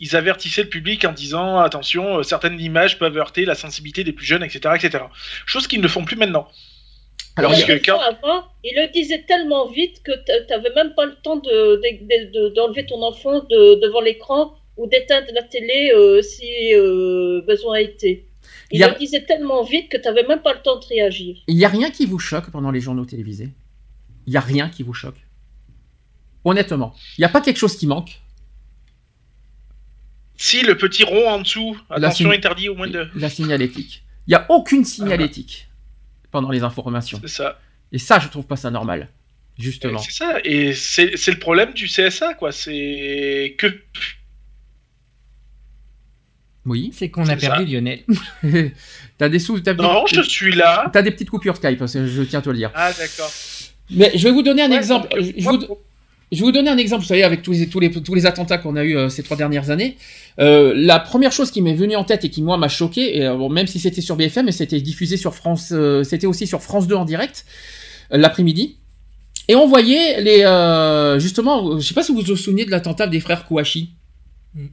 ils 0.00 0.16
avertissaient 0.16 0.64
le 0.64 0.68
public 0.68 1.04
en 1.04 1.12
disant 1.12 1.60
attention, 1.60 2.18
euh, 2.18 2.22
certaines 2.24 2.60
images 2.60 2.98
peuvent 2.98 3.16
heurter 3.16 3.44
la 3.44 3.54
sensibilité 3.54 4.02
des 4.02 4.12
plus 4.12 4.26
jeunes, 4.26 4.42
etc. 4.42 4.74
etc. 4.74 5.04
Chose 5.46 5.68
qu'ils 5.68 5.80
ne 5.80 5.88
font 5.88 6.04
plus 6.04 6.16
maintenant. 6.16 6.48
Alors, 7.36 7.52
il 7.54 7.60
y 7.60 7.62
a- 7.62 7.66
que 7.78 7.84
quand- 7.86 7.98
Avant, 7.98 8.44
il 8.62 8.74
le 8.76 8.92
disait 8.92 9.22
tellement 9.22 9.66
vite 9.66 10.02
que 10.02 10.12
tu 10.12 10.32
n'avais 10.50 10.72
même 10.74 10.92
pas 10.94 11.06
le 11.06 11.14
temps 11.22 11.36
de- 11.36 11.76
de- 11.76 12.30
de- 12.32 12.48
d'enlever 12.54 12.84
ton 12.86 13.02
enfant 13.02 13.40
de- 13.40 13.80
devant 13.80 14.00
l'écran 14.02 14.54
ou 14.76 14.86
d'éteindre 14.86 15.28
la 15.34 15.42
télé 15.42 15.92
euh, 15.94 16.20
si 16.22 16.74
euh, 16.74 17.40
besoin 17.46 17.76
était. 17.76 18.24
Il 18.70 18.76
Il 18.76 18.80
y 18.80 18.84
a- 18.84 18.90
le 18.92 18.98
disait 18.98 19.22
tellement 19.24 19.62
vite 19.64 19.88
que 19.88 19.96
tu 19.96 20.02
n'avais 20.04 20.26
même 20.26 20.42
pas 20.42 20.52
le 20.54 20.60
temps 20.60 20.78
de 20.78 20.84
réagir. 20.86 21.36
il 21.46 21.56
n'y 21.56 21.64
a 21.64 21.68
rien 21.68 21.90
qui 21.90 22.04
vous 22.06 22.18
choque 22.18 22.50
pendant 22.50 22.70
les 22.70 22.80
journaux 22.80 23.04
télévisés? 23.06 23.48
Il 24.26 24.30
n'y 24.30 24.36
a 24.36 24.40
rien 24.40 24.68
qui 24.68 24.82
vous 24.82 24.94
choque? 24.94 25.20
Honnêtement. 26.44 26.94
Il 27.16 27.20
n'y 27.22 27.24
a 27.24 27.28
pas 27.28 27.40
quelque 27.40 27.58
chose 27.58 27.76
qui 27.76 27.86
manque? 27.86 28.20
Si 30.36 30.62
le 30.62 30.76
petit 30.76 31.04
rond 31.04 31.28
en 31.28 31.40
dessous, 31.40 31.76
La 31.90 31.96
attention 31.96 32.30
interdit 32.30 32.68
au 32.68 32.74
moins 32.74 32.88
de. 32.88 33.06
La 33.14 33.30
signalétique. 33.30 34.02
Il 34.26 34.30
n'y 34.30 34.34
a 34.36 34.46
aucune 34.50 34.84
signalétique 34.84 35.68
pendant 36.32 36.50
les 36.50 36.64
informations. 36.64 37.18
C'est 37.22 37.28
ça. 37.28 37.60
Et 37.92 37.98
ça, 37.98 38.18
je 38.18 38.26
trouve 38.28 38.46
pas 38.46 38.56
ça 38.56 38.70
normal. 38.70 39.08
Justement. 39.58 39.98
C'est 39.98 40.12
ça. 40.12 40.38
Et 40.44 40.72
c'est 40.72 41.16
c'est 41.16 41.30
le 41.30 41.38
problème 41.38 41.72
du 41.74 41.86
CSA, 41.86 42.34
quoi. 42.34 42.50
C'est 42.50 43.54
que. 43.58 43.66
Oui. 46.64 46.90
C'est 46.94 47.10
qu'on 47.10 47.28
a 47.28 47.36
perdu 47.36 47.64
ça. 47.64 47.70
Lionel. 47.70 48.00
T'as 49.18 49.28
des 49.28 49.38
sous. 49.38 49.60
T'as 49.60 49.74
Non, 49.74 50.04
des- 50.04 50.16
je 50.16 50.22
suis 50.22 50.52
là. 50.54 50.88
T'as 50.92 51.02
des 51.02 51.10
petites 51.10 51.30
coupures 51.30 51.56
Skype, 51.56 51.84
je 51.86 52.06
je 52.06 52.22
tiens 52.22 52.38
à 52.38 52.42
te 52.42 52.50
le 52.50 52.56
dire. 52.56 52.70
Ah, 52.74 52.92
d'accord. 52.92 53.30
Mais 53.90 54.12
je 54.16 54.22
vais 54.24 54.30
vous 54.32 54.42
donner 54.42 54.62
un 54.62 54.70
Ouais, 54.70 54.76
exemple. 54.76 55.08
Je, 55.20 55.42
vous, 55.44 55.58
je 56.32 56.38
vais 56.38 56.44
vous 56.44 56.52
donner 56.52 56.70
un 56.70 56.78
exemple, 56.78 57.02
vous 57.02 57.08
savez, 57.08 57.22
avec 57.22 57.42
tous 57.42 57.52
les, 57.52 57.68
tous 57.68 57.78
les, 57.78 57.90
tous 57.90 58.14
les 58.14 58.26
attentats 58.26 58.58
qu'on 58.58 58.74
a 58.76 58.84
eu 58.84 58.96
euh, 58.96 59.08
ces 59.08 59.22
trois 59.22 59.36
dernières 59.36 59.70
années. 59.70 59.96
Euh, 60.40 60.72
la 60.74 60.98
première 60.98 61.30
chose 61.30 61.50
qui 61.50 61.62
m'est 61.62 61.74
venue 61.74 61.94
en 61.94 62.04
tête 62.04 62.24
et 62.24 62.30
qui, 62.30 62.42
moi, 62.42 62.56
m'a 62.56 62.68
choqué, 62.68 63.18
et, 63.18 63.26
euh, 63.26 63.36
bon, 63.36 63.48
même 63.48 63.66
si 63.66 63.78
c'était 63.78 64.00
sur 64.00 64.16
BFM, 64.16 64.46
mais 64.46 64.52
c'était 64.52 64.80
diffusé 64.80 65.16
sur 65.16 65.34
France, 65.34 65.70
euh, 65.72 66.02
c'était 66.04 66.26
aussi 66.26 66.46
sur 66.46 66.62
France 66.62 66.86
2 66.86 66.94
en 66.94 67.04
direct, 67.04 67.44
euh, 68.12 68.16
l'après-midi. 68.16 68.78
Et 69.48 69.54
on 69.54 69.66
voyait 69.66 70.20
les, 70.22 70.42
euh, 70.44 71.18
justement, 71.18 71.78
je 71.78 71.86
sais 71.86 71.94
pas 71.94 72.02
si 72.02 72.12
vous 72.12 72.22
vous 72.22 72.36
souvenez 72.36 72.64
de 72.64 72.70
l'attentat 72.70 73.06
des 73.06 73.20
frères 73.20 73.46
Kouachi. 73.46 73.90
Mm. 74.54 74.66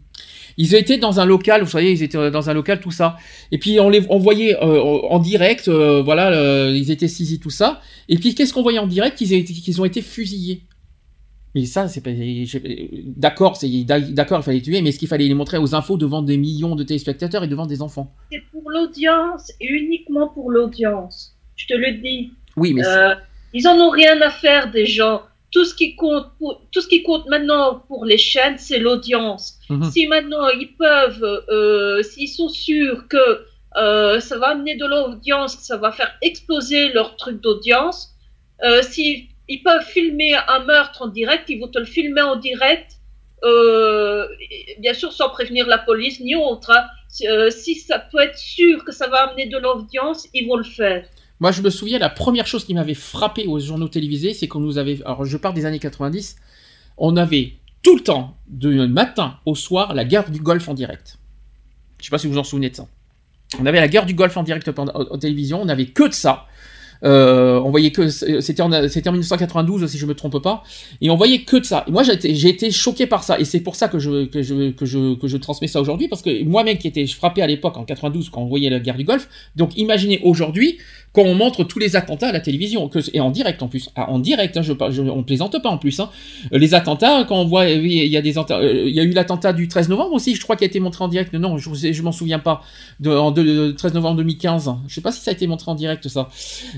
Ils 0.58 0.76
étaient 0.76 0.98
dans 0.98 1.22
un 1.22 1.26
local, 1.26 1.64
vous 1.64 1.70
savez, 1.70 1.94
ils 1.94 2.04
étaient 2.04 2.32
dans 2.32 2.50
un 2.50 2.54
local, 2.54 2.82
tout 2.82 2.92
ça. 2.92 3.16
Et 3.52 3.58
puis 3.58 3.80
on 3.80 3.90
les 3.90 4.06
on 4.10 4.20
voyait 4.20 4.58
euh, 4.62 4.82
en 4.82 5.18
direct, 5.20 5.70
euh, 5.70 6.02
voilà, 6.04 6.34
euh, 6.34 6.76
ils 6.76 6.92
étaient 6.92 7.08
saisis, 7.08 7.40
tout 7.40 7.50
ça. 7.50 7.82
Et 8.10 8.18
puis 8.18 8.36
qu'est-ce 8.36 8.54
qu'on 8.54 8.62
voyait 8.62 8.78
en 8.78 8.86
direct? 8.86 9.18
Qu'ils 9.18 9.46
qu'ils 9.46 9.82
ont 9.82 9.86
été 9.86 10.02
fusillés. 10.02 10.64
Mais 11.56 11.66
ça, 11.66 11.88
c'est 11.88 12.02
pas. 12.02 12.12
D'accord, 13.18 13.58
d'accord, 14.12 14.40
il 14.40 14.44
fallait 14.44 14.62
tuer, 14.62 14.82
mais 14.82 14.90
est-ce 14.90 15.00
qu'il 15.00 15.08
fallait 15.08 15.28
les 15.28 15.34
montrer 15.34 15.58
aux 15.58 15.74
infos 15.76 15.98
devant 15.98 16.22
des 16.22 16.38
millions 16.38 16.76
de 16.76 16.84
téléspectateurs 16.84 17.44
et 17.44 17.48
devant 17.48 17.66
des 17.66 17.82
enfants 17.82 18.14
C'est 18.32 18.44
pour 18.52 18.70
l'audience 18.70 19.52
et 19.60 19.68
uniquement 19.68 20.28
pour 20.30 20.52
l'audience. 20.52 21.36
Je 21.56 21.66
te 21.68 21.74
le 21.74 21.94
dis. 22.02 22.32
Oui, 22.56 22.74
mais 22.74 22.86
Euh, 22.86 23.16
ils 23.54 23.68
en 23.68 23.78
ont 23.80 23.90
rien 23.90 24.22
à 24.22 24.30
faire 24.30 24.70
des 24.72 24.86
gens. 24.86 25.24
Tout 25.52 25.66
ce 25.66 25.74
qui 25.74 25.96
compte, 25.96 26.28
pour- 26.38 26.62
tout 26.72 26.82
ce 26.82 26.88
qui 26.88 27.02
compte 27.02 27.28
maintenant 27.28 27.82
pour 27.88 28.06
les 28.06 28.20
chaînes, 28.20 28.58
c'est 28.60 28.78
l'audience. 28.78 29.58
Mhm. 29.72 29.90
Si 29.90 30.06
maintenant 30.08 30.48
ils 30.50 30.76
peuvent, 30.78 31.24
euh, 31.50 32.04
s'ils 32.04 32.28
sont 32.30 32.50
sûrs 32.50 33.08
que 33.08 33.18
euh, 33.78 34.20
ça 34.20 34.38
va 34.38 34.48
amener 34.50 34.76
de 34.78 34.86
l'audience, 34.86 35.56
que 35.56 35.64
ça 35.64 35.78
va 35.78 35.92
faire 35.92 36.12
exploser 36.22 36.90
leur 36.94 37.16
truc 37.16 37.42
d'audience, 37.42 38.10
euh, 38.64 38.82
si 38.84 39.29
ils 39.50 39.62
peuvent 39.62 39.84
filmer 39.86 40.34
un 40.48 40.64
meurtre 40.66 41.02
en 41.02 41.08
direct, 41.08 41.50
ils 41.50 41.60
vont 41.60 41.68
te 41.68 41.80
le 41.80 41.86
filmer 41.86 42.22
en 42.22 42.38
direct. 42.38 42.94
euh, 43.44 44.28
bien 44.80 44.94
sûr 44.94 45.14
sans 45.14 45.30
prévenir 45.30 45.66
la 45.68 45.78
police 45.78 46.20
ni 46.20 46.36
autre. 46.36 46.72
hein. 46.72 46.84
Euh, 47.28 47.50
si 47.50 47.76
ça 47.76 47.98
peut 47.98 48.20
être 48.20 48.38
sûr 48.38 48.84
que 48.86 48.92
ça 48.92 49.08
va 49.08 49.30
amener 49.30 49.48
de 49.48 49.58
l'audience, 49.58 50.28
ils 50.34 50.46
vont 50.48 50.58
le 50.58 50.64
faire. 50.64 51.06
Moi, 51.40 51.52
je 51.54 51.62
me 51.62 51.70
souviens, 51.70 52.00
la 52.00 52.10
première 52.10 52.46
chose 52.48 52.66
qui 52.66 52.74
m'avait 52.74 52.94
frappé 52.94 53.48
aux 53.48 53.60
journaux 53.60 53.88
télévisés, 53.88 54.34
c'est 54.34 54.48
qu'on 54.50 54.60
nous 54.60 54.78
avait. 54.78 55.00
Alors, 55.06 55.24
je 55.24 55.38
parle 55.38 55.54
des 55.56 55.66
années 55.66 55.80
90. 55.80 56.36
On 56.98 57.16
avait 57.16 57.54
tout 57.82 57.96
le 57.96 58.04
temps, 58.04 58.36
du 58.48 58.86
matin 58.90 59.38
au 59.46 59.56
soir, 59.56 59.94
la 59.94 60.04
guerre 60.04 60.30
du 60.30 60.42
Golfe 60.42 60.68
en 60.68 60.74
direct. 60.74 61.18
Je 62.00 62.06
sais 62.06 62.10
pas 62.12 62.18
si 62.18 62.28
vous 62.28 62.34
vous 62.34 62.40
en 62.40 62.44
souvenez 62.44 62.70
de 62.72 62.76
ça. 62.76 62.88
On 63.60 63.66
avait 63.66 63.80
la 63.80 63.88
guerre 63.88 64.06
du 64.06 64.14
Golfe 64.16 64.36
en 64.36 64.44
direct 64.44 64.68
en- 64.78 64.88
en 64.88 65.18
télévision. 65.18 65.62
On 65.62 65.66
n'avait 65.66 65.86
que 65.88 66.04
de 66.10 66.14
ça. 66.14 66.46
Euh, 67.04 67.62
on 67.64 67.70
voyait 67.70 67.92
que 67.92 68.10
c'était 68.10 68.62
en, 68.62 68.90
c'était 68.90 69.08
en 69.08 69.14
1992 69.14 69.88
si 69.88 69.98
je 69.98 70.06
me 70.06 70.14
trompe 70.14 70.42
pas 70.42 70.64
et 71.00 71.10
on 71.10 71.16
voyait 71.16 71.44
que 71.44 71.56
de 71.56 71.64
ça 71.64 71.86
moi 71.90 72.04
j'ai 72.04 72.50
été, 72.50 72.72
choqué 72.72 73.08
par 73.08 73.24
ça 73.24 73.40
et 73.40 73.46
c'est 73.46 73.62
pour 73.62 73.78
ça 73.78 73.88
que 73.88 74.00
je 74.00 74.26
que 74.26 74.42
je 74.42 74.72
que 74.72 74.86
je 74.86 75.16
que 75.16 75.30
je 75.30 75.38
transmets 75.38 75.70
ça 75.70 75.80
aujourd'hui 75.80 76.10
parce 76.10 76.22
que 76.22 76.44
moi-même 76.44 76.78
qui 76.78 76.90
était 76.90 77.08
frappé 77.08 77.42
à 77.42 77.48
l'époque 77.48 77.78
en 77.78 77.86
92 77.86 78.30
quand 78.30 78.42
on 78.42 78.48
voyait 78.48 78.70
la 78.70 78.80
guerre 78.80 78.98
du 78.98 79.06
Golfe 79.06 79.30
donc 79.56 79.78
imaginez 79.78 80.20
aujourd'hui 80.24 80.78
quand 81.14 81.24
on 81.24 81.34
montre 81.34 81.64
tous 81.64 81.80
les 81.80 81.96
attentats 81.96 82.30
à 82.30 82.32
la 82.32 82.40
télévision, 82.40 82.90
et 83.14 83.20
en 83.20 83.32
direct 83.32 83.64
en 83.64 83.68
plus, 83.68 83.90
Ah, 83.96 84.10
en 84.12 84.20
direct, 84.20 84.56
hein, 84.58 84.62
je, 84.62 84.74
on 85.02 85.24
plaisante 85.24 85.62
pas 85.62 85.70
en 85.70 85.78
plus. 85.78 86.00
Hein. 86.00 86.10
Euh, 86.54 86.60
Les 86.60 86.74
attentats, 86.74 87.24
quand 87.28 87.36
on 87.36 87.46
voit, 87.46 87.64
euh, 87.64 87.82
il 87.84 87.92
y 87.92 88.18
a 88.18 88.22
des 88.22 88.38
euh, 88.38 88.84
il 88.88 88.94
y 88.94 89.00
a 89.00 89.04
eu 89.04 89.12
l'attentat 89.12 89.54
du 89.54 89.68
13 89.68 89.90
novembre 89.90 90.14
aussi, 90.14 90.36
je 90.36 90.42
crois, 90.44 90.56
qui 90.56 90.64
a 90.64 90.68
été 90.68 90.80
montré 90.80 91.04
en 91.04 91.08
direct. 91.08 91.34
Non, 91.34 91.58
je, 91.58 91.70
je 91.74 92.02
m'en 92.04 92.12
souviens 92.12 92.40
pas. 92.40 92.62
De, 93.00 93.10
en 93.10 93.32
de, 93.32 93.44
de 93.44 93.72
13 93.72 93.94
novembre 93.94 94.18
2015, 94.18 94.72
je 94.88 94.94
sais 94.94 95.02
pas 95.02 95.12
si 95.12 95.22
ça 95.22 95.32
a 95.32 95.34
été 95.34 95.48
montré 95.48 95.72
en 95.72 95.76
direct 95.76 96.08
ça, 96.08 96.30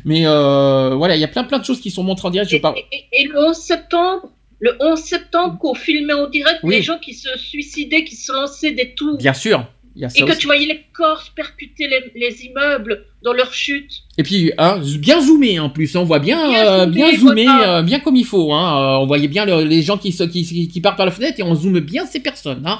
mais 0.05 0.10
euh, 0.25 0.95
voilà, 0.95 1.15
il 1.15 1.19
y 1.21 1.23
a 1.23 1.27
plein 1.27 1.43
plein 1.43 1.59
de 1.59 1.65
choses 1.65 1.79
qui 1.81 1.91
sont 1.91 2.03
montrées 2.03 2.27
en 2.27 2.31
direct. 2.31 2.49
Je 2.51 2.57
Et, 2.57 2.59
parle. 2.59 2.75
et- 2.91 3.05
et 3.21 3.27
le 3.27 3.37
11 3.49 3.55
septembre, 3.57 4.29
le 4.59 4.75
11 4.79 4.99
septembre 4.99 5.57
qu'on 5.59 5.73
filmait 5.75 6.13
en 6.13 6.29
direct 6.29 6.59
Oui. 6.63 6.75
les 6.75 6.81
gens 6.81 6.97
qui 6.99 7.13
se 7.13 7.29
suicidaient, 7.37 8.03
qui 8.03 8.15
se 8.15 8.31
lançaient 8.31 8.71
des 8.71 8.93
tours. 8.93 9.17
Bien 9.17 9.33
sûr. 9.33 9.65
Il 9.93 10.01
y 10.03 10.05
a 10.05 10.09
ça 10.09 10.23
Et 10.23 10.25
que 10.25 10.37
tu 10.37 10.45
voyais 10.45 10.65
les 10.67 10.79
corps 10.93 11.21
percuter 11.35 11.85
les, 11.89 12.11
les 12.15 12.45
immeubles 12.45 13.05
dans 13.23 13.33
leur 13.33 13.53
chute. 13.53 13.91
Et 14.17 14.23
puis 14.23 14.53
hein, 14.57 14.79
bien 14.99 15.19
zoomé 15.19 15.59
en 15.59 15.69
plus, 15.69 15.93
on 15.97 16.05
voit 16.05 16.19
bien 16.19 16.47
Bien 16.49 16.65
euh, 16.65 16.79
zoomé, 16.85 16.95
bien 16.95 17.17
zoomé, 17.19 17.43
voilà. 17.43 17.77
euh, 17.79 17.81
bien 17.81 17.99
comme 17.99 18.15
il 18.15 18.23
faut. 18.25 18.53
Hein. 18.53 18.99
On 19.01 19.05
voyait 19.05 19.27
bien 19.27 19.43
le- 19.45 19.63
les 19.65 19.81
gens 19.81 19.97
qui, 19.97 20.13
se- 20.13 20.23
qui, 20.23 20.45
qui- 20.45 20.69
qui 20.69 20.79
partent 20.79 20.95
par 20.95 21.05
la 21.05 21.11
fenêtre 21.11 21.39
et 21.41 21.43
on 21.43 21.53
zoome 21.55 21.81
bien 21.81 22.05
ces 22.05 22.21
personnes. 22.21 22.63
Hein. 22.65 22.79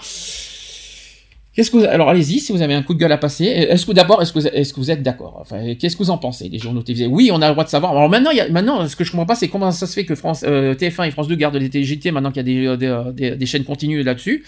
Qu'est-ce 1.53 1.69
que 1.69 1.77
vous- 1.77 1.83
alors 1.85 2.07
allez-y 2.09 2.39
si 2.39 2.53
vous 2.53 2.61
avez 2.61 2.73
un 2.73 2.81
coup 2.81 2.93
de 2.93 2.99
gueule 2.99 3.11
à 3.11 3.17
passer. 3.17 3.43
Est-ce 3.45 3.85
que 3.85 3.91
d'abord 3.91 4.21
est-ce 4.21 4.31
que 4.31 4.39
vous, 4.39 4.47
est-ce 4.47 4.73
que 4.73 4.79
vous 4.79 4.89
êtes 4.89 5.03
d'accord? 5.03 5.37
Enfin, 5.41 5.75
qu'est-ce 5.75 5.97
que 5.97 6.03
vous 6.03 6.09
en 6.09 6.17
pensez 6.17 6.47
des 6.47 6.59
journaux 6.59 6.81
télévisés? 6.81 7.07
Oui, 7.07 7.29
on 7.33 7.41
a 7.41 7.47
le 7.47 7.53
droit 7.53 7.65
de 7.65 7.69
savoir. 7.69 7.91
Alors 7.91 8.07
maintenant, 8.07 8.31
il 8.31 8.37
y 8.37 8.41
a, 8.41 8.47
maintenant, 8.47 8.87
ce 8.87 8.95
que 8.95 9.03
je 9.03 9.11
comprends 9.11 9.25
pas, 9.25 9.35
c'est 9.35 9.49
comment 9.49 9.69
ça 9.71 9.85
se 9.85 9.93
fait 9.93 10.05
que 10.05 10.15
France, 10.15 10.45
euh, 10.47 10.73
TF1 10.75 11.07
et 11.07 11.11
France 11.11 11.27
2 11.27 11.35
gardent 11.35 11.57
les 11.57 11.69
TGT 11.69 12.11
maintenant 12.11 12.31
qu'il 12.31 12.47
y 12.47 12.67
a 12.67 12.77
des, 12.77 12.87
des, 12.87 13.11
des- 13.13 13.35
des 13.35 13.45
chaînes 13.45 13.65
continues 13.65 14.01
là-dessus. 14.01 14.45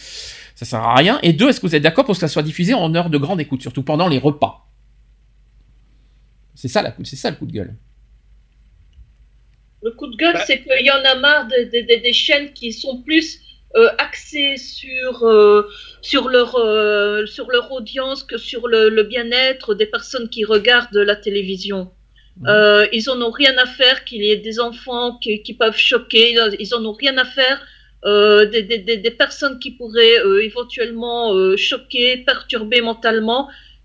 Ça 0.56 0.64
sert 0.66 0.80
à 0.80 0.96
rien. 0.96 1.20
Et 1.24 1.34
deux, 1.34 1.50
est-ce 1.50 1.60
que 1.60 1.68
vous 1.68 1.76
êtes 1.76 1.84
d'accord 1.84 2.06
pour 2.06 2.14
que 2.14 2.20
ça 2.22 2.30
soit 2.30 2.44
diffusé 2.44 2.74
en 2.74 2.96
heure 2.96 3.10
de 3.10 3.18
grande 3.18 3.42
écoute, 3.42 3.62
surtout 3.62 3.84
pendant 3.84 4.08
les 4.08 4.18
repas? 4.20 4.66
C'est 6.56 6.70
ça, 6.70 6.82
la, 6.82 6.96
c'est 7.04 7.16
ça 7.18 7.32
le 7.32 7.36
coup 7.36 7.46
de 7.48 7.52
gueule. 7.52 7.76
Le 9.82 9.92
coup 9.92 10.08
de 10.08 10.16
gueule, 10.16 10.36
Bah. 10.36 10.44
c'est 10.48 10.62
qu'il 10.64 10.86
y 10.86 10.92
en 10.92 11.04
a 11.04 11.20
marre 11.20 11.48
de- 11.48 11.66
de- 11.66 11.82
de- 11.98 12.02
des 12.02 12.14
chaînes 12.14 12.54
qui 12.54 12.72
sont 12.72 13.02
plus 13.02 13.42
euh, 13.76 13.90
axées 13.98 14.56
sur, 14.58 15.24
euh, 15.24 15.68
sur, 16.12 16.24
leur, 16.36 16.52
euh, 16.56 17.26
sur 17.36 17.48
leur 17.56 17.72
audience 17.72 18.22
que 18.30 18.38
sur 18.38 18.68
le, 18.68 18.82
le 18.90 19.04
bien-être 19.14 19.74
des 19.82 19.90
personnes 19.96 20.28
qui 20.30 20.44
regardent 20.56 21.04
la 21.12 21.18
télévision. 21.28 21.82
Mhm. 22.38 22.48
Euh, 22.48 22.86
ils 22.98 23.10
en 23.10 23.20
ont 23.28 23.32
rien 23.42 23.56
à 23.58 23.68
faire 23.80 23.98
qu'il 24.06 24.22
y 24.26 24.30
ait 24.34 24.44
des 24.50 24.58
enfants 24.70 25.18
qui, 25.22 25.42
qui 25.46 25.54
peuvent 25.62 25.82
choquer, 25.92 26.26
ils 26.64 26.72
en 26.78 26.84
ont 26.90 26.98
rien 27.04 27.16
à 27.18 27.26
faire 27.26 27.60
euh, 28.06 28.46
des, 28.54 28.64
des, 28.70 28.80
des, 28.88 28.98
des 28.98 29.16
personnes 29.24 29.58
qui 29.64 29.72
pourraient 29.80 30.18
éventuellement 30.50 31.24
choquer, 31.58 32.18
perturber 32.18 32.82
mentalement. 32.82 33.42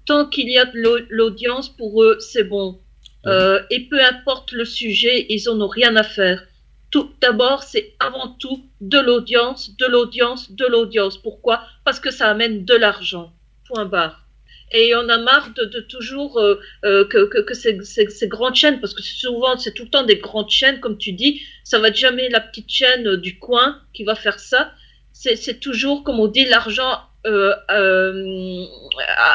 Tant 0.07 0.25
qu'il 0.33 0.49
y 0.57 0.59
a 0.59 0.65
de 0.65 0.79
l'au- 0.85 1.07
l'audience, 1.11 1.69
pour 1.69 2.03
eux, 2.03 2.17
c'est 2.19 2.45
bon. 2.45 2.81
Euh, 3.27 3.61
et 3.75 3.81
peu 3.91 4.01
importe 4.13 4.53
le 4.53 4.65
sujet, 4.65 5.27
ils 5.29 5.45
en 5.51 5.61
ont 5.61 5.73
rien 5.81 5.95
à 5.97 6.03
faire. 6.19 6.39
Tout 6.91 7.11
d'abord, 7.21 7.63
c'est 7.63 7.95
avant 8.01 8.29
tout 8.29 8.65
de 8.81 8.99
l'audience, 8.99 9.77
de 9.77 9.87
l'audience, 9.87 10.51
de 10.53 10.67
l'audience. 10.67 11.19
Pourquoi? 11.19 11.63
Parce 11.85 12.01
que 12.01 12.11
ça 12.11 12.29
amène 12.31 12.65
de 12.65 12.75
l'argent. 12.75 13.33
Point 13.67 13.85
barre. 13.85 14.25
Et 14.73 14.95
on 14.95 15.09
a 15.09 15.19
marre 15.19 15.51
de, 15.55 15.65
de 15.65 15.81
toujours 15.81 16.39
euh, 16.39 16.61
euh, 16.85 17.07
que, 17.07 17.25
que, 17.27 17.39
que 17.39 17.55
ces, 17.55 17.83
ces, 17.85 18.09
ces 18.11 18.29
grandes 18.29 18.55
chaînes, 18.55 18.81
parce 18.81 18.93
que 18.93 19.03
souvent 19.03 19.57
c'est 19.57 19.73
tout 19.73 19.85
le 19.85 19.91
temps 19.91 20.05
des 20.05 20.17
grandes 20.17 20.51
chaînes, 20.51 20.81
comme 20.81 20.99
tu 20.99 21.13
dis, 21.13 21.43
ça 21.65 21.79
va 21.79 21.89
être 21.89 21.97
jamais 21.97 22.29
la 22.29 22.41
petite 22.41 22.69
chaîne 22.71 23.07
euh, 23.07 23.17
du 23.17 23.39
coin 23.39 23.81
qui 23.95 24.05
va 24.05 24.15
faire 24.15 24.39
ça. 24.39 24.73
C'est 25.13 25.59
toujours, 25.59 26.05
comme 26.05 26.21
on 26.21 26.29
dit, 26.29 26.45
l'argent 26.45 27.01
euh, 27.27 27.53
euh, 27.71 28.65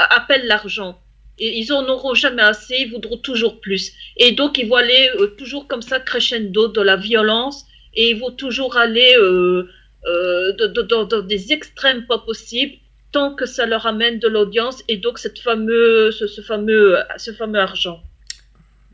appelle 0.09 0.47
l'argent. 0.47 0.97
Ils 1.39 1.73
en 1.73 1.88
auront 1.89 2.14
jamais 2.14 2.43
assez, 2.43 2.76
ils 2.80 2.91
voudront 2.91 3.18
toujours 3.18 3.60
plus. 3.60 3.91
Et 4.18 4.34
donc, 4.34 4.57
ils 4.57 4.68
vont 4.68 4.76
aller 4.76 5.10
euh, 5.19 5.27
toujours 5.27 5.68
comme 5.68 5.81
ça, 5.81 5.99
crescendo 5.99 6.68
de 6.68 6.81
la 6.81 6.95
violence, 6.95 7.65
et 7.95 8.11
ils 8.11 8.19
vont 8.19 8.31
toujours 8.31 8.77
aller 8.77 9.15
euh, 9.18 9.68
euh, 10.05 10.51
dans- 10.84 11.22
des 11.22 11.51
extrêmes 11.53 12.05
pas 12.05 12.19
possibles, 12.19 12.76
tant 13.11 13.34
que 13.35 13.45
ça 13.45 13.65
leur 13.65 13.85
amène 13.88 14.19
de 14.19 14.27
l'audience, 14.27 14.84
et 14.88 14.97
donc 14.97 15.18
cette 15.19 15.39
fameux, 15.39 16.11
ce, 16.11 16.27
ce 16.27 16.41
fameux, 16.41 16.97
ce 17.18 17.31
fameux 17.31 17.60
argent. 17.60 18.01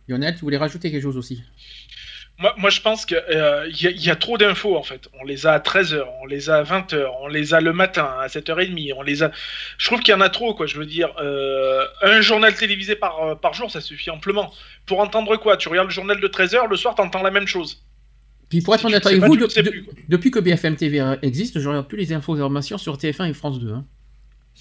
Lionel, 0.07 0.33
tu 0.35 0.41
voulais 0.41 0.57
rajouter 0.57 0.91
quelque 0.91 1.03
chose 1.03 1.17
aussi? 1.17 1.41
Moi, 2.41 2.53
moi, 2.57 2.69
je 2.69 2.79
pense 2.79 3.05
qu'il 3.05 3.17
y, 3.17 3.87
a- 3.87 3.91
y 3.91 4.09
a 4.09 4.15
trop 4.15 4.37
d'infos, 4.37 4.77
en 4.77 4.83
fait. 4.83 5.09
On 5.19 5.25
les 5.25 5.45
a 5.45 5.51
à 5.53 5.59
13h, 5.59 6.03
on 6.21 6.25
les 6.25 6.49
a 6.49 6.55
à 6.57 6.63
20h, 6.63 7.05
on 7.21 7.27
les 7.27 7.53
a 7.53 7.59
le 7.59 7.73
matin 7.73 8.09
à 8.19 8.27
7h30, 8.27 8.93
on 8.95 9.01
les 9.01 9.23
a... 9.23 9.31
Je 9.77 9.85
trouve 9.87 9.99
qu'il 9.99 10.13
y 10.13 10.15
en 10.15 10.21
a 10.21 10.29
trop, 10.29 10.53
quoi. 10.53 10.65
Je 10.65 10.77
veux 10.77 10.85
dire, 10.85 11.09
euh, 11.19 11.85
un 12.01 12.21
journal 12.21 12.55
télévisé 12.55 12.95
par, 12.95 13.21
euh, 13.23 13.35
par 13.35 13.53
jour, 13.53 13.69
ça 13.69 13.81
suffit 13.81 14.09
amplement. 14.09 14.53
Pour 14.85 15.01
entendre 15.01 15.35
quoi? 15.35 15.57
Tu 15.57 15.67
regardes 15.67 15.89
le 15.89 15.93
journal 15.93 16.19
de 16.21 16.27
13h, 16.29 16.67
le 16.69 16.77
soir, 16.77 16.95
t'entends 16.95 17.23
la 17.23 17.31
même 17.31 17.45
chose. 17.47 17.83
Puis 18.49 18.61
pour 18.61 18.73
être 18.73 18.85
honnête 18.85 19.05
avec 19.05 19.19
vous, 19.21 19.35
de- 19.35 19.61
de- 19.61 19.69
plus, 19.69 19.85
depuis 20.07 20.31
que 20.31 20.39
BFM 20.39 20.75
TV 20.77 21.03
existe, 21.21 21.59
je 21.59 21.67
regarde 21.67 21.87
plus 21.89 21.97
les 21.97 22.13
infos 22.13 22.33
informations 22.33 22.77
sur 22.77 22.97
TF1 22.97 23.29
et 23.29 23.33
France 23.33 23.59
2. 23.59 23.73
Hein. 23.73 23.85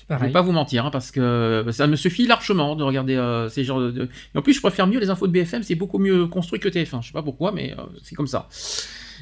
C'est 0.09 0.14
Je 0.14 0.14
vais 0.14 0.18
pareil. 0.20 0.32
pas 0.32 0.40
vous 0.40 0.52
mentir, 0.52 0.86
hein, 0.86 0.90
parce 0.90 1.10
que 1.10 1.66
ça 1.70 1.86
me 1.86 1.94
suffit 1.94 2.26
largement 2.26 2.76
de 2.76 2.82
regarder 2.82 3.16
euh, 3.16 3.48
ces 3.51 3.62
genres 3.62 3.80
de, 3.80 4.09
Et 4.35 4.39
en 4.39 4.43
plus, 4.43 4.55
je 4.55 4.60
préfère 4.60 4.86
mieux 4.86 4.98
les 5.01 5.10
infos 5.10 5.26
de 5.26 5.32
BFM, 5.32 5.62
c'est 5.62 5.74
beaucoup 5.74 5.98
mieux 5.98 6.26
construit 6.26 6.59
que 6.60 6.68
TF1. 6.68 7.02
Je 7.02 7.09
sais 7.09 7.12
pas 7.12 7.22
pourquoi, 7.22 7.52
mais 7.52 7.74
euh, 7.78 7.82
c'est 8.02 8.14
comme 8.14 8.26
ça. 8.26 8.48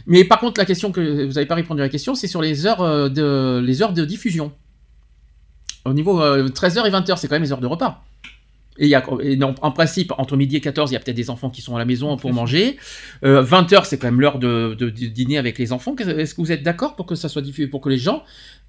Mais 0.06 0.24
par 0.24 0.38
contre, 0.38 0.60
la 0.60 0.64
question 0.64 0.92
que 0.92 1.24
vous 1.24 1.32
n'avez 1.32 1.46
pas 1.46 1.56
répondu 1.56 1.80
à 1.80 1.84
la 1.84 1.88
question, 1.88 2.14
c'est 2.14 2.28
sur 2.28 2.40
les 2.40 2.66
heures 2.66 2.82
euh, 2.82 3.08
de 3.08 3.60
les 3.64 3.82
heures 3.82 3.92
de 3.92 4.04
diffusion. 4.04 4.52
Au 5.84 5.92
niveau 5.92 6.20
euh, 6.22 6.48
13h 6.48 6.86
et 6.86 6.90
20h, 6.90 7.16
c'est 7.16 7.26
quand 7.28 7.34
même 7.34 7.42
les 7.42 7.52
heures 7.52 7.60
de 7.60 7.66
repas. 7.66 8.04
Et, 8.78 8.86
il 8.86 8.88
y 8.90 8.94
a, 8.94 9.04
et 9.22 9.36
non, 9.36 9.54
en 9.62 9.70
principe, 9.70 10.12
entre 10.18 10.36
midi 10.36 10.56
et 10.56 10.60
14, 10.60 10.90
il 10.90 10.94
y 10.94 10.96
a 10.96 11.00
peut-être 11.00 11.16
des 11.16 11.30
enfants 11.30 11.50
qui 11.50 11.62
sont 11.62 11.74
à 11.76 11.78
la 11.78 11.84
maison 11.84 12.16
pour 12.16 12.30
manger. 12.32 12.76
Euh, 13.24 13.42
20h, 13.42 13.84
c'est 13.84 13.98
quand 13.98 14.06
même 14.08 14.20
l'heure 14.20 14.38
de, 14.38 14.74
de- 14.78 14.90
de 14.90 15.06
dîner 15.06 15.38
avec 15.38 15.58
les 15.58 15.72
enfants. 15.72 15.94
Est-ce 15.96 16.34
que 16.34 16.40
vous 16.40 16.52
êtes 16.52 16.62
d'accord 16.62 16.96
pour 16.96 17.06
que 17.06 17.14
ça 17.14 17.28
soit 17.28 17.42
diffusé, 17.42 17.68
pour 17.68 17.80
que 17.80 17.88
les 17.88 17.98
gens 17.98 18.22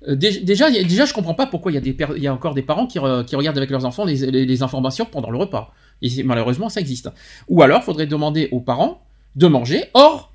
euh, 0.07 0.15
dé- 0.15 0.39
déjà, 0.41 0.69
il 0.69 0.77
a- 0.77 0.83
déjà, 0.83 1.05
je 1.05 1.13
comprends 1.13 1.33
pas 1.33 1.47
pourquoi 1.47 1.71
il 1.71 1.75
y 1.75 1.77
a 1.77 1.81
des 1.81 1.93
per- 1.93 2.13
il 2.15 2.23
y 2.23 2.27
a 2.27 2.33
encore 2.33 2.53
des 2.53 2.61
parents 2.61 2.87
qui, 2.87 2.99
re- 2.99 3.25
qui 3.25 3.35
regardent 3.35 3.57
avec 3.57 3.69
leurs 3.69 3.85
enfants 3.85 4.05
les, 4.05 4.15
les- 4.31 4.45
les 4.45 4.63
informations 4.63 5.05
pendant 5.05 5.29
le 5.31 5.37
repas. 5.37 5.73
Et 6.01 6.23
malheureusement, 6.23 6.69
ça 6.69 6.79
existe. 6.79 7.09
Ou 7.47 7.61
alors, 7.63 7.83
faudrait 7.83 8.05
demander 8.07 8.47
aux 8.51 8.59
parents 8.61 9.01
de 9.35 9.47
manger 9.47 9.85
hors 9.93 10.33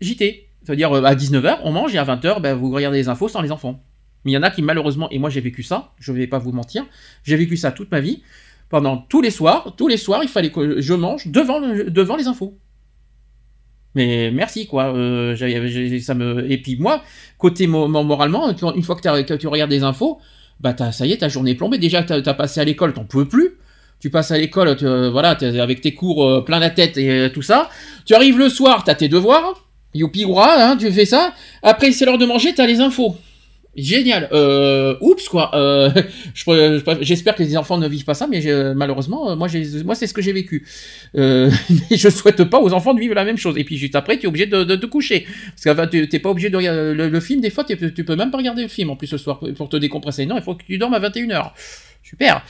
JT. 0.00 0.48
C'est-à-dire 0.64 0.92
euh, 0.92 1.02
à 1.04 1.14
19h, 1.14 1.58
on 1.64 1.72
mange 1.72 1.94
et 1.94 1.98
à 1.98 2.04
20h, 2.04 2.40
ben, 2.40 2.54
vous 2.54 2.70
regardez 2.70 2.98
les 2.98 3.08
infos 3.08 3.28
sans 3.28 3.40
les 3.42 3.52
enfants. 3.52 3.82
Mais 4.24 4.32
il 4.32 4.34
y 4.34 4.38
en 4.38 4.42
a 4.42 4.50
qui 4.50 4.62
malheureusement, 4.62 5.08
et 5.10 5.18
moi 5.20 5.30
j'ai 5.30 5.40
vécu 5.40 5.62
ça, 5.62 5.92
je 6.00 6.10
vais 6.12 6.26
pas 6.26 6.38
vous 6.38 6.50
mentir, 6.50 6.84
j'ai 7.22 7.36
vécu 7.36 7.56
ça 7.56 7.70
toute 7.70 7.90
ma 7.92 8.00
vie. 8.00 8.22
Pendant 8.68 8.96
tous 8.96 9.20
les 9.22 9.30
soirs, 9.30 9.74
tous 9.76 9.86
les 9.88 9.96
soirs, 9.96 10.22
il 10.24 10.28
fallait 10.28 10.50
que 10.50 10.80
je 10.80 10.94
mange 10.94 11.28
devant, 11.28 11.60
devant 11.60 12.16
les 12.16 12.26
infos. 12.26 12.58
Mais 13.94 14.30
merci 14.30 14.66
quoi. 14.66 14.94
euh, 14.94 15.34
ça 16.00 16.14
me 16.14 16.50
et 16.50 16.58
puis 16.58 16.76
moi 16.76 17.02
côté 17.38 17.66
mo- 17.66 17.88
mo- 17.88 18.02
moralement 18.02 18.50
une 18.50 18.82
fois 18.82 18.96
que, 18.96 19.22
que 19.22 19.34
tu 19.34 19.46
regardes 19.48 19.70
des 19.70 19.82
infos, 19.82 20.18
bah 20.60 20.74
ça 20.92 21.06
y 21.06 21.12
est 21.12 21.18
ta 21.18 21.28
journée 21.28 21.52
est 21.52 21.54
plombée. 21.54 21.78
Déjà 21.78 22.02
t'as 22.02 22.18
as 22.24 22.34
passé 22.34 22.60
à 22.60 22.64
l'école, 22.64 22.92
t'en 22.92 23.04
peux 23.04 23.24
plus. 23.26 23.52
Tu 23.98 24.10
passes 24.10 24.30
à 24.32 24.36
l'école, 24.36 24.76
tu- 24.76 24.84
euh, 24.84 25.08
voilà, 25.10 25.30
avec 25.62 25.80
tes 25.80 25.94
cours 25.94 26.26
euh, 26.28 26.44
plein 26.44 26.58
la 26.58 26.68
tête 26.68 26.98
et 26.98 27.30
tout 27.32 27.40
ça. 27.40 27.70
Tu 28.04 28.14
arrives 28.14 28.38
le 28.38 28.50
soir, 28.50 28.84
t'as 28.84 28.94
tes 28.94 29.08
devoirs. 29.08 29.62
Youpi 29.94 30.26
hein, 30.38 30.76
tu 30.78 30.92
fais 30.92 31.06
ça. 31.06 31.32
Après 31.62 31.90
c'est 31.92 32.04
l'heure 32.04 32.18
de 32.18 32.26
manger, 32.26 32.52
t'as 32.54 32.66
les 32.66 32.80
infos. 32.80 33.16
Génial. 33.76 34.28
Euh, 34.32 34.96
oups 35.00 35.28
quoi. 35.28 35.54
Euh, 35.54 35.90
J'espère 37.02 37.34
que 37.34 37.42
les 37.42 37.56
enfants 37.56 37.76
ne 37.76 37.86
vivent 37.88 38.04
pas 38.04 38.14
ça, 38.14 38.26
mais 38.26 38.42
malheureusement, 38.74 39.30
euh, 39.30 39.36
moi, 39.36 39.48
c'est 39.48 40.06
ce 40.06 40.14
que 40.14 40.22
j'ai 40.22 40.32
vécu. 40.32 40.66
Euh, 41.16 41.50
mais 41.90 41.96
je 41.96 42.08
souhaite 42.08 42.44
pas 42.44 42.58
aux 42.60 42.72
enfants 42.72 42.94
de 42.94 43.00
vivre 43.00 43.14
la 43.14 43.24
même 43.24 43.36
chose. 43.36 43.58
Et 43.58 43.64
puis 43.64 43.76
juste 43.76 43.94
après, 43.94 44.18
tu 44.18 44.24
es 44.24 44.28
obligé 44.28 44.46
de, 44.46 44.64
de 44.64 44.76
te 44.76 44.86
coucher. 44.86 45.26
Parce 45.62 45.76
que 45.76 45.86
tu 45.90 46.08
t'es 46.08 46.18
pas 46.18 46.30
obligé 46.30 46.48
de 46.48 46.56
regarder 46.56 46.94
le, 46.94 47.20
film. 47.20 47.40
Des 47.40 47.50
fois, 47.50 47.64
tu 47.64 47.76
peux 47.76 48.16
même 48.16 48.30
pas 48.30 48.38
regarder 48.38 48.62
le 48.62 48.68
film 48.68 48.90
en 48.90 48.96
plus 48.96 49.06
ce 49.06 49.18
soir 49.18 49.40
pour- 49.56 49.68
te 49.68 49.76
décompresser. 49.76 50.26
Non, 50.26 50.36
il 50.36 50.42
faut 50.42 50.54
que 50.54 50.64
tu 50.64 50.78
dormes 50.78 50.94
à 50.94 51.00
21h. 51.00 51.52
Super. 52.02 52.42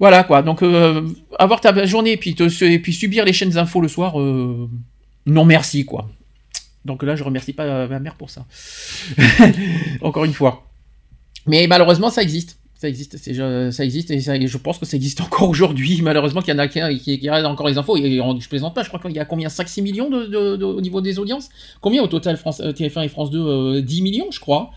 Voilà 0.00 0.24
quoi. 0.24 0.42
Donc 0.42 0.62
euh, 0.62 1.06
avoir 1.38 1.60
ta 1.60 1.84
journée 1.84 2.12
et 2.12 2.16
puis, 2.16 2.34
et 2.62 2.78
puis 2.78 2.92
subir 2.92 3.24
les 3.24 3.34
chaînes 3.34 3.56
infos 3.58 3.80
le 3.82 3.88
soir, 3.88 4.18
euh, 4.18 4.68
non 5.26 5.44
merci 5.44 5.84
quoi. 5.84 6.08
Donc 6.84 7.02
là, 7.02 7.14
je 7.16 7.24
remercie 7.24 7.52
pas 7.52 7.64
euh, 7.64 7.88
ma 7.88 7.98
mère 7.98 8.14
pour 8.16 8.30
ça. 8.30 8.46
Encore 10.02 10.24
une 10.24 10.32
fois. 10.32 10.66
Mais 11.46 11.66
malheureusement, 11.66 12.10
ça 12.10 12.22
existe. 12.22 12.58
Ça 12.74 12.88
existe, 12.88 13.18
ça 13.70 13.84
existe 13.84 14.10
et 14.10 14.20
je 14.20 14.56
pense 14.56 14.78
que 14.78 14.86
ça 14.86 14.96
existe 14.96 15.20
encore 15.20 15.50
aujourd'hui. 15.50 16.00
Malheureusement, 16.00 16.40
qu'il 16.40 16.54
y 16.54 16.56
en 16.56 16.58
a 16.58 16.66
qui, 16.66 16.80
qui, 17.18 17.28
encore 17.28 17.68
les 17.68 17.76
infos. 17.76 17.94
Et 17.98 18.22
je 18.40 18.48
plaisante 18.48 18.74
pas, 18.74 18.82
je 18.82 18.88
crois 18.88 18.98
qu'il 18.98 19.12
y 19.12 19.18
a 19.18 19.26
combien? 19.26 19.48
5-6 19.48 19.82
millions 19.82 20.08
de- 20.08 20.24
de- 20.56 20.64
au 20.64 20.80
niveau 20.80 21.02
des 21.02 21.18
audiences? 21.18 21.50
Combien 21.82 22.02
au 22.02 22.06
total 22.06 22.38
France, 22.38 22.60
euh, 22.60 22.72
TF1 22.72 23.02
et 23.04 23.08
France 23.08 23.30
2 23.30 23.38
euh, 23.38 23.82
10 23.82 24.00
millions, 24.00 24.30
je 24.30 24.40
crois. 24.40 24.70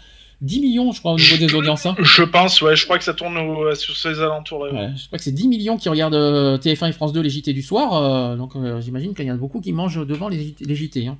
10 0.43 0.59
millions, 0.59 0.91
je 0.91 0.99
crois, 0.99 1.13
au 1.13 1.17
niveau 1.17 1.37
des 1.37 1.55
audiences. 1.55 1.85
hein. 1.85 1.95
Je 1.99 2.21
pense, 2.23 2.61
ouais, 2.61 2.75
je 2.75 2.83
crois 2.83 2.97
que 2.97 3.03
ça 3.03 3.13
tourne 3.13 3.37
au- 3.37 3.73
sur 3.75 3.95
ces 3.97 4.19
alentours. 4.19 4.59
Ouais, 4.61 4.89
je 4.95 5.07
crois 5.07 5.17
que 5.17 5.23
c'est 5.23 5.31
10 5.31 5.47
millions 5.47 5.77
qui 5.77 5.87
regardent 5.89 6.13
euh, 6.15 6.57
TF1 6.57 6.89
et 6.89 6.91
France 6.91 7.13
2 7.13 7.21
les 7.21 7.29
JT 7.29 7.53
du 7.53 7.61
soir. 7.61 7.93
euh, 7.93 8.35
donc 8.35 8.55
euh, 8.55 8.81
j'imagine 8.81 9.15
qu'il 9.15 9.25
y 9.25 9.31
en 9.31 9.35
a 9.35 9.37
beaucoup 9.37 9.61
qui 9.61 9.71
mangent 9.73 10.05
devant 10.05 10.27
les 10.27 10.39
JT. 10.43 10.65
les 10.65 10.75
JT, 10.75 11.07
hein. 11.07 11.17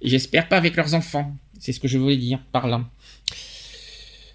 Et 0.00 0.08
j'espère 0.08 0.48
pas 0.48 0.56
avec 0.56 0.74
leurs 0.76 0.94
enfants. 0.94 1.36
C'est 1.60 1.72
ce 1.72 1.78
que 1.80 1.86
je 1.86 1.98
voulais 1.98 2.16
dire 2.16 2.38
par 2.50 2.66
là. 2.66 2.80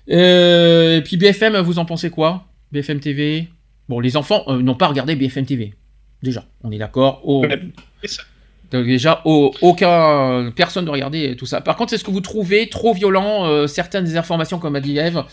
Euh, 0.09 0.97
et 0.97 1.01
puis 1.01 1.17
BFM, 1.17 1.57
vous 1.57 1.79
en 1.79 1.85
pensez 1.85 2.09
quoi? 2.09 2.45
BFM 2.71 2.99
TV 2.99 3.47
Bon, 3.89 3.99
les 3.99 4.17
enfants 4.17 4.43
euh, 4.47 4.61
n'ont 4.61 4.75
pas 4.75 4.87
regardé 4.87 5.15
BFM 5.15 5.45
TV. 5.45 5.73
Déjà, 6.21 6.45
on 6.63 6.71
est 6.71 6.77
d'accord. 6.77 7.21
Donc 8.71 8.85
déjà, 8.85 9.21
au- 9.25 9.53
aucun 9.61 10.51
personne 10.55 10.85
ne 10.85 10.89
regardait 10.89 11.35
tout 11.35 11.45
ça. 11.45 11.61
Par 11.61 11.75
contre, 11.75 11.93
est-ce 11.93 12.03
que 12.03 12.11
vous 12.11 12.21
trouvez 12.21 12.69
trop 12.69 12.93
violent 12.93 13.45
euh, 13.45 13.67
certaines 13.67 14.03
des 14.05 14.17
informations, 14.17 14.59
comme 14.59 14.75
a 14.75 14.81
dit 14.81 14.97
Eve 14.97 15.23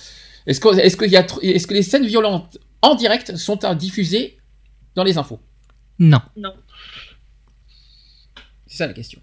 Est-ce 0.47 0.61
que, 0.61 0.77
est-ce 0.79 0.97
qu'il 0.97 1.11
y 1.11 1.17
a, 1.17 1.23
tr- 1.23 1.41
est-ce 1.43 1.67
que 1.67 1.75
les 1.75 1.83
scènes 1.83 2.07
violentes 2.07 2.59
en 2.83 2.95
direct 2.95 3.37
sont 3.37 3.65
à 3.65 3.75
diffuser 3.75 4.39
dans 4.95 5.05
les 5.05 5.19
infos? 5.19 5.41
Non. 5.99 6.21
Non. 6.37 6.53
C'est 8.67 8.79
ça 8.79 8.87
la 8.87 8.93
question. 8.93 9.21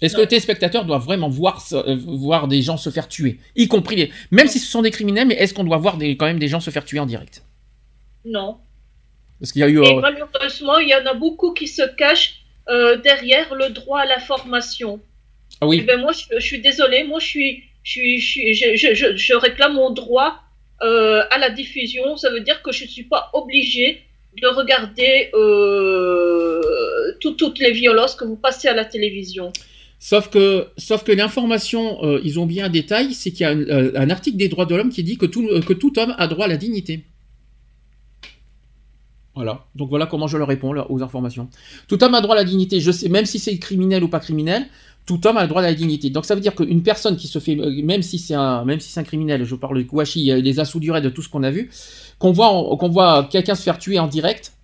Est-ce 0.00 0.12
que 0.14 0.18
Non. 0.18 0.22
les 0.24 0.28
téléspectateurs 0.28 0.84
doivent 0.84 1.04
vraiment 1.04 1.28
voir, 1.28 1.64
euh, 1.72 1.96
voir 2.06 2.46
des 2.46 2.62
gens 2.62 2.76
se 2.76 2.88
faire 2.90 3.08
tuer? 3.08 3.40
Y 3.56 3.66
compris 3.68 3.96
les. 3.96 4.12
Même 4.30 4.46
si 4.46 4.58
ce 4.60 4.70
sont 4.70 4.82
des 4.82 4.90
criminels, 4.92 5.26
mais 5.26 5.34
est-ce 5.34 5.52
qu'on 5.54 5.64
doit 5.64 5.76
voir 5.76 5.96
des, 5.96 6.16
quand 6.16 6.26
même 6.26 6.38
des 6.38 6.46
gens 6.48 6.60
se 6.60 6.70
faire 6.70 6.84
tuer 6.84 7.00
en 7.00 7.06
direct? 7.06 7.42
Non. 8.24 8.58
Parce 9.40 9.50
qu'il 9.52 9.60
y 9.60 9.64
a 9.64 9.68
eu. 9.68 9.82
Et 9.82 9.96
euh, 9.96 10.00
malheureusement, 10.00 10.78
il 10.78 10.88
y 10.88 10.94
en 10.94 11.04
a 11.04 11.14
beaucoup 11.14 11.52
qui 11.52 11.66
se 11.66 11.82
cachent 11.96 12.44
derrière 13.02 13.54
le 13.54 13.70
droit 13.70 14.00
à 14.00 14.06
la 14.06 14.18
formation. 14.20 15.00
Ah 15.60 15.64
Eh 15.64 15.66
oui. 15.66 15.80
ben 15.82 15.98
moi, 16.00 16.12
je, 16.12 16.24
je 16.38 16.44
suis 16.44 16.60
désolée, 16.60 17.02
moi, 17.04 17.18
je 17.20 17.26
suis, 17.26 17.62
je 17.82 17.90
suis, 17.90 18.54
je, 18.54 18.76
je, 18.76 19.16
je, 19.16 19.34
réclame 19.34 19.74
mon 19.74 19.90
droit 19.90 20.34
euh, 20.82 21.22
à 21.30 21.38
la 21.38 21.50
diffusion. 21.50 22.16
Ça 22.16 22.30
veut 22.30 22.40
dire 22.40 22.62
que 22.62 22.70
je 22.72 22.84
ne 22.84 22.88
suis 22.88 23.04
pas 23.04 23.30
obligée 23.32 24.02
de 24.40 24.46
regarder 24.46 25.30
euh, 25.34 27.12
tout- 27.20 27.32
toutes 27.32 27.58
les 27.58 27.72
violences 27.72 28.14
que 28.14 28.24
vous 28.24 28.36
passez 28.36 28.68
à 28.68 28.74
la 28.74 28.84
télévision. 28.84 29.52
Sauf 30.00 30.30
que, 30.30 30.66
sauf 30.76 31.02
que 31.02 31.10
l'information, 31.10 32.04
euh, 32.04 32.20
ils 32.22 32.38
ont 32.38 32.46
bien 32.46 32.66
un 32.66 32.68
détail, 32.68 33.14
c'est 33.14 33.30
qu'il 33.32 33.40
y 33.40 33.44
a 33.44 33.50
un, 33.50 33.60
euh, 33.62 33.92
un 33.96 34.10
article 34.10 34.36
des 34.36 34.48
droits 34.48 34.66
de 34.66 34.76
l'homme 34.76 34.90
qui 34.90 35.02
dit 35.02 35.18
que 35.18 35.26
tout, 35.26 35.48
euh, 35.48 35.60
que 35.60 35.72
tout 35.72 35.98
homme 35.98 36.14
a 36.18 36.28
droit 36.28 36.44
à 36.44 36.48
la 36.48 36.56
dignité. 36.56 37.00
Voilà. 39.38 39.66
Donc 39.76 39.88
voilà 39.88 40.06
comment 40.06 40.26
je 40.26 40.36
leur 40.36 40.48
réponds 40.48 40.74
aux 40.88 41.00
informations. 41.00 41.48
Tout 41.86 42.02
homme 42.02 42.14
a 42.16 42.20
droit 42.20 42.34
à 42.34 42.38
la 42.38 42.44
dignité. 42.44 42.80
Je 42.80 42.90
sais, 42.90 43.08
même 43.08 43.24
si 43.24 43.38
c'est 43.38 43.56
criminel 43.58 44.02
ou 44.02 44.08
pas 44.08 44.18
criminel, 44.18 44.66
tout 45.06 45.24
homme 45.28 45.36
a 45.36 45.42
le 45.42 45.48
droit 45.48 45.62
à 45.62 45.66
la 45.66 45.74
dignité. 45.74 46.10
Donc 46.10 46.24
ça 46.24 46.34
veut 46.34 46.40
dire 46.40 46.56
qu'une 46.56 46.82
personne 46.82 47.16
qui 47.16 47.28
se 47.28 47.38
fait, 47.38 47.56
euh, 47.56 47.70
même 47.84 48.02
si 48.02 48.18
c'est 48.18 48.34
un, 48.34 48.64
même 48.64 48.80
si 48.80 48.90
c'est 48.90 48.98
un 48.98 49.04
criminel, 49.04 49.44
je 49.44 49.54
parle 49.54 49.78
de 49.78 49.84
Kouachi, 49.84 50.32
euh, 50.32 50.40
les 50.40 50.58
assauts 50.58 50.80
du 50.80 50.90
raid, 50.90 51.04
de 51.04 51.08
tout 51.08 51.22
ce 51.22 51.28
qu'on 51.28 51.44
a 51.44 51.52
vu, 51.52 51.70
qu'on 52.18 52.32
voit, 52.32 53.28
quelqu'un 53.30 53.54
se 53.54 53.62
faire 53.62 53.78
tuer 53.78 54.00
en 54.00 54.08
direct, 54.08 54.54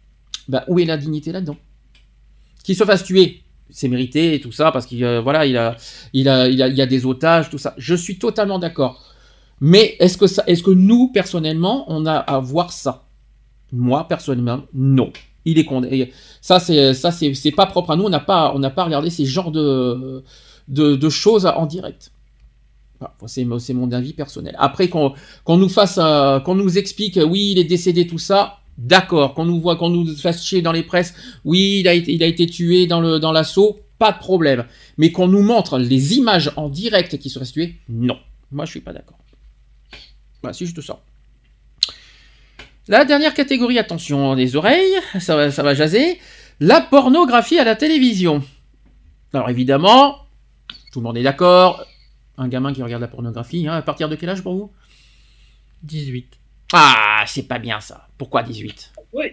bah, 0.49 0.65
où 0.67 0.81
est 0.81 0.87
la 0.87 0.97
dignité 0.97 1.31
là-dedans? 1.31 1.57
Qu'il 2.65 2.75
se 2.75 2.83
fasse 2.83 3.05
tuer, 3.05 3.43
c'est 3.71 3.87
mérité 3.87 4.35
et 4.35 4.41
tout 4.41 4.51
ça 4.51 4.73
parce 4.73 4.87
qu'il 4.87 5.05
euh, 5.05 5.25
a, 5.25 5.47
il 5.47 5.57
a, 5.57 5.77
il 6.13 6.29
a, 6.29 6.49
il 6.49 6.57
y 6.59 6.83
a 6.83 6.87
des 6.87 7.07
otages, 7.07 7.49
tout 7.49 7.59
ça. 7.59 7.75
Je 7.79 7.95
suis 7.95 8.19
totalement 8.19 8.59
d'accord. 8.59 9.05
Mais 9.61 9.95
est-ce 10.01 10.17
que 10.65 10.71
nous 10.73 11.13
personnellement, 11.13 11.85
on 11.87 12.07
a 12.07 12.17
à 12.17 12.41
voir 12.41 12.73
ça? 12.73 13.04
Moi 13.75 14.07
personnellement, 14.09 14.63
non. 14.73 15.13
Il 15.45 15.59
est 15.59 15.65
condamné. 15.65 16.13
Ça, 16.41 16.59
c'est, 16.59 16.95
ça, 16.95 17.11
c'est, 17.11 17.51
pas 17.51 17.67
propre 17.67 17.91
à 17.91 17.97
nous. 17.97 18.05
On 18.05 18.09
n'a 18.09 18.21
pas, 18.21 18.53
on 18.55 18.59
n'a 18.59 18.71
pas 18.71 18.85
regardé 18.85 19.11
ces 19.11 19.27
genres 19.27 19.51
de, 19.51 20.25
de, 20.69 21.09
choses 21.11 21.45
en 21.45 21.67
direct. 21.67 22.13
C'est, 23.27 23.45
mon 23.45 23.93
avis 23.93 24.15
personnel. 24.15 24.57
Après 24.59 24.89
qu'on, 24.89 25.13
nous 25.49 25.69
fasse, 25.69 25.99
euh, 26.01 26.41
qu'on 26.41 26.55
nous 26.55 26.79
explique, 26.79 27.19
oui, 27.23 27.51
il 27.53 27.59
est 27.59 27.65
décédé, 27.65 28.07
tout 28.07 28.19
ça. 28.19 28.61
D'accord. 28.79 29.35
Qu'on 29.35 29.45
nous 29.45 29.61
voit, 29.61 29.77
qu'on 29.77 29.91
nous 29.91 30.17
fasse 30.17 30.43
chier 30.45 30.63
dans 30.63 30.73
les 30.73 30.83
presses. 30.83 31.15
Oui, 31.45 31.81
il 31.81 31.89
a 31.89 31.93
été, 31.93 32.13
il 32.13 32.23
a 32.23 32.27
été 32.27 32.47
tué 32.47 32.87
dans 32.87 33.01
le, 33.01 33.19
dans 33.19 33.33
l'assaut. 33.33 33.81
Pas 33.99 34.13
de 34.13 34.19
problème. 34.19 34.65
Mais 34.97 35.13
qu'on 35.13 35.29
nous 35.29 35.43
montre 35.43 35.79
les 35.79 36.17
images 36.17 36.53
en 36.57 36.71
direct 36.71 37.19
qui 37.19 37.29
seraient 37.29 37.45
tuées, 37.45 37.77
non. 37.89 38.17
Moi, 38.51 38.65
je 38.65 38.71
suis 38.71 38.81
pas 38.81 38.93
d'accord. 38.93 39.19
Voilà, 40.43 40.55
c'est 40.55 40.65
juste 40.65 40.81
ça. 40.81 41.01
La 42.87 43.05
dernière 43.07 43.33
catégorie, 43.33 43.79
attention 43.79 44.35
les 44.35 44.57
oreilles, 44.57 44.93
ça 45.19 45.37
va, 45.37 45.51
ça 45.51 45.63
va 45.63 45.75
jaser. 45.75 46.21
La 46.61 46.81
pornographie 46.81 47.59
à 47.59 47.65
la 47.65 47.77
télévision. 47.77 48.43
Alors 49.33 49.49
évidemment, 49.49 50.19
tout 50.93 51.01
le 51.01 51.05
monde 51.05 51.17
est 51.17 51.23
d'accord. 51.23 51.85
Un 52.37 52.49
gamin 52.49 52.73
qui 52.73 52.83
regarde 52.83 53.01
la 53.01 53.09
pornographie, 53.09 53.67
hein, 53.67 53.75
à 53.75 53.83
partir 53.83 54.09
de 54.09 54.17
quel 54.17 54.29
âge 54.29 54.43
pour 54.43 54.55
vous? 54.55 54.73
18. 55.83 56.39
Ah, 56.73 57.25
c'est 57.27 57.45
pas 57.45 57.59
bien 57.59 57.81
ça. 57.81 58.09
Pourquoi 58.19 58.43
18 58.43 58.93
Oui. 59.13 59.27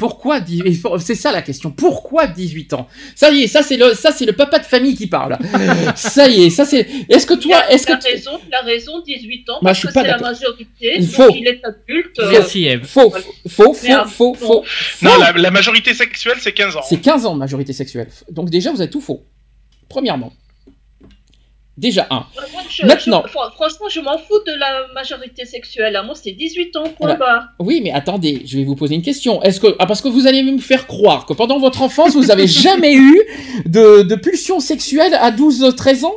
Pourquoi 0.00 0.40
18 0.40 0.82
C'est 0.98 1.14
ça 1.14 1.30
la 1.30 1.42
question. 1.42 1.70
Pourquoi 1.70 2.26
18 2.26 2.72
ans? 2.72 2.88
Ça 3.14 3.30
y 3.30 3.42
est, 3.42 3.46
ça 3.48 3.62
c'est 3.62 3.76
le 3.76 3.92
ça 3.94 4.12
c'est 4.12 4.24
le 4.24 4.32
papa 4.32 4.58
de 4.58 4.64
famille 4.64 4.94
qui 4.96 5.06
parle. 5.06 5.36
ça 5.94 6.26
y 6.26 6.44
est, 6.44 6.50
ça 6.50 6.64
c'est 6.64 6.86
Est-ce 7.10 7.26
que 7.26 7.34
toi, 7.34 7.70
est-ce 7.70 7.86
que 7.86 7.92
la 7.92 7.98
tu- 7.98 8.10
raison, 8.10 8.30
la 8.50 8.60
raison, 8.62 9.00
18 9.06 9.50
ans, 9.50 9.52
Moi, 9.60 9.60
parce 9.62 9.76
je 9.76 9.80
suis 9.80 9.88
que 9.88 9.92
c'est 10.00 10.06
la 10.08 10.18
majorité, 10.18 10.94
Il 10.98 11.10
donc 11.12 11.36
il 11.36 11.46
est 11.46 11.60
adulte. 11.64 12.18
euh, 12.18 12.30
Merci 12.30 12.64
Eve. 12.64 12.84
faux 12.86 13.10
faux 13.10 13.74
faux 13.74 13.76
Merde, 13.82 14.08
faux 14.08 14.32
faux, 14.34 14.46
non. 14.46 14.62
faux. 14.64 15.04
Non, 15.06 15.18
la, 15.18 15.32
la 15.32 15.50
majorité 15.50 15.92
sexuelle, 15.92 16.38
c'est 16.40 16.52
15 16.52 16.76
ans. 16.76 16.82
C'est 16.88 16.96
15 17.00 17.26
ans 17.26 17.34
de 17.34 17.38
majorité 17.38 17.72
sexuelle. 17.74 18.08
Donc 18.30 18.48
déjà 18.48 18.72
vous 18.72 18.80
êtes 18.80 18.90
tout 18.90 19.02
faux. 19.02 19.22
Premièrement. 19.88 20.32
Déjà 21.80 22.06
un. 22.10 22.26
je- 22.68 22.84
Maintenant. 22.86 23.22
je- 23.26 23.32
franchement, 23.32 23.88
je 23.88 24.00
m'en 24.00 24.18
fous 24.18 24.38
de 24.46 24.52
la 24.58 24.86
majorité 24.94 25.46
sexuelle. 25.46 25.98
Moi, 26.04 26.14
c'est 26.14 26.32
18 26.32 26.76
ans, 26.76 26.84
point 26.98 27.12
Ah 27.12 27.16
barre. 27.16 27.44
Oui, 27.58 27.80
mais 27.82 27.90
attendez, 27.90 28.42
je 28.44 28.58
vais 28.58 28.64
vous 28.64 28.76
poser 28.76 28.94
une 28.96 29.02
question. 29.02 29.42
Est-ce 29.42 29.60
que 29.60 29.68
ah 29.78 29.86
parce 29.86 30.02
que 30.02 30.08
vous 30.08 30.26
allez 30.26 30.42
me 30.42 30.58
faire 30.58 30.86
croire 30.86 31.24
que 31.26 31.32
pendant 31.32 31.58
votre 31.58 31.80
enfance 31.80 32.14
vous 32.14 32.30
avez 32.30 32.46
jamais 32.66 32.94
eu 32.94 33.18
de, 33.64 34.02
de 34.02 34.14
pulsion 34.14 34.60
sexuelle 34.60 35.14
à 35.14 35.30
12-13 35.30 36.04
ans? 36.04 36.16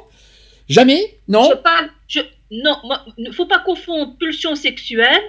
Jamais? 0.67 1.17
Non? 1.29 1.49
Je 1.49 1.55
parle. 1.55 1.87
Je, 2.07 2.19
non, 2.51 2.75
il 3.17 3.23
ne 3.27 3.31
faut 3.31 3.45
pas 3.45 3.59
confondre 3.59 4.15
pulsion 4.19 4.55
sexuelle 4.55 5.21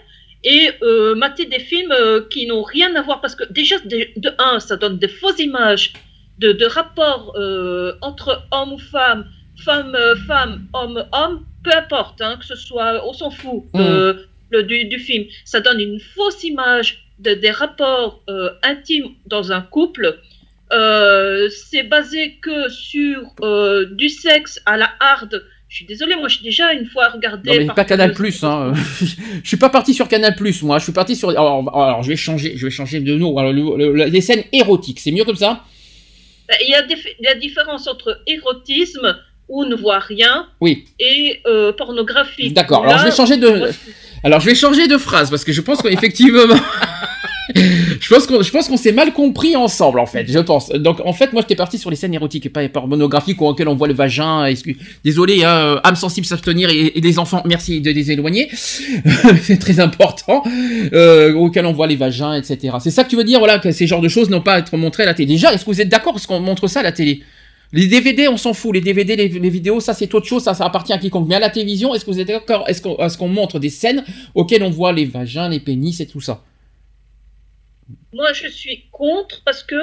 et 0.43 0.71
euh, 0.83 1.15
mater 1.15 1.47
des 1.47 1.61
films 1.61 1.93
euh, 1.93 2.23
qui 2.29 2.47
n'ont 2.47 2.63
rien 2.63 2.95
à 2.97 3.03
voir. 3.03 3.21
Parce 3.21 3.37
que 3.37 3.45
déjà, 3.53 3.79
de, 3.79 4.09
de 4.17 4.31
un, 4.39 4.59
ça 4.59 4.77
donne 4.77 4.99
des 4.99 5.09
fausses 5.09 5.39
images 5.39 5.93
de, 6.39 6.53
de 6.53 6.67
rapports 6.67 7.33
euh, 7.37 7.93
entre 8.03 8.43
hommes 8.51 8.73
ou 8.73 8.79
femmes, 8.79 9.25
femmes, 9.63 9.95
euh, 9.95 10.15
femmes, 10.27 10.67
hommes, 10.73 11.05
hommes, 11.13 11.45
peu 11.63 11.71
importe, 11.75 12.21
hein, 12.21 12.37
que 12.39 12.45
ce 12.45 12.55
soit, 12.57 13.03
on 13.09 13.13
s'en 13.13 13.31
fout 13.31 13.65
Mm. 13.75 13.81
euh, 13.81 14.15
le, 14.51 14.63
du, 14.63 14.85
du 14.87 14.99
film. 14.99 15.25
Ça 15.45 15.61
donne 15.61 15.81
une 15.81 16.01
fausse 16.01 16.45
image 16.45 17.05
de, 17.19 17.35
des 17.35 17.51
rapports 17.51 18.23
euh, 18.29 18.51
intimes 18.63 19.09
dans 19.27 19.53
un 19.53 19.61
couple. 19.63 20.19
Euh, 20.73 21.49
c'est 21.51 21.83
basé 21.85 22.37
que 22.43 22.69
sur 22.69 23.21
du 23.93 24.09
sexe 24.09 24.61
à 24.67 24.77
la 24.77 24.91
hard. 25.01 25.45
Je 25.69 25.77
suis 25.79 25.87
désolée, 25.87 26.15
moi 26.15 26.29
j'ai 26.29 26.43
déjà 26.43 26.73
une 26.73 26.87
fois 26.87 27.09
regardé. 27.09 27.51
Non 27.51 27.57
mais 27.67 27.75
pas 27.75 27.85
Canal 27.85 28.13
Plus, 28.13 28.45
hein. 28.45 28.73
je 29.43 29.49
suis 29.49 29.57
pas 29.57 29.71
parti 29.71 29.93
sur 29.93 30.07
Canal 30.09 30.35
Plus, 30.37 30.63
moi. 30.63 30.79
Je 30.79 30.85
suis 30.85 30.93
parti 30.93 31.17
sur. 31.17 31.31
Alors, 31.31 31.59
alors, 31.75 32.03
je 32.03 32.09
vais 32.11 32.17
changer, 32.17 32.57
je 32.57 32.65
vais 32.67 32.71
changer 32.71 33.01
de 33.01 33.15
nom. 33.17 33.37
Alors, 33.39 33.53
le- 33.53 33.93
le- 33.93 34.05
les 34.05 34.21
scènes 34.21 34.45
érotiques, 34.53 35.01
c'est 35.01 35.11
mieux 35.11 35.25
comme 35.25 35.35
ça? 35.37 35.65
Il 36.61 36.69
y 36.71 36.75
a 36.75 36.83
des, 36.83 36.97
la 37.23 37.35
différence 37.35 37.89
entre 37.89 38.21
érotisme 38.27 39.17
où 39.49 39.63
on 39.63 39.67
ne 39.69 39.75
voit 39.77 39.99
rien 39.99 40.47
Oui. 40.61 40.85
et 40.99 41.41
euh, 41.47 41.73
pornographie. 41.73 42.53
D'accord. 42.53 42.85
Alors 42.85 42.99
je 42.99 43.05
vais 43.07 43.11
changer 43.15 43.37
de. 43.37 43.71
Alors 44.23 44.41
je 44.41 44.47
vais 44.47 44.55
changer 44.55 44.87
de 44.89 44.97
phrase 44.99 45.31
parce 45.31 45.45
que 45.45 45.53
je 45.53 45.61
pense 45.61 45.83
qu'effectivement. 45.83 46.43
Je 47.55 48.09
pense 48.09 48.27
qu'on 48.27 48.41
je 48.41 48.51
pense 48.51 48.69
qu'on 48.69 48.79
s'est 48.79 48.93
mal 48.93 49.13
compris 49.13 49.55
ensemble 49.55 49.99
en 49.99 50.07
fait, 50.07 50.25
je 50.31 50.39
pense. 50.39 50.71
Donc 50.71 51.01
en 51.05 51.13
fait 51.13 51.33
moi 51.35 51.43
j'étais 51.43 51.55
parti 51.55 51.77
sur 51.77 51.91
les 51.91 51.97
scènes 51.97 52.15
érotiques 52.15 52.47
et 52.47 52.49
pas 52.49 52.67
pornographiques 52.71 53.39
ou 53.41 53.47
auxquelles 53.47 53.69
on 53.69 53.75
voit 53.75 53.87
le 53.87 53.93
vagin. 53.93 54.47
Excuse, 54.47 54.77
désolé, 55.05 55.45
hein, 55.45 55.79
âme 55.85 55.95
sensible 55.95 56.27
s'abstenir 56.27 56.71
et, 56.71 56.97
et 56.97 57.01
les 57.03 57.19
enfants, 57.19 57.43
merci 57.45 57.83
de 57.83 57.91
les 57.91 58.11
éloigner. 58.11 58.49
c'est 59.43 59.59
très 59.59 59.79
important. 59.79 60.43
Euh, 60.95 61.35
auxquelles 61.35 61.67
on 61.67 61.73
voit 61.73 61.87
les 61.87 61.97
vagins, 61.97 62.33
etc. 62.35 62.77
C'est 62.81 62.91
ça 62.91 63.05
que 63.05 63.11
tu 63.11 63.17
veux 63.17 63.25
dire, 63.25 63.41
voilà, 63.41 63.59
que 63.59 63.73
ces 63.73 63.87
genres 63.87 64.01
de 64.01 64.09
choses 64.09 64.31
n'ont 64.31 64.41
pas 64.41 64.55
à 64.55 64.59
être 64.61 64.77
montrées 64.79 65.03
à 65.03 65.07
la 65.07 65.15
télé. 65.15 65.27
Déjà, 65.35 65.53
est-ce 65.53 65.67
que 65.67 65.71
vous 65.71 65.81
êtes 65.83 65.91
d'accord 65.91 66.15
parce 66.15 66.27
qu'on 66.27 66.41
montre 66.41 66.67
ça 66.67 66.81
à 66.81 66.83
la 66.83 66.93
télé? 66.93 67.23
Les 67.75 67.89
DVD, 67.89 68.29
on 68.29 68.37
s'en 68.37 68.55
fout. 68.55 68.73
Les 68.73 68.81
DVD, 68.81 69.17
les, 69.17 69.51
vidéos, 69.51 69.81
ça 69.81 69.95
c'est 69.95 70.15
autre 70.15 70.27
chose, 70.27 70.45
ça, 70.45 70.55
ça 70.55 70.65
appartient 70.65 70.93
à 70.93 70.99
quiconque. 70.99 71.27
Mais 71.27 71.35
à 71.35 71.41
la 71.41 71.51
télévision, 71.51 71.93
est-ce 71.93 72.05
que 72.05 72.11
vous 72.13 72.21
êtes 72.21 72.29
d'accord 72.29 72.65
Est-ce 72.69 72.81
qu'on 72.81 72.97
est 72.97 73.17
qu'on 73.19 73.29
montre 73.29 73.59
des 73.59 73.69
scènes 73.69 74.05
auxquelles 74.35 74.63
on 74.63 74.71
voit 74.71 74.93
les 74.93 75.05
vagins, 75.05 75.49
les 75.49 75.59
pénis 75.59 75.99
et 75.99 76.07
tout 76.07 76.21
ça 76.21 76.45
Moi, 78.13 78.33
je 78.33 78.47
suis 78.47 78.85
contre 78.93 79.43
parce 79.45 79.65
que, 79.65 79.75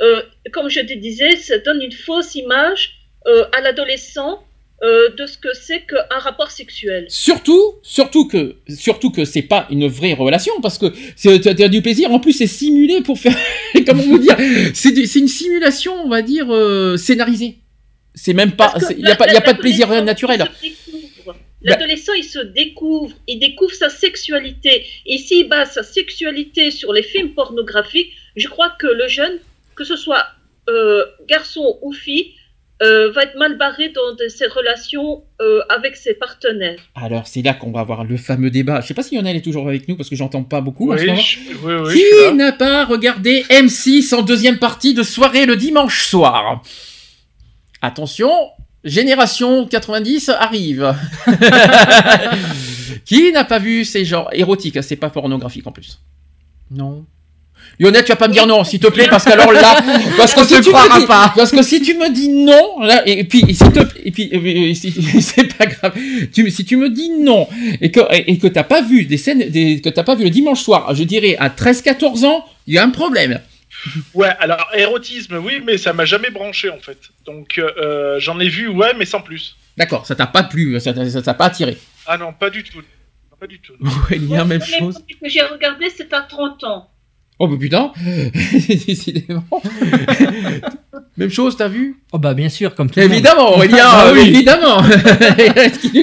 euh, 0.00 0.22
comme 0.52 0.68
je 0.68 0.80
te 0.80 0.94
disais, 0.94 1.36
ça 1.36 1.58
donne 1.58 1.80
une 1.80 1.92
fausse 1.92 2.34
image 2.34 2.98
euh, 3.28 3.44
à 3.56 3.60
l'adolescent 3.60 4.42
euh, 4.82 5.08
de 5.16 5.26
ce 5.26 5.36
que 5.36 5.48
c'est 5.54 5.82
qu'un 5.86 6.18
rapport 6.18 6.50
sexuel. 6.50 7.06
Surtout, 7.08 7.74
surtout 7.82 8.28
que, 8.28 8.56
surtout 8.68 9.10
que 9.10 9.24
c'est 9.24 9.42
pas 9.42 9.66
une 9.70 9.88
vraie 9.88 10.14
relation 10.14 10.52
parce 10.60 10.78
que 10.78 10.86
c'est 11.16 11.68
du 11.68 11.82
plaisir. 11.82 12.12
En 12.12 12.20
plus, 12.20 12.32
c'est 12.32 12.46
simulé 12.46 13.00
pour 13.00 13.18
faire, 13.18 13.36
comment 13.86 14.02
vous 14.02 14.18
dire, 14.18 14.36
c'est 14.74 14.96
une 14.96 15.28
simulation, 15.28 15.94
on 16.04 16.08
va 16.08 16.22
dire 16.22 16.46
euh, 16.50 16.96
scénarisée. 16.96 17.58
C'est 18.14 18.34
même 18.34 18.52
pas, 18.52 18.74
il 18.90 19.00
y 19.00 19.10
a 19.10 19.16
pas, 19.16 19.26
il 19.26 19.34
y 19.34 19.36
a 19.36 19.40
pas 19.40 19.52
de 19.52 19.58
plaisir 19.58 19.88
naturel. 20.02 20.48
L'adolescent, 21.62 22.12
il 22.12 22.24
se 22.24 22.38
découvre, 22.38 23.14
il 23.26 23.40
découvre 23.40 23.72
sa 23.72 23.88
sexualité. 23.88 24.86
Et 25.06 25.18
s'il 25.18 25.48
base 25.48 25.72
sa 25.72 25.82
sexualité 25.82 26.70
sur 26.70 26.92
les 26.92 27.02
films 27.02 27.34
pornographiques, 27.34 28.12
je 28.36 28.46
crois 28.46 28.70
que 28.78 28.86
le 28.86 29.08
jeune, 29.08 29.38
que 29.74 29.84
ce 29.84 29.96
soit 29.96 30.24
euh, 30.68 31.04
garçon 31.26 31.78
ou 31.82 31.92
fille, 31.92 32.34
euh, 32.82 33.10
va 33.12 33.24
être 33.24 33.36
mal 33.36 33.58
barré 33.58 33.88
dans 33.88 34.14
de 34.14 34.28
ses 34.28 34.46
relations 34.46 35.24
euh, 35.40 35.60
avec 35.68 35.96
ses 35.96 36.14
partenaires. 36.14 36.78
Alors 36.94 37.26
c'est 37.26 37.42
là 37.42 37.54
qu'on 37.54 37.72
va 37.72 37.80
avoir 37.80 38.04
le 38.04 38.16
fameux 38.16 38.50
débat. 38.50 38.80
Je 38.80 38.86
sais 38.86 38.94
pas 38.94 39.02
si 39.02 39.16
Lionel 39.16 39.36
est 39.36 39.42
toujours 39.42 39.66
avec 39.68 39.88
nous 39.88 39.96
parce 39.96 40.08
que 40.08 40.14
j'entends 40.16 40.44
pas 40.44 40.60
beaucoup 40.60 40.92
en 40.92 40.96
ce 40.96 41.02
Oui, 41.02 41.08
moment. 41.08 41.20
je, 41.20 41.38
oui, 41.64 41.74
oui, 41.86 42.02
Qui 42.28 42.34
n'a 42.34 42.52
pas 42.52 42.84
regardé 42.84 43.42
M6 43.50 44.14
en 44.14 44.22
deuxième 44.22 44.58
partie 44.58 44.94
de 44.94 45.02
soirée 45.02 45.44
le 45.46 45.56
dimanche 45.56 46.04
soir? 46.06 46.62
Attention, 47.82 48.30
Génération 48.84 49.66
90 49.66 50.28
arrive. 50.30 50.94
Qui 53.04 53.32
n'a 53.32 53.44
pas 53.44 53.58
vu 53.58 53.84
ces 53.84 54.04
genres 54.04 54.28
érotiques? 54.32 54.82
C'est 54.82 54.96
pas 54.96 55.10
pornographique 55.10 55.66
en 55.66 55.72
plus. 55.72 56.00
Non. 56.70 57.06
Lionel, 57.78 58.02
tu 58.04 58.10
vas 58.10 58.16
pas 58.16 58.28
me 58.28 58.32
dire 58.32 58.46
non, 58.46 58.64
s'il 58.64 58.80
te 58.80 58.88
plaît, 58.88 59.06
parce 59.08 59.24
qu'alors 59.24 59.52
là, 59.52 59.80
parce 60.16 60.34
que 60.34 60.42
si 60.44 60.54
te 60.54 60.62
tu 60.62 60.70
me 60.70 61.00
dis, 61.00 61.06
pas. 61.06 61.32
parce 61.36 61.52
que 61.52 61.62
si 61.62 61.80
tu 61.80 61.94
me 61.94 62.12
dis 62.12 62.28
non, 62.28 62.80
là, 62.80 63.02
et, 63.06 63.22
puis, 63.24 63.44
et 63.46 63.54
s'il 63.54 63.70
te 63.72 63.84
plaît, 63.84 64.02
et 64.04 64.10
puis, 64.10 64.30
euh, 64.32 64.74
c'est 65.20 65.56
pas 65.56 65.66
grave. 65.66 65.92
Tu, 66.32 66.50
si 66.50 66.64
tu 66.64 66.76
me 66.76 66.90
dis 66.90 67.10
non, 67.10 67.48
et 67.80 67.92
que, 67.92 68.00
et, 68.12 68.36
que 68.38 68.48
t'as 68.48 68.64
pas 68.64 68.82
vu 68.82 69.04
des 69.04 69.16
scènes, 69.16 69.48
des, 69.50 69.80
que 69.80 69.88
t'as 69.90 70.02
pas 70.02 70.16
vu 70.16 70.24
le 70.24 70.30
dimanche 70.30 70.60
soir, 70.60 70.92
je 70.94 71.04
dirais 71.04 71.36
à 71.38 71.50
13-14 71.50 72.24
ans, 72.26 72.44
il 72.66 72.74
y 72.74 72.78
a 72.78 72.84
un 72.84 72.90
problème. 72.90 73.40
Ouais, 74.12 74.30
alors 74.40 74.68
érotisme, 74.74 75.36
oui, 75.36 75.60
mais 75.64 75.78
ça 75.78 75.92
m'a 75.92 76.04
jamais 76.04 76.30
branché 76.30 76.70
en 76.70 76.80
fait. 76.80 76.98
Donc 77.26 77.58
euh, 77.58 78.18
j'en 78.18 78.40
ai 78.40 78.48
vu, 78.48 78.66
ouais, 78.68 78.92
mais 78.98 79.04
sans 79.04 79.20
plus. 79.20 79.56
D'accord, 79.76 80.04
ça 80.04 80.16
t'a 80.16 80.26
pas 80.26 80.42
plu, 80.42 80.80
ça 80.80 80.92
t'a 80.92 81.34
pas 81.34 81.46
attiré. 81.46 81.78
Ah 82.06 82.18
non, 82.18 82.32
pas 82.32 82.50
du 82.50 82.64
tout. 82.64 82.82
Pas 83.38 83.46
du 83.46 83.60
tout. 83.60 83.74
Aurélien, 83.80 84.44
même 84.44 84.58
Le 84.58 84.64
premier 84.64 84.78
chose. 84.78 84.94
truc 84.94 85.20
que 85.20 85.28
j'ai 85.28 85.42
regardé, 85.42 85.86
c'est 85.96 86.12
à 86.12 86.22
30 86.22 86.64
ans. 86.64 86.90
Oh, 87.40 87.46
bah 87.46 87.56
putain, 87.58 87.92
décidément. 88.86 89.44
même 91.16 91.30
chose, 91.30 91.56
t'as 91.56 91.68
vu? 91.68 91.96
Oh 92.12 92.18
bah 92.18 92.34
bien 92.34 92.48
sûr, 92.48 92.74
comme 92.74 92.90
tout 92.90 92.98
le 92.98 93.06
monde. 93.06 93.12
Évidemment, 93.14 93.52
Aurélien, 93.54 93.76
Ah 93.84 94.06
euh, 94.08 94.12
oui. 94.14 94.28
évidemment. 94.28 94.82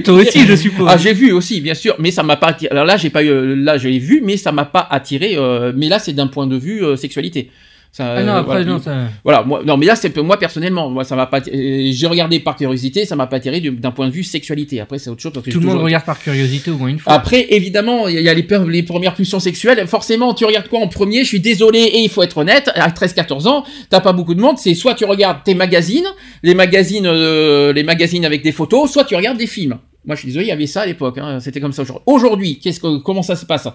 Toi 0.04 0.14
aussi, 0.16 0.46
je 0.46 0.56
suppose. 0.56 0.88
Ah, 0.90 0.98
j'ai 0.98 1.14
vu 1.14 1.32
aussi, 1.32 1.62
bien 1.62 1.74
sûr, 1.74 1.96
mais 2.00 2.12
ça 2.12 2.24
m'a 2.24 2.36
pas 2.38 2.48
attiré. 2.48 2.72
Alors 2.72 2.86
là, 2.86 2.98
j'ai 2.98 3.10
pas 3.10 3.24
eu, 3.24 3.56
là, 3.56 3.78
je 3.78 3.88
l'ai 3.90 4.00
vu, 4.00 4.22
mais 4.24 4.38
ça 4.38 4.52
m'a 4.52 4.66
pas 4.66 4.88
attiré. 4.90 5.36
euh, 5.38 5.72
mais 5.76 5.90
là, 5.90 6.00
c'est 6.00 6.14
d'un 6.14 6.28
point 6.28 6.48
de 6.48 6.56
vue 6.58 6.84
euh, 6.84 6.96
sexualité. 6.96 7.50
Ça, 7.98 8.16
Ah 8.18 8.24
non, 8.24 8.34
après, 8.34 8.44
voilà. 8.58 8.66
non, 8.66 8.78
ça... 8.82 8.94
Voilà, 9.24 9.44
moi, 9.44 9.62
non, 9.66 9.78
mais 9.78 9.86
là, 9.86 9.96
c'est 9.96 10.14
moi 10.18 10.38
personnellement, 10.38 10.90
moi, 10.90 11.06
ça 11.06 11.16
m'a 11.16 11.28
pas. 11.28 11.40
euh, 11.40 11.90
J'ai 11.94 12.08
regardé 12.08 12.42
par 12.42 12.58
curiosité, 12.58 13.06
ça 13.06 13.16
m'a 13.16 13.26
pas 13.26 13.38
attiré 13.38 13.62
du- 13.62 13.72
d'un 13.72 13.92
point 13.92 14.08
de 14.10 14.12
vue 14.12 14.26
sexualité. 14.26 14.82
Après, 14.82 15.00
c'est 15.00 15.10
autre 15.10 15.22
chose 15.22 15.32
parce 15.32 15.46
que 15.46 15.52
Tout 15.52 15.62
le 15.62 15.66
monde 15.66 15.76
toujours- 15.76 15.86
regarde 15.86 16.04
par 16.04 16.20
curiosité 16.20 16.72
au 16.72 16.78
moins 16.78 16.90
une 16.90 17.00
fois. 17.00 17.14
Après, 17.14 17.46
évidemment, 17.52 18.10
il 18.10 18.20
y 18.20 18.28
a 18.28 18.34
les, 18.34 18.84
premières 18.84 19.14
pulsions 19.14 19.40
sexuelles. 19.40 19.88
Forcément, 19.88 20.34
tu 20.34 20.44
regardes 20.44 20.68
quoi 20.68 20.80
en 20.82 20.90
premier? 20.90 21.20
Je 21.24 21.30
suis 21.30 21.40
désolé, 21.40 21.80
et 21.80 22.00
il 22.02 22.10
faut 22.10 22.22
être 22.22 22.38
honnête, 22.38 22.70
à 22.76 22.90
13-14 22.90 23.48
ans, 23.48 23.64
t'as 23.90 24.02
pas 24.02 24.12
beaucoup 24.12 24.36
de 24.36 24.42
monde. 24.42 24.58
C'est 24.58 24.74
soit 24.74 24.94
tu 24.94 25.06
regardes 25.06 25.46
tes 25.46 25.56
magazines, 25.56 26.08
les 26.44 26.54
magazines, 26.54 27.06
euh, 27.06 27.72
les 27.72 27.84
magazines 27.84 28.26
avec 28.26 28.44
des 28.44 28.52
photos, 28.52 28.92
soit 28.92 29.06
tu 29.06 29.16
regardes 29.16 29.38
des 29.38 29.48
films. 29.48 29.78
Moi, 30.06 30.16
je 30.16 30.20
suis 30.20 30.28
désolé, 30.28 30.46
il 30.48 30.50
y 30.50 30.52
avait 30.52 30.68
ça 30.68 30.82
à 30.82 30.86
l'époque. 30.86 31.18
hein, 31.18 31.40
C'était 31.40 31.62
comme 31.62 31.72
ça 31.72 31.82
aujourd'hui. 31.84 32.04
Aujourd'hui, 32.08 32.60
qu'est-ce 32.60 32.82
que, 32.82 32.98
comment 32.98 33.24
ça 33.24 33.38
se 33.38 33.46
passe? 33.46 33.70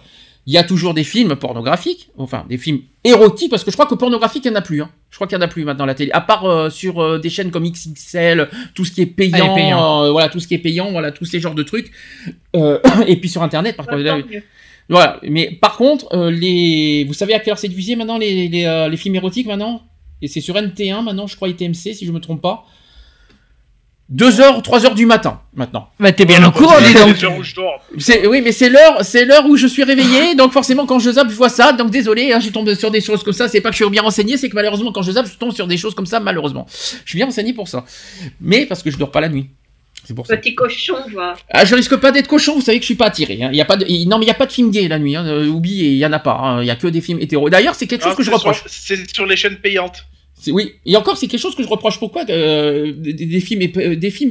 Il 0.46 0.54
y 0.54 0.58
a 0.58 0.64
toujours 0.64 0.94
des 0.94 1.04
films 1.04 1.36
pornographiques, 1.36 2.08
enfin 2.16 2.46
des 2.48 2.56
films 2.56 2.80
érotiques, 3.04 3.50
parce 3.50 3.62
que 3.62 3.70
je 3.70 3.76
crois 3.76 3.86
que 3.86 3.94
pornographique, 3.94 4.44
il 4.46 4.50
n'y 4.50 4.56
en 4.56 4.58
a 4.58 4.62
plus. 4.62 4.82
Hein. 4.82 4.90
Je 5.10 5.16
crois 5.16 5.26
qu'il 5.26 5.36
n'y 5.36 5.44
en 5.44 5.46
a 5.46 5.48
plus 5.48 5.64
maintenant 5.64 5.84
à 5.84 5.86
la 5.86 5.94
télé, 5.94 6.10
à 6.12 6.20
part 6.22 6.44
euh, 6.46 6.70
sur 6.70 6.98
euh, 7.00 7.18
des 7.18 7.28
chaînes 7.30 7.50
comme 7.50 7.68
XXL, 7.68 8.48
tout 8.74 8.84
ce 8.84 8.90
qui 8.92 9.02
est 9.02 9.06
payant, 9.06 9.36
Ah, 9.38 9.48
les 9.48 9.62
payants. 9.62 10.02
euh, 10.04 10.10
voilà, 10.10 10.28
tout 10.30 10.40
ce 10.40 10.48
qui 10.48 10.54
est 10.54 10.58
payant, 10.58 10.90
voilà, 10.92 11.12
tous 11.12 11.26
ces 11.26 11.40
genres 11.40 11.54
de 11.54 11.62
trucs. 11.62 11.90
Et 13.06 13.16
puis 13.16 13.28
sur 13.28 13.42
Internet, 13.42 13.76
par 13.76 13.86
contre. 13.86 14.02
Voilà, 14.88 15.20
mais 15.22 15.56
par 15.60 15.76
contre, 15.76 16.16
les, 16.30 17.04
vous 17.06 17.14
savez 17.14 17.34
à 17.34 17.38
quelle 17.38 17.52
heure 17.52 17.58
c'est 17.58 17.68
diffusé 17.68 17.94
maintenant 17.94 18.18
les, 18.18 18.48
les, 18.48 18.88
les 18.90 18.96
films 18.96 19.14
érotiques 19.14 19.46
maintenant? 19.46 19.82
Et 20.22 20.26
c'est 20.26 20.40
sur 20.40 20.56
NT1 20.56 21.04
maintenant, 21.04 21.26
je 21.28 21.36
crois 21.36 21.48
ITMC 21.48 21.74
si 21.94 22.04
je 22.06 22.10
me 22.12 22.18
trompe 22.18 22.42
pas. 22.42 22.64
2h, 24.14 24.62
3h 24.64 24.94
du 24.94 25.06
matin 25.06 25.40
maintenant. 25.54 25.88
Bah 26.00 26.10
t'es 26.10 26.24
bien 26.24 26.44
au 26.46 26.50
courant, 26.50 26.74
dis 26.80 26.92
donc. 26.94 27.16
C'est 27.98 28.26
oui, 28.26 28.40
mais 28.42 28.50
c'est 28.50 28.68
l'heure, 28.68 29.04
c'est 29.04 29.24
l'heure 29.24 29.46
où 29.46 29.56
je 29.56 29.68
suis 29.68 29.84
réveillé, 29.84 30.34
donc 30.34 30.50
forcément 30.52 30.84
quand 30.84 30.98
je 30.98 31.12
zappe, 31.12 31.30
je 31.30 31.34
vois 31.36 31.48
ça. 31.48 31.72
Donc 31.72 31.90
désolé, 31.90 32.32
hein, 32.32 32.40
je 32.40 32.50
tombe 32.50 32.74
sur 32.74 32.90
des 32.90 33.00
choses 33.00 33.22
comme 33.22 33.32
ça. 33.34 33.46
C'est 33.48 33.60
pas 33.60 33.68
que 33.70 33.76
je 33.76 33.84
suis 33.84 33.90
bien 33.90 34.02
renseigné, 34.02 34.36
c'est 34.36 34.48
que 34.48 34.56
malheureusement 34.56 34.90
quand 34.90 35.02
je 35.02 35.12
zappe, 35.12 35.26
je 35.26 35.36
tombe 35.38 35.52
sur 35.52 35.66
des 35.68 35.76
choses 35.76 35.94
comme 35.94 36.06
ça. 36.06 36.18
Malheureusement, 36.18 36.66
je 37.04 37.08
suis 37.10 37.16
bien 37.18 37.26
renseigné 37.26 37.52
pour 37.52 37.68
ça, 37.68 37.84
mais 38.40 38.66
parce 38.66 38.82
que 38.82 38.90
je 38.90 38.96
dors 38.98 39.12
pas 39.12 39.20
la 39.20 39.28
nuit. 39.28 39.46
C'est 40.02 40.14
pour 40.14 40.26
ça. 40.26 40.36
Petit 40.38 40.54
cochon, 40.56 40.94
va. 41.14 41.34
Ah, 41.50 41.64
je 41.64 41.74
risque 41.76 41.94
pas 41.96 42.10
d'être 42.10 42.26
cochon, 42.26 42.54
vous 42.54 42.62
savez 42.62 42.78
que 42.78 42.82
je 42.82 42.86
suis 42.86 42.94
pas 42.96 43.06
attiré. 43.06 43.38
Hein. 43.42 43.50
Il 43.52 43.56
y 43.58 43.60
a 43.60 43.64
pas 43.66 43.76
de... 43.76 43.84
Non, 44.08 44.18
mais 44.18 44.24
il 44.24 44.28
y 44.28 44.30
a 44.30 44.34
pas 44.34 44.46
de 44.46 44.52
film 44.52 44.70
gay 44.70 44.88
la 44.88 44.98
nuit. 44.98 45.14
Hein. 45.14 45.26
euh, 45.26 45.46
oubliez, 45.46 45.88
il 45.90 45.98
y 45.98 46.06
en 46.06 46.12
a 46.12 46.18
pas. 46.18 46.32
hein. 46.32 46.62
Il 46.62 46.66
y 46.66 46.70
a 46.70 46.74
que 46.76 46.86
des 46.88 47.02
films 47.02 47.20
hétéros. 47.20 47.50
D'ailleurs, 47.50 47.74
c'est 47.74 47.86
quelque 47.86 48.02
chose 48.02 48.12
Ah, 48.14 48.16
que 48.16 48.22
je 48.22 48.30
reproche. 48.30 48.62
sur- 48.62 48.70
C'est 48.70 49.14
sur 49.14 49.26
les 49.26 49.36
chaînes 49.36 49.56
payantes. 49.56 50.06
Oui, 50.48 50.72
et 50.86 50.96
encore, 50.96 51.16
c'est 51.16 51.26
quelque 51.26 51.40
chose 51.40 51.54
que 51.54 51.62
je 51.62 51.68
reproche. 51.68 51.98
Pourquoi 51.98 52.24
euh, 52.28 52.92
des, 52.96 53.40
films, 53.40 53.62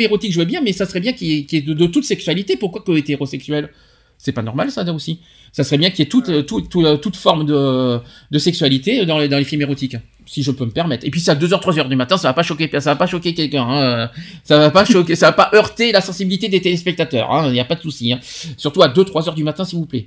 érotiques, 0.01 0.33
je 0.33 0.39
veux 0.39 0.45
bien, 0.45 0.61
mais 0.61 0.73
ça 0.73 0.85
serait 0.85 0.99
bien 0.99 1.13
qu'il 1.13 1.27
y 1.27 1.47
ait, 1.55 1.61
de, 1.61 1.85
toute 1.87 2.05
sexualité. 2.05 2.57
Pourquoi 2.57 2.81
que 2.81 2.91
hétérosexuel? 2.97 3.69
C'est 4.17 4.31
pas 4.31 4.41
normal, 4.41 4.69
ça, 4.71 4.83
là 4.83 4.91
aussi. 4.91 5.19
Ça 5.53 5.63
serait 5.63 5.77
bien 5.77 5.89
qu'il 5.89 5.99
y 5.99 6.01
ait 6.03 6.09
toute, 6.09 6.29
euh, 6.29 6.97
forme 7.13 7.45
de, 7.45 8.37
sexualité 8.37 9.05
dans 9.05 9.19
les, 9.19 9.43
films 9.43 9.61
érotiques, 9.61 9.95
si 10.25 10.43
je 10.43 10.51
peux 10.51 10.65
me 10.65 10.71
permettre. 10.71 11.05
Et 11.05 11.09
puis, 11.11 11.21
c'est 11.21 11.31
à 11.31 11.35
2h, 11.35 11.61
3h 11.61 11.87
du 11.87 11.95
matin, 11.95 12.17
ça 12.17 12.27
va 12.27 12.33
pas 12.33 12.43
choquer, 12.43 12.67
va 12.67 12.95
pas 12.95 13.07
choquer 13.07 13.33
quelqu'un. 13.33 13.65
hein. 13.67 14.11
Ça 14.43 14.57
va 14.57 14.71
pas 14.71 14.85
choquer, 14.85 15.15
ça 15.15 15.27
va 15.27 15.33
pas 15.33 15.51
heurter 15.53 15.91
la 15.91 16.01
sensibilité 16.01 16.49
des 16.49 16.61
téléspectateurs. 16.61 17.31
hein. 17.31 17.47
Il 17.47 17.53
n'y 17.53 17.59
a 17.59 17.65
pas 17.65 17.75
de 17.75 17.81
souci. 17.81 18.11
hein. 18.11 18.19
Surtout 18.57 18.81
à 18.81 18.89
2-3 18.89 19.27
heures 19.29 19.35
du 19.35 19.43
matin, 19.43 19.63
s'il 19.63 19.79
vous 19.79 19.85
plaît. 19.85 20.05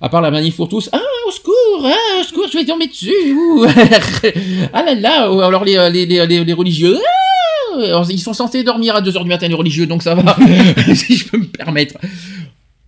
À 0.00 0.08
part 0.08 0.20
la 0.20 0.30
manif 0.30 0.56
pour 0.56 0.68
tous. 0.68 0.88
Ah, 0.92 1.00
au 1.26 1.30
secours, 1.30 1.84
ah, 1.84 2.20
au 2.20 2.22
secours, 2.24 2.46
je 2.52 2.58
vais 2.58 2.64
tomber 2.64 2.86
dessus. 2.86 3.12
ouh. 3.32 3.64
ah 4.72 4.82
là 4.82 4.94
là, 4.94 5.32
ou 5.32 5.40
alors 5.40 5.64
les, 5.64 5.90
les, 5.90 6.06
les, 6.06 6.26
les, 6.26 6.44
les 6.44 6.52
religieux. 6.52 6.96
Ah 6.98 7.82
Alors, 7.84 8.10
ils 8.10 8.20
sont 8.20 8.34
censés 8.34 8.62
dormir 8.62 8.96
à 8.96 9.02
2h 9.02 9.22
du 9.22 9.28
matin, 9.28 9.48
les 9.48 9.54
religieux, 9.54 9.86
donc 9.86 10.02
ça 10.02 10.14
va, 10.14 10.36
si 10.94 11.16
je 11.16 11.28
peux 11.28 11.38
me 11.38 11.46
permettre. 11.46 11.94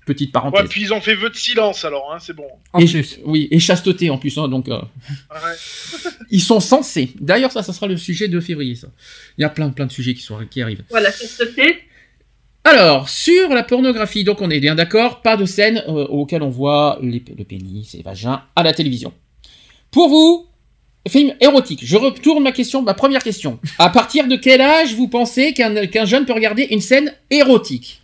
Petite 0.04 0.32
parenthèse. 0.32 0.62
Ouais, 0.62 0.68
puis 0.68 0.82
ils 0.82 0.92
ont 0.92 1.00
fait 1.00 1.14
vœu 1.14 1.30
de 1.30 1.36
silence 1.36 1.84
alors, 1.84 2.12
hein, 2.12 2.18
c'est 2.20 2.34
bon. 2.34 2.46
Et. 2.78 2.86
Oui, 3.24 3.46
et 3.52 3.60
chasteté 3.60 4.10
en 4.10 4.18
plus, 4.18 4.36
hein, 4.36 4.48
donc 4.48 4.68
euh, 4.68 4.80
Ouais. 5.30 6.10
ils 6.30 6.40
sont 6.40 6.58
censés. 6.58 7.12
D'ailleurs, 7.20 7.52
ça, 7.52 7.62
ça 7.62 7.72
sera 7.72 7.86
le 7.86 7.96
sujet 7.96 8.26
de 8.26 8.40
février, 8.40 8.74
ça. 8.74 8.88
Il 9.38 9.42
y 9.42 9.44
a 9.44 9.48
plein, 9.48 9.70
plein 9.70 9.86
de 9.86 9.92
sujets 9.92 10.14
qui, 10.14 10.22
sont, 10.22 10.38
qui 10.50 10.60
arrivent. 10.60 10.82
Voilà, 10.90 11.12
thé. 11.12 11.84
Alors, 12.64 13.08
sur 13.08 13.48
la 13.48 13.64
pornographie, 13.64 14.22
donc 14.22 14.40
on 14.40 14.48
est 14.48 14.60
bien 14.60 14.74
d'accord, 14.76 15.20
pas 15.20 15.36
de 15.36 15.44
scène 15.44 15.82
euh, 15.88 16.06
auquel 16.06 16.42
on 16.42 16.48
voit 16.48 16.98
le 17.02 17.18
pénis 17.44 17.92
et 17.94 17.98
les 17.98 18.02
vagins 18.04 18.42
à 18.54 18.62
la 18.62 18.72
télévision. 18.72 19.12
Pour 19.90 20.08
vous, 20.08 20.46
film 21.08 21.34
érotique, 21.40 21.80
je 21.82 21.96
retourne 21.96 22.42
ma 22.42 22.52
question, 22.52 22.82
ma 22.82 22.94
première 22.94 23.22
question. 23.22 23.58
À 23.78 23.90
partir 23.90 24.28
de 24.28 24.36
quel 24.36 24.60
âge 24.60 24.94
vous 24.94 25.08
pensez 25.08 25.52
qu'un 25.54 26.04
jeune 26.04 26.24
peut 26.24 26.32
regarder 26.32 26.68
une 26.70 26.80
scène 26.80 27.12
érotique? 27.30 28.00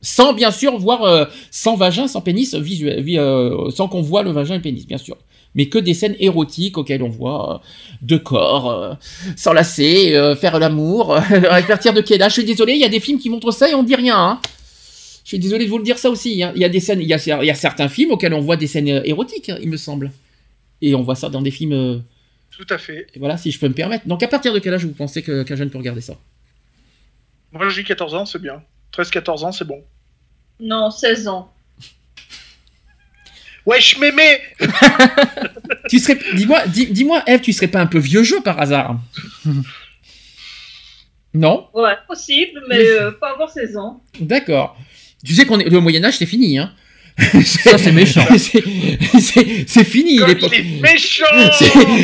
Sans 0.00 0.34
bien 0.34 0.50
sûr 0.50 0.78
voir, 0.78 1.02
euh, 1.02 1.24
sans 1.50 1.74
vagin, 1.76 2.06
sans 2.06 2.20
pénis, 2.20 2.54
vi- 2.54 3.18
euh, 3.18 3.70
sans 3.70 3.88
qu'on 3.88 4.02
voit 4.02 4.22
le 4.22 4.30
vagin 4.30 4.54
et 4.54 4.58
le 4.58 4.62
pénis, 4.62 4.86
bien 4.86 4.98
sûr. 4.98 5.16
Mais 5.56 5.66
que 5.68 5.78
des 5.78 5.94
scènes 5.94 6.16
érotiques 6.18 6.76
auxquelles 6.78 7.02
on 7.02 7.08
voit 7.08 7.54
euh, 7.54 7.58
deux 8.02 8.18
corps, 8.18 8.70
euh, 8.70 8.94
s'enlacer, 9.36 10.14
euh, 10.16 10.34
faire 10.34 10.58
l'amour. 10.58 11.14
à 11.50 11.62
partir 11.62 11.92
de 11.92 12.00
quel 12.00 12.20
âge 12.22 12.32
Je 12.32 12.40
suis 12.40 12.44
désolé, 12.44 12.72
il 12.74 12.80
y 12.80 12.84
a 12.84 12.88
des 12.88 13.00
films 13.00 13.18
qui 13.18 13.30
montrent 13.30 13.52
ça 13.52 13.68
et 13.68 13.74
on 13.74 13.82
dit 13.82 13.94
rien. 13.94 14.16
Hein. 14.18 14.40
Je 15.22 15.28
suis 15.28 15.38
désolé 15.38 15.64
de 15.64 15.70
vous 15.70 15.78
le 15.78 15.84
dire 15.84 15.96
ça 15.98 16.10
aussi. 16.10 16.42
hein. 16.42 16.52
Il 16.54 16.60
y 16.60 16.64
a 16.64 16.68
des 16.68 16.80
scènes, 16.80 17.00
il 17.00 17.06
y 17.06 17.14
a, 17.14 17.42
il 17.42 17.46
y 17.46 17.50
a 17.50 17.54
certains 17.54 17.88
films 17.88 18.10
auxquels 18.10 18.34
on 18.34 18.40
voit 18.40 18.56
des 18.56 18.66
scènes 18.66 18.88
érotiques, 19.04 19.48
hein, 19.48 19.58
il 19.62 19.68
me 19.70 19.76
semble. 19.76 20.10
Et 20.82 20.94
on 20.94 21.02
voit 21.02 21.14
ça 21.14 21.28
dans 21.30 21.40
des 21.40 21.50
films. 21.52 21.72
euh, 21.72 21.98
Tout 22.50 22.66
à 22.68 22.76
fait. 22.76 23.06
et 23.14 23.18
voilà, 23.18 23.36
si 23.38 23.50
je 23.50 23.58
peux 23.58 23.68
me 23.68 23.74
permettre. 23.74 24.06
Donc 24.08 24.22
à 24.22 24.28
partir 24.28 24.52
de 24.52 24.58
quel 24.58 24.74
âge 24.74 24.84
vous 24.84 24.92
pensez 24.92 25.22
que- 25.22 25.42
qu'un 25.44 25.56
jeune 25.56 25.70
peut 25.70 25.78
regarder 25.78 26.00
ça? 26.02 26.14
Moi 27.52 27.68
j'ai 27.68 27.84
14 27.84 28.14
ans, 28.14 28.26
c'est 28.26 28.42
bien. 28.42 28.62
13-14 28.92 29.44
ans, 29.44 29.52
c'est 29.52 29.64
bon. 29.64 29.82
Non, 30.60 30.90
16 30.90 31.26
ans. 31.28 31.50
Wesh 33.66 33.98
mémé 33.98 34.38
Tu 35.88 35.98
serais, 35.98 36.18
dis-moi, 36.34 36.66
dis, 36.66 36.86
dis-moi, 36.86 37.22
Eve, 37.26 37.40
tu 37.40 37.52
serais 37.52 37.68
pas 37.68 37.80
un 37.80 37.86
peu 37.86 37.98
vieux 37.98 38.22
jeu 38.22 38.40
par 38.42 38.60
hasard 38.60 38.98
Non 41.32 41.66
Ouais, 41.74 41.92
possible, 42.06 42.62
mais 42.68 42.78
euh, 42.78 43.10
pas 43.12 43.30
avant 43.34 43.48
16 43.48 43.76
ans. 43.76 44.02
D'accord. 44.20 44.76
Tu 45.24 45.34
sais 45.34 45.46
qu'on 45.46 45.58
est 45.58 45.68
le 45.68 45.80
Moyen 45.80 46.04
Âge, 46.04 46.18
c'est 46.18 46.26
fini, 46.26 46.58
hein 46.58 46.72
Ça, 47.44 47.78
c'est 47.78 47.92
méchant. 47.92 48.26
c'est, 48.36 49.84
fini 49.84 50.18
l'époque. 50.18 50.52
il 50.52 50.60
est 50.78 50.80
méchant 50.82 51.24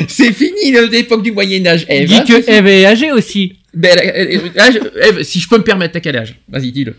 C'est, 0.09 0.33
fini 0.33 0.73
l'époque 0.91 1.23
du 1.23 1.33
Moyen 1.33 1.67
Âge. 1.67 1.85
Eve, 1.89 2.09
Dis 2.09 2.15
hein, 2.15 2.25
que 2.27 2.51
Eve 2.51 2.67
est 2.67 2.87
âgée 2.87 3.13
aussi. 3.13 3.59
Ben, 3.75 3.97
elle- 4.01 4.13
elle- 4.15 4.51
elle- 4.55 4.61
âge- 4.61 4.81
Eve, 5.03 5.23
si 5.23 5.39
je 5.41 5.49
peux 5.49 5.59
me 5.59 5.63
permettre, 5.65 5.95
t'as 5.95 6.01
quel 6.01 6.17
âge 6.17 6.35
Vas-y, 6.49 6.73
dis-le. 6.73 6.97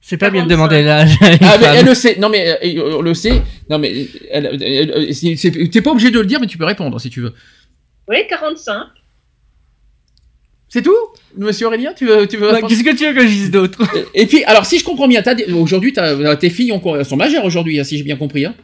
C'est 0.00 0.16
pas 0.16 0.30
bien 0.30 0.44
de 0.44 0.48
45. 0.48 0.56
demander 0.68 0.82
l'âge. 0.82 1.16
Ah, 1.42 1.58
mais 1.60 1.66
elle 1.78 1.86
le 1.86 1.94
sait. 1.94 2.16
Non, 2.18 2.28
mais 2.30 2.58
euh, 2.64 2.96
on 2.98 3.02
le 3.02 3.14
sait. 3.14 3.42
Non, 3.68 3.78
mais 3.78 4.06
elle- 4.30 4.58
elle- 4.60 4.92
elle- 4.96 5.14
c'est- 5.14 5.36
c'est- 5.36 5.70
t'es 5.70 5.82
pas 5.82 5.90
obligé 5.92 6.10
de 6.10 6.18
le 6.18 6.26
dire, 6.26 6.40
mais 6.40 6.46
tu 6.46 6.56
peux 6.58 6.64
répondre 6.64 7.00
si 7.00 7.10
tu 7.10 7.20
veux. 7.20 7.34
Oui, 8.08 8.16
45. 8.28 8.86
C'est 10.68 10.82
tout? 10.82 10.94
Monsieur 11.36 11.66
Aurélien, 11.66 11.92
tu 11.92 12.06
veux, 12.06 12.26
tu 12.28 12.36
veux 12.36 12.46
Ouais, 12.46 12.52
répondre? 12.54 12.68
Qu'est-ce 12.72 12.84
que 12.84 12.96
tu 12.96 13.04
veux 13.06 13.12
que 13.14 13.22
je 13.22 13.26
dise 13.32 13.50
d'autre? 13.50 13.82
Et 14.14 14.26
puis, 14.26 14.44
alors, 14.44 14.64
si 14.64 14.78
je 14.78 14.84
comprends 14.84 15.08
bien, 15.08 15.22
aujourd'hui, 15.54 15.92
t'as- 15.92 16.36
tes 16.36 16.50
filles 16.50 16.72
ont, 16.72 17.04
sont 17.04 17.16
majeures 17.16 17.44
aujourd'hui, 17.44 17.78
hein, 17.78 17.84
si 17.84 17.98
j'ai 17.98 18.04
bien 18.04 18.16
compris. 18.16 18.44
Hein. 18.46 18.54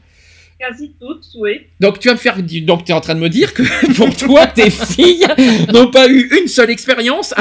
Quasi 0.59 0.93
toutes, 1.01 1.25
oui. 1.39 1.61
Donc, 1.81 1.99
tu 1.99 2.09
vas 2.09 2.15
me 2.15 2.19
faire. 2.19 2.37
Donc, 2.63 2.85
tu 2.85 2.93
es 2.93 2.95
en 2.95 3.01
train 3.01 3.15
de 3.15 3.21
me 3.21 3.29
dire 3.29 3.53
que 3.53 3.63
pour 3.95 4.17
toi, 4.17 4.47
tes 4.47 4.71
filles 4.71 5.27
n'ont 5.73 5.91
pas 5.91 6.09
eu 6.09 6.31
une 6.41 6.49
seule 6.49 6.71
expérience 6.71 7.35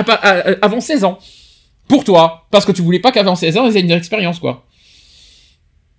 avant 0.61 0.81
16 0.81 1.03
ans. 1.05 1.19
Pour 1.87 2.03
toi. 2.03 2.45
Parce 2.51 2.65
que 2.65 2.71
tu 2.71 2.81
voulais 2.81 2.99
pas 2.99 3.11
qu'avant 3.11 3.35
16 3.35 3.57
ans, 3.57 3.67
elles 3.67 3.77
aient 3.77 3.81
une 3.81 3.91
expérience, 3.91 4.39
quoi. 4.39 4.65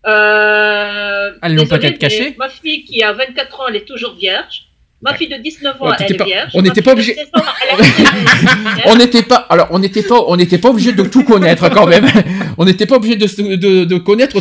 Euh, 0.07 1.33
Elles 1.43 1.55
l'ont 1.55 1.63
désolée, 1.65 1.81
peut-être 1.81 1.99
caché. 1.99 2.35
Ma 2.39 2.49
fille 2.49 2.85
qui 2.85 3.03
a 3.03 3.13
24 3.13 3.61
ans, 3.61 3.65
elle 3.69 3.77
est 3.77 3.85
toujours 3.85 4.15
vierge. 4.15 4.63
Ma 5.03 5.15
fille 5.15 5.29
de 5.29 5.37
19 5.37 5.81
ans, 5.83 5.89
Ouais, 5.91 5.97
elle 6.01 6.13
est 6.13 6.17
pas- 6.17 6.25
vierge. 6.25 6.51
on 6.55 6.59
Ma 6.59 6.63
n'était 6.63 6.75
fille 6.77 6.83
pas 6.85 6.95
de 6.95 7.01
obligé- 7.01 7.15
16 7.15 7.29
ans, 7.35 7.43
elle 7.71 7.81
est 7.81 7.83
vierge. 7.97 8.81
On 8.87 8.97
n'était 8.97 9.23
pas, 9.23 9.37
alors 9.51 9.69
on 9.71 9.79
n'était 9.79 10.03
pas, 10.03 10.21
on 10.27 10.37
n'était 10.37 10.59
pas 10.59 10.71
obligé 10.71 10.93
de 10.93 11.03
tout 11.03 11.23
connaître 11.23 11.69
quand 11.69 11.87
même. 11.87 12.07
On 12.59 12.65
n'était 12.65 12.87
pas 12.87 12.97
obligé 12.97 13.17
de, 13.17 13.57
de, 13.57 13.85
de 13.85 13.99
connaître, 13.99 14.41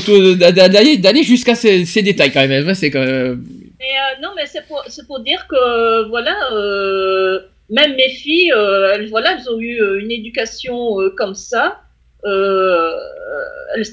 d'aller, 0.51 0.95
d'aller 0.97 1.23
jusqu'à 1.23 1.53
ces, 1.53 1.83
ces 1.83 2.01
détails 2.01 2.31
quand 2.31 2.47
même. 2.47 2.73
C'est 2.73 2.89
quand 2.89 3.01
même- 3.01 3.43
Mais 3.77 3.85
euh, 3.85 4.21
non, 4.23 4.29
mais 4.37 4.43
c'est 4.45 4.65
pour, 4.65 4.81
c'est 4.87 5.05
pour 5.05 5.19
dire 5.19 5.45
que 5.49 6.07
voilà, 6.07 6.33
euh, 6.53 7.41
même 7.69 7.95
mes 7.95 8.09
filles, 8.09 8.51
euh, 8.51 8.93
elles, 8.93 9.09
voilà, 9.09 9.37
elles 9.37 9.49
ont 9.49 9.59
eu 9.59 9.81
euh, 9.81 9.99
une 9.99 10.11
éducation 10.11 10.99
euh, 11.01 11.09
comme 11.15 11.35
ça. 11.35 11.81
Elles, 12.23 13.83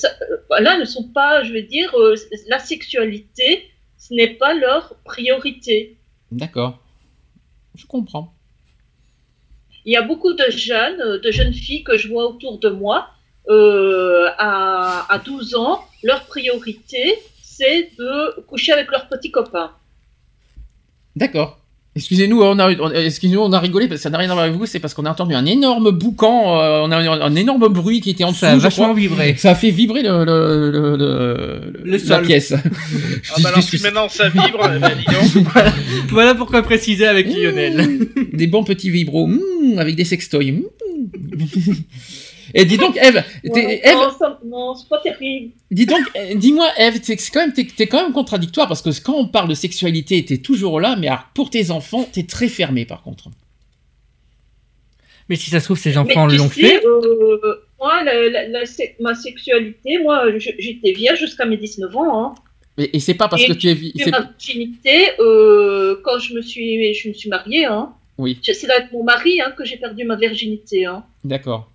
elles 0.58 0.78
ne 0.80 0.84
sont 0.84 1.08
pas, 1.08 1.42
je 1.42 1.52
veux 1.52 1.62
dire, 1.62 1.94
la 2.48 2.58
sexualité, 2.58 3.68
ce 3.98 4.14
n'est 4.14 4.34
pas 4.34 4.54
leur 4.54 4.94
priorité. 5.04 5.96
D'accord. 6.30 6.78
Je 7.74 7.86
comprends. 7.86 8.32
Il 9.84 9.92
y 9.92 9.96
a 9.96 10.02
beaucoup 10.02 10.32
de 10.32 10.44
jeunes, 10.50 11.18
de 11.18 11.30
jeunes 11.30 11.52
filles 11.52 11.84
que 11.84 11.96
je 11.96 12.08
vois 12.08 12.26
autour 12.28 12.58
de 12.58 12.68
moi, 12.68 13.10
euh, 13.48 14.28
à, 14.38 15.12
à 15.12 15.18
12 15.18 15.56
ans, 15.56 15.84
leur 16.02 16.24
priorité, 16.26 17.18
c'est 17.42 17.90
de 17.98 18.40
coucher 18.42 18.72
avec 18.72 18.90
leurs 18.90 19.08
petits 19.08 19.30
copains. 19.30 19.72
D'accord. 21.16 21.61
Excusez-nous, 21.94 22.40
on 22.40 22.59
a, 22.59 22.73
on- 22.81 22.90
excusez-nous, 22.90 23.40
on 23.43 23.52
a 23.52 23.60
rigolé 23.60 23.86
parce 23.86 23.98
que 24.01 24.02
ça 24.05 24.09
n'a 24.09 24.16
rien 24.16 24.31
à 24.31 24.32
voir 24.32 24.47
avec 24.47 24.56
vous. 24.56 24.64
C'est 24.64 24.78
parce 24.81 24.94
qu'on 24.94 25.05
a 25.05 25.10
entendu 25.10 25.35
un 25.35 25.44
énorme 25.44 25.90
boucan, 25.90 26.59
euh, 26.59 26.81
on 26.85 26.90
a 26.90 26.97
un, 26.97 27.20
un 27.20 27.35
énorme 27.35 27.69
bruit 27.69 28.01
qui 28.01 28.09
était 28.09 28.24
en 28.24 28.31
dessous. 28.31 28.40
Ça 28.40 28.52
a 28.52 28.56
vachement 28.56 28.94
vibré. 28.94 29.35
Ça 29.36 29.51
a 29.51 29.55
fait 29.55 29.70
vibrer 29.70 30.02
le, 30.02 30.24
le, 30.24 30.70
le, 30.70 30.97
le- 30.97 31.73
Le 31.85 31.90
la 31.93 31.98
sol. 31.98 32.24
pièce. 32.24 32.55
Ah 32.55 33.35
bah 33.43 33.51
alors 33.51 33.62
si 33.62 33.78
maintenant 33.82 34.09
ça 34.09 34.31
vibre, 34.31 34.59
donc. 34.81 35.44
Voilà 36.10 36.35
pourquoi 36.35 36.62
préciser 36.62 37.06
avec 37.06 37.27
Lionel. 37.28 38.09
des 38.32 38.47
bons 38.47 38.64
petits 38.64 38.89
vibros 38.89 39.27
mmh, 39.27 39.78
avec 39.78 39.94
des 39.94 40.05
sextoys. 40.06 40.52
mmh. 40.52 40.62
Et 42.55 42.64
dis 42.64 42.77
donc, 42.77 42.97
Eve, 42.97 43.23
Ouais, 43.44 43.81
Ève, 43.85 43.97
non, 44.44 44.74
c'est 44.74 44.89
pas 44.89 44.98
terrible. 44.98 45.52
dis 45.70 45.86
donc, 45.86 46.01
euh, 46.16 46.35
dis-moi, 46.35 46.69
Eve, 46.78 47.01
t'es 47.01 47.16
c'est 47.16 47.31
quand 47.32 47.40
même, 47.40 47.52
t'es, 47.52 47.64
t'es 47.64 47.86
quand 47.86 48.02
même 48.02 48.12
contradictoire 48.12 48.69
parce 48.69 48.82
que 48.82 48.90
quand 49.02 49.14
on 49.14 49.27
parle 49.28 49.48
de 49.48 49.55
sexualité, 49.55 50.24
t'es 50.24 50.39
toujours 50.39 50.81
là, 50.81 50.97
mais 50.97 51.09
alors, 51.09 51.24
pour 51.35 51.51
tes 51.51 51.70
enfants, 51.70 52.06
t'es 52.12 52.24
très 52.24 52.48
fermé 52.48 52.85
par 52.85 53.02
contre. 53.02 53.28
Mais 55.28 55.36
si 55.36 55.51
ça 55.51 55.60
se 55.60 55.66
trouve, 55.66 55.78
ces 55.78 55.97
enfants 55.98 56.27
l'ont 56.27 56.48
sais, 56.51 56.60
fait. 56.78 56.85
euh, 56.86 57.55
moi, 57.78 58.02
la- 58.05 58.28
la- 58.28 58.48
la 58.48 58.66
se- 58.66 58.82
ma 59.01 59.14
sexualité, 59.14 59.98
moi, 59.98 60.36
je- 60.39 60.51
j'étais 60.59 60.93
vierge 60.93 61.20
jusqu'à 61.20 61.47
mes 61.47 61.56
19 61.56 61.94
ans. 61.97 62.24
Hein. 62.27 62.35
Et, 62.78 62.97
et 62.97 63.01
c'est 63.01 63.14
pas 63.14 63.28
parce 63.28 63.43
Et 63.43 63.47
que 63.47 63.52
tu 63.52 63.69
es, 63.69 63.74
vi- 63.74 63.93
Et 63.98 64.05
c'est- 64.05 64.10
ma 64.10 64.20
virginité, 64.23 65.10
euh, 65.20 66.01
quand 66.05 66.19
je 66.19 66.35
me 66.35 66.43
suis, 66.43 66.93
je 66.94 67.09
me 67.09 67.14
suis 67.14 67.28
mariée, 67.31 67.66
hein. 67.66 67.93
Oui. 68.19 68.39
C'est 68.43 68.69
avec 68.70 68.93
mon 68.93 69.05
mari 69.05 69.40
hein, 69.40 69.52
que 69.56 69.64
j'ai 69.64 69.77
perdu 69.78 70.05
ma 70.05 70.16
virginité. 70.16 70.85
Hein. 70.86 71.05
d'accord. 71.24 71.70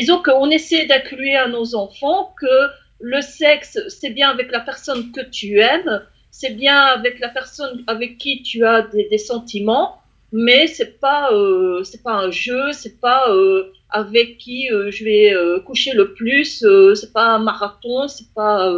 Disons 0.00 0.22
qu'on 0.22 0.50
essaie 0.50 0.86
d'inclure 0.86 1.38
à 1.44 1.48
nos 1.48 1.74
enfants 1.74 2.34
que 2.40 2.54
le 3.00 3.20
sexe, 3.20 3.78
c'est 3.88 4.10
bien 4.10 4.28
avec 4.30 4.50
la 4.50 4.60
personne 4.60 5.12
que 5.12 5.20
tu 5.20 5.58
aimes, 5.60 6.02
c'est 6.30 6.54
bien 6.64 6.78
avec 6.96 7.20
la 7.20 7.28
personne 7.28 7.84
avec 7.86 8.18
qui 8.18 8.42
tu 8.42 8.64
as 8.64 8.82
des, 8.82 9.08
des 9.08 9.18
sentiments, 9.18 9.98
mais 10.32 10.66
c'est 10.66 10.98
pas, 11.00 11.30
euh, 11.32 11.82
c'est 11.84 12.02
pas 12.02 12.14
un 12.14 12.30
jeu, 12.30 12.72
c'est 12.72 12.98
pas 13.00 13.30
euh, 13.30 13.72
avec 13.90 14.38
qui 14.38 14.70
euh, 14.72 14.90
je 14.90 15.04
vais 15.04 15.32
coucher 15.66 15.92
le 15.92 16.14
plus, 16.14 16.64
c'est 16.94 17.12
pas 17.12 17.26
un 17.36 17.38
marathon, 17.38 18.08
c'est 18.08 18.32
pas, 18.34 18.68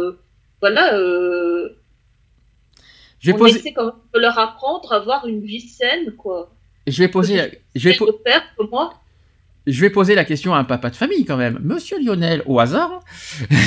voilà. 0.61 0.85
Je 3.19 3.31
vais 3.31 3.33
on 3.33 3.37
poser, 3.39 3.59
essaie 3.59 3.73
quand 3.73 3.85
même 3.85 3.93
de 4.13 4.19
leur 4.19 4.37
apprendre 4.37 4.93
à 4.93 4.97
avoir 4.97 5.25
une 5.27 5.41
vie 5.41 5.61
saine, 5.61 6.11
quoi. 6.15 6.51
je 6.85 7.01
vais 7.01 7.07
poser, 7.09 7.63
je 7.75 7.89
vais, 7.89 7.95
po- 7.95 8.05
de 8.05 8.11
père 8.11 8.43
comme 8.55 8.69
moi. 8.69 8.93
Je 9.67 9.81
vais 9.81 9.89
poser 9.89 10.15
la 10.15 10.23
question 10.25 10.53
à 10.55 10.57
un 10.57 10.63
papa 10.63 10.89
de 10.89 10.95
famille 10.95 11.25
quand 11.25 11.37
même. 11.37 11.59
Monsieur 11.63 11.97
Lionel, 12.03 12.41
au 12.45 12.59
hasard, 12.59 13.01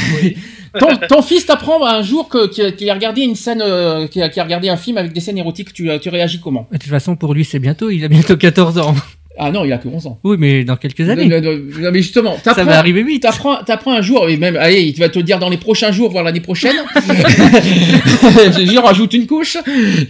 ton, 0.78 0.96
ton 1.08 1.22
fils 1.22 1.46
t'apprend 1.46 1.84
un 1.86 2.02
jour 2.02 2.28
qu'il 2.50 2.90
a 2.90 2.94
regardé 2.94 3.22
une 3.22 3.36
scène, 3.36 3.62
euh, 3.62 4.06
qu'il 4.08 4.22
a, 4.22 4.28
regardé 4.28 4.68
un 4.68 4.76
film 4.76 4.96
avec 4.98 5.12
des 5.12 5.20
scènes 5.20 5.38
érotiques. 5.38 5.72
Tu, 5.72 5.88
tu 6.00 6.08
réagis 6.08 6.40
comment? 6.40 6.66
De 6.72 6.78
toute 6.78 6.88
façon, 6.90 7.16
pour 7.16 7.34
lui, 7.34 7.44
c'est 7.44 7.58
bientôt. 7.58 7.90
Il 7.90 8.04
a 8.04 8.08
bientôt 8.08 8.36
14 8.36 8.78
ans. 8.78 8.94
Ah 9.42 9.50
non, 9.52 9.64
il 9.64 9.72
a 9.72 9.78
que 9.78 9.88
11 9.88 10.06
ans. 10.06 10.18
Oui, 10.24 10.36
mais 10.38 10.64
dans 10.64 10.76
quelques 10.76 11.08
années. 11.08 11.24
Non, 11.26 11.40
non, 11.40 11.52
non, 11.52 11.80
non, 11.80 11.90
mais 11.92 12.02
justement, 12.02 12.36
Ça 12.42 12.52
va 12.64 12.78
arriver 12.78 13.02
vite. 13.02 13.22
t'apprends, 13.22 13.62
t'apprends 13.64 13.94
un 13.94 14.02
jour, 14.02 14.28
et 14.28 14.36
même, 14.36 14.56
allez, 14.56 14.82
il 14.82 14.98
va 14.98 15.08
te 15.08 15.18
dire 15.18 15.38
dans 15.38 15.48
les 15.48 15.56
prochains 15.56 15.92
jours, 15.92 16.10
voire 16.10 16.24
l'année 16.24 16.40
prochaine, 16.40 16.76
j'y 18.58 18.76
rajoute 18.78 19.14
une 19.14 19.26
couche, 19.26 19.56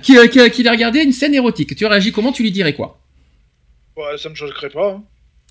qu'il 0.03 0.29
qu'il- 0.31 0.51
qu'il 0.51 0.67
a 0.67 0.73
regardé 0.73 1.01
une 1.01 1.13
scène 1.13 1.35
érotique. 1.35 1.77
Tu 1.77 1.87
réagis 1.87 2.11
comment? 2.13 2.33
Tu 2.33 2.43
lui 2.43 2.51
dirais 2.51 2.73
quoi? 2.73 2.99
Ouais, 3.97 4.17
ça 4.17 4.31
me 4.31 4.35
choquerait 4.35 4.71
pas. 4.71 4.93
hein. 4.97 5.03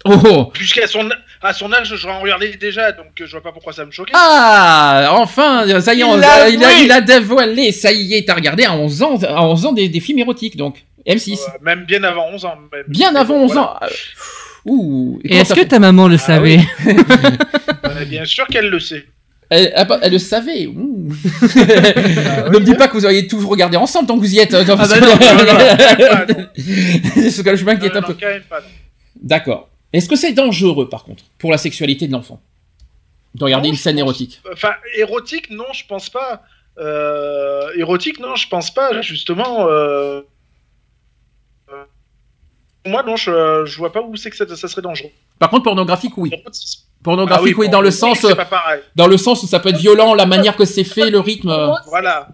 Oh, 0.05 0.15
oh 0.25 0.45
Puisqu'à 0.53 0.87
son, 0.87 1.09
à 1.41 1.53
son 1.53 1.71
âge, 1.73 1.93
je 1.95 2.07
en 2.07 2.21
regardais 2.21 2.55
déjà, 2.55 2.91
donc 2.93 3.07
euh, 3.19 3.25
je 3.25 3.31
vois 3.31 3.41
pas 3.43 3.51
pourquoi 3.51 3.73
ça 3.73 3.85
me 3.85 3.91
choquait. 3.91 4.13
Ah, 4.15 5.09
enfin, 5.11 5.65
ça 5.81 5.93
y 5.93 5.97
est, 5.97 5.99
Il 6.01 6.05
on- 6.05 6.15
l'a 6.15 6.49
il, 6.49 6.63
a, 6.63 6.71
il 6.81 6.91
a 6.91 7.01
dévoilé, 7.01 7.71
ça 7.73 7.91
y 7.91 8.13
est, 8.13 8.25
t'as 8.25 8.35
regardé 8.35 8.63
à 8.63 8.73
11 8.73 9.03
ans, 9.03 9.17
à 9.23 9.43
11 9.45 9.65
ans 9.65 9.73
des, 9.73 9.89
des 9.89 9.99
films 9.99 10.19
érotiques, 10.19 10.55
donc. 10.55 10.85
M6. 11.07 11.33
Euh, 11.39 11.51
même 11.61 11.85
bien 11.85 12.03
avant 12.03 12.27
11 12.31 12.45
ans. 12.45 12.55
même. 12.71 12.83
Bien 12.87 13.13
avant 13.15 13.39
bon, 13.39 13.45
11 13.45 13.51
voilà. 13.53 13.67
ans. 13.71 13.77
Euh, 13.83 13.87
Ouh. 14.65 15.19
Et 15.25 15.37
est-ce 15.37 15.53
que 15.53 15.61
ta 15.61 15.79
maman 15.79 16.07
le 16.07 16.15
Ah 16.15 16.17
savait 16.19 16.59
Euh, 17.85 18.05
bien 18.05 18.25
sûr 18.25 18.45
qu'elle 18.47 18.69
le 18.69 18.79
sait. 18.79 19.05
elle, 19.49 19.71
elle, 19.75 19.87
elle 20.01 20.11
le 20.11 20.19
savait. 20.19 20.67
Ouh. 20.67 21.09
Ah 21.43 22.49
ne 22.49 22.59
me 22.59 22.63
dis 22.63 22.75
pas 22.75 22.87
que 22.87 22.93
vous 22.93 23.05
auriez 23.05 23.25
tous 23.27 23.43
regardé 23.45 23.77
ensemble 23.77 24.07
tant 24.07 24.15
que 24.15 24.19
vous 24.21 24.33
y 24.35 24.39
êtes. 24.39 24.51
bah 24.51 24.63
non, 24.65 24.75
non, 24.75 24.85
non, 24.85 26.35
non. 26.37 26.45
C'est 27.15 27.31
ce 27.31 27.41
que 27.41 27.55
je 27.55 27.65
m'inquiète 27.65 27.95
un 27.95 28.01
non, 28.01 28.07
peu. 28.07 28.15
D'accord. 29.21 29.69
Est-ce 29.93 30.07
que 30.09 30.15
c'est 30.15 30.33
dangereux, 30.33 30.87
par 30.89 31.03
contre, 31.03 31.23
pour 31.37 31.51
la 31.51 31.57
sexualité 31.57 32.07
de 32.07 32.11
l'enfant 32.13 32.39
De 33.35 33.43
regarder 33.43 33.67
Non, 33.69 33.73
une 33.73 33.77
scène 33.79 33.95
pense- 33.95 34.01
érotique? 34.01 34.41
Enfin, 34.53 34.73
érotique, 34.97 35.49
non, 35.49 35.65
je 35.73 35.85
pense 35.87 36.09
pas. 36.09 36.43
Euh, 36.77 37.69
érotique, 37.75 38.19
non, 38.19 38.35
je 38.35 38.47
pense 38.47 38.71
pas. 38.73 39.01
Justement, 39.01 39.67
euh, 39.67 40.21
euh, 41.71 41.83
moi, 42.85 43.03
non, 43.03 43.15
je, 43.15 43.65
je 43.65 43.77
vois 43.77 43.91
pas 43.91 44.01
où 44.01 44.15
c'est 44.15 44.29
que 44.29 44.35
ça, 44.37 44.47
ça 44.55 44.67
serait 44.67 44.81
dangereux. 44.81 45.09
Par 45.39 45.49
contre, 45.49 45.63
pornographique, 45.63 46.17
oui. 46.17 46.29
Érotisme. 46.33 46.83
Pornographique, 47.03 47.55
Ah 47.55 47.59
oui, 47.61 47.69
dans 47.69 47.81
le 47.81 47.91
sens, 47.91 48.25
dans 48.95 49.07
le 49.07 49.17
sens 49.17 49.41
où 49.43 49.47
ça 49.47 49.59
peut 49.59 49.69
être 49.69 49.77
violent, 49.77 50.13
la 50.13 50.25
manière 50.25 50.55
que 50.57 50.65
c'est 50.65 50.83
fait, 50.83 51.09
le 51.09 51.19
rythme. 51.19 51.49
Voilà. 51.87 52.27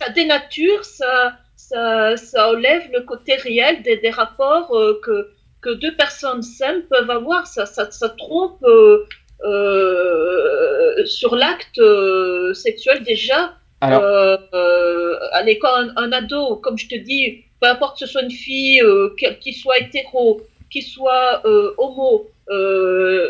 ça 0.00 0.08
dénature, 0.10 0.82
ça, 0.84 1.34
ça, 1.56 2.16
ça 2.16 2.48
enlève 2.50 2.90
le 2.92 3.02
côté 3.02 3.34
réel 3.36 3.82
des, 3.82 3.98
des 3.98 4.08
rapports 4.10 4.74
euh, 4.74 4.98
que, 5.04 5.28
que 5.62 5.70
deux 5.74 5.94
personnes 5.96 6.42
saines 6.42 6.82
peuvent 6.90 7.10
avoir. 7.10 7.46
Ça, 7.46 7.66
ça, 7.66 7.90
ça 7.90 8.08
trompe 8.10 8.62
euh, 8.64 9.04
euh, 9.44 11.04
sur 11.06 11.36
l'acte 11.36 11.78
euh, 11.78 12.54
sexuel 12.54 13.02
déjà. 13.02 13.54
Alors, 13.80 14.02
Euh, 14.02 14.36
euh, 14.52 15.14
allez, 15.32 15.58
quand 15.58 15.74
un, 15.74 15.88
un 15.96 16.12
ado, 16.12 16.56
comme 16.56 16.76
je 16.76 16.88
te 16.88 16.96
dis, 16.96 17.44
peu 17.60 17.66
importe 17.68 17.98
que 17.98 18.06
ce 18.06 18.12
soit 18.12 18.22
une 18.22 18.30
fille, 18.30 18.82
euh, 18.82 19.14
qui 19.40 19.52
soit 19.54 19.78
hétéro, 19.78 20.42
qui 20.70 20.82
soit 20.82 21.42
euh, 21.46 21.72
homo, 21.78 22.28
euh, 22.50 23.26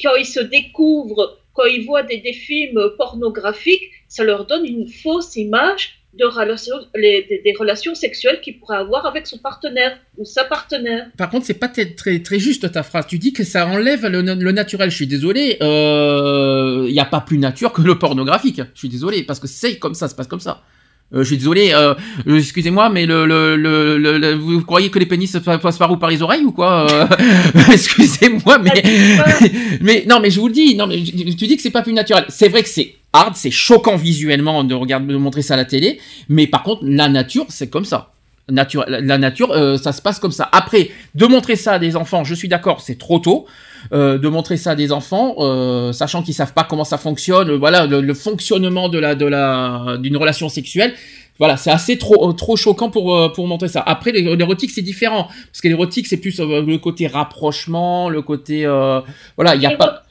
quand 0.00 0.14
ils 0.16 0.26
se 0.26 0.40
découvrent, 0.40 1.38
quand 1.54 1.64
ils 1.64 1.84
voient 1.84 2.02
des, 2.02 2.18
des 2.18 2.32
films 2.32 2.80
pornographiques, 2.96 3.90
ça 4.08 4.24
leur 4.24 4.46
donne 4.46 4.64
une 4.64 4.88
fausse 4.88 5.36
image 5.36 5.99
de 6.18 6.24
relations, 6.24 6.74
les- 6.96 7.24
des, 7.28 7.40
des 7.44 7.54
relations 7.58 7.94
sexuelles 7.94 8.40
qu'il 8.42 8.58
pourrait 8.58 8.78
avoir 8.78 9.06
avec 9.06 9.26
son 9.28 9.38
partenaire 9.38 9.96
ou 10.18 10.24
sa 10.24 10.42
partenaire. 10.44 11.06
par 11.16 11.30
contre, 11.30 11.46
c'est 11.46 11.54
pas 11.54 11.68
très, 11.68 11.86
très, 12.20 12.38
juste 12.40 12.70
ta 12.72 12.82
phrase. 12.82 13.06
Tu 13.06 13.18
dis 13.18 13.32
que 13.32 13.44
ça 13.44 13.66
enlève 13.66 14.04
le, 14.06 14.20
le 14.22 14.52
naturel. 14.52 14.90
Je 14.90 14.96
suis 14.96 15.06
désolé. 15.06 15.56
Il 15.60 16.92
n'y 16.92 17.00
a 17.00 17.04
pas 17.04 17.20
plus 17.20 17.38
nature 17.38 17.72
que 17.72 17.82
le 17.82 17.96
pornographique. 17.98 18.60
Je 18.74 18.78
suis 18.78 18.88
désolé, 18.88 19.22
parce 19.22 19.38
que 19.40 19.46
c'est 19.46 19.78
comme 19.78 19.94
ça, 19.94 20.06
ça 20.06 20.12
se 20.12 20.14
passe 20.16 20.26
comme 20.26 20.40
ça. 20.40 20.62
Euh, 21.12 21.20
je 21.22 21.24
suis 21.24 21.36
désolé, 21.38 21.72
euh, 21.74 21.94
euh, 22.28 22.38
excusez-moi, 22.38 22.88
mais 22.88 23.04
le, 23.04 23.26
le, 23.26 23.56
le, 23.56 23.98
le- 23.98 24.18
le- 24.18 24.34
vous 24.34 24.60
croyez 24.64 24.90
que 24.90 24.98
les 25.00 25.06
pénis 25.06 25.36
pa- 25.44 25.58
passent 25.58 25.76
par 25.78 25.90
où? 25.90 25.96
Par 25.96 26.08
les 26.08 26.22
oreilles 26.22 26.44
ou 26.44 26.52
quoi 26.52 26.86
Euh, 26.88 27.06
Excusez-moi, 27.72 28.58
mais 28.58 28.82
mais 29.80 30.04
non, 30.08 30.20
mais 30.20 30.30
je 30.30 30.38
vous 30.38 30.46
le 30.46 30.52
dis, 30.54 30.76
non, 30.76 30.86
mais 30.86 31.02
tu 31.02 31.12
tu 31.36 31.46
dis 31.48 31.56
que 31.56 31.62
c'est 31.62 31.70
pas 31.72 31.82
plus 31.82 31.92
naturel. 31.92 32.26
C'est 32.28 32.48
vrai 32.48 32.62
que 32.62 32.68
c'est 32.68 32.94
hard, 33.12 33.34
c'est 33.34 33.50
choquant 33.50 33.96
visuellement 33.96 34.64
de 34.64 34.74
regarder, 34.74 35.12
de 35.12 35.18
montrer 35.18 35.42
ça 35.42 35.54
à 35.54 35.56
la 35.56 35.64
télé, 35.64 36.00
mais 36.28 36.46
par 36.46 36.62
contre, 36.62 36.82
la 36.84 37.08
nature, 37.08 37.46
c'est 37.48 37.68
comme 37.68 37.84
ça. 37.84 38.12
Nature, 38.48 38.84
la 38.88 39.16
nature, 39.16 39.52
euh, 39.52 39.76
ça 39.76 39.92
se 39.92 40.02
passe 40.02 40.18
comme 40.18 40.32
ça. 40.32 40.48
Après, 40.50 40.90
de 41.14 41.26
montrer 41.26 41.54
ça 41.54 41.74
à 41.74 41.78
des 41.78 41.94
enfants, 41.94 42.24
je 42.24 42.34
suis 42.34 42.48
d'accord, 42.48 42.80
c'est 42.80 42.98
trop 42.98 43.20
tôt. 43.20 43.46
Euh, 43.92 44.18
de 44.18 44.28
montrer 44.28 44.56
ça 44.58 44.72
à 44.72 44.74
des 44.74 44.92
enfants, 44.92 45.36
euh, 45.38 45.92
sachant 45.92 46.22
qu'ils 46.22 46.34
savent 46.34 46.52
pas 46.52 46.64
comment 46.64 46.84
ça 46.84 46.98
fonctionne, 46.98 47.50
voilà, 47.52 47.86
le, 47.86 48.00
le 48.02 48.14
fonctionnement 48.14 48.88
de 48.90 48.98
la, 48.98 49.14
de 49.14 49.24
la, 49.24 49.96
d'une 49.98 50.16
relation 50.18 50.48
sexuelle. 50.48 50.92
Voilà, 51.38 51.56
c'est 51.56 51.70
assez 51.70 51.96
trop, 51.96 52.28
euh, 52.28 52.32
trop 52.34 52.56
choquant 52.56 52.90
pour, 52.90 53.16
euh, 53.16 53.30
pour 53.30 53.46
montrer 53.46 53.68
ça. 53.68 53.82
Après, 53.86 54.12
l'é- 54.12 54.36
l'érotique, 54.36 54.70
c'est 54.70 54.82
différent. 54.82 55.28
Parce 55.46 55.62
que 55.62 55.68
l'érotique, 55.68 56.06
c'est 56.08 56.18
plus 56.18 56.38
euh, 56.40 56.60
le 56.60 56.76
côté 56.76 57.06
rapprochement, 57.06 58.10
le 58.10 58.20
côté, 58.20 58.66
euh, 58.66 59.00
voilà, 59.36 59.54
il 59.54 59.62
y 59.62 59.66
a 59.66 59.70
pas, 59.76 60.02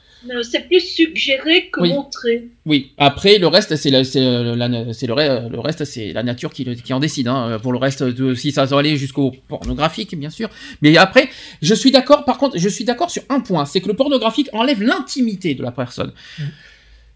C'est 0.42 0.66
plus 0.68 0.80
suggéré 0.80 1.70
que 1.72 1.80
Oui. 1.80 1.88
montré. 1.90 2.48
oui. 2.66 2.92
Après, 2.98 3.38
le 3.38 3.46
reste, 3.46 3.74
c'est 3.76 3.90
la- 3.90 4.04
c'est 4.04 4.20
euh, 4.20 4.54
la- 4.54 4.92
c'est 4.92 5.06
le, 5.06 5.14
re- 5.14 5.48
le 5.48 5.58
reste, 5.60 5.84
c'est 5.84 6.12
la 6.12 6.22
nature 6.22 6.52
qui, 6.52 6.66
en 6.92 7.00
décide. 7.00 7.28
Hein. 7.28 7.58
Pour 7.62 7.72
le 7.72 7.78
reste, 7.78 8.02
de, 8.02 8.34
si 8.34 8.52
ça 8.52 8.66
doit 8.66 8.80
aller 8.80 8.96
jusqu'au 8.96 9.32
pornographique, 9.48 10.14
bien 10.18 10.30
sûr. 10.30 10.48
Mais 10.82 10.96
après, 10.98 11.28
je 11.62 11.74
suis 11.74 11.90
d'accord. 11.90 12.24
Par 12.24 12.36
contre, 12.38 12.58
je 12.58 12.68
suis 12.68 12.84
d'accord 12.84 13.10
sur 13.10 13.22
un 13.30 13.40
point, 13.40 13.64
c'est 13.64 13.80
que 13.80 13.88
le 13.88 13.94
pornographique 13.94 14.48
enlève 14.52 14.82
l'intimité 14.82 15.54
de 15.54 15.62
la 15.62 15.72
personne. 15.72 16.12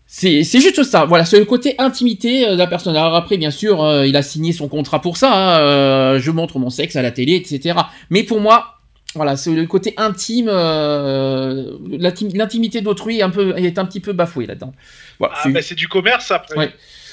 C'est 0.06 0.44
c'est 0.44 0.60
juste 0.60 0.82
ça, 0.84 1.06
voilà, 1.06 1.24
c'est 1.24 1.38
le 1.38 1.46
côté 1.46 1.74
intimité 1.78 2.46
euh, 2.46 2.52
de 2.52 2.56
la 2.58 2.66
personne. 2.66 2.94
Alors 2.94 3.14
après, 3.16 3.36
bien 3.38 3.50
sûr, 3.50 3.82
euh, 3.82 4.06
il 4.06 4.16
a 4.16 4.22
signé 4.22 4.52
son 4.52 4.68
contrat 4.68 5.00
pour 5.00 5.16
ça, 5.16 5.32
hein, 5.32 5.58
euh, 5.60 6.18
je 6.20 6.30
montre 6.30 6.58
mon 6.58 6.68
sexe 6.70 6.94
à 6.96 7.02
la 7.02 7.10
télé, 7.10 7.34
etc. 7.36 7.78
Mais 8.10 8.22
pour 8.22 8.38
moi, 8.40 8.73
voilà, 9.14 9.36
c'est 9.36 9.52
le 9.52 9.66
côté 9.66 9.94
intime, 9.96 10.48
euh, 10.50 11.76
l'intim- 11.98 12.30
l'intimité 12.36 12.80
d'autrui 12.80 13.18
est 13.18 13.22
un, 13.22 13.30
peu, 13.30 13.56
est 13.56 13.78
un 13.78 13.84
petit 13.84 14.00
peu 14.00 14.12
bafouée 14.12 14.46
là-dedans. 14.46 14.72
Voilà, 15.18 15.34
Ah, 15.36 15.40
c'est- 15.42 15.50
bah, 15.52 15.62
c'est 15.62 15.74
du 15.74 15.88
commerce 15.88 16.30
après. 16.30 16.56
Ouais. 16.56 16.70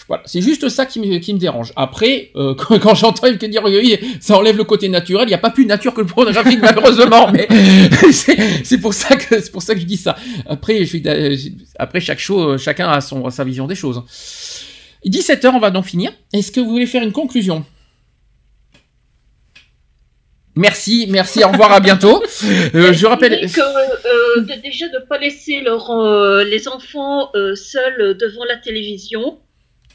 Voilà, 0.07 0.23
c'est 0.25 0.41
juste 0.41 0.67
ça 0.67 0.85
qui 0.85 0.99
me, 0.99 1.19
qui 1.19 1.33
me 1.33 1.39
dérange. 1.39 1.71
Après, 1.77 2.31
euh, 2.35 2.53
quand, 2.55 2.77
quand 2.79 2.95
j'entends 2.95 3.27
Yves 3.27 3.37
dire 3.37 3.63
oui, 3.63 3.97
ça 4.19 4.35
enlève 4.37 4.57
le 4.57 4.65
côté 4.65 4.89
naturel, 4.89 5.25
il 5.25 5.29
n'y 5.29 5.33
a 5.35 5.37
pas 5.37 5.51
plus 5.51 5.65
nature 5.65 5.93
que 5.93 6.01
le 6.01 6.07
pornographique 6.07 6.59
malheureusement, 6.61 7.31
mais 7.31 7.47
c'est 8.11 8.77
pour 8.79 8.93
ça 8.93 9.15
que 9.15 9.39
c'est 9.39 9.51
pour 9.51 9.61
ça 9.61 9.73
que 9.73 9.79
je 9.79 9.85
dis 9.85 9.95
ça. 9.97 10.17
Après, 10.49 10.79
je 10.79 10.83
suis 10.85 11.01
d'a- 11.01 11.15
après 11.79 12.01
chaque 12.01 12.19
show, 12.19 12.41
euh, 12.41 12.57
chacun 12.57 12.89
a 12.89 12.99
son 12.99 13.29
sa 13.29 13.43
vision 13.45 13.67
des 13.67 13.75
choses. 13.75 14.03
17 15.05 15.43
h 15.45 15.47
on 15.55 15.59
va 15.59 15.71
donc 15.71 15.85
finir. 15.85 16.11
Est-ce 16.33 16.51
que 16.51 16.59
vous 16.59 16.69
voulez 16.71 16.85
faire 16.87 17.03
une 17.03 17.11
conclusion? 17.13 17.63
Merci, 20.55 21.07
merci, 21.09 21.43
au 21.43 21.47
revoir, 21.49 21.71
à 21.71 21.79
bientôt. 21.79 22.21
Euh, 22.75 22.93
je 22.93 23.05
rappelle. 23.05 23.39
Que, 23.51 23.61
euh, 23.61 24.41
de- 24.41 24.61
déjà 24.61 24.87
de 24.89 24.95
ne 24.99 25.05
pas 25.05 25.17
laisser 25.17 25.61
leur, 25.61 25.91
euh, 25.91 26.43
les 26.43 26.67
enfants 26.67 27.31
seuls 27.55 28.15
devant 28.17 28.43
la 28.45 28.57
télévision, 28.57 29.39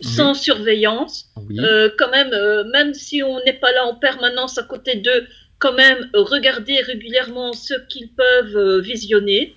sans 0.00 0.34
surveillance. 0.34 1.26
Oui. 1.48 1.58
Quand 1.98 2.10
même, 2.10 2.30
même 2.72 2.94
si 2.94 3.22
on 3.22 3.38
n'est 3.44 3.54
pas 3.54 3.72
là 3.72 3.84
en 3.86 3.94
permanence 3.94 4.58
à 4.58 4.62
côté 4.62 4.96
d'eux, 4.96 5.26
quand 5.58 5.72
même 5.72 6.10
regarder 6.14 6.80
régulièrement 6.80 7.52
ce 7.52 7.74
qu'ils 7.88 8.10
peuvent 8.10 8.80
visionner. 8.80 9.54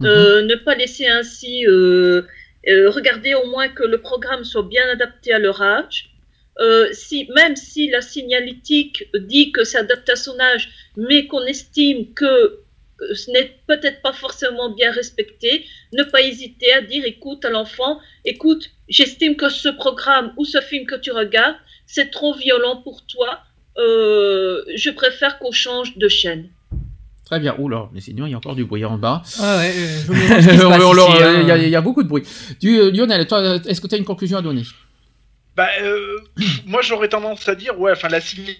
Mhm. 0.00 0.08
Ne 0.46 0.54
pas 0.56 0.74
laisser 0.74 1.06
ainsi 1.06 1.64
regarder 2.66 3.34
au 3.34 3.46
moins 3.48 3.68
que 3.68 3.84
le 3.84 3.98
programme 3.98 4.44
soit 4.44 4.62
bien 4.64 4.82
adapté 4.92 5.32
à 5.32 5.38
leur 5.38 5.62
âge. 5.62 6.10
Euh, 6.60 6.88
si, 6.92 7.28
même 7.34 7.54
si 7.56 7.90
la 7.90 8.00
signalétique 8.00 9.04
dit 9.14 9.52
que 9.52 9.62
c'est 9.64 9.78
adapté 9.78 10.12
à 10.12 10.16
son 10.16 10.38
âge, 10.40 10.70
mais 10.96 11.26
qu'on 11.26 11.44
estime 11.44 12.14
que 12.14 12.24
euh, 12.24 13.14
ce 13.14 13.30
n'est 13.30 13.58
peut-être 13.66 14.00
pas 14.00 14.14
forcément 14.14 14.70
bien 14.70 14.90
respecté, 14.90 15.66
ne 15.92 16.02
pas 16.04 16.22
hésiter 16.22 16.72
à 16.72 16.80
dire 16.80 17.04
écoute 17.04 17.44
à 17.44 17.50
l'enfant, 17.50 17.98
écoute, 18.24 18.70
j'estime 18.88 19.36
que 19.36 19.50
ce 19.50 19.68
programme 19.68 20.32
ou 20.38 20.46
ce 20.46 20.60
film 20.62 20.86
que 20.86 20.94
tu 20.94 21.10
regardes, 21.12 21.56
c'est 21.86 22.10
trop 22.10 22.34
violent 22.34 22.76
pour 22.78 23.04
toi, 23.06 23.40
euh, 23.78 24.62
je 24.74 24.88
préfère 24.90 25.38
qu'on 25.38 25.52
change 25.52 25.98
de 25.98 26.08
chaîne. 26.08 26.48
Très 27.26 27.40
bien. 27.40 27.54
Oula, 27.58 27.90
mais 27.92 28.00
sinon 28.00 28.24
il 28.26 28.30
y 28.30 28.34
a 28.34 28.38
encore 28.38 28.54
du 28.54 28.64
bruit 28.64 28.84
en 28.84 28.96
bas. 28.98 29.22
Ah 29.40 29.58
ouais, 29.58 29.74
euh, 29.76 30.00
je 30.06 30.12
me 30.12 30.16
demande 30.28 30.40
ce 30.42 30.48
qui 30.48 30.56
se 30.56 30.62
passe 30.62 30.82
On- 30.82 30.88
on- 30.88 31.14
ici, 31.16 31.22
hein. 31.22 31.40
il 31.42 31.48
y, 31.48 31.50
a- 31.50 31.56
il 31.58 31.68
y 31.68 31.76
a 31.76 31.80
beaucoup 31.82 32.02
de 32.02 32.08
bruit. 32.08 32.22
Euh, 32.64 32.90
Lionel, 32.92 33.26
toi, 33.26 33.56
est-ce 33.66 33.80
que 33.80 33.88
tu 33.88 33.94
as 33.96 33.98
une 33.98 34.04
conclusion 34.04 34.38
à 34.38 34.42
donner? 34.42 34.62
Bah, 35.56 35.70
euh, 35.80 36.18
moi 36.66 36.82
j'aurais 36.82 37.08
tendance 37.08 37.48
à 37.48 37.54
dire, 37.54 37.80
ouais, 37.80 37.92
enfin 37.92 38.08
la, 38.08 38.20
signali- 38.20 38.58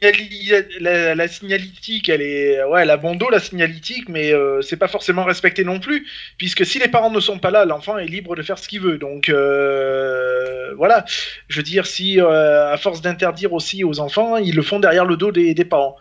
la, 0.81 1.29
signalétique, 1.29 2.09
elle 2.09 2.23
est, 2.23 2.65
ouais, 2.65 2.83
elle 2.83 2.91
a 2.91 2.99
la 3.31 3.39
signalétique, 3.39 4.09
mais 4.09 4.33
euh, 4.33 4.63
c'est 4.63 4.79
pas 4.79 4.89
forcément 4.89 5.25
respecté 5.25 5.63
non 5.63 5.79
plus, 5.79 6.07
puisque 6.39 6.65
si 6.65 6.79
les 6.79 6.89
parents 6.89 7.11
ne 7.11 7.21
sont 7.21 7.39
pas 7.39 7.51
là, 7.51 7.67
l'enfant 7.67 7.99
est 7.99 8.07
libre 8.07 8.35
de 8.35 8.43
faire 8.43 8.59
ce 8.59 8.67
qu'il 8.67 8.81
veut. 8.81 8.97
Donc 8.97 9.29
euh, 9.29 10.73
voilà, 10.77 11.05
je 11.49 11.59
veux 11.59 11.63
dire, 11.63 11.85
si 11.87 12.19
euh, 12.19 12.73
à 12.73 12.79
force 12.79 13.03
d'interdire 13.03 13.53
aussi 13.53 13.85
aux 13.85 14.01
enfants, 14.01 14.39
ils 14.39 14.57
le 14.57 14.63
font 14.63 14.81
derrière 14.81 15.05
le 15.05 15.19
dos 15.19 15.33
des, 15.33 15.55
parents. 15.67 15.97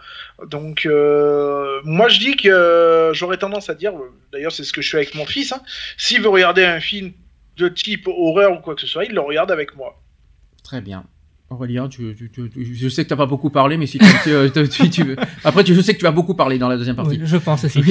Donc 0.48 0.86
moi 0.86 2.08
je 2.08 2.20
dis 2.20 2.38
que 2.38 3.12
j'aurais 3.14 3.38
tendance 3.38 3.70
à 3.70 3.76
dire, 3.76 3.94
d'ailleurs 4.32 4.54
c'est 4.54 4.64
ce 4.64 4.72
que 4.72 4.82
je 4.82 4.90
fais 4.92 4.98
avec 4.98 5.16
mon 5.16 5.26
fils, 5.26 5.52
hein, 5.52 5.62
s'il 5.98 6.22
veut 6.22 6.30
regarder 6.30 6.64
un 6.64 6.80
film 6.80 7.12
de 7.58 7.68
type 7.68 8.08
horreur 8.08 8.54
ou 8.54 8.62
quoi 8.62 8.76
que 8.76 8.82
ce 8.82 8.88
soit, 8.88 9.06
il 9.06 9.14
le 9.14 9.22
regarde 9.22 9.52
avec 9.52 9.76
moi. 9.76 10.02
Très 10.66 10.82
bien. 10.82 11.04
Aurélien, 11.52 11.88
tu, 11.88 12.16
tu- 12.34 12.52
je 12.74 12.90
sais 12.90 13.04
que 13.04 13.08
tu 13.10 13.14
n'as 13.14 13.18
pas 13.18 13.28
beaucoup 13.28 13.52
parlé, 13.52 13.78
mais 13.78 13.86
si 13.86 14.00
tu, 14.00 14.06
tu- 14.72 14.90
tu- 14.90 15.16
après, 15.44 15.64
tu- 15.64 15.76
je 15.76 15.82
sais 15.82 15.94
que 15.94 16.00
tu 16.00 16.04
vas 16.04 16.12
beaucoup 16.12 16.34
parler 16.34 16.58
dans 16.58 16.68
la 16.68 16.76
deuxième 16.76 16.96
partie. 16.96 17.18
Oui, 17.20 17.22
je 17.24 17.38
pense 17.38 17.64
aussi. 17.66 17.82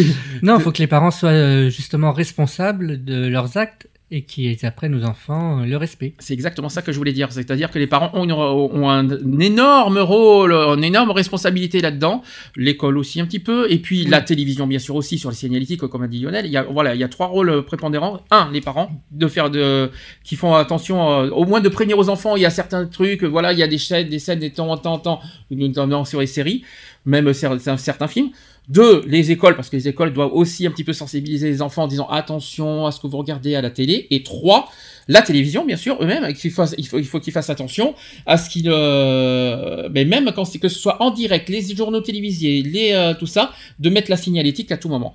Non, 0.43 0.59
il 0.59 0.61
faut 0.63 0.73
que 0.73 0.79
les 0.79 0.89
parents 0.89 1.13
soient 1.13 1.29
euh, 1.31 1.71
justement 1.71 2.13
responsables 2.13 3.05
de 3.05 3.29
leurs 3.29 3.57
actes 3.57 3.87
et 4.11 4.23
qu'ils 4.23 4.65
apprennent 4.67 4.95
aux 4.95 5.05
enfants 5.05 5.61
euh, 5.63 5.67
le 5.67 5.77
respect. 5.77 6.15
C'est 6.19 6.35
exactement 6.35 6.69
ça 6.69 6.83
que 6.83 6.93
je 6.93 6.99
voulais 6.99 7.13
dire. 7.13 7.33
C'est-à-dire 7.33 7.71
que 7.71 7.79
les 7.79 7.87
parents 7.87 8.11
ont, 8.15 8.25
une- 8.25 8.33
ont 8.33 8.89
un, 8.91 9.09
énorme 9.41 9.99
rôle, 9.99 10.53
une 10.53 10.85
énorme 10.85 11.11
responsabilité 11.11 11.81
là-dedans. 11.81 12.23
L'école 12.55 12.99
aussi 12.99 13.21
un 13.21 13.27
petit 13.27 13.39
peu. 13.41 13.67
Et 13.73 13.79
puis 13.79 14.05
la 14.05 14.21
télévision, 14.21 14.67
bien 14.67 14.79
sûr, 14.79 14.95
aussi 14.95 15.19
sur 15.19 15.31
les 15.31 15.37
signalétiques, 15.37 15.81
comme 15.81 16.03
a 16.03 16.07
dit 16.09 16.21
Lionel. 16.21 16.45
Il 16.47 16.53
y 16.53 16.57
a, 16.57 16.63
voilà, 16.65 16.95
il 16.95 17.01
y 17.01 17.05
a 17.05 17.09
trois 17.09 17.27
rôles 17.27 17.65
prépondérants. 17.65 18.21
Un, 18.31 18.51
les 18.53 18.61
parents, 18.61 18.91
de 19.11 19.27
faire 19.27 19.51
de, 19.51 19.91
qui 20.23 20.37
font 20.37 20.55
attention, 20.55 21.11
euh, 21.11 21.31
au 21.31 21.47
moins 21.47 21.61
de 21.61 21.69
prévenir 21.71 21.99
aux 21.99 22.09
enfants. 22.11 22.37
Il 22.37 22.43
y 22.43 22.47
a 22.47 22.51
certains 22.51 22.87
trucs, 22.87 23.25
voilà, 23.25 23.53
il 23.53 23.59
y 23.59 23.63
a 23.63 23.69
des 23.69 23.79
scènes, 23.79 24.09
des 24.09 24.19
scènes 24.19 24.39
de 24.41 24.49
temps 24.49 24.69
en 24.71 24.77
temps, 24.77 24.93
en 24.93 24.99
temps, 24.99 25.21
notamment 25.51 26.05
sur 26.05 26.21
les 26.21 26.27
séries, 26.27 26.63
même 27.07 27.29
cer- 27.31 27.79
certains 27.79 28.09
films. 28.09 28.31
Deux, 28.69 29.03
les 29.07 29.31
écoles, 29.31 29.57
parce 29.57 29.69
que 29.69 29.77
les 29.77 29.89
écoles 29.89 30.13
doivent 30.15 30.33
aussi 30.33 30.67
un 30.67 30.71
petit 30.71 30.85
peu 30.85 30.95
sensibiliser 30.95 31.49
les 31.49 31.61
enfants 31.61 31.83
en 31.83 31.87
disant 31.87 32.09
attention 32.09 32.87
à 32.87 32.93
ce 32.93 33.01
que 33.01 33.07
vous 33.07 33.19
regardez 33.19 33.55
à 33.55 33.61
la 33.61 33.71
télé. 33.71 34.07
Et 34.11 34.23
trois, 34.23 34.71
la 35.07 35.21
télévision, 35.21 35.67
bien 35.67 35.77
sûr, 35.77 35.99
eux-mêmes, 36.01 36.27
il 36.43 36.51
faut, 36.51 36.65
il 36.79 37.07
faut 37.07 37.21
qu'ils 37.21 37.33
fassent 37.33 37.51
attention 37.51 37.95
à 38.25 38.39
ce 38.39 38.49
qu'ils, 38.49 38.71
euh, 38.71 39.91
mais 39.93 40.07
même 40.07 40.33
quand 40.35 40.47
c'est 40.47 40.59
que 40.59 40.69
ce 40.69 40.79
soit 40.79 41.03
en 41.03 41.11
direct, 41.11 41.51
les 41.51 41.75
journaux 41.75 42.01
télévisés, 42.01 42.63
les 42.63 42.93
euh, 42.93 43.13
tout 43.13 43.27
ça, 43.27 43.53
de 43.79 43.91
mettre 43.91 44.11
la 44.11 44.17
signalétique 44.17 44.73
à 44.73 44.79
tout 44.79 44.89
moment. 44.89 45.13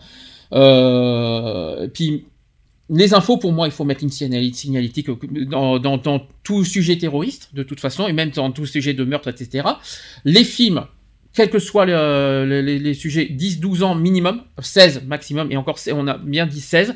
Euh, 0.53 1.87
puis 1.91 2.25
les 2.91 3.13
infos, 3.15 3.37
pour 3.37 3.51
moi, 3.51 3.67
il 3.67 3.71
faut 3.71 3.83
mettre 3.83 4.03
une 4.03 4.09
signalétique 4.09 5.07
dans, 5.47 5.79
dans, 5.79 5.97
dans 5.97 6.21
tout 6.43 6.65
sujet 6.65 6.97
terroriste, 6.97 7.49
de 7.53 7.63
toute 7.63 7.79
façon, 7.79 8.07
et 8.07 8.13
même 8.13 8.29
dans 8.29 8.51
tout 8.51 8.65
sujet 8.65 8.93
de 8.93 9.03
meurtre, 9.03 9.27
etc. 9.27 9.67
Les 10.25 10.43
films, 10.43 10.85
quels 11.39 11.49
que 11.49 11.59
soient 11.59 11.85
le- 11.85 12.45
le- 12.45 12.61
les, 12.61 12.93
sujets, 12.93 13.25
10-12 13.31 13.81
ans 13.83 13.95
minimum, 13.95 14.41
16 14.61 15.03
maximum, 15.07 15.49
et 15.53 15.55
encore, 15.57 15.79
on 15.93 16.05
a 16.07 16.17
bien 16.17 16.45
dit 16.45 16.59
16. 16.59 16.95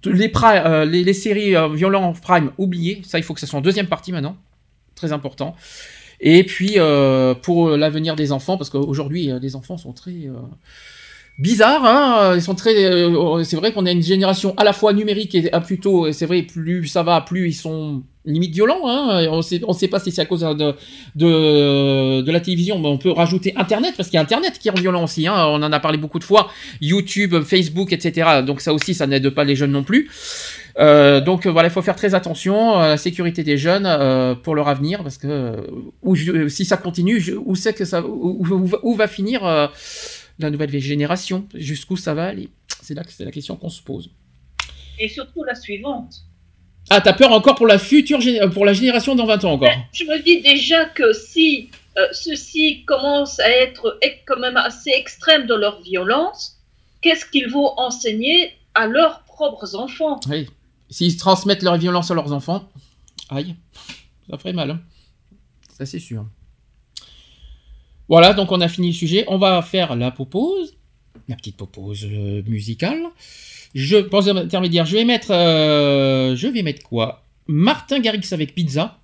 Tous 0.00 0.12
Les, 0.12 0.28
pri- 0.28 0.62
euh, 0.64 0.84
les, 0.84 1.02
les 1.02 1.12
séries 1.12 1.56
euh, 1.56 1.66
violentes 1.68 2.20
prime, 2.20 2.52
oubliez, 2.56 3.02
ça, 3.04 3.18
il 3.18 3.24
faut 3.24 3.34
que 3.34 3.40
ça 3.40 3.48
soit 3.48 3.58
en 3.58 3.62
deuxième 3.62 3.88
partie 3.88 4.12
maintenant, 4.12 4.36
très 4.94 5.12
important. 5.12 5.56
Et 6.20 6.44
puis, 6.44 6.74
euh, 6.76 7.34
pour 7.34 7.70
l'avenir 7.70 8.14
des 8.14 8.30
enfants, 8.30 8.56
parce 8.56 8.70
qu'aujourd'hui, 8.70 9.32
euh, 9.32 9.40
les 9.42 9.56
enfants 9.56 9.76
sont 9.76 9.92
très... 9.92 10.12
euh, 10.28 10.34
bizarres, 11.38 11.84
hein, 11.84 12.34
ils 12.36 12.42
sont 12.42 12.54
très. 12.54 12.84
euh, 12.84 13.42
c'est 13.42 13.56
vrai 13.56 13.72
qu'on 13.72 13.86
a 13.86 13.90
une 13.90 14.02
génération 14.02 14.54
à 14.56 14.62
la 14.64 14.72
fois 14.72 14.92
numérique 14.92 15.34
et 15.34 15.50
plutôt, 15.66 16.12
c'est 16.12 16.26
vrai, 16.26 16.42
plus 16.42 16.86
ça 16.86 17.02
va, 17.02 17.20
plus 17.22 17.48
ils 17.48 17.54
sont 17.54 18.02
limite 18.24 18.52
violents. 18.54 18.86
Hein, 18.86 19.26
on 19.30 19.42
sait, 19.42 19.60
on 19.66 19.72
sait 19.72 19.88
pas 19.88 19.98
si 19.98 20.10
c'est 20.12 20.22
à 20.22 20.26
cause 20.26 20.40
de, 21.14 22.30
la 22.30 22.40
télévision, 22.40 22.78
mais 22.78 22.88
on 22.88 22.98
peut 22.98 23.10
rajouter 23.10 23.54
Internet 23.56 23.94
parce 23.96 24.08
qu'il 24.08 24.16
y 24.16 24.18
a 24.18 24.22
Internet 24.22 24.58
qui 24.58 24.70
rend 24.70 24.80
violent 24.80 25.04
aussi. 25.04 25.26
Hein, 25.26 25.34
on 25.48 25.62
en 25.62 25.72
a 25.72 25.80
parlé 25.80 25.98
beaucoup 25.98 26.18
de 26.18 26.24
fois, 26.24 26.50
YouTube, 26.80 27.42
Facebook, 27.42 27.92
etc. 27.92 28.42
Donc 28.46 28.60
ça 28.60 28.72
aussi, 28.72 28.94
ça 28.94 29.06
n'aide 29.06 29.30
pas 29.30 29.44
les 29.44 29.56
jeunes 29.56 29.72
non 29.72 29.84
plus. 29.84 30.10
Euh, 30.78 31.20
donc 31.20 31.46
euh, 31.46 31.50
voilà, 31.50 31.68
il 31.68 31.72
faut 31.72 31.82
faire 31.82 31.96
très 31.96 32.14
attention 32.14 32.74
à 32.74 32.88
la 32.88 32.96
sécurité 32.96 33.42
des 33.42 33.58
jeunes 33.58 33.86
euh, 33.86 34.34
pour 34.34 34.54
leur 34.54 34.68
avenir 34.68 35.02
parce 35.02 35.18
que 35.18 35.26
euh, 35.26 36.48
si 36.48 36.64
ça 36.64 36.76
continue, 36.76 37.20
où 37.44 37.54
va- 38.94 39.08
finir 39.08 39.44
euh, 39.44 39.66
la 40.38 40.50
nouvelle 40.50 40.78
génération? 40.78 41.46
Jusqu'où 41.54 41.96
ça 41.96 42.14
va 42.14 42.26
aller? 42.26 42.48
C'est 42.82 42.94
là 42.94 43.02
que 43.04 43.12
c'est 43.12 43.24
la 43.24 43.30
question 43.32 43.56
qu'on 43.56 43.68
se 43.68 43.82
pose. 43.82 44.10
Et 44.98 45.08
surtout 45.08 45.42
la 45.44 45.54
suivante. 45.54 46.24
Ah, 46.90 47.00
t'as 47.00 47.12
peur 47.12 47.30
encore 47.32 47.54
pour 47.54 47.66
la 47.68 47.78
future 47.78 48.18
gé- 48.18 48.48
pour 48.50 48.64
la 48.66 48.72
génération 48.72 49.14
dans 49.14 49.24
20 49.26 49.44
ans 49.44 49.52
encore 49.52 49.70
Je 49.92 50.04
me 50.04 50.20
dis 50.22 50.40
déjà 50.42 50.86
que 50.86 51.12
si 51.12 51.70
euh, 51.96 52.06
ceux-ci 52.12 52.84
commencent 52.84 53.38
à 53.40 53.48
être 53.48 53.98
quand 54.26 54.38
même 54.40 54.56
assez 54.56 54.90
extrêmes 54.90 55.46
dans 55.46 55.56
leur 55.56 55.80
violence, 55.82 56.58
qu'est-ce 57.00 57.24
qu'ils 57.26 57.48
vont 57.48 57.72
enseigner 57.78 58.50
à 58.74 58.86
leurs 58.86 59.22
propres 59.22 59.74
enfants? 59.76 60.18
Oui. 60.28 60.48
S'ils 60.90 61.16
transmettent 61.16 61.62
leur 61.62 61.76
violence 61.76 62.10
à 62.10 62.14
leurs 62.14 62.32
enfants, 62.32 62.68
aïe, 63.28 63.54
ça 64.28 64.36
ferait 64.38 64.52
mal. 64.52 64.70
hein. 64.72 64.80
Ça 65.78 65.86
c'est 65.86 66.00
sûr. 66.00 66.26
Voilà, 68.08 68.34
donc 68.34 68.50
on 68.50 68.60
a 68.60 68.68
fini 68.68 68.88
le 68.88 68.94
sujet. 68.94 69.24
On 69.28 69.38
va 69.38 69.62
faire 69.62 69.94
la 69.94 70.10
pause, 70.10 70.74
la 71.28 71.36
petite 71.36 71.56
pause 71.56 72.04
euh, 72.10 72.42
musicale. 72.46 73.00
Je 73.74 73.96
pense 73.98 74.26
intermédiaire, 74.28 74.84
je 74.84 74.96
vais 74.96 75.04
mettre, 75.04 75.30
euh, 75.30 76.34
je 76.36 76.48
vais 76.48 76.62
mettre 76.62 76.82
quoi? 76.82 77.24
Martin 77.46 78.00
Garrix 78.00 78.26
avec 78.32 78.54
pizza. 78.54 78.98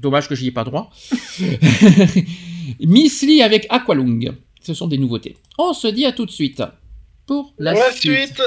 Dommage 0.00 0.28
que 0.28 0.34
j'y 0.34 0.48
ai 0.48 0.50
pas 0.50 0.64
droit. 0.64 0.90
Miss 2.80 3.22
Lee 3.22 3.42
avec 3.42 3.66
Aqualung. 3.70 4.32
Ce 4.60 4.74
sont 4.74 4.88
des 4.88 4.98
nouveautés. 4.98 5.36
On 5.58 5.72
se 5.72 5.88
dit 5.88 6.06
à 6.06 6.12
tout 6.12 6.26
de 6.26 6.30
suite 6.30 6.62
pour 7.26 7.54
la, 7.58 7.72
Pour 7.72 7.80
la 7.80 7.92
suite. 7.92 8.12
suite. 8.12 8.42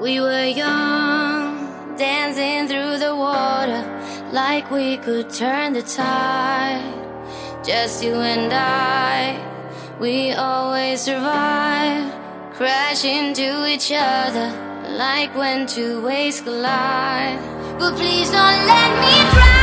We 0.00 0.20
were 0.20 0.44
young, 0.44 1.96
dancing 1.96 2.66
through 2.66 2.98
the 2.98 3.14
water 3.14 3.82
like 4.32 4.70
we 4.70 4.96
could 4.96 5.30
turn 5.30 5.74
the 5.74 5.82
tide. 5.82 6.82
Just 7.64 8.02
you 8.02 8.14
and 8.14 8.52
I, 8.52 9.38
we 10.00 10.32
always 10.32 11.02
survive. 11.02 12.12
Crash 12.54 13.04
into 13.04 13.66
each 13.68 13.92
other 13.94 14.50
like 14.96 15.34
when 15.36 15.66
two 15.66 16.00
waves 16.02 16.40
collide. 16.40 17.38
But 17.78 17.96
please 17.96 18.30
don't 18.30 18.66
let 18.66 18.90
me 19.00 19.30
drown. 19.32 19.61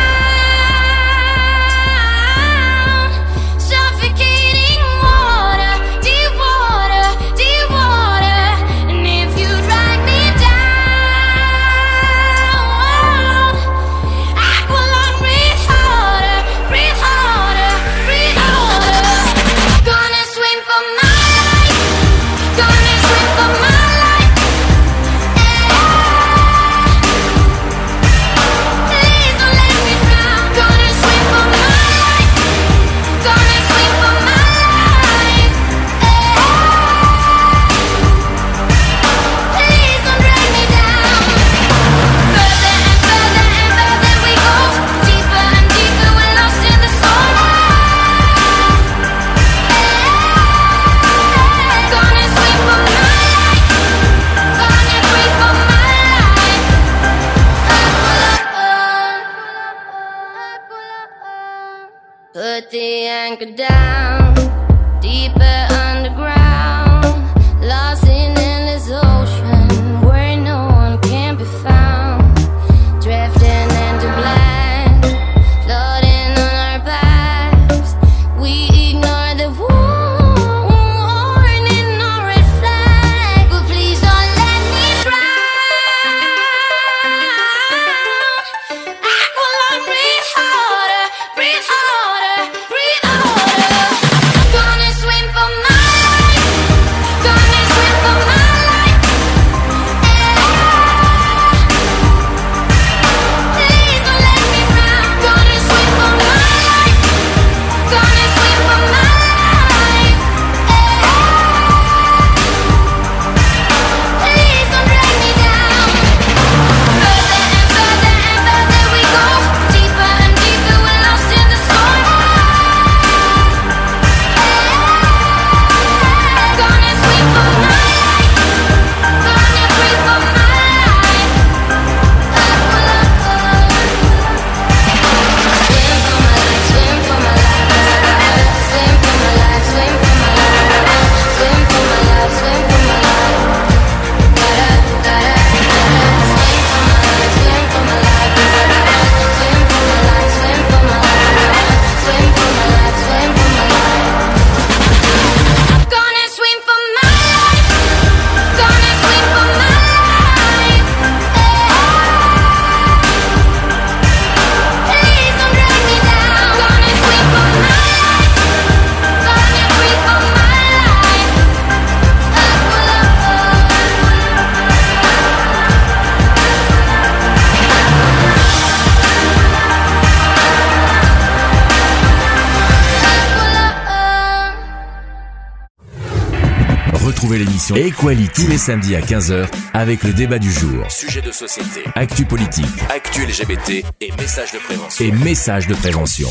Equality 188.00 188.46
tous 188.46 188.50
les 188.50 188.58
samedis 188.58 188.96
à 188.96 189.02
15h 189.02 189.52
avec 189.74 190.04
le 190.06 190.14
débat 190.14 190.40
du 190.40 190.50
jour. 190.50 190.90
Sujet 190.90 191.22
de 191.22 191.32
société, 191.32 191.82
actu 191.96 192.24
politique, 192.24 192.64
actu 192.90 193.26
LGBT 193.26 193.84
et 194.00 194.12
messages 194.18 194.54
de 194.54 194.60
prévention. 194.60 195.06
Et 195.06 195.12
messages 195.12 195.68
de 195.68 195.74
prévention. 195.74 196.30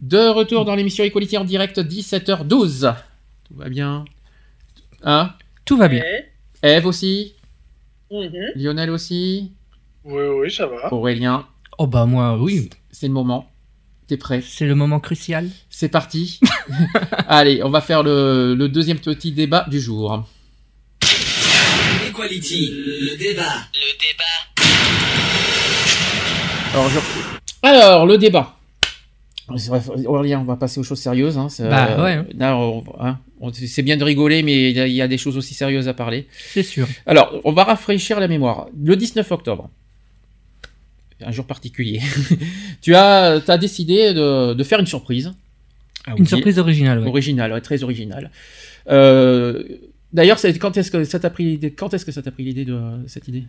De 0.00 0.30
retour 0.30 0.64
dans 0.64 0.74
l'émission 0.74 1.04
Equality 1.04 1.36
en 1.36 1.44
direct, 1.44 1.78
17h12. 1.80 2.94
Tout 3.44 3.54
va 3.56 3.68
bien? 3.68 4.06
Hein? 5.02 5.34
Tout 5.66 5.76
va 5.76 5.88
bien. 5.88 6.02
Eve 6.62 6.86
aussi? 6.86 7.34
Mhm. 8.10 8.32
Lionel 8.54 8.88
aussi? 8.88 9.52
Oui, 10.02 10.22
oui, 10.40 10.50
ça 10.50 10.66
va. 10.66 10.90
Aurélien? 10.94 11.44
Oh 11.76 11.86
bah 11.86 12.06
moi, 12.06 12.38
oui. 12.38 12.70
C'est 12.90 13.08
le 13.08 13.12
moment. 13.12 13.46
T'es 14.08 14.16
prêt? 14.16 14.42
C'est 14.46 14.64
le 14.64 14.74
moment 14.74 15.00
crucial? 15.00 15.48
C'est 15.68 15.90
parti. 15.90 16.40
Allez, 17.28 17.62
on 17.62 17.68
va 17.68 17.82
faire 17.82 18.02
le, 18.02 18.54
le 18.56 18.68
deuxième 18.70 18.98
petit 18.98 19.32
débat 19.32 19.66
du 19.68 19.80
jour. 19.80 20.24
Equality, 22.08 22.72
le 22.74 23.16
débat. 23.18 23.42
Le 23.74 23.98
débat. 24.00 24.64
Alors, 26.72 26.88
je- 26.88 26.98
Alors, 27.62 28.06
le 28.06 28.16
débat. 28.16 28.54
Aurélien, 30.06 30.40
on 30.40 30.44
va 30.44 30.56
passer 30.56 30.80
aux 30.80 30.82
choses 30.84 31.00
sérieuses. 31.00 31.36
Hein. 31.38 31.48
C'est- 31.50 31.68
Bah, 31.68 32.02
ouais. 32.02 32.22
là, 32.36 32.56
on- 32.56 32.84
hein, 33.00 33.18
on- 33.40 33.52
c'est 33.52 33.82
bien 33.82 33.96
de 33.98 34.04
rigoler, 34.04 34.42
mais 34.42 34.70
il 34.70 34.76
y, 34.76 34.80
a- 34.80 34.86
il 34.86 34.92
y 34.94 35.02
a 35.02 35.08
des 35.08 35.18
choses 35.18 35.36
aussi 35.36 35.52
sérieuses 35.54 35.88
à 35.88 35.94
parler. 35.94 36.28
C'est 36.52 36.62
sûr. 36.62 36.86
Alors, 37.06 37.34
on 37.44 37.52
va 37.52 37.64
rafraîchir 37.64 38.20
la 38.20 38.28
mémoire. 38.28 38.68
Le 38.82 38.96
19 38.96 39.30
octobre, 39.32 39.68
un 41.24 41.32
jour 41.32 41.46
particulier, 41.46 42.00
tu 42.80 42.94
as, 42.94 43.42
as 43.46 43.58
décidé 43.58 44.14
de, 44.14 44.54
de 44.54 44.64
faire 44.64 44.80
une 44.80 44.86
surprise. 44.86 45.32
Ah, 46.06 46.14
Une 46.16 46.26
surprise 46.26 46.58
originale, 46.58 47.00
ouais. 47.00 47.06
Originale, 47.08 47.52
ouais, 47.52 47.60
très 47.60 47.82
originale. 47.82 48.30
Euh, 48.88 49.62
D'ailleurs, 50.12 50.38
quand 50.58 50.76
est-ce 50.76 50.90
que 50.90 51.04
ça 51.04 51.18
t'a 51.18 51.30
pris 51.30 51.44
l'idée 51.44 51.70
Quand 51.70 51.92
est-ce 51.92 52.04
que 52.04 52.12
ça 52.12 52.22
t'a 52.22 52.30
pris 52.30 52.44
l'idée 52.44 52.64
de 52.64 52.78
cette 53.06 53.28
idée? 53.28 53.44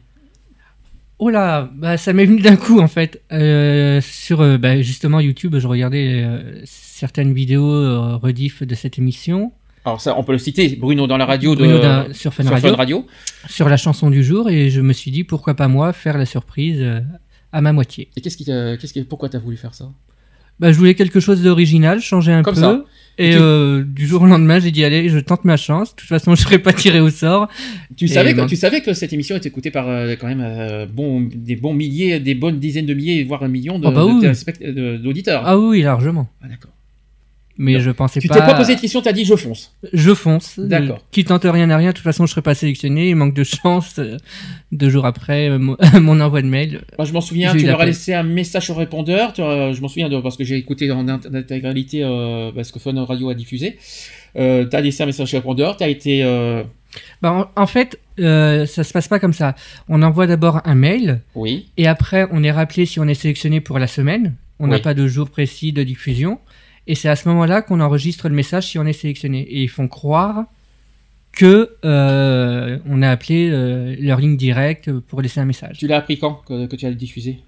Oh 1.18 1.30
là, 1.30 1.70
bah, 1.76 1.98
ça 1.98 2.14
m'est 2.14 2.26
venu 2.26 2.41
d'un 2.41 2.56
coup 2.56 2.80
en 2.80 2.88
fait. 2.88 3.22
Euh, 3.32 4.00
sur 4.02 4.41
euh, 4.41 4.58
bah, 4.58 4.82
justement 4.82 5.20
YouTube, 5.20 5.58
je 5.58 5.68
regardais 5.68 6.24
euh, 6.24 6.62
certaines 6.66 7.34
vidéos 7.34 8.18
rediff 8.20 8.64
de 8.64 8.76
cette 8.76 8.98
émission 8.98 9.52
Alors 9.86 10.00
ça, 10.00 10.18
on 10.18 10.24
peut 10.24 10.32
le 10.32 10.38
citer. 10.38 10.78
Bruno 10.78 11.08
dans 11.08 11.18
la 11.18 11.26
radio 11.26 11.56
de 11.56 11.66
Bruno 11.66 12.14
sur 12.14 12.34
Fun 12.34 12.50
Radio. 12.50 12.76
Radio. 12.76 13.08
sur 13.50 13.68
la 13.68 13.78
chanson 13.78 14.10
du 14.10 14.24
jour 14.24 14.50
et 14.50 14.70
je 14.70 14.82
me 14.82 14.94
suis 14.94 15.12
dit 15.12 15.24
pourquoi 15.26 15.56
pas 15.56 15.68
moi 15.68 15.91
faire 15.91 16.18
la 16.18 16.26
surprise 16.26 16.86
à 17.52 17.62
ma 17.62 17.74
moitié. 17.74 18.10
Et 18.16 18.22
qu'est-ce 18.22 18.38
qui, 18.38 18.46
qu'est-ce 18.46 18.94
qui, 18.94 19.04
pourquoi 19.04 19.30
t'as 19.30 19.40
voulu 19.40 19.58
faire 19.58 19.74
ça? 19.74 19.90
Bah, 20.60 20.72
je 20.74 20.78
voulais 20.78 20.94
quelque 20.94 21.20
chose 21.22 21.42
d'original, 21.42 22.02
changer 22.02 22.34
un 22.34 22.42
Comme 22.44 22.56
peu. 22.56 22.60
ça. 22.62 22.84
Et 23.18 23.30
Et 23.30 23.32
tu- 23.32 23.38
euh, 23.40 23.84
du 23.86 24.06
jour 24.08 24.22
au 24.22 24.26
lendemain, 24.26 24.60
j'ai 24.60 24.72
dit 24.72 24.84
allez, 24.84 25.10
je 25.10 25.20
tente 25.20 25.44
ma 25.46 25.56
chance. 25.58 25.92
De 25.92 25.96
toute 25.96 26.08
façon, 26.10 26.36
je 26.36 26.42
serais 26.42 26.60
pas 26.60 26.74
tiré 26.74 27.00
au 27.00 27.10
sort. 27.10 27.48
Tu 27.96 28.06
Et 28.06 28.08
savais, 28.10 28.34
que, 28.34 28.46
tu 28.46 28.56
savais 28.58 28.82
que 28.82 28.94
cette 28.94 29.12
émission 29.14 29.36
est 29.36 29.46
écoutée 29.46 29.72
par 29.72 29.88
euh, 29.90 30.16
quand 30.20 30.28
même 30.28 30.42
euh, 30.44 30.86
bon, 30.86 31.22
des 31.34 31.56
bons 31.56 31.74
milliers, 31.74 32.20
des 32.20 32.36
bonnes 32.36 32.60
dizaines 32.60 32.86
de 32.86 32.94
milliers, 32.94 33.24
voire 33.24 33.44
un 33.44 33.48
million 33.48 33.80
de- 33.80 33.88
Ah 33.88 33.92
bah 33.92 34.06
oui. 34.06 34.22
de- 34.22 34.98
d'auditeurs. 34.98 35.44
Ah 35.46 35.58
oui, 35.58 35.82
largement. 35.82 36.30
Ah, 36.42 36.48
d'accord. 36.50 36.72
Mais 37.61 37.73
Non. 37.73 37.80
je 37.81 37.91
pensais 37.91 38.22
Tu 38.22 38.30
pas. 38.30 38.36
t'es 38.36 38.40
pas 38.40 38.53
posé 38.56 38.76
de 38.76 38.80
question, 38.80 39.02
t'as 39.02 39.11
dit 39.11 39.26
je 39.26 39.36
fonce. 39.36 39.76
Je 39.91 40.14
fonce. 40.14 40.57
D'accord. 40.57 40.99
Qui 41.11 41.26
tente 41.26 41.44
rien 41.44 41.69
à 41.69 41.76
rien. 41.76 41.90
De 41.90 41.94
toute 41.94 42.06
façon, 42.06 42.26
je 42.26 42.31
serais 42.31 42.41
pas 42.41 42.56
sélectionné. 42.56 43.10
Il 43.10 43.15
manque 43.18 43.34
de 43.34 43.44
chance. 43.44 43.95
euh, 43.99 44.15
Deux 44.72 44.90
jours 44.90 45.06
après 45.06 45.49
euh, 45.49 45.60
mon, 45.60 45.76
mon 46.02 46.22
envoi 46.22 46.41
de 46.41 46.48
mail. 46.48 46.81
Moi, 46.98 47.06
je 47.06 47.11
m'en 47.11 47.19
souviens, 47.19 47.53
tu 47.53 47.65
leur 47.65 47.81
as 47.81 47.86
laissé 47.86 48.14
un 48.14 48.23
message 48.23 48.64
sur 48.65 48.77
répondeur. 48.77 49.34
tu 49.34 49.41
as- 49.41 49.73
je 49.73 49.81
m'en 49.81 49.90
souviens 49.90 50.07
de, 50.07 50.18
parce 50.22 50.38
que 50.38 50.45
j'ai 50.45 50.56
écouté 50.56 50.90
en 50.90 51.06
int- 51.06 51.36
intégralité 51.36 52.02
euh, 52.03 52.52
parce 52.56 52.72
que 52.72 52.80
Fun 52.80 53.03
Radio 53.03 53.30
a 53.30 53.34
diffusé. 53.34 53.77
Euh, 54.38 54.65
tu 54.65 54.76
as 54.77 54.80
laissé 54.81 55.03
un 55.03 55.07
message 55.07 55.27
sur 55.27 55.38
répondeur, 55.40 55.76
tu 55.76 55.84
as 55.84 55.90
été. 55.90 56.23
euh, 56.23 56.64
Bah, 57.22 57.52
en, 57.57 57.61
en 57.61 57.68
fait, 57.68 57.99
euh, 58.22 58.65
ça 58.68 58.86
se 58.86 58.94
passe 58.94 59.10
pas 59.10 59.19
comme 59.19 59.34
ça. 59.34 59.56
On 59.90 60.02
envoie 60.02 60.27
d'abord 60.27 60.61
un 60.64 60.76
mail. 60.76 61.19
Oui. 61.36 61.68
Et 61.76 61.88
après, 61.88 62.26
on 62.31 62.41
est 62.41 62.52
rappelé 62.52 62.86
si 62.86 63.02
on 63.02 63.07
est 63.10 63.15
sélectionné 63.15 63.60
pour 63.60 63.80
la 63.80 63.88
semaine. 63.88 64.36
On 64.60 64.68
n'a 64.68 64.77
Oui. 64.77 64.81
pas 64.81 64.94
de 64.94 65.07
jour 65.07 65.30
précis 65.30 65.73
de 65.73 65.84
diffusion. 65.84 66.40
Et 66.90 66.95
c'est 66.95 67.07
à 67.07 67.16
ce 67.16 67.30
moment-là 67.30 67.61
qu'on 67.61 67.82
enregistre 67.82 68.30
le 68.30 68.36
message 68.36 68.66
si 68.66 68.80
on 68.80 68.86
est 68.86 68.94
sélectionné. 68.94 69.41
Et 69.41 69.61
ils 69.61 69.70
font 69.70 69.88
croire 69.88 70.45
que 71.32 71.70
euh, 71.86 72.80
on 72.88 73.03
a 73.03 73.11
appelé 73.11 73.52
euh, 73.52 73.95
leur 73.99 74.20
ligne 74.20 74.36
directe 74.36 74.91
pour 74.91 75.22
laisser 75.22 75.40
un 75.40 75.45
message. 75.45 75.78
Tu 75.78 75.86
l'as 75.86 75.98
appris 75.98 76.18
quand 76.18 76.41
que, 76.48 76.66
que 76.66 76.76
tu 76.76 76.88
as 76.88 76.91
diffusé? 76.91 77.41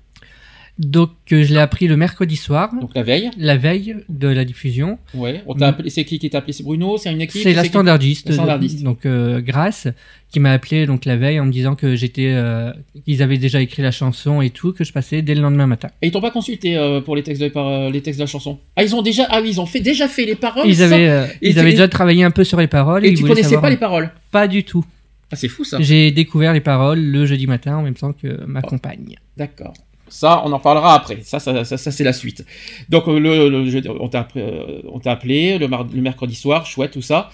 Donc, 0.83 1.11
euh, 1.31 1.43
je 1.43 1.53
l'ai 1.53 1.59
appris 1.59 1.87
le 1.87 1.95
mercredi 1.95 2.35
soir, 2.35 2.71
Donc 2.81 2.89
la 2.95 3.03
veille 3.03 3.29
la 3.37 3.55
veille 3.55 3.97
de 4.09 4.27
la 4.27 4.43
diffusion. 4.45 4.97
Ouais. 5.13 5.43
On 5.45 5.53
t'a 5.53 5.67
Mm. 5.67 5.69
appelé, 5.69 5.89
c'est 5.91 6.03
qui 6.05 6.17
qui 6.17 6.29
t'a 6.31 6.39
appelé? 6.39 6.53
C'est 6.53 6.63
Bruno? 6.63 6.97
C'est 6.97 7.11
une 7.11 7.21
équipe? 7.21 7.39
C'est 7.43 7.53
la 7.53 7.61
qui- 7.61 7.67
standardiste, 7.69 8.29
La 8.29 8.33
standardiste. 8.33 8.81
donc 8.83 9.05
euh, 9.05 9.41
Grace, 9.41 9.87
qui 10.31 10.39
m'a 10.39 10.51
appelé 10.53 10.87
donc 10.87 11.05
la 11.05 11.17
veille 11.17 11.39
en 11.39 11.45
me 11.45 11.51
disant 11.51 11.75
que 11.75 11.95
j'étais, 11.95 12.31
euh, 12.33 12.71
qu'ils 13.05 13.21
avaient 13.21 13.37
déjà 13.37 13.61
écrit 13.61 13.83
la 13.83 13.91
chanson 13.91 14.41
et 14.41 14.49
tout, 14.49 14.73
que 14.73 14.83
je 14.83 14.91
passais 14.91 15.21
dès 15.21 15.35
le 15.35 15.41
lendemain 15.41 15.67
matin. 15.67 15.89
Et 16.01 16.07
ils 16.07 16.11
t'ont 16.11 16.19
pas 16.19 16.31
consulté 16.31 16.75
euh, 16.77 16.99
pour 16.99 17.15
les 17.15 17.21
textes, 17.21 17.41
de, 17.43 17.49
par, 17.49 17.67
euh, 17.67 17.89
les 17.91 18.01
textes 18.01 18.17
de 18.19 18.23
la 18.23 18.27
chanson? 18.27 18.57
Ah, 18.75 18.83
ils 18.83 18.95
ont 18.95 19.03
déjà, 19.03 19.27
ah 19.29 19.39
ils 19.39 19.61
ont 19.61 19.67
fait, 19.67 19.81
déjà 19.81 20.07
fait 20.07 20.25
les 20.25 20.35
paroles. 20.35 20.65
Ils 20.67 20.81
avaient, 20.81 21.07
euh, 21.09 21.25
et 21.43 21.51
ils 21.51 21.59
avaient 21.59 21.69
et- 21.69 21.73
déjà 21.73 21.87
travaillé 21.89 22.23
un 22.23 22.31
peu 22.31 22.43
sur 22.43 22.59
les 22.59 22.67
paroles. 22.67 23.05
Et 23.05 23.09
ils 23.09 23.17
tu 23.17 23.21
connaissais 23.23 23.43
savoir- 23.43 23.61
pas 23.61 23.69
les 23.69 23.77
paroles? 23.77 24.09
Pas 24.31 24.47
du 24.47 24.63
tout. 24.63 24.83
Ah, 25.31 25.35
c'est 25.35 25.47
fou 25.47 25.63
ça. 25.63 25.77
J'ai 25.79 26.09
découvert 26.11 26.53
les 26.53 26.59
paroles 26.59 26.99
le 26.99 27.25
jeudi 27.27 27.45
matin 27.45 27.77
en 27.77 27.83
même 27.83 27.93
temps 27.93 28.13
que 28.13 28.43
ma 28.47 28.61
compagne. 28.63 29.15
D'accord. 29.37 29.73
Ça, 30.11 30.41
on 30.45 30.51
en 30.51 30.59
parlera 30.59 30.93
après. 30.93 31.19
Ça, 31.23 31.39
ça, 31.39 31.63
ça, 31.63 31.77
ça, 31.77 31.91
c'est 31.91 32.03
la 32.03 32.13
suite. 32.13 32.45
Donc, 32.89 33.07
euh, 33.07 33.17
le, 33.19 33.49
le- 33.49 33.69
je- 33.69 33.87
on 33.89 34.07
t'a 34.09 34.19
appelé, 34.21 34.43
euh, 34.45 34.81
on 34.91 34.99
t'a 34.99 35.11
appelé 35.13 35.57
le, 35.57 35.67
mercredi 36.01 36.35
soir, 36.35 36.65
chouette, 36.65 36.91
tout 36.91 37.01
ça. 37.01 37.29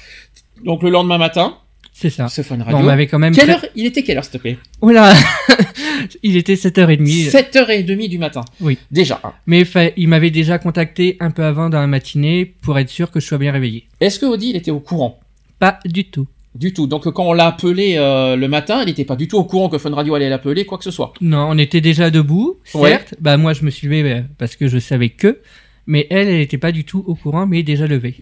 Donc, 0.63 0.83
le 0.83 0.89
lendemain 0.89 1.17
matin, 1.17 1.57
C'est 1.93 2.09
ça. 2.11 2.27
c'est 2.27 2.43
Fun 2.43 2.57
Bon, 2.57 2.63
Radio. 2.65 2.77
on 2.79 2.83
m'avait 2.83 3.07
quand 3.07 3.17
même. 3.19 3.33
Quelle 3.35 3.49
heure 3.49 3.65
Il 3.75 3.85
était 3.87 4.03
quelle 4.03 4.17
heure, 4.17 4.23
s'il 4.23 4.33
te 4.33 4.37
plaît? 4.37 4.57
Oula 4.81 5.13
Il 6.23 6.37
était 6.37 6.53
7h30. 6.53 7.31
7h30 7.31 8.07
du 8.07 8.17
matin. 8.19 8.45
Oui. 8.61 8.77
Déjà. 8.91 9.19
hein. 9.23 9.33
Mais 9.47 9.63
il 9.97 10.07
m'avait 10.07 10.29
déjà 10.31 10.59
contacté 10.59 11.17
un 11.19 11.31
peu 11.31 11.43
avant 11.43 11.69
dans 11.69 11.79
la 11.79 11.87
matinée 11.87 12.45
pour 12.45 12.77
être 12.77 12.89
sûr 12.89 13.09
que 13.09 13.19
je 13.19 13.25
sois 13.25 13.39
bien 13.39 13.51
réveillé. 13.51 13.87
Est-ce 13.99 14.19
que 14.19 14.25
Audi, 14.27 14.49
il 14.51 14.55
était 14.55 14.71
au 14.71 14.79
courant? 14.79 15.19
Pas 15.59 15.79
du 15.85 16.05
tout. 16.05 16.27
Du 16.57 16.73
tout. 16.73 16.87
Donc, 16.87 17.07
quand 17.11 17.25
on 17.27 17.33
l'a 17.33 17.47
appelé 17.47 17.95
euh, 17.97 18.35
le 18.35 18.47
matin, 18.47 18.81
il 18.81 18.87
n'était 18.87 19.05
pas 19.05 19.15
du 19.15 19.27
tout 19.27 19.37
au 19.37 19.43
courant 19.43 19.69
que 19.69 19.77
Fun 19.77 19.91
Radio 19.93 20.15
allait 20.15 20.29
l'appeler, 20.29 20.65
quoi 20.65 20.77
que 20.77 20.83
ce 20.83 20.91
soit. 20.91 21.13
Non, 21.21 21.47
on 21.51 21.57
était 21.57 21.81
déjà 21.81 22.09
debout, 22.09 22.57
Ouais. 22.73 22.89
certes. 22.91 23.15
Bah 23.19 23.37
moi 23.37 23.53
je 23.53 23.63
me 23.63 23.69
suis 23.69 23.87
levé 23.87 24.03
euh, 24.11 24.21
parce 24.37 24.55
que 24.55 24.67
je 24.67 24.79
savais 24.79 25.09
que. 25.09 25.39
Mais 25.85 26.07
elle, 26.09 26.27
elle 26.27 26.37
n'était 26.39 26.57
pas 26.57 26.71
du 26.73 26.83
tout 26.83 27.03
au 27.07 27.15
courant, 27.15 27.45
mais 27.47 27.63
déjà 27.63 27.87
levée. 27.87 28.15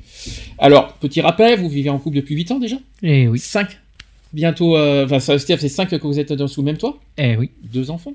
Alors, 0.59 0.93
petit 0.93 1.21
rappel, 1.21 1.59
vous 1.59 1.69
vivez 1.69 1.89
en 1.89 1.97
couple 1.97 2.17
depuis 2.17 2.35
8 2.35 2.51
ans 2.51 2.59
déjà? 2.59 2.75
Eh 3.01 3.27
oui. 3.27 3.39
5. 3.39 3.79
Bientôt, 4.33 4.75
euh, 4.77 5.05
enfin, 5.09 5.37
Steve, 5.37 5.57
c'est 5.59 5.69
5 5.69 5.89
que 5.89 6.05
vous 6.05 6.19
êtes 6.19 6.33
dans 6.33 6.47
sous 6.47 6.61
le 6.61 6.65
même 6.65 6.77
toit 6.77 6.99
Eh 7.17 7.37
oui. 7.37 7.49
Deux 7.73 7.89
enfants? 7.89 8.13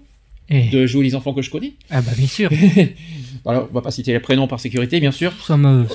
Eh. 0.51 0.68
Deux 0.68 0.86
jolis 0.86 1.14
enfants 1.14 1.32
que 1.32 1.42
je 1.42 1.51
connais? 1.51 1.72
Ah 1.90 2.02
bah 2.02 2.10
bien 2.16 2.26
sûr. 2.26 2.51
Alors, 3.47 3.68
on 3.70 3.74
va 3.74 3.80
pas 3.80 3.90
citer 3.90 4.12
les 4.12 4.20
prénoms 4.20 4.47
par 4.47 4.60
sécurité, 4.60 5.01
bien 5.01 5.12
sûr. 5.12 5.32
Ça 5.47 5.56
me, 5.56 5.86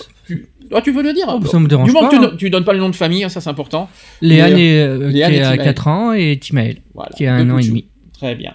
Ah, 0.73 0.81
tu 0.81 0.91
veux 0.91 1.03
le 1.03 1.13
dire 1.13 1.25
Oh, 1.27 1.45
ça 1.45 1.59
me 1.59 1.67
dérange 1.67 1.87
Du 1.89 1.93
pas, 1.93 2.09
tu, 2.09 2.15
hein. 2.15 2.31
tu 2.37 2.49
donnes 2.49 2.63
pas 2.63 2.73
le 2.73 2.79
nom 2.79 2.89
de 2.89 2.95
famille, 2.95 3.23
hein, 3.23 3.29
ça 3.29 3.41
c'est 3.41 3.49
important. 3.49 3.89
Léane, 4.21 4.53
euh, 4.57 5.09
Léane 5.09 5.31
qui 5.31 5.39
a 5.39 5.51
Timaël. 5.51 5.63
4 5.63 5.87
ans 5.87 6.13
et 6.13 6.37
Timaël 6.39 6.77
Voilà. 6.93 7.11
qui 7.15 7.25
a 7.27 7.37
Deux 7.37 7.49
un 7.49 7.53
an 7.53 7.57
et 7.59 7.67
demi. 7.67 7.85
Très 8.13 8.35
bien. 8.35 8.53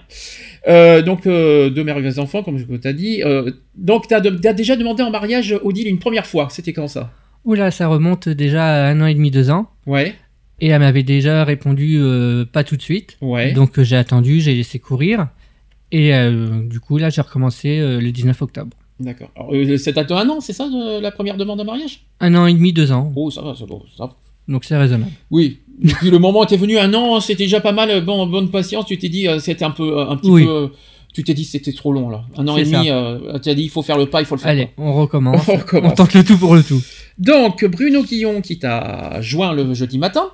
Euh, 0.67 1.01
donc, 1.01 1.27
euh, 1.27 1.69
deux 1.69 1.83
merveilleux 1.83 2.19
enfants, 2.19 2.41
comme 2.43 2.57
je 2.57 2.65
t'ai 2.77 2.93
dit. 2.93 3.21
Euh, 3.23 3.51
donc, 3.75 4.07
tu 4.07 4.13
as, 4.13 4.19
déjà 4.53 4.75
demandé 4.75 5.03
en 5.03 5.11
mariage 5.11 5.55
Odile 5.63 5.87
une 5.87 5.99
première 5.99 6.25
fois. 6.25 6.47
C'était 6.49 6.73
quand 6.73 6.87
ça? 6.87 7.11
Oula, 7.45 7.71
ça 7.71 7.87
remonte 7.87 8.27
déjà 8.29 8.65
à 8.87 8.89
un 8.89 9.01
an 9.01 9.05
et 9.05 9.13
demi, 9.13 9.31
deux 9.31 9.49
ans. 9.49 9.69
Ouais, 9.87 10.13
Et 10.59 10.67
elle 10.67 10.79
m'avait 10.79 11.03
déjà 11.03 11.43
répondu 11.43 11.97
euh, 11.99 12.45
pas 12.45 12.63
tout 12.63 12.75
de 12.77 12.81
suite. 12.81 13.17
ouais. 13.21 13.51
Donc 13.53 13.77
euh, 13.79 13.83
j'ai 13.83 13.95
attendu, 13.95 14.41
j'ai 14.41 14.53
laissé 14.53 14.77
courir. 14.79 15.27
Et 15.91 16.13
euh, 16.15 16.61
du 16.67 16.79
coup, 16.79 16.97
là, 16.97 17.09
j'ai 17.09 17.21
recommencé 17.21 17.79
euh, 17.79 17.99
le 17.99 18.11
19 18.11 18.41
octobre. 18.41 18.77
D'accord. 19.01 19.29
Euh, 19.51 19.77
C'est 19.77 19.97
à 19.97 20.05
toi 20.05 20.21
un 20.21 20.29
an, 20.29 20.39
c'est 20.41 20.53
ça, 20.53 20.69
euh, 20.73 21.01
la 21.01 21.11
première 21.11 21.37
demande 21.37 21.59
en 21.61 21.65
mariage? 21.65 22.01
Un 22.19 22.33
an 22.35 22.45
et 22.45 22.53
demi, 22.53 22.71
deux 22.73 22.91
ans. 22.91 23.11
Oh, 23.15 23.29
ça 23.31 23.41
va, 23.41 23.55
ça 23.55 23.65
va. 23.65 23.75
ça 23.97 24.05
va. 24.05 24.15
Donc 24.47 24.63
c'est 24.65 24.77
raisonnable. 24.77 25.11
Oui. 25.29 25.59
Depuis 25.81 26.11
le 26.11 26.19
moment 26.19 26.41
où 26.41 26.45
tu 26.45 26.53
es 26.53 26.57
venu 26.57 26.77
un 26.77 26.93
an, 26.93 27.19
c'était 27.19 27.43
déjà 27.43 27.59
pas 27.61 27.71
mal. 27.71 28.03
Bon, 28.05 28.27
bonne 28.27 28.49
patience. 28.51 28.85
Tu 28.85 28.97
t'es 28.97 29.09
dit, 29.09 29.27
euh, 29.27 29.39
c'était 29.39 29.65
un 29.65 29.71
peu, 29.71 29.99
un 29.99 30.15
petit 30.17 30.29
Oui. 30.29 30.45
peu. 30.45 30.69
tu 31.13 31.23
t'es 31.23 31.33
dit, 31.33 31.43
c'était 31.45 31.73
trop 31.73 31.91
long 31.91 32.09
là. 32.09 32.23
Un 32.37 32.47
an 32.47 32.57
et 32.57 32.63
demi. 32.63 32.89
euh, 32.89 33.37
tu 33.39 33.49
as 33.49 33.55
dit, 33.55 33.63
il 33.63 33.69
faut 33.69 33.81
faire 33.81 33.97
le 33.97 34.05
pas, 34.05 34.21
il 34.21 34.25
faut 34.25 34.35
le 34.35 34.41
faire. 34.41 34.51
Allez, 34.51 34.69
on 34.77 34.93
recommence. 34.93 35.41
On 35.49 35.57
recommence. 35.57 35.91
On 35.91 35.95
tente 35.95 36.13
le 36.13 36.23
tout 36.23 36.37
pour 36.37 36.55
le 36.55 36.63
tout. 36.63 36.81
Donc, 37.17 37.65
Bruno 37.65 38.03
Guillon 38.03 38.41
qui 38.41 38.59
t'a 38.59 39.19
joint 39.21 39.53
le 39.53 39.73
jeudi 39.73 39.97
matin. 39.97 40.29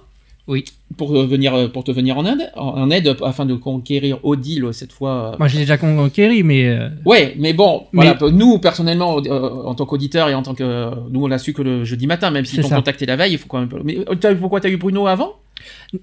Oui. 0.48 0.64
Pour, 0.96 1.14
euh, 1.16 1.26
venir, 1.28 1.54
euh, 1.54 1.68
pour 1.68 1.84
te 1.84 1.92
venir 1.92 2.18
en 2.18 2.26
aide, 2.26 2.52
en 2.56 2.90
aide 2.90 3.16
afin 3.22 3.46
de 3.46 3.54
conquérir 3.56 4.20
Odile 4.24 4.68
cette 4.72 4.94
fois. 4.94 5.34
euh. 5.34 5.36
Moi, 5.40 5.48
je 5.50 5.56
l'ai 5.56 5.60
déjà 5.62 5.78
conquéri, 5.78 6.42
mais 6.44 6.68
euh, 6.70 6.88
Ouais, 7.06 7.36
mais 7.38 7.52
bon, 7.54 7.84
Mais- 7.92 8.14
voilà, 8.14 8.32
nous 8.32 8.58
personnellement, 8.60 9.18
euh, 9.26 9.50
en 9.66 9.76
tant 9.76 9.86
qu'auditeur 9.86 10.30
et 10.30 10.34
en 10.34 10.44
tant 10.44 10.54
que 10.56 10.90
nous 11.12 11.24
on 11.24 11.28
l'a 11.28 11.38
su 11.38 11.52
que 11.54 11.62
le 11.62 11.84
jeudi 11.84 12.08
matin, 12.08 12.32
même 12.32 12.46
s'ils 12.46 12.62
t'ont 12.62 12.70
contacté 12.70 13.06
la 13.06 13.18
veille, 13.18 13.34
il 13.34 13.38
faut 13.38 13.48
quand 13.48 13.60
même. 13.60 13.70
Mais 13.84 13.98
euh, 14.00 14.16
t'as- 14.16 14.34
pourquoi 14.36 14.62
t'as 14.62 14.70
eu 14.70 14.78
Bruno 14.78 15.06
avant? 15.08 15.34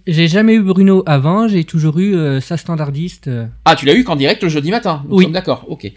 J'ai 0.06 0.28
jamais 0.28 0.54
eu 0.54 0.60
Bruno 0.62 1.02
avant. 1.06 1.48
J'ai 1.48 1.64
toujours 1.64 1.98
eu 1.98 2.14
euh, 2.14 2.40
sa 2.40 2.56
standardiste. 2.58 3.28
euh. 3.28 3.46
Ah, 3.64 3.76
tu 3.76 3.86
l'as 3.86 3.94
eu 3.94 4.04
qu'en 4.04 4.16
direct 4.16 4.42
le 4.42 4.48
jeudi 4.50 4.70
matin. 4.70 5.04
Nous 5.08 5.16
Oui. 5.18 5.26
d'accord. 5.30 5.64
Ok. 5.68 5.90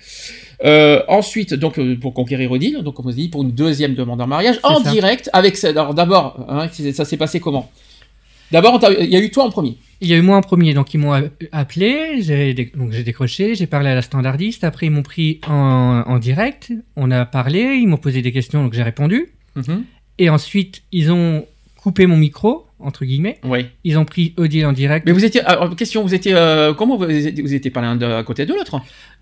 Euh, 0.63 1.01
ensuite, 1.07 1.53
donc 1.53 1.77
euh, 1.77 1.95
pour 1.99 2.13
conquérir 2.13 2.51
Odile, 2.51 2.81
donc 2.83 2.95
comme 2.95 3.07
on 3.07 3.11
dit, 3.11 3.27
pour 3.29 3.43
une 3.43 3.51
deuxième 3.51 3.93
demande 3.93 4.21
en 4.21 4.27
mariage 4.27 4.59
en 4.63 4.81
ça. 4.81 4.91
direct 4.91 5.29
avec. 5.33 5.61
Alors 5.65 5.93
d'abord, 5.93 6.45
hein, 6.49 6.67
ça 6.93 7.03
s'est 7.05 7.17
passé 7.17 7.39
comment? 7.39 7.69
D'abord, 8.51 8.79
il 8.99 9.09
y 9.09 9.15
a 9.15 9.19
eu 9.19 9.29
toi 9.29 9.43
en 9.45 9.49
premier. 9.49 9.77
Il 9.99 10.07
y 10.07 10.13
a 10.13 10.17
eu 10.17 10.21
moi 10.21 10.37
en 10.37 10.41
premier, 10.41 10.73
donc 10.75 10.93
ils 10.93 10.99
m'ont 10.99 11.13
appelé, 11.51 12.21
j'ai 12.21 12.53
dé- 12.53 12.71
décroché, 13.03 13.55
j'ai 13.55 13.65
parlé 13.67 13.89
à 13.89 13.95
la 13.95 14.01
standardiste, 14.03 14.63
après 14.63 14.85
ils 14.85 14.91
m'ont 14.91 15.01
pris 15.03 15.41
en, 15.47 16.03
en 16.05 16.19
direct, 16.19 16.71
on 16.95 17.09
a 17.09 17.25
parlé, 17.25 17.79
ils 17.81 17.87
m'ont 17.87 17.97
posé 17.97 18.21
des 18.21 18.31
questions, 18.31 18.63
donc 18.63 18.73
j'ai 18.73 18.83
répondu, 18.83 19.29
et 20.19 20.29
ensuite 20.29 20.83
ils 20.91 21.11
ont 21.11 21.45
coupé 21.77 22.05
mon 22.05 22.15
micro, 22.17 22.67
entre 22.79 23.05
guillemets, 23.05 23.39
Oui. 23.43 23.65
ils 23.83 23.97
ont 23.97 24.05
pris 24.05 24.33
Odile 24.37 24.67
en 24.67 24.71
direct. 24.73 25.05
Mais 25.07 25.11
vous 25.13 25.25
étiez. 25.25 25.41
alors, 25.41 25.75
question, 25.75 26.03
vous 26.03 26.13
étiez. 26.13 26.33
euh, 26.35 26.75
comment 26.75 26.95
vous, 26.95 27.05
étiez- 27.09 27.41
vous 27.41 27.53
étiez 27.55 27.71
pas 27.71 27.81
l'un 27.81 27.99
à 28.01 28.23
côté 28.23 28.45
de 28.45 28.53
l'autre? 28.53 28.79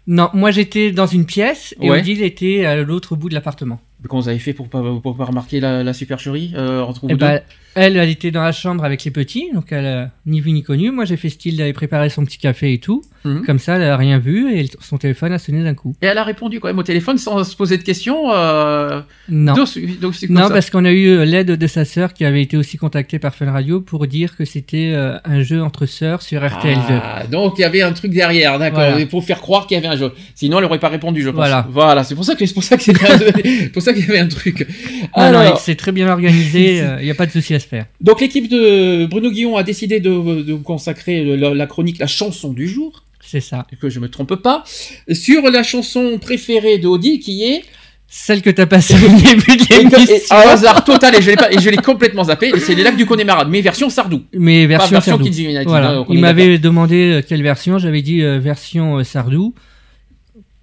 Non, 0.07 0.30
moi 0.34 0.52
j'étais 0.52 0.91
dans 0.91 1.07
une 1.07 1.26
pièce, 1.26 1.73
et 1.81 1.89
Ouais. 1.89 1.99
Odile 1.99 2.22
était 2.22 2.65
à 2.65 2.76
l'autre 2.76 3.15
bout 3.15 3.30
de 3.30 3.34
l'appartement. 3.34 3.80
Comment 4.07 4.22
vous 4.22 4.30
avez 4.30 4.40
fait 4.40 4.53
pour 4.53 4.69
pas, 4.69 4.82
pour 5.02 5.15
pas 5.18 5.26
remarquer 5.26 5.60
la, 5.60 5.84
la 5.84 5.94
supercherie 5.94 6.53
euh, 6.56 6.82
entre 6.82 7.02
vous 7.02 7.10
Et 7.10 7.14
deux 7.14 7.18
bah, 7.18 7.41
elle, 7.76 7.98
elle 7.98 8.10
était 8.10 8.32
dans 8.32 8.41
la 8.41 8.53
chambre 8.53 8.86
avec 8.86 9.03
les 9.03 9.11
petits, 9.11 9.49
donc 9.53 9.72
elle 9.72 9.86
a 9.86 10.10
ni 10.26 10.40
vu 10.40 10.53
ni 10.53 10.64
connu. 10.64 10.91
Moi 10.91 11.03
j'ai 11.03 11.18
fait 11.18 11.30
style 11.30 11.57
d'aller 11.57 11.73
préparer 11.73 12.10
son 12.10 12.23
petit 12.23 12.38
café 12.38 12.72
et 12.73 12.80
tout. 12.80 13.02
Mhm. 13.26 13.44
Comme 13.45 13.60
ça, 13.60 13.76
elle 13.76 13.84
a 13.84 13.98
rien 13.98 14.19
vu 14.19 14.56
et 14.56 14.69
son 14.80 14.98
téléphone 14.98 15.34
a 15.34 15.40
sonné 15.40 15.64
d'un 15.64 15.73
coup. 15.73 15.95
Et 16.02 16.06
elle 16.06 16.18
a 16.18 16.23
répondu 16.23 16.60
quand 16.60 16.68
même 16.68 16.77
au 16.77 16.84
téléphone 16.84 17.18
sans 17.18 17.44
se 17.44 17.56
poser 17.56 17.77
de 17.77 17.84
questions. 17.84 18.32
Euh... 18.32 19.02
Non. 19.30 19.56
donc, 19.56 19.68
donc 19.99 20.15
Non, 20.30 20.48
ça. 20.48 20.53
parce 20.53 20.69
qu'on 20.69 20.86
a 20.86 20.91
eu 20.91 21.07
euh, 21.07 21.26
l'aide 21.26 21.52
de 21.52 21.68
sa 21.68 21.86
sœur 21.86 22.14
qui 22.14 22.23
avait 22.23 22.44
été 22.44 22.56
aussi 22.56 22.77
contactée 22.77 23.18
par 23.18 23.34
Fun 23.34 23.52
Radio 23.52 23.82
pour 23.82 24.06
dire 24.06 24.38
que 24.38 24.45
c'était 24.45 24.91
euh, 24.94 25.18
un 25.26 25.41
jeu 25.41 25.61
entre 25.61 25.88
sœurs 25.88 26.22
sur 26.22 26.41
RTL2. 26.44 27.02
Ah, 27.03 27.23
donc 27.30 27.56
il 27.57 27.61
y 27.61 27.65
avait 27.65 27.82
un 27.82 27.94
truc 27.94 28.11
derrière, 28.11 28.60
d'accord. 28.60 28.91
Voilà. 28.91 29.06
Pour 29.07 29.23
faire 29.23 29.41
croire 29.41 29.65
qu'il 29.65 29.76
y 29.76 29.77
avait 29.80 29.88
un 29.88 29.98
jeu. 29.98 30.11
Sinon, 30.36 30.60
elle 30.60 30.65
aurait 30.65 30.80
pas 30.80 30.90
répondu, 30.90 31.23
je 31.23 31.30
pense. 31.30 31.38
Voilà. 31.38 31.68
Voilà. 31.69 32.03
C'est 32.03 32.15
pour 32.15 32.26
ça 32.26 32.36
que 32.36 32.45
c'est 32.45 32.53
pour 32.53 32.64
ça 32.64 32.77
que 32.77 32.84
un- 33.95 33.99
qu'il 33.99 34.06
y 34.07 34.09
avait 34.09 34.19
un 34.19 34.27
truc. 34.27 34.67
Ah 35.14 35.25
Alors, 35.27 35.59
c'est 35.59 35.75
très 35.75 35.91
bien 35.91 36.07
organisé, 36.09 36.77
il 36.99 37.06
n'y 37.06 37.11
a 37.11 37.15
pas 37.15 37.25
de 37.25 37.32
souci 37.32 37.53
à 37.53 37.59
se 37.59 37.67
faire. 37.67 37.85
donc 38.01 38.22
l'équipe 38.22 38.49
de 38.49 39.06
Bruno 39.06 39.30
Guillon 39.32 39.57
a 39.57 39.64
décidé 39.64 39.99
de, 39.99 40.53
consacrer 40.56 41.24
la, 41.38 41.53
la 41.53 41.67
chronique, 41.67 41.99
la 41.99 42.07
chanson 42.07 42.53
du 42.53 42.67
jour, 42.67 43.03
C'est 43.22 43.41
ça. 43.41 43.65
que 43.82 43.90
je 43.90 43.99
me 43.99 44.09
trompe 44.09 44.35
pas, 44.35 44.64
sur 45.11 45.41
la 45.49 45.64
chanson 45.64 46.17
préférée 46.19 46.77
de 46.77 46.88
Odile 46.88 47.19
qui 47.19 47.43
est 47.43 47.64
Celle 48.07 48.41
que 48.41 48.49
t'as 48.51 48.65
passée 48.67 48.95
au 48.95 49.07
début 49.09 49.57
de 49.57 49.75
l'émission. 49.75 50.27
à 50.30 50.51
hasard 50.51 50.83
total 50.83 51.15
et 51.15 51.22
je 51.22 51.69
l'ai 51.69 51.77
complètement 51.77 52.24
zappé. 52.25 52.51
C'est 52.59 52.75
les 52.75 52.83
lacs 52.83 52.95
du 52.98 53.06
Connemara, 53.06 53.45
mais 53.45 53.61
version 53.61 53.90
Sardou. 53.90 54.22
Mais 54.33 54.64
Pas 54.64 54.67
version 54.77 54.91
version 54.98 55.11
Sardou. 55.14 55.25
Kids 55.25 55.43
United. 55.43 55.67
Voilà. 55.67 55.90
hein, 55.91 56.06
on 56.07 56.14
Il 56.14 56.19
m'avait 56.19 56.57
demandé 56.59 57.11
euh, 57.11 57.22
quelle 57.27 57.41
version, 57.43 57.77
j'avais 57.80 58.01
dit 58.03 58.22
euh, 58.22 58.40
version 58.40 58.98
euh, 58.99 59.03
Sardou, 59.03 59.53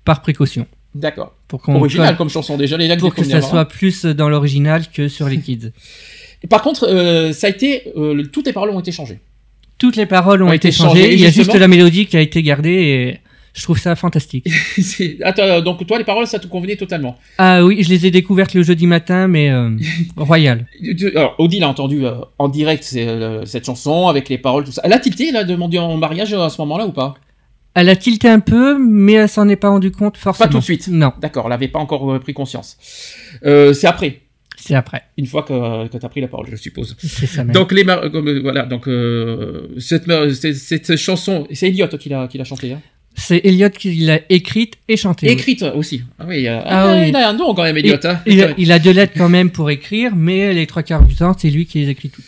par 0.04 0.22
précaution. 0.22 0.66
D'accord. 0.94 1.34
Pour 1.52 1.60
qu'on 1.60 1.74
Original 1.74 2.08
colle- 2.08 2.16
comme 2.16 2.30
chanson 2.30 2.56
déjà, 2.56 2.78
les 2.78 2.88
lacs 2.88 2.98
pour 2.98 3.10
des 3.10 3.16
que 3.16 3.24
ça 3.24 3.32
Connemara. 3.40 3.50
soit 3.50 3.64
plus 3.66 4.06
dans 4.06 4.30
l'original 4.30 4.84
que 4.90 5.06
sur 5.08 5.28
les 5.28 5.38
kids. 5.38 5.70
Et 6.42 6.46
Par 6.46 6.62
contre, 6.62 6.88
euh, 6.88 7.30
ça 7.34 7.46
a 7.48 7.50
été, 7.50 7.92
euh, 7.94 8.24
toutes 8.32 8.46
les 8.46 8.54
paroles 8.54 8.70
ont 8.70 8.80
été 8.80 8.90
changées. 8.90 9.18
Toutes 9.76 9.96
les 9.96 10.06
paroles 10.06 10.42
ont, 10.42 10.46
Ont 10.48 10.52
été, 10.52 10.68
été 10.68 10.76
changées. 10.78 11.00
changées, 11.02 11.12
Il 11.12 11.20
y 11.20 11.26
a 11.26 11.30
juste 11.30 11.52
la 11.54 11.68
mélodie 11.68 12.06
qui 12.06 12.16
a 12.16 12.22
été 12.22 12.42
gardée 12.42 12.70
et 12.70 13.18
je 13.52 13.62
trouve 13.64 13.78
ça 13.78 13.94
fantastique. 13.96 14.48
Attends, 15.22 15.42
euh, 15.42 15.60
donc 15.60 15.86
toi, 15.86 15.98
les 15.98 16.04
paroles, 16.04 16.26
ça 16.26 16.38
te 16.38 16.46
convenait 16.46 16.76
totalement. 16.76 17.18
ah 17.36 17.62
oui, 17.62 17.82
je 17.82 17.90
les 17.90 18.06
ai 18.06 18.10
découvertes 18.10 18.54
le 18.54 18.62
jeudi 18.62 18.86
matin, 18.86 19.28
mais 19.28 19.50
euh, 19.50 19.76
royal. 20.16 20.66
Alors, 21.14 21.34
Odile 21.38 21.64
a 21.64 21.68
entendu 21.68 22.04
en 22.38 22.48
direct 22.48 22.82
cette 23.44 23.66
chanson 23.66 24.08
avec 24.08 24.30
les 24.30 24.38
paroles, 24.38 24.64
tout 24.64 24.72
ça. 24.72 24.80
Elle 24.86 24.94
a 24.94 24.98
tilté, 24.98 25.28
elle 25.28 25.36
a 25.36 25.44
demandé 25.44 25.78
en 25.78 25.98
mariage 25.98 26.32
à 26.32 26.48
ce 26.48 26.58
moment-là 26.62 26.86
ou 26.86 26.92
pas? 26.92 27.12
Elle 27.74 27.88
a 27.88 27.96
tilté 27.96 28.28
un 28.28 28.40
peu, 28.40 28.78
mais 28.78 29.12
elle 29.14 29.28
s'en 29.28 29.48
est 29.48 29.56
pas 29.56 29.70
rendu 29.70 29.90
compte 29.90 30.16
forcément. 30.16 30.46
Pas 30.46 30.52
tout 30.52 30.58
de 30.58 30.64
suite. 30.64 30.88
Non, 30.88 31.12
D'accord, 31.20 31.44
elle 31.46 31.50
n'avait 31.50 31.68
pas 31.68 31.78
encore 31.78 32.12
euh, 32.12 32.18
pris 32.18 32.34
conscience. 32.34 32.76
Euh, 33.46 33.72
c'est 33.72 33.86
après, 33.86 34.20
c'est 34.56 34.74
après. 34.74 35.02
une 35.16 35.26
fois 35.26 35.42
que, 35.42 35.88
que 35.88 35.96
tu 35.96 36.04
as 36.04 36.08
pris 36.10 36.20
la 36.20 36.28
parole, 36.28 36.46
je 36.50 36.56
suppose. 36.56 36.96
C'est 37.00 37.26
ça 37.26 37.44
même. 37.44 37.54
Donc, 37.54 37.72
les 37.72 37.84
mar- 37.84 38.02
euh, 38.04 38.40
voilà, 38.42 38.64
donc, 38.64 38.86
euh, 38.88 39.68
cette, 39.78 40.04
cette, 40.34 40.56
cette 40.86 40.96
chanson, 40.96 41.46
c'est 41.52 41.68
Elliot 41.68 41.88
qui 41.88 42.08
l'a, 42.10 42.28
qui 42.28 42.36
l'a 42.38 42.44
chantée. 42.44 42.72
Hein. 42.72 42.80
C'est 43.14 43.40
Elliot 43.44 43.68
qui 43.70 43.94
l'a 43.96 44.20
écrite 44.30 44.74
et 44.88 44.96
chantée. 44.96 45.26
oui. 45.26 45.32
Écrite 45.32 45.62
aussi. 45.74 46.02
Ah 46.18 46.24
oui, 46.28 46.46
euh, 46.48 46.60
Ah 46.64 46.90
ah, 46.90 46.94
oui. 47.00 47.08
il 47.08 47.16
a 47.16 47.28
un 47.28 47.34
don 47.34 47.54
quand 47.54 47.62
même, 47.62 47.76
Elliot. 47.76 47.96
Il, 48.26 48.42
hein. 48.42 48.54
il 48.58 48.70
a 48.72 48.78
deux 48.78 48.92
lettres 48.92 49.12
quand 49.16 49.28
même 49.28 49.50
pour 49.50 49.70
écrire, 49.70 50.12
mais 50.16 50.52
les 50.54 50.66
trois 50.66 50.82
quarts 50.82 51.04
du 51.06 51.14
temps, 51.14 51.34
c'est 51.38 51.50
lui 51.50 51.64
qui 51.66 51.80
les 51.80 51.88
écrit 51.90 52.08
toutes. 52.10 52.24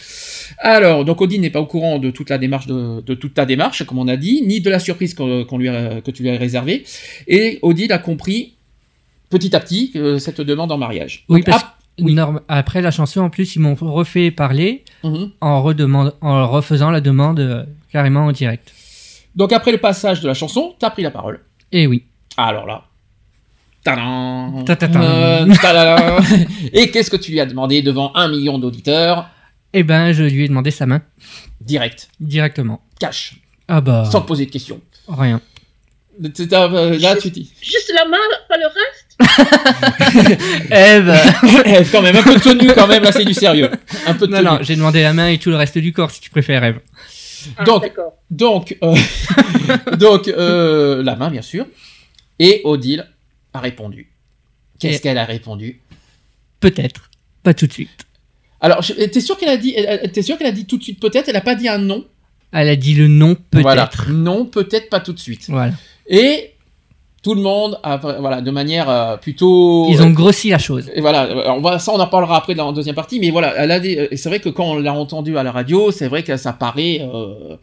Alors, 0.64 1.04
donc 1.04 1.20
Odile 1.20 1.42
n'est 1.42 1.50
pas 1.50 1.60
au 1.60 1.66
courant 1.66 1.98
de 1.98 2.10
toute 2.10 2.30
la 2.30 2.38
démarche 2.38 2.66
de, 2.66 3.02
de 3.02 3.14
toute 3.14 3.34
ta 3.34 3.44
démarche, 3.44 3.84
comme 3.84 3.98
on 3.98 4.08
a 4.08 4.16
dit, 4.16 4.42
ni 4.46 4.60
de 4.62 4.70
la 4.70 4.78
surprise 4.78 5.12
qu'on 5.14 5.58
lui 5.58 5.68
a- 5.68 6.00
que 6.00 6.10
tu 6.10 6.22
lui 6.22 6.30
as 6.30 6.38
réservée. 6.38 6.84
Et 7.28 7.58
Odile 7.60 7.92
a 7.92 7.98
compris 7.98 8.54
petit 9.28 9.54
à 9.54 9.60
petit 9.60 9.90
que 9.90 10.18
cette 10.18 10.40
demande 10.40 10.72
en 10.72 10.78
mariage. 10.78 11.24
Oui, 11.28 11.40
Donc, 11.40 11.46
parce 11.46 11.62
ap- 11.64 11.74
oui. 12.00 12.14
Norm- 12.14 12.40
après 12.48 12.80
la 12.80 12.90
chanson, 12.90 13.20
en 13.20 13.28
plus, 13.30 13.56
ils 13.56 13.60
m'ont 13.60 13.74
refait 13.74 14.30
parler 14.30 14.84
Mhm. 15.04 15.32
en, 15.42 15.62
refaisant 15.62 16.90
la 16.90 17.00
demande 17.02 17.40
euh, 17.40 17.64
carrément 17.92 18.24
en 18.26 18.32
direct. 18.32 18.72
Donc 19.36 19.52
après 19.52 19.70
le 19.72 19.78
passage 19.78 20.20
de 20.22 20.26
la 20.28 20.34
chanson, 20.34 20.74
t'as 20.78 20.90
pris 20.90 21.02
la 21.02 21.10
parole. 21.10 21.40
Et 21.72 21.86
oui. 21.86 22.04
Alors 22.38 22.66
là. 22.66 22.84
Tadam, 23.84 24.64
Ta-ta-ta. 24.64 25.02
euh, 25.02 25.54
tadam. 25.60 26.24
Et 26.72 26.90
qu'est-ce 26.90 27.10
que 27.10 27.16
tu 27.18 27.32
lui 27.32 27.40
as 27.40 27.44
demandé 27.46 27.82
devant 27.82 28.12
un 28.14 28.28
million 28.28 28.58
d'auditeurs? 28.58 29.28
Eh 29.74 29.82
ben, 29.82 30.12
je 30.12 30.22
lui 30.24 30.44
ai 30.44 30.48
demandé 30.48 30.70
sa 30.70 30.86
main, 30.86 31.02
Direct, 31.60 32.08
directement. 32.20 32.80
cash, 33.00 33.34
Ah 33.68 33.80
bah, 33.80 34.08
sans 34.10 34.20
te 34.22 34.26
poser 34.28 34.46
de 34.46 34.50
questions. 34.50 34.80
rien. 35.08 35.40
Euh, 36.22 36.98
Là, 37.00 37.16
tu 37.16 37.30
dis. 37.30 37.52
Juste 37.60 37.92
la 37.92 38.04
main, 38.04 38.16
pas 38.48 38.56
le 38.56 38.66
reste 38.66 39.16
Eh 40.70 41.00
ben... 41.00 41.20
Eh, 41.80 41.84
quand 41.90 42.02
même, 42.02 42.14
un 42.16 42.22
peu 42.22 42.34
de 42.36 42.40
tenue, 42.40 42.72
quand 42.72 42.86
même, 42.86 43.02
là, 43.02 43.10
c'est 43.10 43.24
du 43.24 43.34
sérieux. 43.34 43.68
Un 44.06 44.14
peu 44.14 44.26
de 44.28 44.32
non, 44.32 44.38
tenue. 44.38 44.48
non, 44.50 44.58
j'ai 44.62 44.76
demandé 44.76 45.02
la 45.02 45.12
main 45.12 45.28
et 45.28 45.38
tout 45.38 45.50
le 45.50 45.56
reste 45.56 45.76
du 45.78 45.92
corps, 45.92 46.10
si 46.12 46.20
tu 46.20 46.30
préfères, 46.30 46.62
Eve. 46.62 46.78
Ah, 47.56 47.64
Donc- 47.64 47.82
d'accord. 47.82 48.12
Donc, 48.30 48.76
euh, 48.82 48.94
donc 49.98 50.28
euh, 50.28 51.02
la 51.02 51.16
main, 51.16 51.30
bien 51.30 51.42
sûr. 51.42 51.66
Et 52.38 52.60
Odile 52.64 53.06
a 53.52 53.58
répondu. 53.60 54.08
Qu'est-ce 54.78 54.98
Et- 54.98 55.00
qu'elle 55.00 55.18
a 55.18 55.24
répondu? 55.24 55.80
Peut-être. 56.60 57.10
Pas 57.42 57.54
tout 57.54 57.66
de 57.66 57.72
suite. 57.72 57.90
Alors, 58.60 58.80
t'es 58.84 59.20
sûr 59.20 59.36
qu'elle 59.36 59.48
a 59.50 59.56
dit, 59.56 59.74
t'es 60.12 60.22
sûr 60.22 60.38
qu'elle 60.38 60.46
a 60.46 60.52
dit 60.52 60.64
tout 60.64 60.78
de 60.78 60.82
suite 60.82 61.00
peut-être? 61.00 61.28
Elle 61.28 61.36
a 61.36 61.40
pas 61.42 61.54
dit 61.54 61.68
un 61.68 61.78
non? 61.78 62.04
Elle 62.52 62.68
a 62.68 62.76
dit 62.76 62.94
le 62.94 63.08
nom, 63.08 63.34
peut-être. 63.50 63.62
Voilà. 63.62 63.90
Non, 64.10 64.46
peut-être 64.46 64.88
pas 64.88 65.00
tout 65.00 65.12
de 65.12 65.18
suite. 65.18 65.46
Voilà. 65.48 65.72
Et 66.08 66.52
tout 67.22 67.34
le 67.34 67.40
monde, 67.42 67.78
a, 67.82 67.96
voilà, 67.96 68.40
de 68.42 68.50
manière 68.50 68.88
euh, 68.88 69.16
plutôt. 69.16 69.88
Ils 69.90 70.02
ont 70.02 70.10
grossi 70.10 70.50
la 70.50 70.58
chose. 70.58 70.90
Et 70.94 71.00
voilà, 71.00 71.22
alors, 71.22 71.56
on 71.56 71.60
va- 71.60 71.78
ça 71.78 71.92
on 71.92 71.98
en 71.98 72.06
parlera 72.06 72.36
après 72.36 72.54
dans 72.54 72.66
la 72.66 72.72
deuxième 72.72 72.94
partie, 72.94 73.18
mais 73.18 73.30
voilà, 73.30 73.54
elle 73.56 73.70
a 73.70 73.80
des, 73.80 73.96
euh, 73.98 74.08
c'est 74.14 74.28
vrai 74.28 74.40
que 74.40 74.50
quand 74.50 74.64
on 74.66 74.78
l'a 74.78 74.92
entendu 74.92 75.36
à 75.36 75.42
la 75.42 75.50
radio, 75.50 75.90
c'est 75.90 76.06
vrai 76.06 76.22
que 76.22 76.36
ça 76.36 76.52
paraît, 76.52 77.00
euh, 77.02 77.56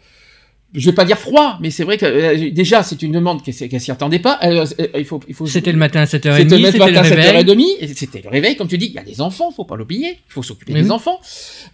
je 0.73 0.89
vais 0.89 0.95
pas 0.95 1.03
dire 1.05 1.17
froid, 1.17 1.57
mais 1.61 1.69
c'est 1.69 1.83
vrai 1.83 1.97
que 1.97 2.05
euh, 2.05 2.49
déjà 2.51 2.81
c'est 2.83 3.01
une 3.01 3.11
demande 3.11 3.43
qu'elle, 3.43 3.53
qu'elle 3.55 3.81
s'y 3.81 3.91
attendait 3.91 4.19
pas. 4.19 4.37
Elle, 4.41 4.57
euh, 4.57 4.65
il 4.97 5.05
faut, 5.05 5.19
il 5.27 5.33
faut. 5.33 5.45
C'était 5.45 5.71
le 5.71 5.77
matin 5.77 6.01
à 6.01 6.05
7h30, 6.05 6.37
C'était 6.37 6.55
le 6.57 6.61
matin 6.61 6.87
le 6.87 6.97
à 6.97 7.01
réveil. 7.01 7.43
7h30, 7.43 7.65
et 7.81 7.87
c'était 7.87 8.21
le 8.23 8.29
réveil, 8.29 8.55
comme 8.55 8.67
tu 8.67 8.77
dis, 8.77 8.85
il 8.87 8.93
y 8.93 8.97
a 8.99 9.03
des 9.03 9.19
enfants, 9.21 9.51
faut 9.51 9.65
pas 9.65 9.75
l'oublier, 9.75 10.11
il 10.27 10.31
faut 10.33 10.43
s'occuper 10.43 10.73
des 10.73 10.83
oui. 10.83 10.91
enfants. 10.91 11.19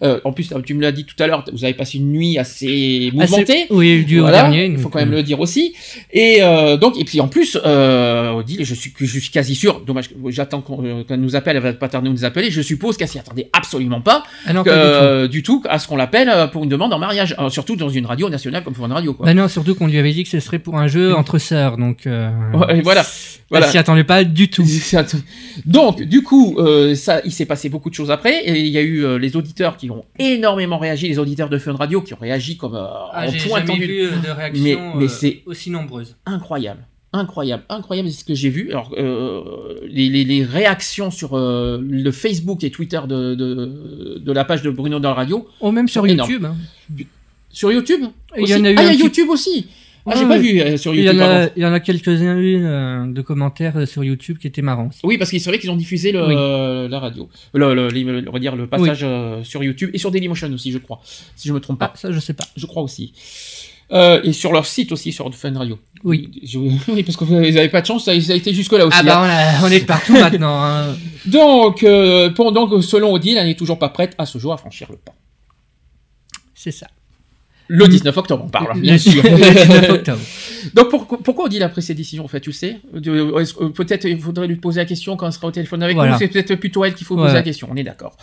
Euh, 0.02 0.20
en 0.24 0.32
plus, 0.32 0.50
tu 0.66 0.74
me 0.74 0.82
l'as 0.82 0.92
dit 0.92 1.04
tout 1.04 1.14
à 1.22 1.26
l'heure, 1.26 1.44
vous 1.52 1.64
avez 1.64 1.74
passé 1.74 1.98
une 1.98 2.10
nuit 2.10 2.38
assez 2.38 3.10
mouvementée. 3.14 3.66
c'est- 3.68 3.72
Oui, 3.72 4.04
dû 4.04 4.18
Voilà, 4.20 4.42
dernier. 4.42 4.66
Il 4.66 4.78
faut 4.78 4.88
quand 4.88 4.98
même 4.98 5.12
euh, 5.12 5.16
le 5.16 5.22
dire 5.22 5.40
aussi. 5.40 5.74
Et 6.12 6.38
euh, 6.42 6.76
donc, 6.76 6.98
et 6.98 7.04
puis 7.04 7.20
en 7.20 7.28
plus, 7.28 7.56
euh, 7.64 8.30
Odile, 8.32 8.64
je 8.64 8.74
suis, 8.74 8.92
je 8.98 9.06
suis 9.20 9.30
quasi 9.30 9.54
sûr. 9.54 9.80
Dommage, 9.86 10.10
j'attends 10.28 10.60
qu'on 10.60 10.84
euh, 10.84 11.04
qu'elle 11.04 11.20
nous 11.20 11.36
appelle. 11.36 11.56
Elle 11.56 11.62
va 11.62 11.72
pas 11.72 11.88
tarder 11.88 12.08
à 12.08 12.12
nous 12.12 12.24
appeler. 12.24 12.50
Je 12.50 12.62
suppose 12.62 12.96
qu'elle 12.96 13.08
s'y 13.08 13.18
attendait 13.18 13.48
absolument 13.52 14.00
pas, 14.00 14.22
Ah 14.46 14.52
non, 14.52 14.62
que- 14.64 14.70
pas 14.70 14.74
du 14.76 14.82
tout. 14.82 15.04
euh, 15.04 15.28
du 15.28 15.42
tout, 15.42 15.62
à 15.68 15.78
ce 15.78 15.86
qu'on 15.88 15.96
l'appelle 15.96 16.28
euh, 16.28 16.46
pour 16.46 16.64
une 16.64 16.70
demande 16.70 16.92
en 16.92 16.98
mariage, 16.98 17.34
Euh, 17.38 17.48
surtout 17.50 17.76
dans 17.76 17.88
une 17.88 18.06
radio 18.06 18.28
nationale 18.28 18.64
comme 18.64 18.74
Radio. 18.92 19.14
Quoi. 19.14 19.26
Bah 19.26 19.34
non, 19.34 19.48
surtout 19.48 19.74
qu'on 19.74 19.86
lui 19.86 19.98
avait 19.98 20.12
dit 20.12 20.22
que 20.24 20.28
ce 20.30 20.40
serait 20.40 20.58
pour 20.58 20.76
un 20.78 20.88
jeu 20.88 21.14
entre 21.14 21.38
sœurs, 21.38 21.76
donc. 21.76 22.06
Euh, 22.06 22.30
Ouais, 22.54 22.80
voilà, 22.82 23.00
Elle 23.02 23.06
voilà. 23.50 23.66
s'y 23.68 23.78
attendait 23.78 24.04
pas 24.04 24.24
du 24.24 24.48
tout. 24.50 24.64
Donc, 25.66 26.02
du 26.02 26.22
coup, 26.22 26.56
euh, 26.58 26.94
ça, 26.94 27.20
il 27.24 27.32
s'est 27.32 27.46
passé 27.46 27.68
beaucoup 27.68 27.90
de 27.90 27.94
choses 27.94 28.10
après, 28.10 28.44
et 28.44 28.58
il 28.60 28.68
y 28.68 28.78
a 28.78 28.82
eu 28.82 29.04
euh, 29.04 29.18
les 29.18 29.36
auditeurs 29.36 29.76
qui 29.76 29.90
ont 29.90 30.04
énormément 30.18 30.78
réagi, 30.78 31.08
les 31.08 31.18
auditeurs 31.18 31.48
de 31.48 31.58
Fun 31.58 31.74
Radio 31.74 32.00
qui 32.02 32.14
ont 32.14 32.18
réagi 32.20 32.56
comme 32.56 32.74
Ah, 32.76 33.24
en 33.26 33.30
point 33.48 33.58
jamais 33.60 33.64
tendu. 33.66 33.86
vu 33.86 34.08
de 34.24 34.30
réaction 34.30 34.92
Mais- 34.94 35.00
mais 35.00 35.08
c'est- 35.08 35.42
aussi 35.46 35.70
nombreuse. 35.70 36.16
incroyable. 36.26 36.86
Incroyable, 37.14 37.62
incroyable 37.70 38.10
c'est 38.10 38.20
ce 38.20 38.24
que 38.24 38.34
j'ai 38.34 38.50
vu. 38.50 38.68
Alors, 38.70 38.92
euh, 38.98 39.80
les, 39.88 40.10
les- 40.10 40.24
les 40.24 40.44
réactions 40.44 41.10
sur 41.10 41.38
euh, 41.38 41.82
le 41.82 42.10
Facebook 42.12 42.62
et 42.64 42.70
Twitter 42.70 43.00
de, 43.08 43.34
de, 43.34 44.18
de 44.22 44.32
la 44.32 44.44
page 44.44 44.60
de 44.60 44.68
Bruno 44.68 45.00
dans 45.00 45.08
la 45.08 45.14
radio. 45.14 45.48
Oh, 45.60 45.72
même 45.72 45.88
sur. 45.88 46.06
YouTube. 46.06 46.44
hein. 46.44 46.54
Sur 47.58 47.72
YouTube 47.72 48.02
Il 48.36 48.48
y 48.48 48.54
en 48.54 48.64
a 48.64 48.70
eu 48.70 48.76
Ah, 48.78 48.84
il 48.84 48.86
y 48.86 49.02
a 49.02 49.04
YouTube 49.04 49.28
aussi 49.30 49.66
Ah, 50.06 50.12
j'ai 50.14 50.22
Ouais, 50.22 50.28
pas 50.28 50.38
vu 50.38 50.60
euh, 50.60 50.76
sur 50.76 50.94
Il 50.94 51.00
y, 51.00 51.04
YouTube. 51.06 51.20
en 51.20 51.24
a, 51.24 51.28
pardon. 51.28 51.52
il 51.56 51.62
y 51.62 51.66
en 51.66 51.72
a 51.72 51.80
quelques-uns 51.80 52.36
euh, 52.38 53.06
de 53.12 53.20
commentaires 53.20 53.76
euh, 53.78 53.84
sur 53.84 54.04
YouTube 54.04 54.38
qui 54.38 54.46
étaient 54.46 54.62
marrants. 54.62 54.90
Oui, 55.02 55.18
parce 55.18 55.30
qu'il 55.30 55.42
vrai 55.42 55.58
qu'ils 55.58 55.70
ont 55.72 55.76
diffusé 55.76 56.12
le, 56.12 56.24
Oui. 56.24 56.88
la 56.88 57.00
radio. 57.00 57.28
Le, 57.54 57.74
le, 57.74 57.88
le- 57.88 58.28
on 58.28 58.32
va 58.32 58.38
dire 58.38 58.54
le 58.54 58.68
passage 58.68 59.04
sur 59.42 59.64
YouTube 59.64 59.90
et 59.92 59.98
sur 59.98 60.12
Dailymotion 60.12 60.52
aussi, 60.52 60.70
je 60.70 60.78
crois. 60.78 61.00
Si 61.34 61.48
je 61.48 61.52
me 61.52 61.58
trompe 61.58 61.80
pas. 61.80 61.90
Ah, 61.92 61.98
ça, 61.98 62.12
je 62.12 62.20
sais 62.20 62.32
pas. 62.34 62.44
Je 62.56 62.66
crois 62.66 62.82
aussi. 62.84 63.12
Et 64.22 64.32
sur 64.32 64.52
leur 64.52 64.64
site 64.66 64.92
aussi, 64.92 65.10
sur 65.12 65.34
Fun 65.34 65.52
Radio. 65.58 65.80
Oui. 66.04 66.30
Je- 66.44 66.58
oui, 66.92 67.02
parce 67.02 67.16
que 67.16 67.24
vous 67.24 67.34
n'avez 67.34 67.68
pas 67.68 67.80
de 67.80 67.86
chance, 67.86 68.04
ça, 68.04 68.12
a 68.12 68.14
été 68.14 68.54
jusque-là 68.54 68.86
aussi. 68.86 68.96
Ah 69.00 69.02
hein. 69.02 69.04
bah, 69.04 69.20
on, 69.62 69.64
a- 69.64 69.68
on 69.68 69.72
est 69.72 69.84
partout 69.84 70.12
maintenant. 70.24 70.62
hein. 70.64 70.96
Donc, 71.26 71.84
pendant 72.36 72.80
selon 72.82 73.12
Odile, 73.14 73.36
elle 73.36 73.48
n'est 73.48 73.56
toujours 73.56 73.80
pas 73.80 73.88
prête 73.88 74.14
à 74.16 74.26
ce 74.26 74.38
jour 74.38 74.52
à 74.52 74.58
franchir 74.58 74.86
le 74.92 74.96
pas. 74.96 75.14
C'est 76.54 76.70
ça. 76.70 76.86
Le 77.70 77.86
19 77.86 78.16
octobre, 78.16 78.44
on 78.46 78.48
parle, 78.48 78.80
bien 78.80 78.96
sûr. 78.96 79.22
le 79.22 79.28
19 79.30 79.90
octobre. 79.90 80.20
Donc, 80.74 80.88
pour- 80.88 81.06
pourquoi 81.06 81.44
Odile 81.44 81.62
a 81.62 81.68
pris 81.68 81.82
cette 81.82 81.98
décision, 81.98 82.24
en 82.24 82.28
fait, 82.28 82.40
tu 82.40 82.50
sais? 82.52 82.78
Est-ce 82.94 83.52
que- 83.54 83.64
Peut-être 83.68 84.06
il 84.06 84.18
faudrait 84.20 84.46
lui 84.46 84.56
poser 84.56 84.80
la 84.80 84.86
question 84.86 85.16
quand 85.16 85.26
elle 85.26 85.32
sera 85.34 85.48
au 85.48 85.50
téléphone 85.50 85.82
avec 85.82 85.94
Voilà. 85.94 86.12
nous, 86.12 86.18
c'est 86.18 86.28
peut-être 86.28 86.54
plutôt 86.56 86.84
elle 86.84 86.94
qu'il 86.94 87.06
faut 87.06 87.14
poser 87.16 87.34
la 87.34 87.42
question, 87.42 87.68
on 87.70 87.76
est 87.76 87.82
d'accord. 87.84 88.16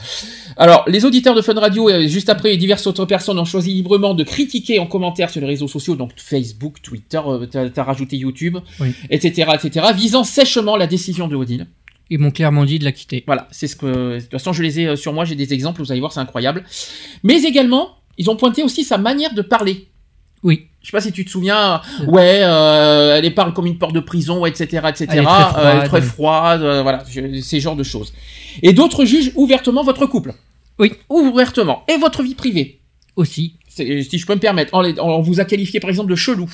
Alors, 0.58 0.84
les 0.88 1.06
auditeurs 1.06 1.36
de 1.36 1.42
Fun 1.44 1.54
Radio, 1.54 1.90
euh, 1.90 2.08
juste 2.08 2.30
après, 2.30 2.54
et 2.54 2.58
diverses 2.58 2.88
autres 2.88 3.06
personnes 3.06 3.38
ont 3.38 3.46
choisi 3.46 3.72
librement 3.74 4.16
de 4.16 4.24
critiquer 4.24 4.80
en 4.80 4.88
commentaire 4.88 5.30
sur 5.30 5.42
les 5.42 5.48
réseaux 5.48 5.68
sociaux, 5.68 5.96
donc 5.96 6.12
Facebook, 6.18 6.82
Twitter, 6.82 7.22
euh, 7.26 7.46
t'as 7.46 7.70
t'as 7.70 7.84
rajouté 7.84 8.18
YouTube, 8.18 8.58
Oui. 8.80 8.94
etc., 9.12 9.50
etc., 9.54 9.86
visant 9.96 10.24
sèchement 10.24 10.76
la 10.76 10.88
décision 10.88 11.28
de 11.28 11.36
Odile. 11.36 11.68
Ils 12.10 12.20
m'ont 12.20 12.32
clairement 12.32 12.66
dit 12.66 12.78
de 12.80 12.84
la 12.86 12.92
quitter. 12.92 13.24
Voilà, 13.26 13.48
c'est 13.52 13.68
ce 13.68 13.76
que. 13.76 14.16
De 14.16 14.20
toute 14.22 14.32
façon, 14.32 14.54
je 14.54 14.62
les 14.64 14.80
ai 14.80 14.88
euh, 14.88 14.96
sur 14.96 15.12
moi, 15.14 15.26
j'ai 15.26 15.36
des 15.36 15.54
exemples, 15.54 15.82
vous 15.82 15.92
allez 15.92 16.00
voir, 16.02 16.12
c'est 16.14 16.20
incroyable. 16.20 16.64
Mais 17.24 17.42
également, 17.44 17.90
ils 18.18 18.30
ont 18.30 18.36
pointé 18.36 18.64
aussi 18.64 18.84
sa 18.84 18.98
manière 18.98 19.34
de 19.34 19.42
parler. 19.42 19.88
Oui. 20.44 20.68
Je 20.82 20.88
sais 20.88 20.92
pas 20.92 21.02
si 21.02 21.12
tu 21.12 21.26
te 21.26 21.30
souviens, 21.32 21.82
ouais, 22.08 22.42
euh, 22.44 23.20
elle 23.22 23.34
parle 23.34 23.54
comme 23.54 23.66
une 23.66 23.80
porte 23.80 23.94
de 23.96 24.00
prison, 24.00 24.46
etc., 24.46 24.82
etc. 24.90 25.08
Elle 25.10 25.20
est 25.20 25.24
très 25.24 25.32
euh, 25.42 25.46
froide. 25.48 25.66
elle 25.80 25.84
est 25.84 25.88
très 25.88 26.02
froide, 26.02 26.62
euh, 26.62 26.82
voilà, 26.84 27.04
je- 27.10 27.42
ces 27.42 27.60
genres 27.60 27.76
de 27.76 27.82
choses. 27.84 28.14
Et 28.62 28.72
d'autres 28.74 29.06
jugent 29.06 29.32
ouvertement 29.36 29.84
votre 29.84 30.06
couple. 30.06 30.34
Oui. 30.78 30.92
Ouvertement. 31.10 31.84
Et 31.88 31.98
votre 31.98 32.22
vie 32.22 32.36
privée. 32.36 32.80
Aussi. 33.16 33.56
C'est- 33.68 34.04
Si 34.04 34.18
je 34.20 34.26
peux 34.28 34.36
me 34.36 34.40
permettre. 34.40 34.72
On, 34.74 34.82
les- 34.82 35.00
on 35.00 35.22
vous 35.22 35.40
a 35.40 35.46
qualifié 35.46 35.80
par 35.80 35.90
exemple 35.90 36.12
de 36.12 36.16
chelou. 36.16 36.50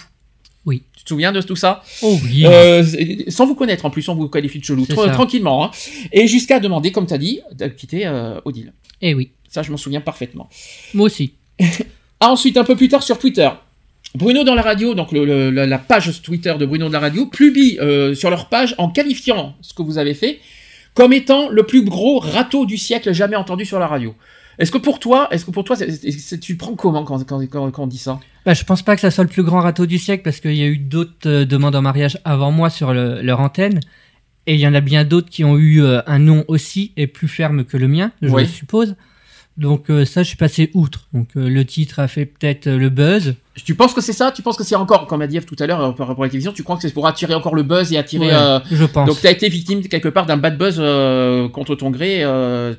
Oui. 0.65 0.83
Tu 0.95 1.03
te 1.03 1.09
souviens 1.09 1.31
de 1.31 1.41
tout 1.41 1.55
ça? 1.55 1.83
Oh 2.03 2.17
oui. 2.23 2.45
Euh, 2.45 2.83
sans 3.27 3.45
vous 3.47 3.55
connaître 3.55 3.83
en 3.85 3.89
plus, 3.89 4.07
on 4.09 4.15
vous 4.15 4.29
qualifie 4.29 4.59
de 4.59 4.63
chelou, 4.63 4.85
ça. 4.85 5.09
tranquillement. 5.09 5.65
hein. 5.65 5.71
Et 6.13 6.27
jusqu'à 6.27 6.59
demander, 6.59 6.91
comme 6.91 7.07
tu 7.07 7.13
as 7.13 7.17
dit, 7.17 7.41
de 7.51 7.65
quitter 7.67 8.05
euh, 8.05 8.39
Odile. 8.45 8.71
Eh 9.01 9.13
oui. 9.15 9.31
Ça, 9.49 9.63
je 9.63 9.71
m'en 9.71 9.77
souviens 9.77 10.01
parfaitement. 10.01 10.49
Moi 10.93 11.07
aussi. 11.07 11.33
Ensuite, 12.19 12.57
un 12.57 12.63
peu 12.63 12.75
plus 12.75 12.87
tard 12.87 13.03
sur 13.03 13.17
Twitter. 13.17 13.49
Bruno 14.15 14.43
dans 14.43 14.55
la 14.55 14.61
radio, 14.61 14.93
donc 14.93 15.11
le- 15.11 15.25
le- 15.25 15.49
la, 15.65 15.77
page 15.77 16.21
Twitter 16.21 16.53
de 16.59 16.65
Bruno 16.65 16.85
dans 16.87 16.91
la 16.91 16.99
radio, 16.99 17.25
publie 17.27 17.77
euh, 17.79 18.13
sur 18.13 18.29
leur 18.29 18.49
page 18.49 18.75
en 18.77 18.89
qualifiant 18.89 19.55
ce 19.61 19.73
que 19.73 19.81
vous 19.81 19.97
avez 19.97 20.13
fait 20.13 20.39
comme 20.93 21.13
étant 21.13 21.47
le 21.49 21.63
plus 21.63 21.83
gros 21.85 22.19
râteau 22.19 22.65
du 22.65 22.77
siècle 22.77 23.13
jamais 23.13 23.37
entendu 23.37 23.65
sur 23.65 23.79
la 23.79 23.87
radio. 23.87 24.13
Est-ce 24.59 24.71
que 24.71 24.77
pour 24.77 24.99
toi, 24.99 25.29
est-ce 25.31 25.45
que 25.45 25.51
pour 25.51 25.63
toi, 25.63 25.77
c'est- 25.77 25.89
c'est- 26.11 26.37
tu 26.39 26.57
prends 26.57 26.75
comment 26.75 27.05
quand, 27.05 27.23
quand, 27.25 27.39
quand- 27.49 27.71
quand 27.71 27.83
on 27.83 27.87
dit 27.87 27.97
ça? 27.97 28.19
Bah, 28.45 28.53
je 28.53 28.63
pense 28.65 28.81
pas 28.81 28.95
que 28.95 29.01
ça 29.01 29.09
soit 29.09 29.23
le 29.23 29.29
plus 29.29 29.43
grand 29.43 29.61
râteau 29.61 29.85
du 29.85 29.97
siècle 29.97 30.23
parce 30.23 30.41
qu'il 30.41 30.55
y 30.55 30.61
a 30.63 30.67
eu 30.67 30.77
d'autres 30.77 31.27
euh, 31.27 31.45
demandes 31.45 31.75
en 31.75 31.81
mariage 31.81 32.19
avant 32.25 32.51
moi 32.51 32.69
sur 32.69 32.93
le- 32.93 33.21
leur 33.21 33.39
antenne. 33.39 33.79
Et 34.47 34.55
il 34.55 34.59
y 34.59 34.67
en 34.67 34.73
a 34.73 34.81
bien 34.81 35.05
d'autres 35.05 35.29
qui 35.29 35.45
ont 35.45 35.57
eu 35.57 35.81
euh, 35.81 36.01
un 36.05 36.19
nom 36.19 36.43
aussi 36.49 36.91
et 36.97 37.07
plus 37.07 37.29
ferme 37.29 37.63
que 37.63 37.77
le 37.77 37.87
mien, 37.87 38.11
je 38.21 38.27
Oui. 38.27 38.41
le 38.43 38.47
suppose. 38.49 38.95
Donc 39.61 39.89
euh, 39.91 40.05
ça, 40.05 40.23
je 40.23 40.27
suis 40.27 40.37
passé 40.37 40.71
outre. 40.73 41.07
Donc 41.13 41.29
euh, 41.37 41.47
le 41.47 41.63
titre 41.65 41.99
a 41.99 42.07
fait 42.07 42.25
peut-être 42.25 42.65
euh, 42.67 42.77
le 42.77 42.89
buzz. 42.89 43.35
Tu 43.63 43.75
penses 43.75 43.93
que 43.93 44.01
c'est 44.01 44.11
ça? 44.13 44.31
Tu 44.31 44.41
penses 44.41 44.57
que 44.57 44.63
c'est 44.63 44.75
encore, 44.75 45.05
comme 45.07 45.21
a 45.21 45.27
dit 45.27 45.37
Eve 45.37 45.45
tout 45.45 45.55
à 45.59 45.67
l'heure 45.67 45.93
par 45.95 46.07
rapport 46.07 46.23
à 46.23 46.25
la 46.27 46.31
télévision, 46.31 46.51
tu 46.51 46.63
crois 46.63 46.77
que 46.77 46.81
c'est 46.81 46.91
pour 46.93 47.05
attirer 47.07 47.35
encore 47.35 47.53
le 47.53 47.61
buzz 47.63 47.93
et 47.93 47.97
attirer. 47.97 48.27
Ouais, 48.27 48.59
je 48.71 48.85
pense. 48.85 49.07
Donc 49.07 49.21
tu 49.21 49.27
as 49.27 49.31
été 49.31 49.47
victime 49.49 49.81
quelque 49.83 50.09
part 50.09 50.25
d'un 50.25 50.37
bad 50.37 50.57
buzz 50.57 50.81
contre 51.51 51.75
ton 51.75 51.91
gré, 51.91 52.25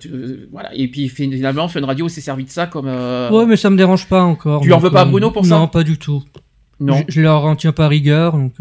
tu- 0.00 0.48
voilà. 0.50 0.74
Et 0.74 0.88
puis 0.88 1.08
finalement, 1.08 1.68
Fun 1.68 1.86
Radio 1.86 2.08
s'est 2.08 2.20
servi 2.20 2.44
de 2.44 2.50
ça 2.50 2.66
comme. 2.66 2.86
Ouais, 2.88 3.46
mais 3.46 3.56
ça 3.56 3.70
me 3.70 3.76
dérange 3.76 4.06
pas 4.08 4.22
encore. 4.22 4.62
Tu 4.62 4.72
en 4.72 4.78
veux 4.78 4.90
pas 4.90 5.02
à 5.02 5.04
Bruno 5.04 5.30
pour 5.30 5.46
ça? 5.46 5.56
Non, 5.58 5.68
pas 5.68 5.84
du 5.84 5.98
tout. 5.98 6.22
Non. 6.80 6.96
Je, 7.06 7.14
je 7.14 7.20
leur 7.20 7.44
en 7.44 7.54
tiens 7.54 7.72
pas 7.72 7.86
rigueur, 7.86 8.32
donc 8.32 8.54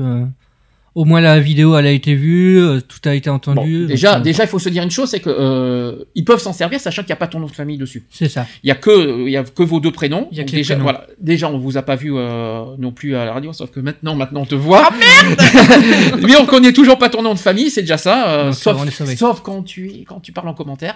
au 0.94 1.06
moins 1.06 1.22
la 1.22 1.40
vidéo 1.40 1.78
elle 1.78 1.88
a 1.88 1.92
été 1.92 2.16
vue, 2.16 2.60
euh, 2.60 2.82
tout 2.82 3.00
a 3.08 3.14
été 3.16 3.30
Bon, 3.30 3.38
entendu. 3.38 3.86
déjà, 3.86 4.12
donc, 4.14 4.20
euh, 4.20 4.24
déjà, 4.24 4.44
il 4.44 4.48
faut 4.50 4.60
se 4.60 4.68
dire 4.70 4.84
une 4.84 4.92
chose, 4.92 5.10
c'est 5.10 5.22
que 5.22 5.30
euh, 5.30 6.04
ils 6.16 6.26
peuvent 6.26 6.42
s'en 6.42 6.52
servir, 6.54 6.80
sachant 6.82 7.02
qu'il 7.04 7.08
n'y 7.10 7.14
a 7.14 7.18
pas 7.18 7.28
ton 7.28 7.40
nom 7.40 7.46
de 7.48 7.52
famille 7.52 7.78
dessus. 7.78 8.04
c'est 8.10 8.28
ça. 8.28 8.46
Il 8.64 8.68
y 8.68 8.72
a 8.72 8.76
que, 8.76 9.26
il 9.26 9.32
y 9.32 9.38
a 9.38 9.44
que 9.44 9.64
vos 9.64 9.80
deux 9.80 9.92
prénoms. 9.92 10.28
Il 10.32 10.38
y 10.38 10.42
a 10.42 10.44
Donc 10.44 10.50
que 10.52 10.56
les 10.56 10.62
déjà, 10.64 10.74
prénoms. 10.76 10.84
voilà. 10.84 11.08
Déjà, 11.20 11.50
on 11.50 11.58
vous 11.58 11.78
a 11.78 11.82
pas 11.82 11.96
vu 11.96 12.12
euh, 12.14 12.64
non 12.78 12.92
plus 12.92 13.16
à 13.16 13.24
la 13.26 13.34
radio, 13.34 13.54
sauf 13.54 13.72
que 13.72 13.80
maintenant, 13.80 14.16
maintenant, 14.16 14.42
on 14.42 14.46
te 14.46 14.56
voit. 14.56 14.90
Ah, 14.92 14.96
Mais 16.22 16.36
on 16.36 16.46
connaît 16.46 16.74
toujours 16.74 16.98
pas 16.98 17.10
ton 17.10 17.22
nom 17.22 17.34
de 17.34 17.40
famille, 17.40 17.70
c'est 17.70 17.82
déjà 17.82 17.98
ça. 17.98 18.30
euh, 18.30 18.46
Non, 18.48 18.86
sauf, 19.16 19.42
quand 19.42 19.64
tu, 19.64 20.04
quand 20.08 20.20
tu 20.20 20.32
parles 20.34 20.50
en 20.50 20.54
commentaire. 20.54 20.96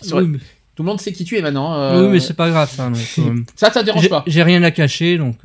Sur- 0.00 0.16
Oui, 0.16 0.24
mais, 0.28 0.38
Tout 0.74 0.82
le 0.82 0.86
monde 0.88 1.00
sait 1.00 1.12
qui 1.12 1.24
tu 1.24 1.36
es 1.36 1.42
maintenant. 1.42 1.74
euh, 1.74 2.04
oui, 2.06 2.08
mais 2.12 2.20
c'est 2.20 2.34
pas 2.34 2.48
grave 2.48 2.70
ça. 2.70 2.88
donc, 2.88 2.96
euh, 3.18 3.42
ça, 3.54 3.70
ça 3.70 3.80
te 3.80 3.84
dérange 3.84 4.08
pas. 4.08 4.24
J'ai 4.26 4.42
rien 4.42 4.62
à 4.62 4.70
cacher, 4.70 5.18
donc. 5.18 5.36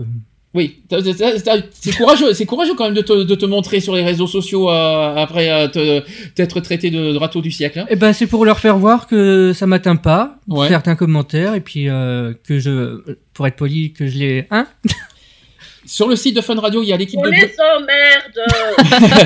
Oui, 0.56 0.82
c'est 0.90 1.92
courageux, 1.96 2.34
c'est 2.34 2.48
courageux 2.48 2.74
quand 2.76 2.86
même 2.86 2.96
de 2.96 3.02
te, 3.04 3.24
de 3.24 3.36
te 3.36 3.46
montrer 3.46 3.80
sur 3.82 3.96
les 3.96 4.04
réseaux 4.04 4.26
sociaux 4.26 4.68
euh, 4.72 5.16
après 5.16 5.48
euh, 5.52 6.02
t'être 6.34 6.60
traité 6.62 6.90
de, 6.90 7.12
de 7.14 7.18
râteau 7.18 7.42
du 7.42 7.52
siècle. 7.52 7.78
hein. 7.80 7.86
Eh 7.90 7.96
ben, 7.96 8.14
c'est 8.14 8.26
pour 8.26 8.46
leur 8.46 8.58
faire 8.60 8.76
voir 8.80 9.06
que 9.06 9.54
ça 9.54 9.68
m'atteint 9.68 9.96
pas, 9.96 10.40
Ouais. 10.48 10.68
certains 10.68 10.96
commentaires, 10.96 11.54
et 11.54 11.62
puis 11.62 11.88
euh, 11.88 12.34
que 12.48 12.58
je, 12.58 13.00
pour 13.36 13.46
être 13.46 13.58
poli, 13.58 13.94
que 13.94 14.08
je 14.08 14.18
les. 14.18 14.48
Hein 14.50 14.66
Sur 15.86 16.08
le 16.08 16.16
site 16.16 16.36
de 16.36 16.42
Fun 16.42 16.60
Radio, 16.60 16.84
il 16.84 16.90
y 16.90 16.94
a 16.94 16.98
l'équipe 16.98 17.20
On 17.20 17.24
de 17.24 17.30
les 17.32 17.56
emmerde 17.78 19.20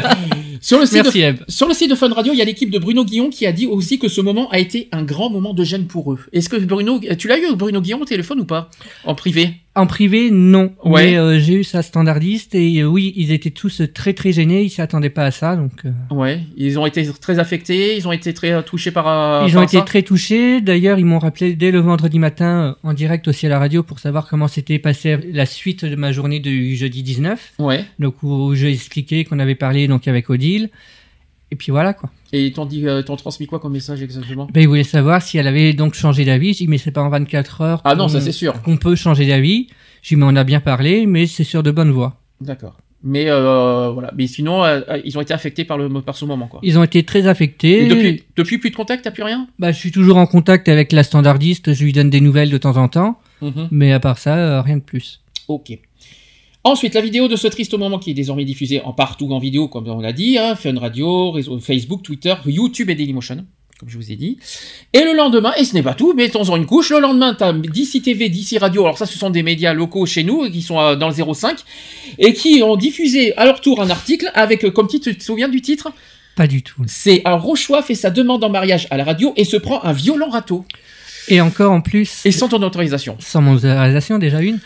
sur 0.61 0.79
le 0.79 0.85
site 0.85 0.97
de 0.99 1.03
Merci 1.03 1.21
Eve. 1.21 1.43
Sur 1.49 1.67
le 1.67 1.73
site 1.73 1.89
de 1.89 1.95
Fun 1.95 2.13
Radio, 2.13 2.31
il 2.31 2.37
y 2.39 2.41
a 2.41 2.45
l'équipe 2.45 2.69
de 2.69 2.79
Bruno 2.79 3.03
Guillon 3.03 3.29
qui 3.29 3.45
a 3.45 3.51
dit 3.51 3.65
aussi 3.67 3.99
que 3.99 4.07
ce 4.07 4.21
moment 4.21 4.49
a 4.49 4.59
été 4.59 4.87
un 4.93 5.03
grand 5.03 5.29
moment 5.29 5.53
de 5.53 5.63
gêne 5.65 5.87
pour 5.87 6.13
eux. 6.13 6.19
Est-ce 6.31 6.47
que 6.47 6.55
Bruno, 6.57 7.01
tu 7.17 7.27
l'as 7.27 7.37
eu 7.37 7.53
Bruno 7.55 7.81
Guillon 7.81 7.99
au 8.01 8.05
téléphone 8.05 8.39
ou 8.41 8.45
pas? 8.45 8.69
En 9.03 9.13
privé? 9.15 9.55
En 9.75 9.87
privé, 9.87 10.29
non. 10.31 10.71
Ouais. 10.85 11.11
Mais 11.13 11.17
euh, 11.17 11.39
j'ai 11.39 11.55
eu 11.55 11.63
sa 11.63 11.81
standardiste 11.81 12.53
et 12.53 12.81
euh, 12.81 12.85
oui, 12.85 13.11
ils 13.15 13.31
étaient 13.31 13.49
tous 13.49 13.81
très 13.93 14.13
très 14.13 14.31
gênés. 14.31 14.61
Ils 14.61 14.69
s'attendaient 14.69 15.09
pas 15.09 15.25
à 15.25 15.31
ça, 15.31 15.55
donc. 15.55 15.71
euh, 15.85 15.91
Ouais, 16.11 16.41
ils 16.55 16.77
ont 16.77 16.85
été 16.85 17.03
très 17.19 17.39
affectés, 17.39 17.97
ils 17.97 18.07
ont 18.07 18.11
été 18.11 18.35
très 18.35 18.51
euh, 18.51 18.61
touchés 18.61 18.91
par. 18.91 19.07
euh, 19.07 19.45
ils 19.47 19.53
par 19.53 19.61
ont 19.61 19.65
été 19.65 19.77
ça. 19.77 19.83
très 19.83 20.03
touchés. 20.03 20.61
D'ailleurs, 20.61 20.99
ils 20.99 21.05
m'ont 21.05 21.17
rappelé 21.17 21.55
dès 21.55 21.71
le 21.71 21.79
vendredi 21.79 22.19
matin 22.19 22.75
euh, 22.83 22.87
en 22.87 22.93
direct 22.93 23.27
aussi 23.27 23.47
à 23.47 23.49
la 23.49 23.57
radio 23.57 23.81
pour 23.81 23.97
savoir 23.97 24.27
comment 24.29 24.47
s'était 24.47 24.77
passée 24.77 25.17
la 25.33 25.47
suite 25.47 25.85
de 25.85 25.95
ma 25.95 26.11
journée 26.11 26.39
du 26.39 26.75
jeudi 26.75 27.01
19. 27.01 27.53
Ouais. 27.57 27.83
Donc 27.97 28.21
où, 28.21 28.29
où 28.49 28.53
j'ai 28.55 28.71
expliqué 28.71 29.25
qu'on 29.25 29.39
avait 29.39 29.55
parlé 29.55 29.87
donc 29.87 30.07
avec 30.07 30.29
Odile. 30.29 30.69
Et 31.53 31.55
puis 31.55 31.71
voilà 31.71 31.93
quoi. 31.93 32.09
Et 32.31 32.47
ils 32.47 32.51
t'ont 32.51 32.65
dit, 32.65 32.87
euh, 32.87 33.03
t'ont 33.03 33.15
transmis 33.15 33.45
quoi 33.45 33.59
comme 33.59 33.73
message 33.73 34.01
exactement? 34.01 34.47
Ben, 34.51 34.61
ils 34.61 34.67
voulaient 34.67 34.83
savoir 34.83 35.21
si 35.21 35.37
elle 35.37 35.45
avait 35.47 35.73
donc 35.73 35.93
changé 35.93 36.25
d'avis. 36.25 36.53
J'ai 36.55 36.65
dit 36.65 36.67
mais 36.67 36.79
c'est 36.79 36.89
pas 36.89 37.03
en 37.03 37.09
24 37.09 37.61
heures. 37.61 37.81
Ah 37.83 37.93
non, 37.93 38.05
qu'on- 38.05 38.09
ça 38.09 38.21
c'est 38.21 38.31
sûr. 38.31 38.59
Qu'on 38.63 38.77
peut 38.77 38.95
changer 38.95 39.27
d'avis. 39.27 39.67
J'ai 40.01 40.15
dit 40.15 40.19
mais 40.19 40.25
on 40.27 40.35
a 40.35 40.43
bien 40.43 40.59
parlé, 40.59 41.05
mais 41.05 41.27
c'est 41.27 41.43
sur 41.43 41.61
de 41.61 41.69
bonnes 41.69 41.91
voies. 41.91 42.19
D'accord. 42.41 42.77
Mais 43.03 43.25
euh, 43.29 43.91
voilà. 43.91 44.11
Mais 44.17 44.25
sinon, 44.25 44.63
euh, 44.63 44.81
ils 45.05 45.15
ont 45.15 45.21
été 45.21 45.31
affectés 45.33 45.63
par 45.63 45.77
le 45.77 45.89
par 46.01 46.15
ce 46.15 46.25
moment 46.25 46.47
quoi. 46.47 46.59
Ils 46.63 46.79
ont 46.79 46.83
été 46.83 47.03
très 47.03 47.27
affectés. 47.27 47.83
Et 47.85 47.87
depuis, 47.87 48.23
depuis 48.35 48.57
plus 48.57 48.71
de 48.71 48.75
contact, 48.75 49.03
t'as 49.03 49.11
plus 49.11 49.21
rien? 49.23 49.47
Bah, 49.59 49.71
je 49.71 49.77
suis 49.77 49.91
toujours 49.91 50.17
en 50.17 50.25
contact 50.25 50.67
avec 50.69 50.91
la 50.91 51.03
standardiste, 51.03 51.73
je 51.73 51.83
lui 51.83 51.93
donne 51.93 52.09
des 52.09 52.21
nouvelles 52.21 52.49
de 52.49 52.57
temps 52.57 52.77
en 52.77 52.87
temps, 52.87 53.19
Mhm. 53.43 53.67
mais 53.69 53.91
à 53.93 53.99
part 53.99 54.17
ça, 54.17 54.61
rien 54.63 54.77
de 54.77 54.81
plus. 54.81 55.21
Ok. 55.47 55.77
Ensuite, 56.65 56.93
la 56.93 57.01
vidéo 57.01 57.27
de 57.27 57.35
ce 57.35 57.47
triste 57.47 57.77
moment 57.77 57.99
qui 57.99 58.11
est 58.11 58.13
désormais 58.13 58.45
diffusée 58.45 58.81
en 58.81 58.93
partout 58.93 59.29
en 59.33 59.39
vidéo, 59.39 59.67
comme 59.67 59.85
on 59.89 59.99
l'a 59.99 60.13
dit, 60.13 60.37
hein, 60.37 60.55
Fun 60.55 60.79
Radio, 60.79 61.31
réseau 61.31 61.59
Facebook, 61.59 62.03
Twitter, 62.03 62.33
YouTube 62.45 62.89
et 62.89 62.95
Dailymotion, 62.95 63.45
comme 63.77 63.89
je 63.89 63.97
vous 63.97 64.13
ai 64.13 64.15
dit. 64.15 64.37
Et 64.93 65.03
le 65.03 65.13
lendemain, 65.13 65.53
et 65.57 65.65
ce 65.65 65.73
n'est 65.73 65.83
pas 65.83 65.93
tout, 65.93 66.13
mettons-en 66.13 66.55
une 66.55 66.65
couche, 66.65 66.91
le 66.91 66.99
lendemain, 67.01 67.35
t'as 67.37 67.51
DC 67.51 68.01
TV, 68.01 68.29
DC 68.29 68.59
Radio, 68.61 68.83
alors 68.83 68.97
ça, 68.97 69.05
ce 69.05 69.17
sont 69.19 69.29
des 69.29 69.43
médias 69.43 69.73
locaux 69.73 70.05
chez 70.05 70.23
nous, 70.23 70.49
qui 70.49 70.61
sont 70.61 70.79
euh, 70.79 70.95
dans 70.95 71.09
le 71.09 71.33
05, 71.33 71.57
et 72.17 72.33
qui 72.33 72.63
ont 72.63 72.77
diffusé 72.77 73.35
à 73.35 73.43
leur 73.43 73.59
tour 73.59 73.81
un 73.81 73.89
article 73.89 74.31
avec, 74.33 74.63
euh, 74.63 74.71
comme 74.71 74.87
titre, 74.87 75.09
tu 75.09 75.17
te 75.17 75.23
souviens 75.23 75.49
du 75.49 75.59
titre? 75.59 75.91
Pas 76.37 76.47
du 76.47 76.63
tout. 76.63 76.81
C'est 76.87 77.23
un 77.25 77.35
Rochois 77.35 77.83
fait 77.83 77.93
sa 77.93 78.09
demande 78.09 78.41
en 78.41 78.49
mariage 78.49 78.87
à 78.89 78.95
la 78.95 79.03
radio 79.03 79.33
et 79.35 79.43
se 79.43 79.57
prend 79.57 79.83
un 79.83 79.91
violent 79.91 80.29
râteau, 80.29 80.63
Et 81.27 81.41
encore 81.41 81.73
en 81.73 81.81
plus, 81.81 82.25
et 82.25 82.31
sans 82.31 82.47
ton 82.47 82.61
autorisation. 82.63 83.17
sans 83.19 83.41
mon 83.41 83.55
autorisation, 83.55 84.17
déjà 84.17 84.41
une. 84.41 84.59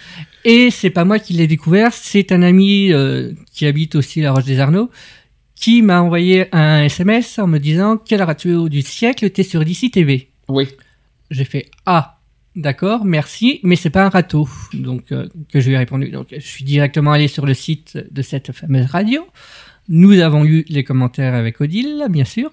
Et 0.49 0.71
c'est 0.71 0.91
pas 0.91 1.03
moi 1.03 1.19
qui 1.19 1.33
l'ai 1.33 1.45
découvert, 1.45 1.91
c'est 1.91 2.31
un 2.31 2.41
ami 2.41 2.93
euh, 2.93 3.33
qui 3.51 3.65
habite 3.65 3.95
aussi 3.95 4.21
la 4.21 4.31
Roche 4.31 4.45
des 4.45 4.61
Arnaud 4.61 4.89
qui 5.55 5.81
m'a 5.81 6.01
envoyé 6.01 6.47
un 6.55 6.83
SMS 6.83 7.37
en 7.37 7.47
me 7.47 7.57
disant 7.57 7.97
quel 7.97 8.21
radio 8.21 8.69
du 8.69 8.81
siècle 8.81 9.29
t'es 9.29 9.43
sur 9.43 9.65
DC 9.65 9.91
TV. 9.91 10.29
Oui. 10.47 10.69
J'ai 11.31 11.43
fait 11.43 11.69
ah 11.85 12.19
d'accord 12.55 13.03
merci 13.03 13.59
mais 13.63 13.75
c'est 13.75 13.89
pas 13.89 14.05
un 14.05 14.09
râteau 14.09 14.47
donc 14.73 15.11
euh, 15.11 15.27
que 15.51 15.59
je 15.59 15.67
lui 15.67 15.75
ai 15.75 15.77
répondu 15.79 16.11
donc 16.11 16.27
je 16.31 16.39
suis 16.39 16.63
directement 16.63 17.11
allé 17.11 17.27
sur 17.27 17.45
le 17.45 17.53
site 17.53 17.97
de 18.09 18.21
cette 18.21 18.53
fameuse 18.53 18.85
radio. 18.85 19.27
Nous 19.89 20.17
avons 20.19 20.43
lu 20.43 20.63
les 20.69 20.85
commentaires 20.85 21.33
avec 21.33 21.59
Odile 21.59 22.05
bien 22.09 22.25
sûr 22.25 22.51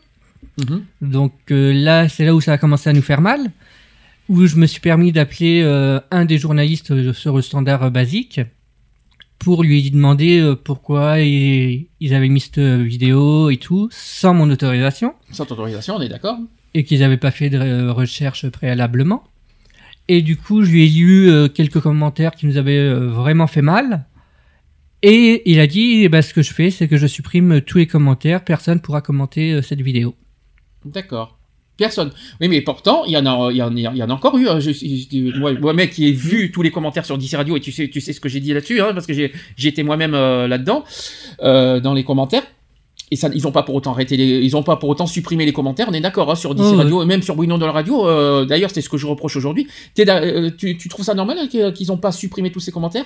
Mhm. 0.58 0.84
donc 1.00 1.32
euh, 1.50 1.72
là, 1.72 2.08
c'est 2.08 2.24
là 2.24 2.34
où 2.34 2.40
ça 2.40 2.52
a 2.52 2.58
commencé 2.58 2.88
à 2.88 2.92
nous 2.92 3.02
faire 3.02 3.20
mal, 3.20 3.50
où 4.28 4.46
je 4.46 4.56
me 4.56 4.66
suis 4.66 4.80
permis 4.80 5.12
d'appeler 5.12 5.62
euh, 5.62 6.00
un 6.10 6.24
des 6.24 6.38
journalistes 6.38 7.12
sur 7.12 7.36
le 7.36 7.42
standard 7.42 7.82
euh, 7.84 7.90
basique 7.90 8.40
pour 9.38 9.62
lui 9.62 9.90
demander 9.90 10.40
euh, 10.40 10.54
pourquoi 10.54 11.20
ils, 11.20 11.88
ils 12.00 12.14
avaient 12.14 12.28
mis 12.28 12.40
cette 12.40 12.60
vidéo 12.60 13.50
et 13.50 13.58
tout, 13.58 13.88
sans 13.90 14.32
mon 14.32 14.48
autorisation, 14.50 15.14
Sans 15.30 15.44
ton 15.44 15.54
autorisation, 15.54 15.96
on 15.96 16.00
est 16.00 16.08
d'accord 16.08 16.38
et 16.76 16.82
qu'ils 16.82 17.00
n'avaient 17.00 17.18
pas 17.18 17.30
fait 17.30 17.50
de 17.50 17.88
recherche 17.88 18.48
préalablement. 18.48 19.22
Et 20.08 20.22
du 20.22 20.36
coup, 20.36 20.64
je 20.64 20.72
lui 20.72 20.84
ai 20.84 20.88
lu 20.88 21.48
quelques 21.50 21.80
commentaires 21.80 22.32
qui 22.32 22.46
nous 22.46 22.56
avaient 22.56 22.92
vraiment 22.92 23.46
fait 23.46 23.62
mal. 23.62 24.06
Et 25.00 25.48
il 25.48 25.60
a 25.60 25.68
dit, 25.68 26.02
eh 26.02 26.08
ben, 26.08 26.20
ce 26.20 26.34
que 26.34 26.42
je 26.42 26.52
fais, 26.52 26.72
c'est 26.72 26.88
que 26.88 26.96
je 26.96 27.06
supprime 27.06 27.60
tous 27.60 27.78
les 27.78 27.86
commentaires, 27.86 28.44
personne 28.44 28.80
pourra 28.80 29.02
commenter 29.02 29.62
cette 29.62 29.82
vidéo. 29.82 30.16
D'accord. 30.84 31.38
Personne. 31.76 32.10
Oui, 32.40 32.46
mais 32.48 32.60
pourtant, 32.60 33.04
il 33.04 33.10
y 33.12 33.16
en 33.16 33.26
a, 33.26 33.50
il 33.50 33.56
y 33.56 33.62
en 33.62 33.74
il 33.74 33.80
y 33.80 34.02
en 34.02 34.08
a 34.10 34.12
encore 34.12 34.36
eu. 34.38 34.48
hein. 34.48 34.60
Je, 34.60 34.70
je- 34.70 35.38
moi, 35.38 35.52
moi, 35.54 35.72
mec, 35.72 35.90
qui 35.90 36.06
ai 36.06 36.12
vu 36.12 36.52
tous 36.52 36.62
les 36.62 36.70
commentaires 36.70 37.04
sur 37.04 37.18
DC 37.18 37.34
Radio, 37.34 37.56
et 37.56 37.60
tu 37.60 37.72
sais, 37.72 37.88
tu 37.88 38.00
sais 38.00 38.12
ce 38.12 38.20
que 38.20 38.28
j'ai 38.28 38.38
dit 38.40 38.52
là-dessus, 38.52 38.80
hein, 38.80 38.90
parce 38.94 39.06
que 39.06 39.12
j'ai, 39.12 39.32
été 39.68 39.82
moi-même 39.82 40.14
euh, 40.14 40.46
là-dedans, 40.46 40.84
euh, 41.42 41.80
dans 41.80 41.92
les 41.94 42.04
commentaires. 42.04 42.44
Et 43.10 43.16
ça, 43.16 43.28
ils 43.34 43.42
n'ont 43.42 43.52
pas 43.52 43.62
pour 43.64 43.74
autant 43.74 43.92
arrêté 43.92 44.16
les, 44.16 44.40
ils 44.40 44.56
ont 44.56 44.62
pas 44.62 44.76
pour 44.76 44.88
autant 44.88 45.06
supprimé 45.06 45.44
les 45.44 45.52
commentaires. 45.52 45.86
On 45.90 45.92
est 45.92 46.00
d'accord 46.00 46.30
hein, 46.30 46.36
sur 46.36 46.54
DC. 46.54 46.64
Radio 46.76 47.02
et 47.02 47.06
même 47.06 47.22
sur 47.22 47.36
Bruno 47.36 47.58
de 47.58 47.64
la 47.64 47.72
radio. 47.72 48.06
euh, 48.08 48.44
d'ailleurs, 48.44 48.70
c'est 48.72 48.80
ce 48.80 48.88
que 48.88 48.96
je 48.96 49.06
reproche 49.06 49.36
aujourd'hui. 49.36 49.66
Tu, 49.94 50.76
tu 50.78 50.88
trouves 50.88 51.04
ça 51.04 51.14
normal 51.14 51.48
qu'ils 51.48 51.86
n'ont 51.88 51.96
pas 51.98 52.12
supprimé 52.12 52.50
tous 52.50 52.60
ces 52.60 52.72
commentaires? 52.72 53.04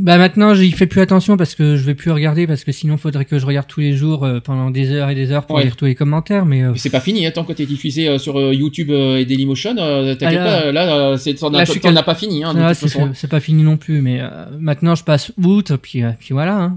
Bah 0.00 0.16
maintenant 0.16 0.54
j'y 0.54 0.70
fais 0.70 0.86
plus 0.86 1.00
attention 1.00 1.36
parce 1.36 1.54
que 1.56 1.76
je 1.76 1.82
vais 1.82 1.94
plus 1.96 2.10
regarder 2.12 2.46
parce 2.46 2.62
que 2.62 2.70
sinon 2.70 2.96
faudrait 2.98 3.24
que 3.24 3.38
je 3.38 3.44
regarde 3.44 3.66
tous 3.66 3.80
les 3.80 3.94
jours 3.96 4.24
euh, 4.24 4.38
pendant 4.38 4.70
des 4.70 4.90
heures 4.92 5.10
et 5.10 5.14
des 5.16 5.32
heures 5.32 5.44
pour 5.44 5.56
Ouais. 5.56 5.64
lire 5.64 5.74
tous 5.76 5.86
les 5.86 5.94
commentaires 5.96 6.46
mais 6.46 6.62
euh, 6.62 6.70
Mais 6.72 6.78
c'est 6.78 6.88
pas 6.90 7.00
fini. 7.00 7.26
Hein, 7.26 7.32
tant 7.34 7.42
que 7.44 7.52
t'es 7.52 7.66
diffusé 7.66 8.06
euh, 8.08 8.18
sur 8.18 8.38
euh, 8.38 8.54
YouTube 8.54 8.90
et 8.90 9.24
Dailymotion, 9.24 9.74
t'inquiète 9.74 10.20
là- 10.20 10.62
pas. 10.62 10.72
Là, 10.72 11.16
c'est, 11.18 11.34
t'en 11.34 11.52
as, 11.52 11.62
as 11.62 12.02
pas 12.04 12.14
fini. 12.14 12.44
Hein, 12.44 12.54
ah, 12.58 12.74
c'est 12.74 13.28
pas 13.28 13.40
fini 13.40 13.62
non 13.64 13.76
plus 13.76 14.00
mais 14.00 14.20
maintenant 14.58 14.94
je 14.94 15.02
passe 15.02 15.32
outre 15.42 15.76
puis 15.76 16.02
puis 16.20 16.28
voilà 16.32 16.56
hein. 16.60 16.76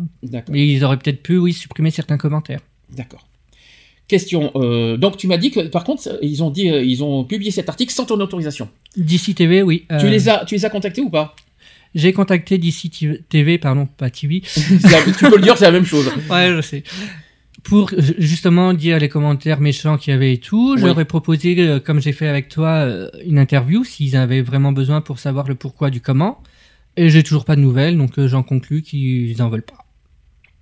Mais 0.50 0.67
ils 0.67 0.83
auraient 0.83 0.98
peut-être 0.98 1.22
pu 1.22 1.38
oui 1.38 1.53
supprimer 1.53 1.91
certains 1.91 2.17
commentaires. 2.17 2.61
D'accord. 2.95 3.27
Question. 4.08 4.51
euh, 4.56 4.98
donc 4.98 5.17
tu 5.17 5.27
m'as 5.27 5.38
dit 5.38 5.51
que 5.51 5.59
par 5.67 5.83
contre 5.83 6.17
ils 6.22 6.43
ont 6.43 6.50
dit 6.50 6.64
ils 6.66 7.03
ont 7.03 7.24
publié 7.24 7.51
cet 7.51 7.69
article 7.69 7.93
sans 7.93 8.06
ton 8.06 8.19
autorisation. 8.19 8.67
DC 8.98 9.35
TV 9.35 9.61
oui. 9.61 9.85
Tu 10.00 10.08
les 10.09 10.27
as 10.27 10.43
tu 10.45 10.56
les 10.56 10.66
as 10.66 10.69
contactés 10.69 11.01
ou 11.01 11.09
pas? 11.09 11.35
J'ai 11.95 12.14
contacté 12.14 12.58
DC 12.58 12.90
TV 13.30 13.58
pardon 13.58 13.86
pas 13.86 14.10
TV. 14.10 14.42
Tu 14.45 15.26
peux 15.30 15.36
le 15.38 15.42
dire, 15.42 15.58
c'est 15.58 15.66
la 15.66 15.72
même 15.72 15.86
chose. 15.86 16.10
ouais 16.30 16.53
je 16.56 16.61
sais. 16.61 16.84
Pour 17.64 17.92
euh, 17.94 18.02
justement 18.18 18.74
dire 18.74 18.98
les 18.98 19.10
commentaires 19.10 19.60
méchants 19.60 19.98
qu'il 19.98 20.11
y 20.11 20.16
avait 20.16 20.34
et 20.34 20.38
tout, 20.40 20.78
je 20.78 20.82
Oui. 20.84 20.88
leur 20.88 21.00
ai 21.00 21.06
proposé, 21.06 21.56
euh, 21.60 21.80
comme 21.80 22.02
j'ai 22.02 22.11
fait 22.14 22.28
avec 22.28 22.48
toi, 22.50 22.70
euh, 22.70 23.10
une 23.26 23.38
interview 23.38 23.84
s'ils 23.84 24.16
avaient 24.16 24.42
vraiment 24.42 24.72
besoin 24.72 25.02
pour 25.02 25.20
savoir 25.20 25.48
le 25.48 25.56
pourquoi 25.56 25.90
du 25.92 26.02
comment. 26.02 26.42
Et 26.98 27.10
j'ai 27.10 27.24
toujours 27.24 27.45
pas 27.45 27.56
de 27.56 27.61
nouvelles, 27.61 27.98
donc 27.98 28.18
euh, 28.20 28.28
j'en 28.28 28.42
conclus 28.44 28.82
qu'ils 28.82 29.42
en 29.42 29.50
veulent 29.50 29.61
pas. 29.61 29.81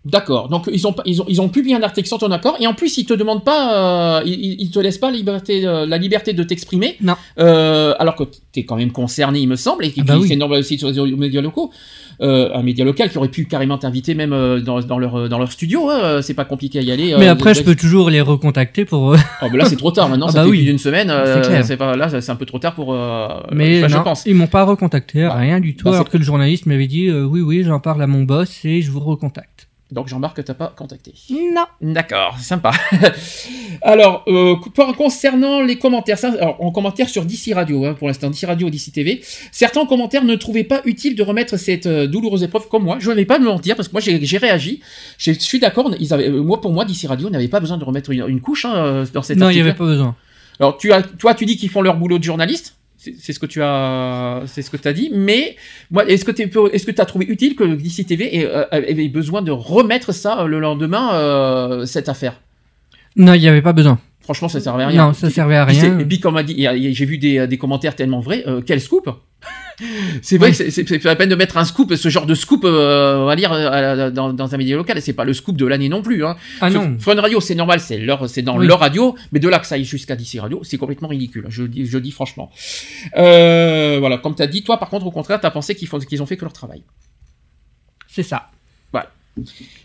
D'accord. 0.10 0.50
Donc 0.50 0.70
ils 0.72 0.86
ont 0.88 0.96
ils 1.06 1.22
ont 1.22 1.26
ils 1.28 1.42
ont 1.42 1.50
publié 1.50 1.76
un 1.76 1.84
article 1.84 2.08
sans 2.08 2.18
ton 2.18 2.32
accord 2.32 2.56
et 2.60 2.68
en 2.68 2.74
plus 2.74 2.98
ils 2.98 3.06
te 3.06 3.14
demandent 3.14 3.44
pas, 3.44 4.20
euh, 4.20 4.24
ils, 4.26 4.60
ils- 4.62 4.72
te 4.72 4.80
laissent 4.80 4.98
pas 4.98 5.12
la 5.12 5.18
liberté 5.18 5.66
euh, 5.66 5.86
la 5.86 5.98
liberté 5.98 6.34
de 6.34 6.44
t'exprimer. 6.44 6.96
Non. 7.02 7.16
Euh, 7.40 7.94
alors 8.00 8.16
que 8.16 8.24
tu 8.24 8.60
es 8.62 8.66
quand 8.66 8.76
même 8.78 8.92
concerné, 8.92 9.40
il 9.40 9.48
me 9.48 9.56
semble, 9.56 9.86
et 9.86 9.92
qui 9.92 10.02
Ah 10.02 10.04
bah 10.06 10.18
oui. 10.20 10.28
c'est 10.28 10.36
normal 10.36 10.60
aussi 10.60 10.78
sur 10.78 10.90
les 10.92 11.12
médias 11.16 11.42
locaux. 11.42 11.72
Euh, 12.22 12.50
un 12.54 12.64
média 12.64 12.84
local 12.84 13.10
qui 13.10 13.18
aurait 13.18 13.30
pu 13.30 13.46
carrément 13.46 13.78
t'inviter 13.78 14.14
même 14.14 14.34
euh, 14.34 14.60
dans, 14.60 14.82
dans 14.82 15.00
leur 15.00 15.30
dans 15.30 15.40
leur 15.40 15.52
studio. 15.54 15.90
hein, 15.90 16.00
euh, 16.04 16.22
c'est 16.22 16.34
pas 16.34 16.44
compliqué 16.44 16.80
à 16.80 16.82
y 16.82 16.92
aller. 16.92 17.16
Mais 17.18 17.28
après, 17.28 17.54
je 17.54 17.64
peux 17.64 17.76
toujours 17.76 18.10
les 18.10 18.20
recontacter 18.20 18.84
pour. 18.84 19.16
Oh, 19.16 19.16
bah 19.42 19.58
là 19.58 19.66
c'est 19.66 19.78
trop 19.78 19.92
tard 19.92 20.10
maintenant. 20.10 20.26
Ah 20.30 20.32
ça 20.32 20.38
bah 20.40 20.44
fait 20.46 20.50
oui. 20.52 20.58
plus 20.58 20.66
d'une 20.66 20.78
semaine. 20.80 21.12
C'est 21.64 21.78
pas 21.78 21.96
là, 21.96 22.10
c'est 22.22 22.30
un 22.32 22.36
peu 22.36 22.46
trop 22.46 22.60
tard 22.60 22.74
pour. 22.76 22.94
euh, 22.94 23.28
Mais 23.54 23.84
enfin, 23.84 23.98
je 24.00 24.04
pense. 24.04 24.24
ils 24.26 24.36
m'ont 24.36 24.48
pas 24.48 24.64
recontacté, 24.66 25.22
Bah, 25.24 25.36
rien 25.36 25.60
du 25.62 25.76
tout. 25.76 25.86
bah, 25.86 25.94
alors 25.94 26.10
que 26.10 26.18
le 26.18 26.24
journaliste 26.24 26.66
m'avait 26.66 26.88
dit 26.88 27.08
euh, 27.08 27.24
oui, 27.24 27.42
oui, 27.42 27.64
j'en 27.64 27.80
parle 27.80 28.02
à 28.02 28.08
mon 28.08 28.24
boss 28.24 28.66
et 28.66 28.82
je 28.82 28.92
vous 28.92 29.00
recontacte. 29.00 29.59
Donc 29.92 30.08
Jean-Marc 30.08 30.38
que 30.38 30.42
t'as 30.42 30.54
pas 30.54 30.72
contacté. 30.76 31.14
Non. 31.32 31.66
D'accord, 31.82 32.38
sympa. 32.40 32.72
alors, 33.82 34.24
euh, 34.28 34.56
concernant 34.96 35.62
les 35.62 35.80
commentaires, 35.80 36.20
ça, 36.20 36.32
alors, 36.40 36.64
en 36.64 36.72
commentaire 36.72 37.10
sur 37.10 37.26
DC 37.26 37.54
Radio, 37.56 37.86
hein, 37.86 37.96
pour 37.96 38.08
l'instant, 38.08 38.30
DC 38.30 38.46
Radio, 38.46 38.70
DC 38.70 38.92
TV, 38.94 39.22
certains 39.52 39.88
commentaires 39.88 40.24
ne 40.24 40.36
trouvaient 40.36 40.64
pas 40.64 40.82
utile 40.86 41.16
de 41.16 41.24
remettre 41.24 41.58
cette 41.58 41.88
euh, 41.88 42.06
douloureuse 42.06 42.44
épreuve 42.44 42.68
comme 42.68 42.84
moi. 42.84 42.98
Je 43.00 43.10
ne 43.10 43.16
vais 43.16 43.26
pas 43.26 43.40
me 43.40 43.46
mentir 43.46 43.76
parce 43.76 43.88
que 43.88 43.94
moi 43.94 44.02
j'ai 44.02 44.38
réagi. 44.38 44.82
Je 45.18 45.32
suis 45.32 45.60
d'accord. 45.60 45.92
Ils 46.00 46.14
avaient, 46.14 46.30
euh, 46.30 46.44
moi 46.44 46.62
pour 46.62 46.72
moi, 46.72 46.86
DC 46.86 47.08
Radio 47.08 47.32
n'avait 47.32 47.48
pas 47.48 47.60
besoin 47.60 47.78
de 47.78 47.84
remettre 47.84 48.12
une, 48.12 48.24
une 48.28 48.42
couche 48.42 48.66
hein, 48.66 48.76
euh, 48.76 49.06
dans 49.12 49.24
cette. 49.24 49.40
Non, 49.40 49.50
il 49.50 49.56
n'y 49.56 49.62
avait 49.62 49.74
pas 49.74 49.86
besoin. 49.86 50.16
Alors 50.60 50.78
tu 50.78 50.94
as, 50.94 51.02
toi, 51.02 51.34
tu 51.34 51.46
dis 51.46 51.58
qu'ils 51.58 51.70
font 51.70 51.82
leur 51.82 51.96
boulot 51.96 52.20
de 52.20 52.24
journaliste. 52.24 52.76
C'est 53.00 53.32
ce 53.32 53.40
que 53.40 53.46
tu 53.46 53.62
as, 53.64 54.44
c'est 54.46 54.62
ce 54.62 54.70
que 54.70 54.76
tu 54.76 54.94
dit. 54.94 55.10
Mais 55.14 55.56
moi, 55.90 56.06
est-ce 56.06 56.26
que 56.26 56.32
tu 56.32 56.44
est-ce 56.44 56.86
que 56.86 57.02
as 57.02 57.06
trouvé 57.06 57.26
utile 57.28 57.56
que 57.56 57.64
DC 57.64 58.06
TV 58.06 58.40
ait, 58.40 58.46
euh, 58.46 58.66
avait 58.72 59.08
besoin 59.08 59.42
de 59.42 59.52
remettre 59.52 60.12
ça 60.12 60.42
euh, 60.42 60.48
le 60.48 60.60
lendemain 60.60 61.14
euh, 61.14 61.86
cette 61.86 62.10
affaire? 62.10 62.42
Non, 63.16 63.34
il 63.36 63.40
n'y 63.40 63.48
avait 63.48 63.62
pas 63.62 63.72
besoin. 63.72 64.00
Franchement, 64.30 64.48
ça 64.48 64.60
servait 64.60 64.84
à 64.84 64.88
rien. 64.90 65.08
Non, 65.08 65.14
ça 65.16 65.28
servait 65.32 65.56
à 65.56 65.66
rien. 65.66 65.98
Et 65.98 66.06
puis, 66.06 66.20
comme 66.20 66.38
a 66.38 66.44
dit, 66.44 66.68
j'ai 66.94 67.06
vu 67.06 67.18
des, 67.18 67.48
des 67.48 67.58
commentaires 67.58 67.96
tellement 67.96 68.20
vrais. 68.20 68.44
euh, 68.46 68.62
quel 68.64 68.80
scoop 68.80 69.10
C'est 70.22 70.38
vrai 70.38 70.52
Oui. 70.52 70.58
que 70.58 70.70
c'est- 70.70 71.00
pas 71.00 71.10
la 71.10 71.16
peine 71.16 71.30
de 71.30 71.36
mettre 71.36 71.58
un 71.58 71.66
scoop, 71.66 71.96
ce 71.96 72.10
genre 72.10 72.28
de 72.28 72.36
scoop, 72.36 72.64
euh, 72.64 73.22
on 73.22 73.26
va 73.26 73.36
dire, 73.36 73.52
euh, 73.52 74.12
dans, 74.12 74.32
dans 74.32 74.54
un 74.54 74.58
média 74.60 74.76
local. 74.76 75.00
Et 75.00 75.02
c'est 75.02 75.14
pas 75.14 75.24
le 75.26 75.34
scoop 75.34 75.58
de 75.58 75.66
l'année 75.66 75.90
non 75.90 76.04
plus. 76.04 76.24
Hein. 76.24 76.36
Ah 76.62 76.70
non. 76.70 76.96
Fun 77.00 77.16
Radio, 77.20 77.42
c'est 77.42 77.56
normal, 77.56 77.80
c'est 77.80 77.98
leur, 77.98 78.30
c'est 78.30 78.44
dans 78.44 78.60
Oui. 78.60 78.68
leur 78.68 78.80
radio, 78.80 79.16
mais 79.32 79.40
de 79.40 79.50
là 79.50 79.58
que 79.58 79.66
ça 79.66 79.74
aille 79.74 79.84
jusqu'à 79.84 80.16
DC 80.16 80.40
Radio, 80.40 80.60
c'est 80.64 80.78
complètement 80.78 81.08
ridicule. 81.08 81.46
Je 81.50 81.64
le 81.64 81.70
dis, 81.70 81.88
je 81.88 81.98
dis 81.98 82.12
franchement. 82.12 82.52
Euh, 83.18 83.98
voilà, 84.00 84.20
comme 84.20 84.36
tu 84.36 84.44
as 84.44 84.48
dit, 84.48 84.62
toi, 84.62 84.78
par 84.78 84.90
contre, 84.92 85.08
au 85.08 85.12
contraire, 85.12 85.40
tu 85.40 85.48
as 85.48 85.52
pensé 85.52 85.74
qu'ils 85.74 85.90
qu'ils 85.90 86.22
ont 86.22 86.28
fait 86.28 86.38
que 86.38 86.46
leur 86.46 86.54
travail. 86.54 86.84
C'est 88.08 88.22
ça. 88.22 88.50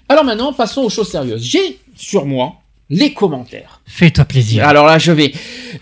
Alors 0.08 0.24
maintenant, 0.24 0.52
passons 0.52 0.82
aux 0.82 0.90
choses 0.90 1.08
sérieuses. 1.08 1.42
J'ai 1.44 1.78
sur 1.94 2.26
moi 2.26 2.56
les 2.94 3.12
commentaires. 3.12 3.80
Fais-toi 3.86 4.24
plaisir. 4.24 4.66
Alors 4.66 4.86
là, 4.86 4.98
je 4.98 5.10
vais, 5.10 5.32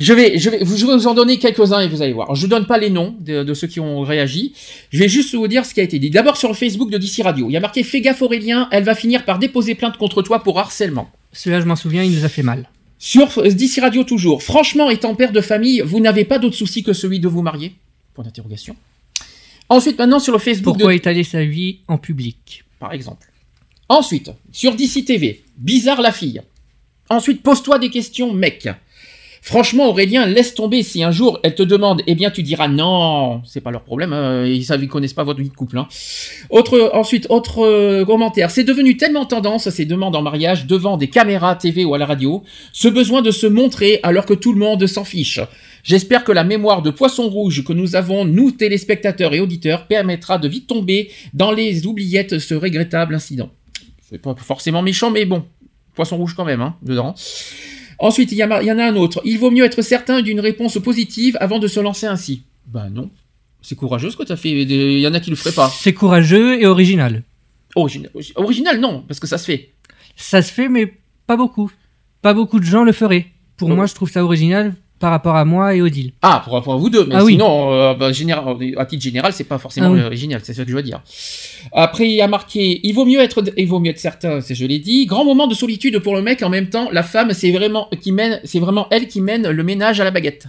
je 0.01 0.13
vais, 0.15 0.39
je 0.39 0.51
vais, 0.51 0.61
je 0.65 0.87
vais 0.87 0.97
vous 0.97 1.07
en 1.07 1.15
donner 1.15 1.39
quelques-uns 1.39 1.81
et 1.81 1.89
vous 1.89 2.01
allez 2.01 2.15
voir. 2.15 2.35
Je 2.35 2.47
donne 2.47 2.67
pas 2.67 2.79
les 2.79 2.89
noms 2.89 3.15
de, 3.21 3.43
de 3.43 3.55
ceux 3.55 3.67
qui 3.67 3.81
ont 3.81 4.01
réagi. 4.01 4.55
Je 4.91 4.99
vais 4.99 5.09
juste 5.09 5.35
vous 5.35 5.47
dire 5.47 5.67
ce 5.67 5.75
qui 5.75 5.81
a 5.81 5.83
été 5.83 5.99
dit. 5.99 6.11
D'abord 6.11 6.37
sur 6.37 6.49
le 6.49 6.55
Facebook 6.55 6.91
de 6.91 6.97
DC 6.97 7.23
Radio, 7.23 7.49
il 7.49 7.53
y 7.53 7.57
a 7.57 7.61
marqué 7.61 7.83
"Fais 7.83 8.01
gaffe 8.01 8.23
Aurélien, 8.23 8.69
elle 8.73 8.85
va 8.85 8.95
finir 8.95 9.25
par 9.25 9.39
déposer 9.39 9.75
plainte 9.75 9.99
contre 9.99 10.23
toi 10.23 10.43
pour 10.43 10.59
harcèlement." 10.59 11.11
Celui-là, 11.33 11.61
je 11.61 11.67
m'en 11.67 11.77
souviens, 11.77 12.03
il 12.03 12.13
nous 12.13 12.25
a 12.25 12.29
fait 12.29 12.43
mal. 12.43 12.69
Sur 12.99 13.43
DC 13.43 13.81
Radio 13.81 14.05
toujours. 14.05 14.43
Franchement, 14.43 14.89
étant 14.89 15.15
père 15.15 15.33
de 15.33 15.41
famille, 15.41 15.83
vous 15.85 16.01
n'avez 16.01 16.25
pas 16.25 16.39
d'autre 16.39 16.57
souci 16.57 16.83
que 16.83 16.93
celui 16.93 17.21
de 17.21 17.29
vous 17.29 17.43
marier? 17.43 17.75
Point 18.15 18.25
d'interrogation. 18.25 18.77
Ensuite, 19.69 19.99
maintenant 19.99 20.21
sur 20.21 20.33
le 20.33 20.39
Facebook 20.39 20.75
Pourquoi 20.75 20.93
de, 20.93 20.97
étaler 20.97 21.25
sa 21.25 21.45
vie 21.45 21.79
en 21.89 21.99
public? 21.99 22.65
Par 22.79 22.93
exemple. 22.93 23.29
Ensuite, 23.89 24.31
sur 24.53 24.75
DC 24.75 25.05
TV, 25.05 25.43
bizarre 25.59 26.01
la 26.01 26.13
fille. 26.13 26.43
Ensuite, 27.13 27.43
pose-toi 27.43 27.79
des 27.79 27.91
questions, 27.91 28.33
mec. 28.33 28.69
Franchement, 29.45 29.89
Aurélien, 29.89 30.25
laisse 30.25 30.55
tomber. 30.55 30.85
Si 30.85 31.03
un 31.03 31.11
jour 31.11 31.41
elle 31.43 31.57
te 31.57 31.65
demande, 31.65 32.01
eh 32.07 32.15
bien, 32.15 32.31
tu 32.31 32.45
diras 32.45 32.69
non. 32.69 33.43
C'est 33.45 33.61
pas 33.61 33.73
leur 33.73 33.83
problème. 33.83 34.13
hein, 34.13 34.47
Ils 34.47 34.65
savent, 34.65 34.85
ils 34.85 34.89
connaissent 34.89 35.15
pas 35.15 35.25
votre 35.25 35.41
vie 35.41 35.49
de 35.49 35.55
couple. 35.55 35.79
hein. 35.79 35.89
Autre, 36.49 36.91
ensuite, 36.95 37.27
autre 37.29 37.59
euh, 37.67 38.05
commentaire. 38.05 38.53
C'est 38.53 38.63
devenu 38.63 38.97
tellement 38.97 39.27
tendance 39.27 39.69
ces 39.69 39.85
demandes 39.85 40.15
en 40.15 40.23
mariage 40.23 40.67
devant 40.67 40.97
des 40.97 41.09
caméras 41.09 41.57
TV 41.57 41.85
ou 41.85 41.93
à 41.95 41.99
la 41.99 42.07
radio. 42.07 42.45
Ce 42.73 42.87
besoin 42.87 43.21
de 43.21 43.33
se 43.33 43.49
montrer 43.49 43.99
alors 44.05 44.27
que 44.27 44.35
tout 44.35 44.53
le 44.53 44.61
monde 44.61 44.87
s'en 44.87 45.03
fiche. 45.05 45.41
J'espère 45.83 46.23
que 46.23 46.31
la 46.31 46.45
mémoire 46.45 46.81
de 46.81 46.91
poisson 46.91 47.29
rouge 47.29 47.65
que 47.65 47.73
nous 47.73 47.97
avons, 47.97 48.25
nous 48.25 48.53
téléspectateurs 48.53 49.35
et 49.35 49.41
auditeurs, 49.41 49.89
permettra 49.89 50.39
de 50.39 50.47
vite 50.47 50.69
tomber 50.69 51.11
dans 51.35 51.51
les 51.51 51.85
oubliettes 51.85 52.39
ce 52.39 52.55
regrettable 52.55 53.17
incident. 53.17 53.51
C'est 54.09 54.19
pas 54.23 54.37
forcément 54.37 54.83
méchant, 54.83 55.11
mais 55.11 55.25
bon, 55.25 55.43
poisson 55.95 56.17
rouge 56.17 56.35
quand 56.35 56.45
même, 56.45 56.61
hein, 56.61 56.77
dedans. 56.83 57.15
Ensuite, 57.99 58.33
il 58.33 58.39
y, 58.39 58.45
en 58.45 58.51
a 58.51 58.85
un 58.85 58.97
autre. 58.97 59.21
Il 59.25 59.39
vaut 59.39 59.51
mieux 59.51 59.65
être 59.65 59.81
certain 59.83 60.23
d'une 60.23 60.41
réponse 60.41 60.79
positive 60.83 61.37
avant 61.41 61.59
de 61.59 61.69
se 61.69 61.79
lancer 61.79 62.07
ainsi. 62.07 62.43
Ben 62.67 62.91
non. 62.91 63.11
C'est 63.61 63.77
courageux 63.77 64.11
ce 64.11 64.17
que 64.17 64.25
tu 64.25 64.33
as 64.33 64.37
fait. 64.37 64.51
Il 64.51 64.99
y 64.99 65.07
en 65.07 65.15
a 65.15 65.21
qui 65.21 65.31
le 65.31 65.37
feraient 65.37 65.55
pas. 65.55 65.69
C'est 65.69 65.93
courageux 65.93 66.61
et 66.61 66.67
original. 66.67 67.23
Original, 67.77 68.11
original 68.35 68.81
non, 68.81 69.05
parce 69.07 69.21
que 69.21 69.27
ça 69.27 69.39
se 69.39 69.45
fait. 69.45 69.71
Ça 70.17 70.43
se 70.43 70.53
fait, 70.53 70.69
mais 70.69 70.95
pas 71.27 71.37
beaucoup. 71.37 71.71
Pas 72.23 72.35
beaucoup 72.35 72.59
de 72.59 72.65
gens 72.65 72.83
le 72.83 72.93
feraient. 72.93 73.29
Pour 73.57 73.71
Oh. 73.71 73.77
moi, 73.77 73.87
je 73.87 73.95
trouve 73.95 74.11
ça 74.11 74.25
original 74.25 74.75
par 75.03 75.11
rapport 75.11 75.35
à 75.37 75.45
moi 75.45 75.75
et 75.75 75.83
Odile. 75.83 76.13
Ah, 76.23 76.41
pour, 76.45 76.63
pour 76.63 76.79
vous 76.79 76.89
deux, 76.89 77.05
mais 77.05 77.17
Ah 77.19 77.25
oui. 77.25 77.33
sinon, 77.33 77.73
euh, 77.73 77.93
bah, 77.95 78.13
général, 78.13 78.57
à 78.79 78.87
titre 78.87 79.03
général, 79.03 79.33
c'est 79.33 79.45
pas 79.45 79.59
forcément 79.59 79.89
Ah 79.89 79.93
oui. 79.93 80.01
euh, 80.01 80.07
original, 80.07 80.41
c'est 80.45 80.55
ce 80.55 80.63
que 80.63 80.71
je 80.71 80.75
veux 80.77 80.83
dire. 80.83 81.03
Après, 81.73 82.07
il 82.09 82.15
y 82.15 82.23
a 82.23 82.29
marqué, 82.29 82.81
il 82.85 82.93
vaut 82.95 83.05
mieux 83.05 83.19
être, 83.21 83.43
il 83.57 83.67
vaut 83.67 83.81
mieux 83.81 83.91
être 83.91 83.99
certain, 83.99 84.41
c'est 84.41 84.55
je 84.55 84.65
l'ai 84.65 84.79
dit. 84.79 85.05
Grand 85.07 85.25
moment 85.25 85.49
de 85.49 85.55
solitude 85.55 85.99
pour 85.99 86.15
le 86.15 86.23
mec, 86.23 86.43
en 86.43 86.49
même 86.49 86.69
temps, 86.71 86.89
la 86.93 87.03
femme, 87.03 87.33
c'est 87.33 87.51
vraiment 87.51 87.89
qui 88.01 88.13
mène, 88.13 88.41
c'est 88.45 88.61
vraiment 88.61 88.87
elle 88.91 89.09
qui 89.09 89.21
mène 89.21 89.51
le 89.51 89.63
ménage 89.65 90.01
à 90.01 90.05
la 90.05 90.13
baguette. 90.13 90.47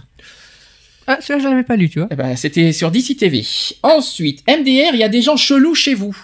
Ah, 1.08 1.18
celui-là, 1.20 1.44
je 1.44 1.48
l'avais 1.50 1.64
pas 1.64 1.76
lu, 1.76 1.90
tu 1.90 1.98
vois. 1.98 2.08
Eh 2.12 2.14
ben, 2.14 2.36
c'était 2.36 2.72
sur 2.72 2.90
DC 2.92 3.16
TV. 3.18 3.44
Ensuite, 3.82 4.42
MDR, 4.48 4.94
il 4.94 5.00
y 5.00 5.02
a 5.04 5.08
des 5.10 5.20
gens 5.20 5.36
chelous 5.36 5.74
chez 5.74 5.94
vous. 5.94 6.16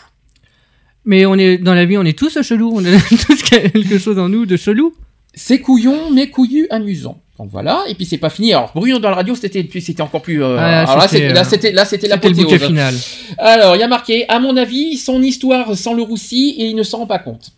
Mais 1.05 1.26
on 1.26 1.34
est 1.34 1.59
dans 1.59 1.75
la 1.75 1.84
vie, 1.84 1.99
on 1.99 2.05
est 2.05 2.17
tous 2.18 2.41
chelous. 2.42 2.70
On 2.75 2.84
a 2.84 2.99
tous 3.26 3.42
quelque 3.42 3.99
chose 3.99 4.18
en 4.20 4.28
nous 4.28 4.47
de 4.47 4.57
chelou. 4.57 4.94
C'est 5.34 5.60
couillon, 5.60 6.10
mais 6.10 6.28
couillu, 6.31 6.67
amusant. 6.70 7.20
Donc 7.41 7.49
voilà, 7.51 7.85
et 7.89 7.94
puis 7.94 8.05
c'est 8.05 8.19
pas 8.19 8.28
fini. 8.28 8.52
Alors, 8.52 8.70
brouillon 8.75 8.99
dans 8.99 9.09
la 9.09 9.17
radio, 9.17 9.35
c'était, 9.35 9.67
encore 10.02 10.20
plus. 10.20 10.44
euh, 10.44 10.59
Ah, 10.59 10.81
alors 10.83 10.99
là, 10.99 11.09
c'était, 11.09 11.33
là, 11.33 11.41
euh, 11.41 11.44
c'était, 11.44 11.73
là, 11.73 11.86
c'était 11.86 12.07
C'était 12.07 12.59
le 12.59 12.59
final. 12.59 12.94
Alors, 13.39 13.77
il 13.77 13.78
y 13.78 13.83
a 13.83 13.89
marqué, 13.89 14.28
à 14.28 14.39
mon 14.41 14.59
avis, 14.59 14.99
son 14.99 15.23
histoire 15.23 15.75
sans 15.75 15.94
le 15.94 16.02
roussi 16.02 16.55
et 16.59 16.67
il 16.67 16.77
ne 16.77 16.83
s'en 16.83 16.99
rend 16.99 17.07
pas 17.07 17.19
compte. 17.19 17.52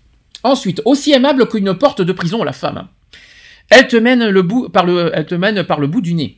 Ensuite, 0.44 0.80
aussi 0.84 1.10
aimable 1.10 1.48
qu'une 1.48 1.74
porte 1.74 2.00
de 2.00 2.12
prison, 2.12 2.44
la 2.44 2.52
femme. 2.52 2.86
Elle 3.70 3.88
te 3.88 3.96
mène 3.96 4.28
le 4.28 4.42
bout 4.42 4.68
par 4.68 4.86
le, 4.86 5.10
elle 5.14 5.26
te 5.26 5.34
mène 5.34 5.64
par 5.64 5.80
le 5.80 5.88
bout 5.88 6.00
du 6.00 6.14
nez. 6.14 6.36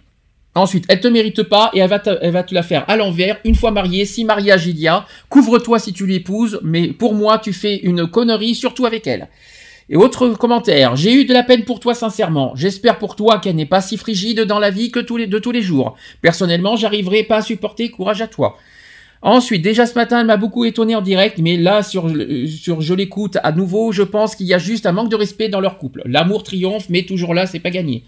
Ensuite, 0.55 0.87
elle 0.89 1.01
te 1.01 1.09
mérite 1.09 1.43
pas 1.43 1.71
et 1.75 1.81
elle 1.81 1.91
va 1.91 1.99
te, 1.99 2.17
elle 2.23 2.33
va 2.33 2.45
te 2.45 2.55
la 2.55 2.63
faire 2.63 2.89
à 2.89 2.97
l'envers. 2.97 3.37
Une 3.45 3.57
fois 3.57 3.73
mariée, 3.73 4.07
si 4.07 4.25
mariage 4.25 4.67
il 4.67 4.79
y 4.81 4.89
a, 4.89 5.05
couvre-toi 5.29 5.79
si 5.79 5.93
tu 5.93 6.07
l'épouses, 6.07 6.61
mais 6.63 6.89
pour 6.95 7.13
moi, 7.13 7.39
tu 7.39 7.53
fais 7.53 7.77
une 7.77 8.07
connerie, 8.07 8.55
surtout 8.55 8.87
avec 8.87 9.07
elle. 9.07 9.29
Et 9.91 9.97
autre 9.97 10.29
commentaire, 10.31 10.97
j'ai 10.97 11.13
eu 11.13 11.25
de 11.27 11.33
la 11.35 11.43
peine 11.43 11.65
pour 11.65 11.79
toi 11.81 11.95
sincèrement. 11.95 12.53
J'espère 12.57 12.99
pour 12.99 13.17
toi 13.17 13.39
qu'elle 13.39 13.57
n'est 13.57 13.67
pas 13.67 13.83
si 13.83 13.97
frigide 13.99 14.41
dans 14.41 14.59
la 14.59 14.71
vie 14.71 14.91
que 14.91 15.01
tous 15.01 15.17
les, 15.19 15.27
de 15.27 15.39
tous 15.39 15.51
les 15.53 15.61
jours. 15.63 15.95
Personnellement, 16.23 16.75
j'arriverai 16.77 17.23
pas 17.25 17.37
à 17.37 17.43
supporter, 17.43 17.91
courage 17.91 18.23
à 18.23 18.27
toi. 18.27 18.57
Ensuite, 19.21 19.63
déjà 19.63 19.87
ce 19.87 19.95
matin, 19.95 20.21
elle 20.21 20.27
m'a 20.27 20.37
beaucoup 20.37 20.65
étonné 20.65 20.95
en 20.95 21.01
direct, 21.01 21.39
mais 21.39 21.57
là, 21.57 21.83
sur, 21.83 22.09
euh, 22.09 22.47
sur 22.47 22.81
Je 22.83 22.93
l'écoute 22.95 23.39
à 23.43 23.53
nouveau, 23.53 23.91
je 23.93 24.03
pense 24.03 24.37
qu'il 24.37 24.47
y 24.47 24.55
a 24.55 24.59
juste 24.59 24.85
un 24.87 24.93
manque 24.93 25.11
de 25.11 25.17
respect 25.17 25.49
dans 25.49 25.61
leur 25.61 25.79
couple. 25.79 26.03
L'amour 26.07 26.43
triomphe, 26.45 26.89
mais 26.91 27.03
toujours 27.05 27.33
là, 27.35 27.47
c'est 27.47 27.59
pas 27.61 27.71
gagné. 27.71 28.05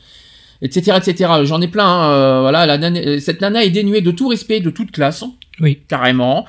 Etc. 0.63 0.93
etc. 0.97 1.31
J'en 1.45 1.61
ai 1.61 1.69
plein. 1.69 1.87
hein, 1.87 2.11
euh, 2.11 2.41
voilà, 2.41 2.65
la 2.67 2.79
nana- 2.79 3.01
euh, 3.01 3.19
cette 3.21 3.41
nana 3.43 3.65
est 3.65 3.71
dénuée 3.71 4.01
de 4.01 4.11
tout 4.11 4.29
respect, 4.29 4.61
de 4.61 4.71
toute 4.71 4.91
classe. 4.91 5.25
Oui. 5.61 5.81
Carrément. 5.89 6.45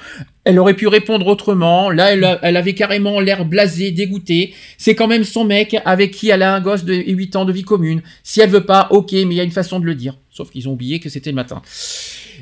Elle 0.47 0.59
aurait 0.59 0.75
pu 0.75 0.87
répondre 0.87 1.27
autrement. 1.27 1.89
Là, 1.89 2.13
elle, 2.41 2.55
avait 2.55 2.73
carrément 2.73 3.19
l'air 3.19 3.43
blasée, 3.43 3.91
dégoûtée. 3.91 4.53
C'est 4.77 4.95
quand 4.95 5.07
même 5.07 5.25
son 5.25 5.43
mec 5.43 5.75
avec 5.83 6.11
qui 6.11 6.29
elle 6.29 6.41
a 6.41 6.55
un 6.55 6.61
gosse 6.61 6.85
de 6.85 6.93
8 6.93 7.35
ans 7.35 7.43
de 7.43 7.51
vie 7.51 7.63
commune. 7.63 8.01
Si 8.23 8.39
elle 8.39 8.49
veut 8.49 8.65
pas, 8.65 8.87
ok, 8.91 9.11
mais 9.11 9.23
il 9.23 9.33
y 9.33 9.41
a 9.41 9.43
une 9.43 9.51
façon 9.51 9.81
de 9.81 9.85
le 9.85 9.93
dire. 9.93 10.15
Sauf 10.31 10.49
qu'ils 10.49 10.69
ont 10.69 10.71
oublié 10.71 11.01
que 11.01 11.09
c'était 11.09 11.31
le 11.31 11.35
matin. 11.35 11.61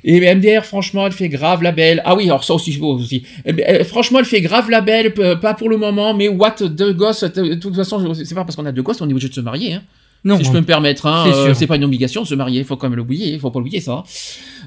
Et 0.03 0.19
MDR, 0.35 0.65
franchement, 0.65 1.07
elle 1.07 1.13
fait 1.13 1.29
grave 1.29 1.63
la 1.63 1.71
belle. 1.71 2.03
Ah 2.05 2.15
oui, 2.15 2.25
alors 2.25 2.43
ça 2.43 2.53
aussi, 2.53 2.79
aussi. 2.79 3.23
Euh, 3.47 3.83
franchement, 3.83 4.19
elle 4.19 4.25
fait 4.25 4.41
grave 4.41 4.69
la 4.69 4.81
belle, 4.81 5.11
pas 5.41 5.55
pour 5.55 5.69
le 5.69 5.77
moment, 5.77 6.13
mais 6.13 6.27
what, 6.27 6.57
deux 6.61 6.93
gosses. 6.93 7.23
De 7.23 7.55
toute 7.55 7.75
façon, 7.75 8.13
c'est 8.13 8.35
pas 8.35 8.43
parce 8.43 8.55
qu'on 8.55 8.67
a 8.67 8.71
deux 8.71 8.83
gosses 8.83 8.97
qu'on 8.97 9.09
est 9.09 9.13
obligé 9.13 9.29
de 9.29 9.33
se 9.33 9.41
marier. 9.41 9.73
Hein 9.73 9.81
Non, 10.25 10.37
si 10.37 10.43
je 10.43 10.51
peux 10.51 10.59
me 10.59 10.65
permettre, 10.65 11.05
hein, 11.05 11.23
C'est 11.25 11.33
euh, 11.33 11.45
sûr. 11.45 11.55
c'est 11.55 11.67
pas 11.67 11.75
une 11.75 11.83
obligation 11.83 12.23
de 12.23 12.27
se 12.27 12.33
marier, 12.33 12.63
faut 12.63 12.75
quand 12.77 12.89
même 12.89 12.97
l'oublier, 12.97 13.37
faut 13.37 13.51
pas 13.51 13.59
l'oublier 13.59 13.79
ça. 13.79 14.03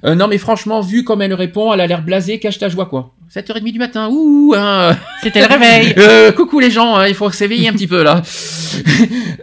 Euh, 0.04 0.14
non 0.14 0.28
mais 0.28 0.38
franchement, 0.38 0.80
vu 0.80 1.02
comme 1.02 1.20
elle 1.20 1.34
répond, 1.34 1.72
elle 1.72 1.80
a 1.80 1.86
l'air 1.88 2.02
blasée, 2.02 2.38
cache 2.38 2.58
ta 2.58 2.68
joie 2.68 2.86
quoi. 2.86 3.12
7h30 3.34 3.72
du 3.72 3.78
matin, 3.78 4.08
ouh, 4.10 4.54
hein. 4.56 4.96
c'était 5.22 5.40
le 5.40 5.46
réveil. 5.46 5.94
Euh, 5.98 6.32
coucou 6.32 6.60
les 6.60 6.70
gens, 6.70 6.94
hein, 6.94 7.08
il 7.08 7.14
faut 7.14 7.30
s'éveiller 7.30 7.68
un 7.68 7.72
petit 7.72 7.88
peu 7.88 8.02
là. 8.02 8.22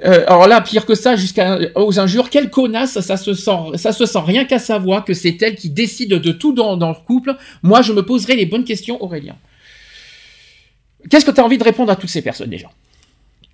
Euh, 0.05 0.23
alors 0.27 0.47
là, 0.47 0.61
pire 0.61 0.85
que 0.85 0.93
ça, 0.93 1.15
jusqu'à 1.15 1.57
aux 1.73 1.99
injures, 1.99 2.29
quelle 2.29 2.51
connasse, 2.51 2.99
ça 2.99 3.17
se 3.17 3.33
sent, 3.33 3.57
ça 3.75 3.91
se 3.91 4.05
sent 4.05 4.19
rien 4.23 4.45
qu'à 4.45 4.59
savoir 4.59 5.03
que 5.03 5.13
c'est 5.13 5.41
elle 5.41 5.55
qui 5.55 5.69
décide 5.69 6.09
de 6.09 6.31
tout 6.31 6.53
dans, 6.53 6.77
dans 6.77 6.89
le 6.89 6.95
couple. 7.07 7.35
Moi, 7.63 7.81
je 7.81 7.91
me 7.91 8.03
poserai 8.03 8.35
les 8.35 8.45
bonnes 8.45 8.65
questions, 8.65 9.01
Aurélien. 9.03 9.35
Qu'est-ce 11.09 11.25
que 11.25 11.31
tu 11.31 11.41
as 11.41 11.45
envie 11.45 11.57
de 11.57 11.63
répondre 11.63 11.91
à 11.91 11.95
toutes 11.95 12.09
ces 12.09 12.21
personnes 12.21 12.49
déjà? 12.49 12.67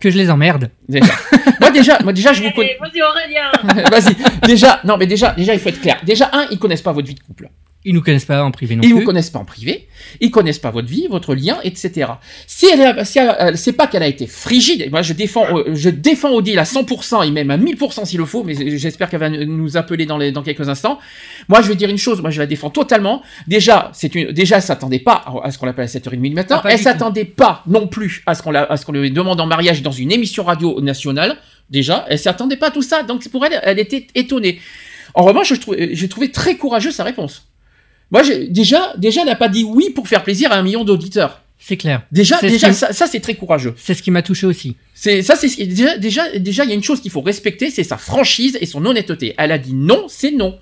Que 0.02 0.10
je 0.10 0.18
les 0.18 0.30
emmerde. 0.32 0.72
Déjà. 0.90 1.14
moi 1.62 1.70
déjà, 1.72 2.00
moi 2.04 2.12
déjà 2.12 2.34
je 2.34 2.44
vous 2.44 2.52
connais. 2.52 2.76
Vas-y 2.80 3.02
Aurélien 3.02 3.90
Vas-y. 3.92 4.16
Déjà, 4.48 4.82
non 4.84 4.98
mais 4.98 5.06
déjà, 5.06 5.32
déjà 5.32 5.54
il 5.54 5.60
faut 5.60 5.70
être 5.70 5.80
clair. 5.80 6.00
Déjà 6.04 6.30
un, 6.34 6.48
ils 6.50 6.58
connaissent 6.60 6.82
pas 6.82 6.92
votre 6.92 7.08
vie 7.08 7.16
de 7.16 7.20
couple. 7.20 7.50
Ils 7.84 7.96
nous 7.96 8.02
connaissent 8.02 8.26
pas 8.26 8.44
en 8.44 8.52
privé 8.52 8.76
non 8.76 8.84
Ils 8.84 8.90
plus. 8.92 9.00
vous 9.00 9.06
connaissent 9.06 9.32
pas 9.32 9.40
en 9.40 9.46
privé, 9.46 9.88
ils 10.20 10.30
connaissent 10.30 10.60
pas 10.60 10.70
votre 10.70 10.88
vie, 10.88 11.08
votre 11.10 11.34
lien, 11.34 11.60
etc. 11.64 12.12
Si 12.46 12.68
elle, 12.68 13.04
si 13.06 13.18
elle, 13.18 13.36
elle- 13.40 13.58
c'est 13.58 13.74
pas 13.74 13.88
qu'elle 13.88 14.04
a 14.04 14.08
été 14.08 14.28
frigide, 14.28 14.88
moi 14.92 15.02
je 15.02 15.14
défends, 15.14 15.46
euh, 15.58 15.74
je 15.74 15.90
défends 15.90 16.32
Odile 16.32 16.60
à 16.60 16.64
100% 16.64 17.24
et 17.24 17.32
même 17.32 17.50
à 17.50 17.58
1000% 17.58 18.06
s'il 18.06 18.20
le 18.20 18.26
faut, 18.26 18.44
mais 18.44 18.78
j'espère 18.78 19.10
qu'elle 19.10 19.20
va 19.20 19.30
nous 19.30 19.78
appeler 19.78 20.06
dans, 20.06 20.18
les, 20.20 20.32
dans 20.32 20.44
quelques 20.44 20.70
instants. 20.70 21.00
Moi 21.50 21.62
je 21.64 21.68
vais 21.70 21.76
dire 21.76 21.90
une 21.90 21.98
chose, 21.98 22.22
moi 22.22 22.30
je 22.30 22.40
la 22.40 22.46
défends 22.46 22.70
totalement. 22.70 23.24
Déjà, 23.48 23.90
c'est 23.94 24.14
une, 24.14 24.32
déjà 24.32 24.58
elle 24.58 24.62
s'attendait 24.62 25.00
pas 25.00 25.24
à 25.44 25.50
ce 25.50 25.58
qu'on 25.58 25.66
l'appelle 25.66 25.86
à 25.86 25.88
7h30 25.88 26.22
du 26.22 26.30
matin, 26.36 26.62
Ah, 26.64 26.68
elle 26.72 26.78
s'attendait 26.84 27.26
pas 27.26 27.64
non 27.66 27.88
plus 27.88 28.22
à 28.28 28.36
ce 28.36 28.44
qu'on 28.44 28.52
la- 28.52 28.64
à 28.72 28.78
ce 28.78 28.86
qu'on 28.86 28.92
lui 28.92 29.10
demande 29.10 29.42
en 29.42 29.48
mariage 29.48 29.82
dans 29.82 29.92
une 29.92 30.12
émission 30.12 30.44
radio 30.44 30.80
nationale. 30.82 31.38
Déjà, 31.72 32.06
elle 32.10 32.20
s'attendait 32.20 32.58
pas 32.58 32.68
à 32.68 32.72
tout 32.72 32.82
ça, 32.84 33.02
donc 33.04 33.28
pour 33.30 33.44
elle, 33.46 33.60
elle 33.64 33.80
était 33.80 34.06
étonnée. 34.14 34.60
En 35.14 35.24
revanche, 35.24 35.50
je 35.50 35.56
trouve- 35.56 35.76
j'ai 35.80 36.08
trouvé 36.10 36.32
très 36.32 36.56
courageux 36.58 36.92
sa 36.92 37.04
réponse. 37.04 37.48
Moi, 38.12 38.22
déjà, 38.50 38.94
déjà, 38.98 39.22
elle 39.22 39.28
n'a 39.28 39.36
pas 39.36 39.48
dit 39.50 39.64
oui 39.64 39.90
pour 39.96 40.08
faire 40.08 40.24
plaisir 40.24 40.52
à 40.52 40.56
un 40.56 40.64
million 40.64 40.84
d'auditeurs. 40.84 41.42
C'est 41.60 41.78
clair. 41.78 42.02
Déjà, 42.12 42.40
déjà, 42.42 42.70
qui- 42.70 42.74
ça, 42.76 42.92
ça, 42.92 43.06
c'est 43.08 43.20
très 43.20 43.36
courageux. 43.36 43.74
C'est 43.78 43.94
ce 43.94 44.02
qui 44.02 44.10
m'a 44.12 44.22
touché 44.24 44.48
aussi. 44.48 44.76
C'est 44.96 45.22
ça, 45.22 45.36
c'est 45.36 45.48
ce 45.48 45.58
qui- 45.58 45.68
déjà, 45.68 45.98
déjà, 45.98 46.38
déjà, 46.40 46.64
il 46.64 46.70
y 46.70 46.74
a 46.74 46.76
une 46.76 46.84
chose 46.84 47.02
qu'il 47.02 47.12
faut 47.12 47.22
respecter, 47.22 47.70
c'est 47.70 47.84
sa 47.84 47.98
franchise 47.98 48.58
et 48.60 48.66
son 48.66 48.84
honnêteté. 48.86 49.36
Elle 49.38 49.52
a 49.52 49.58
dit 49.60 49.74
non, 49.74 50.06
c'est 50.08 50.32
non. 50.32 50.58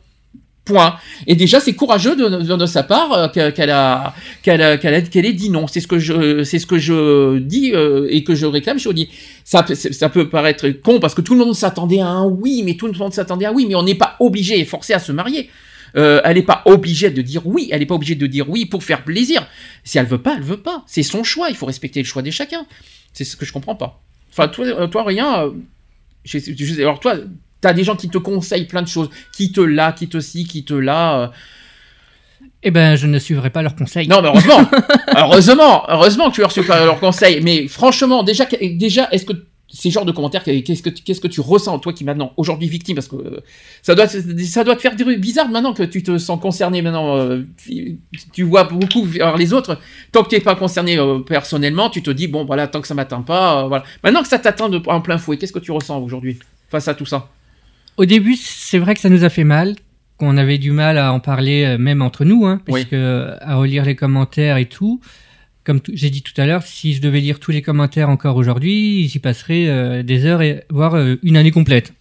Point. 0.65 0.97
Et 1.25 1.35
déjà, 1.35 1.59
c'est 1.59 1.73
courageux 1.73 2.15
de, 2.15 2.27
de, 2.27 2.55
de 2.55 2.65
sa 2.67 2.83
part 2.83 3.13
euh, 3.13 3.27
que- 3.29 3.49
qu'elle 3.49 3.71
a, 3.71 4.13
qu'elle 4.43 4.61
a, 4.61 4.77
qu'elle 4.77 4.93
a- 4.93 5.01
qu'elle 5.01 5.25
ait 5.25 5.33
dit 5.33 5.49
non. 5.49 5.65
C'est 5.67 5.79
ce 5.79 5.87
que 5.87 5.97
je, 5.97 6.43
c'est 6.43 6.59
ce 6.59 6.67
que 6.67 6.77
je 6.77 7.39
dis 7.39 7.71
euh, 7.73 8.05
et 8.11 8.23
que 8.23 8.35
je 8.35 8.45
réclame 8.45 8.77
chez 8.77 8.89
Audi. 8.89 9.09
Ça, 9.45 9.65
ça 9.73 10.09
peut 10.09 10.29
paraître 10.29 10.67
con 10.69 10.99
parce 10.99 11.15
que 11.15 11.21
tout 11.21 11.33
le 11.33 11.43
monde 11.43 11.55
s'attendait 11.55 12.01
à 12.01 12.07
un 12.07 12.25
oui, 12.25 12.61
mais 12.63 12.75
tout 12.75 12.85
le 12.85 12.93
monde 12.93 13.13
s'attendait 13.13 13.45
à 13.45 13.49
un 13.49 13.53
oui, 13.53 13.65
mais 13.67 13.73
on 13.75 13.83
n'est 13.83 13.95
pas 13.95 14.15
obligé 14.19 14.59
et 14.59 14.65
forcé 14.65 14.93
à 14.93 14.99
se 14.99 15.11
marier. 15.11 15.49
Euh, 15.95 16.21
elle 16.23 16.35
n'est 16.35 16.43
pas 16.43 16.61
obligée 16.65 17.09
de 17.09 17.21
dire 17.21 17.45
oui, 17.45 17.69
elle 17.71 17.79
n'est 17.79 17.85
pas 17.85 17.95
obligée 17.95 18.15
de 18.15 18.27
dire 18.27 18.49
oui 18.49 18.65
pour 18.65 18.83
faire 18.83 19.03
plaisir. 19.03 19.47
Si 19.83 19.97
elle 19.97 20.05
veut 20.05 20.21
pas, 20.21 20.35
elle 20.37 20.43
veut 20.43 20.61
pas. 20.61 20.83
C'est 20.87 21.03
son 21.03 21.23
choix. 21.23 21.49
Il 21.49 21.55
faut 21.55 21.65
respecter 21.65 22.01
le 22.01 22.05
choix 22.05 22.21
de 22.21 22.31
chacun. 22.31 22.65
C'est 23.13 23.23
ce 23.23 23.35
que 23.35 23.45
je 23.45 23.53
comprends 23.53 23.75
pas. 23.75 24.01
Enfin, 24.31 24.47
toi, 24.47 24.65
euh, 24.65 24.87
toi 24.87 25.03
rien. 25.03 25.45
euh, 25.45 25.51
je 26.23 26.81
alors 26.81 26.99
toi, 26.99 27.15
t'as 27.61 27.73
des 27.73 27.83
gens 27.83 27.95
qui 27.95 28.09
te 28.09 28.17
conseillent 28.17 28.67
plein 28.67 28.81
de 28.81 28.87
choses, 28.87 29.09
qui 29.35 29.51
te 29.51 29.61
là, 29.61 29.91
qui 29.91 30.07
te 30.07 30.19
ci, 30.19 30.45
qui 30.45 30.63
te 30.63 30.73
euh. 30.73 31.27
Eh 32.61 32.71
ben, 32.71 32.95
je 32.95 33.07
ne 33.07 33.17
suivrai 33.19 33.49
pas 33.49 33.61
leurs 33.61 33.75
conseils. 33.75 34.07
Non, 34.07 34.21
mais 34.21 34.27
heureusement, 34.27 34.69
heureusement, 35.15 35.83
heureusement 35.89 36.29
que 36.29 36.35
tu 36.35 36.43
as 36.43 36.47
reçu 36.47 36.63
pas 36.63 36.83
leurs 36.83 36.99
conseils. 36.99 37.41
Mais 37.41 37.67
franchement, 37.67 38.23
déjà, 38.23 38.45
déjà, 38.45 39.07
est-ce 39.11 39.25
que 39.25 39.33
ces 39.71 39.91
genres 39.91 40.05
de 40.05 40.11
commentaires, 40.11 40.43
qu'est-ce 40.43 40.81
que 40.81 40.89
tu- 40.89 41.03
qu'est-ce 41.03 41.21
que 41.21 41.27
tu 41.27 41.41
ressens 41.41 41.77
toi 41.79 41.93
qui 41.93 42.03
maintenant 42.03 42.33
aujourd'hui 42.37 42.67
victime? 42.67 42.95
Parce 42.95 43.07
que 43.07 43.15
euh, 43.17 43.39
ça 43.83 43.93
doit 43.95 44.07
te- 44.07 44.43
ça 44.43 44.63
doit 44.63 44.75
te 44.75 44.81
faire 44.81 44.95
bizarre 44.95 45.47
maintenant 45.49 45.73
que 45.73 45.83
tu 45.83 46.01
te 46.03 46.17
sens 46.17 46.39
concerné 46.41 46.81
maintenant. 46.81 47.17
euh, 47.17 47.43
tu 48.33 48.43
vois 48.43 48.63
beaucoup 48.63 49.03
vers 49.03 49.37
les 49.37 49.53
autres. 49.53 49.79
Tant 50.11 50.23
que 50.23 50.29
tu 50.29 50.35
n'es 50.35 50.41
pas 50.41 50.55
concerné 50.55 50.97
euh, 50.97 51.19
personnellement, 51.19 51.89
tu 51.89 52.01
te 52.01 52.09
dis 52.11 52.27
bon 52.27 52.45
voilà 52.45 52.67
tant 52.67 52.81
que 52.81 52.87
ça 52.87 52.93
m'atteint 52.95 53.21
pas, 53.21 53.67
voilà. 53.67 53.83
Maintenant 54.03 54.21
que 54.23 54.27
ça 54.27 54.39
t'atteint 54.39 54.69
en 54.87 55.01
plein 55.01 55.17
fouet, 55.17 55.37
qu'est-ce 55.37 55.53
que 55.53 55.59
tu 55.59 55.71
ressens 55.71 55.99
aujourd'hui 56.01 56.39
face 56.69 56.87
à 56.87 56.93
tout 56.95 57.05
ça? 57.05 57.29
Au 57.97 58.05
début, 58.05 58.35
c'est 58.35 58.79
vrai 58.79 58.95
que 58.95 59.01
ça 59.01 59.09
nous 59.09 59.23
a 59.23 59.29
fait 59.29 59.43
mal, 59.43 59.75
qu'on 60.17 60.37
avait 60.37 60.57
du 60.57 60.71
mal 60.71 60.97
à 60.97 61.13
en 61.13 61.19
parler, 61.19 61.77
même 61.77 62.01
entre 62.01 62.25
nous, 62.25 62.45
hein, 62.45 62.61
parce 62.65 62.79
Oui. 62.79 62.85
que 62.87 63.33
à 63.41 63.55
relire 63.55 63.85
les 63.85 63.95
commentaires 63.95 64.57
et 64.57 64.65
tout. 64.65 64.99
Comme 65.69 65.81
j'ai 65.93 66.09
dit 66.09 66.23
tout 66.23 66.33
à 66.41 66.47
l'heure, 66.47 66.63
si 66.63 66.93
je 66.93 66.99
devais 66.99 67.19
lire 67.19 67.39
tous 67.39 67.51
les 67.51 67.61
commentaires 67.61 68.09
encore 68.09 68.37
aujourd'hui, 68.37 69.07
j'y 69.07 69.19
passerais 69.19 69.67
euh, 69.67 70.01
des 70.01 70.25
heures 70.25 70.41
et 70.41 70.63
voire 70.71 70.95
euh, 70.95 71.17
une 71.21 71.37
année 71.37 71.51
complète, 71.51 71.93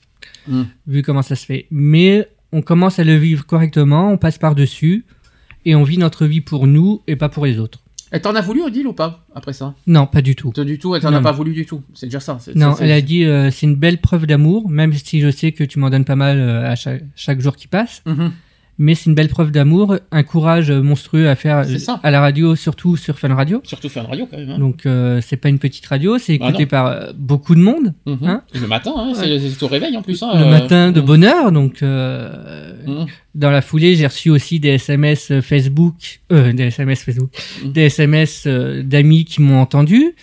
Mm. 0.47 0.63
vu 0.87 1.03
comment 1.03 1.21
ça 1.21 1.37
se 1.37 1.45
fait. 1.45 1.67
Mais 1.71 2.27
on 2.51 2.63
commence 2.63 2.99
à 2.99 3.05
le 3.05 3.15
vivre 3.17 3.45
correctement, 3.45 4.11
on 4.11 4.17
passe 4.17 4.39
par 4.39 4.55
dessus 4.55 5.05
et 5.67 5.75
on 5.75 5.83
vit 5.83 5.99
notre 5.99 6.25
vie 6.25 6.41
pour 6.41 6.67
nous 6.67 7.03
et 7.07 7.15
pas 7.15 7.29
pour 7.29 7.45
les 7.45 7.59
autres. 7.59 7.81
Elle 8.11 8.23
t'en 8.23 8.35
a 8.35 8.41
voulu 8.41 8.63
Odile 8.63 8.87
ou 8.87 8.95
pas 8.95 9.27
après 9.35 9.53
ça? 9.53 9.75
Non, 9.87 10.07
pas 10.07 10.23
du 10.23 10.35
tout. 10.35 10.51
Du 10.65 10.79
tout, 10.79 10.95
elle 10.95 11.03
t'en 11.03 11.13
a 11.13 11.21
pas 11.21 11.33
voulu 11.33 11.53
du 11.53 11.67
tout. 11.67 11.83
C'est 11.93 12.07
déjà 12.07 12.21
ça. 12.21 12.39
Non, 12.55 12.75
elle 12.81 12.91
a 12.91 13.03
dit 13.03 13.25
euh, 13.27 13.51
c'est 13.51 13.67
une 13.67 13.77
belle 13.77 13.99
preuve 13.99 14.25
d'amour, 14.27 14.71
même 14.71 14.95
si 14.95 15.21
je 15.21 15.31
sais 15.31 15.53
que 15.53 15.63
tu 15.63 15.79
m'en 15.79 15.91
donnes 15.91 16.07
pas 16.07 16.17
mal 16.17 16.41
à 16.41 16.75
chaque, 16.75 17.03
chaque 17.15 17.43
jour 17.43 17.55
qui 17.55 17.67
passe. 17.67 18.01
Mhm. 18.07 18.33
Mais 18.81 18.95
c'est 18.95 19.07
une 19.07 19.15
belle 19.15 19.29
preuve 19.29 19.51
d'amour, 19.51 19.97
un 20.13 20.23
courage 20.23 20.71
monstrueux 20.71 21.29
à 21.29 21.35
faire 21.35 21.65
à 22.05 22.11
la 22.13 22.21
radio, 22.21 22.55
surtout 22.55 22.97
sur 22.97 23.19
Fun 23.19 23.35
Radio. 23.35 23.61
Surtout 23.65 23.89
une 23.89 24.07
radio 24.07 24.27
quand 24.31 24.39
même. 24.39 24.51
Hein. 24.51 24.59
Donc 24.59 24.87
euh, 24.87 25.21
c'est 25.21 25.37
pas 25.37 25.49
une 25.49 25.59
petite 25.59 25.85
radio, 25.87 26.17
c'est 26.19 26.39
Ah 26.41 26.49
écouté 26.49 26.67
par 26.67 26.87
euh, 26.87 27.13
beaucoup 27.17 27.57
de 27.57 27.61
monde 27.61 27.93
Mhm. 28.07 28.19
hein 28.23 28.43
le 28.55 28.67
matin, 28.69 28.93
hein, 28.97 29.13
c'est 29.15 29.39
c'est 29.41 29.63
au 29.65 29.67
réveil 29.67 29.97
en 29.97 30.03
plus. 30.03 30.23
Le 30.23 30.29
euh, 30.43 30.51
matin 30.51 30.93
de 30.93 31.01
mhm. 31.01 31.07
bonne 31.07 31.25
heure. 31.25 31.51
Donc 31.51 31.83
euh, 31.83 32.73
Mhm. 32.87 33.07
dans 33.35 33.51
la 33.51 33.63
foulée, 33.63 33.97
j'ai 33.97 34.07
reçu 34.07 34.31
aussi 34.31 34.61
des 34.61 34.71
SMS 34.71 35.33
Facebook, 35.41 36.21
euh, 36.31 36.53
des 36.53 36.65
SMS 36.65 37.03
Facebook, 37.03 37.31
des 37.65 37.83
SMS 37.83 38.47
d'amis 38.47 39.25
qui 39.25 39.43
m'ont 39.43 39.61
entendu, 39.61 40.15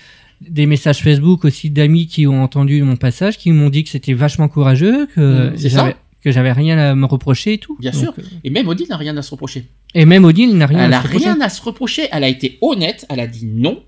des 0.41 0.65
messages 0.65 0.99
Facebook 0.99 1.43
aussi 1.43 1.69
d'amis 1.69 2.07
qui 2.07 2.25
ont 2.25 2.41
entendu 2.41 2.81
mon 2.83 2.95
passage, 2.95 3.37
qui 3.37 3.51
m'ont 3.51 3.69
dit 3.69 3.83
que 3.83 3.89
c'était 3.89 4.13
vachement 4.13 4.47
courageux, 4.47 5.07
que 5.13 5.51
ça. 5.57 5.93
Que 6.25 6.31
j'avais 6.31 6.51
rien 6.51 6.77
à 6.77 6.95
me 6.95 7.05
reprocher 7.05 7.53
et 7.53 7.57
tout. 7.59 7.77
Bien 7.79 7.91
Donc, 7.91 8.01
sûr. 8.01 8.13
euh, 8.19 8.23
Et 8.43 8.49
même 8.49 8.67
Odile 8.67 8.87
n'a 8.89 8.97
rien 8.97 9.15
à 9.15 9.21
se 9.21 9.31
reprocher. 9.31 9.65
Et 9.93 10.05
même 10.05 10.25
Odile 10.25 10.57
n'a 10.57 10.65
rien 10.65 10.85
elle 10.85 10.93
à 10.93 10.97
a 10.97 11.01
se 11.01 11.07
reprocher. 11.07 11.25
rien 11.29 11.39
à 11.39 11.49
se 11.49 11.61
reprocher. 11.61 12.07
Elle 12.11 12.23
a 12.23 12.27
été 12.27 12.57
honnête. 12.61 13.05
Elle 13.09 13.19
a 13.19 13.27
dit 13.27 13.45
non. 13.45 13.83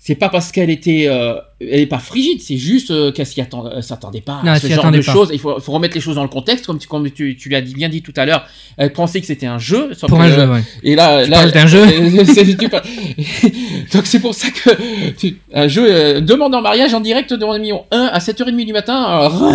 C'est 0.00 0.14
pas 0.14 0.28
parce 0.28 0.52
qu'elle 0.52 0.70
était, 0.70 1.06
euh, 1.08 1.34
elle 1.60 1.80
est 1.80 1.86
pas 1.86 1.98
frigide. 1.98 2.40
C'est 2.40 2.56
juste 2.56 2.92
euh, 2.92 3.10
qu'elle 3.10 3.26
s'y 3.26 3.40
attend- 3.40 3.66
euh, 3.66 3.82
s'attendait 3.82 4.20
pas 4.20 4.40
Non, 4.44 4.52
à 4.52 4.60
ce 4.60 4.68
genre 4.68 4.78
attendait 4.78 5.00
de 5.00 5.04
pas. 5.04 5.12
choses. 5.12 5.30
Il 5.32 5.40
faut, 5.40 5.58
faut 5.58 5.72
remettre 5.72 5.96
les 5.96 6.00
choses 6.00 6.14
dans 6.14 6.22
le 6.22 6.28
contexte, 6.28 6.66
comme 6.66 6.78
tu, 6.78 6.86
comme 6.86 7.10
tu, 7.10 7.36
tu 7.36 7.48
l'as 7.48 7.60
dit, 7.60 7.74
bien 7.74 7.88
dit 7.88 8.00
tout 8.00 8.12
à 8.16 8.24
l'heure. 8.24 8.46
Elle 8.76 8.92
pensait 8.92 9.20
que 9.20 9.26
c'était 9.26 9.46
un 9.46 9.58
jeu. 9.58 9.90
sauf 9.94 10.08
Pour 10.08 10.18
que, 10.20 10.24
un 10.24 10.32
jeu, 10.32 10.48
ouais. 10.50 10.60
Et 10.84 10.94
là, 10.94 11.24
Tu 11.24 11.30
là, 11.30 11.50
d'un 11.50 11.66
jeu 11.66 11.84
Donc 13.92 14.06
c'est 14.06 14.20
pour 14.20 14.34
ça 14.34 14.48
que 14.50 14.70
tu- 15.18 15.36
un 15.52 15.66
jeu 15.68 15.86
euh, 15.90 16.20
demande 16.20 16.54
en 16.54 16.62
mariage 16.62 16.94
en 16.94 17.00
direct 17.00 17.32
devant 17.34 17.52
le 17.54 17.58
million 17.58 17.84
1 17.90 18.10
à 18.12 18.18
7h30 18.20 18.64
du 18.66 18.72
matin. 18.72 19.02
alors, 19.02 19.52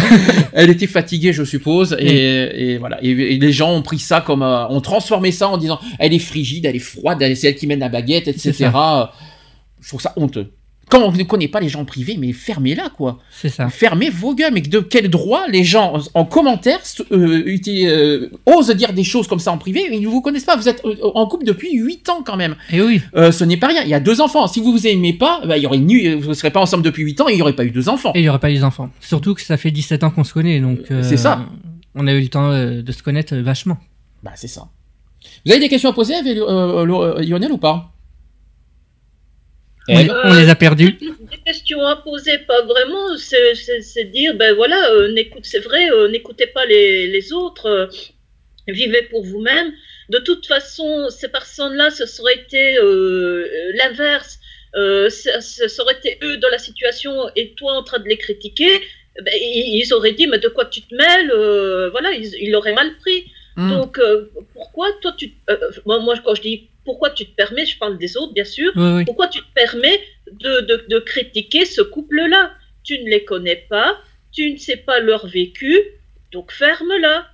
Elle 0.52 0.70
était 0.70 0.86
fatiguée, 0.88 1.32
je 1.32 1.44
suppose, 1.44 1.96
et, 1.98 2.72
et 2.72 2.78
voilà. 2.78 2.98
Et, 3.02 3.10
et 3.10 3.38
les 3.38 3.52
gens 3.52 3.72
ont 3.72 3.82
pris 3.82 3.98
ça 3.98 4.20
comme, 4.20 4.42
euh, 4.42 4.66
ont 4.68 4.80
transformé 4.80 5.30
ça 5.30 5.48
en 5.48 5.58
disant, 5.58 5.78
elle 5.98 6.12
est 6.12 6.18
frigide, 6.18 6.66
elle 6.66 6.76
est 6.76 6.80
froide, 6.80 7.22
elle- 7.22 7.36
c'est 7.36 7.48
elle 7.48 7.56
qui 7.56 7.66
mène 7.66 7.80
la 7.80 7.88
baguette, 7.88 8.28
etc. 8.28 8.70
Je 9.86 9.90
trouve 9.92 10.00
ça 10.00 10.12
honteux. 10.16 10.50
Quand 10.90 11.00
on 11.00 11.12
ne 11.12 11.22
connaît 11.22 11.46
pas 11.46 11.60
les 11.60 11.68
gens 11.68 11.84
privés, 11.84 12.16
mais 12.18 12.32
fermez-la, 12.32 12.90
quoi. 12.90 13.20
C'est 13.30 13.48
ça. 13.48 13.68
Fermez 13.68 14.10
vos 14.10 14.34
gueules, 14.34 14.52
mais 14.52 14.60
de 14.60 14.80
quel 14.80 15.08
droit 15.08 15.46
les 15.46 15.62
gens 15.62 16.00
en 16.14 16.24
commentaire 16.24 16.80
euh, 17.12 17.56
euh, 17.68 18.30
osent 18.46 18.70
dire 18.70 18.92
des 18.92 19.04
choses 19.04 19.28
comme 19.28 19.38
ça 19.38 19.52
en 19.52 19.58
privé 19.58 19.88
Ils 19.92 20.00
ne 20.00 20.08
vous 20.08 20.22
connaissent 20.22 20.44
pas, 20.44 20.56
vous 20.56 20.68
êtes 20.68 20.84
euh, 20.84 20.96
en 21.14 21.28
couple 21.28 21.44
depuis 21.44 21.76
8 21.78 22.08
ans 22.08 22.22
quand 22.26 22.36
même. 22.36 22.56
Et 22.72 22.82
oui. 22.82 23.00
Euh, 23.14 23.30
ce 23.30 23.44
n'est 23.44 23.56
pas 23.56 23.68
rien, 23.68 23.82
il 23.84 23.88
y 23.88 23.94
a 23.94 24.00
deux 24.00 24.20
enfants. 24.20 24.48
Si 24.48 24.58
vous 24.58 24.72
vous 24.72 24.88
aimez 24.88 25.12
pas, 25.12 25.40
bah, 25.46 25.56
il 25.56 25.62
y 25.62 25.66
aurait 25.66 25.78
vous 25.78 26.28
ne 26.30 26.34
serez 26.34 26.50
pas 26.50 26.60
ensemble 26.60 26.82
depuis 26.82 27.04
8 27.04 27.20
ans 27.20 27.28
et 27.28 27.34
il 27.34 27.36
n'y 27.36 27.42
aurait 27.42 27.54
pas 27.54 27.64
eu 27.64 27.70
deux 27.70 27.88
enfants. 27.88 28.10
Et 28.16 28.18
il 28.18 28.22
n'y 28.22 28.28
aurait 28.28 28.40
pas 28.40 28.48
les 28.48 28.64
enfants. 28.64 28.90
Surtout 28.98 29.34
que 29.34 29.42
ça 29.42 29.56
fait 29.56 29.70
17 29.70 30.02
ans 30.02 30.10
qu'on 30.10 30.24
se 30.24 30.34
connaît, 30.34 30.58
donc. 30.58 30.80
C'est 31.02 31.16
ça. 31.16 31.46
On 31.94 32.08
a 32.08 32.12
eu 32.12 32.20
le 32.22 32.28
temps 32.28 32.50
de 32.50 32.92
se 32.92 33.04
connaître 33.04 33.36
vachement. 33.36 33.78
Bah, 34.24 34.32
c'est 34.34 34.48
ça. 34.48 34.68
Vous 35.44 35.52
avez 35.52 35.60
des 35.60 35.68
questions 35.68 35.90
à 35.90 35.92
poser, 35.92 36.14
Lionel, 36.24 37.52
ou 37.52 37.58
pas? 37.58 37.92
On, 39.88 39.92
Eh 39.94 40.02
les- 40.02 40.08
ben, 40.08 40.20
on 40.24 40.34
les 40.34 40.48
a 40.48 40.54
perdus. 40.54 40.92
Des 41.30 41.38
questions 41.44 41.80
à 41.86 41.96
poser, 41.96 42.38
pas 42.38 42.62
vraiment. 42.62 43.16
C'est- 43.16 43.54
C'est 43.54 43.80
c'est 43.82 44.04
dire, 44.04 44.34
ben 44.34 44.54
voilà, 44.54 44.90
euh, 44.92 45.12
n'écoute, 45.12 45.44
c'est 45.44 45.60
vrai, 45.60 45.90
euh, 45.90 46.08
n'écoutez 46.08 46.46
pas 46.48 46.64
les, 46.66 47.06
les 47.06 47.32
autres, 47.32 47.66
euh, 47.66 47.86
vivez 48.68 49.02
pour 49.02 49.22
vous-même. 49.24 49.72
De 50.08 50.18
toute 50.18 50.46
façon, 50.46 51.08
ces 51.10 51.28
personnes-là, 51.28 51.90
ce 51.90 52.06
serait 52.06 52.34
été 52.36 52.78
euh, 52.78 53.46
l'inverse. 53.74 54.38
Euh, 54.74 55.08
ce, 55.08 55.30
ce 55.40 55.68
serait 55.68 55.94
été 55.94 56.18
eux 56.22 56.36
dans 56.36 56.48
la 56.50 56.58
situation 56.58 57.12
et 57.34 57.54
toi 57.54 57.72
en 57.74 57.82
train 57.82 57.98
de 57.98 58.08
les 58.08 58.18
critiquer. 58.18 58.80
Ben, 59.24 59.32
ils, 59.34 59.80
ils 59.82 59.94
auraient 59.94 60.12
dit, 60.12 60.26
mais 60.26 60.38
de 60.38 60.48
quoi 60.48 60.66
tu 60.66 60.82
te 60.82 60.94
mêles 60.94 61.30
euh, 61.30 61.88
Voilà, 61.90 62.10
ils 62.12 62.34
ils 62.42 62.50
l'auraient 62.50 62.74
mal 62.74 62.90
pris. 62.98 63.24
hmm. 63.56 63.70
Donc, 63.70 63.98
euh, 63.98 64.30
pourquoi 64.52 64.88
toi, 65.00 65.12
tu. 65.16 65.32
euh, 65.48 65.56
moi, 65.86 65.98
moi, 66.00 66.14
quand 66.24 66.34
je 66.34 66.42
dis 66.42 66.68
pourquoi 66.86 67.10
tu 67.10 67.26
te 67.26 67.34
permets, 67.34 67.66
je 67.66 67.78
parle 67.78 67.98
des 67.98 68.16
autres, 68.16 68.32
bien 68.32 68.44
sûr. 68.46 68.72
Oui, 68.76 68.92
oui. 68.94 69.04
Pourquoi 69.04 69.28
tu 69.28 69.40
te 69.40 69.52
permets 69.54 70.00
de, 70.32 70.60
de, 70.62 70.86
de 70.88 70.98
critiquer 71.00 71.66
ce 71.66 71.82
couple-là? 71.82 72.52
Tu 72.82 72.98
ne 73.00 73.10
les 73.10 73.24
connais 73.26 73.66
pas, 73.68 73.98
tu 74.32 74.50
ne 74.52 74.56
sais 74.56 74.78
pas 74.78 75.00
leur 75.00 75.26
vécu, 75.26 75.78
donc 76.32 76.50
ferme-la. 76.50 77.26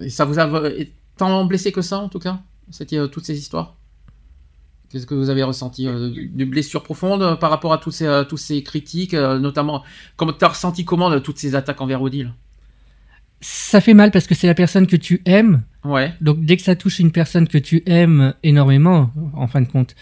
Et 0.00 0.08
ça 0.10 0.24
vous 0.24 0.38
a 0.40 0.46
euh, 0.48 0.84
tant 1.16 1.44
blessé 1.44 1.70
que 1.70 1.82
ça, 1.82 1.98
en 1.98 2.08
tout 2.08 2.18
cas 2.18 2.40
C'était 2.70 2.98
euh, 2.98 3.06
toutes 3.06 3.24
ces 3.24 3.38
histoires? 3.38 3.76
Qu'est-ce 4.90 5.06
que 5.06 5.14
vous 5.14 5.30
avez 5.30 5.42
ressenti 5.42 5.88
euh, 5.88 6.10
Des 6.30 6.44
blessures 6.44 6.82
profondes 6.82 7.22
euh, 7.22 7.36
par 7.36 7.50
rapport 7.50 7.72
à 7.72 7.78
tous 7.78 7.90
ces, 7.90 8.06
euh, 8.06 8.60
critiques, 8.64 9.14
euh, 9.14 9.38
notamment 9.38 9.84
Comment 10.16 10.32
t'as 10.32 10.48
ressenti 10.48 10.84
comment 10.84 11.20
toutes 11.20 11.38
ces 11.38 11.54
attaques 11.54 11.80
envers 11.80 12.02
Odile? 12.02 12.32
Ça 13.40 13.80
fait 13.80 13.94
mal 13.94 14.10
parce 14.10 14.26
que 14.26 14.34
c'est 14.34 14.46
la 14.46 14.54
personne 14.54 14.86
que 14.86 14.96
tu 14.96 15.22
aimes. 15.26 15.62
Ouais. 15.84 16.12
Donc 16.20 16.44
dès 16.44 16.56
que 16.56 16.62
ça 16.62 16.74
touche 16.74 16.98
une 16.98 17.12
personne 17.12 17.46
que 17.46 17.58
tu 17.58 17.82
aimes 17.86 18.34
énormément, 18.42 19.10
en 19.34 19.46
fin 19.46 19.60
de 19.60 19.68
compte, 19.68 19.94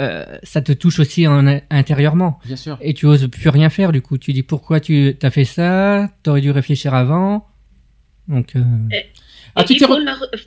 euh, 0.00 0.24
ça 0.42 0.60
te 0.62 0.72
touche 0.72 0.98
aussi 1.00 1.26
en, 1.26 1.46
intérieurement. 1.70 2.38
Bien 2.44 2.56
sûr. 2.56 2.78
Et 2.80 2.94
tu 2.94 3.06
oses 3.06 3.28
plus 3.28 3.48
rien 3.48 3.70
faire, 3.70 3.92
du 3.92 4.02
coup. 4.02 4.18
Tu 4.18 4.32
dis 4.32 4.42
pourquoi 4.42 4.78
tu 4.80 5.16
as 5.22 5.30
fait 5.30 5.44
ça? 5.44 6.10
T'aurais 6.22 6.40
dû 6.40 6.50
réfléchir 6.50 6.94
avant. 6.94 7.46
Donc. 8.28 8.56
euh, 8.56 8.60
Ah, 9.54 9.64
tu 9.64 9.74
il 9.74 9.78
faut, 9.80 9.96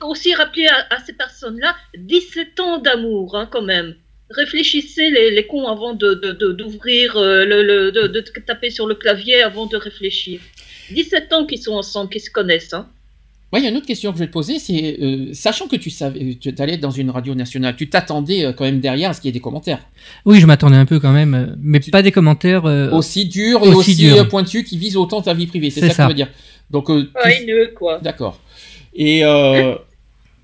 aussi 0.06 0.34
rappeler 0.34 0.66
à, 0.66 0.94
à 0.94 1.00
ces 1.04 1.12
personnes-là 1.12 1.74
17 1.98 2.60
ans 2.60 2.78
d'amour, 2.78 3.36
hein, 3.36 3.48
quand 3.50 3.62
même. 3.62 3.94
Réfléchissez 4.30 5.10
les, 5.10 5.32
les 5.32 5.46
cons 5.46 5.66
avant 5.66 5.94
de, 5.94 6.14
de- 6.14 6.32
de- 6.32 6.52
d'ouvrir, 6.52 7.16
euh, 7.16 7.44
le, 7.44 7.62
le- 7.64 7.90
de, 7.90 8.06
de 8.06 8.20
taper 8.46 8.70
sur 8.70 8.86
le 8.86 8.94
clavier 8.94 9.42
avant 9.42 9.66
de 9.66 9.76
réfléchir. 9.76 10.40
17 10.94 11.32
ans 11.32 11.46
qu'ils 11.46 11.62
sont 11.62 11.72
ensemble, 11.72 12.10
qu'ils 12.10 12.20
se 12.20 12.30
connaissent. 12.30 12.72
Hein. 12.72 12.86
Il 13.52 13.64
y 13.64 13.66
a 13.66 13.70
une 13.70 13.76
autre 13.78 13.86
question 13.86 14.12
que 14.12 14.18
je 14.18 14.22
vais 14.22 14.28
te 14.28 14.32
poser, 14.32 14.60
c'est 14.60 14.96
euh, 15.02 15.30
sachant 15.32 15.66
que 15.66 15.74
tu 15.74 15.90
savais, 15.90 16.36
tu 16.40 16.54
allais 16.60 16.74
être 16.74 16.80
dans 16.80 16.92
une 16.92 17.10
radio 17.10 17.34
nationale, 17.34 17.74
tu 17.74 17.90
t'attendais 17.90 18.44
euh, 18.44 18.52
quand 18.52 18.62
même 18.64 18.78
derrière 18.78 19.10
à 19.10 19.12
ce 19.12 19.20
qu'il 19.20 19.26
y 19.26 19.30
ait 19.30 19.32
des 19.32 19.40
commentaires 19.40 19.80
Oui, 20.24 20.38
je 20.38 20.46
m'attendais 20.46 20.76
un 20.76 20.86
peu 20.86 21.00
quand 21.00 21.10
même, 21.12 21.34
euh, 21.34 21.46
mais 21.60 21.80
pas 21.80 22.02
des 22.02 22.12
commentaires. 22.12 22.66
euh, 22.66 22.90
aussi 22.92 23.26
durs 23.26 23.64
et 23.64 23.68
aussi 23.70 24.08
aussi, 24.08 24.24
pointus 24.28 24.62
qui 24.62 24.78
visent 24.78 24.96
autant 24.96 25.20
ta 25.20 25.34
vie 25.34 25.48
privée. 25.48 25.70
C'est 25.70 25.80
ça, 25.80 25.90
ça. 25.90 25.94
que 25.94 26.02
tu 26.02 26.08
veux 26.10 26.14
dire. 26.14 26.28
Donc, 26.70 26.88
euh, 26.90 27.10
tu- 27.24 27.28
Ouais, 27.28 27.72
quoi. 27.74 27.98
d'accord. 27.98 28.38
Et 28.94 29.24
euh, 29.24 29.74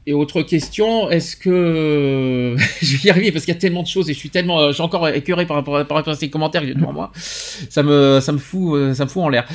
et 0.08 0.12
autre 0.12 0.42
question, 0.42 1.10
est-ce 1.10 1.34
que 1.36 2.56
je 2.82 2.96
vais 2.96 3.08
y 3.08 3.10
arriver 3.10 3.32
parce 3.32 3.44
qu'il 3.44 3.52
y 3.54 3.56
a 3.56 3.60
tellement 3.60 3.82
de 3.82 3.88
choses 3.88 4.08
et 4.08 4.14
je 4.14 4.18
suis 4.18 4.30
tellement, 4.30 4.60
euh, 4.60 4.68
je 4.68 4.74
suis 4.74 4.82
encore 4.82 5.08
écœuré 5.08 5.46
par 5.46 5.56
rapport 5.56 5.76
à, 5.76 5.84
par 5.84 5.96
rapport 5.96 6.12
à 6.12 6.16
ces 6.16 6.30
commentaires 6.30 6.62
devant 6.64 6.92
moi. 6.92 7.10
Ça 7.16 7.82
me, 7.82 8.20
ça 8.20 8.32
me 8.32 8.38
fout, 8.38 8.76
euh, 8.76 8.94
ça 8.94 9.04
me 9.04 9.10
fout 9.10 9.22
en 9.22 9.28
l'air. 9.28 9.46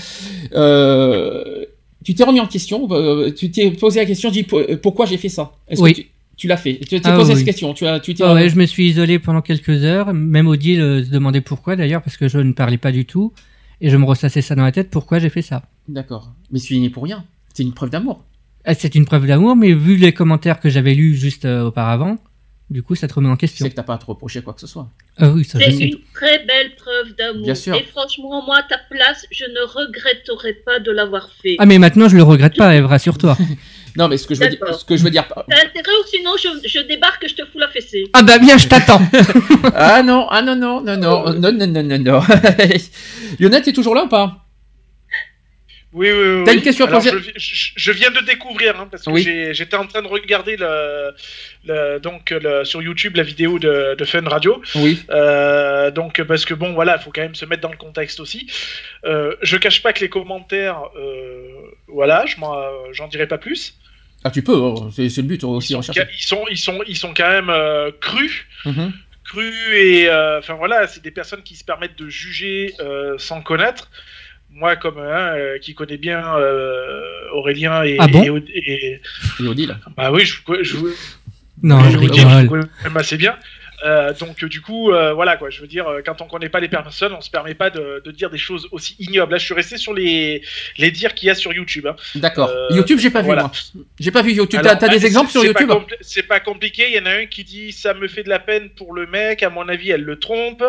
Euh, 0.53 1.65
tu 2.03 2.15
t'es 2.15 2.23
remis 2.23 2.39
en 2.39 2.47
question, 2.47 2.87
tu 3.37 3.51
t'es 3.51 3.71
posé 3.71 3.99
la 3.99 4.05
question, 4.05 4.31
dis 4.31 4.43
po- 4.43 4.61
pourquoi 4.81 5.05
j'ai 5.05 5.17
fait 5.17 5.29
ça? 5.29 5.51
Oui. 5.77 5.93
que 5.93 5.99
tu, 6.01 6.07
tu 6.37 6.47
l'as 6.47 6.57
fait? 6.57 6.77
Tu 6.79 6.85
t'es 6.87 7.01
Ah 7.03 7.15
posé 7.15 7.33
oui. 7.33 7.37
cette 7.37 7.45
question. 7.45 7.73
Tu 7.73 7.85
as, 7.85 7.99
tu 7.99 8.13
t'es. 8.15 8.23
Ah 8.23 8.33
ouais, 8.33 8.49
je 8.49 8.55
me 8.55 8.65
suis 8.65 8.87
isolé 8.89 9.19
pendant 9.19 9.41
quelques 9.41 9.83
heures. 9.83 10.11
Même 10.13 10.47
Odile 10.47 11.03
se 11.05 11.11
demandait 11.11 11.41
pourquoi 11.41 11.75
d'ailleurs, 11.75 12.01
parce 12.01 12.17
que 12.17 12.27
je 12.27 12.39
ne 12.39 12.53
parlais 12.53 12.77
pas 12.79 12.91
du 12.91 13.05
tout. 13.05 13.31
Et 13.79 13.89
je 13.89 13.97
me 13.97 14.05
ressassais 14.05 14.41
ça 14.41 14.53
dans 14.55 14.63
la 14.63 14.71
tête, 14.71 14.89
pourquoi 14.89 15.19
j'ai 15.19 15.29
fait 15.29 15.41
ça. 15.41 15.63
D'accord. 15.87 16.31
Mais 16.51 16.59
je 16.59 16.63
suis 16.65 16.79
né 16.79 16.89
pour 16.89 17.03
rien. 17.03 17.23
C'est 17.53 17.63
une 17.63 17.73
preuve 17.73 17.89
d'amour. 17.91 18.23
Ah, 18.65 18.73
C'est 18.73 18.95
une 18.95 19.05
preuve 19.05 19.25
d'amour, 19.27 19.55
mais 19.55 19.73
vu 19.73 19.95
les 19.97 20.13
commentaires 20.13 20.59
que 20.59 20.69
j'avais 20.69 20.93
lus 20.93 21.15
juste 21.15 21.45
euh, 21.45 21.63
auparavant, 21.63 22.17
du 22.69 22.83
coup 22.83 22.95
ça 22.95 23.07
te 23.07 23.13
remet 23.13 23.27
en 23.29 23.33
Tu 23.35 23.39
question. 23.41 23.65
sais 23.65 23.69
que 23.71 23.75
t'as 23.75 23.83
pas 23.83 23.95
à 23.95 23.97
te 23.97 24.05
reprocher 24.05 24.41
quoi 24.41 24.53
que 24.53 24.61
ce 24.61 24.67
soit. 24.67 24.87
Ah 25.17 25.29
oui, 25.29 25.43
ça 25.43 25.59
C'est 25.59 25.71
une 25.71 25.97
très 26.13 26.39
belle 26.45 26.75
preuve 26.75 27.15
d'amour. 27.17 27.43
Bien 27.43 27.55
sûr. 27.55 27.75
Et 27.75 27.83
franchement, 27.83 28.43
moi, 28.45 28.57
à 28.59 28.63
ta 28.63 28.77
place, 28.89 29.25
je 29.31 29.43
ne 29.45 29.61
regretterais 29.67 30.53
pas 30.53 30.79
de 30.79 30.91
l'avoir 30.91 31.29
fait. 31.41 31.55
Ah 31.59 31.65
mais 31.65 31.79
maintenant 31.79 32.07
je 32.07 32.15
le 32.15 32.23
regrette 32.23 32.55
pas, 32.55 32.75
Eve, 32.75 32.85
rassure-toi. 32.85 33.37
Non, 33.97 34.07
mais 34.07 34.15
ce 34.15 34.25
que 34.25 34.33
je 34.33 34.39
veux 34.39 34.47
dire, 34.47 34.57
ce 34.79 34.85
que 34.85 34.95
je 34.95 35.03
veux 35.03 35.09
dire. 35.09 35.27
T'as 35.27 35.41
intérêt 35.65 35.91
ou 36.01 36.07
sinon 36.09 36.31
je, 36.41 36.65
je 36.65 36.79
débarque 36.87 37.25
et 37.25 37.27
je 37.27 37.35
te 37.35 37.41
fous 37.45 37.59
la 37.59 37.67
fessée. 37.67 38.05
ah 38.13 38.23
bah 38.23 38.37
bien, 38.39 38.57
je 38.57 38.69
t'attends. 38.69 39.01
Ah 39.75 40.01
non, 40.01 40.27
ah 40.29 40.41
non, 40.41 40.55
non, 40.55 40.79
non, 40.79 40.95
non, 40.95 41.33
non, 41.37 41.51
non, 41.51 41.67
non, 41.67 41.83
non, 41.83 41.99
non. 41.99 42.21
Lionel, 43.39 43.61
t'es 43.63 43.73
toujours 43.73 43.93
là 43.93 44.05
ou 44.05 44.07
pas? 44.07 44.45
Oui, 45.93 46.09
oui, 46.09 46.17
oui. 46.37 46.43
T'as 46.45 46.53
une 46.53 46.61
question 46.61 46.85
à 46.85 46.87
Alors, 46.87 47.01
poser 47.03 47.11
je, 47.35 47.39
je- 47.39 47.71
je 47.75 47.91
viens 47.91 48.11
de 48.11 48.21
découvrir, 48.21 48.79
hein, 48.79 48.87
parce 48.89 49.03
que 49.03 49.09
Oui. 49.09 49.23
j'étais 49.51 49.75
en 49.75 49.85
train 49.85 50.01
de 50.01 50.07
regarder 50.07 50.55
le, 50.55 51.11
le- 51.65 51.99
donc, 51.99 52.29
le- 52.31 52.63
sur 52.63 52.81
YouTube 52.81 53.17
la 53.17 53.23
vidéo 53.23 53.59
de, 53.59 53.95
de 53.95 54.05
Fun 54.05 54.23
Radio. 54.27 54.61
Oui. 54.75 55.03
Euh, 55.09 55.91
donc, 55.91 56.21
parce 56.23 56.45
que 56.45 56.53
bon, 56.53 56.71
voilà, 56.73 56.95
il 56.97 57.03
faut 57.03 57.11
quand 57.11 57.21
même 57.21 57.35
se 57.35 57.43
mettre 57.45 57.61
dans 57.61 57.71
le 57.71 57.77
contexte 57.77 58.21
aussi. 58.21 58.47
Euh, 59.03 59.35
je 59.41 59.57
cache 59.57 59.81
pas 59.83 59.91
que 59.91 59.99
les 59.99 60.09
commentaires, 60.09 60.79
euh, 60.97 61.43
voilà, 61.87 62.23
j'en 62.93 63.07
dirai 63.09 63.27
pas 63.27 63.37
plus. 63.37 63.75
Ah, 64.23 64.31
tu 64.31 64.43
peux, 64.43 64.53
oh, 64.53 64.89
c'est 64.95 65.15
le 65.17 65.23
but 65.23 65.43
aussi 65.43 65.75
recherché. 65.75 66.03
Ils 66.17 66.23
sont, 66.23 66.45
ils 66.49 66.57
sont, 66.57 66.79
ils 66.87 66.95
sont 66.97 67.13
quand 67.13 67.29
même 67.29 67.51
crus. 67.99 68.45
Crus 69.25 69.53
et 69.73 70.09
euh, 70.09 70.39
enfin 70.39 70.53
voilà, 70.55 70.87
c'est 70.87 71.03
des 71.03 71.11
personnes 71.11 71.43
qui 71.43 71.55
se 71.55 71.63
permettent 71.63 71.97
de 71.97 72.07
juger 72.09 72.73
euh, 72.79 73.15
sans 73.17 73.41
connaître. 73.41 73.89
Moi, 74.53 74.75
comme 74.75 74.97
un 74.99 75.35
euh, 75.37 75.57
qui 75.59 75.73
connaît 75.73 75.97
bien 75.97 76.35
euh, 76.35 77.01
Aurélien 77.33 77.83
et, 77.83 77.95
Ah 77.99 78.07
bon 78.07 78.21
et, 78.23 78.51
et- 78.55 79.01
Et 79.39 79.47
Odile. 79.47 79.77
bah 79.97 80.11
oui, 80.11 80.25
je, 80.25 80.35
je, 80.63 80.77
Non, 81.63 81.79
je, 81.85 81.85
je 81.85 81.91
je 81.93 81.97
rigole. 81.99 82.47
connais 82.49 82.65
même 82.83 82.97
assez 82.97 83.17
bien. 83.17 83.35
Euh, 83.83 84.13
donc 84.13 84.43
euh, 84.43 84.47
du 84.47 84.61
coup, 84.61 84.91
euh, 84.91 85.13
voilà 85.13 85.37
quoi. 85.37 85.49
Je 85.49 85.61
veux 85.61 85.67
dire, 85.67 85.85
quand 86.05 86.21
on 86.21 86.27
connaît 86.27 86.49
pas 86.49 86.59
les 86.59 86.67
personnes, 86.67 87.13
on 87.13 87.21
se 87.21 87.29
permet 87.29 87.55
pas 87.55 87.69
de, 87.69 88.01
de 88.03 88.11
dire 88.11 88.29
des 88.29 88.37
choses 88.37 88.67
aussi 88.71 88.95
ignobles. 88.99 89.31
Là, 89.31 89.37
je 89.37 89.45
suis 89.45 89.53
resté 89.53 89.77
sur 89.77 89.93
les 89.93 90.43
les 90.77 90.91
dires 90.91 91.13
qu'il 91.13 91.27
y 91.27 91.29
a 91.29 91.35
sur 91.35 91.53
YouTube. 91.53 91.87
hein. 91.87 91.95
D'accord. 92.15 92.49
Euh, 92.49 92.67
YouTube, 92.75 92.99
j'ai 92.99 93.09
pas 93.09 93.21
voilà. 93.21 93.43
vu 93.43 93.49
moi. 93.75 93.85
J'ai 93.99 94.11
pas 94.11 94.21
vu 94.21 94.33
YouTube. 94.33 94.59
T'as 94.61 94.75
t'as 94.75 94.87
bah, 94.87 94.93
des 94.93 95.05
exemples 95.05 95.31
sur 95.31 95.43
YouTube 95.43 95.71
C'est 96.01 96.23
pas 96.23 96.39
compliqué. 96.39 96.87
Il 96.89 96.95
y 96.95 96.99
en 96.99 97.05
a 97.05 97.11
un 97.11 97.25
qui 97.25 97.43
dit 97.43 97.71
ça 97.71 97.93
me 97.93 98.07
fait 98.07 98.23
de 98.23 98.29
la 98.29 98.39
peine 98.39 98.69
pour 98.69 98.93
le 98.93 99.07
mec. 99.07 99.43
À 99.43 99.49
mon 99.49 99.67
avis, 99.67 99.91
elle 99.91 100.03
le 100.03 100.19
trompe. 100.19 100.63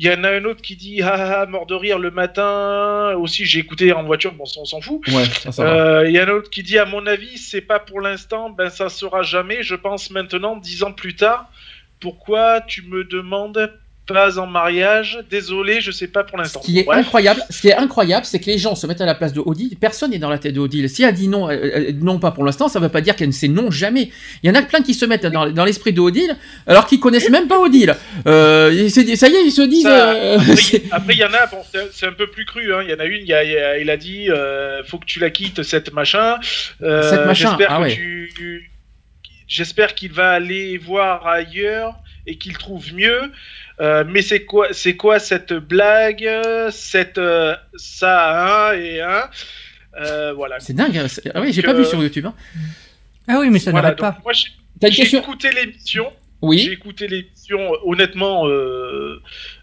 Il 0.00 0.06
y 0.06 0.10
en 0.10 0.22
a 0.22 0.30
un 0.30 0.44
autre 0.44 0.62
qui 0.62 0.76
dit 0.76 1.02
ah, 1.02 1.14
ah, 1.16 1.40
ah, 1.42 1.46
mort 1.46 1.66
de 1.66 1.74
rire 1.74 1.98
le 1.98 2.10
matin. 2.10 3.14
Aussi, 3.16 3.44
j'ai 3.44 3.58
écouté 3.58 3.92
en 3.92 4.04
voiture. 4.04 4.32
Bon, 4.32 4.46
ça, 4.46 4.60
on 4.60 4.64
s'en 4.64 4.80
fout. 4.80 5.06
Ouais, 5.08 5.24
ça, 5.50 6.04
Il 6.06 6.12
y 6.12 6.20
en 6.20 6.22
a 6.22 6.26
un 6.26 6.34
autre 6.34 6.50
qui 6.50 6.62
dit 6.62 6.78
à 6.78 6.86
mon 6.86 7.06
avis, 7.06 7.36
c'est 7.36 7.60
pas 7.60 7.78
pour 7.78 8.00
l'instant. 8.00 8.50
Ben, 8.50 8.70
ça 8.70 8.88
sera 8.88 9.22
jamais. 9.22 9.62
Je 9.62 9.74
pense 9.74 10.10
maintenant, 10.10 10.56
dix 10.56 10.82
ans 10.82 10.92
plus 10.92 11.14
tard. 11.14 11.50
Pourquoi 12.00 12.60
tu 12.66 12.82
me 12.82 13.04
demandes 13.04 13.72
pas 14.06 14.38
en 14.38 14.46
mariage? 14.46 15.18
Désolé, 15.30 15.82
je 15.82 15.90
sais 15.90 16.06
pas 16.06 16.24
pour 16.24 16.38
l'instant. 16.38 16.60
Ce 16.62 16.66
qui 16.66 16.78
est 16.78 16.84
Bref. 16.84 16.98
incroyable, 17.00 17.42
ce 17.50 17.60
qui 17.60 17.68
est 17.68 17.74
incroyable, 17.76 18.24
c'est 18.24 18.40
que 18.40 18.46
les 18.46 18.56
gens 18.56 18.74
se 18.74 18.86
mettent 18.86 19.02
à 19.02 19.04
la 19.06 19.14
place 19.14 19.34
de 19.34 19.40
Odile. 19.40 19.76
Personne 19.78 20.12
n'est 20.12 20.18
dans 20.18 20.30
la 20.30 20.38
tête 20.38 20.54
de 20.54 20.60
Odile. 20.60 20.88
Si 20.88 21.02
elle 21.02 21.12
dit 21.12 21.28
non, 21.28 21.50
euh, 21.50 21.52
euh, 21.52 21.92
non 22.00 22.18
pas 22.18 22.30
pour 22.30 22.42
l'instant, 22.44 22.68
ça 22.68 22.80
veut 22.80 22.88
pas 22.88 23.02
dire 23.02 23.16
qu'elle 23.16 23.34
c'est 23.34 23.48
non 23.48 23.70
jamais. 23.70 24.08
Il 24.42 24.48
y 24.48 24.50
en 24.50 24.54
a 24.54 24.62
plein 24.62 24.80
qui 24.80 24.94
se 24.94 25.04
mettent 25.04 25.26
dans, 25.26 25.50
dans 25.50 25.64
l'esprit 25.66 25.92
de 25.92 26.00
Odile, 26.00 26.36
alors 26.66 26.86
qu'ils 26.86 27.00
connaissent 27.00 27.28
même 27.28 27.48
pas 27.48 27.58
Odile. 27.58 27.96
Euh, 28.26 28.88
ça 28.88 29.02
y 29.02 29.10
est, 29.34 29.44
ils 29.44 29.52
se 29.52 29.62
disent. 29.62 29.82
Ça, 29.82 30.12
euh, 30.12 30.38
après, 30.90 31.12
il 31.12 31.18
y 31.18 31.24
en 31.24 31.34
a, 31.34 31.46
bon, 31.46 31.58
c'est- 31.92 32.06
un 32.06 32.12
peu 32.12 32.28
plus 32.28 32.46
cru. 32.46 32.72
Hein. 32.72 32.80
Il 32.84 32.90
y 32.90 32.94
en 32.94 33.00
a 33.00 33.04
une, 33.04 33.20
il, 33.20 33.28
y 33.28 33.34
a- 33.34 33.78
il 33.78 33.98
dit 33.98 34.30
euh, 34.30 34.82
faut 34.84 34.96
que 34.98 35.04
tu 35.04 35.18
la 35.18 35.28
quittes, 35.28 35.62
cette 35.62 35.92
machin. 35.92 36.36
Cette 36.80 37.26
machin, 37.26 37.50
J'espère 37.50 37.72
ah 37.72 37.76
que 37.78 37.82
ouais. 37.82 37.94
tu- 37.94 38.70
J'espère 39.48 39.94
qu'il 39.94 40.12
va 40.12 40.30
aller 40.32 40.76
voir 40.78 41.26
ailleurs 41.26 41.96
et 42.26 42.36
qu'il 42.36 42.56
trouve 42.58 42.92
mieux. 42.94 43.32
Euh, 43.80 44.04
mais 44.06 44.22
c'est 44.22 44.44
quoi, 44.44 44.68
c'est 44.72 44.96
quoi 44.96 45.18
cette 45.18 45.52
blague, 45.54 46.28
cette 46.70 47.18
euh, 47.18 47.54
ça 47.76 48.70
hein, 48.70 48.72
et 48.74 49.00
hein 49.00 49.30
Euh, 50.00 50.32
Voilà. 50.34 50.60
c'est 50.60 50.74
dingue. 50.74 50.96
hein, 50.98 51.06
Ah 51.34 51.40
oui, 51.40 51.52
j'ai 51.52 51.62
pas 51.62 51.72
vu 51.72 51.84
sur 51.84 52.00
YouTube. 52.02 52.26
hein. 52.26 52.34
Ah 53.26 53.38
oui, 53.40 53.50
mais 53.50 53.58
ça 53.58 53.70
Voilà, 53.70 53.88
n'arrête 53.88 53.98
pas. 54.00 54.18
moi, 54.22 54.32
j'ai- 54.32 54.50
T'as 54.80 54.88
une 54.88 54.94
j'ai 54.94 55.02
question 55.02 55.20
écouté 55.22 55.50
l'émission. 55.52 56.04
J'ai 56.10 56.48
Oui. 56.48 56.68
écouté 56.70 57.08
l'émission, 57.08 57.72
honnêtement, 57.84 58.46
euh, 58.46 59.20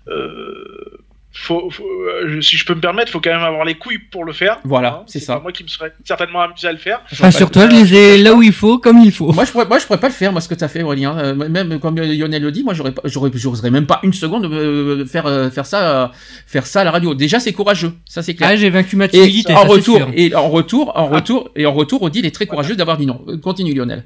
euh, 0.10 0.98
faut, 1.38 1.70
faut- 1.70 1.84
euh, 1.84 2.40
si 2.42 2.56
je 2.56 2.66
peux 2.66 2.74
me 2.76 2.80
permettre, 2.80 3.12
faut 3.12 3.20
quand 3.20 3.30
même 3.34 3.44
avoir 3.44 3.66
les 3.66 3.76
couilles 3.76 4.00
pour 4.00 4.24
le 4.24 4.32
faire. 4.32 4.58
Voilà, 4.64 5.04
c'est 5.06 5.20
ça. 5.20 5.36
pas 5.36 5.42
moi 5.42 5.52
qui 5.52 5.64
me 5.64 5.68
serais 5.68 5.92
certainement 6.06 6.40
amusé 6.42 6.66
à 6.68 6.72
le 6.72 6.78
faire. 6.78 7.02
Rassure-toi, 7.20 7.70
je 7.70 7.76
les 7.76 7.94
ai 7.94 8.18
là 8.18 8.34
où 8.34 8.42
il 8.42 8.54
faut, 8.54 8.78
comme 8.80 9.00
il 9.00 9.12
faut. 9.12 9.34
Moi 9.34 9.44
je, 9.44 9.52
pourrais, 9.52 9.66
moi, 9.68 9.78
je 9.78 9.86
pourrais 9.86 10.00
pas 10.00 10.08
le 10.08 10.14
faire, 10.14 10.32
moi, 10.32 10.40
ce 10.40 10.48
que 10.48 10.56
tu 10.56 10.64
as 10.64 10.70
fait, 10.70 10.82
Aurélien. 10.82 11.18
Euh, 11.18 11.36
même 11.36 11.78
comme 11.80 11.98
Lionel 12.00 12.42
le 12.42 12.52
dit, 12.52 12.64
moi, 12.64 12.74
j'aurais, 12.74 12.94
pas- 12.94 13.02
j'aurais, 13.06 13.30
j'oserais 13.34 13.70
même 13.70 13.86
pas 13.86 14.00
une 14.04 14.14
seconde 14.14 14.46
euh, 14.46 15.06
faire, 15.06 15.26
euh, 15.26 15.50
faire, 15.50 15.66
ça, 15.66 16.04
euh, 16.06 16.08
faire 16.48 16.66
ça 16.66 16.82
à 16.82 16.84
la 16.86 16.92
radio. 16.92 17.14
Déjà, 17.14 17.40
c'est 17.42 17.52
courageux, 17.54 17.92
ça 18.06 18.24
c'est 18.24 18.34
clair. 18.34 18.50
Ah, 18.54 18.56
j'ai 18.56 18.70
vaincu 18.70 18.96
ma 18.96 19.06
et 19.06 19.10
timidité, 19.10 19.54
en 19.54 19.58
ça, 19.58 19.62
c'est 19.68 19.72
retour, 19.74 20.02
et 20.16 20.34
en 20.36 20.50
retour, 20.50 20.94
en 20.96 21.08
retour, 21.08 21.50
et 21.56 21.66
en 21.66 21.74
retour, 21.74 22.02
Odile 22.02 22.26
est 22.26 22.32
très 22.34 22.46
courageuse 22.46 22.78
d'avoir 22.78 22.98
dit 22.98 23.06
non. 23.06 23.22
Euh, 23.28 23.38
Continue, 23.38 23.74
Lionel. 23.74 24.04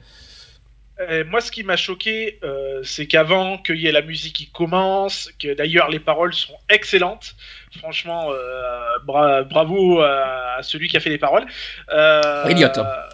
Euh, 1.02 1.24
moi, 1.26 1.40
ce 1.40 1.50
qui 1.52 1.64
m'a 1.64 1.78
choqué, 1.78 2.40
euh, 2.44 2.82
c'est 2.84 3.08
qu'avant 3.08 3.58
qu'il 3.58 3.78
y 3.78 3.88
ait 3.88 3.92
la 3.92 4.02
musique 4.02 4.36
qui 4.36 4.50
commence, 4.50 5.32
que 5.42 5.53
d'ailleurs 5.53 5.90
les 5.90 6.00
paroles 6.00 6.34
sont 6.34 6.58
excellentes. 6.69 7.36
Franchement, 7.78 8.32
euh, 8.32 8.82
bra- 9.06 9.44
bravo 9.44 10.02
à, 10.02 10.56
à 10.58 10.64
celui 10.64 10.90
qui 10.90 10.98
a 10.98 11.00
fait 11.00 11.10
les 11.10 11.18
paroles. 11.18 11.45
Euh, 11.94 12.45
Elliot. 12.45 12.68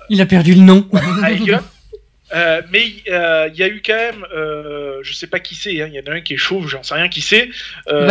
Il 0.09 0.19
a 0.21 0.25
perdu 0.25 0.55
le 0.55 0.61
nom. 0.61 0.87
Euh, 2.33 2.63
mais 2.71 2.85
euh, 3.07 3.47
il 3.53 3.59
y 3.59 3.61
a 3.61 3.67
eu 3.67 3.83
quand 3.85 3.93
même, 3.95 4.25
euh, 4.35 4.97
je 5.03 5.13
sais 5.13 5.27
pas 5.27 5.39
qui 5.39 5.53
c'est, 5.53 5.79
hein, 5.83 5.87
il 5.87 5.93
y 5.93 5.99
en 5.99 6.11
a 6.11 6.15
un 6.15 6.21
qui 6.21 6.33
est 6.33 6.37
chauve, 6.37 6.67
j'en 6.67 6.81
sais 6.81 6.95
rien 6.95 7.07
qui 7.07 7.21
c'est, 7.21 7.49
euh, 7.87 8.07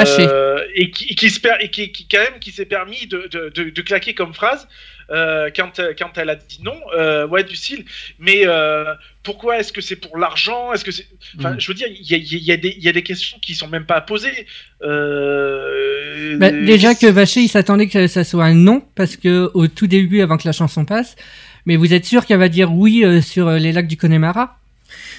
et 0.76 0.92
qui, 0.92 1.16
qui 1.16 1.30
se 1.30 1.40
per- 1.40 1.56
et 1.58 1.68
qui, 1.68 1.90
qui 1.90 2.06
quand 2.06 2.20
même 2.20 2.38
qui 2.38 2.52
s'est 2.52 2.64
permis 2.64 3.08
de, 3.08 3.26
de, 3.32 3.48
de, 3.48 3.70
de 3.70 3.82
claquer 3.82 4.14
comme 4.14 4.32
phrase 4.32 4.68
euh, 5.10 5.50
quand, 5.54 5.80
quand 5.98 6.10
elle 6.16 6.30
a 6.30 6.36
dit 6.36 6.60
non, 6.62 6.76
euh, 6.96 7.26
ouais 7.26 7.44
du 7.44 7.56
style. 7.56 7.84
Mais 8.18 8.42
euh, 8.46 8.84
pourquoi 9.22 9.58
est-ce 9.58 9.72
que 9.72 9.80
c'est 9.80 9.96
pour 9.96 10.18
l'argent? 10.18 10.72
Est-ce 10.72 10.84
que 10.84 10.90
c'est, 10.92 11.06
enfin, 11.38 11.52
Mm. 11.52 11.60
je 11.60 11.68
veux 11.68 11.74
dire, 11.74 11.88
il 11.88 12.06
y 12.10 12.14
a, 12.14 12.18
il 12.18 12.44
y, 12.44 12.52
a 12.52 12.56
des- 12.56 12.74
il 12.76 12.82
y 12.84 12.88
a 12.88 12.92
des 12.92 13.02
questions 13.02 13.38
qui 13.40 13.54
sont 13.54 13.68
même 13.68 13.86
pas 13.86 13.96
à 13.96 14.00
poser. 14.00 14.46
Euh, 14.82 16.36
Bah, 16.38 16.50
déjà 16.50 16.94
que 16.94 17.06
Vacher, 17.06 17.40
il 17.40 17.48
s'attendait 17.48 17.88
que 17.88 18.06
ça 18.06 18.24
soit 18.24 18.44
un 18.44 18.54
non, 18.54 18.82
parce 18.94 19.16
que 19.16 19.50
au 19.54 19.66
tout 19.68 19.86
début, 19.86 20.20
avant 20.22 20.36
que 20.36 20.46
la 20.46 20.52
chanson 20.52 20.84
passe, 20.84 21.16
mais 21.66 21.76
vous 21.76 21.92
êtes 21.94 22.04
sûr 22.04 22.26
qu'elle 22.26 22.38
va 22.38 22.48
dire 22.48 22.72
oui 22.72 23.04
euh, 23.04 23.20
sur 23.20 23.48
euh, 23.48 23.58
les 23.58 23.72
lacs 23.72 23.86
du 23.88 23.96
Connemara? 23.96 24.58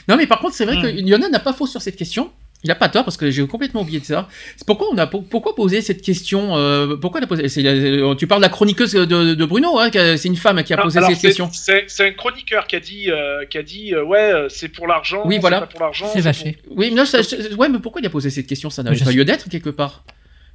Non, 0.07 0.17
mais 0.17 0.27
par 0.27 0.39
contre, 0.39 0.55
c'est 0.55 0.65
vrai 0.65 0.77
Mm. 0.77 0.81
que 0.81 0.87
Lionel 1.09 1.31
n'a 1.31 1.39
pas 1.39 1.53
faux 1.53 1.67
sur 1.67 1.81
cette 1.81 1.95
question. 1.95 2.31
Il 2.65 2.71
a 2.71 2.75
pas 2.75 2.89
tort 2.89 3.05
parce 3.05 3.15
que 3.15 3.29
j'ai 3.29 3.45
complètement 3.45 3.81
oublié 3.81 3.99
de 3.99 4.05
ça. 4.05 4.27
C'est 4.57 4.65
pourquoi 4.65 4.87
on 4.91 4.97
a 4.97 5.05
pour- 5.05 5.23
pourquoi 5.23 5.53
poser 5.55 5.81
cette 5.81 6.01
question 6.01 6.57
euh, 6.57 6.97
Pourquoi 6.97 7.21
on 7.21 7.23
a 7.23 7.27
posé 7.27 7.43
euh, 7.65 8.15
Tu 8.15 8.25
parles 8.25 8.41
de 8.41 8.45
la 8.45 8.49
chroniqueuse 8.51 8.93
de, 8.93 9.05
de 9.35 9.45
Bruno, 9.45 9.77
hein, 9.79 9.89
c'est 9.93 10.25
une 10.25 10.35
femme 10.35 10.63
qui 10.63 10.73
a 10.73 10.77
Non, 10.77 10.83
posé 10.83 10.99
cette 10.99 11.21
question. 11.21 11.49
C'est 11.51 11.85
un 12.07 12.11
chroniqueur 12.11 12.65
qui 12.65 12.75
a 12.75 12.79
dit, 12.79 13.11
euh, 13.11 13.45
qui 13.45 13.57
a 13.59 13.63
dit 13.63 13.93
euh, 13.93 14.03
ouais, 14.03 14.47
c'est 14.49 14.69
pour 14.69 14.87
l'argent. 14.87 15.21
Oui, 15.25 15.35
c'est 15.35 15.41
voilà. 15.41 15.61
pas 15.61 15.67
pour 15.67 15.79
l'argent. 15.81 16.07
C'est 16.11 16.21
vaché. 16.21 16.57
Oui, 16.71 16.89
mais, 16.89 16.95
non, 16.95 17.05
ça- 17.05 17.21
ça- 17.23 17.37
ouais, 17.55 17.69
mais 17.69 17.79
pourquoi 17.79 18.01
il 18.01 18.07
a 18.07 18.09
posé 18.09 18.29
cette 18.31 18.47
question? 18.47 18.69
Ça 18.71 18.83
Je 18.91 19.03
pas 19.03 19.11
lieu 19.11 19.25
d'être 19.25 19.47
quelque 19.47 19.69
part. 19.69 20.03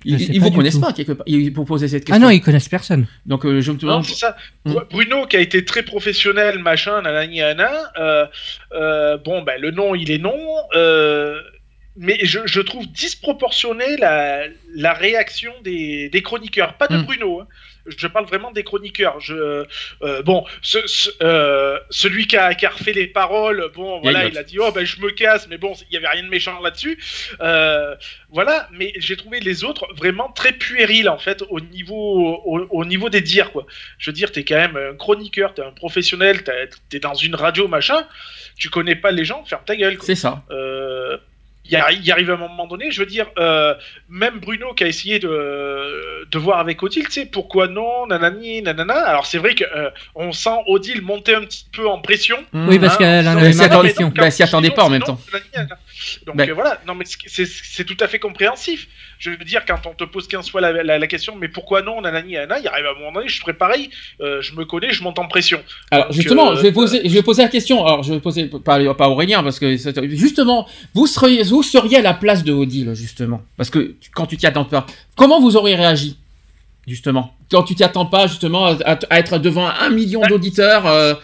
Ils, 0.04 0.34
ils 0.34 0.40
vous 0.40 0.50
connaissent 0.50 0.74
tout. 0.76 0.80
pas 0.80 0.94
quelque 0.94 1.12
part 1.12 1.24
ils- 1.26 1.52
pour 1.52 1.66
poser 1.66 1.86
cette 1.86 2.04
Ah 2.04 2.06
question. 2.06 2.24
non, 2.24 2.30
ils 2.30 2.40
connaissent 2.40 2.70
personne. 2.70 3.06
Donc 3.26 3.44
euh, 3.44 3.60
je 3.60 3.70
me 3.70 3.76
demande. 3.76 4.04
ça. 4.06 4.34
Hmm. 4.64 4.72
Bruno 4.90 5.26
qui 5.26 5.36
a 5.36 5.40
été 5.40 5.62
très 5.64 5.82
professionnel, 5.82 6.58
machin, 6.58 7.02
nanani, 7.02 7.38
nana. 7.40 7.70
Euh, 7.98 8.26
euh, 8.72 9.18
bon, 9.18 9.42
ben 9.42 9.60
le 9.60 9.70
nom, 9.72 9.94
il 9.94 10.10
est 10.10 10.16
non. 10.18 10.34
Euh, 11.96 12.00
mais 12.02 12.18
je, 12.22 12.40
je 12.46 12.60
trouve 12.60 12.86
disproportionné 12.86 13.96
la, 13.96 14.44
la 14.74 14.92
réaction 14.92 15.52
des, 15.62 16.08
des 16.08 16.22
chroniqueurs, 16.22 16.74
pas 16.74 16.86
de 16.88 16.96
Hmm. 16.96 17.02
Bruno. 17.02 17.40
hein. 17.40 17.46
Je 17.86 18.06
parle 18.06 18.26
vraiment 18.26 18.52
des 18.52 18.62
chroniqueurs. 18.62 19.18
Je, 19.20 19.64
euh, 20.02 20.22
bon, 20.22 20.44
ce, 20.62 20.86
ce- 20.86 21.10
euh, 21.22 21.78
celui 21.88 22.26
qui 22.26 22.36
a, 22.36 22.54
qui 22.54 22.66
a 22.66 22.68
refait 22.70 22.92
les 22.92 23.06
paroles, 23.06 23.70
bon, 23.74 24.00
voilà, 24.00 24.18
Yayotte. 24.20 24.34
il 24.34 24.38
a 24.38 24.44
dit 24.44 24.58
oh 24.60 24.70
ben 24.70 24.84
je 24.84 25.00
me 25.00 25.10
casse, 25.10 25.48
mais 25.48 25.56
bon, 25.56 25.72
il 25.90 25.94
y 25.94 25.96
avait 25.96 26.06
rien 26.08 26.22
de 26.22 26.28
méchant 26.28 26.60
là-dessus. 26.60 26.98
Euh, 27.40 27.96
voilà, 28.30 28.68
mais 28.72 28.92
j'ai 28.98 29.16
trouvé 29.16 29.40
les 29.40 29.64
autres 29.64 29.88
vraiment 29.96 30.28
très 30.30 30.52
puérils 30.52 31.08
en 31.08 31.18
fait 31.18 31.42
au 31.48 31.58
niveau, 31.60 32.40
au, 32.44 32.66
au 32.70 32.84
niveau 32.84 33.08
des 33.08 33.22
dires 33.22 33.50
quoi. 33.50 33.66
Je 33.98 34.10
veux 34.10 34.14
dire, 34.14 34.30
t'es 34.30 34.44
quand 34.44 34.56
même 34.56 34.76
un 34.76 34.94
chroniqueur, 34.94 35.54
t'es 35.54 35.62
un 35.62 35.72
professionnel, 35.72 36.44
t'es 36.90 37.00
dans 37.00 37.14
une 37.14 37.34
radio 37.34 37.66
machin, 37.66 38.06
tu 38.56 38.68
connais 38.68 38.94
pas 38.94 39.10
les 39.10 39.24
gens, 39.24 39.42
ferme 39.46 39.62
ta 39.64 39.74
gueule. 39.74 39.96
C'est 40.02 40.14
ça. 40.14 40.44
Euh, 41.72 41.92
il 41.92 42.04
y, 42.04 42.10
arrive 42.10 42.30
à 42.30 42.34
un 42.34 42.36
moment 42.36 42.66
donné, 42.66 42.90
je 42.90 43.00
veux 43.00 43.06
dire, 43.06 43.26
euh, 43.38 43.74
même 44.08 44.38
Bruno 44.40 44.74
qui 44.74 44.84
a 44.84 44.86
essayé 44.86 45.18
de, 45.18 46.26
de 46.30 46.38
voir 46.38 46.58
avec 46.58 46.82
Odile, 46.82 47.06
tu 47.06 47.12
sais, 47.12 47.26
pourquoi 47.26 47.68
non, 47.68 48.06
nanani, 48.06 48.62
nanana. 48.62 48.94
Alors 49.06 49.26
c'est 49.26 49.38
vrai 49.38 49.54
qu'on 49.54 50.32
sent 50.32 50.56
Odile 50.66 51.02
monter 51.02 51.34
un 51.34 51.42
petit 51.42 51.66
peu 51.72 51.88
en 51.88 51.98
pression. 52.00 52.38
Oui, 52.52 52.78
parce 52.78 52.94
Hein, 52.94 52.98
qu'elle 52.98 53.28
en 53.28 53.36
avait 53.36 53.52
s'y 53.52 53.62
attendait- 53.62 53.88
question. 53.94 54.12
s'y 54.30 54.42
attendait 54.42 54.70
pas 54.70 54.84
en 54.84 54.90
même 54.90 55.02
temps. 55.02 55.20
nanani, 55.32 55.46
nanana. 55.54 55.78
Donc 56.26 56.36
Ben. 56.36 56.50
euh, 56.50 56.54
voilà, 56.54 56.80
non 56.86 56.94
mais 56.94 57.04
c'est 57.06 57.84
tout 57.84 57.96
à 58.00 58.08
fait 58.08 58.18
compréhensif. 58.18 58.88
Je 59.20 59.30
veux 59.30 59.36
dire, 59.44 59.64
quand 59.66 59.86
on 59.86 59.92
te 59.94 60.02
pose 60.04 60.26
15 60.26 60.50
fois 60.50 60.60
la, 60.62 60.82
la- 60.82 60.98
la 60.98 61.06
question, 61.06 61.36
mais 61.36 61.46
pourquoi 61.48 61.82
non, 61.82 62.00
nanani, 62.00 62.32
nanana, 62.32 62.58
il 62.58 62.66
arrive 62.66 62.86
à 62.86 62.90
un 62.90 62.94
moment 62.98 63.12
donné, 63.12 63.28
je 63.28 63.38
ferai 63.38 63.52
pareil, 63.52 63.90
euh, 64.22 64.40
je 64.40 64.54
me 64.54 64.64
connais, 64.64 64.92
je 64.92 65.02
monte 65.04 65.18
en 65.18 65.28
pression. 65.28 65.60
Alors 65.92 66.06
Donc, 66.06 66.14
justement, 66.14 66.50
euh, 66.52 66.56
je 66.56 66.62
vais 66.62 66.72
poser, 66.72 67.02
je 67.06 67.14
vais 67.14 67.22
poser 67.22 67.42
la 67.42 67.48
question. 67.48 67.84
Alors 67.86 68.02
je 68.02 68.14
vais 68.14 68.20
poser 68.20 68.46
pas, 68.46 68.78
pas 68.94 69.08
Aurélien 69.10 69.42
parce 69.42 69.58
que 69.60 69.76
c'est- 69.76 70.08
justement, 70.16 70.66
vous 70.94 71.06
seriez, 71.06 71.42
vous 71.42 71.62
seriez 71.62 71.98
à 71.98 72.02
la 72.02 72.14
place 72.14 72.42
de 72.44 72.52
Odile 72.52 72.94
justement, 72.94 73.42
parce 73.58 73.68
que 73.70 73.94
quand 74.14 74.26
tu 74.26 74.36
t'y 74.38 74.46
attends 74.46 74.64
pas, 74.64 74.86
comment 75.16 75.38
vous 75.38 75.54
auriez 75.56 75.74
réagi? 75.76 76.16
Justement. 76.86 77.36
Quand 77.50 77.62
tu 77.62 77.74
t'y 77.74 77.84
attends 77.84 78.06
pas 78.06 78.26
justement 78.26 78.66
à, 78.66 78.98
à 79.10 79.18
être 79.18 79.38
devant 79.38 79.68
un 79.68 79.90
million 79.90 80.20
d'auditeurs 80.22 80.86
euh, 80.86 81.14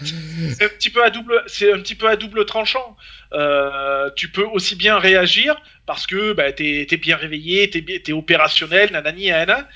c'est 0.55 0.65
un 0.65 0.69
petit 0.69 0.91
peu 0.91 1.03
à 1.03 1.11
double 1.11 1.43
c'est 1.47 1.73
un 1.73 1.79
petit 1.79 1.95
peu 1.95 2.09
à 2.09 2.17
double 2.17 2.45
tranchant. 2.47 2.97
Euh, 3.33 4.11
tu 4.17 4.29
peux 4.31 4.45
aussi 4.45 4.77
bien 4.77 4.99
réagir 4.99 5.57
parce 5.87 6.07
que 6.07 6.33
bah, 6.33 6.53
t'es 6.53 6.87
es 6.91 6.97
bien 6.97 7.17
réveillé 7.17 7.71
t'es 7.71 7.85
t'es 8.03 8.13
opérationnel 8.13 8.93
nanani 8.93 9.29
nanana 9.29 9.69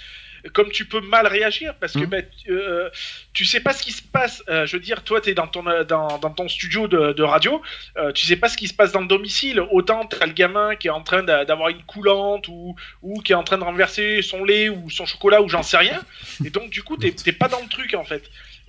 comme 0.52 0.70
tu 0.70 0.84
peux 0.86 1.00
mal 1.00 1.26
réagir 1.26 1.74
parce 1.80 1.92
que 1.92 1.98
Mhm. 2.00 2.06
bah, 2.06 2.22
tu- 2.22 2.50
euh, 2.50 2.88
tu 3.32 3.44
sais 3.44 3.60
pas 3.60 3.72
ce 3.72 3.82
qui 3.82 3.92
se 3.92 4.02
passe. 4.02 4.42
Euh, 4.48 4.66
je 4.66 4.76
veux 4.76 4.82
dire 4.82 5.02
toi 5.04 5.20
t'es 5.20 5.34
dans 5.34 5.46
ton 5.46 5.66
euh, 5.66 5.84
dans, 5.84 6.18
dans 6.18 6.30
ton 6.30 6.48
studio 6.48 6.88
de, 6.88 7.12
de 7.12 7.22
radio 7.22 7.60
euh, 7.96 8.12
tu 8.12 8.26
sais 8.26 8.36
pas 8.36 8.48
ce 8.48 8.56
qui 8.56 8.68
se 8.68 8.74
passe 8.74 8.92
dans 8.92 9.00
le 9.00 9.06
domicile. 9.06 9.60
Autant 9.70 10.06
t'as 10.06 10.26
le 10.26 10.32
gamin 10.32 10.76
qui 10.76 10.86
est 10.88 10.90
en 10.90 11.02
train 11.02 11.22
d'a- 11.22 11.44
d'avoir 11.44 11.68
une 11.68 11.82
coulante 11.84 12.48
ou 12.48 12.76
ou 13.02 13.20
qui 13.20 13.32
est 13.32 13.36
en 13.36 13.44
train 13.44 13.58
de 13.58 13.64
renverser 13.64 14.22
son 14.22 14.44
lait 14.44 14.68
ou 14.68 14.90
son 14.90 15.06
chocolat 15.06 15.42
ou 15.42 15.48
j'en 15.48 15.62
sais 15.62 15.76
rien. 15.76 16.00
Et 16.44 16.50
donc 16.50 16.70
du 16.70 16.82
coup 16.82 16.96
t'es 16.96 17.32
pas 17.32 17.48
dans 17.48 17.60
le 17.60 17.68
truc 17.68 17.94
en 17.94 18.04
fait 18.04 18.22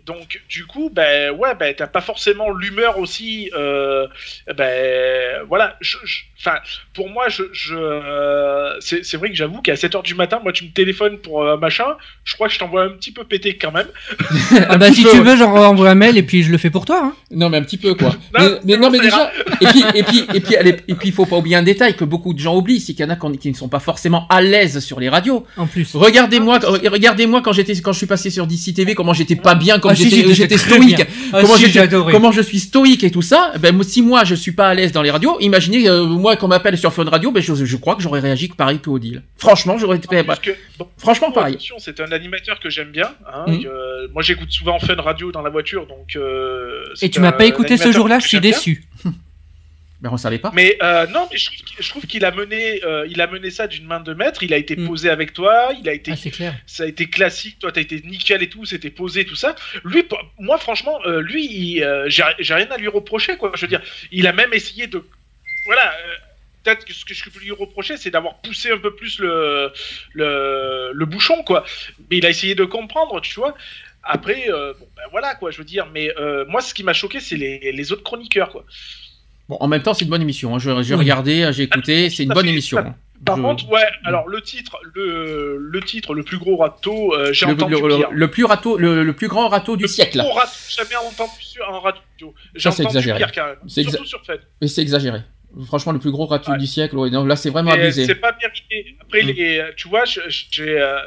donc 0.05 0.41
du 0.49 0.65
coup, 0.65 0.89
ben 0.93 1.31
ouais, 1.31 1.55
ben 1.55 1.73
t'as 1.75 1.87
pas 1.87 2.01
forcément 2.01 2.51
l'humeur 2.51 2.97
aussi. 2.99 3.49
Euh, 3.55 4.07
ben 4.55 5.43
voilà, 5.47 5.77
je- 5.81 5.97
pour 6.93 7.09
moi, 7.09 7.29
je, 7.29 7.43
je 7.53 7.75
euh, 7.75 8.79
c'est 8.79 9.15
vrai 9.15 9.29
que 9.29 9.35
j'avoue 9.35 9.61
qu'à 9.61 9.75
7 9.75 9.95
heures 9.95 10.03
du 10.03 10.15
matin, 10.15 10.39
moi 10.41 10.51
tu 10.51 10.63
me 10.63 10.71
téléphones 10.71 11.17
pour 11.19 11.43
euh, 11.43 11.57
machin, 11.57 11.85
je 12.23 12.33
crois 12.33 12.47
que 12.47 12.53
je 12.53 12.59
t'envoie 12.59 12.83
un 12.83 12.89
petit 12.89 13.11
peu 13.11 13.23
péter 13.23 13.57
quand 13.57 13.71
même. 13.71 13.87
Ah 14.69 14.77
bah 14.77 14.91
si 14.91 15.03
tu 15.03 15.19
veux, 15.21 15.35
j'en 15.37 15.53
envoie 15.55 15.89
un 15.89 15.95
mail 15.95 16.17
et 16.17 16.23
puis 16.23 16.43
je 16.43 16.51
le 16.51 16.57
fais 16.57 16.69
pour 16.69 16.85
toi. 16.85 17.01
Hein. 17.03 17.13
Non, 17.31 17.49
mais 17.49 17.57
un 17.57 17.63
petit 17.63 17.77
peu 17.77 17.93
quoi. 17.93 18.15
Non, 18.39 18.59
mais, 18.65 18.77
non, 18.77 18.89
déjà. 18.89 19.31
Et 19.59 19.65
puis, 19.65 19.83
et 19.95 20.03
puis, 20.03 20.25
et 20.33 20.39
puis, 20.39 20.55
allez, 20.55 20.77
et 20.87 20.95
puis, 20.95 21.09
il 21.09 21.13
faut 21.13 21.25
pas 21.25 21.37
oublier 21.37 21.55
un 21.55 21.63
détail 21.63 21.95
que 21.95 22.03
beaucoup 22.05 22.33
de 22.33 22.39
gens 22.39 22.55
oublient, 22.55 22.79
c'est 22.79 22.93
qu'il 22.93 23.05
y 23.05 23.07
en 23.07 23.11
a 23.11 23.15
qui 23.15 23.37
qui 23.37 23.51
ne 23.51 23.55
sont 23.55 23.69
pas 23.69 23.79
forcément 23.79 24.25
à 24.29 24.41
l'aise 24.41 24.79
sur 24.79 24.99
les 24.99 25.09
radios. 25.09 25.45
En 25.57 25.67
plus. 25.67 25.95
Regardez-moi, 25.95 26.59
regardez-moi 26.59 27.41
quand 27.41 27.53
j'étais, 27.53 27.73
quand 27.81 27.93
je 27.93 27.97
suis 27.97 28.07
passé 28.07 28.29
sur 28.29 28.47
DC 28.47 28.73
TV, 28.73 28.95
comment 28.95 29.13
j'étais 29.13 29.35
pas 29.35 29.55
bien, 29.55 29.79
comme 29.79 29.90
Ah, 29.91 29.95
si, 29.95 30.09
j'étais, 30.33 30.57
stoïque. 30.57 31.01
Ah, 31.33 31.41
comment 31.41 31.55
si, 31.55 31.63
je 32.31 32.41
suis 32.41 32.59
stoïque 32.59 33.03
et 33.03 33.11
tout 33.11 33.21
ça. 33.21 33.53
Ben 33.59 33.81
si 33.83 34.01
moi 34.01 34.23
je 34.23 34.35
suis 34.35 34.51
pas 34.51 34.69
à 34.69 34.73
l'aise 34.73 34.91
dans 34.91 35.01
les 35.01 35.11
radios, 35.11 35.37
imaginez 35.39 35.87
euh, 35.89 36.03
moi 36.05 36.35
qu'on 36.35 36.47
m'appelle 36.47 36.77
sur 36.77 36.91
Fun 36.93 37.05
Radio, 37.05 37.31
ben 37.31 37.41
je, 37.41 37.53
je 37.53 37.77
crois 37.77 37.95
que 37.95 38.01
j'aurais 38.01 38.19
réagi 38.19 38.47
pareil 38.49 38.79
que 38.79 38.89
Odile. 38.89 39.23
Franchement, 39.37 39.77
j'aurais 39.77 39.97
été, 39.97 40.07
que- 40.07 40.51
bon, 40.77 40.87
franchement 40.97 41.27
Bon, 41.29 41.33
pareil. 41.35 41.57
c'est 41.77 41.99
un 41.99 42.11
animateur 42.11 42.59
que 42.59 42.69
j'aime 42.69 42.91
bien. 42.91 43.09
hein, 43.31 43.45
que- 43.47 44.11
moi, 44.13 44.21
j'écoute 44.21 44.51
souvent 44.51 44.79
Fun 44.79 44.95
Radio 44.97 45.31
dans 45.31 45.41
la 45.41 45.49
voiture, 45.49 45.85
donc. 45.87 46.15
euh, 46.15 46.83
Et 47.01 47.09
tu 47.09 47.19
m'as 47.19 47.31
pas 47.31 47.45
écouté 47.45 47.77
ce 47.77 47.91
jour-là, 47.91 48.19
je 48.19 48.27
suis 48.27 48.39
déçu. 48.39 48.83
Ben 50.01 50.09
on 50.11 50.17
savait 50.17 50.39
pas. 50.39 50.51
Mais 50.55 50.77
euh, 50.81 51.05
non, 51.07 51.27
mais 51.31 51.37
je 51.37 51.45
trouve 51.45 51.57
qu'il- 51.63 51.77
je 51.79 51.89
trouve 51.89 52.05
qu'il 52.07 52.25
a 52.25 52.31
mené, 52.31 52.83
euh, 52.83 53.05
il 53.07 53.21
a 53.21 53.27
mené 53.27 53.51
ça 53.51 53.67
d'une 53.67 53.85
main 53.85 53.99
de 53.99 54.13
maître. 54.15 54.41
Il 54.41 54.51
a 54.53 54.57
été 54.57 54.75
Mm. 54.75 54.87
posé 54.87 55.09
avec 55.11 55.31
toi. 55.31 55.71
Il 55.79 55.87
a 55.87 55.93
été 55.93 56.11
Ah, 56.13 56.15
c'est 56.15 56.31
clair. 56.31 56.55
ça 56.65 56.83
a 56.83 56.87
été 56.87 57.07
classique, 57.07 57.59
toi 57.59 57.71
t'as 57.71 57.81
été 57.81 58.01
nickel 58.01 58.41
et 58.41 58.49
tout, 58.49 58.65
c'était 58.65 58.89
posé, 58.89 59.25
tout 59.25 59.35
ça. 59.35 59.55
Lui, 59.83 60.03
moi 60.39 60.57
franchement, 60.57 60.99
euh, 61.05 61.21
lui, 61.21 61.45
il, 61.45 61.83
euh, 61.83 62.09
j'ai 62.09 62.23
j'ai 62.39 62.53
rien 62.55 62.69
à 62.71 62.77
lui 62.77 62.87
reprocher, 62.87 63.37
quoi. 63.37 63.51
Je 63.55 63.61
veux 63.61 63.67
dire, 63.67 63.81
il 64.11 64.25
a 64.25 64.33
même 64.33 64.53
essayé 64.53 64.87
de. 64.87 65.03
Voilà, 65.67 65.91
euh, 65.93 66.15
peut-être 66.63 66.83
que 66.83 66.93
ce 66.93 67.05
que 67.05 67.13
je 67.13 67.29
peux 67.29 67.39
lui 67.39 67.51
reprocher, 67.51 67.95
c'est 67.97 68.09
d'avoir 68.09 68.41
poussé 68.41 68.71
un 68.71 68.79
peu 68.79 68.95
plus 68.95 69.19
le, 69.19 69.71
le, 70.13 70.91
le 70.93 71.05
bouchon, 71.05 71.43
quoi. 71.43 71.63
Mais 72.09 72.17
il 72.17 72.25
a 72.25 72.29
essayé 72.29 72.55
de 72.55 72.65
comprendre, 72.65 73.21
tu 73.21 73.35
vois. 73.35 73.55
Après, 74.03 74.49
euh, 74.49 74.73
bon, 74.79 74.87
ben 74.95 75.03
voilà, 75.11 75.35
quoi, 75.35 75.51
je 75.51 75.59
veux 75.59 75.63
dire, 75.63 75.85
mais 75.93 76.11
euh, 76.17 76.43
moi, 76.47 76.61
ce 76.61 76.73
qui 76.73 76.83
m'a 76.83 76.93
choqué, 76.93 77.19
c'est 77.19 77.35
les, 77.37 77.71
les 77.71 77.91
autres 77.91 78.01
chroniqueurs, 78.01 78.49
quoi. 78.49 78.65
Bon, 79.51 79.57
en 79.59 79.67
même 79.67 79.83
temps, 79.83 79.93
c'est 79.93 80.05
une 80.05 80.09
bonne 80.11 80.21
émission. 80.21 80.55
hein. 80.55 80.59
Je- 80.59 80.81
J'ai 80.81 80.93
Oui. 80.93 81.01
regardé, 81.01 81.49
j'ai 81.51 81.63
écouté, 81.63 82.09
c'est 82.09 82.23
une 82.23 82.29
bonne 82.29 82.45
fait. 82.45 82.51
émission. 82.51 82.77
hein. 82.77 82.95
Par 83.25 83.35
Je- 83.35 83.41
contre, 83.41 83.69
ouais, 83.69 83.81
alors 84.05 84.29
le 84.29 84.39
titre, 84.41 84.77
le, 84.95 85.57
le 85.59 85.81
titre, 85.81 86.13
le 86.13 86.23
plus 86.23 86.37
gros 86.37 86.55
râteau, 86.55 87.13
euh, 87.13 87.33
j'ai 87.33 87.45
le, 87.47 87.51
entendu 87.51 87.73
le- 87.75 87.97
pire. 87.97 88.07
le 88.11 88.31
plus 88.31 88.45
râteau, 88.45 88.77
le, 88.77 89.03
le 89.03 89.13
plus 89.13 89.27
grand 89.27 89.49
râteau 89.49 89.75
du 89.75 89.83
Le 89.83 89.87
siècle. 89.89 90.11
plus 90.19 90.21
gros 90.21 90.31
râteau 90.31 90.51
jamais 90.69 90.95
entendu 90.95 91.31
sur 91.41 91.67
un 91.69 91.79
radio. 91.79 92.33
J'ai 92.55 92.61
Ça, 92.61 92.71
c'est 92.71 92.83
entendu 92.83 92.97
exagéré. 92.99 93.17
pire, 93.19 93.31
quand 93.33 93.45
même. 93.45 93.57
C'est 93.67 93.83
Surtout 93.83 94.05
sur 94.05 94.25
Fed. 94.25 94.39
Et 94.61 94.67
c'est 94.69 94.81
exagéré. 94.81 95.19
Franchement, 95.67 95.91
le 95.91 95.99
plus 95.99 96.11
gros 96.11 96.27
râteau 96.27 96.53
Ouais. 96.53 96.57
du 96.57 96.65
siècle. 96.65 96.95
ouais, 96.97 97.09
non, 97.09 97.25
là, 97.25 97.35
c'est 97.35 97.49
vraiment 97.49 97.75
Mais 97.75 97.81
abusé. 97.83 98.05
C'est 98.05 98.15
pas 98.15 98.31
mérité. 98.41 98.95
Après, 99.01 99.21
Mm. 99.21 99.27
les, 99.27 99.63
tu 99.75 99.89
vois, 99.89 100.05
j'ai, 100.05 100.79
euh, 100.79 100.97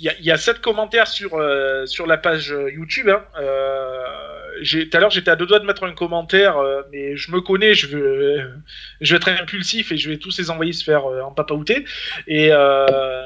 il 0.00 0.24
y, 0.24 0.30
a, 0.30 0.36
sept 0.38 0.60
commentaires 0.60 1.06
sur 1.06 1.34
euh, 1.34 1.84
sur 1.84 2.06
la 2.06 2.16
page 2.16 2.52
euh, 2.52 2.70
YouTube. 2.70 3.10
Hein. 3.10 3.22
Euh, 3.38 4.06
tout 4.62 4.96
à 4.96 5.00
l'heure, 5.00 5.10
j'étais 5.10 5.30
à 5.30 5.36
deux 5.36 5.46
doigts 5.46 5.58
de 5.58 5.66
mettre 5.66 5.84
un 5.84 5.92
commentaire, 5.92 6.56
euh, 6.56 6.82
mais 6.90 7.16
je 7.16 7.30
me 7.32 7.40
connais, 7.40 7.74
je 7.74 7.86
vais, 7.86 8.44
je 9.00 9.14
vais 9.14 9.16
être 9.16 9.28
impulsif 9.28 9.92
et 9.92 9.98
je 9.98 10.08
vais 10.08 10.16
tous 10.16 10.38
les 10.38 10.50
envoyer 10.50 10.72
se 10.72 10.84
faire 10.84 11.06
euh, 11.06 11.20
en 11.20 11.32
papaouté. 11.32 11.84
Et, 12.26 12.48
euh, 12.50 13.16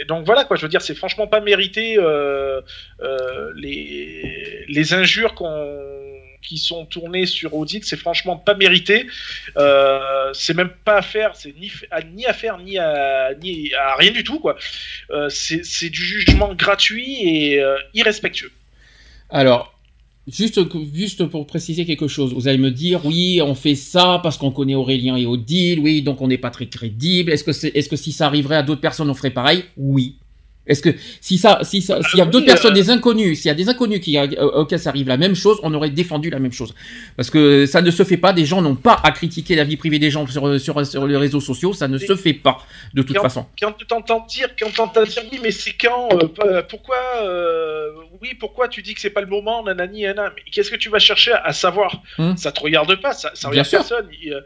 et 0.00 0.04
donc 0.06 0.26
voilà 0.26 0.44
quoi, 0.44 0.56
je 0.56 0.62
veux 0.62 0.68
dire, 0.68 0.82
c'est 0.82 0.94
franchement 0.94 1.28
pas 1.28 1.40
mérité 1.40 1.98
euh, 1.98 2.60
euh, 3.00 3.52
les 3.54 4.64
les 4.68 4.94
injures 4.94 5.34
qu'on 5.34 6.07
qui 6.42 6.58
sont 6.58 6.86
tournées 6.86 7.26
sur 7.26 7.54
Audit, 7.54 7.84
c'est 7.84 7.96
franchement 7.96 8.36
pas 8.36 8.54
mérité. 8.54 9.06
Euh, 9.56 10.30
c'est 10.32 10.54
même 10.54 10.70
pas 10.84 10.98
à 10.98 11.02
faire, 11.02 11.34
c'est 11.34 11.54
ni, 11.58 11.70
à, 11.90 12.02
ni 12.02 12.26
à 12.26 12.32
faire 12.32 12.58
ni 12.58 12.78
à, 12.78 13.34
ni 13.42 13.72
à 13.74 13.96
rien 13.96 14.12
du 14.12 14.24
tout 14.24 14.38
quoi. 14.38 14.56
Euh, 15.10 15.28
c'est 15.28 15.90
du 15.90 16.02
jugement 16.02 16.54
gratuit 16.54 17.16
et 17.22 17.60
euh, 17.60 17.76
irrespectueux. 17.94 18.52
Alors, 19.30 19.74
juste, 20.26 20.60
juste 20.94 21.26
pour 21.26 21.46
préciser 21.46 21.84
quelque 21.84 22.08
chose, 22.08 22.32
vous 22.32 22.48
allez 22.48 22.58
me 22.58 22.70
dire, 22.70 23.04
oui, 23.04 23.40
on 23.42 23.54
fait 23.54 23.74
ça 23.74 24.20
parce 24.22 24.38
qu'on 24.38 24.50
connaît 24.50 24.74
Aurélien 24.74 25.16
et 25.16 25.26
Odile, 25.26 25.80
oui, 25.80 26.02
donc 26.02 26.20
on 26.20 26.28
n'est 26.28 26.38
pas 26.38 26.50
très 26.50 26.66
crédible. 26.66 27.30
Est-ce 27.30 27.44
que, 27.44 27.52
c'est, 27.52 27.68
est-ce 27.68 27.88
que 27.88 27.96
si 27.96 28.12
ça 28.12 28.26
arriverait 28.26 28.56
à 28.56 28.62
d'autres 28.62 28.80
personnes, 28.80 29.10
on 29.10 29.14
ferait 29.14 29.30
pareil? 29.30 29.64
Oui. 29.76 30.16
Est-ce 30.68 30.82
que 30.82 30.90
si 31.20 31.38
ça, 31.38 31.60
si 31.62 31.80
ça, 31.82 32.00
s'il 32.02 32.18
y 32.18 32.22
a 32.22 32.26
oui, 32.26 32.30
d'autres 32.30 32.46
personnes, 32.46 32.72
euh, 32.72 32.74
des 32.74 32.90
inconnus, 32.90 33.38
s'il 33.38 33.48
y 33.48 33.50
a 33.50 33.54
des 33.54 33.68
inconnus 33.68 34.00
qui, 34.00 34.16
euh, 34.18 34.26
auxquels 34.40 34.78
ça 34.78 34.90
arrive 34.90 35.08
la 35.08 35.16
même 35.16 35.34
chose, 35.34 35.58
on 35.62 35.72
aurait 35.74 35.90
défendu 35.90 36.30
la 36.30 36.38
même 36.38 36.52
chose. 36.52 36.74
Parce 37.16 37.30
que 37.30 37.66
ça 37.66 37.80
ne 37.82 37.90
se 37.90 38.04
fait 38.04 38.16
pas. 38.18 38.32
Des 38.32 38.44
gens 38.44 38.62
n'ont 38.62 38.74
pas 38.76 39.00
à 39.02 39.10
critiquer 39.10 39.56
la 39.56 39.64
vie 39.64 39.76
privée 39.76 39.98
des 39.98 40.10
gens 40.10 40.26
sur, 40.26 40.60
sur, 40.60 40.86
sur 40.86 41.06
les 41.06 41.16
réseaux 41.16 41.40
sociaux. 41.40 41.72
Ça 41.72 41.88
ne 41.88 41.98
se 41.98 42.14
fait 42.16 42.34
pas 42.34 42.58
de 42.94 43.02
toute 43.02 43.16
Quand- 43.16 43.22
façon. 43.22 43.46
Quand 43.58 43.72
tu 43.72 43.86
t'entends 43.86 44.24
dire, 44.26 44.48
quand 44.58 44.70
t'entends 44.74 45.04
dire 45.04 45.22
oui, 45.32 45.40
mais 45.42 45.50
c'est 45.50 45.72
quand, 45.72 46.08
euh, 46.44 46.62
pourquoi, 46.68 46.96
euh, 47.22 47.90
oui, 48.20 48.34
pourquoi 48.38 48.68
tu 48.68 48.82
dis 48.82 48.94
que 48.94 49.00
c'est 49.00 49.10
pas 49.10 49.20
le 49.22 49.26
moment, 49.26 49.62
nanani, 49.64 50.02
nanana, 50.02 50.32
mais 50.36 50.42
qu'est-ce 50.52 50.70
que 50.70 50.76
tu 50.76 50.90
vas 50.90 50.98
chercher 50.98 51.32
à, 51.32 51.46
à 51.46 51.52
savoir? 51.52 52.02
Hmm. 52.18 52.36
Ça 52.36 52.52
te 52.52 52.60
regarde 52.60 52.94
pas, 53.00 53.12
ça, 53.12 53.30
ça 53.34 53.48
regarde 53.48 53.68
personne. 53.70 54.06
Il 54.12 54.42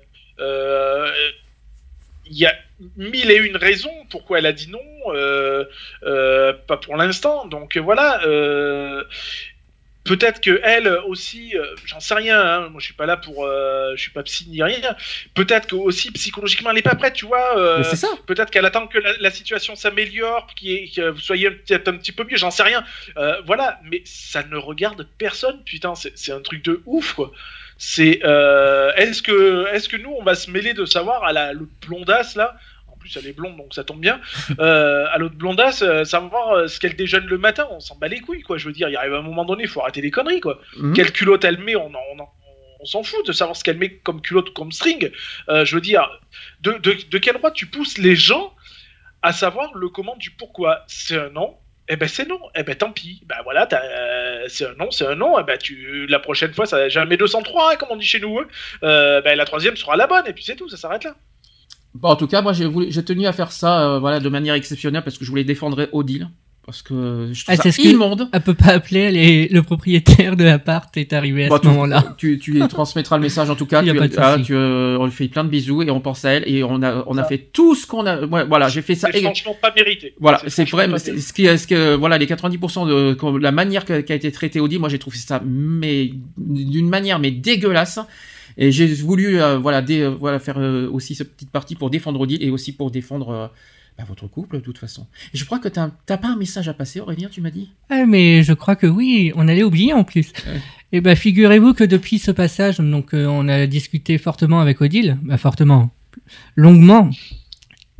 y 2.30 2.46
a 2.46 2.54
mille 2.96 3.30
et 3.30 3.36
une 3.36 3.56
raisons 3.56 3.94
pourquoi 4.10 4.38
elle 4.38 4.46
a 4.46 4.52
dit 4.52 4.68
non, 4.70 4.80
euh, 5.08 5.64
euh, 6.04 6.52
pas 6.66 6.76
pour 6.76 6.96
l'instant. 6.96 7.46
Donc 7.46 7.76
voilà. 7.76 8.24
euh, 8.26 9.04
Peut-être 10.04 10.40
que 10.40 10.60
elle 10.64 10.88
aussi, 11.06 11.54
j'en 11.84 12.00
sais 12.00 12.14
rien. 12.14 12.40
Hein, 12.40 12.68
moi, 12.70 12.80
je 12.80 12.86
suis 12.86 12.94
pas 12.94 13.06
là 13.06 13.16
pour, 13.16 13.46
je 13.46 13.94
suis 13.96 14.10
pas 14.10 14.24
psy 14.24 14.46
ni 14.48 14.60
rien. 14.60 14.96
Peut-être 15.34 15.68
que 15.68 15.76
aussi 15.76 16.10
psychologiquement, 16.10 16.70
elle 16.72 16.78
est 16.78 16.82
pas 16.82 16.96
prête, 16.96 17.14
tu 17.14 17.24
vois. 17.26 17.84
c'est 17.84 17.94
ça. 17.94 18.08
Peut-être 18.26 18.50
qu'elle 18.50 18.66
attend 18.66 18.88
que 18.88 18.98
la, 18.98 19.12
la 19.20 19.30
situation 19.30 19.76
s'améliore, 19.76 20.48
ait- 20.64 20.88
que 20.88 21.08
vous 21.10 21.20
soyez 21.20 21.52
peut-être 21.52 21.86
un 21.86 21.96
petit 21.98 22.10
peu 22.10 22.24
mieux. 22.24 22.36
J'en 22.36 22.50
sais 22.50 22.64
rien. 22.64 22.82
Voilà. 23.46 23.78
Mais 23.84 24.02
ça 24.04 24.42
ne 24.42 24.56
regarde 24.56 25.06
personne. 25.18 25.62
Putain, 25.64 25.94
c'est 25.94 26.32
un 26.32 26.40
truc 26.40 26.64
de 26.64 26.82
ouf, 26.84 27.12
quoi. 27.12 27.30
C'est 27.78 28.20
euh, 28.24 28.92
est-ce 28.94 29.22
que 29.22 29.66
est-ce 29.72 29.88
que 29.88 29.96
nous 29.96 30.14
on 30.16 30.22
va 30.22 30.34
se 30.36 30.50
mêler 30.50 30.72
de 30.72 30.84
savoir 30.84 31.24
à 31.24 31.32
la 31.32 31.52
blondasse 31.86 32.36
là 32.36 32.56
plus 33.02 33.16
elle 33.16 33.26
est 33.26 33.32
blonde 33.32 33.56
donc 33.56 33.74
ça 33.74 33.84
tombe 33.84 34.00
bien 34.00 34.20
euh, 34.60 35.04
à 35.10 35.18
l'autre 35.18 35.34
blondasse 35.34 35.82
euh, 35.82 36.04
savoir 36.04 36.52
euh, 36.52 36.66
ce 36.68 36.78
qu'elle 36.80 36.94
déjeune 36.96 37.26
le 37.26 37.36
matin 37.38 37.66
on 37.70 37.80
s'en 37.80 37.96
bat 37.96 38.08
les 38.08 38.20
couilles 38.20 38.42
quoi 38.42 38.56
je 38.58 38.66
veux 38.66 38.72
dire 38.72 38.88
il 38.88 38.96
arrive 38.96 39.12
un 39.14 39.22
moment 39.22 39.44
donné 39.44 39.64
il 39.64 39.68
faut 39.68 39.80
arrêter 39.82 40.00
les 40.00 40.10
conneries 40.10 40.40
quoi 40.40 40.60
Mhm. 40.78 40.94
quelle 40.94 41.12
culotte 41.12 41.44
elle 41.44 41.58
met 41.58 41.76
on 41.76 41.86
en- 41.86 42.04
on 42.14 42.20
en- 42.20 42.32
on 42.80 42.84
s'en 42.84 43.02
fout 43.02 43.26
de 43.26 43.32
savoir 43.32 43.56
ce 43.56 43.62
qu'elle 43.64 43.78
met 43.78 43.90
comme 43.98 44.20
culotte 44.22 44.48
ou 44.50 44.52
comme 44.52 44.72
string 44.72 45.10
Euh, 45.48 45.64
je 45.64 45.74
veux 45.74 45.80
dire 45.80 46.08
de, 46.62 46.72
de, 46.72 46.96
de 47.10 47.18
quel 47.18 47.34
droit 47.36 47.50
tu 47.50 47.66
pousses 47.66 47.98
les 47.98 48.16
gens 48.16 48.54
à 49.22 49.32
savoir 49.32 49.74
le 49.74 49.88
comment 49.88 50.16
du 50.16 50.30
pourquoi? 50.30 50.82
C'est 50.86 51.16
un 51.18 51.30
non 51.30 51.56
eh 51.88 51.96
ben 51.96 52.08
c'est 52.08 52.26
non, 52.28 52.40
eh 52.54 52.62
ben 52.62 52.76
tant 52.76 52.92
pis. 52.92 53.22
Ben 53.26 53.36
voilà, 53.42 53.68
euh, 53.72 54.44
c'est 54.48 54.64
un 54.66 54.74
non, 54.78 54.90
c'est 54.92 55.04
un 55.04 55.16
non. 55.16 55.38
Eh 55.40 55.42
ben 55.42 55.58
tu, 55.58 56.06
la 56.06 56.20
prochaine 56.20 56.54
fois, 56.54 56.64
ça 56.64 56.88
jamais 56.88 57.16
203, 57.16 57.72
hein, 57.72 57.76
comme 57.76 57.88
on 57.90 57.96
dit 57.96 58.06
chez 58.06 58.20
nous. 58.20 58.38
hein. 58.38 58.46
Euh, 58.84 59.20
ben 59.20 59.36
la 59.36 59.44
troisième 59.44 59.76
sera 59.76 59.96
la 59.96 60.06
bonne, 60.06 60.24
et 60.26 60.32
puis 60.32 60.44
c'est 60.44 60.54
tout, 60.56 60.68
ça 60.68 60.76
s'arrête 60.76 61.02
là. 61.04 61.16
Bon, 61.94 62.08
en 62.08 62.16
tout 62.16 62.26
cas, 62.26 62.40
moi, 62.42 62.52
j'ai 62.52 62.66
voulu- 62.66 62.86
j'ai 62.90 63.04
tenu 63.04 63.26
à 63.26 63.32
faire 63.32 63.52
ça, 63.52 63.82
euh, 63.82 63.98
voilà, 63.98 64.18
de 64.20 64.28
manière 64.28 64.54
exceptionnelle 64.54 65.02
parce 65.04 65.18
que 65.18 65.24
je 65.24 65.30
voulais 65.30 65.44
défendre 65.44 65.88
Odile. 65.92 66.28
Parce 66.64 66.80
que 66.80 67.30
je 67.32 67.44
trouve 67.44 67.56
Ah, 67.58 67.60
ça 67.60 67.72
ce 67.72 67.82
immonde. 67.82 68.28
Elle 68.32 68.40
peut 68.40 68.54
pas 68.54 68.68
appeler, 68.68 69.00
elle 69.00 69.16
est- 69.16 69.52
le 69.52 69.64
propriétaire 69.64 70.36
de 70.36 70.44
l'appart 70.44 70.96
est 70.96 71.12
arrivé 71.12 71.46
à 71.46 71.48
Bon, 71.48 71.56
ce 71.56 71.62
tu- 71.62 71.66
moment-là. 71.66 72.14
Tu, 72.16 72.38
tu 72.38 72.52
lui 72.52 72.60
transmettras 72.68 73.16
le 73.16 73.22
message 73.22 73.50
en 73.50 73.56
tout 73.56 73.66
cas. 73.66 73.82
Il 73.82 73.88
y 73.88 73.90
a 73.90 73.94
tu, 73.94 73.98
pas 73.98 74.06
de 74.06 74.14
ah, 74.16 74.32
souci. 74.34 74.44
tu, 74.44 74.54
euh, 74.54 74.96
on 75.00 75.06
lui 75.06 75.10
fait 75.12 75.26
plein 75.26 75.42
de 75.42 75.48
bisous 75.48 75.82
et 75.82 75.90
on 75.90 75.98
pense 76.00 76.24
à 76.24 76.30
elle 76.34 76.44
et 76.48 76.62
on 76.62 76.80
a, 76.84 77.02
on 77.08 77.18
a 77.18 77.24
fait 77.24 77.38
tout 77.52 77.74
ce 77.74 77.84
qu'on 77.84 78.06
a. 78.06 78.24
ouais, 78.24 78.44
voilà, 78.44 78.68
j'ai 78.68 78.80
fait 78.80 78.94
ça. 78.94 79.08
C'est 79.10 79.18
Et- 79.18 79.22
franchement 79.24 79.56
pas 79.60 79.72
mérité. 79.74 80.14
Voilà, 80.20 80.40
c'est 80.46 80.70
vrai. 80.70 80.86
Ce 80.98 81.32
qui, 81.32 81.46
est- 81.46 81.56
ce 81.56 81.66
que, 81.66 81.96
voilà, 81.96 82.16
les 82.16 82.26
90% 82.26 82.86
de 82.86 83.14
comme 83.14 83.38
la 83.38 83.50
manière 83.50 83.84
qu'a 83.84 84.02
qu'a 84.04 84.14
été 84.14 84.30
traité 84.30 84.60
Audi, 84.60 84.78
moi 84.78 84.88
j'ai 84.88 85.00
trouvé 85.00 85.16
ça 85.16 85.42
mais 85.44 86.12
d'une 86.38 86.88
manière 86.88 87.18
mais 87.18 87.32
dégueulasse. 87.32 87.98
Et 88.56 88.70
j'ai 88.72 88.86
voulu 88.86 89.40
euh, 89.40 89.58
voilà, 89.58 89.82
dé- 89.82 90.00
euh, 90.00 90.10
voilà 90.10 90.38
faire 90.38 90.58
euh, 90.58 90.88
aussi 90.90 91.14
cette 91.14 91.32
petite 91.34 91.50
partie 91.50 91.74
pour 91.74 91.90
défendre 91.90 92.20
Odile 92.20 92.42
et 92.42 92.50
aussi 92.50 92.72
pour 92.72 92.90
défendre 92.90 93.50
bah, 93.98 94.04
votre 94.08 94.26
couple 94.26 94.56
de 94.56 94.62
toute 94.62 94.78
façon. 94.78 95.06
Et 95.34 95.38
je 95.38 95.44
crois 95.44 95.58
que 95.58 95.68
t'as 95.68 95.88
pas 96.06 96.28
un 96.28 96.36
message 96.36 96.68
à 96.68 96.74
passer, 96.74 97.00
Aurélien, 97.00 97.28
tu 97.30 97.40
m'as 97.40 97.50
dit? 97.50 97.70
Ah, 97.90 98.06
mais 98.06 98.42
je 98.42 98.52
crois 98.52 98.76
que 98.76 98.86
oui, 98.86 99.32
on 99.36 99.48
allait 99.48 99.62
oublier 99.64 99.92
en 99.92 100.04
plus. 100.04 100.32
Ouais. 100.46 100.60
Et 100.92 101.00
ben 101.00 101.16
figurez-vous 101.16 101.74
que 101.74 101.84
depuis 101.84 102.18
ce 102.18 102.30
passage, 102.30 102.78
donc 102.78 103.10
on 103.12 103.48
a 103.48 103.66
discuté 103.66 104.18
fortement 104.18 104.60
avec 104.60 104.80
Odile, 104.80 105.18
bah, 105.22 105.38
fortement, 105.38 105.90
longuement, 106.56 107.10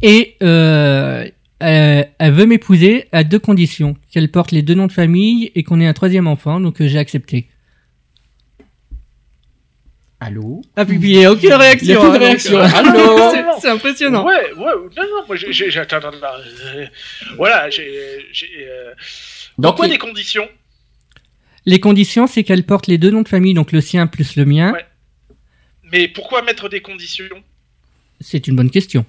et 0.02 0.36
euh, 0.42 1.28
elle, 1.58 2.10
elle 2.18 2.32
veut 2.32 2.47
m'épouser 2.47 3.06
à 3.12 3.22
deux 3.24 3.39
conditions 3.39 3.97
qu'elle 4.10 4.31
porte 4.31 4.50
les 4.50 4.62
deux 4.62 4.74
noms 4.74 4.89
de 4.89 4.92
famille 4.92 5.52
et 5.55 5.62
qu'on 5.62 5.81
ait 5.81 5.86
un 5.86 5.92
troisième 5.92 6.26
enfant, 6.26 6.60
donc 6.60 6.82
j'ai 6.82 6.98
accepté. 6.98 7.48
Allô. 10.25 10.62
Ah 10.76 10.84
puis, 10.84 10.99
puis 10.99 11.10
il 11.15 11.20
y 11.20 11.25
a 11.25 11.33
aucune 11.33 11.52
réaction. 11.52 11.86
Il 11.86 11.91
y 11.91 11.94
a 11.94 12.01
aucune 12.01 12.23
hein, 12.23 12.34
donc, 12.34 12.52
euh, 12.52 13.28
Allô 13.33 13.57
c'est- 13.60 13.68
impressionnant. 13.68 14.25
Ouais, 14.25 14.52
ouais, 14.52 14.73
non, 14.97 15.02
non, 15.02 15.26
moi 15.26 15.36
j'ai. 15.36 15.78
attends, 15.78 15.97
attends, 15.97 16.12
euh, 16.23 16.86
voilà, 17.36 17.68
j'ai. 17.70 17.89
euh, 17.89 18.92
Donc, 19.59 19.73
Pourquoi 19.73 19.86
il- 19.86 19.91
des 19.91 19.99
conditions 19.99 20.49
Les 21.67 21.81
conditions, 21.81 22.26
c'est 22.26 22.44
qu'elle 22.44 22.65
porte 22.65 22.86
les 22.86 22.99
deux 22.99 23.10
noms 23.10 23.23
de 23.23 23.28
famille, 23.28 23.55
donc 23.55 23.73
le 23.73 23.81
sien 23.81 24.07
plus 24.07 24.36
le 24.36 24.44
mien. 24.44 24.73
Ouais. 24.73 24.86
Mais 25.91 26.09
pourquoi 26.09 26.42
mettre 26.42 26.68
des 26.68 26.81
conditions? 26.81 27.26
C'est 28.20 28.47
une 28.47 28.55
bonne 28.57 28.70
question. 28.70 29.05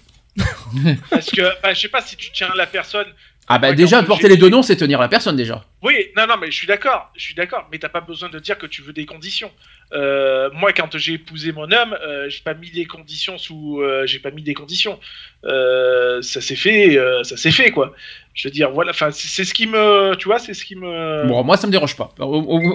Parce 1.11 1.29
que, 1.29 1.41
bah, 1.61 1.73
je 1.73 1.81
sais 1.81 1.87
pas 1.89 2.01
si 2.01 2.15
tu 2.15 2.31
tiens 2.31 2.49
la 2.55 2.65
personne. 2.65 3.05
Ah 3.47 3.59
bah 3.59 3.73
déjà 3.73 4.01
porter 4.03 4.29
les 4.29 4.37
deux 4.37 4.49
noms, 4.49 4.61
c'est 4.61 4.77
tenir 4.77 4.99
la 5.01 5.09
personne 5.09 5.35
déjà. 5.35 5.65
Oui, 5.81 6.11
non, 6.15 6.25
non, 6.27 6.35
mais 6.39 6.47
je 6.47 6.55
suis 6.55 6.67
d'accord, 6.67 7.11
je 7.15 7.21
suis 7.21 7.35
d'accord, 7.35 7.67
mais 7.71 7.77
t'as 7.77 7.89
pas 7.89 7.99
besoin 7.99 8.29
de 8.29 8.39
dire 8.39 8.57
que 8.57 8.65
tu 8.65 8.81
veux 8.81 8.93
des 8.93 9.05
conditions. 9.05 9.51
Euh, 9.91 10.49
moi, 10.53 10.71
quand 10.71 10.97
j'ai 10.97 11.13
épousé 11.13 11.51
mon 11.51 11.69
homme, 11.71 11.97
euh, 12.01 12.29
j'ai 12.29 12.41
pas 12.41 12.53
mis 12.53 12.71
des 12.71 12.85
conditions 12.85 13.37
sous, 13.37 13.81
euh, 13.81 14.05
j'ai 14.05 14.19
pas 14.19 14.31
mis 14.31 14.43
des 14.43 14.53
conditions. 14.53 14.97
Ça 15.43 16.41
s'est 16.41 16.55
fait, 16.55 16.97
ça 17.23 17.35
s'est 17.35 17.51
fait 17.51 17.71
quoi. 17.71 17.93
Je 18.35 18.47
veux 18.47 18.51
dire, 18.51 18.71
voilà, 18.71 18.89
enfin, 18.91 19.09
c'est 19.11 19.43
ce 19.43 19.53
qui 19.53 19.67
me, 19.67 20.15
tu 20.15 20.25
vois, 20.27 20.39
c'est 20.39 20.55
ce 20.55 20.65
qui 20.65 20.75
me. 20.75 21.27
Bon, 21.27 21.43
moi 21.43 21.55
ça 21.55 21.67
me 21.67 21.71
dérange 21.71 21.95
pas. 21.95 22.11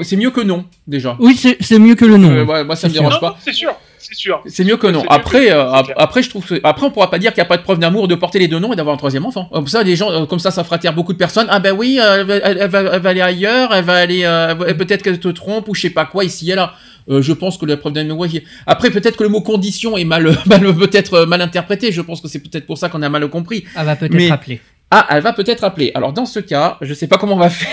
C'est 0.02 0.16
mieux 0.16 0.30
que 0.30 0.40
non 0.40 0.64
déjà. 0.86 1.16
Oui, 1.18 1.34
c'est 1.36 1.56
c'est 1.60 1.80
mieux 1.80 1.96
que 1.96 2.04
le 2.04 2.16
nom. 2.16 2.30
Euh, 2.30 2.44
ouais, 2.44 2.62
moi 2.64 2.76
ça 2.76 2.86
me 2.88 2.92
dérange 2.92 3.14
non, 3.14 3.20
pas. 3.20 3.28
non, 3.30 3.34
c'est 3.44 3.52
sûr, 3.52 3.74
c'est 3.98 4.14
sûr. 4.14 4.40
C'est 4.46 4.62
mieux 4.62 4.76
que 4.76 4.86
non. 4.86 5.02
Après, 5.08 5.46
que- 5.46 5.52
euh, 5.52 5.72
après, 5.96 6.22
je 6.22 6.30
trouve 6.30 6.46
que, 6.46 6.60
après, 6.62 6.86
on 6.86 6.92
pourra 6.92 7.10
pas 7.10 7.18
dire 7.18 7.32
qu'il 7.32 7.40
n'y 7.42 7.46
a 7.46 7.48
pas 7.48 7.56
de 7.56 7.62
preuve 7.62 7.80
d'amour 7.80 8.06
de 8.06 8.14
porter 8.14 8.38
les 8.38 8.46
deux 8.46 8.60
noms 8.60 8.72
et 8.72 8.76
d'avoir 8.76 8.94
un 8.94 8.98
troisième 8.98 9.26
enfant. 9.26 9.46
Comme 9.52 9.66
ça, 9.66 9.82
les 9.82 9.96
gens, 9.96 10.12
euh, 10.12 10.26
comme 10.26 10.38
ça, 10.38 10.52
ça 10.52 10.62
fera 10.62 10.78
taire 10.78 10.94
beaucoup 10.94 11.12
de 11.12 11.18
personnes. 11.18 11.48
Ah 11.50 11.58
ben 11.58 11.74
oui, 11.76 11.98
euh, 12.00 12.20
elle, 12.20 12.26
va- 12.26 12.34
elle, 12.36 12.58
elle 12.60 12.70
va, 12.70 12.80
elle 12.94 13.00
va 13.02 13.10
aller 13.10 13.20
ailleurs, 13.20 13.74
elle 13.74 13.84
va 13.84 13.94
aller, 13.94 14.22
euh, 14.22 14.54
peut-être 14.74 15.02
qu'elle 15.02 15.18
te 15.18 15.26
trompe 15.28 15.66
ou 15.68 15.74
je 15.74 15.80
sais 15.80 15.90
pas 15.90 16.04
quoi 16.04 16.22
ici 16.24 16.50
et 16.52 16.54
là. 16.54 16.74
Euh, 17.10 17.20
je 17.22 17.32
pense 17.32 17.56
que 17.58 17.66
la 17.66 17.76
preuve 17.78 17.94
d'amour. 17.94 18.18
ouais, 18.18 18.28
Après, 18.66 18.90
peut-être 18.90 19.16
que 19.16 19.22
le 19.24 19.30
mot 19.30 19.40
condition 19.40 19.96
est 19.96 20.04
mal, 20.04 20.36
mal 20.46 20.72
peut-être 20.76 21.14
euh, 21.14 21.26
mal 21.26 21.40
interprété. 21.40 21.90
Je 21.90 22.00
pense 22.02 22.20
que 22.20 22.28
c'est 22.28 22.38
peut-être 22.38 22.66
pour 22.66 22.78
ça 22.78 22.90
qu'on 22.90 23.02
a 23.02 23.08
mal 23.08 23.26
compris. 23.28 23.64
Elle 23.76 23.86
va 23.86 23.96
peut-être 23.96 24.28
rappeler. 24.28 24.60
Ah, 24.90 25.06
elle 25.10 25.22
va 25.22 25.32
peut-être 25.34 25.64
appeler. 25.64 25.92
Alors 25.94 26.12
dans 26.14 26.24
ce 26.24 26.40
cas, 26.40 26.78
je 26.80 26.94
sais 26.94 27.08
pas 27.08 27.18
comment 27.18 27.34
on 27.34 27.38
va 27.38 27.50
faire. 27.50 27.68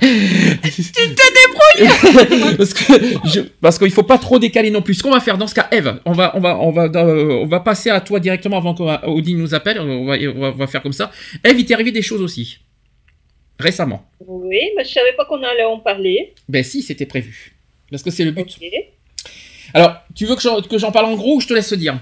tu 0.00 0.82
te 0.82 1.78
débrouilles. 1.80 2.56
parce 2.56 2.74
que 2.74 2.92
je- 3.28 3.40
parce 3.60 3.78
qu'il 3.78 3.90
faut 3.92 4.02
pas 4.02 4.18
trop 4.18 4.38
décaler 4.40 4.70
non 4.70 4.82
plus. 4.82 4.94
Ce 4.94 5.02
qu'on 5.02 5.12
va 5.12 5.20
faire 5.20 5.38
dans 5.38 5.46
ce 5.46 5.54
cas, 5.54 5.68
Eve, 5.70 6.00
on 6.04 6.12
va 6.12 6.32
on 6.36 6.40
va 6.40 6.58
on 6.58 6.72
va 6.72 6.84
euh, 6.96 7.42
on 7.42 7.46
va 7.46 7.60
passer 7.60 7.88
à 7.90 8.00
toi 8.00 8.18
directement 8.18 8.56
avant 8.58 8.74
qu'Audi 8.74 9.34
nous 9.34 9.54
appelle. 9.54 9.78
On 9.80 10.04
va, 10.06 10.14
on 10.16 10.40
va 10.40 10.48
on 10.48 10.52
va 10.52 10.66
faire 10.66 10.82
comme 10.82 10.92
ça. 10.92 11.12
Eve, 11.44 11.60
il 11.60 11.64
t'est 11.66 11.74
arrivé 11.74 11.92
des 11.92 12.02
choses 12.02 12.20
aussi 12.22 12.58
récemment. 13.60 14.04
Oui, 14.26 14.58
mais 14.76 14.82
je 14.84 14.90
savais 14.90 15.12
pas 15.16 15.24
qu'on 15.24 15.40
allait 15.42 15.62
en 15.62 15.78
parler. 15.78 16.34
Ben 16.48 16.64
si, 16.64 16.82
c'était 16.82 17.06
prévu. 17.06 17.54
Parce 17.92 18.02
que 18.02 18.10
c'est 18.10 18.24
le 18.24 18.32
but. 18.32 18.58
Alors, 19.72 19.94
tu 20.16 20.26
veux 20.26 20.34
que 20.34 20.42
j'en 20.42 20.60
que 20.60 20.78
j'en 20.78 20.90
parle 20.90 21.06
en 21.06 21.14
gros 21.14 21.36
ou 21.36 21.40
je 21.40 21.46
te 21.46 21.54
laisse 21.54 21.72
dire? 21.74 21.96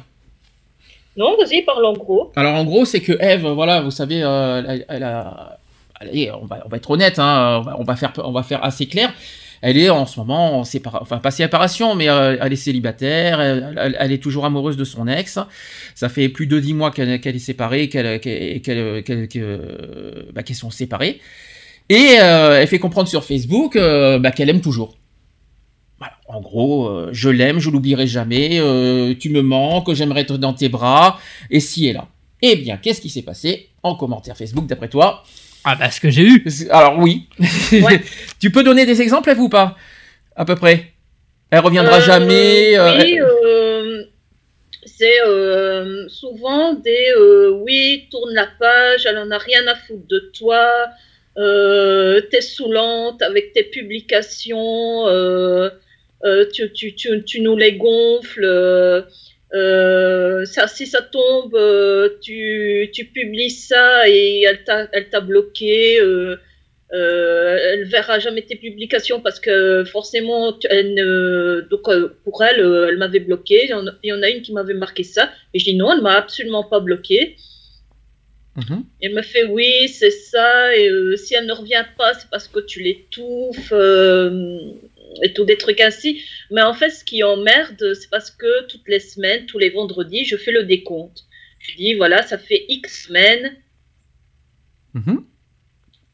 Non, 1.16 1.36
vas-y, 1.36 1.62
parle 1.62 1.84
en 1.84 1.92
gros. 1.92 2.30
Alors 2.36 2.54
en 2.54 2.64
gros, 2.64 2.84
c'est 2.84 3.00
que 3.00 3.12
Eve, 3.20 3.46
voilà, 3.48 3.80
vous 3.80 3.90
savez, 3.90 4.22
euh, 4.22 4.78
elle, 4.88 5.02
a, 5.02 5.58
on 6.40 6.46
va, 6.46 6.62
on 6.64 6.68
va 6.68 6.76
être 6.76 6.90
honnête, 6.90 7.18
hein, 7.18 7.62
on, 7.78 7.84
va, 7.84 7.96
faire, 7.96 8.12
on 8.24 8.32
va 8.32 8.42
faire 8.42 8.64
assez 8.64 8.86
clair. 8.86 9.12
Elle 9.62 9.76
est 9.76 9.90
en 9.90 10.06
ce 10.06 10.18
moment 10.18 10.58
en 10.58 10.62
enfin 10.62 11.18
pas 11.18 11.30
séparation, 11.30 11.94
mais 11.94 12.08
euh, 12.08 12.38
elle 12.40 12.52
est 12.52 12.56
célibataire, 12.56 13.42
elle, 13.42 14.10
est 14.12 14.22
toujours 14.22 14.46
amoureuse 14.46 14.78
de 14.78 14.84
son 14.84 15.06
ex. 15.06 15.38
Ça 15.94 16.08
fait 16.08 16.30
plus 16.30 16.46
de 16.46 16.58
dix 16.58 16.72
mois 16.72 16.90
qu'elle 16.90 17.10
est 17.22 17.38
séparée, 17.38 17.90
qu'elle 17.90 18.20
qu'elle 18.20 18.62
qu'elle- 18.62 19.02
qu'elle- 19.02 19.28
que- 19.28 20.26
bah, 20.32 20.42
qu'elles 20.42 20.56
sont 20.56 20.70
séparées. 20.70 21.20
Et 21.90 22.16
euh, 22.20 22.58
elle 22.62 22.68
fait 22.68 22.78
comprendre 22.78 23.08
sur 23.08 23.22
Facebook 23.24 23.76
bah, 23.76 24.30
qu'elle 24.30 24.48
aime 24.48 24.62
toujours. 24.62 24.96
En 26.32 26.40
gros, 26.40 26.86
euh, 26.86 27.08
je 27.12 27.28
l'aime, 27.28 27.58
je 27.58 27.70
l'oublierai 27.70 28.06
jamais, 28.06 28.60
euh, 28.60 29.14
tu 29.18 29.30
me 29.30 29.42
manques, 29.42 29.92
j'aimerais 29.94 30.20
être 30.20 30.36
dans 30.38 30.52
tes 30.54 30.68
bras, 30.68 31.18
et 31.50 31.58
si 31.58 31.88
et 31.88 31.92
là. 31.92 32.06
Eh 32.40 32.54
bien, 32.56 32.76
qu'est-ce 32.76 33.00
qui 33.00 33.10
s'est 33.10 33.22
passé 33.22 33.68
en 33.82 33.96
commentaire 33.96 34.36
Facebook 34.36 34.66
d'après 34.66 34.88
toi? 34.88 35.24
Ah 35.64 35.74
bah 35.74 35.90
ce 35.90 36.00
que 36.00 36.08
j'ai 36.08 36.22
eu. 36.22 36.44
Alors 36.70 36.98
oui. 36.98 37.26
Ouais. 37.72 38.00
tu 38.40 38.50
peux 38.52 38.62
donner 38.62 38.86
des 38.86 39.02
exemples, 39.02 39.28
Eve, 39.30 39.40
ou 39.40 39.48
pas? 39.48 39.76
À 40.36 40.44
peu 40.44 40.54
près. 40.54 40.92
Elle 41.50 41.58
reviendra 41.60 41.96
Euh, 41.98 42.00
jamais. 42.00 42.78
euh, 42.78 42.98
Oui, 43.02 43.18
euh, 43.20 44.04
c'est 44.86 45.20
euh, 45.26 46.08
souvent 46.08 46.74
des 46.74 47.06
euh, 47.18 47.50
oui, 47.64 48.06
tourne 48.10 48.32
la 48.34 48.46
page, 48.58 49.04
elle 49.04 49.18
en 49.18 49.30
a 49.32 49.38
rien 49.38 49.66
à 49.66 49.74
foutre 49.74 50.06
de 50.08 50.30
toi, 50.38 50.64
euh, 51.38 52.20
t'es 52.30 52.40
saoulante 52.40 53.20
avec 53.22 53.52
tes 53.52 53.64
publications, 53.64 55.06
tu, 56.52 56.72
tu, 56.72 56.94
tu, 56.94 57.24
tu 57.24 57.40
nous 57.40 57.56
les 57.56 57.76
gonfles. 57.76 58.44
euh, 58.44 59.02
euh, 59.52 60.44
ça, 60.44 60.68
si 60.68 60.86
ça 60.86 61.02
tombe, 61.02 61.54
euh, 61.56 62.10
tu, 62.22 62.88
tu 62.92 63.06
publies 63.06 63.50
ça 63.50 64.08
et 64.08 64.42
elle 64.42 65.08
t'a 65.10 65.20
bloqué. 65.20 66.00
euh, 66.00 66.36
euh, 66.92 67.56
elle 67.72 67.84
verra 67.84 68.18
jamais 68.18 68.42
tes 68.42 68.56
publications 68.56 69.20
parce 69.20 69.38
que 69.38 69.84
forcément, 69.84 70.58
elle 70.68 70.94
ne- 70.94 71.60
donc 71.70 71.88
euh, 71.88 72.16
pour 72.24 72.42
elle, 72.42 72.60
euh, 72.60 72.88
elle 72.88 72.96
m'avait 72.98 73.20
bloqué. 73.20 73.64
Il 73.64 73.70
y, 73.70 74.12
en 74.12 74.22
a, 74.22 74.28
une 74.30 74.42
qui 74.42 74.52
m'avait 74.52 74.74
marqué 74.74 75.04
ça, 75.04 75.30
et 75.54 75.58
je 75.60 75.64
dis 75.66 75.76
non, 75.76 75.92
elle 75.92 76.02
m'a 76.02 76.14
absolument 76.16 76.64
pas 76.64 76.80
bloqué. 76.80 77.36
mhm. 78.56 78.84
Elle 79.02 79.14
me 79.14 79.22
fait 79.22 79.44
oui, 79.44 79.88
c'est 79.88 80.10
ça, 80.10 80.76
et 80.76 80.88
euh, 80.88 81.16
si 81.16 81.34
elle 81.34 81.46
ne 81.46 81.52
revient 81.52 81.84
pas, 81.96 82.14
c'est 82.14 82.28
parce 82.30 82.48
que 82.48 82.58
tu 82.60 82.82
l'étouffes, 82.82 83.72
euh, 83.72 84.58
et 85.22 85.32
tout 85.32 85.44
des 85.44 85.56
trucs 85.56 85.80
ainsi. 85.80 86.22
Mais 86.50 86.62
en 86.62 86.74
fait, 86.74 86.90
ce 86.90 87.04
qui 87.04 87.22
emmerde, 87.22 87.94
c'est 87.94 88.10
parce 88.10 88.30
que 88.30 88.66
toutes 88.68 88.88
les 88.88 89.00
semaines, 89.00 89.46
tous 89.46 89.58
les 89.58 89.70
vendredis, 89.70 90.24
je 90.24 90.36
fais 90.36 90.52
le 90.52 90.64
décompte. 90.64 91.24
Je 91.58 91.76
dis, 91.76 91.94
voilà, 91.94 92.22
ça 92.22 92.38
fait 92.38 92.64
X 92.68 93.06
semaines. 93.06 93.56
Mhm. 94.94 95.24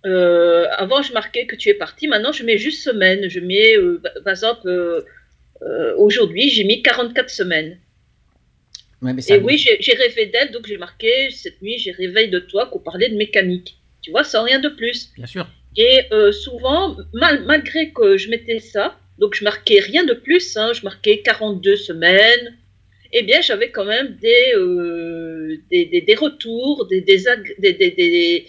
Euh, 0.07 0.67
avant, 0.73 1.03
je 1.03 1.13
marquais 1.13 1.47
que 1.47 1.57
tu 1.57 1.69
es 1.69 1.75
parti. 1.75 2.07
Maintenant, 2.09 2.33
je 2.33 2.45
mets 2.45 2.59
juste 2.59 2.83
semaine. 2.83 3.29
Je 3.29 3.41
mets, 3.41 3.77
euh, 3.77 4.01
par 4.25 4.33
exemple, 4.33 4.69
euh, 4.69 5.03
aujourd'hui, 5.97 6.49
j'ai 6.51 6.65
mis 6.65 6.83
44 6.83 7.31
semaines. 7.31 7.79
Ouais, 9.03 9.13
mais 9.13 9.23
ça- 9.23 9.37
Et 9.37 9.41
oui, 9.41 9.59
j'ai 9.59 9.77
j'ai 9.81 9.95
rêvé 9.95 10.27
d'elle, 10.27 10.53
donc 10.53 10.67
j'ai 10.67 10.79
marqué 10.79 11.31
cette 11.31 11.61
nuit, 11.61 11.79
j'ai 11.79 11.93
rêvé 11.93 12.29
de 12.29 12.39
toi, 12.39 12.67
qu'on 12.67 12.79
parlait 12.79 13.09
de 13.09 13.17
mécanique. 13.17 13.77
Tu 14.03 14.11
vois, 14.11 14.25
sans 14.25 14.45
rien 14.45 14.59
de 14.59 14.69
plus. 14.69 15.11
Bien 15.17 15.27
sûr. 15.27 15.47
Et 15.77 16.01
euh, 16.13 16.33
souvent, 16.33 16.97
mal- 17.13 17.45
malgré 17.45 17.93
que 17.93 18.17
je 18.17 18.31
mettais 18.31 18.59
ça, 18.61 18.99
donc 19.19 19.35
je 19.35 19.45
marquais 19.45 19.81
rien 19.81 20.05
de 20.05 20.15
plus, 20.15 20.57
hein, 20.57 20.73
je 20.73 20.83
marquais 20.83 21.23
42 21.23 21.77
semaines, 21.77 22.57
eh 23.13 23.23
bien 23.23 23.41
j'avais 23.43 23.71
quand 23.71 23.85
même 23.85 24.17
des, 24.17 24.55
euh, 24.55 25.57
des, 25.71 25.87
des, 25.87 26.01
des 26.03 26.15
retours, 26.15 26.87
des, 26.89 27.01
des, 27.03 27.19
des, 27.59 28.47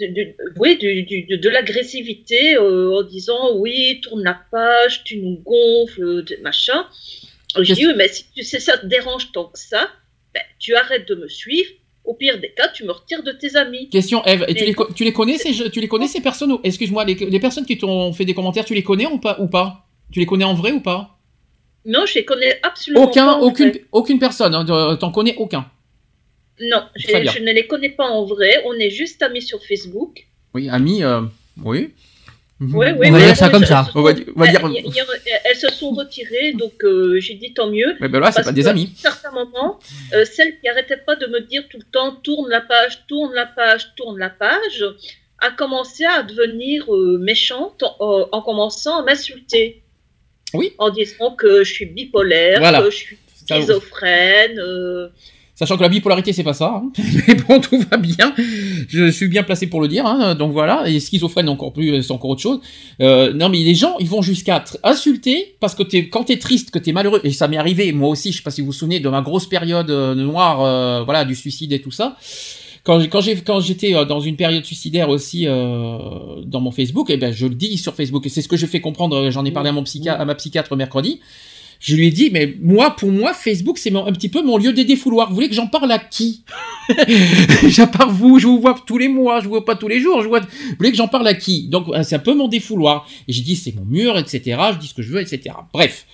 de, 0.00 0.34
oui, 0.58 0.78
de, 0.78 1.36
de 1.36 1.48
l'agressivité 1.48 2.56
euh, 2.56 2.90
en 2.98 3.02
disant 3.02 3.56
oui, 3.56 4.00
tourne 4.02 4.22
la 4.24 4.40
page, 4.50 5.04
tu 5.04 5.18
nous 5.18 5.36
gonfles, 5.38 6.24
machin. 6.42 6.86
Je 7.60 7.72
dis 7.72 7.86
oui, 7.86 7.94
mais 7.96 8.08
si 8.08 8.24
tu 8.34 8.42
sais, 8.44 8.60
ça 8.60 8.78
te 8.78 8.86
dérange 8.86 9.32
tant 9.32 9.46
que 9.46 9.58
ça, 9.58 9.90
ben, 10.34 10.42
tu 10.58 10.74
arrêtes 10.74 11.08
de 11.08 11.14
me 11.16 11.28
suivre. 11.28 11.70
Au 12.04 12.14
pire 12.14 12.40
des 12.40 12.50
cas, 12.50 12.68
tu 12.68 12.84
me 12.84 12.92
retires 12.92 13.22
de 13.22 13.32
tes 13.32 13.56
amis. 13.56 13.88
Question, 13.90 14.24
Eve, 14.24 14.44
et 14.48 14.54
tu 14.54 14.64
les, 14.64 14.74
co- 14.74 14.88
tu 14.92 15.04
les 15.04 15.12
connais 15.12 15.36
ces, 15.38 15.52
tu 15.70 15.80
les 15.80 15.88
connais 15.88 16.08
ces 16.08 16.20
personnes 16.20 16.52
ou- 16.52 16.60
Excuse-moi, 16.64 17.04
les, 17.04 17.14
les 17.14 17.40
personnes 17.40 17.66
qui 17.66 17.78
t'ont 17.78 18.12
fait 18.12 18.24
des 18.24 18.34
commentaires, 18.34 18.64
tu 18.64 18.74
les 18.74 18.82
connais 18.82 19.06
ou 19.06 19.18
pas, 19.18 19.38
ou 19.40 19.46
pas? 19.48 19.86
Tu 20.12 20.18
les 20.18 20.26
connais 20.26 20.44
en 20.44 20.54
vrai 20.54 20.72
ou 20.72 20.80
pas? 20.80 21.18
Non, 21.84 22.04
je 22.06 22.14
les 22.16 22.24
connais 22.24 22.58
absolument 22.62 23.04
Aucun, 23.04 23.26
pas. 23.26 23.34
en 23.36 23.40
aucune, 23.40 23.68
vrai. 23.70 23.84
aucune 23.92 24.18
personne. 24.18 24.54
hein, 24.54 24.96
T'en 24.96 25.10
connais 25.12 25.36
aucun. 25.36 25.70
Non, 26.60 26.82
je, 26.96 27.40
ne 27.42 27.52
les 27.52 27.66
connais 27.66 27.88
pas 27.90 28.06
en 28.06 28.24
vrai. 28.26 28.62
On 28.66 28.74
est 28.74 28.90
juste 28.90 29.22
amis 29.22 29.40
sur 29.42 29.62
Facebook. 29.64 30.26
Oui, 30.52 30.68
ami, 30.68 31.02
euh, 31.02 31.22
oui. 31.62 31.90
Mhm. 32.60 32.74
Ouais, 32.76 32.92
ouais, 32.92 33.08
On 33.08 33.12
va 33.12 33.18
dire 33.18 33.36
ça 33.36 33.46
elles 33.46 33.52
comme 33.52 33.62
se 33.62 33.68
ça. 33.68 33.86
sont- 33.90 33.98
On 33.98 34.02
va 34.02 34.12
di- 34.12 34.26
on 34.36 34.38
va 34.38 34.46
dire- 34.46 34.60
elles, 35.44 35.56
se 35.56 35.68
sont 35.70 35.90
retirées, 35.92 36.52
donc 36.52 36.84
euh, 36.84 37.18
j'ai 37.18 37.34
dit 37.34 37.54
tant 37.54 37.70
mieux. 37.70 37.96
Mais 38.00 38.08
ben 38.08 38.20
là, 38.20 38.30
c'est 38.32 38.42
pas 38.44 38.52
des 38.52 38.66
amis. 38.68 38.92
À 38.98 39.00
certains 39.10 39.30
moments, 39.32 39.78
euh, 40.12 40.26
celle 40.26 40.60
qui 40.60 40.68
arrêtait 40.68 40.98
pas 40.98 41.16
de 41.16 41.26
me 41.26 41.40
dire 41.40 41.64
tout 41.70 41.78
le 41.78 41.90
temps 41.90 42.14
tourne 42.16 42.50
la 42.50 42.60
page, 42.60 43.06
tourne 43.08 43.32
la 43.34 43.46
page, 43.46 43.94
tourne 43.96 44.18
la 44.18 44.28
page, 44.28 44.84
a 45.38 45.50
commencé 45.50 46.04
à 46.04 46.22
devenir 46.22 46.94
euh, 46.94 47.16
méchante 47.18 47.82
en, 47.98 48.28
en 48.30 48.42
commençant 48.42 49.00
à 49.00 49.04
m'insulter. 49.04 49.82
Oui. 50.52 50.74
En 50.76 50.90
disant 50.90 51.30
que 51.34 51.64
je 51.64 51.72
suis 51.72 51.86
bipolaire, 51.86 52.58
Voilà. 52.58 52.82
que 52.82 52.90
je 52.90 52.96
suis 52.96 53.18
schizophrène. 53.46 54.58
Sachant 55.60 55.76
que 55.76 55.82
la 55.82 55.90
bipolarité, 55.90 56.32
c'est 56.32 56.42
pas 56.42 56.54
ça. 56.54 56.82
hein. 56.82 56.90
Mais 57.28 57.34
bon, 57.34 57.60
tout 57.60 57.78
va 57.90 57.98
bien. 57.98 58.32
Je 58.88 59.10
suis 59.10 59.28
bien 59.28 59.42
placé 59.42 59.66
pour 59.66 59.82
le 59.82 59.88
dire. 59.88 60.06
hein. 60.06 60.34
Donc 60.34 60.52
voilà. 60.52 60.88
Et 60.88 60.98
schizophrène, 61.00 61.50
encore 61.50 61.74
plus, 61.74 62.02
c'est 62.02 62.12
encore 62.14 62.30
autre 62.30 62.40
chose. 62.40 62.60
Euh, 63.02 63.34
non, 63.34 63.50
mais 63.50 63.58
les 63.58 63.74
gens, 63.74 63.98
ils 63.98 64.08
vont 64.08 64.22
jusqu'à 64.22 64.64
insulter 64.82 65.56
parce 65.60 65.74
que 65.74 65.82
quand 66.08 66.24
t'es 66.24 66.38
triste, 66.38 66.70
que 66.70 66.78
t'es 66.78 66.92
malheureux, 66.92 67.20
et 67.24 67.30
ça 67.32 67.46
m'est 67.46 67.58
arrivé, 67.58 67.92
moi 67.92 68.08
aussi, 68.08 68.32
je 68.32 68.38
sais 68.38 68.42
pas 68.42 68.50
si 68.50 68.62
vous 68.62 68.68
vous 68.68 68.72
souvenez 68.72 69.00
de 69.00 69.08
ma 69.10 69.20
grosse 69.20 69.46
période 69.46 69.90
euh, 69.90 70.14
noire, 70.14 70.62
euh, 70.62 71.02
voilà, 71.04 71.26
du 71.26 71.34
suicide 71.34 71.74
et 71.74 71.82
tout 71.82 71.90
ça. 71.90 72.16
Quand, 72.82 72.98
j'étais 73.20 73.92
dans 74.06 74.20
une 74.20 74.36
période 74.36 74.64
suicidaire 74.64 75.10
aussi 75.10 75.44
dans 75.44 76.60
mon 76.62 76.70
Facebook, 76.70 77.10
et 77.10 77.18
ben 77.18 77.34
je 77.34 77.46
le 77.46 77.54
dis 77.54 77.76
sur 77.76 77.94
Facebook, 77.94 78.24
et 78.24 78.30
c'est 78.30 78.40
ce 78.40 78.48
que 78.48 78.56
je 78.56 78.64
fais 78.64 78.80
comprendre. 78.80 79.28
J'en 79.28 79.44
ai 79.44 79.50
parlé 79.50 79.68
à 79.68 79.72
mon 79.72 79.84
à 80.06 80.24
ma 80.24 80.34
psychiatre 80.34 80.74
mercredi. 80.74 81.20
Je 81.80 81.96
lui 81.96 82.08
ai 82.08 82.10
dit, 82.10 82.28
mais 82.30 82.54
moi, 82.60 82.94
pour 82.94 83.10
moi, 83.10 83.32
Facebook, 83.32 83.78
c'est 83.78 83.94
un 83.94 84.12
petit 84.12 84.28
peu 84.28 84.42
mon 84.42 84.58
lieu 84.58 84.74
des 84.74 84.84
défouloirs. 84.84 85.30
Vous 85.30 85.34
voulez 85.34 85.48
que 85.48 85.54
j'en 85.54 85.66
parle 85.66 85.90
à 85.90 85.98
qui 85.98 86.44
part 87.92 88.10
vous, 88.10 88.38
je 88.38 88.46
vous 88.46 88.60
vois 88.60 88.78
tous 88.86 88.98
les 88.98 89.08
mois, 89.08 89.40
je 89.40 89.44
vous 89.44 89.50
vois 89.50 89.64
pas 89.64 89.76
tous 89.76 89.88
les 89.88 89.98
jours. 89.98 90.22
Je 90.22 90.28
vois... 90.28 90.40
Vous 90.40 90.76
voulez 90.78 90.90
que 90.90 90.96
j'en 90.98 91.08
parle 91.08 91.26
à 91.26 91.34
qui 91.34 91.68
Donc, 91.68 91.88
euh, 91.88 92.02
c'est 92.02 92.16
un 92.16 92.20
peu 92.20 92.34
mon 92.34 92.48
défouloir. 92.48 93.08
Et 93.26 93.32
j'ai 93.32 93.40
dit, 93.40 93.56
c'est 93.56 93.74
mon 93.74 93.86
mur, 93.86 94.18
etc. 94.18 94.60
Je 94.74 94.78
dis 94.78 94.88
ce 94.88 94.94
que 94.94 95.00
je 95.00 95.10
veux, 95.10 95.20
etc. 95.20 95.54
Bref. 95.72 96.04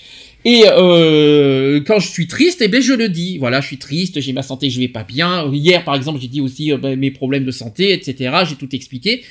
Et 0.45 0.63
euh, 0.67 1.81
quand 1.85 1.99
je 1.99 2.09
suis 2.09 2.29
triste, 2.29 2.63
eh 2.63 2.69
ben 2.69 2.81
je 2.81 2.93
le 2.93 3.09
dis. 3.09 3.37
Voilà, 3.39 3.61
je 3.61 3.67
suis 3.67 3.79
triste, 3.79 4.21
j'ai 4.21 4.33
ma 4.33 4.43
santé, 4.43 4.71
je 4.71 4.79
vais 4.79 4.87
pas 4.87 5.03
bien. 5.03 5.53
Hier, 5.53 5.83
par 5.83 5.97
exemple, 5.97 6.21
j'ai 6.21 6.29
dit 6.29 6.41
aussi 6.41 6.73
euh, 6.73 6.77
ben, 6.77 6.97
mes 6.97 7.11
problèmes 7.11 7.45
de 7.45 7.51
santé, 7.51 7.93
etc. 7.93 8.33
J'ai 8.49 8.55
tout 8.55 8.73
expliqué. 8.73 9.25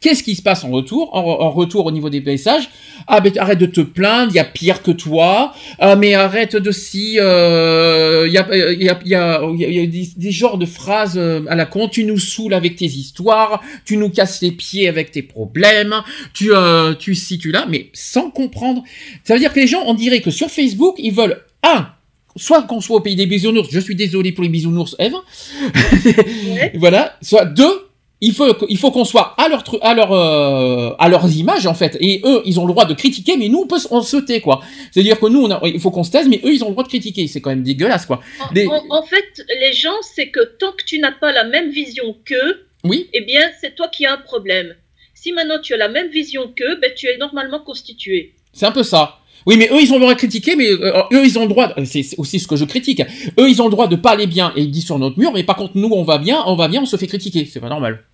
Qu'est-ce 0.00 0.22
qui 0.22 0.34
se 0.34 0.40
passe 0.42 0.64
en 0.64 0.70
retour 0.70 1.14
en, 1.14 1.20
en 1.20 1.50
retour 1.50 1.84
au 1.84 1.90
niveau 1.92 2.08
des 2.08 2.22
messages 2.22 2.70
Ah 3.06 3.20
ben 3.20 3.30
arrête 3.36 3.58
de 3.58 3.66
te 3.66 3.82
plaindre, 3.82 4.32
il 4.32 4.36
y 4.36 4.38
a 4.38 4.44
pire 4.44 4.82
que 4.82 4.90
toi. 4.92 5.52
Ah 5.78 5.94
mais 5.94 6.14
arrête 6.14 6.56
de 6.56 6.70
si 6.72 7.18
euh, 7.18 8.24
il 8.26 8.32
y 8.32 8.38
a 8.38 8.48
il 8.74 8.82
y 8.82 8.88
a 8.88 8.98
il 9.04 9.08
y 9.10 9.14
a, 9.14 9.40
y 9.58 9.64
a- 9.64 9.68
il 9.68 9.74
y 9.74 9.80
a 9.82 9.86
des, 9.86 10.08
des 10.16 10.30
genres 10.32 10.56
de 10.56 10.64
phrases 10.64 11.18
euh, 11.18 11.42
à 11.48 11.54
la 11.54 11.66
con. 11.66 11.86
Tu 11.88 12.04
nous 12.04 12.18
saoules 12.18 12.54
avec 12.54 12.76
tes 12.76 12.86
histoires, 12.86 13.60
tu 13.84 13.98
nous 13.98 14.08
casses 14.08 14.40
les 14.40 14.52
pieds 14.52 14.88
avec 14.88 15.10
tes 15.10 15.22
problèmes, 15.22 15.94
tu 16.32 16.50
euh, 16.54 16.94
tu 16.94 17.14
ci 17.14 17.38
tu 17.38 17.50
là, 17.50 17.66
mais 17.68 17.90
sans 17.92 18.30
comprendre. 18.30 18.82
Ça 19.24 19.34
veut 19.34 19.40
dire 19.40 19.52
que 19.52 19.60
les 19.60 19.66
gens 19.66 19.82
on 19.86 19.92
dirait 19.94 20.22
que 20.22 20.30
sur 20.30 20.48
Facebook 20.50 20.94
ils 20.98 21.12
veulent 21.12 21.42
un 21.62 21.88
soit 22.36 22.62
qu'on 22.62 22.80
soit 22.80 22.96
au 22.96 23.00
pays 23.00 23.16
des 23.16 23.26
bisounours, 23.26 23.68
je 23.70 23.80
suis 23.80 23.96
désolé 23.96 24.32
pour 24.32 24.44
les 24.44 24.48
bisounours, 24.50 24.96
Eve. 24.98 25.14
Ouais. 26.04 26.72
voilà. 26.76 27.16
Soit 27.22 27.44
deux, 27.44 27.88
il 28.22 28.32
faut 28.34 28.46
il 28.68 28.76
faut 28.78 28.90
qu'on 28.90 29.04
soit 29.04 29.34
à 29.38 29.48
leur 29.48 29.64
à 29.82 29.94
leur 29.94 30.12
euh, 30.12 30.90
à 30.98 31.08
leurs 31.08 31.30
images 31.34 31.66
en 31.66 31.74
fait. 31.74 31.96
Et 32.00 32.20
eux, 32.24 32.42
ils 32.44 32.58
ont 32.60 32.66
le 32.66 32.72
droit 32.72 32.84
de 32.84 32.94
critiquer, 32.94 33.36
mais 33.36 33.48
nous 33.48 33.60
on 33.60 33.66
peut 33.66 33.78
on 33.90 34.02
se 34.02 34.16
tait 34.18 34.40
quoi. 34.40 34.60
C'est-à-dire 34.92 35.18
que 35.18 35.26
nous 35.26 35.40
on 35.42 35.50
a, 35.50 35.60
il 35.66 35.80
faut 35.80 35.90
qu'on 35.90 36.04
se 36.04 36.10
taise, 36.10 36.28
mais 36.28 36.40
eux 36.44 36.52
ils 36.52 36.62
ont 36.62 36.66
le 36.68 36.72
droit 36.72 36.84
de 36.84 36.88
critiquer. 36.88 37.26
C'est 37.28 37.40
quand 37.40 37.50
même 37.50 37.62
dégueulasse 37.62 38.06
quoi. 38.06 38.20
En, 38.40 38.52
Des- 38.52 38.66
en- 38.66 38.82
en 38.90 39.02
fait, 39.02 39.44
les 39.60 39.72
gens, 39.72 39.96
c'est 40.02 40.28
que 40.28 40.40
tant 40.58 40.72
que 40.72 40.84
tu 40.84 40.98
n'as 40.98 41.12
pas 41.12 41.32
la 41.32 41.44
même 41.44 41.70
vision 41.70 42.14
qu'eux, 42.24 42.66
Oui. 42.84 43.08
eh 43.14 43.22
bien, 43.22 43.42
c'est 43.60 43.74
toi 43.74 43.88
qui 43.88 44.04
as 44.06 44.12
un 44.12 44.18
problème. 44.18 44.74
Si 45.14 45.32
maintenant 45.32 45.58
tu 45.62 45.74
as 45.74 45.76
la 45.78 45.88
même 45.88 46.08
vision 46.10 46.42
qu'eux, 46.54 46.76
ben, 46.80 46.90
tu 46.96 47.06
es 47.06 47.16
normalement 47.18 47.60
constitué. 47.60 48.34
C'est 48.52 48.66
un 48.66 48.72
peu 48.72 48.82
ça. 48.82 49.16
Oui, 49.46 49.56
mais 49.56 49.68
eux, 49.72 49.80
ils 49.80 49.90
ont 49.90 49.94
le 49.96 50.00
droit 50.02 50.12
de 50.12 50.18
critiquer, 50.18 50.54
mais 50.54 50.68
euh, 50.68 51.02
eux, 51.12 51.24
ils 51.24 51.38
ont 51.38 51.42
le 51.42 51.48
droit. 51.48 51.72
C'est 51.86 52.02
c'est 52.02 52.18
aussi 52.18 52.38
ce 52.38 52.46
que 52.46 52.56
je 52.56 52.64
critique. 52.66 53.00
Eux, 53.38 53.48
ils 53.48 53.62
ont 53.62 53.66
le 53.66 53.70
droit 53.70 53.86
de 53.86 53.96
pas 53.96 54.10
aller 54.10 54.26
bien 54.26 54.52
et 54.54 54.60
ils 54.60 54.70
disent 54.70 54.84
sur 54.84 54.98
notre 54.98 55.18
mur, 55.18 55.32
mais 55.32 55.44
par 55.44 55.56
contre, 55.56 55.72
nous, 55.76 55.88
on 55.92 56.02
va 56.02 56.18
bien, 56.18 56.42
on 56.46 56.56
va 56.56 56.68
bien, 56.68 56.82
on 56.82 56.86
se 56.86 56.96
fait 56.96 57.06
critiquer. 57.06 57.46
C'est 57.50 57.60
pas 57.60 57.70
normal. 57.70 58.04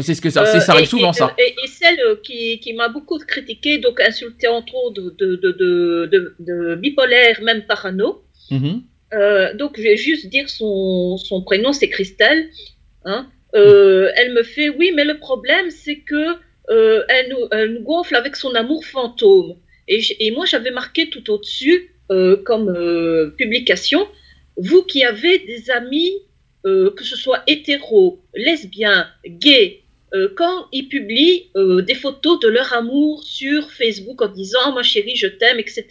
C'est 0.00 0.14
ce 0.14 0.20
que 0.20 0.30
ça, 0.30 0.42
Euh, 0.42 0.60
ça 0.60 0.72
arrive 0.72 0.84
et- 0.84 0.88
souvent, 0.88 1.10
et, 1.10 1.14
ça. 1.14 1.34
Et, 1.38 1.54
et 1.64 1.66
celle 1.66 1.98
euh, 2.00 2.16
qui, 2.22 2.60
qui 2.60 2.72
m'a 2.74 2.88
beaucoup 2.88 3.18
critiqué, 3.18 3.78
donc 3.78 4.00
insulté 4.00 4.46
entre 4.46 4.74
autres 4.74 5.02
de, 5.18 5.36
de, 5.36 6.32
de, 6.38 6.74
bipolaire, 6.76 7.40
même 7.42 7.62
parano. 7.66 8.22
Mhm. 8.50 8.82
Euh, 9.12 9.52
donc 9.54 9.76
je 9.76 9.82
vais 9.82 9.96
juste 9.96 10.26
dire 10.28 10.48
son, 10.48 11.16
son 11.16 11.42
prénom, 11.42 11.72
c'est 11.72 11.88
Christelle. 11.88 12.48
Hein. 13.04 13.28
Euh, 13.56 14.10
elle 14.16 14.32
me 14.32 14.44
fait 14.44 14.68
oui, 14.68 14.92
mais 14.94 15.04
le 15.04 15.18
problème 15.18 15.70
c'est 15.70 15.98
que 15.98 16.24
euh, 16.70 17.02
elle, 17.08 17.28
nous, 17.30 17.48
elle 17.50 17.74
nous 17.74 17.80
gonfle 17.82 18.14
avec 18.14 18.36
son 18.36 18.54
amour 18.54 18.84
fantôme. 18.86 19.56
Et, 19.88 20.30
moi 20.30 20.46
j'avais 20.46 20.70
marqué 20.70 21.10
tout 21.10 21.28
au-dessus 21.32 21.96
euh, 22.12 22.36
comme 22.44 22.68
euh, 22.68 23.30
publication, 23.36 24.06
vous 24.56 24.84
qui 24.84 25.02
avez 25.02 25.40
des 25.40 25.68
amis, 25.70 26.12
euh, 26.64 26.92
que 26.92 27.02
ce 27.02 27.16
soit 27.16 27.42
hétéros, 27.48 28.20
lesbiens, 28.34 29.08
gays, 29.26 29.79
euh, 29.79 29.79
quand 30.36 30.66
ils 30.72 30.88
publient 30.88 31.50
euh, 31.56 31.82
des 31.82 31.94
photos 31.94 32.40
de 32.40 32.48
leur 32.48 32.72
amour 32.72 33.22
sur 33.24 33.70
Facebook 33.70 34.20
en 34.22 34.28
disant 34.28 34.72
ma 34.72 34.82
chérie 34.82 35.16
je 35.16 35.28
t'aime, 35.28 35.58
etc. 35.60 35.84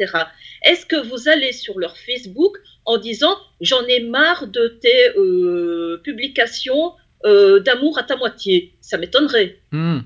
Est-ce 0.63 0.85
que 0.85 0.97
vous 1.07 1.29
allez 1.29 1.53
sur 1.53 1.79
leur 1.79 1.95
Facebook 1.97 2.57
en 2.85 2.97
disant 2.97 3.35
j'en 3.61 3.85
ai 3.85 4.01
marre 4.01 4.47
de 4.47 4.67
tes 4.81 5.09
euh, 5.17 6.01
publications 6.03 6.93
euh, 7.25 7.59
d'amour 7.59 7.97
à 7.97 8.03
ta 8.03 8.15
moitié? 8.17 8.73
Ça 8.81 8.97
m'étonnerait. 8.97 9.59
Hmm. 9.71 9.99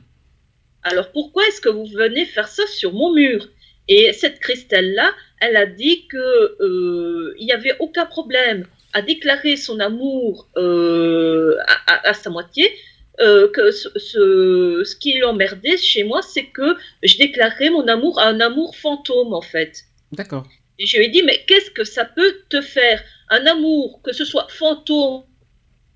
Alors 0.84 1.12
pourquoi 1.12 1.46
est-ce 1.48 1.62
que 1.62 1.70
vous 1.70 1.86
venez 1.86 2.26
faire 2.26 2.48
ça 2.48 2.66
sur 2.68 2.94
mon 2.94 3.14
mur? 3.14 3.48
Et 3.88 4.14
cette 4.14 4.40
Christelle-là, 4.40 5.12
elle 5.42 5.58
a 5.58 5.66
dit 5.66 6.08
que 6.08 6.18
euh, 6.62 7.34
il 7.40 7.46
n'y 7.46 7.52
avait 7.52 7.76
aucun 7.80 8.06
problème 8.06 8.66
à 8.94 9.02
déclarer 9.02 9.56
son 9.58 9.80
amour 9.80 10.48
euh, 10.56 11.58
à, 11.68 11.94
à- 11.94 12.10
à 12.10 12.14
sa 12.14 12.30
moitié. 12.30 12.72
Euh, 13.20 13.50
que 13.52 13.72
ce, 13.72 13.90
ce, 13.98 14.84
ce 14.86 14.96
qui 14.96 15.18
l'emmerdait 15.20 15.78
chez 15.78 16.04
moi, 16.04 16.22
c'est 16.22 16.46
que 16.46 16.76
je 17.04 17.18
déclarais 17.18 17.70
mon 17.70 17.88
amour 17.88 18.20
à 18.20 18.28
un 18.28 18.40
amour 18.40 18.76
fantôme 18.76 19.34
en 19.34 19.42
fait. 19.42 19.84
D'accord. 20.12 20.48
Et 20.80 20.86
je 20.86 20.98
lui 20.98 21.06
ai 21.06 21.10
dit, 21.10 21.24
mais 21.24 21.44
qu'est-ce 21.48 21.72
que 21.72 21.84
ça 21.84 22.06
peut 22.06 22.42
te 22.50 22.62
faire 22.62 23.04
Un 23.30 23.46
amour, 23.46 24.02
que 24.04 24.14
ce 24.14 24.26
soit 24.26 24.48
fantôme, 24.50 25.24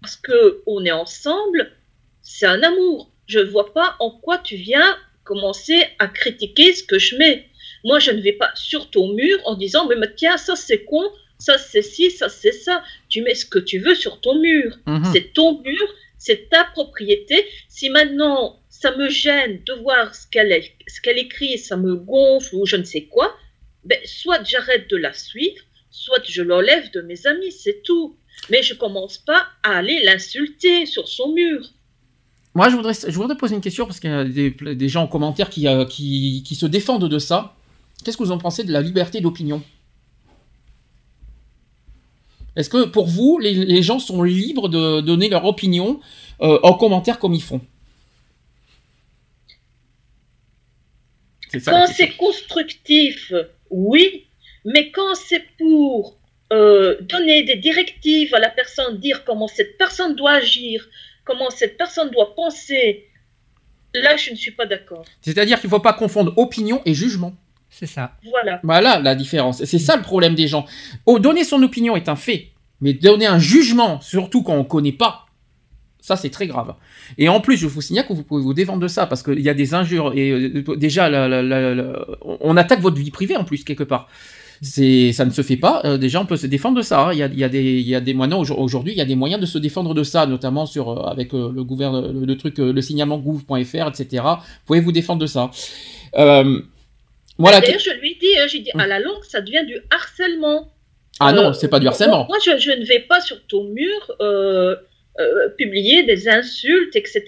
parce 0.01 0.15
que 0.15 0.61
on 0.67 0.85
est 0.85 0.91
ensemble, 0.91 1.71
c'est 2.21 2.45
un 2.45 2.61
amour. 2.61 3.11
Je 3.25 3.39
ne 3.39 3.45
vois 3.45 3.73
pas 3.73 3.95
en 3.99 4.11
quoi 4.11 4.37
tu 4.37 4.55
viens 4.55 4.95
commencer 5.23 5.83
à 5.99 6.07
critiquer 6.07 6.73
ce 6.73 6.83
que 6.83 6.99
je 6.99 7.17
mets. 7.17 7.47
Moi, 7.83 7.99
je 7.99 8.11
ne 8.11 8.21
vais 8.21 8.33
pas 8.33 8.51
sur 8.55 8.89
ton 8.89 9.13
mur 9.13 9.39
en 9.45 9.55
disant, 9.55 9.87
mais, 9.87 9.95
mais 9.95 10.13
tiens, 10.15 10.37
ça 10.37 10.55
c'est 10.55 10.85
con, 10.85 11.03
ça 11.37 11.57
c'est 11.57 11.81
ci, 11.81 12.09
ça 12.11 12.29
c'est 12.29 12.51
ça. 12.51 12.83
Tu 13.09 13.21
mets 13.21 13.35
ce 13.35 13.45
que 13.45 13.59
tu 13.59 13.79
veux 13.79 13.95
sur 13.95 14.21
ton 14.21 14.39
mur. 14.39 14.77
Mhm. 14.85 15.11
C'est 15.13 15.33
ton 15.33 15.59
mur, 15.61 15.95
c'est 16.27 16.49
ta 16.49 16.65
propriété. 16.65 17.45
Si 17.69 17.89
maintenant 17.89 18.59
ça 18.69 18.95
me 18.95 19.09
gêne 19.09 19.63
de 19.65 19.73
voir 19.81 20.13
ce 20.13 20.27
qu'elle 20.27 20.53
qu'elle 21.01 21.17
écrit, 21.17 21.57
ça 21.57 21.77
me 21.77 21.95
gonfle 21.95 22.55
ou 22.55 22.65
je 22.65 22.75
ne 22.75 22.83
sais 22.83 23.05
quoi, 23.05 23.33
ben, 23.85 23.97
soit 24.05 24.43
j'arrête 24.43 24.89
de 24.89 24.97
la 24.97 25.13
suivre, 25.13 25.63
soit 25.89 26.21
je 26.25 26.43
l'enlève 26.43 26.91
de 26.91 27.01
mes 27.01 27.25
amis, 27.25 27.51
c'est 27.51 27.81
tout. 27.81 28.17
Mais 28.51 28.61
je 28.61 28.73
commence 28.73 29.17
pas 29.17 29.47
à 29.63 29.77
aller 29.77 30.03
l'insulter 30.03 30.85
sur 30.85 31.07
son 31.07 31.33
mur. 31.33 31.61
Moi, 32.53 32.69
je 32.69 32.75
voudrais, 32.75 32.93
je 32.93 33.15
voudrais 33.15 33.37
poser 33.37 33.55
une 33.55 33.61
question 33.61 33.85
parce 33.85 33.99
qu'il 33.99 34.09
y 34.09 34.13
a 34.13 34.23
des, 34.23 34.51
des 34.51 34.89
gens 34.89 35.03
en 35.03 35.07
commentaire 35.07 35.49
qui, 35.49 35.67
euh, 35.67 35.85
qui, 35.85 36.43
qui 36.45 36.55
se 36.55 36.65
défendent 36.65 37.09
de 37.09 37.19
ça. 37.19 37.55
Qu'est-ce 38.03 38.17
que 38.17 38.23
vous 38.23 38.31
en 38.31 38.37
pensez 38.37 38.63
de 38.63 38.71
la 38.71 38.81
liberté 38.81 39.21
d'opinion? 39.21 39.63
Est-ce 42.57 42.69
que 42.69 42.85
pour 42.85 43.05
vous, 43.05 43.37
les, 43.37 43.53
les 43.53 43.83
gens 43.83 43.99
sont 43.99 44.23
libres 44.23 44.67
de 44.67 44.99
donner 44.99 45.29
leur 45.29 45.45
opinion 45.45 46.01
euh, 46.41 46.59
en 46.63 46.73
commentaire 46.73 47.19
comme 47.19 47.35
ils 47.35 47.43
font? 47.43 47.61
Ça, 51.59 51.71
Quand 51.71 51.87
c'est 51.87 52.17
constructif, 52.17 53.31
oui, 53.69 54.25
mais 54.65 54.91
quand 54.91 55.15
c'est 55.15 55.45
pour 55.59 56.17
euh, 56.51 56.97
donner 57.01 57.43
des 57.43 57.55
directives 57.57 58.33
à 58.33 58.39
la 58.39 58.49
personne, 58.49 58.97
dire 58.99 59.23
comment 59.23 59.47
cette 59.47 59.77
personne 59.77 60.15
doit 60.15 60.33
agir, 60.33 60.89
comment 61.25 61.51
cette 61.51 61.77
personne 61.77 62.09
doit 62.09 62.35
penser, 62.35 63.07
là, 63.93 64.17
je 64.17 64.31
ne 64.31 64.35
suis 64.35 64.51
pas 64.51 64.65
d'accord. 64.65 65.05
C'est-à-dire 65.21 65.59
qu'il 65.59 65.67
ne 65.67 65.71
faut 65.71 65.79
pas 65.79 65.93
confondre 65.93 66.33
opinion 66.37 66.81
et 66.85 66.95
jugement. 66.95 67.35
C'est 67.77 67.85
ça. 67.85 68.11
Voilà. 68.29 68.59
Voilà 68.63 68.99
la 68.99 69.13
différence. 69.15 69.63
C'est 69.63 69.77
ça 69.79 69.95
le 69.95 70.01
problème 70.01 70.33
des 70.35 70.47
gens. 70.47 70.65
Oh, 71.05 71.19
donner 71.19 71.43
son 71.43 71.61
opinion 71.61 71.95
est 71.95 72.09
un 72.09 72.15
fait, 72.15 72.47
mais 72.81 72.93
donner 72.93 73.27
un 73.27 73.39
jugement, 73.39 74.01
surtout 74.01 74.41
quand 74.43 74.53
on 74.53 74.59
ne 74.59 74.63
connaît 74.63 74.91
pas, 74.91 75.25
ça 75.99 76.15
c'est 76.15 76.29
très 76.29 76.47
grave. 76.47 76.73
Et 77.17 77.29
en 77.29 77.39
plus, 77.41 77.57
je 77.57 77.67
vous 77.67 77.81
signale 77.81 78.07
que 78.07 78.13
vous 78.13 78.23
pouvez 78.23 78.41
vous 78.41 78.53
défendre 78.55 78.79
de 78.79 78.87
ça, 78.87 79.05
parce 79.05 79.21
qu'il 79.21 79.41
y 79.41 79.49
a 79.49 79.53
des 79.53 79.73
injures, 79.75 80.13
et 80.15 80.31
euh, 80.31 80.63
déjà, 80.77 81.09
la- 81.09 81.27
la- 81.27 81.43
la- 81.43 81.75
la- 81.75 82.05
on 82.41 82.55
attaque 82.57 82.79
votre 82.81 82.95
vie 82.97 83.11
privée 83.11 83.35
en 83.35 83.43
plus, 83.43 83.63
quelque 83.63 83.83
part. 83.83 84.07
C'est, 84.59 85.11
ça 85.13 85.23
ne 85.23 85.29
se 85.29 85.43
fait 85.43 85.57
pas. 85.57 85.81
Euh, 85.85 85.99
déjà, 85.99 86.19
on 86.19 86.25
peut 86.25 86.35
se 86.35 86.47
défendre 86.47 86.77
de 86.77 86.81
ça. 86.81 87.09
hein. 87.09 87.13
Il 87.13 87.19
y, 87.19 87.23
a, 87.23 87.27
il 87.27 87.37
y 87.37 87.43
a 87.43 87.49
des, 87.49 87.61
il 87.79 87.87
y 87.87 87.93
a 87.93 88.01
des 88.01 88.15
moyens 88.15 88.39
aujourd- 88.41 88.59
aujourd'hui. 88.59 88.91
Il 88.93 88.97
y 88.97 89.01
a 89.01 89.05
des 89.05 89.13
moyens 89.15 89.39
de 89.39 89.45
se 89.45 89.59
défendre 89.59 89.93
de 89.93 90.01
ça, 90.01 90.25
notamment 90.25 90.65
sur 90.65 90.89
euh, 90.89 91.03
avec 91.11 91.35
euh, 91.35 91.51
le 91.53 91.63
gouvernement, 91.63 92.07
le, 92.11 92.25
le 92.25 92.37
truc, 92.37 92.57
euh, 92.59 92.73
le 92.73 92.81
signalement 92.81 93.19
gouv.fr, 93.19 93.53
etc. 93.87 94.23
Vous 94.23 94.39
pouvez 94.65 94.79
vous 94.79 94.91
défendre 94.91 95.21
de 95.21 95.27
ça. 95.27 95.51
Voilà. 97.37 97.61
D'ailleurs, 97.61 97.79
je 97.79 97.91
lui 97.91 98.15
dis, 98.19 98.37
hein, 98.37 98.47
j'ai 98.47 98.59
dit, 98.59 98.71
à 98.77 98.87
la 98.87 98.99
longue, 98.99 99.23
ça 99.23 99.41
devient 99.41 99.65
du 99.65 99.77
harcèlement. 99.91 100.71
Ah 101.19 101.31
non, 101.33 101.49
Euh, 101.49 101.53
c'est 101.53 101.67
pas 101.67 101.79
du 101.79 101.87
harcèlement. 101.87 102.25
Moi, 102.27 102.37
je, 102.45 102.57
je 102.57 102.71
ne 102.71 102.85
vais 102.85 102.99
pas 103.01 103.21
sur 103.21 103.45
ton 103.47 103.63
mur 103.65 104.15
euh, 104.21 104.75
euh, 105.19 105.49
publier 105.57 106.03
des 106.03 106.27
insultes, 106.29 106.95
etc. 106.95 107.23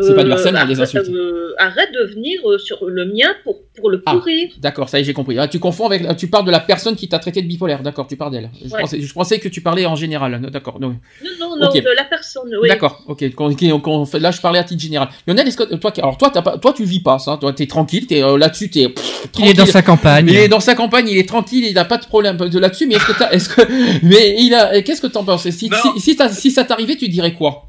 C'est 0.00 0.14
pas 0.14 0.24
du 0.24 0.32
harcèlement, 0.32 0.64
des 0.64 0.80
arrête- 0.80 0.96
insultes. 0.96 1.08
euh, 1.14 1.52
arrête 1.58 1.90
de 1.92 2.14
venir 2.14 2.40
euh, 2.46 2.56
sur 2.56 2.86
le 2.86 3.04
mien 3.04 3.34
pour, 3.44 3.58
pour 3.76 3.90
le 3.90 4.02
Ah. 4.06 4.12
pourrir. 4.12 4.48
D'accord, 4.58 4.88
ça 4.88 4.98
y 4.98 5.02
est, 5.02 5.04
j'ai 5.04 5.12
compris. 5.12 5.38
Ah, 5.38 5.48
tu 5.48 5.58
confonds 5.58 5.84
avec, 5.86 6.16
tu 6.16 6.28
parles 6.28 6.46
de 6.46 6.50
la 6.50 6.60
personne 6.60 6.96
qui 6.96 7.08
t'a 7.10 7.18
traité 7.18 7.42
de 7.42 7.46
bipolaire. 7.46 7.82
D'accord, 7.82 8.06
tu 8.06 8.16
parles 8.16 8.32
d'elle. 8.32 8.50
Je, 8.64 8.72
Ouais. 8.72 8.80
pensais, 8.80 9.00
je 9.02 9.12
pensais 9.12 9.38
que 9.38 9.48
tu 9.48 9.60
parlais 9.60 9.84
en 9.84 9.94
général. 9.94 10.40
D'accord. 10.50 10.80
Non, 10.80 10.96
non, 11.38 11.56
non, 11.60 11.68
de 11.70 11.94
la 11.96 12.04
personne, 12.04 12.50
oui. 12.62 12.68
D'accord. 12.68 13.02
Ok. 13.06 13.20
là, 13.20 14.30
je 14.30 14.40
parlais 14.40 14.58
à 14.58 14.64
titre 14.64 14.80
général. 14.82 15.08
Lionel, 15.26 15.46
est-ce 15.46 15.58
que 15.58 15.74
toi, 15.74 15.92
alors 15.98 16.16
toi, 16.16 16.30
t'as 16.32 16.42
pas, 16.42 16.56
toi, 16.56 16.72
tu 16.72 16.84
vis 16.84 17.00
pas 17.00 17.18
ça. 17.18 17.36
Toi, 17.38 17.52
t'es 17.52 17.66
tranquille. 17.66 18.06
T'es 18.06 18.22
euh, 18.22 18.38
là-dessus. 18.38 18.70
T'es. 18.70 18.88
pff, 18.88 19.26
Il 19.38 19.44
est 19.44 19.48
dans 19.48 19.56
tranquille. 19.56 19.72
sa 19.72 19.82
campagne. 19.82 20.26
Il 20.28 20.36
est 20.36 20.48
dans 20.48 20.60
sa 20.60 20.74
campagne, 20.74 21.08
il 21.08 21.18
est 21.18 21.28
tranquille, 21.28 21.64
il 21.66 21.74
n'a 21.74 21.84
pas 21.84 21.98
de 21.98 22.06
problème 22.06 22.36
de 22.38 22.58
là-dessus. 22.58 22.86
Mais 22.86 22.94
est-ce 22.94 23.06
que 23.06 23.18
t'as, 23.18 23.30
est-ce 23.30 23.48
que, 23.50 23.60
mais 24.02 24.36
il 24.38 24.54
a, 24.54 24.80
qu'est-ce 24.80 25.02
que 25.02 25.06
t'en 25.06 25.22
penses? 25.24 25.48
Si, 25.50 25.68
Non. 25.68 25.76
si, 25.96 26.00
si, 26.00 26.16
t'as- 26.16 26.30
si 26.30 26.50
ça 26.50 26.64
t'arrivait, 26.64 26.96
tu 26.96 27.08
dirais 27.08 27.34
quoi? 27.34 27.68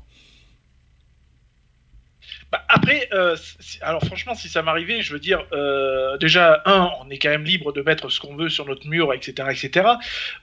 Bah, 2.54 2.64
après, 2.70 3.10
euh, 3.14 3.36
alors 3.82 4.06
franchement, 4.06 4.36
si 4.36 4.48
ça 4.48 4.62
m'arrivait, 4.62 5.02
je 5.02 5.12
veux 5.12 5.18
dire, 5.18 5.44
euh, 5.54 6.18
déjà, 6.20 6.62
un, 6.68 6.92
on 7.02 7.10
est 7.10 7.18
quand 7.18 7.32
même 7.32 7.46
libre 7.46 7.74
de 7.74 7.82
mettre 7.82 8.10
ce 8.10 8.20
qu'on 8.20 8.36
veut 8.36 8.50
sur 8.50 8.68
notre 8.68 8.88
mur, 8.88 9.12
etc., 9.12 9.48
etc. 9.50 9.88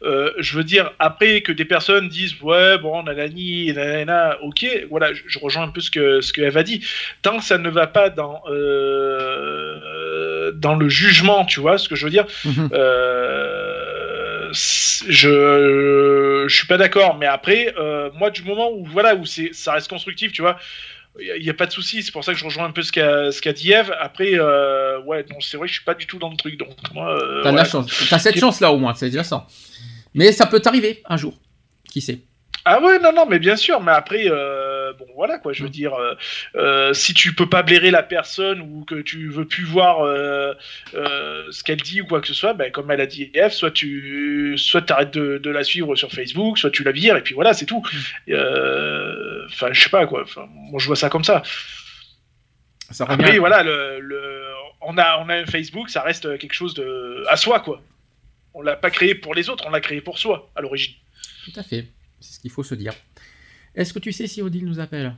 Euh, 0.03 0.33
je 0.39 0.57
veux 0.57 0.65
dire, 0.65 0.91
après 0.99 1.43
que 1.43 1.53
des 1.53 1.65
personnes 1.65 2.09
disent, 2.09 2.35
ouais, 2.43 2.79
bon, 2.79 3.05
nanani, 3.05 3.73
nanana, 3.73 4.39
ok, 4.43 4.67
voilà, 4.91 5.15
je, 5.15 5.23
je 5.25 5.39
rejoins 5.39 5.63
un 5.63 5.69
peu 5.69 5.81
ce 5.81 5.93
que 5.93 6.21
ce 6.21 6.33
que 6.33 6.41
Eve 6.41 6.57
a 6.57 6.65
dit. 6.65 6.85
Tant 7.23 7.39
que 7.39 7.45
ça 7.45 7.59
ne 7.59 7.71
va 7.71 7.87
pas 7.87 8.11
dans 8.11 8.43
dans 10.55 10.75
le 10.75 10.89
jugement, 10.89 11.45
tu 11.45 11.61
vois, 11.61 11.79
ce 11.79 11.89
que 11.89 11.95
je 11.95 12.07
veux 12.07 12.11
dire. 12.11 12.27
Mhm. 12.45 12.71
Je 15.09 16.47
je 16.49 16.57
suis 16.57 16.67
pas 16.67 16.77
d'accord, 16.77 17.17
mais 17.19 17.27
après, 17.27 17.73
moi, 18.17 18.31
du 18.31 18.43
moment 18.43 18.73
où 18.73 18.85
voilà, 18.85 19.15
où 19.15 19.27
ça 19.27 19.75
reste 19.75 19.89
constructif, 19.89 20.33
tu 20.33 20.43
vois. 20.43 20.59
Il 21.19 21.43
n'y 21.43 21.51
a, 21.51 21.55
pas 21.55 21.67
de 21.67 21.73
souci, 21.73 22.03
c'est 22.03 22.13
pour 22.13 22.23
ça 22.23 22.33
que 22.33 22.39
je 22.39 22.45
rejoins 22.45 22.67
un 22.67 22.71
peu 22.71 22.83
ce 22.83 22.93
qu'a 22.93 23.31
qu'a 23.43 23.53
dit 23.53 23.73
Eve. 23.73 23.93
Après, 23.99 24.31
euh, 24.35 25.01
ouais, 25.03 25.25
non, 25.29 25.41
c'est 25.41 25.57
vrai 25.57 25.67
que 25.67 25.73
je 25.73 25.79
suis 25.79 25.85
pas 25.85 25.95
du 25.95 26.07
tout 26.07 26.19
dans 26.19 26.31
le 26.31 26.37
truc, 26.37 26.57
donc 26.57 26.69
moi. 26.95 27.21
euh, 27.21 27.43
voilà. 27.43 27.65
T'as 28.09 28.19
cette 28.19 28.39
chance-là 28.39 28.73
au 28.73 28.79
moins, 28.79 28.95
c'est 28.95 29.11
déjà 29.11 29.25
ça. 29.25 29.47
Mais 30.15 30.31
ça 30.33 30.47
peut 30.47 30.61
t'arriver 30.61 31.03
un 31.09 31.17
jour. 31.17 31.35
Qui 31.91 32.01
sait? 32.01 32.21
Ah 32.65 32.81
ouais, 32.81 32.99
non, 33.01 33.13
non, 33.13 33.27
mais 33.27 33.39
bien 33.39 33.57
sûr, 33.57 33.81
mais 33.81 33.93
après, 33.93 34.25
euh, 34.29 34.80
bon, 34.99 35.07
voilà, 35.15 35.39
quoi, 35.39 35.53
je 35.53 35.63
veux 35.63 35.69
dire, 35.69 35.95
euh, 35.95 36.15
euh, 36.57 36.93
si 36.95 37.15
tu 37.15 37.35
peux 37.35 37.49
pas 37.49 37.63
blairer 37.63 37.91
la 37.91 38.03
personne 38.03 38.61
ou 38.61 38.85
que 38.85 38.97
tu 39.01 39.29
veux 39.29 39.45
plus 39.47 39.65
voir 39.65 40.01
euh, 40.03 40.53
euh, 40.95 41.47
ce 41.51 41.63
qu'elle 41.65 41.81
dit 41.81 42.01
ou 42.03 42.07
quoi 42.07 42.21
que 42.21 42.27
ce 42.27 42.35
soit, 42.35 42.53
ben, 42.55 42.71
comme 42.73 42.91
elle 42.91 43.01
a 43.01 43.07
dit 43.07 43.31
Eve, 43.35 43.53
soit 43.53 43.71
tu 43.71 44.55
soit 44.57 44.83
t'arrêtes 44.83 45.13
de, 45.15 45.39
de 45.39 45.51
la 45.51 45.63
suivre 45.65 45.95
sur 45.97 46.11
Facebook, 46.11 46.59
soit 46.59 46.71
tu 46.71 46.83
la 46.85 46.93
vires, 46.93 47.17
et 47.17 47.23
puis 47.23 47.35
voilà, 47.35 47.53
c'est 47.55 47.67
tout. 47.67 47.83
Euh, 48.29 49.47
Enfin, 49.53 49.69
je 49.73 49.81
sais 49.83 49.91
pas, 49.91 50.07
quoi, 50.07 50.23
enfin, 50.23 50.47
moi 50.53 50.79
je 50.81 50.87
vois 50.87 50.97
ça 50.97 51.09
comme 51.11 51.25
ça. 51.25 51.43
Ça 52.91 53.05
revient. 53.05 53.23
Après, 53.25 53.39
voilà, 53.39 53.63
le, 53.63 54.01
le- 54.01 54.45
on, 54.81 54.97
a, 54.99 55.19
on 55.25 55.29
a 55.29 55.37
un 55.37 55.47
Facebook, 55.47 55.91
ça 55.91 56.03
reste 56.03 56.39
quelque 56.39 56.53
chose 56.55 56.75
de 56.75 57.25
à 57.29 57.37
soi, 57.37 57.61
quoi. 57.61 57.83
On 58.55 58.63
l'a 58.63 58.77
pas 58.77 58.91
créé 58.91 59.15
pour 59.15 59.35
les 59.35 59.49
autres, 59.49 59.65
on 59.67 59.71
l'a 59.71 59.81
créé 59.81 60.01
pour 60.01 60.19
soi, 60.19 60.51
à 60.57 60.61
l'origine. 60.61 60.95
Tout 61.45 61.53
à 61.59 61.63
fait. 61.63 61.87
C'est 62.21 62.35
ce 62.35 62.41
qu'il 62.41 62.51
faut 62.51 62.63
se 62.65 62.75
dire. 62.75 62.93
Est-ce 63.81 63.93
que 63.95 63.99
tu 63.99 64.13
sais 64.13 64.27
si 64.27 64.43
Odile 64.43 64.67
nous 64.67 64.79
appelle? 64.79 65.15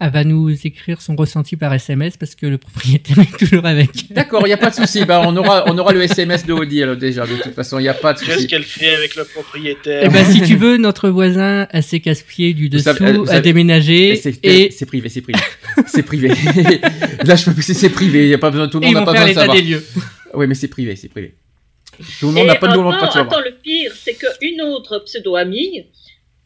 Elle 0.00 0.12
va 0.12 0.22
nous 0.22 0.48
écrire 0.64 1.00
son 1.02 1.16
ressenti 1.16 1.56
par 1.56 1.74
SMS 1.74 2.16
parce 2.16 2.36
que 2.36 2.46
le 2.46 2.56
propriétaire 2.56 3.18
est 3.18 3.36
toujours 3.36 3.66
avec. 3.66 4.12
D'accord, 4.12 4.42
il 4.42 4.46
n'y 4.46 4.52
a 4.52 4.56
pas 4.56 4.70
de 4.70 4.76
souci. 4.76 5.04
Bah, 5.04 5.22
on, 5.26 5.36
aura, 5.36 5.64
on 5.66 5.76
aura 5.76 5.92
le 5.92 6.00
SMS 6.02 6.46
de 6.46 6.52
Odile 6.52 6.94
déjà, 7.00 7.26
de 7.26 7.34
toute 7.34 7.52
façon, 7.54 7.80
il 7.80 7.82
n'y 7.82 7.88
a 7.88 7.94
pas 7.94 8.12
de 8.12 8.20
Qu'est-ce 8.20 8.34
souci. 8.34 8.46
qu'elle 8.46 8.62
fait 8.62 8.94
avec 8.94 9.16
le 9.16 9.24
propriétaire? 9.24 10.02
Eh 10.04 10.08
ben, 10.08 10.24
si 10.24 10.40
tu 10.42 10.54
veux, 10.54 10.76
notre 10.76 11.08
voisin 11.08 11.66
a 11.72 11.82
ses 11.82 11.98
casse-pieds 11.98 12.54
du 12.54 12.68
dessous, 12.68 12.84
savez- 12.84 13.06
a 13.22 13.26
savez- 13.26 13.40
déménagé 13.40 14.14
C'est 14.14 14.38
et, 14.44 14.70
c'est 14.70 14.86
privé, 14.86 15.08
c'est 15.08 15.20
privé. 15.22 15.40
c'est 15.88 16.04
privé. 16.04 16.28
Là, 17.24 17.34
je 17.34 17.50
peux 17.50 17.60
c'est 17.60 17.74
c'est 17.74 17.90
privé. 17.90 18.22
Il 18.22 18.28
y 18.28 18.34
a 18.34 18.38
pas 18.38 18.50
besoin, 18.52 18.68
tout 18.68 18.78
le 18.78 18.84
et 18.86 18.92
monde 18.92 19.00
n'a 19.00 19.04
pas 19.04 19.12
faire 19.14 19.26
besoin 19.26 19.46
de 19.48 19.52
l'état 19.52 19.52
savoir. 19.52 19.56
des 19.56 19.62
lieux. 19.62 19.84
Oui, 20.34 20.46
mais 20.46 20.54
c'est 20.54 20.68
privé, 20.68 20.94
c'est 20.94 21.08
privé. 21.08 21.34
Tout 22.20 22.28
le 22.28 22.34
monde 22.34 22.44
Et 22.44 22.46
n'a 22.46 22.54
pas 22.54 22.68
de 22.68 22.72
attends, 22.74 22.90
pas 22.92 23.06
de 23.08 23.12
savoir. 23.12 23.26
attends, 23.40 23.40
le 23.44 23.56
pire, 23.60 23.90
c'est 24.00 24.14
qu'une 24.14 24.60
autre 24.62 25.00
pseudo-amie, 25.04 25.86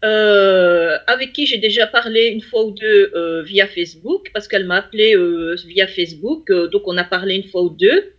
euh, 0.05 0.99
avec 1.07 1.33
qui 1.33 1.47
j'ai 1.47 1.59
déjà 1.59 1.87
parlé 1.87 2.27
une 2.27 2.41
fois 2.41 2.65
ou 2.65 2.73
deux 2.73 3.13
euh, 3.15 3.43
via 3.43 3.67
Facebook, 3.67 4.31
parce 4.35 4.49
qu'elle 4.49 4.65
m'a 4.65 4.77
appelé 4.77 5.15
euh, 5.15 5.57
via 5.67 5.87
Facebook, 5.87 6.51
donc 6.51 6.83
on 6.87 6.97
a 6.97 7.05
parlé 7.05 7.37
une 7.37 7.49
fois 7.49 7.63
ou 7.63 7.71
deux, 7.71 8.13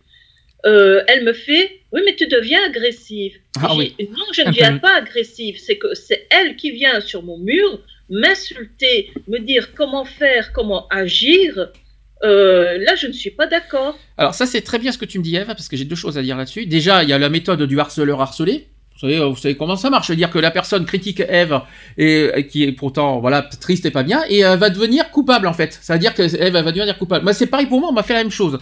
elle 0.64 1.24
me 1.24 1.34
fait 1.34 1.80
Oui, 1.92 2.00
mais 2.06 2.16
tu 2.16 2.26
deviens 2.26 2.60
agressive. 2.66 3.34
Ah 3.60 3.76
oui. 3.76 3.94
Non, 4.00 4.24
je 4.32 4.40
ne 4.40 4.46
peu. 4.46 4.52
viens 4.52 4.78
pas 4.78 4.96
agressive, 4.96 5.58
c'est 5.58 5.76
que 5.76 5.94
c'est 5.94 6.26
elle 6.30 6.56
qui 6.56 6.70
vient 6.70 7.00
sur 7.00 7.22
mon 7.22 7.38
mur 7.38 7.80
m'insulter, 8.08 9.10
me 9.28 9.38
dire 9.38 9.74
comment 9.74 10.04
faire, 10.04 10.52
comment 10.52 10.86
agir. 10.88 11.68
Euh, 12.22 12.78
là, 12.78 12.94
je 12.96 13.06
ne 13.06 13.12
suis 13.12 13.30
pas 13.30 13.46
d'accord. 13.46 13.98
Alors 14.16 14.34
ça 14.34 14.46
c'est 14.46 14.62
très 14.62 14.78
bien 14.78 14.92
ce 14.92 14.98
que 14.98 15.04
tu 15.04 15.18
me 15.18 15.24
dis 15.24 15.36
Eve, 15.36 15.46
parce 15.46 15.68
que 15.68 15.76
j'ai 15.76 15.84
deux 15.84 15.96
choses 15.96 16.16
à 16.16 16.22
dire 16.22 16.36
là-dessus. 16.36 16.66
Déjà, 16.66 17.02
il 17.02 17.10
y 17.10 17.12
a 17.12 17.18
la 17.18 17.28
méthode 17.28 17.62
du 17.62 17.78
harceleur 17.78 18.20
harcelé. 18.20 18.68
Vous 18.94 19.00
savez, 19.00 19.18
vous 19.18 19.36
savez 19.36 19.56
comment 19.56 19.76
ça 19.76 19.90
marche, 19.90 20.06
c'est-à-dire 20.06 20.30
que 20.30 20.38
la 20.38 20.50
personne 20.52 20.86
critique 20.86 21.20
Eve 21.28 21.60
et 21.98 22.46
qui 22.48 22.62
est 22.62 22.72
pourtant 22.72 23.18
voilà 23.20 23.42
triste 23.42 23.84
et 23.86 23.90
pas 23.90 24.04
bien 24.04 24.22
et 24.28 24.44
euh, 24.44 24.56
va 24.56 24.70
devenir 24.70 25.10
coupable 25.10 25.46
en 25.48 25.52
fait. 25.52 25.78
C'est-à-dire 25.82 26.14
que 26.14 26.22
Eve 26.22 26.52
va 26.54 26.70
devenir 26.72 26.96
coupable. 26.96 27.24
Moi 27.24 27.32
c'est 27.34 27.46
pareil 27.48 27.66
pour 27.66 27.80
moi, 27.80 27.88
on 27.90 27.92
m'a 27.92 28.04
fait 28.04 28.14
la 28.14 28.20
même 28.22 28.30
chose. 28.30 28.58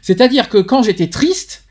C'est-à-dire 0.00 0.48
que 0.48 0.58
quand 0.58 0.82
j'étais 0.84 1.08
triste, 1.08 1.64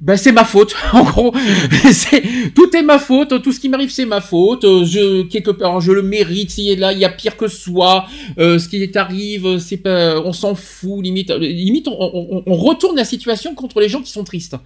ben 0.00 0.16
c'est 0.16 0.32
ma 0.32 0.44
faute 0.44 0.74
en 0.92 1.04
gros. 1.04 1.32
c'est 1.92 2.22
tout 2.54 2.76
est 2.76 2.82
ma 2.82 2.98
faute, 2.98 3.40
tout 3.42 3.52
ce 3.52 3.60
qui 3.60 3.68
m'arrive 3.68 3.90
c'est 3.92 4.06
ma 4.06 4.20
faute. 4.20 4.64
Euh, 4.64 4.84
Je 4.84 5.22
quelque 5.22 5.52
part 5.52 5.80
je 5.80 5.92
le 5.92 6.02
mérite. 6.02 6.52
Là, 6.78 6.92
il 6.92 6.98
y 6.98 7.04
a 7.04 7.10
pire 7.10 7.36
que 7.36 7.46
soi. 7.46 8.06
Euh, 8.38 8.58
ce 8.58 8.68
qui 8.68 8.90
t'arrive, 8.90 9.58
c'est 9.58 9.76
pas, 9.76 10.20
on 10.20 10.32
s'en 10.32 10.56
fout 10.56 11.02
limite. 11.02 11.30
Limite, 11.30 11.86
on, 11.86 11.96
on- 11.96 12.42
on 12.44 12.54
retourne 12.56 12.96
la 12.96 13.04
situation 13.04 13.54
contre 13.54 13.80
les 13.80 13.88
gens 13.88 14.02
qui 14.02 14.10
sont 14.10 14.24
tristes. 14.24 14.56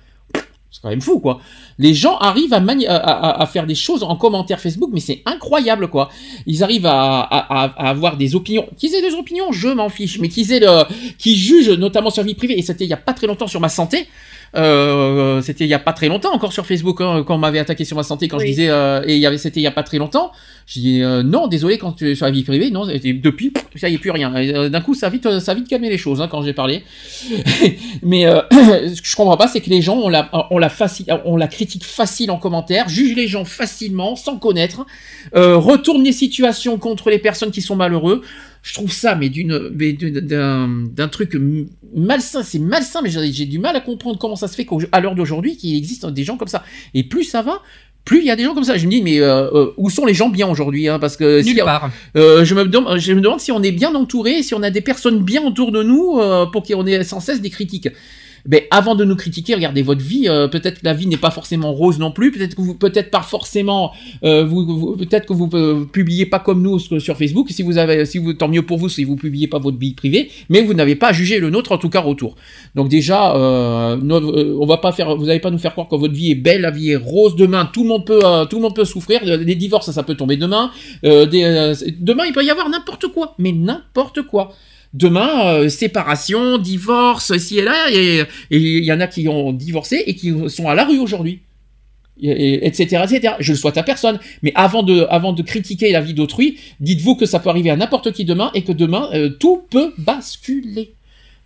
C'est 0.70 0.82
quand 0.82 0.90
même 0.90 1.00
fou, 1.00 1.20
quoi. 1.20 1.40
Les 1.78 1.94
gens 1.94 2.18
arrivent 2.18 2.52
à, 2.52 3.48
faire 3.50 3.66
des 3.66 3.74
choses 3.74 4.02
en 4.02 4.16
commentaire 4.16 4.60
Facebook, 4.60 4.90
mais 4.92 5.00
c'est 5.00 5.22
incroyable, 5.24 5.88
quoi. 5.88 6.10
Ils 6.46 6.62
arrivent 6.62 6.86
à 6.86 7.22
avoir 7.88 8.16
des 8.16 8.34
opinions. 8.34 8.68
Qu'ils 8.76 8.94
aient 8.94 9.02
des 9.02 9.14
opinions, 9.14 9.52
je 9.52 9.68
m'en 9.68 9.88
fiche, 9.88 10.18
mais 10.18 10.28
qu'ils 10.28 10.52
aient 10.52 10.60
le, 10.60 10.84
qui 11.18 11.36
jugent 11.36 11.70
notamment 11.70 12.10
sur 12.10 12.22
la 12.22 12.26
vie 12.26 12.34
privée. 12.34 12.58
Et 12.58 12.62
c'était 12.62 12.84
il 12.84 12.90
y 12.90 12.94
a 12.94 12.98
pas 12.98 13.14
très 13.14 13.26
longtemps 13.26 13.46
sur 13.46 13.60
ma 13.60 13.68
santé. 13.68 14.06
Euh, 14.54 15.42
c'était 15.42 15.64
il 15.64 15.70
y 15.70 15.74
a 15.74 15.78
pas 15.78 15.92
très 15.92 16.08
longtemps 16.08 16.32
encore 16.32 16.52
sur 16.52 16.66
Facebook 16.66 17.00
hein, 17.00 17.24
quand 17.26 17.34
on 17.34 17.38
m'avait 17.38 17.58
attaqué 17.58 17.84
sur 17.84 17.96
ma 17.96 18.04
santé 18.04 18.28
quand 18.28 18.38
je 18.38 18.46
disais 18.46 18.68
euh, 18.68 19.02
et 19.04 19.16
il 19.16 19.20
y 19.20 19.26
avait 19.26 19.38
c'était 19.38 19.60
il 19.60 19.64
y 19.64 19.66
a 19.66 19.72
pas 19.72 19.82
très 19.82 19.98
longtemps 19.98 20.32
je 20.66 20.80
dis 20.80 21.02
euh, 21.02 21.22
non 21.22 21.46
désolé 21.46 21.78
quand 21.78 21.92
tu 21.92 22.10
es 22.10 22.14
sur 22.14 22.26
la 22.26 22.32
vie 22.32 22.44
privée 22.44 22.70
non 22.70 22.88
et 22.88 22.98
depuis 23.12 23.52
ça 23.74 23.88
y 23.88 23.94
est 23.94 23.98
plus 23.98 24.12
rien 24.12 24.34
euh, 24.34 24.68
d'un 24.68 24.80
coup 24.80 24.94
ça 24.94 25.08
a 25.08 25.10
vite 25.10 25.40
ça 25.40 25.52
a 25.52 25.54
vite 25.54 25.68
calmé 25.68 25.90
les 25.90 25.98
choses 25.98 26.22
hein, 26.22 26.28
quand 26.30 26.42
j'ai 26.42 26.52
parlé 26.52 26.84
mais 28.02 28.26
euh, 28.26 28.40
ce 28.52 29.02
que 29.02 29.08
je 29.08 29.16
comprends 29.16 29.36
pas 29.36 29.48
c'est 29.48 29.60
que 29.60 29.70
les 29.70 29.82
gens 29.82 29.96
ont 29.96 30.08
la, 30.08 30.30
on 30.50 30.58
la 30.58 30.68
facile, 30.68 31.06
on 31.24 31.36
la 31.36 31.48
critique 31.48 31.84
facile 31.84 32.30
en 32.30 32.38
commentaire, 32.38 32.88
juge 32.88 33.16
les 33.16 33.26
gens 33.26 33.44
facilement, 33.44 34.16
sans 34.16 34.38
connaître, 34.38 34.86
euh, 35.34 35.56
retourne 35.56 36.02
les 36.02 36.12
situations 36.12 36.78
contre 36.78 37.10
les 37.10 37.18
personnes 37.18 37.50
qui 37.50 37.62
sont 37.62 37.76
malheureux. 37.76 38.22
Je 38.66 38.74
trouve 38.74 38.90
ça, 38.90 39.14
mais 39.14 39.28
d'une, 39.28 39.70
d'un, 39.70 40.68
d'un 40.92 41.06
truc 41.06 41.38
malsain, 41.94 42.42
c'est 42.42 42.58
malsain, 42.58 43.00
mais 43.00 43.10
j'ai 43.10 43.44
du 43.46 43.60
mal 43.60 43.76
à 43.76 43.80
comprendre 43.80 44.18
comment 44.18 44.34
ça 44.34 44.48
se 44.48 44.56
fait 44.56 44.66
qu'à 44.66 45.00
l'heure 45.00 45.14
d'aujourd'hui 45.14 45.56
qu'il 45.56 45.76
existe 45.76 46.04
des 46.06 46.24
gens 46.24 46.36
comme 46.36 46.48
ça. 46.48 46.64
Et 46.92 47.04
plus 47.04 47.22
ça 47.22 47.42
va, 47.42 47.62
plus 48.04 48.18
il 48.18 48.24
y 48.26 48.30
a 48.32 48.34
des 48.34 48.42
gens 48.42 48.54
comme 48.54 48.64
ça. 48.64 48.76
Je 48.76 48.86
me 48.86 48.90
dis, 48.90 49.02
mais 49.02 49.20
euh, 49.20 49.48
euh, 49.54 49.70
où 49.76 49.88
sont 49.88 50.04
les 50.04 50.14
gens 50.14 50.30
bien 50.30 50.48
aujourd'hui 50.48 50.88
hein, 50.88 50.98
Parce 50.98 51.16
que 51.16 51.44
Nulle 51.44 51.54
si- 51.54 51.62
part. 51.62 51.92
euh, 52.16 52.44
je, 52.44 52.54
me 52.56 52.64
demande, 52.64 52.98
je 52.98 53.12
me 53.12 53.20
demande 53.20 53.38
si 53.38 53.52
on 53.52 53.62
est 53.62 53.70
bien 53.70 53.94
entouré, 53.94 54.42
si 54.42 54.52
on 54.52 54.62
a 54.64 54.70
des 54.70 54.80
personnes 54.80 55.22
bien 55.22 55.44
autour 55.46 55.70
de 55.70 55.84
nous 55.84 56.18
euh, 56.18 56.46
pour 56.46 56.64
qu'on 56.64 56.86
ait 56.86 57.04
sans 57.04 57.20
cesse 57.20 57.40
des 57.40 57.50
critiques. 57.50 57.88
Mais 58.48 58.68
avant 58.70 58.94
de 58.94 59.04
nous 59.04 59.16
critiquer, 59.16 59.54
regardez 59.54 59.82
votre 59.82 60.02
vie. 60.02 60.28
euh, 60.28 60.48
peut-être 60.48 60.80
que 60.80 60.84
la 60.84 60.94
vie 60.94 61.06
n'est 61.06 61.16
pas 61.16 61.30
forcément 61.30 61.72
rose 61.72 61.98
non 61.98 62.10
plus. 62.10 62.32
Peut-être 62.32 62.54
que 62.54 62.62
vous, 62.62 62.74
peut-être 62.74 63.10
pas 63.10 63.22
forcément. 63.22 63.92
euh, 64.24 64.44
vous, 64.44 64.96
peut-être 64.96 65.26
que 65.26 65.32
vous 65.32 65.48
euh, 65.54 65.84
publiez 65.84 66.26
pas 66.26 66.38
comme 66.38 66.62
nous 66.62 66.78
sur, 66.78 67.16
Facebook. 67.16 67.50
Si 67.50 67.62
vous 67.62 67.78
avez, 67.78 68.04
si 68.04 68.18
vous, 68.18 68.34
tant 68.34 68.48
mieux 68.48 68.62
pour 68.62 68.78
vous 68.78 68.88
si 68.88 69.04
vous 69.04 69.16
publiez 69.16 69.48
pas 69.48 69.58
votre 69.58 69.78
vie 69.78 69.94
privée. 69.94 70.30
Mais 70.48 70.62
vous 70.62 70.74
n'avez 70.74 70.96
pas 70.96 71.08
à 71.08 71.12
juger 71.12 71.38
le 71.38 71.50
nôtre 71.50 71.72
en 71.72 71.78
tout 71.78 71.88
cas 71.88 72.00
retour. 72.00 72.36
Donc 72.74 72.88
déjà, 72.88 73.34
on 73.36 74.66
va 74.66 74.76
pas 74.78 74.92
faire. 74.92 75.16
Vous 75.16 75.26
n'allez 75.26 75.40
pas 75.40 75.50
nous 75.50 75.58
faire 75.58 75.72
croire 75.72 75.88
que 75.88 75.96
votre 75.96 76.14
vie 76.14 76.30
est 76.30 76.36
belle, 76.36 76.62
la 76.62 76.70
vie 76.70 76.92
est 76.92 76.96
rose. 76.96 77.36
Demain, 77.36 77.68
tout 77.72 77.82
le 77.82 77.88
monde 77.88 78.06
peut, 78.06 78.20
tout 78.48 78.56
le 78.56 78.62
monde 78.62 78.74
peut 78.74 78.84
souffrir. 78.84 79.24
Les 79.24 79.54
divorces, 79.54 79.90
ça 79.90 80.02
peut 80.02 80.14
tomber 80.14 80.36
demain. 80.36 80.70
Demain, 81.02 82.24
il 82.26 82.32
peut 82.32 82.44
y 82.44 82.50
avoir 82.50 82.68
n'importe 82.68 83.08
quoi, 83.08 83.34
mais 83.38 83.52
n'importe 83.52 84.22
quoi. 84.22 84.52
Demain, 84.96 85.46
euh, 85.46 85.68
séparation, 85.68 86.56
divorce, 86.58 87.30
ici 87.34 87.58
et 87.58 87.62
là, 87.62 87.90
et 87.92 88.22
il 88.50 88.84
y 88.84 88.92
en 88.92 89.00
a 89.00 89.06
qui 89.06 89.28
ont 89.28 89.52
divorcé 89.52 90.02
et 90.06 90.14
qui 90.14 90.32
sont 90.48 90.68
à 90.68 90.74
la 90.74 90.84
rue 90.84 90.98
aujourd'hui. 90.98 91.40
Et- 92.22 92.30
et- 92.30 92.66
etc 92.66 93.02
etc 93.04 93.34
je 93.40 93.52
le 93.52 93.58
souhaite 93.58 93.76
à 93.76 93.82
personne. 93.82 94.18
Mais 94.42 94.52
avant 94.54 94.82
de 94.82 95.06
avant 95.10 95.34
de 95.34 95.42
critiquer 95.42 95.92
la 95.92 96.00
vie 96.00 96.14
d'autrui 96.14 96.58
dites-vous 96.80 97.14
que 97.14 97.26
ça 97.26 97.40
peut 97.40 97.50
arriver 97.50 97.68
à 97.68 97.76
n'importe 97.76 98.10
qui 98.12 98.24
demain 98.24 98.50
et 98.54 98.62
que 98.64 98.72
demain 98.72 99.10
euh, 99.12 99.28
tout 99.28 99.64
peut 99.70 99.92
basculer. 99.98 100.94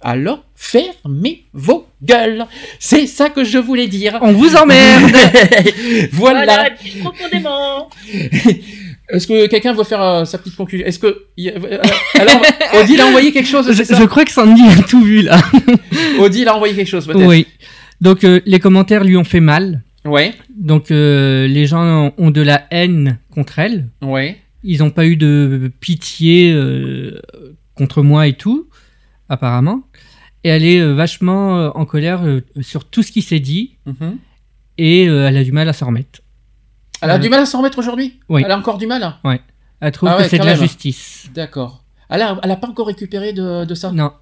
Alors 0.01 0.45
fermez 0.55 1.43
vos 1.53 1.87
gueules. 2.05 2.47
C'est 2.79 3.09
ça 3.09 3.31
que 3.31 3.43
je 3.43 3.59
voulais 3.59 3.89
dire. 3.89 4.21
On 4.23 4.31
vous 4.33 4.55
emmerde. 4.55 5.11
Voilà, 6.13 6.45
Voilà, 6.45 6.71
profondément. 7.03 7.91
est-ce 9.13 9.27
que 9.27 9.47
quelqu'un 9.49 9.73
veut 9.73 9.85
faire 9.85 10.03
euh, 10.03 10.25
sa 10.25 10.39
petite 10.39 10.57
conclusion? 10.57 10.87
Est-ce 10.87 10.99
que 10.99 11.07
a- 11.07 11.41
euh, 11.41 11.79
alors 12.15 12.43
Odile 12.83 13.01
a 13.01 13.07
envoyé 13.07 13.33
quelque 13.33 13.49
chose 13.49 13.67
je, 13.69 13.73
c'est 13.73 13.85
ça? 13.85 13.99
je 14.01 14.05
crois 14.05 14.25
que 14.25 14.31
Sandy 14.33 14.63
a 14.79 14.83
tout 14.83 15.03
vu 15.03 15.23
là. 15.23 15.39
Odile 16.19 16.49
a 16.49 16.55
envoyé 16.57 16.75
quelque 16.75 16.89
chose 16.89 17.07
peut-être 17.07 17.27
Oui. 17.27 17.47
Donc 18.01 18.25
euh, 18.25 18.41
les 18.47 18.59
commentaires 18.61 19.05
lui 19.05 19.17
ont 19.17 19.25
fait 19.25 19.41
mal. 19.41 19.83
ouais 20.05 20.35
Donc 20.57 20.91
euh, 20.91 21.47
les 21.47 21.67
gens 21.67 22.13
ont 22.17 22.31
de 22.31 22.41
la 22.41 22.67
haine 22.71 23.19
contre 23.35 23.59
elle. 23.59 23.89
ouais 24.03 24.39
Ils 24.65 24.79
n'ont 24.81 24.91
pas 24.91 25.07
eu 25.07 25.17
de 25.17 25.71
pitié 25.81 26.55
contre 27.75 28.03
moi 28.03 28.27
et 28.27 28.35
tout, 28.35 28.69
apparemment. 29.29 29.83
Et 30.45 30.49
elle 30.49 30.65
est 30.65 30.93
vachement 30.95 31.67
en 31.77 31.85
colère 31.85 32.23
sur 32.63 32.85
tout 32.85 33.03
ce 33.03 33.13
qui 33.13 33.23
s'est 33.23 33.41
dit 33.41 33.77
Mhm. 33.87 34.17
et 34.79 35.05
elle 35.05 35.37
a 35.37 35.45
du 35.45 35.53
mal 35.53 35.69
à 35.69 35.73
s'en 35.75 35.87
remettre. 35.87 36.21
Elle 37.03 37.11
a 37.11 37.15
Euh, 37.15 37.19
du 37.19 37.29
mal 37.29 37.41
à 37.41 37.47
s'en 37.47 37.59
remettre 37.59 37.79
aujourd'hui 37.79 38.19
Oui. 38.29 38.43
elle 38.45 38.51
a 38.53 38.57
encore 38.59 38.79
du 38.79 38.87
mal 38.87 39.15
Elle 39.81 39.93
trouve 39.93 40.09
Ah 40.09 40.17
ouais, 40.17 40.25
que 40.25 40.29
c'est 40.29 40.37
de 40.37 40.43
quand 40.43 40.47
la 40.47 40.53
même. 40.55 40.63
justice. 40.63 41.27
d'accord 41.35 41.83
elle 42.13 42.23
a, 42.23 42.39
elle 42.43 42.51
a 42.51 42.57
pas 42.57 42.67
encore 42.69 42.89
récupéré 42.89 43.33
de, 43.33 43.65
de 43.65 43.75
ça 43.75 43.93
Non, 43.93 44.13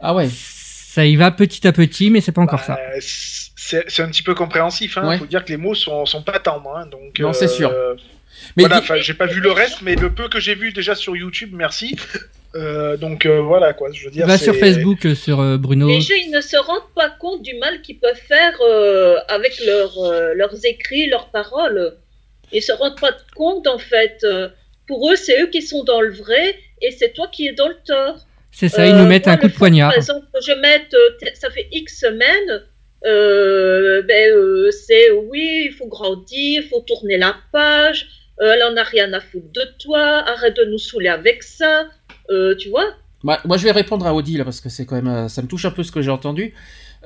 ah 0.00 0.14
ouais 0.14 0.28
ça 0.30 1.04
y 1.04 1.16
va 1.16 1.30
petit 1.32 1.66
à 1.66 1.72
petit, 1.72 2.10
mais 2.10 2.20
c'est 2.20 2.30
pas 2.30 2.42
encore 2.42 2.60
ça. 2.60 2.74
Euh, 2.78 2.98
c'est 3.00 3.84
c'est 3.88 4.02
un 4.02 4.08
petit 4.08 4.22
peu 4.22 4.34
compréhensif. 4.36 4.96
Il 5.02 5.08
Ouais. 5.08 5.18
faut 5.18 5.26
dire 5.26 5.44
que 5.44 5.48
les 5.50 5.56
mots 5.56 5.74
sont, 5.74 6.06
sont 6.06 6.22
pas 6.22 6.38
tendres. 6.38 6.72
hein, 6.76 6.86
donc, 6.86 7.18
Non, 7.18 7.32
c'est 7.32 7.48
sûr. 7.48 7.68
euh, 7.70 7.94
mais 8.56 8.62
voilà, 8.62 8.76
dis- 8.76 8.82
enfin, 8.84 8.96
j'ai 8.98 9.14
pas 9.14 9.26
vu 9.26 9.40
le 9.40 9.50
reste, 9.50 9.82
mais 9.82 9.96
le 9.96 10.12
peu 10.14 10.28
que 10.28 10.38
j'ai 10.38 10.54
vu 10.54 10.72
déjà 10.72 10.94
sur 10.94 11.16
YouTube, 11.16 11.50
merci. 11.52 11.96
Euh, 12.54 12.96
donc 12.96 13.26
euh, 13.26 13.40
voilà 13.40 13.72
quoi, 13.72 13.88
je 13.92 14.04
veux 14.04 14.12
dire. 14.12 14.28
Va 14.28 14.38
c'est- 14.38 14.44
sur 14.44 14.54
Facebook, 14.54 15.04
euh, 15.06 15.16
sur 15.16 15.40
euh, 15.40 15.56
Bruno. 15.58 15.88
Les 15.88 16.00
gens, 16.00 16.14
ils 16.14 16.30
ne 16.30 16.40
se 16.40 16.56
rendent 16.56 16.92
pas 16.94 17.10
compte 17.10 17.42
du 17.42 17.54
mal 17.58 17.82
qu'ils 17.82 17.98
peuvent 17.98 18.14
faire 18.28 18.52
euh, 18.60 19.16
avec 19.28 19.52
leurs 19.66 19.98
euh, 19.98 20.34
leurs 20.34 20.64
écrits, 20.64 21.08
leurs 21.08 21.30
paroles. 21.30 21.96
Ils 22.52 22.62
se 22.62 22.72
rendent 22.72 22.98
pas 23.00 23.12
compte, 23.34 23.66
en 23.66 23.78
fait. 23.78 24.18
Euh, 24.24 24.48
Pour 24.86 25.10
eux, 25.10 25.16
c'est 25.16 25.40
eux 25.40 25.46
qui 25.46 25.62
sont 25.62 25.82
dans 25.84 26.00
le 26.02 26.12
vrai 26.12 26.56
et 26.82 26.90
c'est 26.90 27.12
toi 27.14 27.26
qui 27.32 27.46
es 27.48 27.52
dans 27.54 27.68
le 27.68 27.76
tort. 27.86 28.16
C'est 28.52 28.68
ça, 28.68 28.86
ils 28.86 28.94
nous 28.94 29.04
Euh, 29.04 29.06
mettent 29.08 29.28
un 29.28 29.36
coup 29.38 29.48
de 29.48 29.52
poignard. 29.54 29.90
Par 29.90 29.96
exemple, 29.98 30.26
je 30.46 30.52
mette, 30.52 30.92
euh, 30.92 31.26
ça 31.34 31.48
fait 31.50 31.66
X 31.72 32.00
semaines, 32.00 32.62
euh, 33.06 34.02
ben, 34.02 34.30
euh, 34.30 34.70
c'est 34.70 35.10
oui, 35.10 35.64
il 35.66 35.72
faut 35.72 35.86
grandir, 35.86 36.62
il 36.62 36.68
faut 36.68 36.80
tourner 36.80 37.16
la 37.16 37.34
page, 37.52 38.06
euh, 38.40 38.52
elle 38.54 38.62
en 38.62 38.76
a 38.76 38.82
rien 38.82 39.12
à 39.12 39.20
foutre 39.20 39.50
de 39.52 39.62
toi, 39.82 40.00
arrête 40.28 40.56
de 40.56 40.64
nous 40.64 40.78
saouler 40.78 41.08
avec 41.08 41.42
ça, 41.42 41.88
euh, 42.30 42.54
tu 42.56 42.68
vois. 42.68 42.86
Bah, 43.22 43.40
moi, 43.44 43.56
je 43.56 43.64
vais 43.64 43.72
répondre 43.72 44.06
à 44.06 44.14
Odile 44.14 44.42
parce 44.44 44.60
que 44.60 44.68
c'est 44.68 44.84
quand 44.84 45.00
même, 45.00 45.28
ça 45.28 45.40
me 45.42 45.48
touche 45.48 45.64
un 45.64 45.70
peu 45.70 45.82
ce 45.82 45.90
que 45.92 46.02
j'ai 46.02 46.10
entendu. 46.10 46.54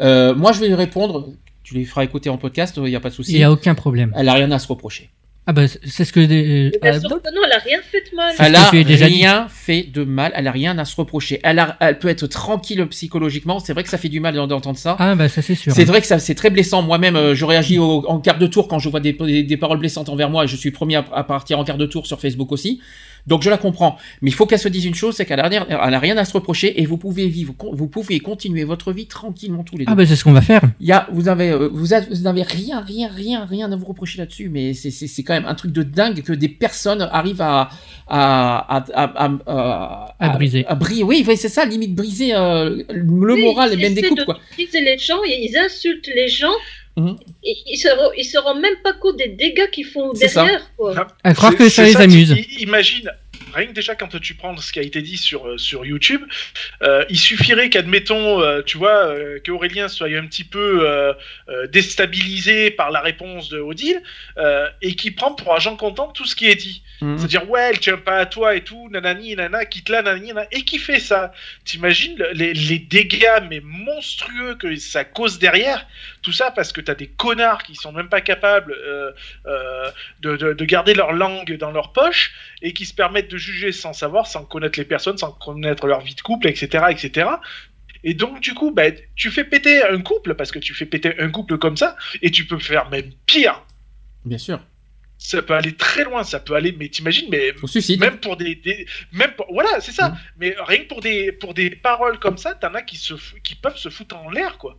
Euh, 0.00 0.34
moi, 0.34 0.52
je 0.52 0.60
vais 0.60 0.66
lui 0.66 0.74
répondre. 0.74 1.32
Tu 1.62 1.74
lui 1.74 1.84
feras 1.84 2.02
écouter 2.02 2.30
en 2.30 2.38
podcast, 2.38 2.76
il 2.78 2.82
n'y 2.84 2.96
a 2.96 3.00
pas 3.00 3.10
de 3.10 3.14
souci. 3.14 3.32
Il 3.32 3.38
n'y 3.38 3.44
a 3.44 3.52
aucun 3.52 3.74
problème. 3.74 4.12
Elle 4.16 4.28
a 4.28 4.32
rien 4.34 4.50
à 4.50 4.58
se 4.58 4.66
reprocher. 4.66 5.10
Ah 5.50 5.54
bah 5.54 5.62
c'est 5.66 6.04
ce 6.04 6.12
que... 6.12 6.20
euh, 6.20 6.70
bien 6.82 6.92
ah, 6.92 7.00
sûr 7.00 7.08
donc, 7.08 7.22
que 7.22 7.34
non, 7.34 7.40
elle 7.46 7.52
a 7.52 7.58
rien 7.58 7.78
fait 7.90 8.02
de 8.10 8.14
mal. 8.14 8.34
Elle 8.38 8.54
a 8.54 8.68
j'ai 8.70 8.84
déjà 8.84 9.08
dit. 9.08 9.14
rien 9.14 9.46
fait 9.48 9.82
de 9.82 10.04
mal. 10.04 10.30
Elle 10.34 10.46
a 10.46 10.52
rien 10.52 10.76
à 10.78 10.84
se 10.84 10.94
reprocher. 10.94 11.40
Elle, 11.42 11.58
a, 11.58 11.74
elle 11.80 11.98
peut 11.98 12.08
être 12.08 12.26
tranquille 12.26 12.86
psychologiquement. 12.90 13.58
C'est 13.58 13.72
vrai 13.72 13.82
que 13.82 13.88
ça 13.88 13.96
fait 13.96 14.10
du 14.10 14.20
mal 14.20 14.34
d'entendre 14.34 14.76
ça. 14.76 14.96
ah 14.98 15.14
bah 15.14 15.30
ça 15.30 15.40
c'est 15.40 15.54
sûr. 15.54 15.72
C'est 15.72 15.86
vrai 15.86 16.02
que 16.02 16.06
ça, 16.06 16.18
c'est 16.18 16.34
très 16.34 16.50
blessant. 16.50 16.82
Moi-même, 16.82 17.16
euh, 17.16 17.34
je 17.34 17.46
réagis 17.46 17.78
au- 17.78 18.04
en 18.08 18.20
quart 18.20 18.38
de 18.38 18.46
tour 18.46 18.68
quand 18.68 18.78
je 18.78 18.90
vois 18.90 19.00
des, 19.00 19.14
des, 19.14 19.42
des 19.42 19.56
paroles 19.56 19.78
blessantes 19.78 20.10
envers 20.10 20.28
moi 20.28 20.44
et 20.44 20.48
je 20.48 20.56
suis 20.56 20.70
premier 20.70 20.96
à, 20.96 21.04
à 21.14 21.24
partir 21.24 21.58
en 21.58 21.64
quart 21.64 21.78
de 21.78 21.86
tour 21.86 22.06
sur 22.06 22.20
Facebook 22.20 22.52
aussi. 22.52 22.80
Donc 23.26 23.42
je 23.42 23.50
la 23.50 23.58
comprends. 23.58 23.96
Mais 24.22 24.30
il 24.30 24.34
faut 24.34 24.46
qu'elle 24.46 24.58
se 24.58 24.68
dise 24.68 24.84
une 24.86 24.94
chose, 24.94 25.14
c'est 25.16 25.26
qu'elle 25.26 25.40
a, 25.40 25.48
rien- 25.48 25.66
elle 25.68 25.94
a 25.94 25.98
rien 25.98 26.16
à 26.16 26.24
se 26.24 26.32
reprocher 26.32 26.80
et 26.80 26.86
vous 26.86 26.96
pouvez 26.96 27.26
vivre, 27.28 27.54
vous 27.72 27.88
pouvez 27.88 28.20
continuer 28.20 28.64
votre 28.64 28.92
vie 28.92 29.06
tranquillement 29.06 29.64
tous 29.64 29.76
les 29.76 29.84
deux. 29.84 29.92
Ah 29.92 29.94
bah 29.94 30.06
c'est 30.06 30.16
ce 30.16 30.24
qu'on 30.24 30.32
va 30.32 30.40
faire. 30.40 30.62
Il 30.80 30.86
y 30.86 30.92
a, 30.92 31.08
vous 31.12 31.28
avez, 31.28 31.50
euh, 31.50 31.68
vous 31.72 31.92
avez- 31.92 32.06
vous 32.14 32.22
n'avez 32.22 32.42
rien, 32.42 32.80
rien, 32.80 33.08
rien, 33.08 33.44
rien 33.44 33.70
à 33.72 33.76
vous 33.76 33.86
reprocher 33.86 34.18
là-dessus, 34.18 34.48
mais 34.48 34.74
c'est, 34.74 34.90
c'est, 34.90 35.06
c'est 35.06 35.22
quand 35.22 35.34
même 35.34 35.46
un 35.46 35.54
truc 35.54 35.72
de 35.72 35.82
dingue 35.82 36.22
que 36.22 36.32
des 36.32 36.48
personnes 36.48 37.02
arrivent 37.02 37.40
à, 37.42 37.68
à, 38.06 38.76
à, 38.76 38.84
à, 38.94 39.24
à, 39.24 39.30
à- 39.46 40.14
À 40.18 40.28
briser. 40.30 40.64
à 40.66 40.74
bri- 40.74 41.02
oui, 41.02 41.24
oui, 41.26 41.36
c'est 41.36 41.48
ça, 41.48 41.64
limite 41.64 41.94
briser 41.94 42.34
euh, 42.34 42.82
le 42.90 43.34
Oui, 43.34 43.42
moral 43.44 43.72
et 43.72 43.76
même 43.76 43.94
des 43.94 44.02
couples, 44.02 44.20
de 44.20 44.24
quoi. 44.24 44.38
briser 44.54 44.80
les 44.80 44.98
gens, 44.98 45.22
et 45.26 45.48
ils 45.50 45.56
insultent 45.56 46.08
les 46.14 46.28
gens. 46.28 46.52
Et 47.44 47.56
ils 47.66 47.76
se, 47.78 47.88
re- 47.88 48.12
ils 48.16 48.24
se 48.24 48.38
rendent 48.38 48.60
même 48.60 48.76
pas 48.82 48.92
compte 48.92 49.16
des 49.16 49.28
dégâts 49.28 49.70
qu'ils 49.70 49.86
font 49.86 50.12
derrière. 50.42 50.70
Quoi. 50.76 50.94
Ah, 50.96 51.06
À 51.24 51.34
croire 51.34 51.54
que 51.54 51.68
ça 51.68 51.82
les 51.84 51.96
amuse. 52.04 52.34
Imagine, 52.60 53.10
rien 53.54 53.66
que 53.66 53.72
déjà 53.72 53.94
quand 53.94 54.18
tu 54.20 54.34
prends 54.34 54.56
ce 54.56 54.72
qui 54.72 54.78
a 54.78 54.82
été 54.82 55.00
dit 55.02 55.16
sur, 55.16 55.46
euh, 55.48 55.58
sur 55.58 55.86
YouTube, 55.86 56.22
euh, 56.82 57.04
il 57.08 57.18
suffirait 57.18 57.70
qu'admettons, 57.70 58.40
euh, 58.42 58.62
tu 58.62 58.76
vois, 58.78 59.06
euh, 59.06 59.38
qu'Aurélien 59.44 59.88
soit 59.88 60.08
un 60.08 60.26
petit 60.26 60.44
peu 60.44 60.80
euh, 60.86 61.12
euh, 61.48 61.66
déstabilisé 61.68 62.70
par 62.70 62.90
la 62.90 63.00
réponse 63.00 63.48
de 63.48 63.58
Odile 63.60 64.02
euh, 64.38 64.66
et 64.82 64.94
qu'il 64.94 65.14
prend 65.14 65.32
pour 65.32 65.54
agent 65.54 65.76
comptant 65.76 66.08
tout 66.08 66.24
ce 66.26 66.34
qui 66.34 66.46
est 66.46 66.54
dit. 66.54 66.82
Mhm. 67.00 67.16
C'est-à-dire, 67.18 67.48
ouais, 67.48 67.70
elle 67.70 67.78
tient 67.78 67.96
pas 67.96 68.16
à 68.18 68.26
toi 68.26 68.56
et 68.56 68.62
tout, 68.62 68.88
nanani, 68.90 69.34
nana, 69.36 69.64
quitte 69.64 69.88
là, 69.88 70.02
nanani, 70.02 70.28
nana, 70.28 70.46
et 70.50 70.62
qui 70.62 70.78
fait 70.78 70.98
ça? 71.00 71.32
T'imagines 71.64 72.16
le- 72.18 72.32
les, 72.32 72.52
les 72.54 72.78
dégâts, 72.80 73.40
mais 73.48 73.60
monstrueux 73.62 74.56
que 74.56 74.74
ça 74.76 75.04
cause 75.04 75.38
derrière? 75.38 75.86
Tout 76.22 76.32
ça 76.32 76.50
parce 76.50 76.72
que 76.72 76.80
t'as 76.80 76.94
des 76.94 77.06
connards 77.08 77.62
qui 77.62 77.74
sont 77.74 77.92
même 77.92 78.08
pas 78.08 78.20
capables 78.20 78.72
euh, 78.72 79.12
euh, 79.46 79.90
de, 80.20 80.36
de- 80.36 80.52
de 80.52 80.64
garder 80.64 80.94
leur 80.94 81.12
langue 81.12 81.56
dans 81.56 81.70
leur 81.70 81.92
poche 81.92 82.32
et 82.62 82.72
qui 82.72 82.86
se 82.86 82.94
permettent 82.94 83.30
de 83.30 83.36
juger 83.38 83.72
sans 83.72 83.92
savoir, 83.92 84.26
sans 84.26 84.44
connaître 84.44 84.78
les 84.78 84.84
personnes, 84.84 85.18
sans 85.18 85.32
connaître 85.32 85.86
leur 85.86 86.00
vie 86.00 86.14
de 86.14 86.20
couple, 86.20 86.48
etc., 86.48 86.84
etc. 86.90 87.28
Et 88.04 88.14
donc, 88.14 88.40
du 88.40 88.54
coup, 88.54 88.70
bah, 88.70 88.84
tu 89.16 89.30
fais 89.30 89.44
péter 89.44 89.82
un 89.82 90.00
couple, 90.00 90.34
parce 90.34 90.52
que 90.52 90.58
tu 90.60 90.72
fais 90.74 90.86
péter 90.86 91.18
un 91.20 91.30
couple 91.30 91.58
comme 91.58 91.76
ça, 91.76 91.96
et 92.22 92.30
tu 92.30 92.46
peux 92.46 92.58
faire 92.58 92.88
même 92.90 93.10
pire. 93.26 93.62
Bien 94.24 94.38
sûr. 94.38 94.60
Ça 95.20 95.42
peut 95.42 95.54
aller 95.54 95.74
très 95.74 96.04
loin, 96.04 96.22
ça 96.22 96.38
peut 96.38 96.54
aller, 96.54 96.70
mais 96.78 96.88
t'imagines, 96.88 97.26
mais 97.28 97.52
même 97.98 98.18
pour 98.18 98.36
des, 98.36 98.54
des- 98.54 98.86
même 99.12 99.32
pour- 99.32 99.52
voilà 99.52 99.80
c'est 99.80 99.90
ça 99.90 100.10
Mm. 100.10 100.18
mais 100.38 100.54
rien 100.60 100.78
que 100.78 100.88
pour 100.88 101.00
des 101.00 101.32
pour 101.32 101.54
des 101.54 101.70
paroles 101.70 102.20
comme 102.20 102.38
ça 102.38 102.54
t'en 102.54 102.72
as 102.74 102.82
qui 102.82 102.96
se 102.96 103.14
qui 103.42 103.56
peuvent 103.56 103.76
se 103.76 103.88
foutre 103.88 104.16
en 104.16 104.30
l'air 104.30 104.58
quoi 104.58 104.78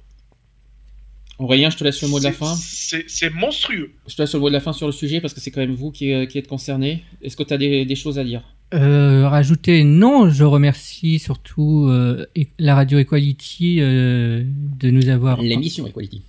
Aurélien, 1.40 1.70
je 1.70 1.78
te 1.78 1.84
laisse 1.86 2.02
le 2.02 2.10
mot 2.10 2.20
de 2.20 2.26
la 2.26 2.32
fin. 2.34 2.54
c'est 2.62 3.06
c'est 3.08 3.30
monstrueux 3.34 3.92
Je 4.08 4.16
te 4.16 4.22
laisse 4.22 4.34
le 4.34 4.40
mot 4.42 4.50
de 4.50 4.54
la 4.54 4.60
fin 4.60 4.74
sur 4.74 4.86
le 4.88 4.92
sujet 4.94 5.22
parce 5.22 5.34
que 5.34 5.40
c'est 5.40 5.52
quand 5.52 5.62
même 5.62 5.74
vous 5.74 5.90
qui, 5.92 6.12
euh, 6.14 6.26
qui 6.26 6.38
êtes 6.38 6.48
concerné. 6.48 7.04
Est-ce 7.22 7.38
que 7.38 7.44
tu 7.44 7.54
as 7.54 7.58
des, 7.58 7.86
des 7.86 7.96
choses 7.96 8.20
à 8.20 8.24
dire? 8.26 8.42
Euh, 8.74 9.28
rajouter, 9.28 9.84
non, 9.84 10.30
je 10.30 10.44
remercie 10.44 11.18
surtout 11.18 11.88
euh, 11.90 12.26
la 12.60 12.76
radio 12.76 13.00
Equality 13.00 13.78
euh, 13.80 14.44
de 14.80 14.92
nous 14.92 15.08
avoir. 15.10 15.42
L'émission 15.42 15.88
Equality. 15.88 16.22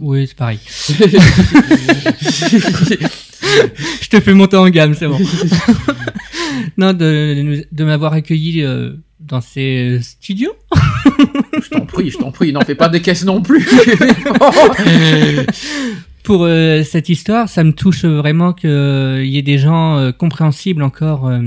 Oui, 0.00 0.26
c'est 0.26 0.36
pareil. 0.36 0.58
je 4.00 4.08
te 4.08 4.20
fais 4.20 4.32
monter 4.34 4.56
en 4.56 4.68
gamme, 4.70 4.94
c'est 4.94 5.06
bon. 5.08 5.18
non, 6.76 6.92
de, 6.92 7.34
de, 7.34 7.42
nous- 7.42 7.62
de 7.70 7.84
m'avoir 7.84 8.12
accueilli 8.14 8.62
euh, 8.62 8.92
dans 9.20 9.40
ces 9.40 9.98
studios. 10.02 10.54
je 11.62 11.68
t'en 11.70 11.86
prie, 11.86 12.10
je 12.10 12.18
t'en 12.18 12.30
prie, 12.30 12.52
n'en 12.52 12.60
fais 12.62 12.74
pas 12.74 12.88
des 12.88 13.00
caisses 13.00 13.24
non 13.24 13.40
plus. 13.42 13.66
Pour 16.22 16.44
euh, 16.44 16.82
cette 16.84 17.08
histoire, 17.08 17.48
ça 17.48 17.64
me 17.64 17.72
touche 17.72 18.04
vraiment 18.04 18.52
qu'il 18.52 19.26
y 19.26 19.38
ait 19.38 19.42
des 19.42 19.58
gens 19.58 19.96
euh, 19.96 20.12
compréhensibles 20.12 20.82
encore 20.82 21.26
euh, 21.26 21.40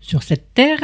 sur 0.00 0.22
cette 0.22 0.54
terre 0.54 0.78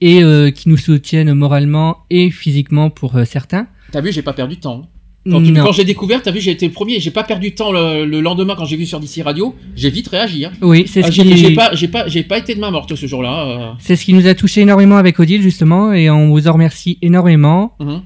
et 0.00 0.22
euh, 0.22 0.50
qui 0.50 0.68
nous 0.68 0.76
soutiennent 0.76 1.32
moralement 1.34 1.98
et 2.10 2.30
physiquement 2.30 2.90
pour 2.90 3.16
euh, 3.16 3.24
certains. 3.24 3.66
T'as 3.92 4.00
vu, 4.00 4.12
j'ai 4.12 4.22
pas 4.22 4.32
perdu 4.32 4.56
de 4.56 4.60
temps. 4.60 4.88
Quand, 5.30 5.42
quand 5.42 5.72
j'ai 5.72 5.84
découvert, 5.84 6.20
t'as 6.20 6.30
vu, 6.30 6.40
j'ai 6.40 6.50
été 6.50 6.66
le 6.66 6.72
premier, 6.72 7.00
j'ai 7.00 7.10
pas 7.10 7.24
perdu 7.24 7.50
de 7.50 7.54
temps 7.54 7.72
le, 7.72 8.04
le 8.04 8.20
lendemain 8.20 8.54
quand 8.56 8.66
j'ai 8.66 8.76
vu 8.76 8.84
sur 8.84 9.00
DC 9.00 9.22
Radio, 9.24 9.54
j'ai 9.74 9.88
vite 9.88 10.08
réagi. 10.08 10.44
Hein. 10.44 10.52
Oui, 10.60 10.84
c'est 10.86 11.02
Ah, 11.02 11.10
ce 11.10 11.22
qui... 11.22 11.36
j'ai 11.38 11.54
pas, 11.54 11.70
j'ai 11.74 11.88
pas, 11.88 12.06
j'ai 12.08 12.24
pas 12.24 12.36
été 12.38 12.54
de 12.54 12.60
main 12.60 12.70
morte 12.70 12.94
ce 12.94 13.06
jour-là. 13.06 13.46
euh. 13.46 13.72
C'est 13.78 13.96
ce 13.96 14.04
qui 14.04 14.12
nous 14.12 14.26
a 14.26 14.34
touché 14.34 14.60
énormément 14.60 14.96
avec 14.98 15.18
Odile 15.18 15.40
justement 15.40 15.92
et 15.94 16.10
on 16.10 16.28
vous 16.28 16.46
en 16.46 16.52
remercie 16.52 16.98
énormément. 17.00 17.74
Mhm. 17.80 18.02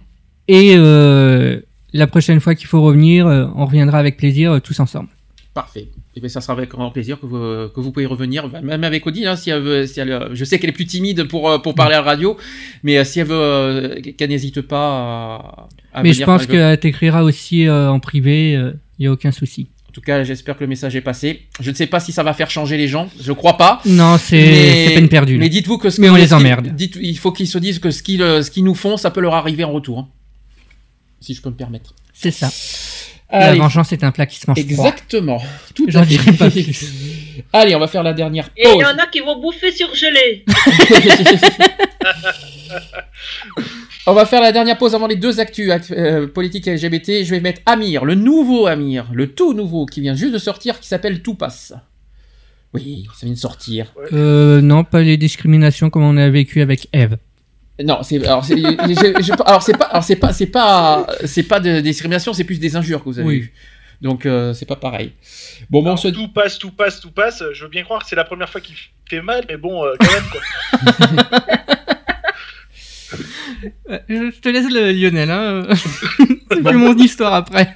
Et 0.47 0.75
euh, 0.77 1.61
la 1.93 2.07
prochaine 2.07 2.39
fois 2.41 2.55
qu'il 2.55 2.69
faut 2.69 2.83
revenir, 2.83 3.27
euh, 3.27 3.47
on 3.57 3.67
reviendra 3.67 3.99
avec 3.99 4.17
plaisir 4.17 4.61
tous 4.63 4.79
ensemble. 4.79 5.09
Parfait. 5.55 5.89
Et 6.19 6.21
bien, 6.21 6.29
ça 6.29 6.41
sera 6.41 6.53
avec 6.55 6.71
grand 6.71 6.91
plaisir 6.91 7.21
que 7.21 7.27
vous, 7.27 7.69
que 7.73 7.79
vous 7.81 7.93
pouvez 7.93 8.05
revenir, 8.07 8.49
même 8.61 8.83
avec 8.83 9.07
Odile, 9.07 9.29
hein, 9.29 9.37
si 9.37 9.51
elle 9.51 9.63
veut, 9.63 9.87
si 9.87 10.01
elle, 10.01 10.11
euh, 10.11 10.29
je 10.35 10.45
sais 10.45 10.59
qu'elle 10.59 10.71
est 10.71 10.73
plus 10.73 10.85
timide 10.85 11.23
pour, 11.29 11.49
euh, 11.49 11.59
pour 11.61 11.77
parler 11.77 11.95
à 11.95 11.99
la 11.99 12.03
radio, 12.05 12.37
mais 12.83 12.99
euh, 12.99 13.05
si 13.05 13.21
elle 13.21 13.29
veut, 13.29 13.37
euh, 13.37 14.01
qu'elle 14.17 14.31
n'hésite 14.31 14.61
pas 14.63 14.89
à, 14.89 15.69
à 15.95 16.03
Mais 16.03 16.11
venir 16.11 16.23
je 16.23 16.25
pense 16.25 16.47
qu'elle 16.47 16.77
t'écrira 16.81 17.23
aussi 17.23 17.69
euh, 17.69 17.89
en 17.89 18.01
privé, 18.01 18.55
il 18.55 18.75
n'y 18.99 19.07
a 19.07 19.13
aucun 19.13 19.31
souci. 19.31 19.69
En 19.89 19.93
tout 19.93 20.01
cas, 20.01 20.25
j'espère 20.25 20.57
que 20.57 20.65
le 20.65 20.67
message 20.67 20.97
est 20.97 21.01
passé. 21.01 21.43
Je 21.61 21.71
ne 21.71 21.77
sais 21.77 21.87
pas 21.87 22.01
si 22.01 22.11
ça 22.11 22.25
va 22.25 22.33
faire 22.33 22.51
changer 22.51 22.77
les 22.77 22.89
gens, 22.89 23.09
je 23.21 23.33
crois 23.33 23.57
pas. 23.57 23.81
Non, 23.87 24.19
c'est 24.19 24.91
peine 24.95 25.09
perdue. 25.09 25.39
Mais 25.39 25.49
dites-vous 25.49 25.79
que 25.79 25.89
ce 25.91 26.01
Mais 26.01 26.11
on 26.11 26.17
les 26.17 26.33
emmerde. 26.35 26.67
dites- 26.75 26.99
il 27.01 27.17
faut 27.17 27.31
qu'ils 27.31 27.47
se 27.49 27.59
disent 27.59 27.79
que 27.79 27.93
ce 27.93 28.03
qu'ils, 28.03 28.23
euh, 28.23 28.43
qu'ils 28.43 28.65
nous 28.65 28.75
font, 28.75 28.97
ça 28.97 29.13
peut 29.13 29.21
leur 29.21 29.35
arriver 29.35 29.63
en 29.63 29.71
retour. 29.73 29.99
hein. 30.01 30.09
Si 31.21 31.33
je 31.35 31.41
peux 31.43 31.51
me 31.51 31.55
permettre. 31.55 31.95
C'est 32.13 32.31
ça. 32.33 32.49
La 33.31 33.49
Allez. 33.49 33.59
vengeance 33.59 33.93
est 33.93 34.03
un 34.05 34.11
plat 34.11 34.25
qui 34.27 34.39
se 34.39 34.47
mange 34.49 34.59
froid. 34.59 34.87
Exactement. 34.87 35.43
Tout 35.75 35.85
à 35.89 35.91
J'en 35.91 36.01
fait. 36.01 36.07
dirai 36.07 36.33
pas 36.33 36.51
plus. 36.51 36.87
Allez, 37.53 37.75
on 37.75 37.79
va 37.79 37.87
faire 37.87 38.03
la 38.03 38.15
dernière 38.15 38.49
Et 38.57 38.63
il 38.67 38.73
pause. 38.73 38.81
y 38.83 38.85
en 38.87 38.97
a 38.97 39.07
qui 39.07 39.21
vont 39.21 39.39
bouffer 39.41 39.71
surgelé. 39.71 40.45
On 44.07 44.15
va 44.15 44.25
faire 44.25 44.41
la 44.41 44.53
dernière 44.53 44.79
pause 44.79 44.95
avant 44.95 45.07
les 45.07 45.17
deux 45.17 45.39
actus 45.41 45.71
act- 45.71 45.91
euh, 45.91 46.27
politiques 46.27 46.67
et 46.67 46.75
LGBT. 46.75 47.25
Je 47.25 47.31
vais 47.31 47.41
mettre 47.41 47.61
Amir, 47.67 48.05
le 48.07 48.15
nouveau 48.15 48.67
Amir, 48.67 49.07
le 49.13 49.27
tout 49.35 49.53
nouveau 49.53 49.85
qui 49.85 50.01
vient 50.01 50.15
juste 50.15 50.33
de 50.33 50.39
sortir, 50.39 50.81
qui 50.81 50.89
s'appelle 50.89 51.21
Tout 51.21 51.35
passe. 51.35 51.75
Oui, 52.73 53.07
ça 53.19 53.27
vient 53.27 53.35
de 53.35 53.39
sortir. 53.39 53.93
Euh, 54.13 54.61
non, 54.63 54.85
pas 54.85 55.03
les 55.03 55.17
discriminations 55.19 55.91
comme 55.91 56.05
on 56.05 56.17
a 56.17 56.29
vécu 56.31 56.63
avec 56.63 56.89
Eve. 56.95 57.19
Non, 57.85 58.03
c'est 58.03 58.25
alors 58.27 58.45
c'est 58.45 58.55
alors 59.47 59.63
c'est 59.63 59.77
pas 59.77 59.85
alors 59.85 60.03
c'est 60.03 60.17
pas 60.17 60.33
c'est 60.33 60.47
pas 60.47 61.07
c'est 61.25 61.43
pas 61.45 61.61
de 61.61 61.81
discrimination, 61.81 62.33
c'est 62.33 62.45
plus 62.45 62.59
des 62.59 62.75
injures 62.77 63.01
que 63.01 63.05
vous 63.09 63.19
avez 63.21 63.29
Oui. 63.29 63.37
eues. 63.37 63.53
Donc 64.01 64.27
euh, 64.27 64.53
c'est 64.53 64.67
pas 64.67 64.77
pareil. 64.77 65.13
Bon, 65.71 65.83
bon, 65.83 65.93
on 65.93 65.97
se 65.97 66.09
Tout 66.09 66.29
passe, 66.29 66.59
tout 66.59 66.71
passe, 66.71 67.01
tout 67.01 67.11
passe. 67.11 67.43
Je 67.53 67.63
veux 67.65 67.69
bien 67.71 67.83
croire 67.85 68.03
que 68.03 68.09
c'est 68.09 68.17
la 68.17 68.25
première 68.25 68.49
fois 68.49 68.61
qu'il 68.61 68.75
fait 69.09 69.23
mal, 69.23 69.45
mais 69.49 69.57
bon, 69.57 69.85
euh, 69.85 69.95
quand 69.99 70.13
même, 70.13 70.25
quoi. 70.31 71.41
Euh, 73.91 73.99
Je 74.09 74.31
je 74.35 74.41
te 74.41 74.49
laisse 74.51 74.71
le 74.71 74.93
Lionel, 74.93 75.31
hein. 75.31 75.67
c'est 76.51 76.63
plus 76.63 76.77
mon 76.77 76.95
histoire 76.97 77.33
après. 77.35 77.73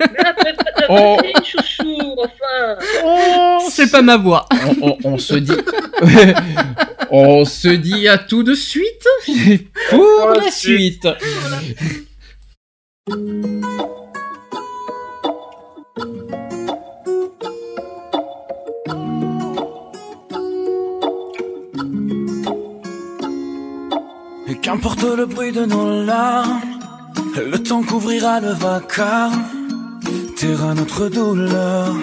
Oh. 0.88 1.16
chouchou, 1.44 2.16
enfin. 2.18 2.78
c'est 3.70 3.90
pas 3.90 4.02
ma 4.02 4.16
voix. 4.16 4.46
on, 4.80 4.88
on- 4.88 4.98
on 5.04 5.18
se 5.18 5.34
dit 5.34 5.52
on 7.10 7.44
se 7.44 7.68
dit 7.68 8.08
à 8.08 8.18
tout 8.18 8.42
de 8.42 8.54
suite 8.54 9.06
pour 9.90 10.30
la 10.34 10.50
suite. 10.50 11.06
Et 24.48 24.56
qu'importe 24.56 25.02
le 25.02 25.26
bruit 25.26 25.52
de 25.52 25.64
nos 25.64 26.04
larmes, 26.04 26.60
le 27.36 27.56
temps 27.58 27.82
couvrira 27.82 28.40
le 28.40 28.50
vacarme, 28.52 29.44
terra 30.42 30.74
notre 30.74 31.08
douleur. 31.08 31.94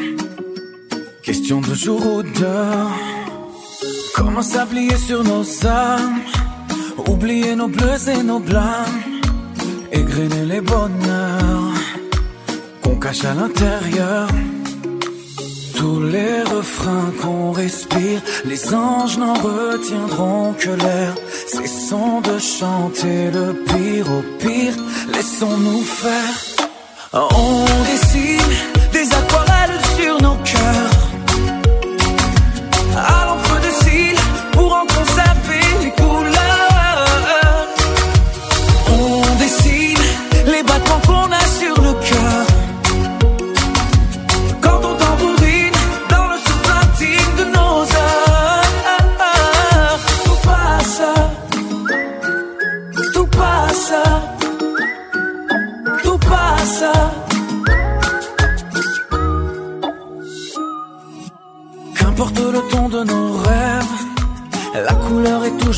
Question 1.22 1.60
de 1.60 1.74
jour 1.74 2.02
ou 2.14 2.24
d'heure. 2.24 2.92
Comment 4.16 4.42
s'applier 4.42 4.98
sur 5.08 5.22
nos 5.26 5.46
âmes, 5.66 6.22
oublier 7.14 7.54
nos 7.56 7.68
bleus 7.68 8.04
et 8.08 8.24
nos 8.24 8.40
blâmes, 8.40 9.02
égrener 9.92 10.46
les 10.54 10.62
bonheurs 10.62 11.80
qu'on 12.82 12.96
cache 12.96 13.26
à 13.26 13.34
l'intérieur. 13.34 14.30
Tous 15.76 16.02
les 16.16 16.44
refrains 16.56 17.12
qu'on 17.22 17.52
respire, 17.52 18.22
les 18.46 18.74
anges 18.74 19.18
n'en 19.18 19.38
retiendront 19.50 20.54
que 20.54 20.72
l'air. 20.84 21.14
Cessons 21.56 22.22
de 22.22 22.38
chanter 22.40 23.32
le 23.38 23.48
pire 23.70 24.08
au 24.18 24.22
pire, 24.42 24.76
laissons-nous 25.14 25.84
faire. 25.84 26.49
On 27.12 27.66
dessine 27.86 28.40
des 28.94 29.14
aquarelles 29.14 29.49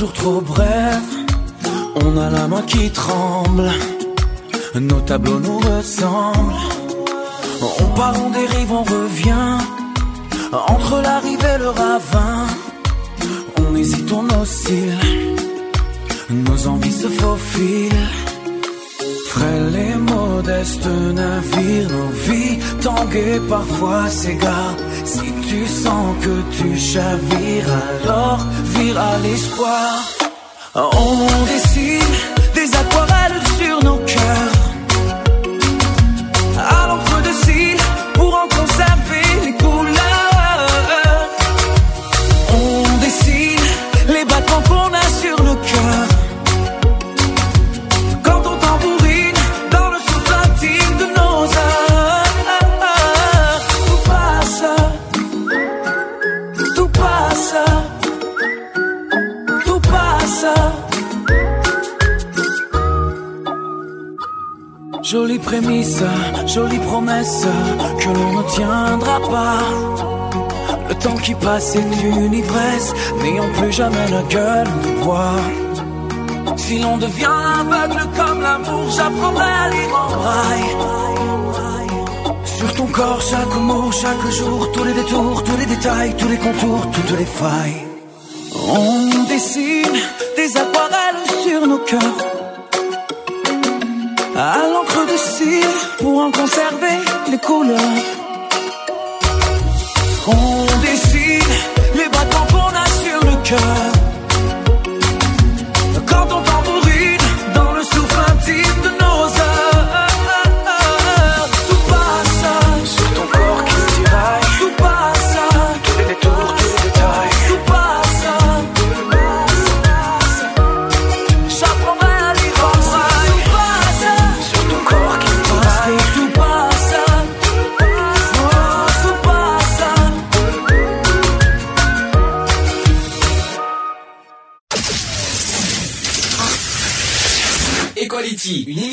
trop 0.08 0.42
brève. 0.42 1.12
On 1.96 2.18
a 2.18 2.30
la 2.30 2.48
main 2.48 2.62
qui 2.64 2.90
tremble, 2.90 3.70
nos 4.80 5.02
tableaux 5.02 5.40
nous 5.40 5.60
ressemblent. 5.60 6.56
On 7.80 7.86
part, 7.96 8.16
on 8.26 8.30
dérive, 8.32 8.72
on 8.72 8.84
revient. 8.84 9.58
Entre 10.52 11.02
la 11.02 11.20
rive 11.20 11.46
et 11.56 11.58
le 11.60 11.70
ravin, 11.70 12.48
on 13.60 13.76
hésite, 13.76 14.12
on 14.12 14.28
oscille. 14.42 14.98
Nos 16.30 16.68
envies 16.68 17.00
se 17.04 17.08
faufilent. 17.08 18.08
Frêles 19.28 19.76
et 19.76 19.96
modestes 19.96 20.88
navires, 21.14 21.90
nos 21.90 22.12
vies 22.28 22.60
tanguées 22.82 23.40
parfois 23.48 24.10
s'égarent. 24.10 24.78
Tu 25.52 25.68
sens 25.68 26.16
que 26.22 26.36
tu 26.56 26.80
chavires, 26.80 27.68
alors 27.90 28.40
vire 28.74 28.98
à 28.98 29.18
l'espoir. 29.18 30.00
On 30.74 31.28
dessine 31.46 32.16
des 32.56 32.74
aquarelles 32.74 33.42
sur 33.60 33.84
nos 33.84 33.98
cœurs. 33.98 34.61
Jolie 65.12 65.40
prémisse, 65.40 66.04
jolie 66.48 66.80
promesse 66.80 67.46
que 68.00 68.06
l'on 68.06 68.32
ne 68.32 68.44
tiendra 68.50 69.20
pas. 69.20 69.60
Le 70.88 70.96
temps 70.96 71.18
qui 71.18 71.36
passe 71.36 71.76
est 71.76 72.02
une 72.02 72.34
ivresse, 72.34 72.94
n'ayons 73.22 73.52
plus 73.60 73.74
jamais 73.74 74.08
la 74.10 74.22
gueule 74.34 74.70
de 74.86 75.04
bois. 75.04 75.36
Si 76.56 76.80
l'on 76.80 76.96
devient 76.96 77.28
aveugle 77.60 78.08
comme 78.16 78.42
l'amour, 78.42 78.90
j'apprendrai 78.96 79.52
à 79.64 79.70
lire 79.70 79.94
en 80.02 80.16
braille. 80.16 80.76
Sur 82.46 82.74
ton 82.76 82.86
corps, 82.86 83.22
chaque 83.22 83.56
mot, 83.58 83.92
chaque 83.92 84.32
jour, 84.32 84.72
tous 84.72 84.86
les 84.86 84.94
détours, 84.94 85.44
tous 85.44 85.58
les 85.58 85.66
détails, 85.66 86.16
tous 86.16 86.30
les 86.30 86.38
contours, 86.38 86.90
toutes 86.90 87.20
les 87.20 87.26
failles. 87.26 87.86
On 88.66 89.26
dessine 89.28 89.92
des 90.38 90.56
aquarelles 90.56 91.28
sur 91.44 91.68
nos 91.68 91.80
cœurs 91.80 92.32
pour 96.00 96.20
en 96.20 96.32
conserver 96.32 96.98
les 97.30 97.38
couleurs. 97.38 97.78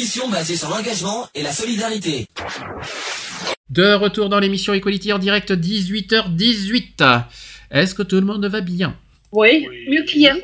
Émission 0.09 0.31
basée 0.31 0.57
sur 0.57 0.71
l'engagement 0.71 1.29
et 1.35 1.43
la 1.43 1.53
solidarité. 1.53 2.27
De 3.69 3.93
retour 3.93 4.31
dans 4.31 4.41
l'émission 4.41 4.73
Equality 4.73 5.13
en 5.13 5.19
direct 5.19 5.51
18h18. 5.51 7.25
Est-ce 7.71 7.95
que 7.95 8.03
tout 8.03 8.15
le 8.15 8.23
monde 8.23 8.47
va 8.47 8.63
bien? 8.63 8.97
Oui, 9.33 9.67
mieux 9.91 10.05
qu'hier. 10.05 10.35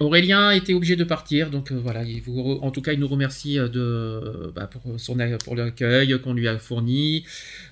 Aurélien 0.00 0.52
était 0.52 0.72
obligé 0.72 0.96
de 0.96 1.04
partir, 1.04 1.50
donc 1.50 1.70
euh, 1.70 1.78
voilà. 1.82 2.02
Il 2.04 2.22
vous 2.22 2.32
re- 2.34 2.60
en 2.62 2.70
tout 2.70 2.80
cas, 2.80 2.94
il 2.94 2.98
nous 3.00 3.08
remercie 3.08 3.58
euh, 3.58 3.68
de, 3.68 4.50
bah, 4.56 4.66
pour, 4.68 4.98
son, 4.98 5.18
pour 5.44 5.54
l'accueil 5.54 6.18
qu'on 6.22 6.32
lui 6.32 6.48
a 6.48 6.58
fourni. 6.58 7.26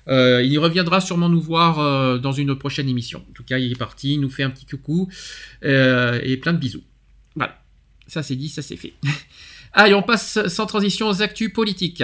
Euh, 0.07 0.43
il 0.43 0.59
reviendra 0.59 1.01
sûrement 1.01 1.29
nous 1.29 1.41
voir 1.41 1.79
euh, 1.79 2.19
dans 2.19 2.31
une 2.31 2.55
prochaine 2.55 2.87
émission. 2.87 3.25
En 3.27 3.33
tout 3.33 3.43
cas, 3.43 3.57
il 3.57 3.71
est 3.71 3.75
parti, 3.79 4.13
il 4.13 4.19
nous 4.21 4.29
fait 4.29 4.43
un 4.43 4.51
petit 4.51 4.67
coucou 4.67 5.09
euh, 5.63 6.21
et 6.23 6.37
plein 6.37 6.53
de 6.53 6.59
bisous. 6.59 6.83
Voilà, 7.35 7.59
ça 8.05 8.21
c'est 8.21 8.35
dit, 8.35 8.49
ça 8.49 8.61
c'est 8.61 8.77
fait. 8.77 8.93
Allez, 9.73 9.93
on 9.93 10.03
passe 10.03 10.47
sans 10.47 10.65
transition 10.65 11.07
aux 11.07 11.21
actus 11.21 11.51
politiques. 11.53 12.03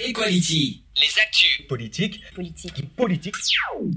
Equality, 0.00 0.82
les 0.96 1.20
actus. 1.22 1.66
Politique. 1.68 2.20
Politique. 2.34 2.96
Politique. 2.96 3.34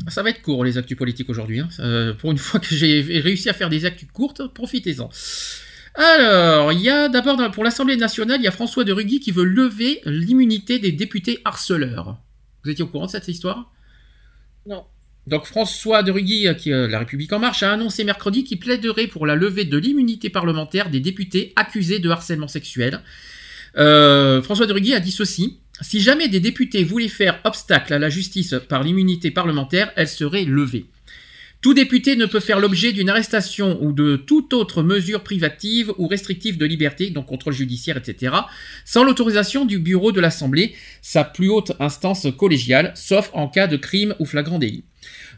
Ça 0.08 0.24
va 0.24 0.30
être 0.30 0.42
court 0.42 0.64
les 0.64 0.78
actus 0.78 0.98
politiques 0.98 1.30
aujourd'hui. 1.30 1.60
hein. 1.60 1.70
Euh, 1.80 2.14
pour 2.14 2.32
une 2.32 2.38
fois 2.38 2.60
que 2.60 2.74
j'ai 2.74 3.02
réussi 3.02 3.50
à 3.50 3.54
faire 3.54 3.70
des 3.70 3.86
actus 3.86 4.08
courtes, 4.12 4.48
profitez-en. 4.54 5.10
Alors, 5.96 6.74
il 6.74 6.82
y 6.82 6.90
a 6.90 7.08
d'abord 7.08 7.40
pour 7.52 7.64
l'Assemblée 7.64 7.96
nationale, 7.96 8.40
il 8.42 8.44
y 8.44 8.48
a 8.48 8.52
François 8.52 8.84
de 8.84 8.92
Rugy 8.92 9.20
qui 9.20 9.32
veut 9.32 9.46
lever 9.46 10.02
l'immunité 10.06 10.78
des 10.80 10.92
députés 10.92 11.40
harceleurs. 11.46 12.18
Vous 12.64 12.70
étiez 12.72 12.84
au 12.84 12.88
courant 12.88 13.06
de 13.06 13.12
cette 13.12 13.28
histoire? 13.28 13.72
Non. 14.68 14.86
Donc 15.28 15.46
François 15.46 16.04
de 16.04 16.12
Rugy, 16.12 16.48
euh, 16.48 16.54
qui 16.54 16.70
est 16.70 16.88
La 16.88 17.00
République 17.00 17.34
en 17.34 17.40
marche, 17.40 17.64
a 17.64 17.72
annoncé 17.72 18.04
mercredi 18.04 18.44
qu'il 18.44 18.60
plaiderait 18.60 19.08
pour 19.08 19.26
la 19.26 19.36
levée 19.36 19.66
de 19.66 19.78
l'immunité 19.78 20.30
parlementaire 20.30 20.90
des 20.90 21.00
députés 21.00 21.54
accusés 21.56 22.00
de 22.00 22.10
harcèlement 22.10 22.48
sexuel. 22.48 23.02
Euh, 23.78 24.42
François 24.42 24.68
de 24.68 24.74
Rugy 24.74 24.94
a 24.94 25.00
dit 25.00 25.12
ceci. 25.12 25.60
Si 25.82 26.00
jamais 26.00 26.30
des 26.30 26.40
députés 26.40 26.84
voulaient 26.84 27.10
faire 27.10 27.40
obstacle 27.44 27.94
à 27.94 28.00
la 28.00 28.10
justice 28.10 28.56
par 28.70 28.84
l'immunité 28.84 29.30
parlementaire, 29.32 29.92
elle 29.98 30.08
serait 30.08 30.46
levée. 30.46 30.86
Tout 31.60 31.74
député 31.74 32.16
ne 32.16 32.28
peut 32.28 32.40
faire 32.40 32.60
l'objet 32.60 32.94
d'une 32.94 33.10
arrestation 33.10 33.82
ou 33.82 33.92
de 33.92 34.18
toute 34.18 34.54
autre 34.54 34.84
mesure 34.84 35.24
privative 35.24 35.92
ou 35.98 36.08
restrictive 36.08 36.58
de 36.58 36.66
liberté, 36.66 37.10
donc 37.10 37.26
contrôle 37.26 37.54
judiciaire, 37.54 37.98
etc., 37.98 38.36
sans 38.86 39.04
l'autorisation 39.04 39.66
du 39.66 39.80
bureau 39.80 40.12
de 40.12 40.22
l'Assemblée, 40.22 40.76
sa 41.02 41.24
plus 41.24 41.50
haute 41.50 41.72
instance 41.80 42.28
collégiale, 42.38 42.94
sauf 42.96 43.32
en 43.34 43.48
cas 43.48 43.66
de 43.66 43.78
crime 43.78 44.14
ou 44.20 44.26
flagrant 44.26 44.60
délit. 44.60 44.84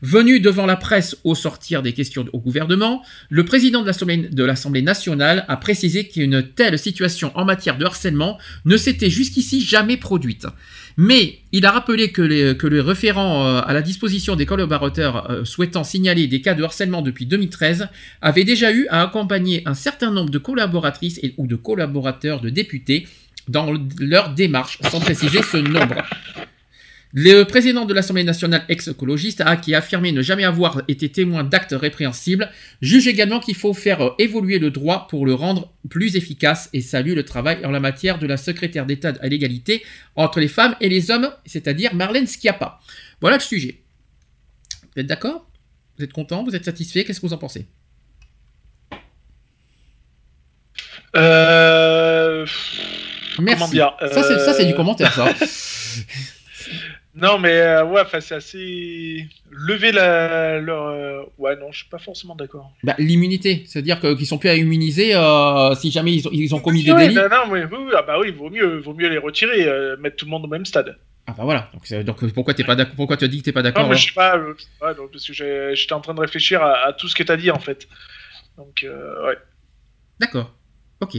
Venu 0.02 0.40
devant 0.40 0.66
la 0.66 0.76
presse 0.76 1.18
au 1.24 1.36
sortir 1.36 1.82
des 1.82 1.94
questions 1.94 2.26
au 2.34 2.40
gouvernement, 2.40 3.04
le 3.30 3.46
président 3.46 3.82
de 3.82 4.44
l'Assemblée 4.44 4.82
nationale 4.82 5.46
a 5.48 5.58
précisé 5.58 6.08
qu'une 6.08 6.44
telle 6.44 6.78
situation 6.78 7.32
en 7.36 7.46
matière 7.46 7.78
de 7.78 7.86
harcèlement 7.86 8.38
ne 8.66 8.78
s'était 8.78 9.10
jusqu'ici 9.10 9.62
jamais 9.62 9.98
produite. 9.98 10.48
Mais 10.98 11.40
il 11.52 11.66
a 11.66 11.72
rappelé 11.72 12.12
que 12.12 12.24
les, 12.24 12.82
référents 12.82 13.46
euh, 13.46 13.62
à 13.64 13.74
la 13.74 13.84
disposition 13.84 14.36
des 14.36 14.48
collaborateurs 14.48 15.30
euh, 15.30 15.46
souhaitant 15.46 15.84
signaler 15.84 16.26
des 16.28 16.42
cas 16.42 16.56
de 16.56 16.64
harcèlement 16.64 17.04
depuis 17.04 17.28
2013 17.28 17.88
avaient 18.22 18.44
déjà 18.44 18.72
eu 18.74 18.88
à 18.90 19.04
accompagner 19.04 19.62
un 19.68 19.76
certain 19.76 20.12
nombre 20.12 20.32
de 20.32 20.40
collaboratrices 20.40 21.22
ou 21.38 21.46
de 21.46 21.56
collaborateurs 21.56 22.42
de 22.42 22.50
députés 22.50 23.08
dans 23.48 23.74
leur 24.00 24.34
démarche, 24.34 24.80
sans 24.90 25.00
préciser 25.00 25.42
ce 25.42 25.58
nombre. 25.58 26.04
Le 27.20 27.46
président 27.46 27.86
de 27.86 27.96
l'Assemblée 27.96 28.24
nationale 28.24 28.64
ex-écologiste 28.70 29.42
a 29.42 29.58
qui 29.58 29.74
a 29.74 29.80
affirmé 29.80 30.12
ne 30.12 30.22
jamais 30.22 30.44
avoir 30.44 30.84
été 30.88 31.10
témoin 31.10 31.44
d'actes 31.44 31.74
répréhensibles, 31.76 32.48
juge 32.80 33.08
également 33.08 33.40
qu'il 33.40 33.56
faut 33.56 33.74
faire 33.74 34.02
euh, 34.02 34.14
évoluer 34.20 34.60
le 34.60 34.70
droit 34.70 35.08
pour 35.10 35.26
le 35.26 35.34
rendre 35.34 35.74
plus 35.90 36.16
efficace 36.16 36.70
et 36.74 36.82
salue 36.82 37.16
le 37.16 37.26
travail 37.26 37.66
en 37.66 37.72
la 37.72 37.80
matière 37.80 38.20
de 38.20 38.28
la 38.28 38.38
secrétaire 38.38 38.86
d'État 38.86 39.14
à 39.20 39.28
l'égalité 39.30 39.84
entre 40.16 40.40
les 40.40 40.48
femmes 40.48 40.76
et 40.80 40.90
les 40.90 41.10
hommes, 41.10 41.32
c'est-à-dire 41.48 41.96
Marlène 41.96 42.28
Schiappa. 42.28 42.80
Voilà 43.20 43.38
le 43.38 43.42
sujet. 43.42 43.82
Vous 44.94 45.02
êtes 45.02 45.08
d'accord? 45.08 45.50
Vous 45.98 46.04
êtes 46.04 46.14
content? 46.14 46.44
Vous 46.44 46.56
êtes 46.56 46.66
satisfait? 46.66 47.04
Qu'est-ce 47.04 47.20
que 47.20 47.26
vous 47.26 47.34
en 47.34 47.40
pensez? 47.40 47.66
Euh... 51.16 52.46
Merci. 53.40 53.72
Dire 53.72 53.96
ça, 54.12 54.54
c'est 54.54 54.66
du 54.66 54.74
euh, 54.74 54.76
commentaire, 54.76 55.12
ça. 55.12 55.34
non, 57.20 57.40
mais 57.40 57.52
euh, 57.54 57.84
ouais, 57.86 58.04
c'est 58.20 58.36
assez. 58.36 59.28
Lever 59.52 59.92
la. 59.92 60.60
Leur, 60.60 60.88
euh, 60.88 61.22
Ouais, 61.38 61.56
non, 61.56 61.72
je 61.72 61.80
suis 61.80 61.90
pas 61.90 61.98
forcément 62.00 62.36
d'accord. 62.36 62.72
Bah, 62.84 62.96
L'immunité, 62.98 63.64
c'est-à-dire 63.66 64.00
qu'ils 64.00 64.26
sont 64.26 64.38
plus 64.38 64.50
à 64.50 64.56
immuniser 64.56 65.16
euh, 65.16 65.74
si 65.76 65.92
jamais 65.92 66.14
ils 66.14 66.28
ont, 66.28 66.32
ils 66.34 66.54
ont 66.56 66.60
commis 66.60 66.84
des 66.84 66.92
Ouais, 66.92 67.08
délits. 67.10 67.16
non, 67.16 67.30
non, 67.30 67.54
mais 67.54 67.64
oui, 67.66 67.78
oui, 67.88 67.92
ah 67.96 68.02
bah 68.02 68.18
oui, 68.20 68.32
vaut 68.32 68.50
mieux, 68.50 68.78
vaut 68.80 68.94
mieux 68.94 69.10
les 69.10 69.18
retirer, 69.18 69.68
euh, 69.68 69.98
mettre 69.98 70.16
tout 70.18 70.26
le 70.26 70.32
monde 70.32 70.46
au 70.46 70.48
même 70.48 70.66
stade. 70.66 70.98
Ah 71.28 71.34
bah 71.38 71.44
voilà. 71.44 71.70
Donc, 72.04 72.34
pourquoi 72.34 72.54
t'es 72.54 72.64
pas 72.64 72.76
Pourquoi 72.86 73.18
tu 73.18 73.26
as 73.26 73.28
dit 73.28 73.40
que 73.40 73.46
t'es 73.46 73.52
pas 73.52 73.60
Non, 73.62 73.66
d'accord 73.66 73.84
mais 73.84 73.90
alors 73.90 74.00
je 74.00 74.08
sais 74.08 74.14
pas, 74.14 74.38
ouais, 74.38 74.96
donc, 74.96 75.12
parce 75.12 75.28
que 75.28 75.34
j'étais 75.76 75.94
en 75.94 76.02
train 76.02 76.14
de 76.14 76.22
réfléchir 76.22 76.62
à, 76.64 76.88
à 76.88 76.94
tout 76.94 77.08
ce 77.08 77.16
que 77.16 77.24
t'as 77.24 77.36
dit 77.38 77.52
en 77.52 77.60
fait. 77.60 77.88
Donc, 78.58 78.86
ouais. 78.86 79.38
D'accord. 80.20 80.54
Ok. 81.02 81.16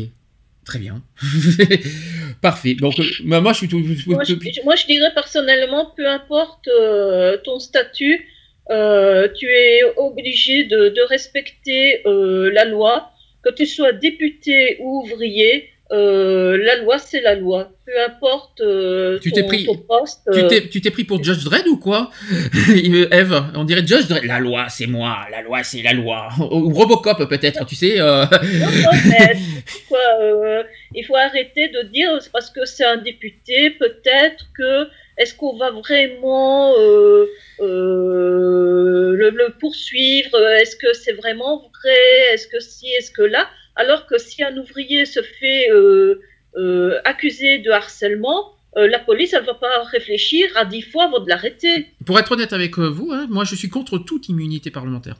Très 0.68 0.78
bien. 0.80 1.02
Parfait. 2.42 2.74
Donc, 2.74 3.00
euh, 3.00 3.04
moi, 3.40 3.52
je 3.54 3.56
suis 3.56 3.68
tout. 3.68 3.78
Moi 4.06 4.22
je, 4.22 4.34
moi, 4.64 4.76
je 4.76 4.84
dirais 4.84 5.12
personnellement, 5.14 5.94
peu 5.96 6.06
importe 6.06 6.68
euh, 6.68 7.38
ton 7.38 7.58
statut, 7.58 8.28
euh, 8.70 9.28
tu 9.34 9.46
es 9.46 9.80
obligé 9.96 10.64
de, 10.64 10.90
de 10.90 11.00
respecter 11.08 12.06
euh, 12.06 12.50
la 12.52 12.66
loi, 12.66 13.10
que 13.42 13.48
tu 13.48 13.64
sois 13.64 13.92
député 13.92 14.76
ou 14.80 15.04
ouvrier. 15.04 15.70
Euh, 15.90 16.56
la 16.62 16.76
loi, 16.76 16.98
c'est 16.98 17.20
la 17.22 17.34
loi. 17.34 17.70
Peu 17.86 17.92
importe 18.04 18.60
euh, 18.60 19.18
Tu 19.20 19.32
t'es 19.32 19.42
pris- 19.44 19.64
ton 19.64 19.76
poste. 19.76 20.20
Tu 20.30 20.38
euh, 20.40 20.48
t'es, 20.48 20.68
tu 20.68 20.80
t'es 20.82 20.90
pris 20.90 21.04
pour 21.04 21.24
Judge 21.24 21.42
Dredd 21.44 21.66
ou 21.66 21.78
quoi? 21.78 22.10
Eve, 23.10 23.42
on 23.54 23.64
dirait 23.64 23.86
Judge 23.86 24.06
Dredd. 24.08 24.24
La 24.24 24.38
loi, 24.40 24.66
c'est 24.68 24.86
moi. 24.86 25.16
La 25.30 25.40
loi, 25.40 25.62
c'est 25.62 25.80
la 25.82 25.94
loi. 25.94 26.28
Ou 26.38 26.68
Robocop, 26.74 27.26
peut-être, 27.28 27.64
tu 27.64 27.74
sais. 27.74 27.98
euh. 28.00 28.24
Non, 28.26 28.66
non, 28.66 28.90
mais 29.08 29.32
quoi, 29.88 29.98
euh, 30.20 30.62
il 30.94 31.04
faut 31.06 31.16
arrêter 31.16 31.68
de 31.68 31.82
dire 31.88 32.10
parce 32.32 32.50
que 32.50 32.64
c'est 32.66 32.84
un 32.84 32.98
député, 32.98 33.70
peut-être 33.70 34.44
que 34.56 34.88
est-ce 35.16 35.34
qu'on 35.34 35.56
va 35.56 35.70
vraiment 35.70 36.74
euh, 36.78 37.26
euh, 37.60 39.12
le, 39.16 39.30
le 39.30 39.54
poursuivre? 39.60 40.38
Est-ce 40.60 40.76
que 40.76 40.92
c'est 40.92 41.12
vraiment 41.12 41.58
vrai? 41.82 42.34
Est-ce 42.34 42.46
que 42.48 42.60
si? 42.60 42.86
Est-ce 42.98 43.10
que 43.10 43.22
là? 43.22 43.48
Alors 43.78 44.06
que 44.06 44.18
si 44.18 44.42
un 44.42 44.56
ouvrier 44.56 45.06
se 45.06 45.20
fait 45.22 45.70
euh, 45.70 46.20
euh, 46.56 46.98
accuser 47.04 47.58
de 47.58 47.70
harcèlement, 47.70 48.52
euh, 48.76 48.88
la 48.88 48.98
police 48.98 49.32
elle 49.32 49.44
va 49.44 49.54
pas 49.54 49.84
réfléchir 49.92 50.48
à 50.56 50.64
dix 50.64 50.82
fois 50.82 51.04
avant 51.04 51.20
de 51.20 51.28
l'arrêter. 51.28 51.86
Pour 52.04 52.18
être 52.18 52.32
honnête 52.32 52.52
avec 52.52 52.76
vous, 52.76 53.12
hein, 53.12 53.28
moi, 53.30 53.44
je 53.44 53.54
suis 53.54 53.68
contre 53.68 53.98
toute 53.98 54.28
immunité 54.28 54.72
parlementaire. 54.72 55.14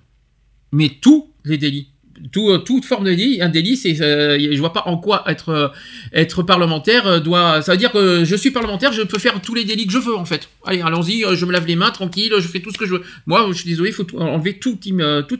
Mais 0.73 0.91
tous 1.01 1.31
les 1.45 1.57
délits. 1.57 1.89
Tout, 2.33 2.59
toute 2.59 2.85
forme 2.85 3.05
de 3.05 3.11
délit, 3.11 3.41
un 3.41 3.49
délit, 3.49 3.77
c'est, 3.77 4.03
euh, 4.03 4.37
je 4.41 4.59
vois 4.59 4.73
pas 4.73 4.83
en 4.87 4.99
quoi 4.99 5.23
être 5.29 6.43
parlementaire 6.43 7.23
doit. 7.23 7.63
Ça 7.63 7.73
veut 7.73 7.79
dire 7.79 7.93
que 7.93 8.25
je 8.25 8.35
suis 8.35 8.51
parlementaire, 8.51 8.93
je 8.93 9.03
peux 9.03 9.21
faire 9.21 9.41
tous 9.41 9.55
les 9.55 9.65
délits 9.65 9.87
que 9.87 9.93
je 9.93 9.99
veux 9.99 10.17
en 10.17 10.25
fait. 10.25 10.49
Allez, 10.65 10.81
allons-y, 10.81 11.25
je 11.37 11.47
me 11.47 11.53
lave 11.53 11.69
les 11.69 11.77
mains 11.77 11.93
tranquille, 11.93 12.33
je 12.37 12.49
fais 12.49 12.59
tout 12.59 12.73
ce 12.73 12.79
que 12.79 12.87
je 12.87 12.95
veux. 12.95 13.03
Moi, 13.27 13.47
je 13.51 13.59
suis 13.59 13.69
désolé, 13.69 13.91
il 13.91 13.93
faut 13.93 14.19
enlever 14.19 14.59
toute 14.59 14.85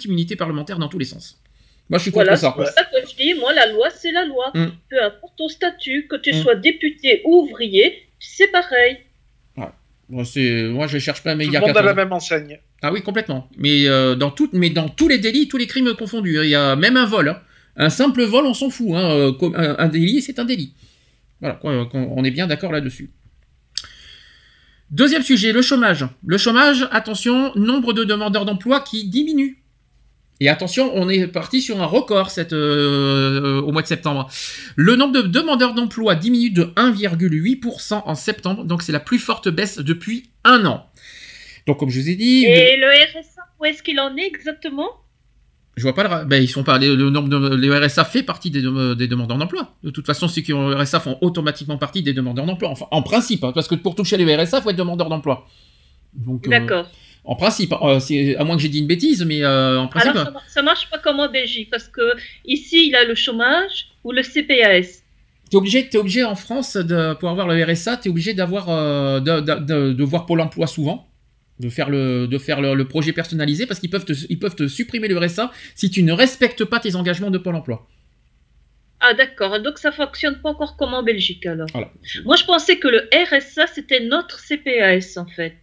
immunité 0.05 0.37
parlementaire 0.37 0.79
dans 0.79 0.87
tous 0.87 1.01
les 1.01 1.05
sens. 1.05 1.41
Moi, 1.91 1.99
je 1.99 2.03
suis 2.03 2.11
contre 2.11 2.25
Voilà, 2.27 2.37
ça. 2.37 2.55
c'est 2.57 2.63
pour 2.63 2.67
ça 2.71 2.85
que 2.85 3.09
je 3.11 3.17
dis, 3.17 3.35
moi, 3.35 3.53
la 3.55 3.67
loi, 3.73 3.89
c'est 3.91 4.13
la 4.13 4.25
loi. 4.27 4.51
Mm. 4.55 4.67
Peu 4.91 5.03
importe 5.03 5.33
ton 5.39 5.49
statut, 5.49 6.07
que 6.09 6.17
tu 6.17 6.31
Mm. 6.35 6.43
sois 6.43 6.55
député 6.55 7.23
ou 7.25 7.43
ouvrier, 7.45 8.09
c'est 8.19 8.49
pareil. 8.49 8.99
Moi, 9.57 9.73
moi, 10.09 10.87
je 10.87 10.99
cherche 10.99 11.23
pas 11.23 11.31
à 11.33 11.35
Tout 11.35 11.41
le 11.41 11.61
monde 11.61 11.77
a 11.77 11.83
la 11.83 11.95
même 11.95 12.13
enseigne. 12.13 12.59
Ah 12.83 12.91
oui, 12.93 13.03
complètement. 13.03 13.49
Mais, 13.59 13.87
euh, 13.89 14.15
dans 14.15 14.31
tout, 14.31 14.49
mais 14.55 14.71
dans 14.71 14.89
tous 14.89 15.07
les 15.09 15.19
délits, 15.19 15.49
tous 15.49 15.59
les 15.59 15.67
crimes 15.67 15.93
confondus. 15.95 16.39
hein. 16.39 16.45
Il 16.45 16.51
y 16.51 16.55
a 16.55 16.77
même 16.77 16.97
un 16.97 17.05
vol. 17.07 17.29
hein. 17.29 17.41
Un 17.77 17.91
simple 17.91 18.23
vol, 18.25 18.45
on 18.47 18.55
s'en 18.55 18.71
fout. 18.71 18.89
hein, 18.95 19.11
euh, 19.11 19.75
un, 19.79 19.89
délit, 19.89 20.23
c'est 20.23 20.39
un 20.39 20.45
délit. 20.47 20.73
Voilà, 21.41 21.57
qu'on- 21.57 21.89
on 22.17 22.25
est 22.25 22.31
bien 22.31 22.47
d'accord 22.47 22.73
là-dessus. 22.73 23.11
Deuxième 24.91 25.23
sujet, 25.23 25.53
le 25.53 25.61
chômage. 25.63 26.07
Le 26.27 26.39
chômage, 26.39 26.89
attention, 26.91 27.53
nombre 27.57 27.93
de 27.93 28.05
demandeurs 28.05 28.45
d'emploi 28.47 28.81
qui 28.81 29.07
diminue. 29.09 29.63
Et 30.41 30.49
attention, 30.49 30.93
on 30.95 31.09
est 31.09 31.27
parti 31.27 31.61
sur 31.61 31.81
un 31.83 31.87
record 31.87 32.31
cette, 32.31 32.53
euh, 32.53 33.61
au 33.61 33.73
mois 33.73 33.83
de 33.83 33.87
septembre. 33.89 34.29
Le 34.77 34.95
nombre 34.95 35.13
de 35.15 35.23
demandeurs 35.23 35.75
d'emploi 35.75 36.15
diminue 36.15 36.51
de 36.51 36.65
1,8% 36.77 38.03
en 38.05 38.15
septembre, 38.15 38.65
donc 38.65 38.83
c'est 38.83 38.93
la 38.93 39.01
plus 39.01 39.19
forte 39.19 39.49
baisse 39.49 39.79
depuis 39.79 40.31
un 40.45 40.65
an. 40.65 40.87
Donc 41.67 41.79
comme 41.81 41.91
je 41.91 42.01
vous 42.01 42.09
ai 42.09 42.15
dit, 42.15 42.45
Et 42.45 42.77
le 42.77 42.87
RSA, 42.87 43.43
où 43.61 43.65
est-ce 43.65 43.83
qu'il 43.83 43.99
en 44.01 44.17
est 44.17 44.27
exactement? 44.27 44.89
Je 45.77 45.83
vois 45.85 45.95
pas 45.95 46.03
le, 46.23 46.25
ben, 46.25 46.43
ils 46.43 46.49
sont 46.49 46.65
pas 46.65 46.77
les- 46.79 46.95
le 46.97 47.11
nombre 47.11 47.29
de 47.29 47.55
les 47.55 47.71
RSA 47.77 48.05
fait 48.05 48.23
partie 48.25 48.51
des, 48.51 48.63
dem- 48.63 48.95
des 48.97 49.07
demandeurs 49.07 49.39
d'emploi. 49.39 49.75
De 49.85 49.91
toute 49.91 50.07
façon, 50.07 50.27
ceux 50.27 50.41
qui 50.43 50.53
ont 50.53 50.69
le 50.71 50.75
RSA 50.77 50.99
font 50.99 51.19
automatiquement 51.21 51.79
partie 51.79 52.03
des 52.03 52.13
demandeurs 52.13 52.47
d'emploi. 52.47 52.69
Enfin, 52.71 52.87
en 52.91 53.03
principe, 53.03 53.45
hein, 53.45 53.53
parce 53.55 53.69
que 53.69 53.77
pour 53.77 53.95
toucher 53.95 54.17
les 54.17 54.37
RSA, 54.37 54.61
faut 54.61 54.71
être 54.71 54.77
demandeur 54.77 55.09
d'emploi. 55.09 55.47
Euh, 56.29 56.33
D'accord. 56.49 56.87
En 57.25 57.37
principe, 57.37 57.73
euh, 57.83 58.01
c'est 58.01 58.37
à 58.37 58.45
moins 58.45 58.57
que 58.57 58.63
j'ai 58.63 58.69
dit 58.69 58.79
une 58.81 58.87
bêtise, 58.87 59.25
mais 59.25 59.43
euh, 59.45 59.79
en 59.81 59.89
principe, 59.89 60.13
Alors, 60.17 60.25
ça, 60.33 60.43
ça 60.49 60.63
marche 60.63 60.89
pas 60.91 60.99
comme 60.99 61.21
en 61.21 61.31
Belgique, 61.31 61.69
parce 61.71 61.89
que 61.89 62.13
ici, 62.47 62.89
il 62.89 62.95
a 62.97 63.05
le 63.05 63.15
chômage 63.15 63.89
ou 64.05 64.13
le 64.13 64.23
CPAS. 64.23 65.03
T'es 65.51 65.57
obligé, 65.57 65.89
t'es 65.89 65.99
obligé 65.99 66.25
en 66.25 66.35
France 66.35 66.77
de, 66.77 67.15
pour 67.15 67.29
avoir 67.31 67.47
le 67.49 67.63
RSA, 67.65 67.97
t'es 67.99 68.09
obligé 68.09 68.35
d'avoir, 68.35 68.69
euh, 68.71 69.21
de, 69.21 69.41
de- 69.41 69.61
de- 69.61 69.93
de 69.93 70.05
voir 70.05 70.27
Pôle 70.27 70.41
Emploi 70.41 70.67
souvent, 70.67 71.07
de 71.59 71.69
faire 71.71 71.89
le, 71.91 72.27
de 72.27 72.39
faire 72.39 72.61
le, 72.61 72.75
le 72.75 72.87
projet 72.87 73.13
personnalisé 73.13 73.67
parce 73.67 73.81
qu'ils 73.81 73.91
peuvent 73.91 74.05
te, 74.05 74.13
ils 74.29 74.39
peuvent 74.39 74.55
te 74.55 74.69
supprimer 74.69 75.09
le 75.09 75.19
RSA 75.19 75.51
si 75.75 75.91
tu 75.91 76.03
ne 76.03 76.13
respectes 76.13 76.65
pas 76.65 76.81
tes 76.81 76.95
engagements 76.97 77.31
de 77.31 77.39
Pôle 77.39 77.55
Emploi. 77.57 77.87
Ah, 79.01 79.15
d'accord. 79.15 79.61
Donc, 79.63 79.79
ça 79.79 79.93
fonctionne 79.93 80.41
pas 80.43 80.51
encore 80.51 80.77
comme 80.77 80.93
en 80.93 81.03
Belgique, 81.03 81.47
alors. 81.47 81.69
Voilà. 81.73 81.91
Moi, 82.25 82.37
je 82.37 82.45
pensais 82.45 82.79
que 82.79 82.89
le 82.89 83.09
RSA, 83.15 83.69
c'était 83.69 84.01
notre 84.01 84.41
CPAS, 84.41 85.17
en 85.21 85.27
fait. 85.27 85.57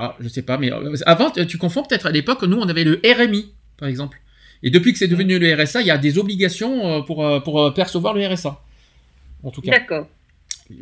Ah, 0.00 0.16
je 0.20 0.28
sais 0.28 0.42
pas, 0.42 0.58
mais 0.58 0.72
euh, 0.72 0.94
avant, 1.06 1.30
tu 1.30 1.58
confonds 1.58 1.82
peut-être 1.82 2.06
à 2.06 2.10
l'époque, 2.10 2.42
nous 2.44 2.56
on 2.58 2.68
avait 2.68 2.84
le 2.84 3.00
RMI, 3.04 3.52
par 3.76 3.88
exemple. 3.88 4.20
Et 4.62 4.70
depuis 4.70 4.92
que 4.92 4.98
c'est 4.98 5.08
devenu 5.08 5.38
le 5.38 5.54
RSA, 5.54 5.80
il 5.80 5.86
y 5.86 5.90
a 5.90 5.98
des 5.98 6.18
obligations 6.18 6.86
euh, 6.98 7.00
pour, 7.02 7.24
euh, 7.26 7.40
pour 7.40 7.72
percevoir 7.74 8.14
le 8.14 8.26
RSA. 8.26 8.60
En 9.42 9.50
tout 9.50 9.60
cas. 9.62 9.72
D'accord. 9.72 10.06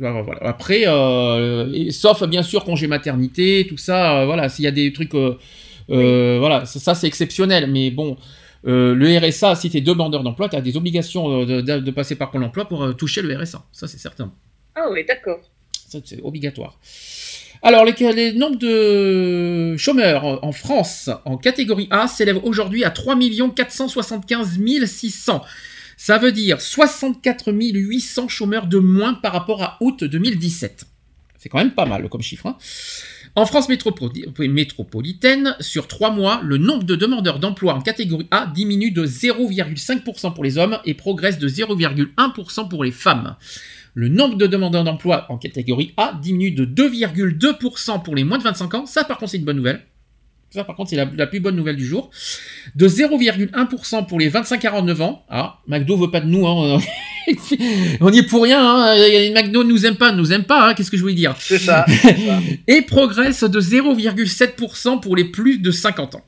Voilà, 0.00 0.22
voilà. 0.22 0.40
Après, 0.44 0.82
euh, 0.86 1.70
et- 1.72 1.90
sauf 1.92 2.24
bien 2.26 2.42
sûr 2.42 2.64
congé 2.64 2.86
maternité, 2.88 3.66
tout 3.68 3.76
ça, 3.76 4.20
euh, 4.20 4.26
voilà, 4.26 4.48
s'il 4.48 4.64
y 4.64 4.68
a 4.68 4.70
des 4.72 4.92
trucs, 4.92 5.14
euh, 5.14 6.36
voilà, 6.40 6.64
ça, 6.66 6.78
ça, 6.80 6.94
c'est 6.94 7.06
exceptionnel. 7.06 7.70
Mais 7.70 7.90
bon, 7.90 8.16
le 8.64 9.18
RSA, 9.18 9.54
si 9.54 9.70
tu 9.70 9.76
es 9.76 9.80
demandeur 9.80 10.22
d'emploi, 10.24 10.48
tu 10.48 10.56
as 10.56 10.60
des 10.60 10.76
obligations 10.76 11.44
de, 11.44 11.60
de- 11.60 11.78
de 11.78 11.90
passer 11.90 12.16
par 12.16 12.30
Pôle 12.32 12.42
emploi 12.44 12.66
pour 12.68 12.96
toucher 12.96 13.22
le 13.22 13.36
RSA. 13.36 13.62
Ça, 13.72 13.86
c'est 13.86 13.98
certain. 13.98 14.32
Ah 14.74 14.88
oui, 14.90 15.04
d'accord. 15.06 15.38
Ça, 15.88 15.98
c'est 16.04 16.20
obligatoire. 16.22 16.76
Alors, 17.62 17.84
les, 17.84 17.94
les 18.12 18.32
nombres 18.32 18.58
de 18.58 19.76
chômeurs 19.76 20.44
en 20.44 20.52
France 20.52 21.10
en 21.24 21.36
catégorie 21.36 21.88
A 21.90 22.06
s'élèvent 22.08 22.40
aujourd'hui 22.44 22.84
à 22.84 22.90
3 22.90 23.16
475 23.54 24.58
600. 24.86 25.42
Ça 25.96 26.18
veut 26.18 26.32
dire 26.32 26.60
64 26.60 27.52
800 27.52 28.28
chômeurs 28.28 28.66
de 28.66 28.78
moins 28.78 29.14
par 29.14 29.32
rapport 29.32 29.62
à 29.62 29.78
août 29.80 30.04
2017. 30.04 30.84
C'est 31.38 31.48
quand 31.48 31.58
même 31.58 31.72
pas 31.72 31.86
mal 31.86 32.08
comme 32.08 32.22
chiffre. 32.22 32.46
hein. 32.46 32.56
En 33.34 33.44
France 33.44 33.68
métropoli- 33.68 34.24
métropolitaine, 34.48 35.56
sur 35.60 35.88
trois 35.88 36.10
mois, 36.10 36.40
le 36.42 36.56
nombre 36.56 36.84
de 36.84 36.96
demandeurs 36.96 37.38
d'emploi 37.38 37.74
en 37.74 37.82
catégorie 37.82 38.26
A 38.30 38.46
diminue 38.46 38.90
de 38.90 39.04
0,5% 39.06 40.32
pour 40.32 40.42
les 40.42 40.56
hommes 40.56 40.78
et 40.86 40.94
progresse 40.94 41.38
de 41.38 41.46
0,1% 41.48 42.68
pour 42.68 42.82
les 42.82 42.92
femmes. 42.92 43.36
Le 43.98 44.08
nombre 44.08 44.36
de 44.36 44.46
demandeurs 44.46 44.84
d'emploi 44.84 45.24
en 45.30 45.38
catégorie 45.38 45.94
A 45.96 46.20
diminue 46.22 46.50
de 46.50 46.66
2,2% 46.66 48.02
pour 48.02 48.14
les 48.14 48.24
moins 48.24 48.36
de 48.36 48.42
25 48.42 48.74
ans. 48.74 48.84
Ça, 48.84 49.04
par 49.04 49.16
contre, 49.16 49.30
c'est 49.30 49.38
une 49.38 49.46
bonne 49.46 49.56
nouvelle. 49.56 49.86
Ça, 50.50 50.64
par 50.64 50.76
contre, 50.76 50.90
c'est 50.90 50.96
la, 50.96 51.06
la 51.16 51.26
plus 51.26 51.40
bonne 51.40 51.56
nouvelle 51.56 51.76
du 51.76 51.86
jour. 51.86 52.10
De 52.74 52.86
0,1% 52.86 54.06
pour 54.06 54.18
les 54.18 54.30
25-49 54.30 55.00
ans. 55.00 55.24
Ah, 55.30 55.60
McDo 55.66 55.96
veut 55.96 56.10
pas 56.10 56.20
de 56.20 56.26
nous. 56.26 56.46
Hein. 56.46 56.78
On 58.02 58.12
y 58.12 58.18
est 58.18 58.28
pour 58.28 58.42
rien. 58.42 58.60
Hein. 58.60 58.96
McDo 59.34 59.64
nous 59.64 59.86
aime 59.86 59.96
pas, 59.96 60.12
nous 60.12 60.30
aime 60.30 60.44
pas. 60.44 60.68
Hein. 60.68 60.74
Qu'est-ce 60.74 60.90
que 60.90 60.98
je 60.98 61.02
voulais 61.02 61.14
dire? 61.14 61.34
C'est 61.38 61.58
ça. 61.58 61.86
c'est 62.02 62.18
ça. 62.18 62.40
et 62.66 62.82
progresse 62.82 63.44
de 63.44 63.60
0,7% 63.62 65.00
pour 65.00 65.16
les 65.16 65.24
plus 65.24 65.56
de 65.56 65.70
50 65.70 66.16
ans. 66.16 66.24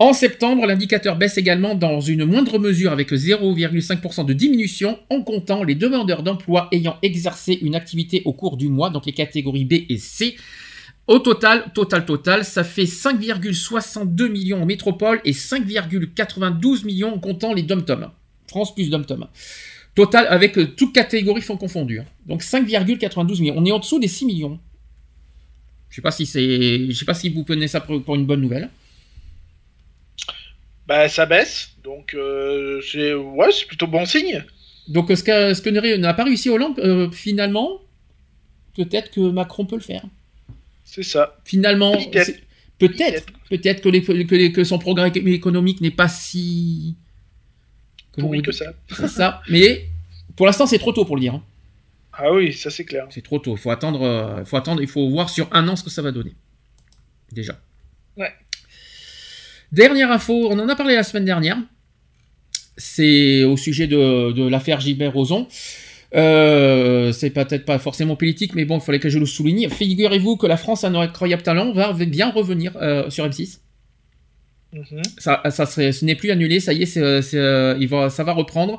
En 0.00 0.12
septembre, 0.12 0.64
l'indicateur 0.64 1.16
baisse 1.16 1.38
également 1.38 1.74
dans 1.74 2.00
une 2.00 2.24
moindre 2.24 2.60
mesure 2.60 2.92
avec 2.92 3.10
0,5% 3.10 4.24
de 4.24 4.32
diminution 4.32 4.96
en 5.10 5.22
comptant 5.22 5.64
les 5.64 5.74
demandeurs 5.74 6.22
d'emploi 6.22 6.68
ayant 6.70 6.98
exercé 7.02 7.58
une 7.62 7.74
activité 7.74 8.22
au 8.24 8.32
cours 8.32 8.56
du 8.56 8.68
mois, 8.68 8.90
donc 8.90 9.06
les 9.06 9.12
catégories 9.12 9.64
B 9.64 9.72
et 9.88 9.98
C. 9.98 10.36
Au 11.08 11.18
total, 11.18 11.72
total, 11.74 12.04
total, 12.04 12.44
ça 12.44 12.62
fait 12.62 12.84
5,62 12.84 14.28
millions 14.28 14.62
en 14.62 14.66
métropole 14.66 15.20
et 15.24 15.32
5,92 15.32 16.84
millions 16.84 17.14
en 17.14 17.18
comptant 17.18 17.52
les 17.52 17.62
dom-tom. 17.62 18.10
France 18.46 18.74
plus 18.74 18.90
dom-tom. 18.90 19.26
Total, 19.96 20.28
avec 20.28 20.58
euh, 20.58 20.68
toutes 20.76 20.94
catégories 20.94 21.42
sont 21.42 21.56
confondues. 21.56 22.00
hein. 22.00 22.04
Donc 22.26 22.42
5,92 22.42 23.40
millions. 23.40 23.54
On 23.56 23.64
est 23.64 23.72
en 23.72 23.80
dessous 23.80 23.98
des 23.98 24.06
6 24.06 24.26
millions. 24.26 24.60
Je 25.90 26.00
je 26.00 26.92
sais 26.92 27.04
pas 27.04 27.14
si 27.14 27.28
vous 27.30 27.42
prenez 27.42 27.66
ça 27.66 27.80
pour 27.80 28.14
une 28.14 28.26
bonne 28.26 28.42
nouvelle. 28.42 28.70
Bah, 30.88 31.08
ça 31.08 31.26
baisse. 31.26 31.68
Donc, 31.84 32.14
euh, 32.14 32.80
c'est 32.90 33.12
ouais, 33.14 33.52
c'est 33.52 33.66
plutôt 33.66 33.86
bon 33.86 34.04
signe. 34.06 34.42
Donc 34.88 35.10
ce 35.14 35.22
que, 35.22 35.68
n'a- 35.98 36.14
pas 36.14 36.24
réussi 36.24 36.48
Hollande, 36.48 36.78
euh, 36.78 37.10
finalement, 37.10 37.82
peut-être 38.74 39.10
que 39.10 39.20
Macron 39.20 39.66
peut 39.66 39.76
le 39.76 39.82
faire. 39.82 40.02
C'est 40.84 41.02
ça. 41.02 41.36
Finalement, 41.44 41.92
Peut-être. 42.78 43.26
peut-être, 43.50 43.82
que, 43.82 43.88
les- 43.90 44.02
que, 44.02 44.34
les- 44.34 44.50
que 44.52 44.64
son 44.64 44.78
programme 44.78 45.12
économique 45.14 45.80
n'est 45.82 45.90
pas 45.90 46.08
si 46.08 46.96
Pourri 48.16 48.40
que 48.40 48.52
ça. 48.52 48.72
C'est 48.90 49.08
ça. 49.08 49.42
Mais 49.50 49.88
pour 50.36 50.46
l'instant, 50.46 50.66
c'est 50.66 50.78
trop 50.78 50.92
tôt 50.92 51.04
pour 51.04 51.16
le 51.16 51.20
dire. 51.20 51.34
hein. 51.34 51.42
Ah 52.12 52.32
oui, 52.32 52.52
ça 52.52 52.70
c'est 52.70 52.84
clair. 52.84 53.06
C'est 53.10 53.22
trop 53.22 53.38
tôt. 53.38 53.54
Il 53.56 53.58
faut 53.58 53.70
attendre. 53.70 54.02
euh, 54.02 54.44
faut 54.44 54.56
attendre. 54.56 54.80
Il 54.80 54.88
faut 54.88 55.08
voir 55.10 55.28
sur 55.30 55.48
un 55.52 55.68
an 55.68 55.76
ce 55.76 55.84
que 55.84 55.90
ça 55.90 56.02
va 56.02 56.10
donner. 56.10 56.34
Déjà. 57.30 57.60
Dernière 59.72 60.10
info, 60.10 60.48
on 60.50 60.58
en 60.58 60.68
a 60.68 60.76
parlé 60.76 60.94
la 60.94 61.02
semaine 61.02 61.24
dernière. 61.24 61.58
C'est 62.76 63.44
au 63.44 63.56
sujet 63.56 63.86
de, 63.86 64.32
de 64.32 64.48
l'affaire 64.48 64.80
Gilbert 64.80 65.12
Rozon. 65.12 65.46
Euh, 66.14 67.12
c'est 67.12 67.30
peut-être 67.30 67.64
pas 67.66 67.78
forcément 67.78 68.16
politique, 68.16 68.54
mais 68.54 68.64
bon, 68.64 68.78
il 68.78 68.80
fallait 68.80 68.98
que 69.00 69.10
je 69.10 69.18
le 69.18 69.26
souligne. 69.26 69.68
Figurez-vous 69.68 70.36
que 70.36 70.46
la 70.46 70.56
France 70.56 70.84
a 70.84 70.88
un 70.88 70.94
incroyable 70.94 71.42
talent 71.42 71.72
va 71.72 71.92
bien 71.92 72.30
revenir 72.30 72.72
euh, 72.80 73.10
sur 73.10 73.26
M6. 73.28 73.58
Mhm. 74.72 75.02
Ça, 75.18 75.42
ça 75.50 75.66
serait- 75.66 75.92
ce 75.92 76.04
n'est 76.04 76.14
plus 76.14 76.30
annulé, 76.30 76.60
ça 76.60 76.72
y 76.72 76.82
est, 76.82 76.96
euh, 76.96 77.76
il 77.80 77.88
va, 77.88 78.10
ça 78.10 78.22
va 78.24 78.32
reprendre. 78.32 78.78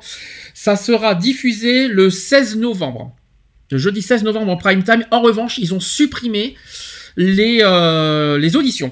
Ça 0.53 0.75
sera 0.75 1.13
diffusé 1.13 1.87
le 1.87 2.09
16 2.09 2.57
novembre. 2.57 3.15
Le 3.71 3.77
jeudi 3.77 4.01
16 4.01 4.23
novembre 4.23 4.51
en 4.51 4.57
prime 4.57 4.83
time. 4.83 5.05
En 5.11 5.21
revanche, 5.21 5.57
ils 5.59 5.73
ont 5.75 5.79
supprimé 5.79 6.55
les, 7.17 7.59
euh, 7.61 8.39
les 8.39 8.55
auditions. 8.55 8.91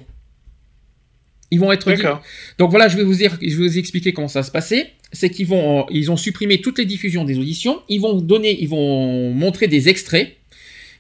Ils 1.52 1.60
vont 1.60 1.72
être. 1.72 2.22
Donc 2.58 2.72
voilà, 2.72 2.88
je 2.88 2.98
vais 2.98 3.04
vous 3.04 3.16
dire, 3.16 3.38
je 3.42 3.56
vais 3.58 3.68
vous 3.68 3.78
expliquer 3.78 4.14
comment 4.14 4.28
ça 4.28 4.40
va 4.40 4.44
se 4.44 4.52
passer. 4.52 4.88
C'est 5.14 5.30
qu'ils 5.30 5.48
vont, 5.48 5.82
euh, 5.82 5.84
ils 5.92 6.12
ont 6.12 6.18
supprimé 6.18 6.60
toutes 6.60 6.78
les 6.78 6.86
diffusions 6.86 7.24
des 7.24 7.40
auditions. 7.40 7.82
Ils 7.88 8.02
vont 8.02 8.16
donner, 8.16 8.62
ils 8.62 8.68
vont 8.68 9.34
montrer 9.34 9.68
des 9.68 9.88
extraits, 9.88 10.36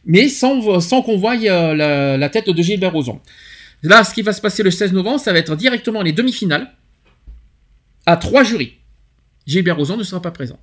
mais 0.05 0.29
sans, 0.29 0.79
sans 0.79 1.01
qu'on 1.01 1.17
voie 1.17 1.35
euh, 1.35 1.75
la, 1.75 2.17
la 2.17 2.29
tête 2.29 2.49
de 2.49 2.61
Gilbert 2.61 2.93
Rozon. 2.93 3.19
Là, 3.83 4.03
ce 4.03 4.13
qui 4.13 4.21
va 4.21 4.33
se 4.33 4.41
passer 4.41 4.63
le 4.63 4.71
16 4.71 4.93
novembre, 4.93 5.19
ça 5.19 5.33
va 5.33 5.39
être 5.39 5.55
directement 5.55 6.01
les 6.01 6.13
demi-finales 6.13 6.71
à 8.05 8.15
trois 8.15 8.43
jurys. 8.43 8.73
Gilbert 9.45 9.77
Rozon 9.77 9.97
ne 9.97 10.03
sera 10.03 10.21
pas 10.21 10.31
présent. 10.31 10.59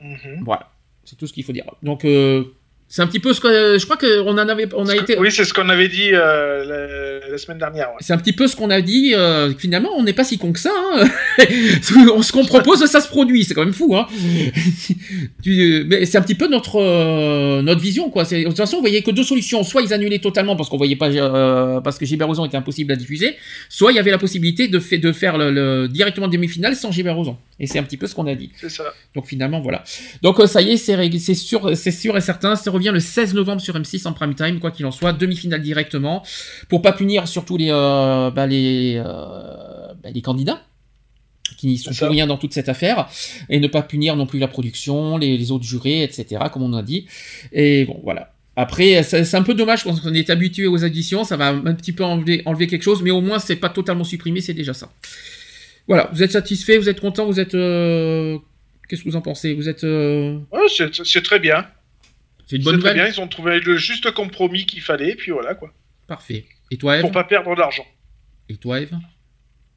Mhm. 0.00 0.42
Voilà, 0.44 0.72
c'est 1.04 1.16
tout 1.16 1.26
ce 1.26 1.32
qu'il 1.32 1.44
faut 1.44 1.52
dire. 1.52 1.64
Donc, 1.82 2.04
euh, 2.04 2.44
c'est 2.94 3.00
un 3.00 3.06
petit 3.06 3.20
peu 3.20 3.32
ce 3.32 3.40
que 3.40 3.78
je 3.78 3.84
crois 3.86 3.96
qu'on 3.96 4.32
en 4.32 4.36
avait, 4.48 4.68
on 4.76 4.86
a 4.86 4.94
été. 4.94 5.18
Oui, 5.18 5.32
c'est 5.32 5.46
ce 5.46 5.54
qu'on 5.54 5.70
avait 5.70 5.88
dit 5.88 6.10
euh, 6.12 6.62
la, 7.22 7.30
la 7.30 7.38
semaine 7.38 7.56
dernière. 7.56 7.88
ouais. 7.88 7.96
C'est 8.00 8.12
un 8.12 8.18
petit 8.18 8.34
peu 8.34 8.46
ce 8.46 8.54
qu'on 8.54 8.68
a 8.68 8.82
dit. 8.82 9.14
euh, 9.14 9.50
finalement, 9.56 9.88
on 9.96 10.02
n'est 10.02 10.12
pas 10.12 10.24
si 10.24 10.36
con 10.36 10.52
que 10.52 10.58
ça. 10.58 10.68
hein. 10.94 11.06
ce 11.80 12.32
qu'on 12.32 12.44
propose, 12.44 12.84
ça 12.84 13.00
se 13.00 13.08
produit. 13.08 13.44
C'est 13.44 13.54
quand 13.54 13.64
même 13.64 13.72
fou. 13.72 13.96
Hein. 13.96 14.06
Mais 15.46 16.04
c'est 16.04 16.18
un 16.18 16.22
petit 16.22 16.34
peu 16.34 16.48
notre 16.48 16.76
euh, 16.80 17.62
notre 17.62 17.80
vision, 17.80 18.10
quoi. 18.10 18.26
C'est- 18.26 18.42
De 18.42 18.48
toute 18.48 18.56
façon, 18.58 18.76
on 18.76 18.80
voyait 18.80 19.00
que 19.02 19.10
deux 19.10 19.24
solutions. 19.24 19.62
Soit 19.64 19.80
ils 19.82 19.92
annulaient 19.94 20.18
totalement 20.18 20.56
parce 20.56 20.68
qu'on 20.68 20.76
voyait 20.76 20.96
pas, 20.96 21.08
euh, 21.10 21.80
parce 21.80 21.98
que 21.98 22.04
Gilbert 22.04 22.28
Rozon 22.28 22.44
était 22.44 22.56
impossible 22.58 22.92
à 22.92 22.96
diffuser. 22.96 23.36
Soit 23.68 23.92
il 23.92 23.96
y 23.96 23.98
avait 23.98 24.10
la 24.10 24.18
possibilité 24.18 24.68
de, 24.68 24.78
fait, 24.78 24.98
de 24.98 25.12
faire 25.12 25.38
le, 25.38 25.50
le- 25.50 25.88
directement 25.88 26.28
demi-finale 26.28 26.76
sans 26.76 26.92
Gilbert 26.92 27.16
Rozon. 27.16 27.36
Et 27.58 27.66
c'est 27.66 27.78
un 27.78 27.82
petit 27.84 27.96
peu 27.96 28.06
ce 28.06 28.14
qu'on 28.14 28.26
a 28.26 28.34
dit. 28.34 28.50
C'est 28.60 28.68
ça. 28.70 28.84
Donc 29.14 29.26
finalement, 29.26 29.60
voilà. 29.60 29.82
Donc 30.22 30.40
ça 30.46 30.60
y 30.60 30.72
est, 30.72 30.76
c'est 30.76 30.92
c'est 31.18 31.34
sûr, 31.34 31.76
c'est 31.76 31.90
sûr 31.90 32.16
et 32.16 32.20
certain. 32.20 32.56
Ça 32.56 32.70
revient 32.82 32.94
le 32.94 33.00
16 33.00 33.34
novembre 33.34 33.60
sur 33.60 33.74
M6 33.78 34.06
en 34.06 34.12
prime 34.12 34.34
time, 34.34 34.58
quoi 34.60 34.70
qu'il 34.70 34.84
en 34.86 34.90
soit, 34.90 35.12
demi-finale 35.12 35.62
directement, 35.62 36.22
pour 36.68 36.82
pas 36.82 36.92
punir 36.92 37.28
surtout 37.28 37.56
les 37.56 37.70
euh, 37.70 38.30
bah, 38.30 38.46
les 38.46 38.96
euh, 38.96 39.92
bah, 40.02 40.10
les 40.12 40.22
candidats 40.22 40.62
qui 41.58 41.66
n'y 41.68 41.78
sont 41.78 41.92
pour 41.92 42.08
rien 42.08 42.26
dans 42.26 42.38
toute 42.38 42.52
cette 42.54 42.68
affaire, 42.68 43.08
et 43.48 43.60
ne 43.60 43.68
pas 43.68 43.82
punir 43.82 44.16
non 44.16 44.26
plus 44.26 44.38
la 44.40 44.48
production, 44.48 45.16
les, 45.16 45.36
les 45.36 45.50
autres 45.52 45.64
jurés, 45.64 46.02
etc., 46.02 46.42
comme 46.52 46.62
on 46.62 46.72
a 46.72 46.82
dit. 46.82 47.06
Et 47.52 47.84
bon, 47.84 48.00
voilà. 48.02 48.32
Après, 48.56 49.02
c'est 49.02 49.34
un 49.34 49.42
peu 49.42 49.54
dommage 49.54 49.84
quand 49.84 49.94
on 50.04 50.12
est 50.12 50.28
habitué 50.28 50.66
aux 50.66 50.84
additions, 50.84 51.24
ça 51.24 51.36
va 51.36 51.48
un 51.48 51.74
petit 51.74 51.92
peu 51.92 52.04
enlever, 52.04 52.42
enlever 52.46 52.66
quelque 52.66 52.82
chose, 52.82 53.02
mais 53.02 53.10
au 53.10 53.20
moins 53.20 53.38
c'est 53.38 53.56
pas 53.56 53.68
totalement 53.70 54.04
supprimé, 54.04 54.40
c'est 54.40 54.54
déjà 54.54 54.74
ça. 54.74 54.90
Voilà, 55.88 56.10
vous 56.12 56.22
êtes 56.22 56.32
satisfait, 56.32 56.78
vous 56.78 56.88
êtes 56.88 57.00
content, 57.00 57.26
vous 57.26 57.40
êtes... 57.40 57.54
euh, 57.54 58.38
Qu'est-ce 58.88 59.04
que 59.04 59.08
vous 59.08 59.16
en 59.16 59.22
pensez? 59.22 59.54
Vous 59.54 59.68
êtes... 59.68 59.84
euh, 59.84 60.38
Ouais, 60.52 60.60
c'est 61.04 61.22
très 61.22 61.38
bien. 61.38 61.64
C'est 62.52 62.58
une 62.58 62.64
bonne 62.64 62.76
nouvelle 62.76 62.92
bien, 62.96 63.06
ils 63.06 63.18
ont 63.18 63.28
trouvé 63.28 63.60
le 63.60 63.78
juste 63.78 64.10
compromis 64.10 64.66
qu'il 64.66 64.82
fallait, 64.82 65.12
et 65.12 65.14
puis 65.14 65.30
voilà 65.30 65.54
quoi. 65.54 65.72
Parfait. 66.06 66.44
Et 66.70 66.76
toi, 66.76 66.96
Eve 66.96 67.00
Pour 67.00 67.10
pas 67.10 67.24
perdre 67.24 67.54
de 67.54 67.58
l'argent. 67.58 67.86
Et 68.50 68.58
toi, 68.58 68.78
Eve 68.78 68.92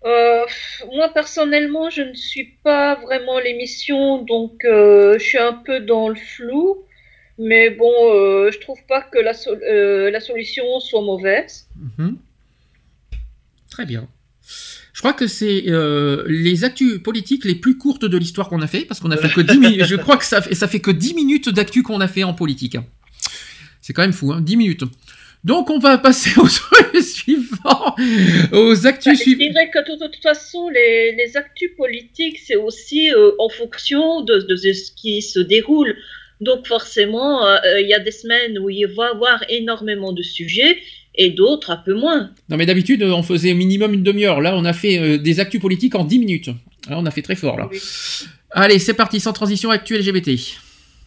Euh, 0.05 0.43
moi 0.93 1.07
personnellement, 1.13 1.89
je 1.89 2.01
ne 2.01 2.13
suis 2.13 2.57
pas 2.63 2.95
vraiment 2.95 3.39
l'émission, 3.39 4.21
donc 4.23 4.65
euh, 4.65 5.17
je 5.17 5.23
suis 5.23 5.37
un 5.37 5.53
peu 5.53 5.79
dans 5.79 6.09
le 6.09 6.15
flou. 6.15 6.83
Mais 7.37 7.69
bon, 7.69 7.93
euh, 8.11 8.51
je 8.51 8.59
trouve 8.59 8.85
pas 8.89 9.01
que 9.03 9.19
la, 9.19 9.33
sol- 9.33 9.63
euh, 9.63 10.11
la 10.11 10.19
solution 10.19 10.81
soit 10.81 11.01
mauvaise. 11.01 11.69
Mhm. 11.77 12.17
Très 13.69 13.85
bien. 13.85 14.09
Je 14.93 14.99
crois 15.01 15.13
que 15.13 15.27
c'est 15.27 15.65
euh, 15.67 16.23
les 16.27 16.63
actus 16.63 16.99
politiques 17.03 17.43
les 17.45 17.55
plus 17.55 17.77
courtes 17.77 18.05
de 18.05 18.17
l'histoire 18.17 18.47
qu'on 18.47 18.61
a 18.61 18.67
fait, 18.67 18.85
parce 18.85 18.99
qu'on 18.99 19.11
a 19.11 19.17
fait 19.17 19.29
que 19.29 19.41
10 19.41 19.57
minutes. 19.59 19.85
Je 19.87 19.95
crois 19.95 20.17
que 20.17 20.25
ça, 20.25 20.41
fait- 20.41 20.55
ça 20.55 20.67
fait 20.67 20.79
que 20.79 20.91
10 20.91 21.13
minutes 21.15 21.49
d'actu 21.49 21.83
qu'on 21.83 21.99
a 21.99 22.07
fait 22.07 22.23
en 22.23 22.33
politique. 22.33 22.77
C'est 23.81 23.93
quand 23.93 24.03
même 24.03 24.13
fou, 24.13 24.31
hein, 24.31 24.41
10 24.41 24.55
minutes. 24.57 24.83
Donc 25.43 25.69
on 25.69 25.77
va 25.79 25.97
passer 25.97 26.31
au 26.39 26.47
truc 26.47 27.03
suivant, 27.03 27.95
aux 28.51 28.87
actus 28.87 29.19
Bah, 29.19 29.23
je 29.27 29.35
dirais 29.35 29.69
que 29.71 29.79
de, 29.79 30.07
toute 30.07 30.23
façon, 30.23 30.69
les, 30.69 31.11
les 31.15 31.37
actus 31.37 31.69
politiques, 31.77 32.39
c'est 32.39 32.55
aussi 32.55 33.11
euh, 33.11 33.31
en 33.37 33.49
fonction 33.49 34.21
de, 34.21 34.39
de 34.39 34.55
ce 34.55 34.91
qui 34.95 35.21
se 35.21 35.39
déroule. 35.39 35.95
Donc 36.41 36.67
forcément, 36.67 37.45
euh, 37.45 37.57
il 37.79 37.87
y 37.87 37.93
a 37.93 37.99
des 37.99 38.11
semaines 38.11 38.57
où 38.59 38.69
il 38.69 38.87
va 38.87 39.07
y 39.07 39.11
avoir 39.11 39.43
énormément 39.49 40.13
de 40.13 40.23
sujets 40.23 40.79
et 41.17 41.31
d'autres 41.31 41.71
un 41.71 41.77
peu 41.77 41.93
moins. 41.93 42.31
Non 42.49 42.57
mais 42.57 42.65
d'habitude 42.65 43.03
on 43.03 43.23
faisait 43.23 43.53
minimum 43.53 43.93
une 43.93 44.03
demi-heure. 44.03 44.41
Là 44.41 44.55
on 44.55 44.65
a 44.65 44.73
fait 44.73 44.97
euh, 44.99 45.17
des 45.17 45.39
actus 45.39 45.61
politiques 45.61 45.95
en 45.95 46.03
10 46.03 46.19
minutes. 46.19 46.47
Là, 46.89 46.97
on 46.99 47.05
a 47.05 47.11
fait 47.11 47.21
très 47.23 47.35
fort 47.35 47.57
là. 47.57 47.67
Oui. 47.71 47.79
Allez, 48.51 48.79
c'est 48.79 48.93
parti, 48.93 49.19
sans 49.19 49.33
transition, 49.33 49.69
actu 49.69 49.97
LGBT. 49.97 50.29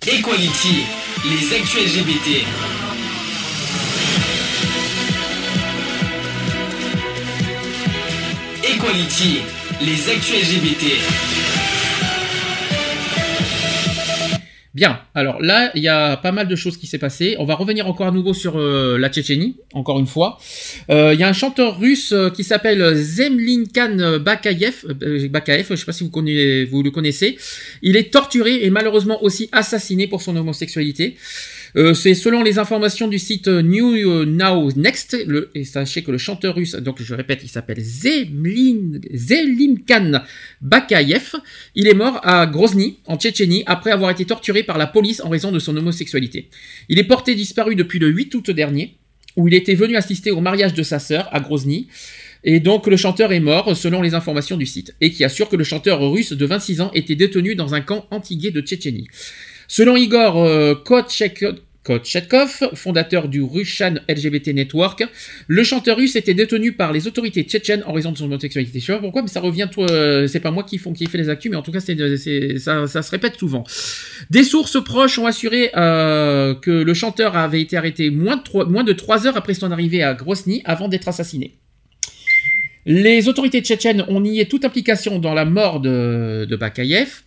Equality, 0.06 0.82
les 1.24 1.56
actus 1.56 1.96
LGBT. 1.96 2.44
Equality, 8.64 9.38
les 9.80 10.10
actus 10.10 10.34
LGBT. 10.34 11.27
Bien, 14.78 15.00
alors 15.16 15.42
là, 15.42 15.72
il 15.74 15.82
y 15.82 15.88
a 15.88 16.16
pas 16.16 16.30
mal 16.30 16.46
de 16.46 16.54
choses 16.54 16.76
qui 16.76 16.86
s'est 16.86 16.98
passé. 16.98 17.34
On 17.40 17.44
va 17.44 17.56
revenir 17.56 17.88
encore 17.88 18.06
à 18.06 18.12
nouveau 18.12 18.32
sur 18.32 18.56
euh, 18.56 18.96
la 18.96 19.08
Tchétchénie, 19.08 19.56
encore 19.74 19.98
une 19.98 20.06
fois. 20.06 20.38
Euh, 20.88 21.14
Il 21.14 21.18
y 21.18 21.24
a 21.24 21.28
un 21.28 21.32
chanteur 21.32 21.80
russe 21.80 22.12
euh, 22.12 22.30
qui 22.30 22.44
s'appelle 22.44 22.94
Zemlinkan 22.94 24.20
Bakayev, 24.20 24.84
euh, 25.02 25.28
Bakayev, 25.28 25.66
je 25.70 25.74
sais 25.74 25.84
pas 25.84 25.90
si 25.90 26.04
vous 26.04 26.82
le 26.84 26.90
connaissez. 26.90 27.38
Il 27.82 27.96
est 27.96 28.12
torturé 28.12 28.64
et 28.64 28.70
malheureusement 28.70 29.20
aussi 29.24 29.48
assassiné 29.50 30.06
pour 30.06 30.22
son 30.22 30.36
homosexualité. 30.36 31.16
Euh, 31.76 31.94
c'est 31.94 32.14
selon 32.14 32.42
les 32.42 32.58
informations 32.58 33.08
du 33.08 33.18
site 33.18 33.48
New 33.48 34.24
Now 34.24 34.70
Next, 34.76 35.16
et 35.54 35.64
sachez 35.64 36.02
que 36.02 36.10
le 36.10 36.18
chanteur 36.18 36.54
russe, 36.54 36.74
donc 36.74 37.02
je 37.02 37.14
répète, 37.14 37.40
il 37.42 37.48
s'appelle 37.48 37.80
Zemlin, 37.80 39.00
Zelimkan 39.12 40.22
Bakayev. 40.60 41.34
Il 41.74 41.86
est 41.86 41.94
mort 41.94 42.20
à 42.22 42.46
Grozny, 42.46 42.98
en 43.06 43.16
Tchétchénie, 43.16 43.64
après 43.66 43.90
avoir 43.90 44.10
été 44.10 44.24
torturé 44.24 44.62
par 44.62 44.78
la 44.78 44.86
police 44.86 45.20
en 45.20 45.28
raison 45.28 45.52
de 45.52 45.58
son 45.58 45.76
homosexualité. 45.76 46.48
Il 46.88 46.98
est 46.98 47.04
porté 47.04 47.34
disparu 47.34 47.74
depuis 47.74 47.98
le 47.98 48.08
8 48.08 48.34
août 48.34 48.50
dernier, 48.50 48.96
où 49.36 49.46
il 49.48 49.54
était 49.54 49.74
venu 49.74 49.96
assister 49.96 50.30
au 50.30 50.40
mariage 50.40 50.74
de 50.74 50.82
sa 50.82 50.98
sœur 50.98 51.28
à 51.32 51.40
Grozny. 51.40 51.88
Et 52.44 52.60
donc 52.60 52.86
le 52.86 52.96
chanteur 52.96 53.32
est 53.32 53.40
mort 53.40 53.76
selon 53.76 54.00
les 54.00 54.14
informations 54.14 54.56
du 54.56 54.66
site, 54.66 54.94
et 55.00 55.10
qui 55.10 55.24
assure 55.24 55.48
que 55.48 55.56
le 55.56 55.64
chanteur 55.64 56.00
russe 56.00 56.32
de 56.32 56.46
26 56.46 56.80
ans 56.80 56.90
était 56.94 57.16
détenu 57.16 57.54
dans 57.54 57.74
un 57.74 57.80
camp 57.80 58.06
anti-gay 58.10 58.50
de 58.50 58.60
Tchétchénie. 58.60 59.08
Selon 59.68 59.96
Igor 59.96 60.42
euh, 60.42 60.74
fondateur 62.74 63.28
du 63.28 63.42
Russian 63.42 63.94
LGBT 64.08 64.48
Network, 64.48 65.04
le 65.46 65.64
chanteur 65.64 65.96
russe 65.96 66.16
était 66.16 66.34
détenu 66.34 66.72
par 66.72 66.92
les 66.92 67.06
autorités 67.06 67.42
tchétchènes 67.42 67.82
en 67.86 67.92
raison 67.92 68.12
de 68.12 68.18
son 68.18 68.24
homosexualité. 68.24 68.80
Je 68.80 68.86
sais 68.86 68.92
pas 68.92 68.98
pourquoi, 68.98 69.22
mais 69.22 69.28
ça 69.28 69.40
revient, 69.40 69.68
euh, 69.78 70.26
c'est 70.26 70.40
pas 70.40 70.50
moi 70.50 70.64
qui, 70.64 70.78
font, 70.78 70.94
fait 70.94 71.18
les 71.18 71.28
actus, 71.28 71.50
mais 71.50 71.56
en 71.56 71.62
tout 71.62 71.72
cas, 71.72 71.80
ça, 71.80 73.02
se 73.02 73.10
répète 73.10 73.36
souvent. 73.36 73.64
Des 74.30 74.44
sources 74.44 74.82
proches 74.82 75.18
ont 75.18 75.26
assuré 75.26 75.70
euh, 75.76 76.54
que 76.54 76.70
le 76.70 76.94
chanteur 76.94 77.36
avait 77.36 77.60
été 77.60 77.76
arrêté 77.76 78.10
moins 78.10 78.36
de, 78.36 78.92
trois, 78.92 79.26
heures 79.26 79.36
après 79.36 79.54
son 79.54 79.70
arrivée 79.70 80.02
à 80.02 80.14
Grozny 80.14 80.62
avant 80.64 80.88
d'être 80.88 81.08
assassiné. 81.08 81.56
Les 82.90 83.28
autorités 83.28 83.60
tchétchènes 83.60 84.06
ont 84.08 84.22
nié 84.22 84.46
toute 84.46 84.64
implication 84.64 85.18
dans 85.18 85.34
la 85.34 85.44
mort 85.44 85.80
de, 85.80 86.46
de 86.48 86.56
Bakayev, 86.56 87.20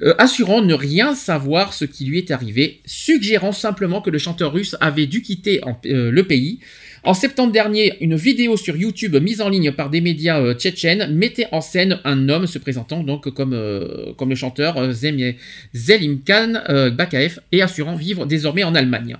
euh, 0.00 0.14
assurant 0.16 0.62
ne 0.62 0.72
rien 0.72 1.14
savoir 1.14 1.74
ce 1.74 1.84
qui 1.84 2.06
lui 2.06 2.16
est 2.16 2.30
arrivé, 2.30 2.80
suggérant 2.86 3.52
simplement 3.52 4.00
que 4.00 4.08
le 4.08 4.16
chanteur 4.16 4.54
russe 4.54 4.74
avait 4.80 5.04
dû 5.04 5.20
quitter 5.20 5.60
euh, 5.84 6.10
le 6.10 6.22
pays. 6.22 6.60
En 7.04 7.12
septembre 7.12 7.52
dernier, 7.52 7.92
une 8.00 8.16
vidéo 8.16 8.56
sur 8.56 8.74
YouTube 8.74 9.14
mise 9.16 9.42
en 9.42 9.50
ligne 9.50 9.72
par 9.72 9.90
des 9.90 10.00
médias 10.00 10.40
euh, 10.40 10.54
tchétchènes 10.54 11.14
mettait 11.14 11.48
en 11.52 11.60
scène 11.60 12.00
un 12.04 12.30
homme 12.30 12.46
se 12.46 12.58
présentant 12.58 13.02
donc 13.02 13.28
comme, 13.34 14.14
comme 14.16 14.30
le 14.30 14.34
chanteur 14.34 14.78
euh, 14.78 14.92
Zem- 14.92 15.34
Zelimkan 15.74 16.54
Bakayev 16.96 17.38
et 17.52 17.60
assurant 17.60 17.96
vivre 17.96 18.24
désormais 18.24 18.64
en 18.64 18.74
Allemagne. 18.74 19.18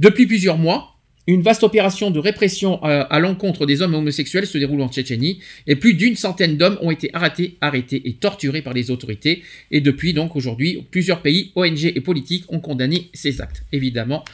Depuis 0.00 0.26
plusieurs 0.26 0.58
mois, 0.58 0.97
une 1.34 1.42
vaste 1.42 1.62
opération 1.62 2.10
de 2.10 2.18
répression 2.18 2.82
euh, 2.84 3.04
à 3.10 3.20
l'encontre 3.20 3.66
des 3.66 3.82
hommes 3.82 3.92
homosexuels 3.94 4.46
se 4.46 4.56
déroule 4.56 4.80
en 4.80 4.88
Tchétchénie 4.88 5.40
et 5.66 5.76
plus 5.76 5.92
d'une 5.92 6.16
centaine 6.16 6.56
d'hommes 6.56 6.78
ont 6.80 6.90
été 6.90 7.10
arrêtés, 7.12 7.58
arrêtés 7.60 8.00
et 8.08 8.14
torturés 8.14 8.62
par 8.62 8.72
les 8.72 8.90
autorités. 8.90 9.42
Et 9.70 9.82
depuis 9.82 10.14
donc 10.14 10.36
aujourd'hui, 10.36 10.86
plusieurs 10.90 11.20
pays, 11.20 11.52
ONG 11.54 11.84
et 11.84 12.00
politiques 12.00 12.44
ont 12.50 12.60
condamné 12.60 13.10
ces 13.12 13.42
actes. 13.42 13.62
Évidemment, 13.72 14.24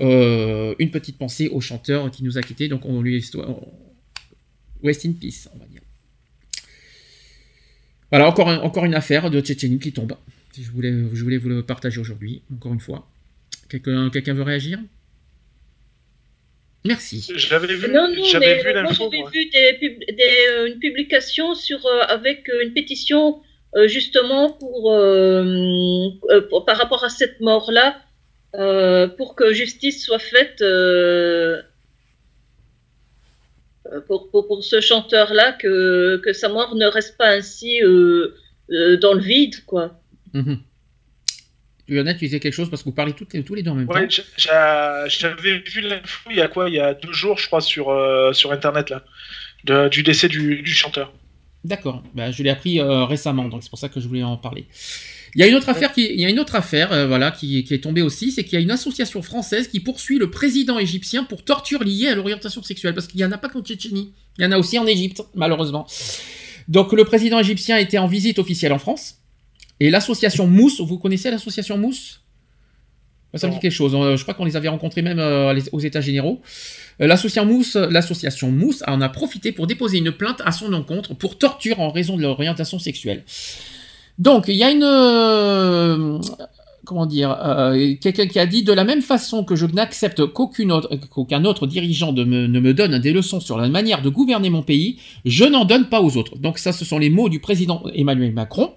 euh, 0.00 0.74
une 0.78 0.90
petite 0.90 1.18
pensée 1.18 1.48
au 1.48 1.60
chanteur 1.60 2.10
qui 2.10 2.24
nous 2.24 2.38
a 2.38 2.40
quittés, 2.40 2.68
donc 2.68 2.86
on 2.86 3.02
lui 3.02 3.22
on- 3.34 3.68
rest 4.82 5.04
in 5.04 5.12
peace, 5.12 5.48
on 5.54 5.58
va 5.58 5.66
dire. 5.66 5.82
Voilà, 8.10 8.26
encore, 8.26 8.48
encore 8.48 8.86
une 8.86 8.94
affaire 8.94 9.30
de 9.30 9.38
Tchétchénie 9.42 9.78
qui 9.78 9.92
tombe. 9.92 10.14
Je 10.58 10.70
voulais, 10.70 10.92
je 11.12 11.22
voulais 11.22 11.36
vous 11.36 11.50
le 11.50 11.62
partager 11.62 12.00
aujourd'hui, 12.00 12.40
encore 12.54 12.72
une 12.72 12.80
fois. 12.80 13.06
Quelqu'un 13.68 14.32
veut 14.32 14.42
réagir? 14.42 14.78
Merci. 16.84 17.26
J'avais 17.36 17.74
vu, 17.74 17.88
Non, 17.92 18.08
non, 18.08 18.24
j'avais 18.24 18.46
mais 18.56 18.62
vu 18.62 18.72
moi 18.72 18.82
l'info. 18.82 19.04
j'avais 19.10 19.18
moi. 19.22 19.30
vu 19.30 19.44
des, 19.50 19.72
pub- 19.80 19.98
des, 20.16 20.34
euh, 20.50 20.66
une 20.68 20.78
publication 20.78 21.54
sur, 21.54 21.84
euh, 21.86 22.02
avec 22.08 22.48
euh, 22.48 22.62
une 22.64 22.72
pétition 22.72 23.40
euh, 23.76 23.88
justement 23.88 24.50
pour, 24.52 24.92
euh, 24.92 25.44
euh, 26.30 26.40
pour- 26.48 26.64
par 26.64 26.76
rapport 26.78 27.04
à 27.04 27.08
cette 27.10 27.40
mort-là, 27.40 28.00
euh, 28.54 29.08
pour 29.08 29.34
que 29.34 29.52
justice 29.52 30.04
soit 30.04 30.18
faite 30.20 30.62
pour, 34.06 34.30
pour, 34.30 34.46
pour 34.46 34.62
ce 34.64 34.80
chanteur-là, 34.80 35.52
que, 35.52 36.18
que 36.24 36.32
sa 36.32 36.48
mort 36.48 36.74
ne 36.74 36.86
reste 36.86 37.16
pas 37.16 37.30
ainsi 37.30 37.82
euh, 37.82 38.34
euh, 38.70 38.96
dans 38.98 39.14
le 39.14 39.20
vide, 39.20 39.64
quoi. 39.66 40.00
Mhm. 40.34 40.58
Lionel, 41.88 42.16
tu 42.16 42.24
disais 42.26 42.40
quelque 42.40 42.52
chose 42.54 42.68
parce 42.70 42.82
que 42.82 42.88
vous 42.88 42.94
parlez 42.94 43.12
toutes 43.12 43.32
les- 43.34 43.42
tous 43.42 43.54
les 43.54 43.62
deux 43.62 43.70
en 43.70 43.74
même 43.74 43.88
Ouais, 43.88 44.06
temps. 44.06 44.14
j'a- 44.36 45.06
j'a- 45.06 45.08
j'avais 45.08 45.58
vu 45.60 45.80
l'info 45.80 46.28
il 46.30 46.36
y 46.36 46.40
a 46.40 46.48
quoi? 46.48 46.68
Il 46.68 46.74
y 46.74 46.80
a 46.80 46.94
deux 46.94 47.12
jours, 47.12 47.38
je 47.38 47.46
crois, 47.46 47.60
sur, 47.60 47.90
euh, 47.90 48.32
sur 48.32 48.52
Internet, 48.52 48.90
là, 48.90 49.04
de- 49.64 49.88
du 49.88 50.02
décès 50.02 50.28
du, 50.28 50.62
du 50.62 50.72
chanteur. 50.72 51.12
D'accord. 51.64 52.02
Bah, 52.14 52.30
je 52.30 52.42
l'ai 52.42 52.50
appris 52.50 52.80
euh, 52.80 53.04
récemment, 53.04 53.48
donc 53.48 53.62
c'est 53.62 53.70
pour 53.70 53.78
ça 53.78 53.88
que 53.88 54.00
je 54.00 54.06
voulais 54.08 54.22
en 54.22 54.36
parler. 54.36 54.66
Il 55.34 55.40
y 55.40 55.44
a 55.44 55.46
une 55.46 55.54
autre 55.56 55.68
affaire 55.68 55.92
qui, 55.92 56.06
il 56.06 56.20
y 56.20 56.24
a 56.24 56.30
une 56.30 56.38
autre 56.40 56.54
affaire, 56.54 56.90
euh, 56.92 57.06
voilà, 57.06 57.30
qui, 57.30 57.62
qui 57.64 57.74
est 57.74 57.80
tombée 57.82 58.00
aussi, 58.00 58.30
c'est 58.32 58.44
qu'il 58.44 58.54
y 58.54 58.56
a 58.56 58.60
une 58.60 58.70
association 58.70 59.20
française 59.20 59.68
qui 59.68 59.78
poursuit 59.80 60.18
le 60.18 60.30
président 60.30 60.78
égyptien 60.78 61.24
pour 61.24 61.44
torture 61.44 61.82
liée 61.84 62.08
à 62.08 62.14
l'orientation 62.14 62.62
sexuelle, 62.62 62.94
parce 62.94 63.08
qu'il 63.08 63.20
y 63.20 63.24
en 63.24 63.32
a 63.32 63.36
pas 63.38 63.48
qu'en 63.50 63.60
Tchétchénie, 63.62 64.14
il 64.38 64.44
y 64.44 64.46
en 64.46 64.52
a 64.52 64.58
aussi 64.58 64.78
en 64.78 64.86
Égypte, 64.86 65.22
malheureusement. 65.34 65.86
Donc 66.68 66.92
le 66.92 67.04
président 67.04 67.38
égyptien 67.40 67.76
était 67.76 67.98
en 67.98 68.06
visite 68.06 68.38
officielle 68.38 68.72
en 68.72 68.78
France, 68.78 69.16
et 69.80 69.90
l'association 69.90 70.46
Mousse, 70.46 70.80
vous 70.80 70.98
connaissez 70.98 71.30
l'association 71.30 71.78
Mousse? 71.78 72.22
Ça 73.34 73.46
me 73.46 73.52
dit 73.52 73.58
quelque 73.58 73.72
chose. 73.72 73.94
euh, 73.94 74.16
Je 74.16 74.22
crois 74.22 74.32
qu'on 74.34 74.46
les 74.46 74.56
avait 74.56 74.68
rencontrés 74.68 75.02
même 75.02 75.18
euh, 75.18 75.54
aux 75.72 75.80
États 75.80 76.00
généraux. 76.00 76.40
Euh, 77.00 77.06
L'association 77.06 77.44
Mousse, 77.44 77.76
l'association 77.76 78.50
Mousse 78.50 78.82
en 78.86 79.02
a 79.02 79.08
profité 79.10 79.52
pour 79.52 79.66
déposer 79.66 79.98
une 79.98 80.12
plainte 80.12 80.40
à 80.46 80.50
son 80.50 80.72
encontre 80.72 81.14
pour 81.14 81.36
torture 81.36 81.78
en 81.80 81.90
raison 81.90 82.16
de 82.16 82.22
leur 82.22 82.32
orientation 82.32 82.78
sexuelle. 82.78 83.24
Donc, 84.18 84.46
il 84.48 84.56
y 84.56 84.64
a 84.64 84.70
une... 84.70 84.82
euh, 84.82 86.18
comment 86.86 87.04
dire, 87.04 87.30
euh, 87.44 87.94
quelqu'un 88.00 88.26
qui 88.26 88.38
a 88.38 88.46
dit 88.46 88.62
de 88.62 88.72
la 88.72 88.84
même 88.84 89.02
façon 89.02 89.44
que 89.44 89.56
je 89.56 89.66
n'accepte 89.66 90.24
qu'aucune 90.24 90.72
autre, 90.72 90.96
qu'aucun 91.10 91.44
autre 91.44 91.66
dirigeant 91.66 92.14
de 92.14 92.24
me- 92.24 92.46
ne 92.46 92.60
me 92.60 92.72
donne 92.72 92.98
des 92.98 93.12
leçons 93.12 93.40
sur 93.40 93.58
la 93.58 93.68
manière 93.68 94.00
de 94.00 94.08
gouverner 94.08 94.48
mon 94.48 94.62
pays, 94.62 94.98
je 95.26 95.44
n'en 95.44 95.66
donne 95.66 95.90
pas 95.90 96.00
aux 96.00 96.16
autres. 96.16 96.38
Donc 96.38 96.58
ça, 96.58 96.72
ce 96.72 96.86
sont 96.86 96.98
les 96.98 97.10
mots 97.10 97.28
du 97.28 97.40
président 97.40 97.82
Emmanuel 97.94 98.32
Macron 98.32 98.72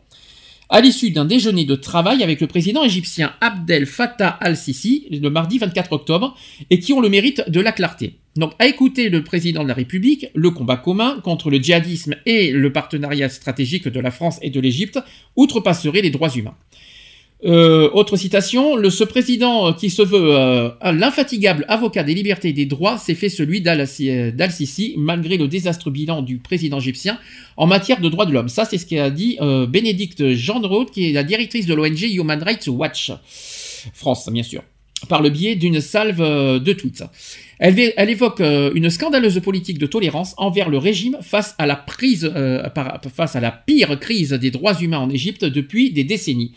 à 0.71 0.79
l'issue 0.79 1.11
d'un 1.11 1.25
déjeuner 1.25 1.65
de 1.65 1.75
travail 1.75 2.23
avec 2.23 2.39
le 2.39 2.47
président 2.47 2.83
égyptien 2.83 3.33
Abdel 3.41 3.85
Fattah 3.85 4.29
al-Sisi 4.29 5.05
le 5.11 5.29
mardi 5.29 5.57
24 5.57 5.91
octobre 5.91 6.35
et 6.69 6.79
qui 6.79 6.93
ont 6.93 7.01
le 7.01 7.09
mérite 7.09 7.43
de 7.49 7.59
la 7.59 7.73
clarté. 7.73 8.15
Donc 8.37 8.53
à 8.57 8.67
écouter 8.67 9.09
le 9.09 9.21
président 9.21 9.63
de 9.63 9.67
la 9.67 9.73
République, 9.73 10.27
le 10.33 10.49
combat 10.49 10.77
commun 10.77 11.19
contre 11.21 11.49
le 11.49 11.57
djihadisme 11.57 12.15
et 12.25 12.51
le 12.51 12.71
partenariat 12.71 13.27
stratégique 13.27 13.89
de 13.89 13.99
la 13.99 14.11
France 14.11 14.39
et 14.41 14.49
de 14.49 14.61
l'Égypte 14.61 14.99
outrepasserait 15.35 16.01
les 16.01 16.09
droits 16.09 16.33
humains. 16.33 16.55
Euh, 17.43 17.89
autre 17.93 18.17
citation, 18.17 18.77
ce 18.89 19.03
président 19.03 19.73
qui 19.73 19.89
se 19.89 20.03
veut 20.03 20.35
euh, 20.35 20.69
l'infatigable 20.83 21.65
avocat 21.67 22.03
des 22.03 22.13
libertés 22.13 22.49
et 22.49 22.53
des 22.53 22.67
droits 22.67 22.99
s'est 22.99 23.15
fait 23.15 23.29
celui 23.29 23.63
euh, 23.65 24.31
d'Al-Sisi 24.31 24.93
malgré 24.97 25.37
le 25.37 25.47
désastre 25.47 25.89
bilan 25.89 26.21
du 26.21 26.37
président 26.37 26.77
égyptien 26.77 27.17
en 27.57 27.65
matière 27.65 27.99
de 27.99 28.09
droits 28.09 28.27
de 28.27 28.33
l'homme. 28.33 28.49
Ça, 28.49 28.65
c'est 28.65 28.77
ce 28.77 28.85
qu'a 28.85 29.09
dit 29.09 29.37
euh, 29.41 29.65
Bénédicte 29.65 30.33
Jean 30.33 30.61
qui 30.85 31.09
est 31.09 31.13
la 31.13 31.23
directrice 31.23 31.65
de 31.65 31.73
l'ONG 31.73 32.01
Human 32.03 32.43
Rights 32.43 32.67
Watch 32.67 33.11
France, 33.93 34.29
bien 34.31 34.43
sûr, 34.43 34.61
par 35.09 35.23
le 35.23 35.31
biais 35.31 35.55
d'une 35.55 35.81
salve 35.81 36.21
euh, 36.21 36.59
de 36.59 36.73
tweets. 36.73 37.03
Elle, 37.57 38.09
évoque 38.09 38.39
une 38.39 38.89
scandaleuse 38.89 39.39
politique 39.39 39.77
de 39.77 39.85
tolérance 39.85 40.33
envers 40.37 40.69
le 40.69 40.79
régime 40.79 41.17
face 41.21 41.53
à 41.59 41.67
la 41.67 41.75
pire 43.51 43.99
crise 43.99 44.31
des 44.31 44.49
droits 44.49 44.73
humains 44.81 44.97
en 44.97 45.11
Égypte 45.11 45.45
depuis 45.45 45.91
des 45.91 46.03
décennies. 46.03 46.53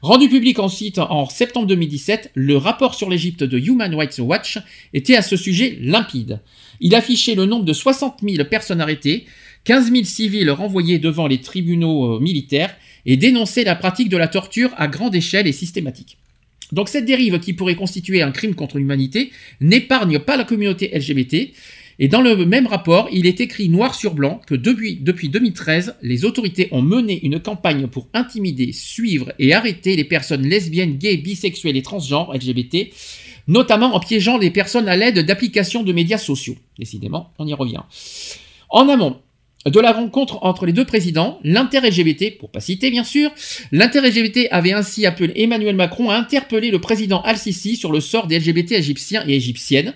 Rendu 0.00 0.28
public 0.28 0.60
ensuite 0.60 0.98
en 0.98 1.28
septembre 1.28 1.66
2017, 1.66 2.30
le 2.34 2.56
rapport 2.56 2.94
sur 2.94 3.10
l'Égypte 3.10 3.42
de 3.42 3.58
Human 3.58 3.92
Rights 3.92 4.20
Watch 4.20 4.58
était 4.92 5.16
à 5.16 5.22
ce 5.22 5.36
sujet 5.36 5.76
limpide. 5.80 6.40
Il 6.80 6.94
affichait 6.94 7.34
le 7.34 7.46
nombre 7.46 7.64
de 7.64 7.72
60 7.72 8.20
000 8.22 8.44
personnes 8.48 8.80
arrêtées, 8.80 9.26
15 9.64 9.90
000 9.90 10.04
civils 10.04 10.50
renvoyés 10.50 11.00
devant 11.00 11.26
les 11.26 11.40
tribunaux 11.40 12.14
euh, 12.16 12.20
militaires 12.20 12.76
et 13.06 13.16
dénonçait 13.16 13.64
la 13.64 13.74
pratique 13.74 14.08
de 14.08 14.16
la 14.16 14.28
torture 14.28 14.70
à 14.76 14.86
grande 14.86 15.16
échelle 15.16 15.48
et 15.48 15.52
systématique. 15.52 16.16
Donc 16.70 16.88
cette 16.88 17.06
dérive 17.06 17.40
qui 17.40 17.52
pourrait 17.52 17.74
constituer 17.74 18.22
un 18.22 18.30
crime 18.30 18.54
contre 18.54 18.78
l'humanité 18.78 19.32
n'épargne 19.60 20.18
pas 20.20 20.36
la 20.36 20.44
communauté 20.44 20.90
LGBT. 20.96 21.52
Et 22.00 22.06
dans 22.06 22.20
le 22.20 22.46
même 22.46 22.68
rapport, 22.68 23.08
il 23.12 23.26
est 23.26 23.40
écrit 23.40 23.68
noir 23.68 23.94
sur 23.94 24.14
blanc 24.14 24.40
que 24.46 24.54
depuis, 24.54 24.96
depuis 25.00 25.28
2013, 25.28 25.96
les 26.00 26.24
autorités 26.24 26.68
ont 26.70 26.82
mené 26.82 27.18
une 27.24 27.40
campagne 27.40 27.88
pour 27.88 28.08
intimider, 28.14 28.72
suivre 28.72 29.32
et 29.40 29.52
arrêter 29.52 29.96
les 29.96 30.04
personnes 30.04 30.46
lesbiennes, 30.46 30.96
gays, 30.96 31.16
bisexuelles 31.16 31.76
et 31.76 31.82
transgenres 31.82 32.32
LGBT, 32.32 32.92
notamment 33.48 33.96
en 33.96 34.00
piégeant 34.00 34.38
les 34.38 34.50
personnes 34.50 34.88
à 34.88 34.96
l'aide 34.96 35.26
d'applications 35.26 35.82
de 35.82 35.92
médias 35.92 36.18
sociaux. 36.18 36.56
Décidément, 36.78 37.32
on 37.38 37.46
y 37.46 37.54
revient. 37.54 37.82
En 38.70 38.88
amont 38.88 39.18
de 39.66 39.80
la 39.80 39.92
rencontre 39.92 40.38
entre 40.42 40.66
les 40.66 40.72
deux 40.72 40.84
présidents, 40.84 41.40
l'inter-LGBT, 41.42 42.38
pour 42.38 42.50
pas 42.50 42.60
citer 42.60 42.90
bien 42.90 43.04
sûr, 43.04 43.30
l'inter-LGBT 43.72 44.48
avait 44.50 44.72
ainsi 44.72 45.04
appelé 45.04 45.32
Emmanuel 45.36 45.74
Macron 45.74 46.10
à 46.10 46.16
interpeller 46.16 46.70
le 46.70 46.80
président 46.80 47.22
Al-Sisi 47.22 47.76
sur 47.76 47.90
le 47.90 48.00
sort 48.00 48.28
des 48.28 48.38
LGBT 48.38 48.72
égyptiens 48.72 49.24
et 49.26 49.34
égyptiennes. 49.34 49.94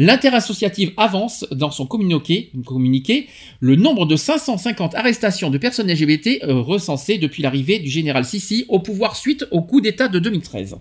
L'interassociative 0.00 0.92
avance 0.96 1.44
dans 1.50 1.72
son 1.72 1.84
communiqué, 1.84 3.26
le 3.58 3.74
nombre 3.74 4.06
de 4.06 4.14
550 4.14 4.94
arrestations 4.94 5.50
de 5.50 5.58
personnes 5.58 5.90
LGBT 5.90 6.44
euh, 6.44 6.60
recensées 6.60 7.18
depuis 7.18 7.42
l'arrivée 7.42 7.80
du 7.80 7.90
général 7.90 8.24
Sisi 8.24 8.64
au 8.68 8.78
pouvoir 8.78 9.16
suite 9.16 9.46
au 9.50 9.60
coup 9.60 9.80
d'État 9.80 10.06
de 10.06 10.20
2013. 10.20 10.76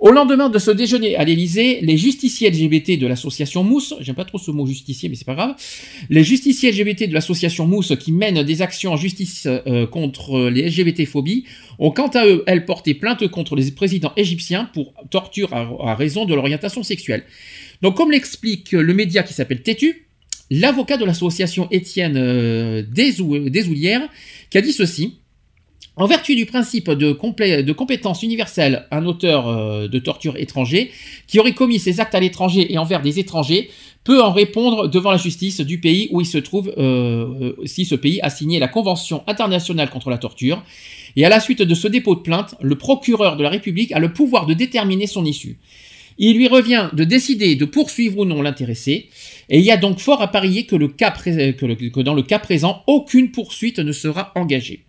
Au 0.00 0.10
lendemain 0.10 0.50
de 0.50 0.58
ce 0.58 0.70
déjeuner 0.70 1.16
à 1.16 1.24
l'Élysée, 1.24 1.78
les 1.80 1.96
justiciers 1.96 2.50
LGBT 2.50 2.98
de 2.98 3.06
l'association 3.06 3.64
Mousse, 3.64 3.94
j'aime 4.00 4.16
pas 4.16 4.26
trop 4.26 4.36
ce 4.36 4.50
mot 4.50 4.66
justicier, 4.66 5.08
mais 5.08 5.14
c'est 5.14 5.24
pas 5.24 5.34
grave, 5.36 5.54
les 6.10 6.24
justiciers 6.24 6.72
LGBT 6.72 7.08
de 7.08 7.14
l'association 7.14 7.66
Mousse 7.66 7.94
qui 7.98 8.12
mènent 8.12 8.42
des 8.42 8.60
actions 8.60 8.92
en 8.92 8.96
justice 8.98 9.46
euh, 9.46 9.86
contre 9.86 10.50
les 10.50 10.68
LGBT-phobies 10.68 11.44
ont 11.78 11.90
quant 11.90 12.08
à 12.08 12.26
eux, 12.26 12.44
elles, 12.46 12.66
porté 12.66 12.92
plainte 12.92 13.26
contre 13.28 13.56
les 13.56 13.70
présidents 13.70 14.12
égyptiens 14.18 14.68
pour 14.74 14.92
torture 15.08 15.54
à 15.54 15.94
raison 15.94 16.26
de 16.26 16.34
l'orientation 16.34 16.82
sexuelle. 16.82 17.24
Donc 17.82 17.96
comme 17.96 18.10
l'explique 18.10 18.72
le 18.72 18.94
média 18.94 19.22
qui 19.22 19.34
s'appelle 19.34 19.62
Tétu, 19.62 20.06
l'avocat 20.50 20.96
de 20.96 21.04
l'association 21.04 21.68
Étienne 21.70 22.16
euh, 22.16 22.82
Desou- 22.82 23.50
Desoulières 23.50 24.08
qui 24.50 24.58
a 24.58 24.60
dit 24.62 24.72
ceci. 24.72 25.18
En 25.94 26.06
vertu 26.06 26.34
du 26.36 26.46
principe 26.46 26.90
de, 26.90 27.12
compétence 27.72 28.22
universelle, 28.22 28.86
un 28.90 29.04
auteur 29.04 29.46
euh, 29.46 29.88
de 29.88 29.98
torture 29.98 30.38
étranger 30.38 30.90
qui 31.26 31.38
aurait 31.38 31.52
commis 31.52 31.78
ces 31.78 32.00
actes 32.00 32.14
à 32.14 32.20
l'étranger 32.20 32.72
et 32.72 32.78
envers 32.78 33.02
des 33.02 33.18
étrangers 33.18 33.68
peut 34.02 34.22
en 34.22 34.32
répondre 34.32 34.88
devant 34.88 35.10
la 35.10 35.18
justice 35.18 35.60
du 35.60 35.80
pays 35.80 36.08
où 36.10 36.22
il 36.22 36.26
se 36.26 36.38
trouve 36.38 36.72
euh, 36.78 37.26
euh, 37.42 37.56
si 37.66 37.84
ce 37.84 37.94
pays 37.94 38.20
a 38.22 38.30
signé 38.30 38.58
la 38.58 38.68
Convention 38.68 39.22
internationale 39.26 39.90
contre 39.90 40.08
la 40.08 40.16
torture. 40.16 40.64
Et 41.14 41.26
à 41.26 41.28
la 41.28 41.40
suite 41.40 41.60
de 41.60 41.74
ce 41.74 41.88
dépôt 41.88 42.14
de 42.14 42.20
plainte, 42.20 42.54
le 42.62 42.76
procureur 42.76 43.36
de 43.36 43.42
la 43.42 43.50
République 43.50 43.92
a 43.92 43.98
le 43.98 44.14
pouvoir 44.14 44.46
de 44.46 44.54
déterminer 44.54 45.06
son 45.06 45.26
issue. 45.26 45.58
Il 46.18 46.36
lui 46.36 46.48
revient 46.48 46.90
de 46.92 47.04
décider 47.04 47.56
de 47.56 47.64
poursuivre 47.64 48.18
ou 48.18 48.24
non 48.24 48.42
l'intéressé, 48.42 49.08
et 49.48 49.58
il 49.58 49.64
y 49.64 49.70
a 49.70 49.76
donc 49.76 49.98
fort 49.98 50.22
à 50.22 50.28
parier 50.28 50.66
que, 50.66 50.76
dans 52.02 52.14
le 52.14 52.22
cas 52.22 52.38
présent, 52.38 52.82
aucune 52.86 53.30
poursuite 53.30 53.78
ne 53.78 53.92
sera 53.92 54.32
engagée. 54.34 54.84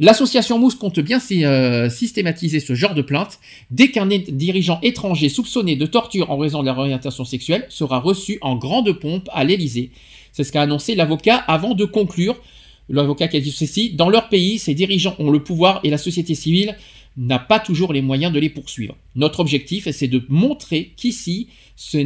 L'association 0.00 0.60
Mousse 0.60 0.76
compte 0.76 1.00
bien 1.00 1.18
euh, 1.32 1.90
systématiser 1.90 2.60
ce 2.60 2.74
genre 2.74 2.94
de 2.94 3.02
plainte 3.02 3.40
dès 3.72 3.90
qu'un 3.90 4.06
dirigeant 4.06 4.78
étranger 4.82 5.28
soupçonné 5.28 5.74
de 5.74 5.86
torture 5.86 6.30
en 6.30 6.36
raison 6.36 6.60
de 6.60 6.66
leur 6.66 6.78
orientation 6.78 7.24
sexuelle 7.24 7.66
sera 7.68 7.98
reçu 7.98 8.38
en 8.40 8.54
grande 8.54 8.92
pompe 8.92 9.28
à 9.32 9.42
l'Élysée. 9.42 9.90
C'est 10.30 10.44
ce 10.44 10.52
qu'a 10.52 10.62
annoncé 10.62 10.94
l'avocat 10.94 11.36
avant 11.36 11.74
de 11.74 11.84
conclure. 11.84 12.40
L'avocat 12.88 13.26
qui 13.26 13.38
a 13.38 13.40
dit 13.40 13.50
ceci, 13.50 13.90
dans 13.90 14.08
leur 14.08 14.28
pays, 14.28 14.60
ces 14.60 14.72
dirigeants 14.72 15.16
ont 15.18 15.30
le 15.30 15.42
pouvoir 15.42 15.80
et 15.82 15.90
la 15.90 15.98
société 15.98 16.36
civile 16.36 16.76
n'a 17.18 17.38
pas 17.40 17.58
toujours 17.58 17.92
les 17.92 18.00
moyens 18.00 18.32
de 18.32 18.38
les 18.38 18.48
poursuivre. 18.48 18.96
Notre 19.16 19.40
objectif, 19.40 19.90
c'est 19.90 20.08
de 20.08 20.24
montrer 20.28 20.92
qu'ici, 20.96 21.48
ce 21.76 21.98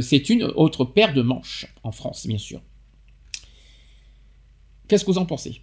c'est 0.00 0.30
une 0.30 0.44
autre 0.44 0.84
paire 0.84 1.12
de 1.12 1.22
manches, 1.22 1.66
en 1.82 1.90
France, 1.92 2.26
bien 2.26 2.38
sûr. 2.38 2.60
Qu'est-ce 4.88 5.04
que 5.04 5.10
vous 5.10 5.18
en 5.18 5.26
pensez? 5.26 5.60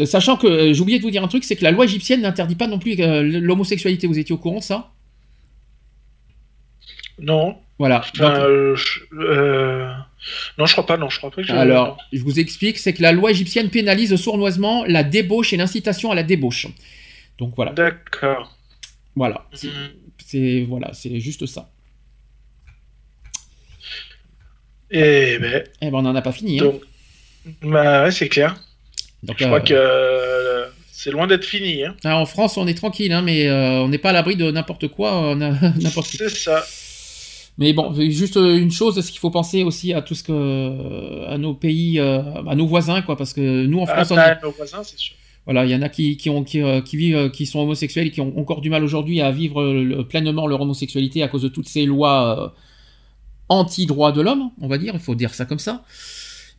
Euh, 0.00 0.06
Sachant 0.06 0.36
que, 0.36 0.46
euh, 0.46 0.72
j'ai 0.72 0.80
oublié 0.80 0.98
de 0.98 1.02
vous 1.02 1.10
dire 1.10 1.24
un 1.24 1.28
truc, 1.28 1.42
c'est 1.42 1.56
que 1.56 1.64
la 1.64 1.72
loi 1.72 1.84
égyptienne 1.84 2.20
n'interdit 2.22 2.54
pas 2.54 2.68
non 2.68 2.78
plus 2.78 2.94
euh, 3.00 3.22
l'homosexualité. 3.22 4.06
Vous 4.06 4.18
étiez 4.18 4.32
au 4.34 4.38
courant, 4.38 4.60
ça? 4.60 4.92
Non. 7.20 7.56
Voilà. 7.78 8.00
Enfin, 8.14 8.28
Donc- 8.34 8.38
euh, 8.38 8.76
je- 8.76 9.00
euh, 9.14 9.92
Non, 10.58 10.66
je 10.66 10.72
crois 10.72 10.86
pas, 10.86 10.96
non, 10.96 11.08
je 11.10 11.18
crois 11.18 11.30
pas 11.30 11.42
que 11.42 11.52
Alors, 11.52 11.98
je 12.12 12.20
vous 12.22 12.38
explique, 12.40 12.78
c'est 12.78 12.92
que 12.92 13.02
la 13.02 13.12
loi 13.12 13.30
égyptienne 13.30 13.70
pénalise 13.70 14.14
sournoisement 14.16 14.84
la 14.84 15.02
débauche 15.04 15.52
et 15.52 15.56
l'incitation 15.56 16.10
à 16.10 16.14
la 16.14 16.22
débauche. 16.24 16.66
Donc 17.38 17.54
voilà. 17.56 17.72
D'accord. 17.72 18.54
Voilà. 19.14 19.46
C'est- 19.52 19.68
C'est 20.24 20.64
voilà, 20.68 20.92
c'est 20.92 21.20
juste 21.20 21.46
ça. 21.46 21.70
Eh 24.90 25.38
ben. 25.38 25.64
Eh 25.80 25.90
ben, 25.90 25.98
on 25.98 26.02
n'en 26.02 26.14
a 26.16 26.22
pas 26.22 26.32
fini. 26.32 26.60
hein. 26.60 26.64
Donc, 26.64 26.82
bah 27.62 28.04
ouais, 28.04 28.10
c'est 28.10 28.28
clair. 28.28 28.56
Donc, 29.22 29.36
je 29.38 29.44
euh, 29.44 29.46
crois 29.48 29.60
que 29.60 29.74
euh, 29.74 30.66
c'est 30.90 31.10
loin 31.10 31.26
d'être 31.26 31.44
fini. 31.44 31.84
Hein. 31.84 31.94
Ah, 32.04 32.16
en 32.18 32.26
France, 32.26 32.56
on 32.56 32.66
est 32.66 32.74
tranquille, 32.74 33.12
hein, 33.12 33.22
mais 33.22 33.46
euh, 33.48 33.82
on 33.82 33.88
n'est 33.88 33.98
pas 33.98 34.10
à 34.10 34.12
l'abri 34.12 34.36
de 34.36 34.50
n'importe 34.50 34.88
quoi, 34.88 35.30
euh, 35.30 35.34
n'importe 35.80 36.08
C'est 36.08 36.28
ça. 36.28 36.64
Mais 37.58 37.72
bon, 37.72 37.92
juste 38.10 38.36
une 38.36 38.70
chose, 38.70 38.94
c'est 39.00 39.10
qu'il 39.10 39.18
faut 39.18 39.30
penser 39.32 39.64
aussi 39.64 39.92
à 39.92 40.00
tout 40.00 40.14
ce 40.14 40.22
que, 40.22 41.26
à 41.26 41.38
nos 41.38 41.54
pays, 41.54 41.98
à 41.98 42.54
nos 42.54 42.66
voisins, 42.68 43.02
quoi, 43.02 43.16
parce 43.16 43.32
que 43.32 43.66
nous 43.66 43.80
en 43.80 43.84
Ah, 43.88 43.94
France, 43.96 44.10
on 44.12 44.14
bah, 44.16 44.32
est- 44.32 44.42
nos 44.42 44.52
voisins, 44.52 44.82
c'est 44.84 44.98
sûr. 44.98 45.16
Voilà, 45.48 45.64
il 45.64 45.70
y 45.70 45.74
en 45.74 45.80
a 45.80 45.88
qui, 45.88 46.18
qui 46.18 46.28
ont, 46.28 46.44
qui, 46.44 46.60
euh, 46.62 46.82
qui 46.82 46.98
vivent, 46.98 47.16
euh, 47.16 47.28
qui 47.30 47.46
sont 47.46 47.60
homosexuels 47.60 48.08
et 48.08 48.10
qui 48.10 48.20
ont 48.20 48.38
encore 48.38 48.60
du 48.60 48.68
mal 48.68 48.84
aujourd'hui 48.84 49.22
à 49.22 49.30
vivre 49.30 49.62
euh, 49.62 49.82
le- 49.82 50.06
pleinement 50.06 50.46
leur 50.46 50.60
homosexualité 50.60 51.22
à 51.22 51.28
cause 51.28 51.40
de 51.42 51.48
toutes 51.48 51.68
ces 51.68 51.86
lois 51.86 52.54
anti-droits 53.48 54.12
de 54.12 54.20
l'homme, 54.20 54.50
on 54.60 54.68
va 54.68 54.76
dire, 54.76 54.92
il 54.94 55.00
faut 55.00 55.14
dire 55.14 55.32
ça 55.32 55.46
comme 55.46 55.58
ça, 55.58 55.84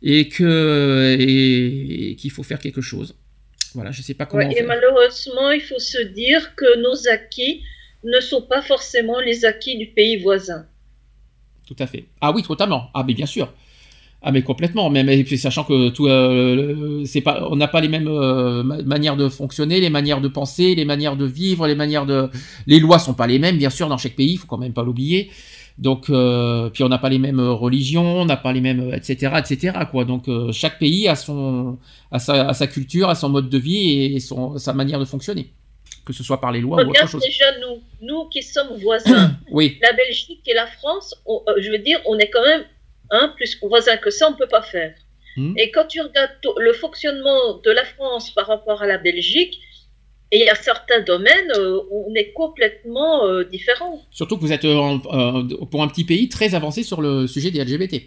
et 0.02 0.28
que, 0.28 1.16
et, 1.18 2.10
et 2.10 2.16
qu'il 2.16 2.32
faut 2.32 2.42
faire 2.42 2.58
quelque 2.58 2.80
chose. 2.80 3.14
Voilà, 3.74 3.92
je 3.92 4.02
sais 4.02 4.14
pas 4.14 4.26
comment. 4.26 4.42
Ouais, 4.48 4.58
et 4.58 4.62
malheureusement, 4.62 5.52
il 5.52 5.60
faut 5.60 5.78
se 5.78 6.02
dire 6.02 6.56
que 6.56 6.80
nos 6.82 7.08
acquis 7.08 7.62
ne 8.02 8.18
sont 8.18 8.42
pas 8.42 8.62
forcément 8.62 9.20
les 9.20 9.44
acquis 9.44 9.78
du 9.78 9.86
pays 9.86 10.16
voisin. 10.16 10.66
Tout 11.66 11.76
à 11.78 11.86
fait. 11.86 12.06
Ah 12.20 12.32
oui, 12.32 12.42
totalement. 12.42 12.90
Ah 12.94 13.04
mais 13.06 13.14
bien 13.14 13.26
sûr. 13.26 13.52
Ah 14.22 14.32
mais 14.32 14.42
complètement. 14.42 14.90
Même 14.90 15.08
et 15.08 15.24
puis 15.24 15.38
sachant 15.38 15.64
que 15.64 15.88
tout, 15.90 16.06
euh, 16.06 17.02
c'est 17.06 17.22
pas, 17.22 17.46
on 17.50 17.56
n'a 17.56 17.68
pas 17.68 17.80
les 17.80 17.88
mêmes 17.88 18.06
euh, 18.08 18.62
ma- 18.62 18.82
manières 18.82 19.16
de 19.16 19.28
fonctionner, 19.28 19.80
les 19.80 19.88
manières 19.90 20.20
de 20.20 20.28
penser, 20.28 20.74
les 20.74 20.84
manières 20.84 21.16
de 21.16 21.24
vivre, 21.24 21.66
les 21.66 21.74
manières 21.74 22.04
de, 22.06 22.28
les 22.66 22.80
lois 22.80 22.98
sont 22.98 23.14
pas 23.14 23.26
les 23.26 23.38
mêmes 23.38 23.56
bien 23.56 23.70
sûr 23.70 23.88
dans 23.88 23.96
chaque 23.98 24.16
pays. 24.16 24.32
Il 24.32 24.36
faut 24.38 24.46
quand 24.46 24.58
même 24.58 24.74
pas 24.74 24.82
l'oublier. 24.82 25.30
Donc 25.78 26.10
euh, 26.10 26.68
puis 26.68 26.84
on 26.84 26.88
n'a 26.90 26.98
pas 26.98 27.08
les 27.08 27.18
mêmes 27.18 27.40
religions, 27.40 28.20
on 28.20 28.24
n'a 28.26 28.36
pas 28.36 28.52
les 28.52 28.60
mêmes 28.60 28.92
etc 28.92 29.32
etc 29.38 29.72
quoi. 29.90 30.04
Donc 30.04 30.24
chaque 30.52 30.78
pays 30.78 31.08
a 31.08 31.14
son, 31.14 31.78
a 32.12 32.18
sa, 32.18 32.48
a 32.48 32.52
sa 32.52 32.66
culture, 32.66 33.08
a 33.08 33.14
son 33.14 33.30
mode 33.30 33.48
de 33.48 33.56
vie 33.58 34.14
et 34.14 34.20
son, 34.20 34.58
sa 34.58 34.74
manière 34.74 34.98
de 35.00 35.06
fonctionner. 35.06 35.46
que 36.04 36.12
ce 36.12 36.22
soit 36.22 36.40
par 36.40 36.52
les 36.52 36.60
lois 36.60 36.76
ou 36.76 36.80
autre 36.80 36.88
Regarde 36.90 37.08
chose. 37.08 37.22
déjà 37.22 37.46
nous, 37.62 37.80
nous 38.06 38.28
qui 38.28 38.42
sommes 38.42 38.76
voisins. 38.82 39.32
Oui, 39.50 39.78
la 39.80 39.92
Belgique 39.94 40.42
et 40.46 40.54
la 40.54 40.66
France, 40.66 41.14
on- 41.24 41.42
je 41.58 41.70
veux 41.70 41.78
dire, 41.78 41.98
on 42.06 42.18
est 42.18 42.28
quand 42.28 42.44
même 42.44 42.62
hein, 43.10 43.32
plus 43.36 43.58
voisins 43.62 43.96
que 43.96 44.10
ça, 44.10 44.28
on 44.28 44.32
ne 44.32 44.36
peut 44.36 44.48
pas 44.48 44.62
faire. 44.62 44.94
Hmm. 45.36 45.54
Et 45.56 45.70
quand 45.70 45.86
tu 45.86 46.00
regardes 46.00 46.30
le 46.58 46.72
fonctionnement 46.72 47.58
de 47.64 47.70
la 47.70 47.84
France 47.84 48.30
par 48.32 48.46
rapport 48.46 48.82
à 48.82 48.86
la 48.86 48.98
Belgique, 48.98 49.60
et 50.32 50.38
il 50.40 50.44
y 50.44 50.48
a 50.48 50.54
certains 50.54 51.00
domaines, 51.00 51.50
euh, 51.56 51.80
on 51.90 52.14
est 52.14 52.32
complètement 52.32 53.26
euh, 53.26 53.42
différents. 53.44 54.00
surtout 54.12 54.36
que 54.36 54.42
vous 54.42 54.52
êtes 54.52 54.64
euh, 54.64 54.76
en- 54.76 55.00
euh, 55.40 55.64
pour 55.70 55.82
un 55.82 55.88
petit 55.88 56.04
pays 56.04 56.28
très 56.28 56.54
avancé 56.54 56.82
sur 56.84 57.00
le 57.00 57.26
sujet 57.26 57.50
des 57.50 57.58
LGBT. 57.64 58.02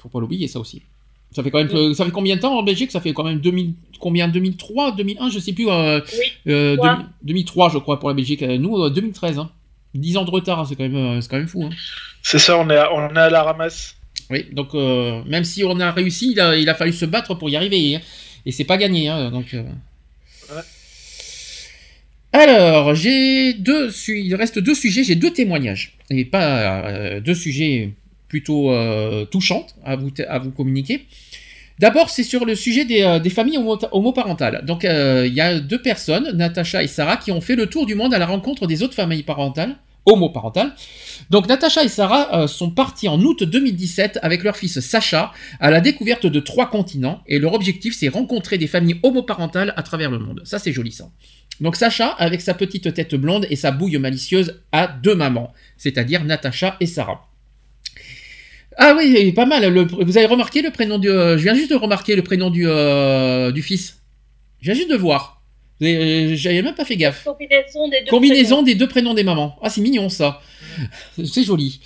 Faut 0.00 0.08
pas 0.08 0.20
l'oublier 0.20 0.48
ça 0.48 0.58
aussi. 0.60 0.82
Ça 1.30 1.42
fait 1.42 1.50
quand 1.50 1.58
même 1.64 1.94
ça 1.94 2.04
fait 2.04 2.10
combien 2.12 2.36
de 2.36 2.40
temps 2.40 2.56
en 2.56 2.62
Belgique? 2.62 2.90
Ça 2.92 3.00
fait 3.00 3.12
quand 3.12 3.24
même 3.24 3.40
2000 3.40 3.74
combien? 3.98 4.28
2003, 4.28 4.92
2001, 4.92 5.30
je 5.30 5.38
sais 5.40 5.52
plus 5.52 5.68
euh, 5.68 6.00
Oui. 6.18 6.52
euh, 6.52 6.76
Trois. 6.76 6.94
2000 6.96 7.06
2003 7.22 7.70
je 7.70 7.78
crois 7.78 7.98
pour 7.98 8.08
la 8.08 8.14
Belgique. 8.14 8.42
Nous 8.42 8.76
euh, 8.84 8.90
2013 8.90 9.38
hein. 9.38 9.50
10 9.94 10.16
ans 10.16 10.24
de 10.24 10.30
retard, 10.30 10.60
hein, 10.60 10.64
c'est 10.68 10.76
quand 10.76 10.82
même 10.84 10.96
euh, 10.96 11.20
c'est 11.20 11.28
quand 11.30 11.38
même 11.38 11.48
fou 11.48 11.64
hein. 11.64 11.70
C'est 12.22 12.38
ça, 12.38 12.58
on 12.58 12.68
est, 12.70 12.76
à, 12.76 12.92
on 12.92 13.08
est 13.14 13.18
à 13.18 13.30
la 13.30 13.42
ramasse. 13.42 13.96
Oui, 14.30 14.46
donc 14.52 14.74
euh, 14.74 15.22
même 15.26 15.44
si 15.44 15.62
on 15.64 15.78
a 15.80 15.90
réussi, 15.92 16.32
il 16.32 16.40
a, 16.40 16.56
il 16.56 16.68
a 16.68 16.74
fallu 16.74 16.92
se 16.92 17.04
battre 17.04 17.34
pour 17.34 17.50
y 17.50 17.56
arriver. 17.56 17.96
hein. 17.96 18.00
Et 18.46 18.52
c'est 18.52 18.64
pas 18.64 18.76
gagné. 18.78 19.08
hein, 19.08 19.30
donc, 19.30 19.52
euh. 19.54 19.62
Ouais. 20.50 20.62
Alors, 22.32 22.94
j'ai 22.94 23.52
deux, 23.54 23.90
su- 23.90 24.20
il 24.20 24.34
reste 24.34 24.58
deux 24.58 24.74
sujets, 24.74 25.04
j'ai 25.04 25.14
deux 25.14 25.32
témoignages. 25.32 25.96
Et 26.10 26.24
pas 26.24 26.88
euh, 26.88 27.20
deux 27.20 27.34
sujets 27.34 27.92
plutôt 28.28 28.72
touchants 29.30 29.66
à 29.84 29.94
vous, 29.96 30.10
à 30.28 30.38
vous 30.40 30.50
communiquer. 30.50 31.06
D'abord, 31.78 32.10
c'est 32.10 32.22
sur 32.24 32.44
le 32.44 32.54
sujet 32.54 32.84
des, 32.84 33.18
des 33.22 33.30
familles 33.30 33.58
homo- 33.58 33.88
homoparentales. 33.92 34.64
Donc, 34.64 34.82
il 34.84 35.32
y 35.34 35.40
a 35.40 35.60
deux 35.60 35.80
personnes, 35.80 36.30
Natacha 36.36 36.82
et 36.82 36.86
Sarah, 36.88 37.16
qui 37.16 37.30
ont 37.30 37.40
fait 37.40 37.54
le 37.56 37.66
tour 37.66 37.86
du 37.86 37.94
monde 37.94 38.12
à 38.14 38.18
la 38.18 38.26
rencontre 38.26 38.66
des 38.66 38.82
autres 38.82 38.94
familles 38.94 39.22
parentales, 39.22 39.76
homoparentales. 40.06 40.74
Donc, 41.30 41.48
Natacha 41.48 41.82
et 41.84 41.88
Sarah 41.88 42.42
euh, 42.42 42.46
sont 42.46 42.70
partis 42.70 43.08
en 43.08 43.20
août 43.20 43.42
2017 43.42 44.18
avec 44.22 44.42
leur 44.42 44.56
fils 44.56 44.80
Sacha 44.80 45.32
à 45.60 45.70
la 45.70 45.80
découverte 45.80 46.26
de 46.26 46.40
trois 46.40 46.70
continents. 46.70 47.22
Et 47.26 47.38
leur 47.38 47.54
objectif, 47.54 47.96
c'est 47.96 48.08
rencontrer 48.08 48.58
des 48.58 48.66
familles 48.66 49.00
homoparentales 49.02 49.72
à 49.76 49.82
travers 49.82 50.10
le 50.10 50.18
monde. 50.18 50.42
Ça, 50.44 50.58
c'est 50.58 50.72
joli, 50.72 50.92
ça. 50.92 51.10
Donc, 51.60 51.76
Sacha, 51.76 52.08
avec 52.08 52.40
sa 52.40 52.54
petite 52.54 52.92
tête 52.94 53.14
blonde 53.14 53.46
et 53.50 53.56
sa 53.56 53.70
bouille 53.70 53.98
malicieuse, 53.98 54.60
a 54.72 54.88
deux 54.88 55.14
mamans, 55.14 55.52
c'est-à-dire 55.76 56.24
Natacha 56.24 56.76
et 56.80 56.86
Sarah. 56.86 57.28
Ah 58.76 58.94
oui, 58.96 59.32
pas 59.32 59.46
mal. 59.46 59.64
vous 59.78 60.18
avez 60.18 60.26
remarqué 60.26 60.60
le 60.62 60.70
prénom 60.70 60.98
du. 60.98 61.08
euh, 61.08 61.38
je 61.38 61.44
viens 61.44 61.54
juste 61.54 61.70
de 61.70 61.76
remarquer 61.76 62.16
le 62.16 62.22
prénom 62.22 62.50
du, 62.50 62.66
euh, 62.66 63.52
du 63.52 63.62
fils. 63.62 64.02
Je 64.60 64.66
viens 64.66 64.74
juste 64.74 64.90
de 64.90 64.96
voir. 64.96 65.43
Euh, 65.82 66.34
J'avais 66.34 66.62
même 66.62 66.74
pas 66.74 66.84
fait 66.84 66.96
gaffe. 66.96 67.24
Combinaison 67.24 67.88
des 67.88 68.00
deux 68.02 68.10
Combinaison 68.10 68.48
prénoms. 68.56 68.62
des 68.62 68.74
deux 68.74 68.88
prénoms 68.88 69.14
des 69.14 69.24
mamans. 69.24 69.56
Ah, 69.62 69.70
c'est 69.70 69.80
mignon 69.80 70.08
ça. 70.08 70.40
C'est 71.24 71.44
joli. 71.44 71.80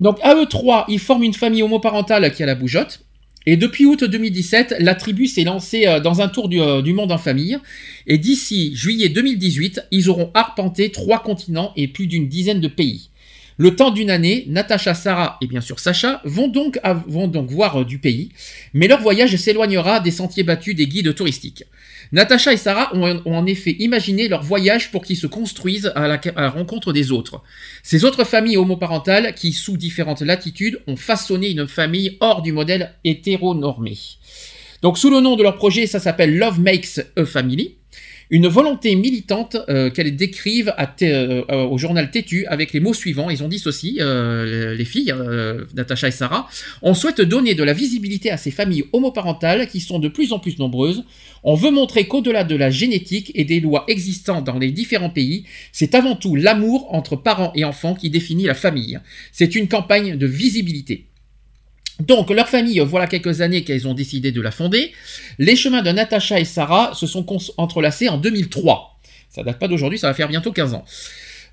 Donc, 0.00 0.18
à 0.22 0.34
eux 0.34 0.46
trois, 0.46 0.86
ils 0.88 0.98
forment 0.98 1.24
une 1.24 1.34
famille 1.34 1.62
homoparentale 1.62 2.32
qui 2.32 2.42
a 2.42 2.46
la 2.46 2.54
bougeotte. 2.54 3.00
Et 3.44 3.56
depuis 3.56 3.86
août 3.86 4.04
2017, 4.04 4.76
la 4.78 4.94
tribu 4.94 5.26
s'est 5.26 5.42
lancée 5.42 5.86
euh, 5.86 5.98
dans 5.98 6.20
un 6.20 6.28
tour 6.28 6.48
du, 6.48 6.60
euh, 6.60 6.80
du 6.80 6.92
monde 6.92 7.10
en 7.10 7.18
famille. 7.18 7.58
Et 8.06 8.16
d'ici 8.18 8.70
juillet 8.76 9.08
2018, 9.08 9.82
ils 9.90 10.08
auront 10.08 10.30
arpenté 10.34 10.90
trois 10.92 11.20
continents 11.22 11.72
et 11.76 11.88
plus 11.88 12.06
d'une 12.06 12.28
dizaine 12.28 12.60
de 12.60 12.68
pays. 12.68 13.10
Le 13.58 13.74
temps 13.76 13.90
d'une 13.90 14.10
année, 14.10 14.44
Natacha, 14.48 14.94
Sarah 14.94 15.38
et 15.42 15.46
bien 15.46 15.60
sûr 15.60 15.78
Sacha 15.78 16.20
vont 16.24 16.48
donc, 16.48 16.78
av- 16.84 17.02
vont 17.06 17.28
donc 17.28 17.50
voir 17.50 17.84
du 17.84 17.98
pays, 17.98 18.30
mais 18.74 18.88
leur 18.88 19.00
voyage 19.02 19.36
s'éloignera 19.36 20.00
des 20.00 20.10
sentiers 20.12 20.42
battus 20.42 20.74
des 20.74 20.86
guides 20.86 21.14
touristiques. 21.14 21.64
Natacha 22.12 22.52
et 22.52 22.58
Sarah 22.58 22.94
ont, 22.94 23.22
en 23.24 23.46
effet 23.46 23.74
imaginé 23.78 24.28
leur 24.28 24.42
voyage 24.42 24.90
pour 24.90 25.02
qu'ils 25.02 25.16
se 25.16 25.26
construisent 25.26 25.90
à 25.94 26.08
la, 26.08 26.20
à 26.36 26.40
la 26.42 26.50
rencontre 26.50 26.92
des 26.92 27.10
autres. 27.10 27.42
Ces 27.82 28.04
autres 28.04 28.24
familles 28.24 28.58
homoparentales 28.58 29.34
qui, 29.34 29.52
sous 29.52 29.78
différentes 29.78 30.20
latitudes, 30.20 30.80
ont 30.86 30.96
façonné 30.96 31.50
une 31.50 31.66
famille 31.66 32.18
hors 32.20 32.42
du 32.42 32.52
modèle 32.52 32.94
hétéronormé. 33.04 33.96
Donc 34.82 34.98
sous 34.98 35.10
le 35.10 35.20
nom 35.20 35.36
de 35.36 35.42
leur 35.42 35.56
projet, 35.56 35.86
ça 35.86 36.00
s'appelle 36.00 36.36
Love 36.36 36.60
Makes 36.60 37.00
a 37.16 37.24
Family. 37.24 37.76
Une 38.32 38.48
volonté 38.48 38.96
militante 38.96 39.58
euh, 39.68 39.90
qu'elles 39.90 40.16
décrivent 40.16 40.72
euh, 41.02 41.42
euh, 41.50 41.64
au 41.66 41.76
journal 41.76 42.10
Tétu 42.10 42.46
avec 42.46 42.72
les 42.72 42.80
mots 42.80 42.94
suivants. 42.94 43.28
Ils 43.28 43.42
ont 43.42 43.48
dit 43.48 43.58
ceci, 43.58 43.98
les 44.00 44.84
filles, 44.86 45.14
Natacha 45.74 46.08
et 46.08 46.12
Sarah. 46.12 46.48
On 46.80 46.94
souhaite 46.94 47.20
donner 47.20 47.54
de 47.54 47.62
la 47.62 47.74
visibilité 47.74 48.30
à 48.30 48.38
ces 48.38 48.50
familles 48.50 48.84
homoparentales 48.94 49.66
qui 49.66 49.80
sont 49.80 49.98
de 49.98 50.08
plus 50.08 50.32
en 50.32 50.38
plus 50.38 50.58
nombreuses. 50.58 51.04
On 51.44 51.54
veut 51.54 51.70
montrer 51.70 52.08
qu'au-delà 52.08 52.42
de 52.42 52.56
la 52.56 52.70
génétique 52.70 53.32
et 53.34 53.44
des 53.44 53.60
lois 53.60 53.84
existantes 53.86 54.46
dans 54.46 54.58
les 54.58 54.70
différents 54.70 55.10
pays, 55.10 55.44
c'est 55.70 55.94
avant 55.94 56.16
tout 56.16 56.34
l'amour 56.34 56.94
entre 56.94 57.16
parents 57.16 57.52
et 57.54 57.66
enfants 57.66 57.94
qui 57.94 58.08
définit 58.08 58.44
la 58.44 58.54
famille. 58.54 58.98
C'est 59.32 59.54
une 59.54 59.68
campagne 59.68 60.16
de 60.16 60.26
visibilité. 60.26 61.04
Donc, 62.00 62.30
leur 62.30 62.48
famille, 62.48 62.80
voilà 62.80 63.06
quelques 63.06 63.40
années 63.40 63.64
qu'elles 63.64 63.86
ont 63.86 63.94
décidé 63.94 64.32
de 64.32 64.40
la 64.40 64.50
fonder. 64.50 64.92
Les 65.38 65.56
chemins 65.56 65.82
de 65.82 65.90
Natacha 65.90 66.40
et 66.40 66.44
Sarah 66.44 66.92
se 66.94 67.06
sont 67.06 67.26
entrelacés 67.58 68.08
en 68.08 68.18
2003. 68.18 68.98
Ça 69.30 69.42
date 69.42 69.58
pas 69.58 69.68
d'aujourd'hui, 69.68 69.98
ça 69.98 70.08
va 70.08 70.14
faire 70.14 70.28
bientôt 70.28 70.52
15 70.52 70.74
ans. 70.74 70.84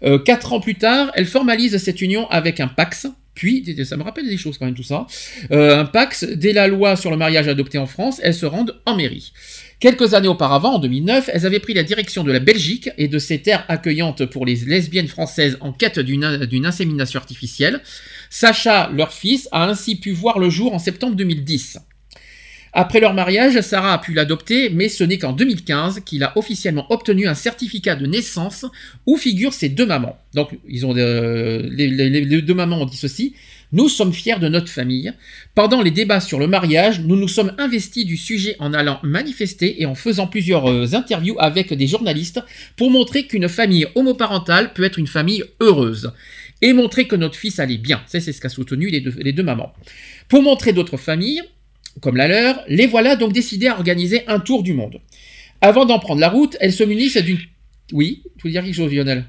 Euh, 0.04 0.18
quatre 0.18 0.54
ans 0.54 0.60
plus 0.60 0.76
tard, 0.76 1.12
elles 1.16 1.26
formalisent 1.26 1.78
cette 1.78 2.02
union 2.02 2.30
avec 2.30 2.60
un 2.60 2.68
Pax. 2.68 3.08
Puis, 3.36 3.64
ça 3.86 3.96
me 3.96 4.04
rappelle 4.04 4.28
des 4.28 4.38
choses 4.38 4.58
quand 4.58 4.66
même 4.66 4.76
tout 4.76 4.84
ça. 4.84 5.08
Euh, 5.52 5.80
un 5.80 5.86
Pax, 5.86 6.26
dès 6.26 6.52
la 6.52 6.68
loi 6.68 6.96
sur 6.96 7.10
le 7.10 7.16
mariage 7.16 7.48
adopté 7.48 7.78
en 7.78 7.86
France, 7.86 8.20
elles 8.22 8.34
se 8.34 8.46
rendent 8.46 8.82
en 8.86 8.98
mairie. 8.98 9.32
Quelques 9.80 10.14
années 10.14 10.28
auparavant, 10.28 10.74
en 10.74 10.80
2009, 10.80 11.30
elles 11.32 11.46
avaient 11.46 11.62
pris 11.62 11.74
la 11.74 11.84
direction 11.84 12.26
de 12.26 12.34
la 12.34 12.40
Belgique 12.40 12.90
et 12.98 13.08
de 13.08 13.18
ses 13.18 13.42
terres 13.42 13.64
accueillantes 13.70 14.26
pour 14.26 14.46
les 14.46 14.56
lesbiennes 14.56 15.08
françaises 15.08 15.58
en 15.62 15.72
quête 15.72 16.00
d'une 16.00 16.66
insémination 16.66 17.18
artificielle. 17.18 17.82
Sacha, 18.30 18.90
leur 18.94 19.12
fils, 19.12 19.48
a 19.52 19.66
ainsi 19.66 19.96
pu 19.96 20.12
voir 20.12 20.40
le 20.40 20.50
jour 20.50 20.74
en 20.74 20.80
septembre 20.80 21.16
2010. 21.16 21.80
Après 22.72 23.00
leur 23.00 23.16
mariage, 23.16 23.60
Sarah 23.62 23.94
a 23.94 23.98
pu 23.98 24.14
l'adopter, 24.14 24.70
mais 24.70 24.90
ce 24.90 25.04
n'est 25.04 25.18
qu'en 25.18 25.34
2015 25.34 26.02
qu'il 26.02 26.24
a 26.24 26.38
officiellement 26.38 26.86
obtenu 26.92 27.28
un 27.28 27.34
certificat 27.34 27.96
de 27.96 28.06
naissance 28.06 28.66
où 29.08 29.18
figurent 29.18 29.54
ses 29.54 29.70
deux 29.70 29.88
mamans. 29.88 30.18
Donc, 30.36 30.52
euh, 30.54 31.68
les 31.72 32.42
deux 32.42 32.54
mamans 32.54 32.82
ont 32.82 32.86
dit 32.86 32.98
ceci. 32.98 33.34
Nous 33.72 33.88
sommes 33.88 34.14
fiers 34.14 34.40
de 34.40 34.48
notre 34.48 34.70
famille. 34.70 35.14
Pendant 35.54 35.82
les 35.82 35.92
débats 35.92 36.20
sur 36.20 36.40
le 36.40 36.48
mariage, 36.48 37.02
nous 37.02 37.16
nous 37.16 37.28
sommes 37.28 37.54
investis 37.60 38.06
du 38.06 38.18
sujet 38.18 38.56
en 38.60 38.74
allant 38.74 39.00
manifester 39.04 39.82
et 39.82 39.86
en 39.86 39.94
faisant 39.96 40.28
plusieurs 40.28 40.70
euh, 40.70 40.94
interviews 40.94 41.36
avec 41.40 41.74
des 41.74 41.88
journalistes 41.88 42.42
pour 42.78 42.92
montrer 42.92 43.26
qu'une 43.26 43.50
famille 43.50 43.88
homoparentale 43.96 44.74
peut 44.74 44.84
être 44.84 45.00
une 45.00 45.08
famille 45.08 45.44
heureuse 45.60 46.12
et 46.62 46.74
montrer 46.74 47.08
que 47.08 47.16
notre 47.16 47.38
fils 47.38 47.60
allait 47.60 47.78
bien. 47.78 48.02
C'est 48.08 48.20
ce 48.20 48.40
qu'a 48.40 48.50
soutenu 48.50 48.90
les 48.90 49.02
deux, 49.02 49.14
les 49.18 49.34
deux 49.34 49.44
mamans. 49.44 49.74
Pour 50.28 50.42
montrer 50.42 50.74
d'autres 50.74 50.98
familles, 50.98 51.42
comme 52.02 52.16
la 52.16 52.28
leur, 52.28 52.64
les 52.68 52.88
voilà 52.88 53.16
donc 53.16 53.34
décidés 53.34 53.68
à 53.68 53.76
organiser 53.76 54.28
un 54.28 54.40
tour 54.40 54.64
du 54.64 54.74
monde. 54.74 55.00
Avant 55.62 55.86
d'en 55.86 56.00
prendre 56.00 56.22
la 56.22 56.30
route, 56.30 56.58
elles 56.60 56.74
se 56.74 56.84
munissent 56.84 57.18
d'une... 57.18 57.40
Oui, 57.92 58.24
tu 58.38 58.48
veux 58.48 58.52
dire 58.52 58.64
quelque 58.64 58.76
chose, 58.76 58.94
Lionel? 58.94 59.26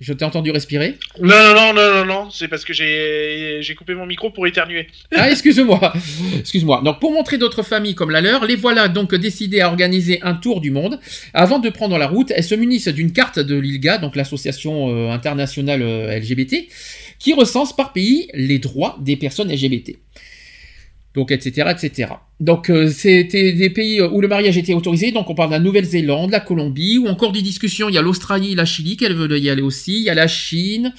Je 0.00 0.12
t'ai 0.12 0.24
entendu 0.24 0.50
respirer. 0.50 0.98
Non, 1.20 1.28
non, 1.28 1.54
non, 1.54 1.72
non, 1.72 1.94
non, 1.94 2.04
non, 2.04 2.30
c'est 2.30 2.48
parce 2.48 2.64
que 2.64 2.72
j'ai 2.72 3.58
j'ai 3.60 3.74
coupé 3.76 3.94
mon 3.94 4.06
micro 4.06 4.30
pour 4.30 4.44
éternuer. 4.46 4.88
Ah, 5.14 5.30
excuse-moi. 5.30 5.92
Excuse-moi. 6.40 6.82
Donc, 6.84 6.98
pour 6.98 7.12
montrer 7.12 7.38
d'autres 7.38 7.62
familles 7.62 7.94
comme 7.94 8.10
la 8.10 8.20
leur, 8.20 8.44
les 8.44 8.56
voilà 8.56 8.88
donc 8.88 9.14
décidées 9.14 9.60
à 9.60 9.68
organiser 9.68 10.20
un 10.22 10.34
tour 10.34 10.60
du 10.60 10.72
monde. 10.72 10.98
Avant 11.32 11.60
de 11.60 11.70
prendre 11.70 11.96
la 11.96 12.08
route, 12.08 12.32
elles 12.34 12.42
se 12.42 12.56
munissent 12.56 12.88
d'une 12.88 13.12
carte 13.12 13.38
de 13.38 13.54
l'ILGA, 13.54 13.98
donc 13.98 14.16
l'association 14.16 14.88
euh, 14.88 15.10
internationale 15.10 15.82
euh, 15.82 16.18
LGBT, 16.18 16.68
qui 17.20 17.32
recense 17.32 17.74
par 17.74 17.92
pays 17.92 18.28
les 18.34 18.58
droits 18.58 18.98
des 19.00 19.14
personnes 19.14 19.52
LGBT. 19.52 19.96
Donc, 21.14 21.30
etc., 21.30 21.68
etc. 21.70 22.10
Donc, 22.40 22.70
euh, 22.70 22.88
c'était 22.88 23.52
des 23.52 23.70
pays 23.70 24.02
où 24.02 24.20
le 24.20 24.26
mariage 24.26 24.58
était 24.58 24.74
autorisé. 24.74 25.12
Donc, 25.12 25.30
on 25.30 25.34
parle 25.36 25.50
de 25.50 25.54
la 25.54 25.60
Nouvelle-Zélande, 25.60 26.32
la 26.32 26.40
Colombie, 26.40 26.98
ou 26.98 27.06
encore 27.06 27.30
des 27.30 27.40
discussions. 27.40 27.88
Il 27.88 27.94
y 27.94 27.98
a 27.98 28.02
l'Australie, 28.02 28.56
la 28.56 28.64
Chili, 28.64 28.96
qu'elles 28.96 29.14
veulent 29.14 29.38
y 29.38 29.48
aller 29.48 29.62
aussi. 29.62 29.98
Il 29.98 30.02
y 30.02 30.10
a 30.10 30.14
la 30.14 30.26
Chine, 30.26 30.92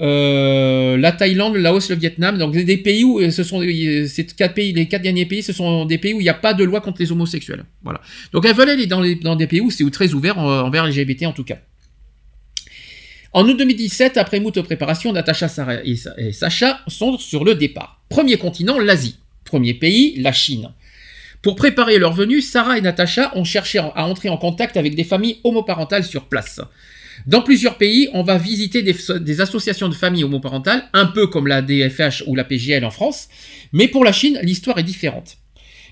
euh, 0.00 0.96
la 0.96 1.10
Thaïlande, 1.10 1.54
le 1.54 1.60
Laos, 1.60 1.90
le 1.90 1.96
Vietnam. 1.96 2.38
Donc, 2.38 2.54
des 2.54 2.76
pays 2.76 3.02
où 3.02 3.18
euh, 3.18 3.30
ce 3.32 3.42
sont 3.42 3.60
ces 3.60 4.26
quatre 4.36 4.54
pays, 4.54 4.72
les 4.72 4.86
quatre 4.86 5.02
derniers 5.02 5.26
pays, 5.26 5.42
ce 5.42 5.52
sont 5.52 5.84
des 5.84 5.98
pays 5.98 6.14
où 6.14 6.20
il 6.20 6.24
n'y 6.24 6.28
a 6.28 6.34
pas 6.34 6.54
de 6.54 6.62
loi 6.62 6.80
contre 6.80 7.00
les 7.02 7.10
homosexuels. 7.10 7.64
Voilà. 7.82 8.00
Donc, 8.32 8.46
elles 8.46 8.54
veulent 8.54 8.70
aller 8.70 8.86
dans, 8.86 9.34
des 9.34 9.46
pays 9.48 9.60
où 9.60 9.72
c'est 9.72 9.90
très 9.90 10.14
ouvert 10.14 10.38
en- 10.38 10.60
envers 10.60 10.86
LGBT 10.86 11.26
en 11.26 11.32
tout 11.32 11.44
cas. 11.44 11.58
En 13.32 13.46
août 13.48 13.56
2017, 13.58 14.16
après 14.16 14.38
moult 14.38 14.62
préparations, 14.62 15.12
Natacha 15.12 15.48
et 15.84 16.32
Sacha 16.32 16.78
sont 16.86 17.18
sur 17.18 17.44
le 17.44 17.56
départ. 17.56 18.00
Premier 18.08 18.36
continent, 18.36 18.78
l'Asie. 18.78 19.18
Premier 19.46 19.72
pays, 19.72 20.20
la 20.20 20.32
Chine. 20.32 20.72
Pour 21.40 21.56
préparer 21.56 21.98
leur 21.98 22.12
venue, 22.12 22.42
Sarah 22.42 22.76
et 22.76 22.80
Natacha 22.80 23.32
ont 23.36 23.44
cherché 23.44 23.78
à 23.78 24.06
entrer 24.06 24.28
en 24.28 24.36
contact 24.36 24.76
avec 24.76 24.94
des 24.94 25.04
familles 25.04 25.38
homoparentales 25.44 26.04
sur 26.04 26.26
place. 26.26 26.60
Dans 27.26 27.40
plusieurs 27.40 27.78
pays, 27.78 28.08
on 28.12 28.22
va 28.22 28.36
visiter 28.36 28.82
des, 28.82 29.40
associations 29.40 29.88
de 29.88 29.94
familles 29.94 30.24
homoparentales, 30.24 30.84
un 30.92 31.06
peu 31.06 31.28
comme 31.28 31.46
la 31.46 31.62
DFH 31.62 32.24
ou 32.26 32.34
la 32.34 32.44
PGL 32.44 32.84
en 32.84 32.90
France, 32.90 33.28
mais 33.72 33.88
pour 33.88 34.04
la 34.04 34.12
Chine, 34.12 34.38
l'histoire 34.42 34.78
est 34.78 34.82
différente. 34.82 35.38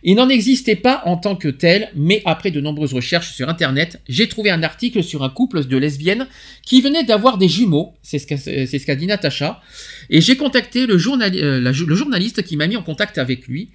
Il 0.07 0.17
n'en 0.17 0.29
existait 0.29 0.77
pas 0.77 1.01
en 1.07 1.17
tant 1.17 1.35
que 1.35 1.49
tel, 1.49 1.89
mais 1.97 2.21
après 2.27 2.51
de 2.51 2.61
nombreuses 2.61 2.93
recherches 2.93 3.33
sur 3.33 3.49
Internet, 3.49 4.03
j'ai 4.07 4.29
trouvé 4.29 4.51
un 4.51 4.63
article 4.63 5.03
sur 5.03 5.25
un 5.25 5.31
couple 5.31 5.65
de 5.65 5.77
lesbiennes 5.79 6.27
qui 6.63 6.83
venait 6.83 7.05
d'avoir 7.05 7.39
des 7.39 7.49
jumeaux, 7.49 7.95
c'est 8.03 8.19
ce 8.19 8.87
qu'a 8.87 8.95
dit 8.97 9.07
Natacha, 9.07 9.63
et 10.11 10.21
j'ai 10.21 10.37
contacté 10.37 10.83
euh, 10.83 11.61
le 11.61 11.95
journaliste 11.95 12.43
qui 12.43 12.59
m'a 12.59 12.67
mis 12.67 12.77
en 12.77 12.83
contact 12.83 13.17
avec 13.17 13.47
lui, 13.49 13.71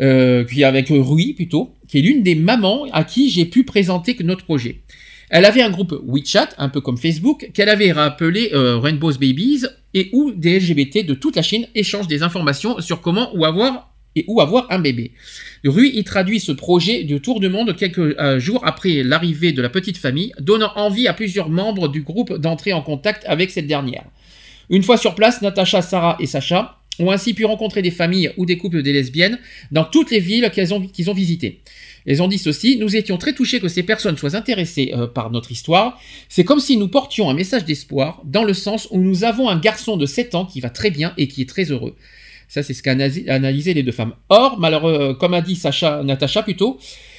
euh, 0.00 0.44
qui 0.44 0.62
avec 0.62 0.88
Rui 0.90 1.32
plutôt, 1.34 1.74
qui 1.88 1.98
est 1.98 2.02
l'une 2.02 2.22
des 2.22 2.36
mamans 2.36 2.86
à 2.92 3.02
qui 3.02 3.28
j'ai 3.28 3.44
pu 3.44 3.64
présenter 3.64 4.16
notre 4.22 4.44
projet. 4.44 4.82
Elle 5.28 5.44
avait 5.44 5.62
un 5.62 5.70
groupe 5.70 6.00
WeChat, 6.06 6.50
un 6.58 6.68
peu 6.68 6.80
comme 6.80 6.98
Facebook, 6.98 7.50
qu'elle 7.52 7.68
avait 7.68 7.90
rappelé 7.90 8.50
euh, 8.52 8.78
Rainbow's 8.78 9.18
Babies, 9.18 9.64
et 9.92 10.10
où 10.12 10.30
des 10.30 10.60
LGBT 10.60 11.04
de 11.04 11.14
toute 11.14 11.34
la 11.34 11.42
Chine 11.42 11.66
échangent 11.74 12.06
des 12.06 12.22
informations 12.22 12.80
sur 12.80 13.00
comment 13.00 13.34
ou 13.34 13.44
avoir 13.44 13.90
un 14.70 14.78
bébé. 14.78 15.12
Rui 15.64 15.96
y 15.96 16.04
traduit 16.04 16.40
ce 16.40 16.52
projet 16.52 17.04
de 17.04 17.16
tour 17.16 17.40
du 17.40 17.48
monde 17.48 17.74
quelques 17.74 17.98
euh, 17.98 18.38
jours 18.38 18.60
après 18.66 19.02
l'arrivée 19.02 19.52
de 19.52 19.62
la 19.62 19.70
petite 19.70 19.96
famille, 19.96 20.32
donnant 20.38 20.72
envie 20.76 21.08
à 21.08 21.14
plusieurs 21.14 21.48
membres 21.48 21.88
du 21.88 22.02
groupe 22.02 22.34
d'entrer 22.34 22.74
en 22.74 22.82
contact 22.82 23.24
avec 23.26 23.50
cette 23.50 23.66
dernière. 23.66 24.04
Une 24.68 24.82
fois 24.82 24.98
sur 24.98 25.14
place, 25.14 25.40
Natacha, 25.40 25.80
Sarah 25.80 26.16
et 26.20 26.26
Sacha 26.26 26.78
ont 26.98 27.10
ainsi 27.10 27.32
pu 27.32 27.44
rencontrer 27.44 27.80
des 27.80 27.90
familles 27.90 28.30
ou 28.36 28.44
des 28.44 28.58
couples 28.58 28.82
des 28.82 28.92
lesbiennes 28.92 29.38
dans 29.72 29.84
toutes 29.84 30.10
les 30.10 30.20
villes 30.20 30.50
qu'ils 30.52 31.10
ont 31.10 31.14
visitées. 31.14 31.60
Elles 32.06 32.22
ont 32.22 32.28
dit 32.28 32.38
ceci, 32.38 32.76
nous 32.76 32.94
étions 32.96 33.16
très 33.16 33.32
touchés 33.32 33.60
que 33.60 33.68
ces 33.68 33.82
personnes 33.82 34.18
soient 34.18 34.36
intéressées 34.36 34.92
euh, 34.94 35.06
par 35.06 35.30
notre 35.30 35.50
histoire. 35.50 35.98
C'est 36.28 36.44
comme 36.44 36.60
si 36.60 36.76
nous 36.76 36.88
portions 36.88 37.30
un 37.30 37.34
message 37.34 37.64
d'espoir, 37.64 38.20
dans 38.24 38.44
le 38.44 38.52
sens 38.52 38.88
où 38.90 39.00
nous 39.00 39.24
avons 39.24 39.48
un 39.48 39.58
garçon 39.58 39.96
de 39.96 40.04
7 40.04 40.34
ans 40.34 40.44
qui 40.44 40.60
va 40.60 40.68
très 40.68 40.90
bien 40.90 41.14
et 41.16 41.26
qui 41.26 41.40
est 41.40 41.48
très 41.48 41.72
heureux. 41.72 41.96
Ça, 42.48 42.62
c'est 42.62 42.74
ce 42.74 42.82
qu'a 42.82 42.92
analysé- 42.92 43.74
les 43.74 43.82
deux 43.82 43.92
femmes. 43.92 44.14
Or, 44.28 44.58
malheureux, 44.58 45.14
comme 45.14 45.34
a 45.34 45.40
dit 45.40 45.56
Sacha, 45.56 46.02
Natacha 46.02 46.42
plutôt, 46.42 46.78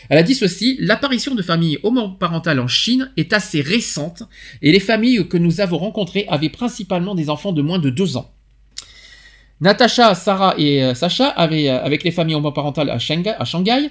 elle 0.09 0.17
a 0.17 0.23
dit 0.23 0.35
ceci, 0.35 0.77
l'apparition 0.79 1.33
de 1.35 1.41
familles 1.41 1.79
homoparentales 1.83 2.59
en 2.59 2.67
Chine 2.67 3.11
est 3.17 3.33
assez 3.33 3.61
récente 3.61 4.23
et 4.61 4.71
les 4.71 4.79
familles 4.79 5.27
que 5.27 5.37
nous 5.37 5.61
avons 5.61 5.77
rencontrées 5.77 6.25
avaient 6.29 6.49
principalement 6.49 7.15
des 7.15 7.29
enfants 7.29 7.51
de 7.53 7.61
moins 7.61 7.79
de 7.79 7.89
2 7.89 8.17
ans. 8.17 8.31
Natacha, 9.61 10.13
Sarah 10.15 10.53
et 10.57 10.83
euh, 10.83 10.93
Sacha 10.93 11.29
avaient, 11.29 11.69
euh, 11.69 11.81
avec 11.81 12.03
les 12.03 12.11
familles 12.11 12.35
homoparentales 12.35 12.89
à 12.89 12.99
Shanghai, 12.99 13.33
à 13.39 13.45
Shanghai 13.45 13.89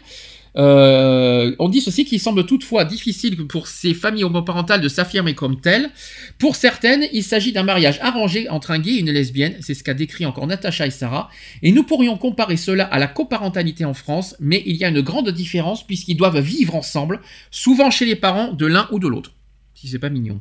euh, 0.56 1.54
on 1.58 1.68
dit 1.68 1.80
ceci 1.80 2.04
qu'il 2.04 2.20
semble 2.20 2.46
toutefois 2.46 2.84
difficile 2.84 3.46
pour 3.46 3.66
ces 3.66 3.92
familles 3.92 4.24
homoparentales 4.24 4.80
de 4.80 4.88
s'affirmer 4.88 5.34
comme 5.34 5.60
telles. 5.60 5.90
Pour 6.38 6.56
certaines, 6.56 7.06
il 7.12 7.22
s'agit 7.22 7.52
d'un 7.52 7.64
mariage 7.64 7.98
arrangé 8.00 8.48
entre 8.48 8.70
un 8.70 8.78
gay 8.78 8.92
et 8.92 9.00
une 9.00 9.10
lesbienne, 9.10 9.56
c'est 9.60 9.74
ce 9.74 9.82
qu'a 9.82 9.94
décrit 9.94 10.26
encore 10.26 10.46
Natacha 10.46 10.86
et 10.86 10.90
Sarah, 10.90 11.28
et 11.62 11.72
nous 11.72 11.82
pourrions 11.82 12.16
comparer 12.16 12.56
cela 12.56 12.84
à 12.84 12.98
la 12.98 13.06
coparentalité 13.06 13.84
en 13.84 13.94
France, 13.94 14.36
mais 14.40 14.62
il 14.66 14.76
y 14.76 14.84
a 14.84 14.88
une 14.88 15.00
grande 15.00 15.30
différence 15.30 15.86
puisqu'ils 15.86 16.16
doivent 16.16 16.40
vivre 16.40 16.74
ensemble, 16.74 17.20
souvent 17.50 17.90
chez 17.90 18.04
les 18.04 18.16
parents 18.16 18.52
de 18.52 18.66
l'un 18.66 18.88
ou 18.92 18.98
de 18.98 19.08
l'autre. 19.08 19.32
Si 19.74 19.88
c'est 19.88 19.98
pas 19.98 20.10
mignon. 20.10 20.40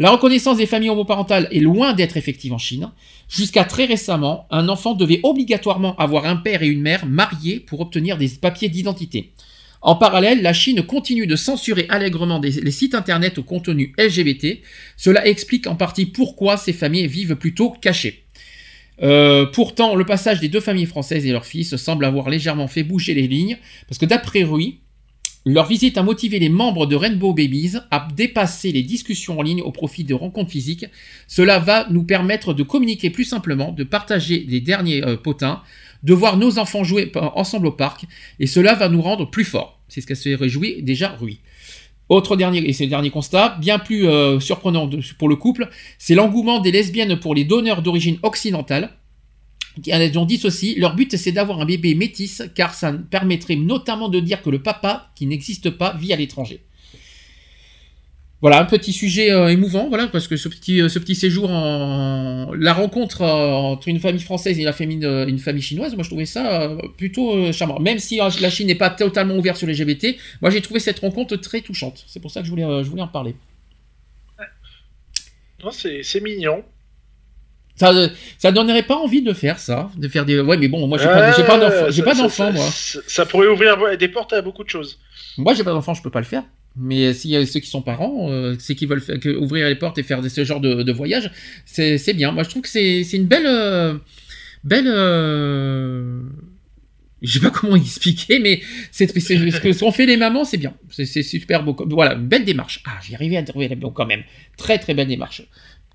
La 0.00 0.10
reconnaissance 0.10 0.58
des 0.58 0.66
familles 0.66 0.90
homoparentales 0.90 1.48
est 1.50 1.58
loin 1.58 1.92
d'être 1.92 2.16
effective 2.16 2.52
en 2.52 2.58
Chine. 2.58 2.92
Jusqu'à 3.28 3.64
très 3.64 3.84
récemment, 3.84 4.46
un 4.50 4.68
enfant 4.68 4.94
devait 4.94 5.20
obligatoirement 5.22 5.96
avoir 5.96 6.24
un 6.24 6.36
père 6.36 6.62
et 6.62 6.68
une 6.68 6.80
mère 6.80 7.06
mariés 7.06 7.60
pour 7.60 7.80
obtenir 7.80 8.16
des 8.16 8.28
papiers 8.28 8.68
d'identité. 8.70 9.32
En 9.80 9.94
parallèle, 9.94 10.42
la 10.42 10.52
Chine 10.52 10.82
continue 10.82 11.26
de 11.26 11.36
censurer 11.36 11.86
allègrement 11.88 12.40
les 12.40 12.70
sites 12.70 12.94
internet 12.94 13.38
au 13.38 13.42
contenu 13.42 13.94
LGBT. 13.98 14.60
Cela 14.96 15.26
explique 15.26 15.66
en 15.66 15.76
partie 15.76 16.06
pourquoi 16.06 16.56
ces 16.56 16.72
familles 16.72 17.06
vivent 17.06 17.36
plutôt 17.36 17.70
cachées. 17.70 18.24
Euh, 19.02 19.46
pourtant, 19.46 19.94
le 19.94 20.04
passage 20.04 20.40
des 20.40 20.48
deux 20.48 20.60
familles 20.60 20.86
françaises 20.86 21.24
et 21.26 21.30
leurs 21.30 21.46
fils 21.46 21.76
semble 21.76 22.04
avoir 22.04 22.28
légèrement 22.30 22.66
fait 22.66 22.82
bouger 22.82 23.14
les 23.14 23.28
lignes, 23.28 23.58
parce 23.86 23.98
que 23.98 24.06
d'après 24.06 24.42
Rui, 24.42 24.80
leur 25.44 25.66
visite 25.66 25.96
a 25.96 26.02
motivé 26.02 26.38
les 26.38 26.48
membres 26.48 26.86
de 26.86 26.96
Rainbow 26.96 27.32
Babies 27.32 27.76
à 27.90 28.06
dépasser 28.14 28.72
les 28.72 28.82
discussions 28.82 29.38
en 29.38 29.42
ligne 29.42 29.62
au 29.62 29.70
profit 29.70 30.04
de 30.04 30.14
rencontres 30.14 30.50
physiques. 30.50 30.86
Cela 31.26 31.58
va 31.58 31.86
nous 31.90 32.02
permettre 32.02 32.54
de 32.54 32.62
communiquer 32.62 33.10
plus 33.10 33.24
simplement, 33.24 33.72
de 33.72 33.84
partager 33.84 34.44
les 34.48 34.60
derniers 34.60 35.04
euh, 35.04 35.16
potins, 35.16 35.62
de 36.02 36.14
voir 36.14 36.36
nos 36.36 36.58
enfants 36.58 36.84
jouer 36.84 37.10
ensemble 37.34 37.66
au 37.66 37.72
parc, 37.72 38.04
et 38.38 38.46
cela 38.46 38.74
va 38.74 38.88
nous 38.88 39.02
rendre 39.02 39.30
plus 39.30 39.44
forts. 39.44 39.80
C'est 39.88 40.00
ce 40.00 40.06
qu'elle 40.06 40.16
se 40.16 40.28
réjouit 40.30 40.82
déjà 40.82 41.08
Rui. 41.08 41.40
Autre 42.08 42.36
dernier, 42.36 42.66
et 42.66 42.72
c'est 42.72 42.86
dernier 42.86 43.10
constat, 43.10 43.56
bien 43.60 43.78
plus 43.78 44.06
euh, 44.06 44.40
surprenant 44.40 44.88
pour 45.18 45.28
le 45.28 45.36
couple, 45.36 45.68
c'est 45.98 46.14
l'engouement 46.14 46.58
des 46.60 46.70
lesbiennes 46.70 47.18
pour 47.18 47.34
les 47.34 47.44
donneurs 47.44 47.82
d'origine 47.82 48.18
occidentale. 48.22 48.90
Elles 49.86 50.18
ont 50.18 50.24
dit 50.24 50.38
ceci, 50.38 50.74
leur 50.76 50.94
but 50.94 51.16
c'est 51.16 51.32
d'avoir 51.32 51.60
un 51.60 51.64
bébé 51.64 51.94
métis, 51.94 52.42
car 52.54 52.74
ça 52.74 52.92
permettrait 52.92 53.56
notamment 53.56 54.08
de 54.08 54.20
dire 54.20 54.42
que 54.42 54.50
le 54.50 54.62
papa, 54.62 55.10
qui 55.14 55.26
n'existe 55.26 55.70
pas, 55.70 55.96
vit 55.96 56.12
à 56.12 56.16
l'étranger. 56.16 56.60
Voilà, 58.40 58.60
un 58.60 58.66
petit 58.66 58.92
sujet 58.92 59.32
euh, 59.32 59.48
émouvant, 59.48 59.88
voilà, 59.88 60.06
parce 60.06 60.28
que 60.28 60.36
ce 60.36 60.48
petit, 60.48 60.80
euh, 60.80 60.88
ce 60.88 61.00
petit 61.00 61.16
séjour. 61.16 61.48
La 61.48 62.72
rencontre 62.72 63.22
euh, 63.22 63.50
entre 63.50 63.88
une 63.88 63.98
famille 63.98 64.20
française 64.20 64.60
et 64.60 64.62
la 64.64 64.72
famille, 64.72 65.04
une 65.04 65.40
famille 65.40 65.62
chinoise, 65.62 65.94
moi 65.94 66.04
je 66.04 66.08
trouvais 66.08 66.24
ça 66.24 66.70
plutôt 66.96 67.52
charmant. 67.52 67.80
Même 67.80 67.98
si 67.98 68.18
la 68.18 68.50
Chine 68.50 68.68
n'est 68.68 68.76
pas 68.76 68.90
totalement 68.90 69.36
ouverte 69.36 69.56
sur 69.56 69.66
les 69.66 69.74
LGBT, 69.74 70.16
moi 70.40 70.50
j'ai 70.50 70.60
trouvé 70.60 70.78
cette 70.78 71.00
rencontre 71.00 71.36
très 71.36 71.62
touchante. 71.62 72.04
C'est 72.06 72.20
pour 72.20 72.30
ça 72.30 72.40
que 72.40 72.46
je 72.46 72.50
voulais, 72.50 72.84
je 72.84 72.88
voulais 72.88 73.02
en 73.02 73.08
parler. 73.08 73.34
C'est 75.72 76.04
c'est 76.04 76.20
mignon. 76.20 76.62
Ça, 77.78 77.90
euh, 77.92 78.08
ça 78.38 78.50
donnerait 78.52 78.82
pas 78.82 78.96
envie 78.96 79.22
de 79.22 79.32
faire 79.32 79.58
ça, 79.58 79.90
de 79.96 80.08
faire 80.08 80.24
des. 80.24 80.40
Ouais, 80.40 80.56
mais 80.56 80.68
bon, 80.68 80.86
moi 80.86 80.98
j'ai 80.98 81.04
pas, 81.06 81.32
j'ai 81.36 81.44
pas 81.44 81.90
j'ai 81.90 82.02
pas 82.02 82.14
ça- 82.14 82.22
d'enfant 82.22 82.52
moi. 82.52 82.66
Ça, 82.72 82.98
ça 83.06 83.24
pourrait 83.26 83.46
ouvrir 83.48 83.76
des 83.96 84.08
portes 84.08 84.32
à 84.32 84.42
beaucoup 84.42 84.64
de 84.64 84.68
choses. 84.70 84.98
Moi, 85.36 85.54
j'ai 85.54 85.62
pas 85.64 85.70
d'enfant, 85.72 85.94
je 85.94 86.02
peux 86.02 86.10
pas 86.10 86.18
le 86.20 86.24
faire. 86.26 86.42
Mais 86.76 87.12
s'il 87.12 87.30
y 87.30 87.36
a 87.36 87.44
ceux 87.46 87.60
qui 87.60 87.68
sont 87.70 87.82
parents, 87.82 88.28
euh, 88.30 88.54
ceux 88.58 88.74
qui 88.74 88.86
veulent 88.86 89.00
faire- 89.00 89.18
que- 89.20 89.36
ouvrir 89.36 89.66
les 89.68 89.74
portes 89.76 89.98
et 89.98 90.02
faire 90.02 90.20
de- 90.22 90.28
ce 90.28 90.44
genre 90.44 90.60
de, 90.60 90.82
de 90.82 90.92
voyage, 90.92 91.30
c'est 91.64 92.12
bien. 92.14 92.32
Moi, 92.32 92.42
je 92.42 92.50
trouve 92.50 92.62
que 92.62 92.68
c'est 92.68 93.00
une 93.12 93.26
belle. 93.26 93.46
euh, 93.46 93.94
belle. 94.64 94.86
euh, 94.88 96.20
Je 97.22 97.32
sais 97.32 97.40
pas 97.40 97.50
comment 97.50 97.74
expliquer, 97.86 98.38
mais 98.38 98.60
c'est 98.92 99.08
ce 99.08 99.78
qu'ont 99.80 99.90
fait 99.92 100.06
les 100.06 100.16
mamans, 100.16 100.44
c'est 100.44 100.56
bien. 100.56 100.74
C'est 100.90 101.22
super 101.22 101.64
beau. 101.64 101.76
Voilà, 101.90 102.14
une 102.14 102.26
belle 102.28 102.44
démarche. 102.44 102.80
Ah, 102.86 102.98
j'ai 103.02 103.14
arrivé 103.14 103.36
à 103.36 103.42
trouver 103.42 103.66
la 103.68 103.74
bon 103.74 103.90
quand 103.90 104.06
même. 104.06 104.22
Très 104.56 104.78
très 104.78 104.94
belle 104.94 105.08
démarche. 105.08 105.42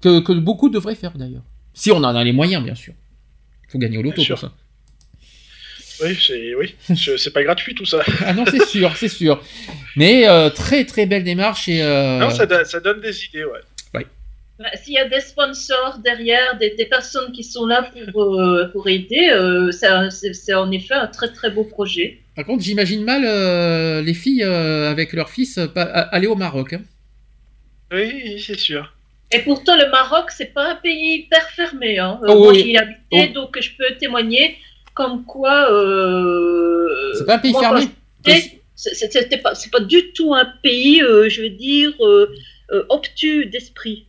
Que, 0.02 0.20
que 0.20 0.34
beaucoup 0.34 0.70
devraient 0.70 0.96
faire 0.96 1.14
d'ailleurs. 1.18 1.44
Si 1.74 1.92
on 1.92 1.98
en 1.98 2.16
a 2.16 2.24
les 2.24 2.34
moyens, 2.34 2.64
bien 2.64 2.76
sûr. 2.76 2.94
faut 3.70 3.80
gagner 3.80 3.98
au 3.98 4.02
loto 4.04 4.24
pour 4.26 4.38
ça. 4.38 4.52
Oui, 6.02 6.18
c'est 6.20 6.56
oui, 6.56 6.76
pas 7.34 7.44
gratuit 7.44 7.76
tout 7.76 7.86
ça. 7.86 8.00
Ah 8.26 8.34
non, 8.34 8.46
c'est 8.50 8.66
sûr, 8.66 8.96
c'est 8.98 9.08
sûr. 9.08 9.42
Mais 9.96 10.28
euh, 10.28 10.50
très 10.50 10.86
très 10.86 11.06
belle 11.06 11.24
démarche 11.24 11.70
et. 11.70 11.82
euh, 11.82 12.20
Non, 12.20 12.30
ça, 12.30 12.46
do- 12.46 12.64
ça 12.66 12.80
donne 12.80 13.00
des 13.02 13.26
idées, 13.26 13.46
ouais. 13.46 13.60
Bah, 14.60 14.70
S'il 14.76 14.94
y 14.94 14.98
a 15.00 15.10
des 15.10 15.20
sponsors 15.20 15.98
derrière, 16.04 16.58
des, 16.60 16.76
des 16.76 16.86
personnes 16.86 17.32
qui 17.32 17.44
sont 17.44 17.66
là 17.66 17.90
pour, 18.12 18.40
euh, 18.40 18.68
pour 18.72 18.88
aider, 18.88 19.30
euh, 19.32 19.72
c'est 19.72 20.54
en 20.54 20.72
effet 20.72 20.94
un 20.94 21.08
très 21.08 21.32
très 21.34 21.50
beau 21.50 21.64
projet. 21.64 22.20
Par 22.36 22.46
contre, 22.46 22.64
j'imagine 22.64 23.04
mal 23.04 23.24
euh, 23.26 24.02
les 24.04 24.14
filles 24.14 24.44
euh, 24.44 24.92
avec 24.92 25.14
leurs 25.14 25.32
fils 25.32 25.58
euh, 25.58 25.68
aller 25.76 26.28
au 26.28 26.36
Maroc. 26.36 26.74
hein. 26.74 26.82
Oui, 27.92 28.40
c'est 28.46 28.60
sûr. 28.60 28.94
Et 29.34 29.40
pourtant, 29.40 29.76
le 29.76 29.90
Maroc, 29.90 30.32
c'est 30.32 30.54
pas 30.54 30.72
un 30.72 30.76
pays 30.76 31.20
hyper 31.22 31.50
fermé. 31.52 31.98
Hein. 32.00 32.20
Euh, 32.24 32.28
Oh, 32.30 32.40
moi, 32.40 32.52
oui. 32.52 32.62
j'y 32.64 32.72
ai 32.72 32.78
habité, 32.78 33.30
Oh. 33.32 33.34
donc 33.34 33.60
je 33.60 33.70
peux 33.78 33.96
témoigner 34.00 34.58
comme 34.94 35.26
quoi. 35.26 35.72
euh, 35.72 37.14
C'est 37.18 37.26
pas 37.26 37.36
un 37.36 37.40
pays 37.40 37.52
moi, 37.52 37.62
fermé. 37.62 37.88
C'était 38.76 39.38
pas, 39.38 39.56
c'est 39.56 39.72
pas 39.72 39.80
du 39.80 40.12
tout 40.14 40.34
un 40.34 40.46
pays, 40.62 41.02
euh, 41.02 41.30
je 41.30 41.42
veux 41.44 41.50
dire, 41.50 41.94
euh, 42.02 42.28
obtus 42.90 43.46
d'esprit. 43.46 44.06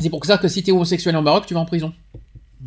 C'est 0.00 0.10
pour 0.10 0.24
ça 0.24 0.38
que 0.38 0.48
si 0.48 0.62
t'es 0.62 0.72
homosexuel 0.72 1.16
au 1.16 1.22
Maroc, 1.22 1.46
tu 1.46 1.54
vas 1.54 1.60
en 1.60 1.64
prison. 1.66 1.92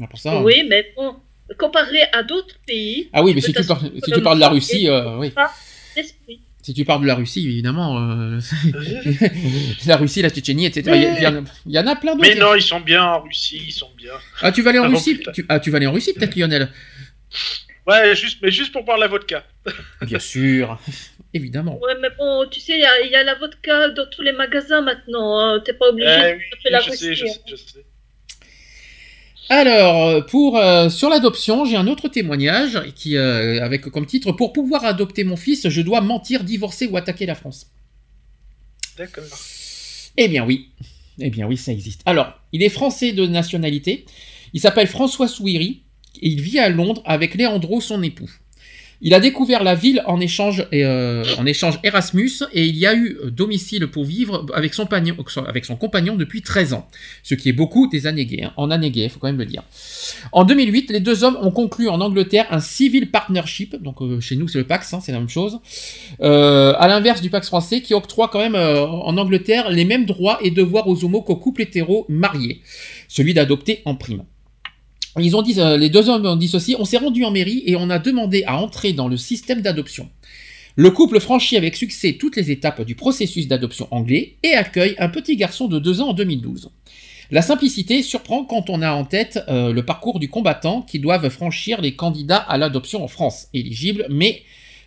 Ah, 0.01 0.07
Pour 0.09 0.19
ça. 0.19 0.41
Oui, 0.41 0.65
mais 0.69 0.93
bon, 0.95 1.15
comparé 1.59 2.03
à 2.13 2.23
d'autres 2.23 2.55
pays. 2.65 3.09
Ah 3.11 3.21
oui, 3.23 3.33
mais 3.35 3.41
si 3.41 3.53
tu, 3.53 3.63
pars, 3.65 3.81
si 3.81 4.11
tu 4.11 4.21
parles 4.21 4.37
de 4.37 4.41
la 4.41 4.49
Russie, 4.49 4.87
oui. 5.17 5.31
pas 5.31 5.51
d'esprit. 5.95 6.39
Si 6.65 6.73
tu 6.73 6.83
parles 6.83 7.03
de 7.03 7.05
la 7.07 7.13
Russie, 7.13 7.45
évidemment, 7.45 7.99
euh, 7.99 8.39
la 9.85 9.97
Russie, 9.97 10.23
la 10.23 10.29
Tchétchénie, 10.31 10.65
etc. 10.65 10.81
Il 10.95 11.01
y, 11.01 11.05
a- 11.05 11.17
il 11.19 11.23
y 11.23 11.27
en 11.27 11.35
a- 11.45 11.47
il 11.67 11.71
y 11.73 11.77
en 11.79 11.85
a 11.85 11.95
plein 11.95 12.15
d'autres. 12.15 12.27
Mais 12.27 12.33
non, 12.33 12.55
ils 12.55 12.61
sont 12.63 12.79
bien 12.79 13.03
en 13.03 13.21
Russie, 13.21 13.61
ils 13.67 13.71
sont 13.71 13.91
bien. 13.95 14.13
Ah, 14.41 14.51
tu 14.51 14.63
vas 14.63 14.71
aller 14.71 14.79
en 14.79 14.85
Ah 14.85 14.87
Russie 14.87 15.21
tu, 15.31 15.45
Ah, 15.47 15.59
tu 15.59 15.69
vas 15.69 15.77
aller 15.77 15.85
en 15.85 15.91
Russie, 15.91 16.13
peut-être, 16.13 16.35
Lionel 16.35 16.69
Ouais, 17.85 18.15
juste, 18.15 18.39
mais 18.41 18.49
juste 18.49 18.71
pour 18.71 18.83
boire 18.83 18.97
la 18.97 19.05
vodka. 19.07 19.45
Bien 20.01 20.17
sûr, 20.17 20.79
évidemment. 21.35 21.79
Ouais, 21.83 21.93
mais 22.01 22.09
bon, 22.17 22.47
tu 22.49 22.59
sais, 22.59 22.73
il 22.73 22.79
y, 22.79 22.83
a- 22.83 23.01
il 23.01 23.11
y 23.11 23.15
a 23.15 23.23
la 23.23 23.35
vodka 23.35 23.89
dans 23.89 24.07
tous 24.09 24.23
les 24.23 24.31
magasins 24.31 24.81
maintenant. 24.81 25.37
hein. 25.39 25.61
T'es 25.63 25.73
pas 25.73 25.89
obligé 25.89 26.09
Eh 26.09 26.31
de 26.31 26.37
oui, 26.37 26.43
taper 26.49 26.69
la 26.71 26.79
je 26.79 26.89
Russie. 26.89 27.03
sais, 27.05 27.13
je 27.15 27.25
hein. 27.25 27.27
sais, 27.29 27.41
je 27.51 27.55
sais. 27.57 27.85
Alors, 29.49 30.07
euh, 30.07 30.21
pour 30.21 30.57
euh, 30.57 30.89
sur 30.89 31.09
l'adoption, 31.09 31.65
j'ai 31.65 31.75
un 31.75 31.87
autre 31.87 32.07
témoignage 32.07 32.81
qui, 32.95 33.15
euh, 33.15 33.63
avec 33.63 33.83
comme 33.83 34.05
titre 34.05 34.31
Pour 34.31 34.53
pouvoir 34.53 34.85
adopter 34.85 35.23
mon 35.23 35.35
fils, 35.35 35.69
je 35.69 35.81
dois 35.81 36.01
mentir, 36.01 36.43
divorcer 36.43 36.87
ou 36.87 36.97
attaquer 36.97 37.25
la 37.25 37.35
France. 37.35 37.67
D'accord. 38.97 39.23
Eh 40.17 40.27
bien 40.27 40.45
oui, 40.45 40.69
eh 41.19 41.29
bien 41.29 41.45
oui, 41.45 41.57
ça 41.57 41.71
existe. 41.71 42.01
Alors, 42.05 42.39
il 42.53 42.63
est 42.63 42.69
français 42.69 43.11
de 43.11 43.27
nationalité. 43.27 44.05
Il 44.53 44.61
s'appelle 44.61 44.87
François 44.87 45.27
Souiri 45.27 45.83
et 46.21 46.29
il 46.29 46.41
vit 46.41 46.59
à 46.59 46.69
Londres 46.69 47.03
avec 47.05 47.35
Léandro, 47.35 47.81
son 47.81 48.01
époux. 48.01 48.31
Il 49.01 49.13
a 49.13 49.19
découvert 49.19 49.63
la 49.63 49.75
ville 49.75 50.01
en 50.05 50.19
échange, 50.19 50.65
euh, 50.73 51.23
en 51.37 51.45
échange 51.45 51.79
Erasmus 51.83 52.31
et 52.53 52.65
il 52.65 52.77
y 52.77 52.85
a 52.85 52.95
eu 52.95 53.17
domicile 53.31 53.87
pour 53.87 54.05
vivre 54.05 54.45
avec 54.53 54.73
son, 54.73 54.87
son 55.63 55.75
compagnon 55.75 56.15
depuis 56.15 56.41
13 56.41 56.73
ans. 56.73 56.87
Ce 57.23 57.35
qui 57.35 57.49
est 57.49 57.53
beaucoup 57.53 57.87
des 57.87 58.07
années 58.07 58.25
gays, 58.25 58.43
hein, 58.43 58.53
en 58.57 58.71
années 58.71 58.91
gays, 58.91 59.09
faut 59.09 59.19
quand 59.19 59.27
même 59.27 59.37
le 59.37 59.45
dire. 59.45 59.63
En 60.31 60.43
2008, 60.43 60.91
les 60.91 60.99
deux 60.99 61.23
hommes 61.23 61.37
ont 61.41 61.51
conclu 61.51 61.89
en 61.89 62.01
Angleterre 62.01 62.47
un 62.51 62.59
civil 62.59 63.11
partnership, 63.11 63.75
donc 63.81 64.01
euh, 64.01 64.19
chez 64.19 64.35
nous 64.35 64.47
c'est 64.47 64.57
le 64.57 64.65
Pax, 64.65 64.93
hein, 64.93 64.99
c'est 65.01 65.11
la 65.11 65.19
même 65.19 65.29
chose, 65.29 65.59
euh, 66.21 66.73
à 66.77 66.87
l'inverse 66.87 67.21
du 67.21 67.29
Pax 67.29 67.47
français 67.47 67.81
qui 67.81 67.93
octroie 67.93 68.29
quand 68.29 68.39
même 68.39 68.55
euh, 68.55 68.85
en 68.85 69.17
Angleterre 69.17 69.69
les 69.69 69.85
mêmes 69.85 70.05
droits 70.05 70.39
et 70.41 70.51
devoirs 70.51 70.87
aux 70.87 71.03
homos 71.03 71.21
qu'aux 71.21 71.35
couples 71.35 71.61
hétéros 71.61 72.05
mariés, 72.09 72.61
celui 73.07 73.33
d'adopter 73.33 73.81
en 73.85 73.95
prime. 73.95 74.23
Euh, 75.17 75.77
les 75.77 75.89
deux 75.89 76.09
hommes 76.09 76.25
ont 76.25 76.35
dit 76.35 76.47
ceci, 76.47 76.75
on 76.77 76.85
s'est 76.85 76.97
rendu 76.97 77.23
en 77.23 77.31
mairie 77.31 77.63
et 77.65 77.75
on 77.75 77.89
a 77.89 77.99
demandé 77.99 78.43
à 78.45 78.57
entrer 78.57 78.93
dans 78.93 79.07
le 79.07 79.17
système 79.17 79.61
d'adoption. 79.61 80.09
Le 80.75 80.91
couple 80.91 81.21
franchit 81.21 81.55
avec 81.55 81.77
succès 81.77 82.17
toutes 82.19 82.35
les 82.35 82.51
étapes 82.51 82.81
du 82.81 82.95
processus 82.95 83.47
d'adoption 83.47 83.87
anglais 83.91 84.35
et 84.43 84.53
accueille 84.53 84.95
un 84.99 85.07
petit 85.07 85.37
garçon 85.37 85.67
de 85.67 85.79
2 85.79 86.01
ans 86.01 86.09
en 86.09 86.13
2012. 86.13 86.69
La 87.31 87.41
simplicité 87.41 88.03
surprend 88.03 88.43
quand 88.43 88.69
on 88.69 88.81
a 88.81 88.91
en 88.91 89.05
tête 89.05 89.39
euh, 89.47 89.71
le 89.71 89.85
parcours 89.85 90.19
du 90.19 90.29
combattant 90.29 90.81
qui 90.81 90.99
doivent 90.99 91.29
franchir 91.29 91.81
les 91.81 91.95
candidats 91.95 92.37
à 92.37 92.57
l'adoption 92.57 93.03
en 93.03 93.07
France, 93.07 93.47
éligibles 93.53 94.05
mais 94.09 94.43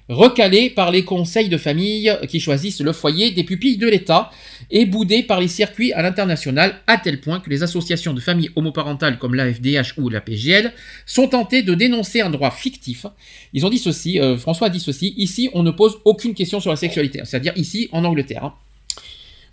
recalés 0.08 0.70
par 0.70 0.90
les 0.90 1.04
conseils 1.04 1.48
de 1.48 1.56
famille 1.56 2.12
qui 2.28 2.40
choisissent 2.40 2.80
le 2.80 2.92
foyer 2.92 3.30
des 3.30 3.44
pupilles 3.44 3.76
de 3.76 3.86
l'État 3.86 4.30
et 4.70 4.86
boudés 4.86 5.22
par 5.22 5.40
les 5.40 5.48
circuits 5.48 5.92
à 5.92 6.02
l'international 6.02 6.80
à 6.86 6.96
tel 6.96 7.20
point 7.20 7.40
que 7.40 7.50
les 7.50 7.62
associations 7.62 8.14
de 8.14 8.20
familles 8.20 8.50
homoparentales 8.56 9.18
comme 9.18 9.34
l'AFDH 9.34 9.98
ou 9.98 10.08
la 10.08 10.20
PGL 10.20 10.72
sont 11.06 11.28
tentées 11.28 11.62
de 11.62 11.74
dénoncer 11.74 12.20
un 12.20 12.30
droit 12.30 12.50
fictif. 12.50 13.06
Ils 13.52 13.66
ont 13.66 13.70
dit 13.70 13.78
ceci, 13.78 14.18
euh, 14.18 14.38
François 14.38 14.68
a 14.68 14.70
dit 14.70 14.80
ceci, 14.80 15.14
ici 15.16 15.50
on 15.52 15.62
ne 15.62 15.70
pose 15.70 15.98
aucune 16.04 16.34
question 16.34 16.60
sur 16.60 16.70
la 16.70 16.76
sexualité, 16.76 17.20
c'est-à-dire 17.24 17.52
ici 17.56 17.88
en 17.92 18.04
Angleterre. 18.04 18.44
hein. 18.44 18.54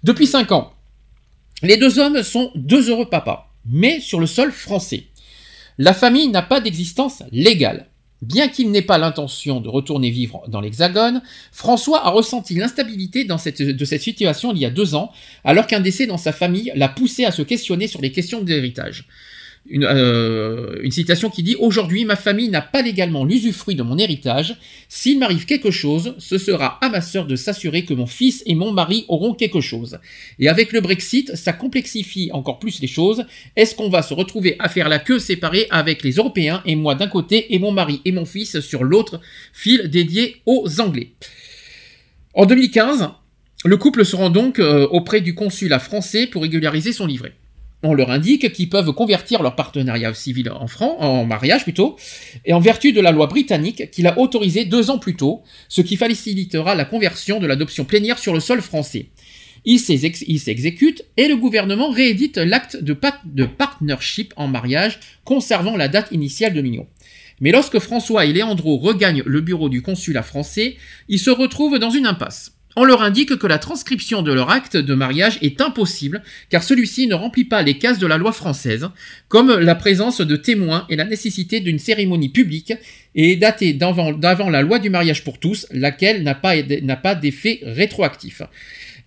Depuis 0.04 0.28
5 0.28 0.52
ans, 0.52 0.74
les 1.64 1.78
deux 1.78 2.00
hommes 2.00 2.22
sont 2.22 2.52
deux 2.56 2.90
heureux 2.90 3.10
papas, 3.10 3.52
mais 3.66 4.00
sur 4.00 4.20
le 4.20 4.28
sol 4.28 4.52
français. 4.52 5.06
La 5.78 5.94
famille 5.94 6.28
n'a 6.28 6.42
pas 6.42 6.62
d'existence 6.62 7.24
légale. 7.32 7.88
Bien 8.22 8.48
qu'il 8.48 8.72
n'ait 8.72 8.82
pas 8.82 8.98
l'intention 8.98 9.60
de 9.60 9.70
retourner 9.70 10.10
vivre 10.10 10.44
dans 10.48 10.62
l'Hexagone, 10.62 11.22
François 11.52 12.06
a 12.06 12.10
ressenti 12.10 12.56
l'instabilité 12.56 13.26
de 13.26 13.38
cette 13.38 14.02
situation 14.02 14.54
il 14.54 14.60
y 14.60 14.66
a 14.66 14.70
deux 14.70 14.96
ans, 14.96 15.12
alors 15.44 15.68
qu'un 15.68 15.82
décès 15.82 16.08
dans 16.08 16.18
sa 16.18 16.32
famille 16.32 16.72
l'a 16.76 16.88
poussé 16.90 17.26
à 17.26 17.32
se 17.32 17.42
questionner 17.42 17.88
sur 17.88 18.02
les 18.02 18.12
questions 18.12 18.42
d'héritage. 18.42 19.08
Une, 19.68 19.84
euh, 19.84 20.80
une 20.84 20.92
citation 20.92 21.32
qui 21.32 21.42
dit 21.42 21.56
Aujourd'hui, 21.60 22.06
ma 22.06 22.16
famille 22.16 22.50
n'a 22.50 22.62
pas 22.62 22.84
légalement 22.84 23.26
l'usufruit 23.26 23.76
de 23.76 23.82
mon 23.82 23.98
héritage. 23.98 24.56
S'il 24.90 25.18
m'arrive 25.18 25.46
quelque 25.46 25.72
chose, 25.72 26.14
ce 26.20 26.38
sera 26.38 26.78
à 26.82 26.90
ma 26.90 27.02
sœur 27.02 27.26
de 27.26 27.36
s'assurer 27.36 27.84
que 27.84 27.96
mon 27.96 28.06
fils 28.06 28.44
et 28.46 28.54
mon 28.54 28.72
mari 28.72 29.06
auront 29.08 29.34
quelque 29.34 29.62
chose. 29.62 29.98
Et 30.38 30.50
avec 30.50 30.72
le 30.72 30.82
Brexit, 30.82 31.36
ça 31.36 31.52
complexifie 31.52 32.30
encore 32.32 32.60
plus 32.60 32.80
les 32.80 32.88
choses. 32.88 33.26
Est-ce 33.56 33.74
qu'on 33.74 33.90
va 33.90 34.04
se 34.04 34.14
retrouver 34.14 34.56
à 34.60 34.70
faire 34.70 34.88
la 34.88 35.00
queue 35.00 35.20
séparée 35.20 35.68
avec 35.72 36.04
les 36.04 36.14
Européens 36.14 36.62
et 36.66 36.76
moi 36.76 36.94
d'un 36.94 37.08
côté 37.08 37.54
et 37.56 37.60
mon 37.60 37.72
mari 37.72 38.02
et 38.06 38.12
mon 38.12 38.26
fils 38.26 38.60
sur 38.60 38.84
l'autre? 38.84 39.20
Fil 39.52 39.90
dédié 39.90 40.38
aux 40.46 40.80
Anglais 40.80 41.14
En 42.36 42.46
2015, 42.46 43.10
le 43.66 43.78
couple 43.78 44.06
se 44.06 44.16
rend 44.16 44.30
donc 44.30 44.60
euh, 44.60 44.86
auprès 44.92 45.22
du 45.22 45.34
consulat 45.34 45.80
français 45.80 46.28
pour 46.28 46.44
régulariser 46.44 46.94
son 46.94 47.08
livret. 47.08 47.34
On 47.88 47.94
leur 47.94 48.10
indique 48.10 48.52
qu'ils 48.52 48.68
peuvent 48.68 48.92
convertir 48.94 49.44
leur 49.44 49.56
partenariat 49.56 50.12
civil 50.16 50.52
en 50.52 51.26
mariage 51.26 51.64
plutôt, 51.64 51.98
et 52.44 52.52
en 52.52 52.60
vertu 52.60 52.94
de 52.94 53.00
la 53.00 53.12
loi 53.12 53.28
britannique 53.28 53.92
qui 53.92 54.02
l'a 54.02 54.18
autorisé 54.18 54.66
deux 54.66 54.90
ans 54.90 54.98
plus 54.98 55.16
tôt, 55.16 55.44
ce 55.70 55.82
qui 55.82 55.96
facilitera 55.96 56.74
la 56.74 56.86
conversion 56.86 57.40
de 57.40 57.46
l'adoption 57.46 57.86
plénière 57.86 58.18
sur 58.18 58.34
le 58.34 58.40
sol 58.40 58.62
français. 58.62 59.06
Il 59.66 59.80
s'ex- 59.80 60.24
il 60.28 60.40
s'exécute 60.40 61.06
et 61.16 61.28
le 61.28 61.38
gouvernement 61.38 61.92
réédite 61.92 62.38
l'acte 62.38 62.78
de 62.82 63.46
partnership 63.46 64.34
en 64.36 64.48
mariage, 64.48 65.00
conservant 65.24 65.78
la 65.78 65.88
date 65.88 66.12
initiale 66.12 66.56
de 66.56 66.62
l'union. 66.62 66.88
Mais 67.40 67.52
lorsque 67.52 67.78
François 67.80 68.26
et 68.26 68.34
Léandro 68.34 68.78
regagnent 68.78 69.24
le 69.26 69.42
bureau 69.42 69.70
du 69.70 69.84
consulat 69.84 70.24
français, 70.24 70.78
ils 71.08 71.20
se 71.20 71.30
retrouvent 71.30 71.78
dans 71.78 71.92
une 71.92 72.08
impasse. 72.08 72.55
On 72.78 72.84
leur 72.84 73.02
indique 73.02 73.38
que 73.38 73.48
la 73.48 73.58
transcription 73.58 74.22
de 74.22 74.34
leur 74.34 74.50
acte 74.50 74.76
de 74.76 74.96
mariage 74.96 75.38
est 75.42 75.62
impossible 75.62 76.22
car 76.50 76.62
celui-ci 76.62 77.08
ne 77.08 77.16
remplit 77.16 77.46
pas 77.46 77.62
les 77.62 77.78
cases 77.78 78.00
de 78.00 78.08
la 78.08 78.18
loi 78.18 78.34
française, 78.34 78.90
comme 79.30 79.58
la 79.58 79.76
présence 79.76 80.20
de 80.20 80.36
témoins 80.36 80.86
et 80.90 80.96
la 80.96 81.06
nécessité 81.06 81.62
d'une 81.62 81.80
cérémonie 81.80 82.30
publique 82.30 82.74
et 83.16 83.32
est 83.32 83.38
daté 83.38 83.74
d'avant 83.74 84.50
la 84.50 84.62
loi 84.62 84.80
du 84.80 84.90
mariage 84.90 85.24
pour 85.24 85.40
tous, 85.40 85.68
laquelle 85.72 86.24
n'a 86.24 86.36
pas, 86.36 86.56
n'a 86.62 86.98
pas 86.98 87.16
d'effet 87.16 87.62
rétroactif. 87.64 88.42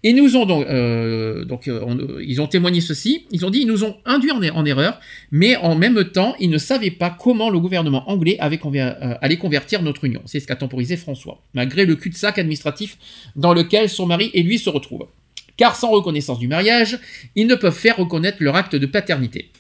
Et 0.05 0.13
nous 0.13 0.37
ont 0.37 0.47
donc, 0.47 0.65
euh, 0.67 1.45
donc 1.45 1.67
euh, 1.67 1.81
on- 1.85 2.21
ils 2.21 2.41
ont 2.41 2.47
témoigné 2.47 2.81
ceci. 2.81 3.27
Ils 3.33 3.45
ont 3.45 3.51
dit 3.51 3.61
ils 3.63 3.67
nous 3.67 3.83
ont 3.83 3.97
induits 4.05 4.31
en, 4.31 4.41
er- 4.43 4.51
en 4.53 4.65
erreur, 4.65 5.01
mais 5.33 5.57
en 5.57 5.75
même 5.75 6.05
temps 6.05 6.37
ils 6.39 6.51
ne 6.51 6.59
savaient 6.59 6.93
pas 6.93 7.11
comment 7.11 7.51
le 7.51 7.59
gouvernement 7.59 8.09
anglais 8.09 8.39
euh, 8.41 9.15
allait 9.21 9.37
convertir 9.39 9.83
notre 9.83 10.05
union. 10.05 10.23
C'est 10.25 10.39
ce 10.39 10.47
qu'a 10.47 10.55
temporisé 10.55 10.97
François, 10.97 11.43
malgré 11.53 11.85
le 11.85 11.97
cul-de-sac 11.97 12.39
administratif 12.39 12.97
dans 13.35 13.53
lequel 13.55 13.89
son 13.89 14.07
mari 14.07 14.31
et 14.35 14.43
lui 14.45 14.59
se 14.61 14.71
retrouvent. 14.71 15.09
Car 15.57 15.75
sans 15.75 15.91
reconnaissance 15.91 16.39
du 16.39 16.47
mariage, 16.47 17.01
ils 17.35 17.49
ne 17.49 17.57
peuvent 17.57 17.75
faire 17.75 17.97
reconnaître 17.97 18.37
leur 18.41 18.55
acte 18.55 18.77
de 18.77 18.87
paternité. 18.87 19.51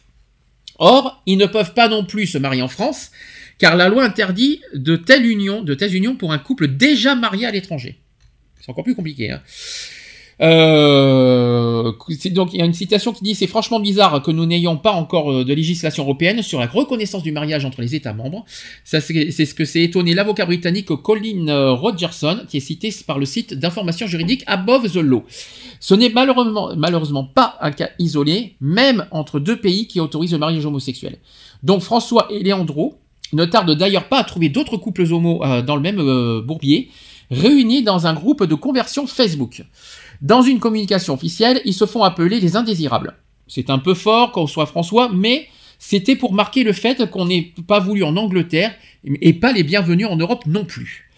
Or, 0.78 1.20
ils 1.26 1.36
ne 1.38 1.46
peuvent 1.46 1.74
pas 1.74 1.88
non 1.88 2.04
plus 2.04 2.28
se 2.28 2.38
marier 2.38 2.62
en 2.62 2.68
France, 2.68 3.10
car 3.58 3.74
la 3.74 3.88
loi 3.88 4.04
interdit 4.04 4.60
de 4.74 4.94
telles 4.94 5.26
unions, 5.26 5.62
de 5.62 5.74
telles 5.74 5.96
unions 5.96 6.14
pour 6.14 6.32
un 6.32 6.38
couple 6.38 6.68
déjà 6.68 7.16
marié 7.16 7.46
à 7.46 7.50
l'étranger. 7.50 7.98
C'est 8.60 8.70
encore 8.70 8.84
plus 8.84 8.94
compliqué. 8.94 9.32
Hein. 9.32 9.42
Euh, 10.40 11.92
donc 12.30 12.54
il 12.54 12.58
y 12.58 12.62
a 12.62 12.64
une 12.64 12.74
citation 12.74 13.12
qui 13.12 13.24
dit 13.24 13.34
c'est 13.34 13.48
franchement 13.48 13.80
bizarre 13.80 14.22
que 14.22 14.30
nous 14.30 14.46
n'ayons 14.46 14.76
pas 14.76 14.92
encore 14.92 15.32
euh, 15.32 15.44
de 15.44 15.52
législation 15.52 16.04
européenne 16.04 16.42
sur 16.42 16.60
la 16.60 16.66
reconnaissance 16.66 17.22
du 17.22 17.32
mariage 17.32 17.64
entre 17.64 17.80
les 17.80 17.94
États 17.94 18.12
membres. 18.12 18.44
Ça, 18.84 19.00
c'est 19.00 19.30
ce 19.30 19.54
que 19.54 19.64
s'est 19.64 19.82
étonné 19.82 20.14
l'avocat 20.14 20.46
britannique 20.46 20.88
Colin 21.02 21.48
euh, 21.48 21.72
Rogerson, 21.72 22.40
qui 22.48 22.58
est 22.58 22.60
cité 22.60 22.94
par 23.06 23.18
le 23.18 23.26
site 23.26 23.54
d'information 23.54 24.06
juridique 24.06 24.44
Above 24.46 24.90
the 24.90 24.96
Law. 24.96 25.24
Ce 25.80 25.94
n'est 25.94 26.10
malheureusement, 26.10 27.24
pas 27.24 27.56
un 27.60 27.70
cas 27.70 27.90
isolé, 27.98 28.56
même 28.60 29.06
entre 29.10 29.40
deux 29.40 29.56
pays 29.56 29.86
qui 29.86 30.00
autorisent 30.00 30.32
le 30.32 30.38
mariage 30.38 30.64
homosexuel. 30.66 31.16
Donc 31.62 31.82
François 31.82 32.28
et 32.30 32.42
Léandro 32.42 32.98
ne 33.32 33.44
tardent 33.44 33.74
d'ailleurs 33.74 34.08
pas 34.08 34.18
à 34.18 34.24
trouver 34.24 34.48
d'autres 34.48 34.76
couples 34.76 35.12
homos 35.12 35.44
euh, 35.44 35.62
dans 35.62 35.76
le 35.76 35.82
même 35.82 36.40
bourbier, 36.40 36.90
réunis 37.30 37.82
dans 37.82 38.06
un 38.06 38.14
groupe 38.14 38.44
de 38.44 38.54
conversion 38.54 39.06
Facebook. 39.06 39.62
Dans 40.20 40.42
une 40.42 40.58
communication 40.58 41.14
officielle, 41.14 41.60
ils 41.64 41.74
se 41.74 41.86
font 41.86 42.02
appeler 42.02 42.40
les 42.40 42.56
indésirables. 42.56 43.16
C'est 43.46 43.70
un 43.70 43.78
peu 43.78 43.94
fort 43.94 44.32
qu'on 44.32 44.46
soit 44.46 44.66
François, 44.66 45.10
mais 45.12 45.48
c'était 45.78 46.16
pour 46.16 46.32
marquer 46.32 46.64
le 46.64 46.72
fait 46.72 47.08
qu'on 47.10 47.26
n'ait 47.26 47.52
pas 47.66 47.78
voulu 47.78 48.02
en 48.02 48.16
Angleterre 48.16 48.74
et 49.04 49.32
pas 49.32 49.52
les 49.52 49.62
bienvenus 49.62 50.08
en 50.08 50.16
Europe 50.16 50.44
non 50.46 50.64
plus. 50.64 51.08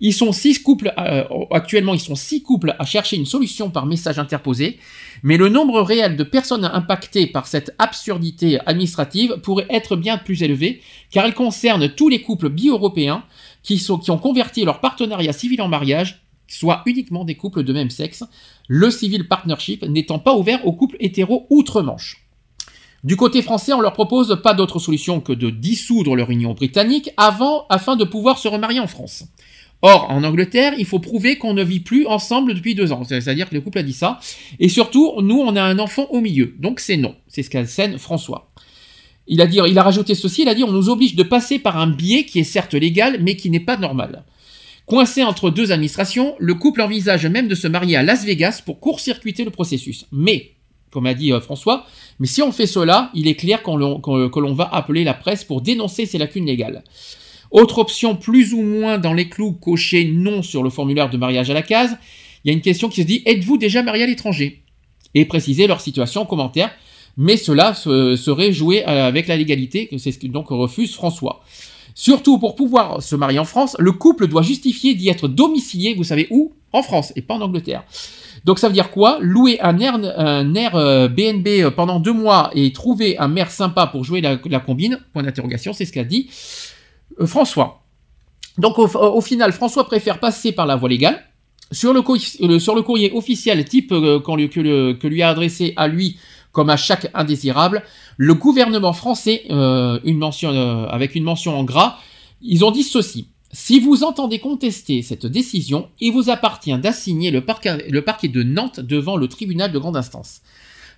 Ils 0.00 0.12
sont 0.12 0.32
six 0.32 0.62
couples, 0.62 0.92
euh, 0.98 1.24
actuellement 1.50 1.94
ils 1.94 2.00
sont 2.00 2.14
six 2.14 2.42
couples 2.42 2.76
à 2.78 2.84
chercher 2.84 3.16
une 3.16 3.24
solution 3.24 3.70
par 3.70 3.86
message 3.86 4.18
interposé, 4.18 4.78
mais 5.22 5.38
le 5.38 5.48
nombre 5.48 5.80
réel 5.80 6.16
de 6.16 6.22
personnes 6.22 6.66
impactées 6.66 7.26
par 7.26 7.46
cette 7.46 7.74
absurdité 7.78 8.58
administrative 8.66 9.38
pourrait 9.42 9.66
être 9.70 9.96
bien 9.96 10.18
plus 10.18 10.42
élevé, 10.42 10.82
car 11.10 11.24
elle 11.24 11.32
concerne 11.32 11.88
tous 11.88 12.10
les 12.10 12.20
couples 12.20 12.50
bi-européens 12.50 13.24
qui 13.62 13.82
ont 13.90 14.18
converti 14.18 14.66
leur 14.66 14.80
partenariat 14.80 15.32
civil 15.32 15.62
en 15.62 15.68
mariage, 15.68 16.25
soit 16.48 16.82
uniquement 16.86 17.24
des 17.24 17.34
couples 17.34 17.62
de 17.62 17.72
même 17.72 17.90
sexe, 17.90 18.24
le 18.68 18.90
civil 18.90 19.28
partnership 19.28 19.84
n'étant 19.84 20.18
pas 20.18 20.36
ouvert 20.36 20.66
aux 20.66 20.72
couples 20.72 20.96
hétéros 21.00 21.46
outre-Manche. 21.50 22.26
Du 23.04 23.16
côté 23.16 23.42
français, 23.42 23.72
on 23.72 23.80
leur 23.80 23.92
propose 23.92 24.40
pas 24.42 24.54
d'autre 24.54 24.78
solution 24.78 25.20
que 25.20 25.32
de 25.32 25.50
dissoudre 25.50 26.16
leur 26.16 26.30
union 26.30 26.54
britannique 26.54 27.10
avant, 27.16 27.66
afin 27.68 27.94
de 27.94 28.04
pouvoir 28.04 28.38
se 28.38 28.48
remarier 28.48 28.80
en 28.80 28.88
France. 28.88 29.24
Or, 29.82 30.10
en 30.10 30.24
Angleterre, 30.24 30.74
il 30.78 30.86
faut 30.86 30.98
prouver 30.98 31.36
qu'on 31.36 31.54
ne 31.54 31.62
vit 31.62 31.80
plus 31.80 32.06
ensemble 32.06 32.54
depuis 32.54 32.74
deux 32.74 32.92
ans. 32.92 33.04
C'est-à-dire 33.04 33.48
que 33.48 33.54
le 33.54 33.60
couple 33.60 33.78
a 33.78 33.82
dit 33.82 33.92
ça. 33.92 34.18
Et 34.58 34.68
surtout, 34.68 35.12
nous, 35.20 35.38
on 35.38 35.54
a 35.54 35.62
un 35.62 35.78
enfant 35.78 36.06
au 36.10 36.20
milieu. 36.20 36.54
Donc 36.58 36.80
c'est 36.80 36.96
non. 36.96 37.14
C'est 37.28 37.42
ce 37.42 37.50
qu'assène 37.50 37.98
François. 37.98 38.50
Il 39.28 39.40
a, 39.40 39.46
dit, 39.46 39.58
il 39.66 39.78
a 39.78 39.82
rajouté 39.82 40.14
ceci, 40.14 40.42
il 40.42 40.48
a 40.48 40.54
dit 40.54 40.64
on 40.64 40.72
nous 40.72 40.88
oblige 40.88 41.16
de 41.16 41.24
passer 41.24 41.58
par 41.58 41.78
un 41.78 41.88
biais 41.88 42.24
qui 42.24 42.38
est 42.38 42.44
certes 42.44 42.74
légal, 42.74 43.18
mais 43.22 43.36
qui 43.36 43.50
n'est 43.50 43.60
pas 43.60 43.76
normal. 43.76 44.24
Coincé 44.86 45.24
entre 45.24 45.50
deux 45.50 45.72
administrations, 45.72 46.36
le 46.38 46.54
couple 46.54 46.80
envisage 46.80 47.26
même 47.26 47.48
de 47.48 47.54
se 47.56 47.66
marier 47.66 47.96
à 47.96 48.02
Las 48.04 48.24
Vegas 48.24 48.62
pour 48.64 48.78
court-circuiter 48.78 49.44
le 49.44 49.50
processus. 49.50 50.06
Mais, 50.12 50.52
comme 50.90 51.06
a 51.06 51.14
dit 51.14 51.32
euh, 51.32 51.40
François, 51.40 51.86
mais 52.20 52.28
si 52.28 52.40
on 52.40 52.52
fait 52.52 52.68
cela, 52.68 53.10
il 53.12 53.26
est 53.26 53.34
clair 53.34 53.62
que 53.64 54.38
l'on 54.40 54.54
va 54.54 54.68
appeler 54.72 55.02
la 55.02 55.14
presse 55.14 55.42
pour 55.42 55.60
dénoncer 55.60 56.06
ces 56.06 56.18
lacunes 56.18 56.46
légales. 56.46 56.84
Autre 57.50 57.78
option 57.78 58.14
plus 58.16 58.54
ou 58.54 58.62
moins 58.62 58.98
dans 58.98 59.12
les 59.12 59.28
clous 59.28 59.52
coché 59.52 60.04
non 60.04 60.42
sur 60.42 60.62
le 60.62 60.70
formulaire 60.70 61.10
de 61.10 61.16
mariage 61.16 61.50
à 61.50 61.54
la 61.54 61.62
case, 61.62 61.96
il 62.44 62.48
y 62.48 62.50
a 62.50 62.54
une 62.54 62.60
question 62.62 62.88
qui 62.88 63.02
se 63.02 63.06
dit 63.06 63.22
êtes-vous 63.26 63.56
déjà 63.58 63.82
marié 63.82 64.04
à 64.04 64.06
l'étranger? 64.06 64.62
Et 65.14 65.24
préciser 65.24 65.66
leur 65.66 65.80
situation 65.80 66.22
en 66.22 66.26
commentaire, 66.26 66.70
mais 67.16 67.36
cela 67.36 67.74
se- 67.74 68.14
serait 68.16 68.52
joué 68.52 68.86
euh, 68.86 69.08
avec 69.08 69.26
la 69.26 69.36
légalité, 69.36 69.86
que 69.86 69.98
c'est 69.98 70.12
ce 70.12 70.18
que 70.18 70.26
donc 70.26 70.48
refuse 70.48 70.94
François. 70.94 71.42
Surtout 71.98 72.38
pour 72.38 72.56
pouvoir 72.56 73.02
se 73.02 73.16
marier 73.16 73.38
en 73.38 73.46
France, 73.46 73.74
le 73.78 73.90
couple 73.90 74.26
doit 74.26 74.42
justifier 74.42 74.94
d'y 74.94 75.08
être 75.08 75.28
domicilié, 75.28 75.94
vous 75.94 76.04
savez 76.04 76.28
où? 76.30 76.52
En 76.74 76.82
France 76.82 77.10
et 77.16 77.22
pas 77.22 77.32
en 77.32 77.40
Angleterre. 77.40 77.84
Donc 78.44 78.58
ça 78.58 78.68
veut 78.68 78.74
dire 78.74 78.90
quoi? 78.90 79.16
Louer 79.22 79.58
un 79.62 79.78
air, 79.78 79.98
air 80.54 80.76
euh, 80.76 81.08
BNB 81.08 81.48
euh, 81.48 81.70
pendant 81.70 81.98
deux 81.98 82.12
mois 82.12 82.50
et 82.54 82.70
trouver 82.70 83.16
un 83.16 83.28
maire 83.28 83.50
sympa 83.50 83.86
pour 83.86 84.04
jouer 84.04 84.20
la, 84.20 84.36
combine? 84.60 84.98
Point 85.14 85.22
d'interrogation, 85.22 85.72
c'est 85.72 85.86
ce 85.86 85.92
qu'a 85.92 86.04
dit 86.04 86.28
euh, 87.18 87.26
François. 87.26 87.82
Donc 88.58 88.78
au, 88.78 89.20
final, 89.22 89.52
François 89.52 89.86
préfère 89.86 90.20
passer 90.20 90.52
par 90.52 90.66
la 90.66 90.76
voie 90.76 90.90
légale. 90.90 91.24
Sur 91.72 91.94
le, 91.94 92.02
courrier 92.02 93.10
officiel 93.12 93.64
type 93.64 93.88
que 93.88 95.06
lui 95.06 95.22
a 95.22 95.30
adressé 95.30 95.72
à 95.76 95.88
lui 95.88 96.18
comme 96.56 96.70
à 96.70 96.78
chaque 96.78 97.10
indésirable, 97.12 97.82
le 98.16 98.32
gouvernement 98.32 98.94
français, 98.94 99.42
euh, 99.50 99.98
euh, 100.02 100.86
avec 100.88 101.14
une 101.14 101.22
mention 101.22 101.54
en 101.54 101.64
gras, 101.64 101.98
ils 102.40 102.64
ont 102.64 102.70
dit 102.70 102.82
ceci. 102.82 103.28
Si 103.52 103.78
vous 103.78 104.04
entendez 104.04 104.38
contester 104.38 105.02
cette 105.02 105.26
décision, 105.26 105.88
il 106.00 106.12
vous 106.14 106.30
appartient 106.30 106.76
d'assigner 106.78 107.30
le, 107.30 107.42
parquet- 107.42 108.30
de 108.30 108.42
Nantes 108.42 108.80
devant 108.80 109.18
le 109.18 109.28
tribunal 109.28 109.70
de 109.70 109.78
grande 109.78 109.98
instance. 109.98 110.40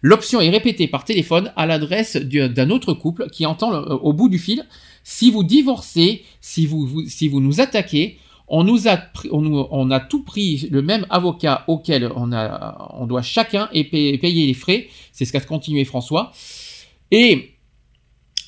L'option 0.01 0.41
est 0.41 0.49
répétée 0.49 0.87
par 0.87 1.05
téléphone 1.05 1.51
à 1.57 1.67
l'adresse 1.67 2.15
du- 2.15 2.49
d'un 2.49 2.70
autre 2.70 2.93
couple 2.95 3.27
qui 3.33 3.45
entend 3.45 3.73
au 3.83 4.12
bout 4.12 4.28
du 4.28 4.39
fil 4.39 4.65
si 5.03 5.33
vous 5.33 5.43
divorcez, 5.43 6.23
si 6.41 6.67
vous 6.67 7.41
nous 7.41 7.61
attaquez, 7.61 8.19
on 8.49 8.65
nous 8.65 8.89
a, 8.89 8.99
on, 9.31 9.41
nous- 9.43 9.67
on 9.70 9.91
a 9.91 10.01
tout 10.01 10.23
pris 10.25 10.68
le 10.70 10.83
même 10.83 11.07
avocat 11.10 11.65
auquel 11.68 12.10
on, 12.15 12.33
a, 12.33 12.91
on 12.94 13.07
doit 13.07 13.23
chacun 13.23 13.68
et 13.73 13.85
payer 13.85 14.47
les 14.47 14.55
frais. 14.55 14.89
C'est 15.12 15.25
ce 15.25 15.33
qu'a 15.33 15.41
continué 15.41 15.85
François. 15.85 16.33
Et 17.10 17.52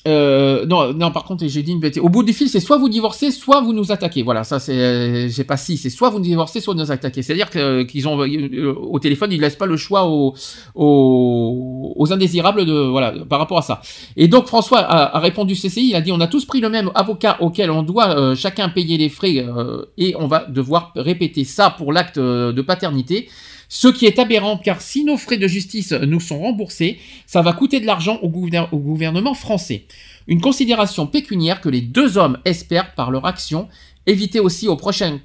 euh, 0.07 0.65
non, 0.65 0.93
non, 0.93 1.11
par 1.11 1.25
contre, 1.25 1.45
j'ai 1.47 1.61
dit 1.61 1.71
une 1.71 1.79
bêtise. 1.79 2.01
Au 2.01 2.09
bout 2.09 2.23
du 2.23 2.33
fil, 2.33 2.49
c'est 2.49 2.59
soit 2.59 2.77
vous 2.77 2.89
divorcez, 2.89 3.31
soit 3.31 3.61
vous 3.61 3.73
nous 3.73 3.91
attaquez. 3.91 4.23
Voilà, 4.23 4.43
ça, 4.43 4.59
c'est, 4.59 4.73
euh, 4.73 5.29
j'ai 5.29 5.43
pas 5.43 5.57
si, 5.57 5.77
c'est 5.77 5.89
soit 5.89 6.09
vous 6.09 6.19
divorcez, 6.19 6.59
soit 6.59 6.73
vous 6.73 6.79
nous 6.79 6.91
attaquez. 6.91 7.21
C'est-à-dire 7.21 7.49
que, 7.49 7.83
qu'ils 7.83 8.07
ont, 8.07 8.19
euh, 8.19 8.73
au 8.73 8.99
téléphone, 8.99 9.31
ils 9.31 9.39
laissent 9.39 9.55
pas 9.55 9.67
le 9.67 9.77
choix 9.77 10.07
aux, 10.07 10.33
aux, 10.73 11.93
aux 11.95 12.13
indésirables 12.13 12.65
de, 12.65 12.73
voilà, 12.73 13.13
par 13.29 13.39
rapport 13.39 13.59
à 13.59 13.61
ça. 13.61 13.81
Et 14.17 14.27
donc, 14.27 14.47
François 14.47 14.79
a, 14.79 15.17
a 15.17 15.19
répondu 15.19 15.53
CCI, 15.53 15.89
il 15.89 15.95
a 15.95 16.01
dit, 16.01 16.11
on 16.11 16.19
a 16.19 16.27
tous 16.27 16.45
pris 16.45 16.61
le 16.61 16.69
même 16.69 16.89
avocat 16.95 17.37
auquel 17.39 17.69
on 17.69 17.83
doit 17.83 18.17
euh, 18.17 18.35
chacun 18.35 18.69
payer 18.69 18.97
les 18.97 19.09
frais, 19.09 19.37
euh, 19.37 19.85
et 19.97 20.15
on 20.17 20.27
va 20.27 20.45
devoir 20.47 20.93
répéter 20.95 21.43
ça 21.43 21.69
pour 21.69 21.93
l'acte 21.93 22.17
euh, 22.17 22.51
de 22.51 22.61
paternité. 22.61 23.29
Ce 23.73 23.87
qui 23.87 24.05
est 24.05 24.19
aberrant, 24.19 24.57
car 24.57 24.81
si 24.81 25.05
nos 25.05 25.15
frais 25.15 25.37
de 25.37 25.47
justice 25.47 25.93
nous 25.93 26.19
sont 26.19 26.39
remboursés, 26.39 26.99
ça 27.25 27.41
va 27.41 27.53
coûter 27.53 27.79
de 27.79 27.85
l'argent 27.85 28.19
au, 28.21 28.27
gouver- 28.27 28.67
au 28.73 28.77
gouvernement 28.77 29.33
français. 29.33 29.85
Une 30.27 30.41
considération 30.41 31.07
pécuniaire 31.07 31.61
que 31.61 31.69
les 31.69 31.79
deux 31.79 32.17
hommes 32.17 32.37
espèrent 32.43 32.93
par 32.95 33.11
leur 33.11 33.25
action 33.25 33.69
éviter 34.07 34.41
aussi 34.41 34.67
aux 34.67 34.75
prochains, 34.75 35.19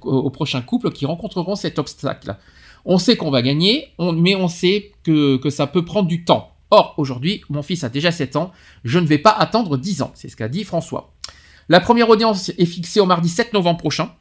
couples 0.64 0.92
qui 0.92 1.06
rencontreront 1.06 1.56
cet 1.56 1.80
obstacle. 1.80 2.36
On 2.84 2.98
sait 2.98 3.16
qu'on 3.16 3.32
va 3.32 3.42
gagner, 3.42 3.88
mais 3.98 4.36
on 4.36 4.46
sait 4.46 4.92
que, 5.02 5.38
que 5.38 5.50
ça 5.50 5.66
peut 5.66 5.84
prendre 5.84 6.06
du 6.06 6.24
temps. 6.24 6.52
Or, 6.70 6.94
aujourd'hui, 6.98 7.42
mon 7.48 7.64
fils 7.64 7.82
a 7.82 7.88
déjà 7.88 8.12
7 8.12 8.36
ans, 8.36 8.52
je 8.84 9.00
ne 9.00 9.06
vais 9.06 9.18
pas 9.18 9.30
attendre 9.32 9.76
10 9.76 10.02
ans, 10.02 10.12
c'est 10.14 10.28
ce 10.28 10.36
qu'a 10.36 10.48
dit 10.48 10.62
François. 10.62 11.12
La 11.68 11.80
première 11.80 12.08
audience 12.10 12.50
est 12.56 12.64
fixée 12.64 13.00
au 13.00 13.06
mardi 13.06 13.28
7 13.28 13.52
novembre 13.54 13.78
prochain. 13.78 14.12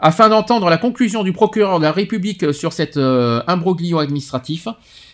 Afin 0.00 0.28
d'entendre 0.28 0.68
la 0.70 0.78
conclusion 0.78 1.22
du 1.24 1.32
procureur 1.32 1.78
de 1.78 1.84
la 1.84 1.92
République 1.92 2.52
sur 2.54 2.72
cet 2.72 2.96
euh, 2.96 3.42
imbroglio 3.46 3.98
administratif, 3.98 4.68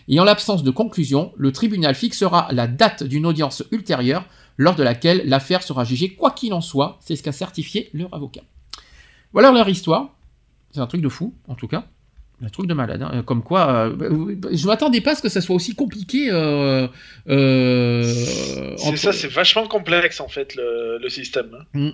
et 0.09 0.21
en 0.21 0.25
l'absence 0.25 0.63
de 0.63 0.71
conclusion, 0.71 1.33
le 1.37 1.51
tribunal 1.53 1.95
fixera 1.95 2.49
la 2.51 2.67
date 2.67 3.03
d'une 3.05 3.25
audience 3.27 3.63
ultérieure 3.71 4.25
lors 4.59 4.75
de 4.77 4.83
laquelle 4.83 5.23
l'affaire 5.25 5.63
sera 5.63 5.85
jugée 5.85 6.11
quoi 6.11 6.31
qu'il 6.31 6.53
en 6.53 6.61
soit, 6.61 6.99
c'est 7.01 7.17
ce 7.17 7.23
qu'a 7.23 7.33
certifié 7.33 7.91
leur 7.95 8.13
avocat. 8.15 8.43
Voilà 9.33 9.51
leur 9.51 9.69
histoire. 9.69 10.11
C'est 10.71 10.81
un 10.81 10.87
truc 10.87 11.01
de 11.01 11.09
fou, 11.09 11.35
en 11.49 11.55
tout 11.55 11.69
cas. 11.69 11.87
Un 12.45 12.49
truc 12.49 12.67
de 12.67 12.75
malade. 12.75 13.01
hein. 13.01 13.23
Comme 13.25 13.43
quoi, 13.43 13.69
euh, 13.71 14.37
je 14.53 14.67
m'attendais 14.67 15.01
pas 15.01 15.13
à 15.13 15.15
ce 15.15 15.23
que 15.23 15.29
ça 15.29 15.41
soit 15.41 15.55
aussi 15.57 15.75
compliqué. 15.75 16.29
Euh, 16.31 16.87
euh, 17.29 18.03
C'est 18.77 18.97
ça, 18.97 19.13
c'est 19.13 19.29
vachement 19.29 19.67
complexe 19.67 20.21
en 20.21 20.29
fait 20.29 20.55
le, 20.57 20.99
le 21.01 21.09
système. 21.09 21.51
hein. 21.75 21.91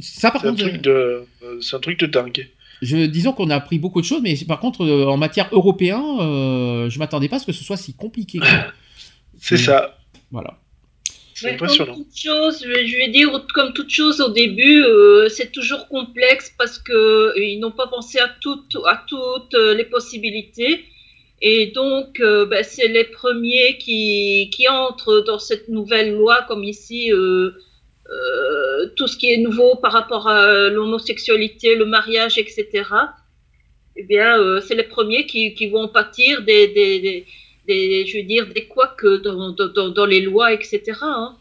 Ça, 0.00 0.30
par 0.30 0.42
C'est 0.42 0.48
un 0.48 0.50
contre, 0.50 0.68
truc 0.68 0.82
de, 0.82 1.24
euh, 1.42 1.60
c'est 1.60 1.76
un 1.76 1.80
truc 1.80 1.98
de 1.98 2.06
dingue. 2.06 2.48
Je, 2.82 3.06
disons 3.06 3.32
qu'on 3.32 3.50
a 3.50 3.56
appris 3.56 3.78
beaucoup 3.78 4.00
de 4.00 4.06
choses, 4.06 4.22
mais 4.22 4.34
par 4.46 4.60
contre, 4.60 4.84
euh, 4.84 5.06
en 5.06 5.16
matière 5.16 5.48
européen, 5.52 6.02
euh, 6.20 6.88
je 6.88 6.98
m'attendais 6.98 7.28
pas 7.28 7.36
à 7.36 7.38
ce 7.38 7.46
que 7.46 7.52
ce 7.52 7.64
soit 7.64 7.76
si 7.76 7.94
compliqué. 7.94 8.40
C'est 9.40 9.56
ça. 9.56 9.98
Voilà. 10.30 10.58
C'est 11.34 11.46
Mais 11.46 11.54
impressionnant. 11.54 11.94
Comme 11.94 12.04
toute 12.04 12.16
chose, 12.16 12.62
je 12.62 12.96
vais 12.96 13.08
dire, 13.08 13.30
comme 13.54 13.72
toute 13.72 13.90
chose 13.90 14.20
au 14.20 14.30
début, 14.30 14.82
euh, 14.82 15.28
c'est 15.30 15.50
toujours 15.50 15.88
complexe 15.88 16.52
parce 16.58 16.78
que 16.78 16.92
euh, 16.92 17.32
ils 17.38 17.58
n'ont 17.58 17.70
pas 17.70 17.86
pensé 17.86 18.18
à 18.18 18.28
toutes, 18.40 18.76
à 18.86 19.02
toutes 19.08 19.54
les 19.54 19.84
possibilités. 19.84 20.84
Et 21.42 21.68
donc, 21.68 22.20
euh, 22.20 22.44
ben, 22.44 22.62
c'est 22.62 22.88
les 22.88 23.04
premiers 23.04 23.78
qui, 23.78 24.50
qui 24.52 24.68
entrent 24.68 25.24
dans 25.26 25.38
cette 25.38 25.68
nouvelle 25.68 26.14
loi, 26.14 26.42
comme 26.46 26.64
ici, 26.64 27.12
euh, 27.12 27.52
euh, 28.10 28.86
tout 28.96 29.06
ce 29.06 29.16
qui 29.16 29.30
est 29.32 29.36
nouveau 29.38 29.76
par 29.76 29.92
rapport 29.92 30.26
à 30.28 30.68
l'homosexualité, 30.68 31.76
le 31.76 31.84
mariage, 31.86 32.38
etc. 32.38 32.66
Eh 33.96 34.02
bien, 34.04 34.38
euh, 34.38 34.60
c'est 34.66 34.74
les 34.74 34.84
premiers 34.84 35.26
qui, 35.26 35.54
qui 35.54 35.68
vont 35.68 35.88
pâtir 35.88 36.42
des, 36.42 36.68
des, 36.68 37.00
des, 37.00 37.26
des- 37.68 38.06
je 38.06 38.16
veux 38.18 38.22
dire, 38.24 38.46
des 38.52 38.64
couacs 38.66 39.04
dans, 39.24 39.50
dans, 39.90 40.06
les 40.06 40.20
lois, 40.22 40.52
etc. 40.52 40.80
hein. 41.02 41.36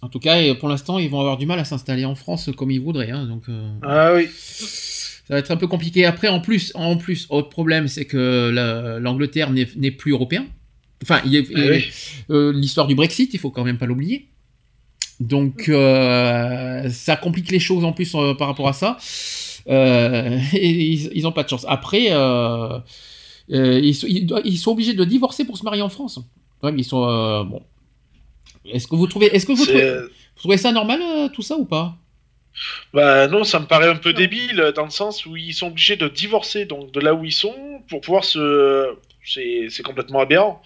En 0.00 0.08
tout 0.08 0.20
cas, 0.20 0.36
pour 0.54 0.68
l'instant, 0.68 0.98
ils 1.00 1.10
vont 1.10 1.20
avoir 1.20 1.36
du 1.36 1.46
mal 1.46 1.58
à 1.58 1.64
s'installer 1.64 2.04
en 2.04 2.14
France 2.14 2.50
comme 2.56 2.70
ils 2.70 2.80
voudraient. 2.80 3.10
hein, 3.10 3.26
donc, 3.26 3.42
euh, 3.48 3.68
Ah 3.82 4.14
oui. 4.14 4.28
ça 4.32 5.34
va 5.34 5.38
être 5.40 5.50
un 5.50 5.56
peu 5.56 5.66
compliqué. 5.66 6.04
Après, 6.04 6.28
en 6.28 6.40
plus, 6.40 6.70
en 6.74 6.96
plus, 6.96 7.26
autre 7.30 7.48
problème, 7.48 7.88
c'est 7.88 8.04
que 8.04 8.50
la- 8.50 8.98
l'Angleterre 9.00 9.50
n'est 9.50 9.68
n'est 9.76 9.90
plus 9.90 10.12
européen. 10.12 10.46
Enfin, 11.02 11.20
Ah 11.24 11.28
oui. 11.28 11.84
euh, 12.30 12.52
l'histoire 12.52 12.86
du 12.86 12.94
Brexit, 12.94 13.34
il 13.34 13.38
faut 13.40 13.50
quand 13.50 13.64
même 13.64 13.78
pas 13.78 13.86
l'oublier. 13.86 14.26
Donc, 15.20 15.68
euh, 15.68 16.88
ça 16.90 17.16
complique 17.16 17.50
les 17.50 17.58
choses 17.58 17.84
en 17.84 17.92
plus 17.92 18.14
euh, 18.14 18.34
par 18.34 18.48
rapport 18.48 18.68
à 18.68 18.72
ça. 18.72 18.96
Euh, 19.68 20.38
et 20.54 20.68
ils, 20.68 21.10
ils 21.14 21.26
ont 21.26 21.32
pas 21.32 21.42
de 21.42 21.48
chance. 21.48 21.64
Après, 21.68 22.04
ils, 23.48 23.94
sont- 23.94 24.06
ils 24.08 24.26
doivent- 24.26 24.42
ils 24.44 24.58
sont 24.58 24.72
obligés 24.72 24.94
de 24.94 25.04
divorcer 25.04 25.44
pour 25.44 25.58
se 25.58 25.64
marier 25.64 25.82
en 25.82 25.88
France. 25.88 26.20
Ouais, 26.62 26.72
ils 26.76 26.84
sont 26.84 27.44
bon. 27.44 27.62
Est-ce 28.64 28.86
que 28.86 28.96
vous 28.96 29.06
trouvez, 29.06 29.26
est-ce 29.34 29.46
que 29.46 29.52
vous 29.52 29.64
trouvez, 29.64 29.90
vous 30.00 30.08
trouvez 30.36 30.56
ça 30.56 30.72
normal 30.72 31.00
tout 31.32 31.42
ça 31.42 31.56
ou 31.56 31.64
pas? 31.64 31.96
Bah 32.92 33.28
non, 33.28 33.44
ça 33.44 33.60
me 33.60 33.66
paraît 33.66 33.88
un 33.88 33.96
peu 33.96 34.12
débile 34.12 34.72
dans 34.74 34.84
le 34.84 34.90
sens 34.90 35.24
où 35.26 35.36
ils 35.36 35.54
sont 35.54 35.68
obligés 35.68 35.96
de 35.96 36.08
divorcer 36.08 36.64
donc 36.64 36.90
de 36.92 37.00
là 37.00 37.14
où 37.14 37.24
ils 37.24 37.32
sont 37.32 37.54
pour 37.88 38.00
pouvoir 38.00 38.24
se. 38.24 38.94
C'est 39.24 39.82
complètement 39.84 40.20
aberrant. 40.20 40.62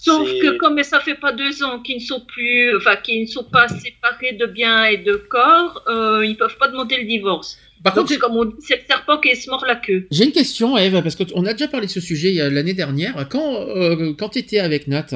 Sauf 0.00 0.28
que 0.28 0.56
comme 0.58 0.82
ça 0.82 1.00
fait 1.00 1.14
pas 1.16 1.32
deux 1.32 1.62
ans 1.64 1.80
qu'ils 1.80 1.96
ne 1.96 2.00
sont 2.00 2.20
plus, 2.26 2.76
enfin 2.76 2.96
qu'ils 2.96 3.22
ne 3.22 3.26
sont 3.26 3.44
pas 3.44 3.66
séparés 3.68 4.34
de 4.34 4.46
biens 4.46 4.84
et 4.84 4.98
de 4.98 5.14
corps, 5.14 5.82
euh, 5.88 6.24
ils 6.26 6.36
peuvent 6.36 6.56
pas 6.58 6.68
demander 6.68 6.96
le 6.98 7.04
divorce. 7.04 7.58
Par 7.82 7.94
Donc 7.94 8.02
contre, 8.04 8.12
c'est 8.14 8.18
comme 8.18 8.36
on 8.36 8.44
dit, 8.44 8.54
c'est 8.60 8.76
le 8.76 8.82
serpent 8.88 9.18
qui 9.18 9.34
se 9.36 9.48
mord 9.50 9.64
la 9.66 9.76
queue. 9.76 10.06
J'ai 10.10 10.24
une 10.24 10.32
question, 10.32 10.76
Eve, 10.76 11.00
parce 11.02 11.16
qu'on 11.16 11.44
a 11.46 11.52
déjà 11.52 11.68
parlé 11.68 11.86
de 11.86 11.92
ce 11.92 12.00
sujet 12.00 12.40
a- 12.40 12.50
l'année 12.50 12.74
dernière. 12.74 13.28
Quand, 13.28 13.54
euh, 13.68 14.14
quand 14.18 14.30
tu 14.30 14.38
étais 14.40 14.58
avec 14.58 14.88
Nat, 14.88 15.06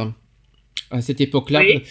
à 0.90 1.00
cette 1.00 1.20
époque-là, 1.20 1.60
Oui. 1.60 1.82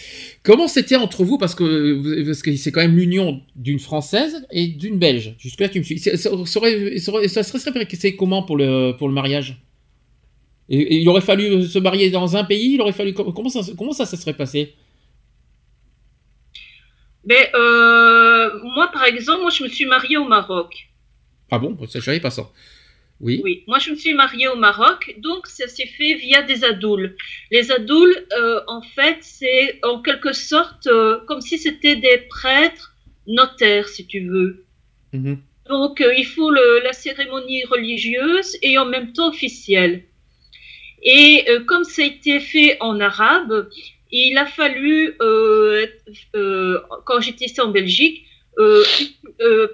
comment 0.42 0.68
c'était 0.68 0.96
entre 0.96 1.24
vous? 1.24 1.36
Parce 1.36 1.54
que 1.54 2.24
parce 2.24 2.40
que 2.42 2.54
c'est 2.56 2.70
quand 2.72 2.80
même 2.80 2.96
l'union 2.96 3.40
d'une 3.56 3.80
Française 3.80 4.46
et 4.52 4.68
d'une 4.68 4.98
Belge. 4.98 5.34
Jusque-là, 5.38 5.68
tu 5.68 5.78
me 5.80 5.84
suis. 5.84 5.98
Ça, 5.98 6.16
ça 6.16 6.30
ça 6.30 7.42
ça 7.42 7.42
serait 7.58 7.86
c'est 7.90 8.16
comment 8.16 8.42
pour 8.44 8.56
le, 8.56 8.92
pour 8.96 9.08
le 9.08 9.14
mariage? 9.14 9.56
Et, 10.72 10.80
et 10.80 10.96
il 11.02 11.08
aurait 11.08 11.20
fallu 11.30 11.62
se 11.74 11.78
marier 11.78 12.10
dans 12.10 12.36
un 12.36 12.44
pays, 12.44 12.74
il 12.74 12.80
aurait 12.80 12.92
fallu. 13.00 13.12
Comment 13.14 13.48
ça, 13.48 13.60
comment 13.78 13.92
ça, 13.92 14.06
ça 14.06 14.16
serait 14.16 14.34
passé? 14.42 14.74
Mais 17.24 17.50
euh, 17.54 18.50
moi, 18.74 18.90
par 18.92 19.04
exemple, 19.04 19.42
moi 19.42 19.50
je 19.50 19.62
me 19.62 19.68
suis 19.68 19.84
mariée 19.86 20.16
au 20.16 20.24
Maroc. 20.24 20.88
Ah 21.50 21.58
bon? 21.58 21.76
Ça, 21.86 21.98
Je 22.00 22.04
savais 22.04 22.20
pas 22.20 22.30
ça. 22.30 22.50
Oui. 23.20 23.40
Oui, 23.44 23.62
moi 23.68 23.78
je 23.78 23.90
me 23.90 23.94
suis 23.96 24.14
mariée 24.14 24.48
au 24.48 24.56
Maroc, 24.56 25.14
donc 25.18 25.46
ça 25.46 25.68
s'est 25.68 25.86
fait 25.86 26.14
via 26.14 26.42
des 26.42 26.64
adoules. 26.64 27.14
Les 27.52 27.70
adoules, 27.70 28.16
euh, 28.36 28.60
en 28.66 28.82
fait, 28.82 29.18
c'est 29.20 29.78
en 29.84 30.02
quelque 30.02 30.32
sorte 30.32 30.88
euh, 30.88 31.20
comme 31.28 31.40
si 31.40 31.56
c'était 31.58 31.94
des 31.94 32.18
prêtres 32.28 32.96
notaires, 33.28 33.86
si 33.88 34.06
tu 34.06 34.26
veux. 34.26 34.64
Mhm. 35.12 35.38
Donc 35.68 36.00
euh, 36.00 36.12
il 36.16 36.26
faut 36.26 36.50
le- 36.50 36.80
la 36.82 36.92
cérémonie 36.92 37.64
religieuse 37.66 38.56
et 38.62 38.76
en 38.78 38.86
même 38.86 39.12
temps 39.12 39.28
officielle. 39.28 40.02
Et 41.02 41.44
euh, 41.48 41.60
comme 41.64 41.84
ça 41.84 42.02
a 42.02 42.06
été 42.06 42.40
fait 42.40 42.76
en 42.80 43.00
arabe, 43.00 43.68
il 44.10 44.36
a 44.38 44.46
fallu, 44.46 45.16
euh, 45.20 45.86
euh, 46.34 46.78
quand 47.04 47.20
j'étais 47.20 47.46
ici 47.46 47.60
en 47.60 47.68
Belgique, 47.68 48.26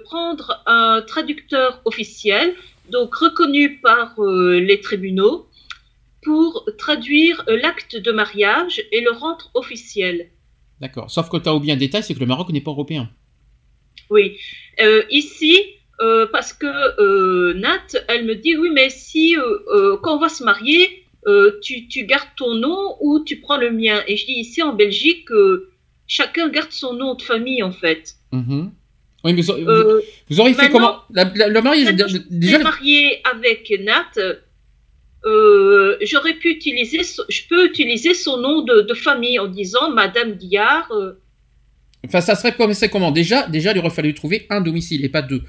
prendre 0.05 0.63
un 0.65 1.03
traducteur 1.05 1.81
officiel, 1.83 2.55
donc 2.89 3.13
reconnu 3.13 3.77
par 3.79 4.15
les 4.17 4.79
tribunaux, 4.79 5.47
pour 6.23 6.65
traduire 6.77 7.43
l'acte 7.47 7.97
de 7.97 8.11
mariage 8.11 8.81
et 8.91 9.01
le 9.01 9.11
rendre 9.11 9.51
officiel. 9.53 10.29
D'accord. 10.79 11.11
Sauf 11.11 11.29
que 11.29 11.37
tu 11.37 11.49
as 11.49 11.53
oublié 11.53 11.73
un 11.73 11.77
détail, 11.77 12.03
c'est 12.03 12.13
que 12.13 12.19
le 12.19 12.25
Maroc 12.25 12.49
n'est 12.49 12.61
pas 12.61 12.71
européen. 12.71 13.09
Oui. 14.09 14.37
Ici, 15.09 15.61
euh, 16.01 16.27
parce 16.31 16.53
que 16.53 16.65
euh, 16.65 17.53
Nat, 17.55 17.97
elle 18.07 18.25
me 18.25 18.35
dit 18.35 18.55
oui, 18.55 18.69
mais 18.73 18.89
si 18.89 19.35
euh, 19.35 19.97
quand 20.01 20.15
on 20.15 20.19
va 20.19 20.29
se 20.29 20.43
marier, 20.43 21.03
euh, 21.29 21.59
tu, 21.65 21.87
tu 21.87 21.99
gardes 22.11 22.33
ton 22.37 22.53
nom 22.55 22.81
ou 23.01 23.23
tu 23.27 23.35
prends 23.43 23.57
le 23.65 23.71
mien? 23.71 23.97
Et 24.07 24.15
je 24.17 24.25
dis 24.25 24.37
ici 24.45 24.61
en 24.69 24.73
Belgique, 24.83 25.29
euh, 25.31 25.69
chacun 26.07 26.49
garde 26.49 26.71
son 26.71 26.93
nom 27.01 27.11
de 27.15 27.21
famille 27.21 27.61
en 27.63 27.71
fait. 27.83 28.03
Mhm. 28.31 28.71
Oui, 29.23 29.33
mais 29.33 29.41
vous, 29.41 29.51
Euh, 29.51 30.01
vous 30.29 30.39
auriez 30.39 30.53
fait 30.53 30.69
comment? 30.69 30.95
la- 31.17 31.31
la- 31.35 31.47
Le 31.55 31.61
mariage, 31.61 31.93
je 32.07 32.17
déjà. 32.29 32.55
suis 32.55 32.63
mariée 32.63 33.21
avec 33.33 33.61
Nat. 33.87 34.13
euh, 35.25 35.97
J'aurais 36.01 36.35
pu 36.35 36.49
utiliser, 36.51 37.01
je 37.03 37.41
peux 37.49 37.65
utiliser 37.65 38.13
son 38.13 38.37
nom 38.37 38.61
de, 38.61 38.81
de 38.81 38.93
famille 38.93 39.37
en 39.39 39.47
disant 39.47 39.89
Madame 39.91 40.31
Guillard. 40.33 40.89
Enfin, 42.05 42.21
ça 42.21 42.35
serait 42.35 42.55
commencé 42.55 42.87
comment? 42.89 43.11
Déjà, 43.11 43.45
déjà, 43.47 43.73
il 43.73 43.79
aurait 43.79 43.89
fallu 43.89 44.13
trouver 44.13 44.45
un 44.49 44.61
domicile 44.61 45.03
et 45.03 45.09
pas 45.09 45.21
deux. 45.21 45.41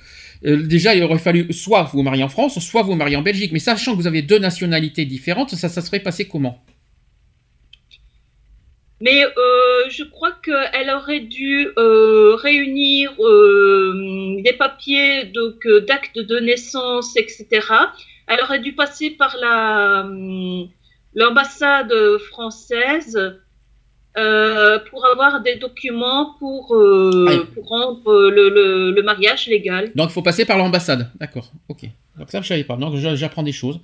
Euh, 0.47 0.63
déjà, 0.63 0.95
il 0.95 1.03
aurait 1.03 1.19
fallu 1.19 1.53
soit 1.53 1.83
vous 1.93 2.03
marier 2.03 2.23
en 2.23 2.29
France, 2.29 2.59
soit 2.61 2.83
vous 2.83 2.95
marier 2.95 3.17
en 3.17 3.23
Belgique. 3.23 3.53
Mais 3.53 3.59
sachant 3.59 3.93
que 3.93 3.97
vous 3.97 4.07
avez 4.07 4.23
deux 4.23 4.39
nationalités 4.39 5.05
différentes, 5.05 5.51
ça, 5.51 5.69
ça 5.69 5.83
serait 5.83 6.01
passé 6.01 6.27
comment? 6.27 6.63
Mais 9.03 9.25
euh, 9.25 9.89
je 9.89 10.05
crois 10.05 10.33
qu'elle 10.43 10.91
aurait 10.91 11.21
dû 11.21 11.69
euh, 11.79 12.35
réunir 12.35 13.13
des 14.43 14.53
papiers 14.53 15.25
donc 15.27 15.67
d'actes 15.87 16.19
de 16.19 16.39
naissance, 16.39 17.17
etc. 17.17 17.47
Elle 18.27 18.41
aurait 18.43 18.61
dû 18.61 18.75
passer 18.75 19.11
par 19.11 19.37
la 19.41 20.07
l'ambassade 21.15 21.93
française 22.31 23.19
euh, 24.17 24.79
pour 24.91 25.07
avoir 25.07 25.41
des 25.43 25.57
documents 25.57 26.35
pour, 26.39 26.75
euh, 26.75 27.27
Ah, 27.29 27.47
pour 27.55 27.69
rendre 27.69 28.29
le, 28.31 28.49
le, 28.49 28.91
le 28.91 29.03
mariage 29.03 29.47
légal. 29.47 29.93
Donc, 29.95 30.11
il 30.11 30.13
faut 30.13 30.23
passer 30.23 30.45
par 30.45 30.59
l'ambassade. 30.59 31.11
D'accord, 31.21 31.53
ok. 31.69 31.83
Donc 32.19 32.31
ça, 32.31 32.41
je 32.43 32.49
savais 32.49 32.65
pas. 32.65 32.77
Donc, 32.77 32.97
j'apprends 32.97 33.43
des 33.45 33.53
choses. 33.53 33.81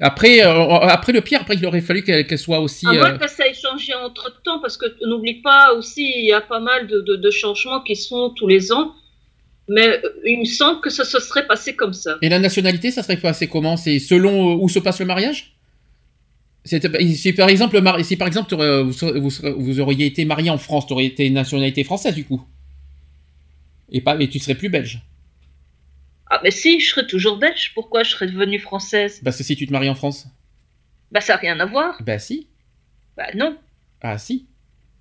Après, 0.00 0.44
euh, 0.44 0.78
après 0.98 1.12
le 1.12 1.20
pire, 1.20 1.40
après, 1.40 1.54
il 1.54 1.66
aurait 1.66 1.80
fallu 1.80 2.02
qu'elle 2.02 2.38
soit 2.38 2.60
aussi. 2.60 2.86
À 2.86 2.92
moins 2.92 3.12
euh, 3.14 3.18
que 3.18 3.28
ça 3.28 3.46
ait 3.46 3.54
changé 3.54 3.94
entre 3.94 4.42
temps, 4.42 4.58
parce 4.60 4.76
que 4.76 4.86
n'oublie 5.06 5.40
pas 5.42 5.72
aussi, 5.74 6.12
il 6.16 6.26
y 6.26 6.32
a 6.32 6.40
pas 6.40 6.60
mal 6.60 6.86
de, 6.86 7.00
de, 7.00 7.16
de 7.16 7.30
changements 7.30 7.80
qui 7.80 7.96
se 7.96 8.08
font 8.08 8.30
tous 8.30 8.46
les 8.46 8.72
ans. 8.72 8.92
Mais 9.68 9.88
euh, 9.88 10.08
il 10.24 10.40
me 10.40 10.44
semble 10.44 10.80
que 10.80 10.90
ça 10.90 11.04
se 11.04 11.18
serait 11.20 11.46
passé 11.46 11.76
comme 11.76 11.92
ça. 11.92 12.18
Et 12.20 12.28
la 12.28 12.40
nationalité, 12.40 12.90
ça 12.90 13.02
serait 13.02 13.16
passé 13.16 13.46
comment? 13.48 13.76
C'est 13.76 13.98
selon 14.00 14.52
euh, 14.52 14.58
où 14.60 14.68
se 14.68 14.80
passe 14.80 14.98
le 15.00 15.06
mariage? 15.06 15.54
Si 16.64 17.32
par 17.32 17.48
exemple, 17.48 17.80
si 18.04 18.16
par 18.16 18.28
exemple 18.28 18.48
t'aurais- 18.48 18.82
vous, 18.82 19.30
vous, 19.58 19.80
auriez 19.80 20.06
été 20.06 20.24
marié 20.24 20.50
en 20.50 20.58
France, 20.58 20.86
tu 20.86 20.92
aurais 20.92 21.06
été 21.06 21.28
nationalité 21.30 21.84
française 21.84 22.14
du 22.14 22.24
coup. 22.24 22.42
Et 23.90 24.00
pas, 24.00 24.16
mais 24.16 24.28
tu 24.28 24.38
serais 24.38 24.54
plus 24.54 24.68
belge. 24.68 25.02
Ah, 26.30 26.40
mais 26.42 26.50
si, 26.50 26.80
je 26.80 26.90
serais 26.90 27.06
toujours 27.06 27.36
belge. 27.36 27.72
Pourquoi 27.74 28.04
je 28.04 28.10
serais 28.10 28.26
devenue 28.26 28.58
française? 28.58 29.20
Parce 29.22 29.36
que 29.36 29.44
si 29.44 29.54
tu 29.54 29.66
te 29.66 29.72
maries 29.72 29.90
en 29.90 29.94
France. 29.94 30.26
Bah, 31.10 31.20
ça 31.20 31.34
n'a 31.34 31.40
rien 31.40 31.60
à 31.60 31.66
voir. 31.66 31.96
Bah 32.02 32.18
si. 32.18 32.46
Bah, 33.16 33.26
non. 33.34 33.58
Ah 34.00 34.16
si. 34.16 34.46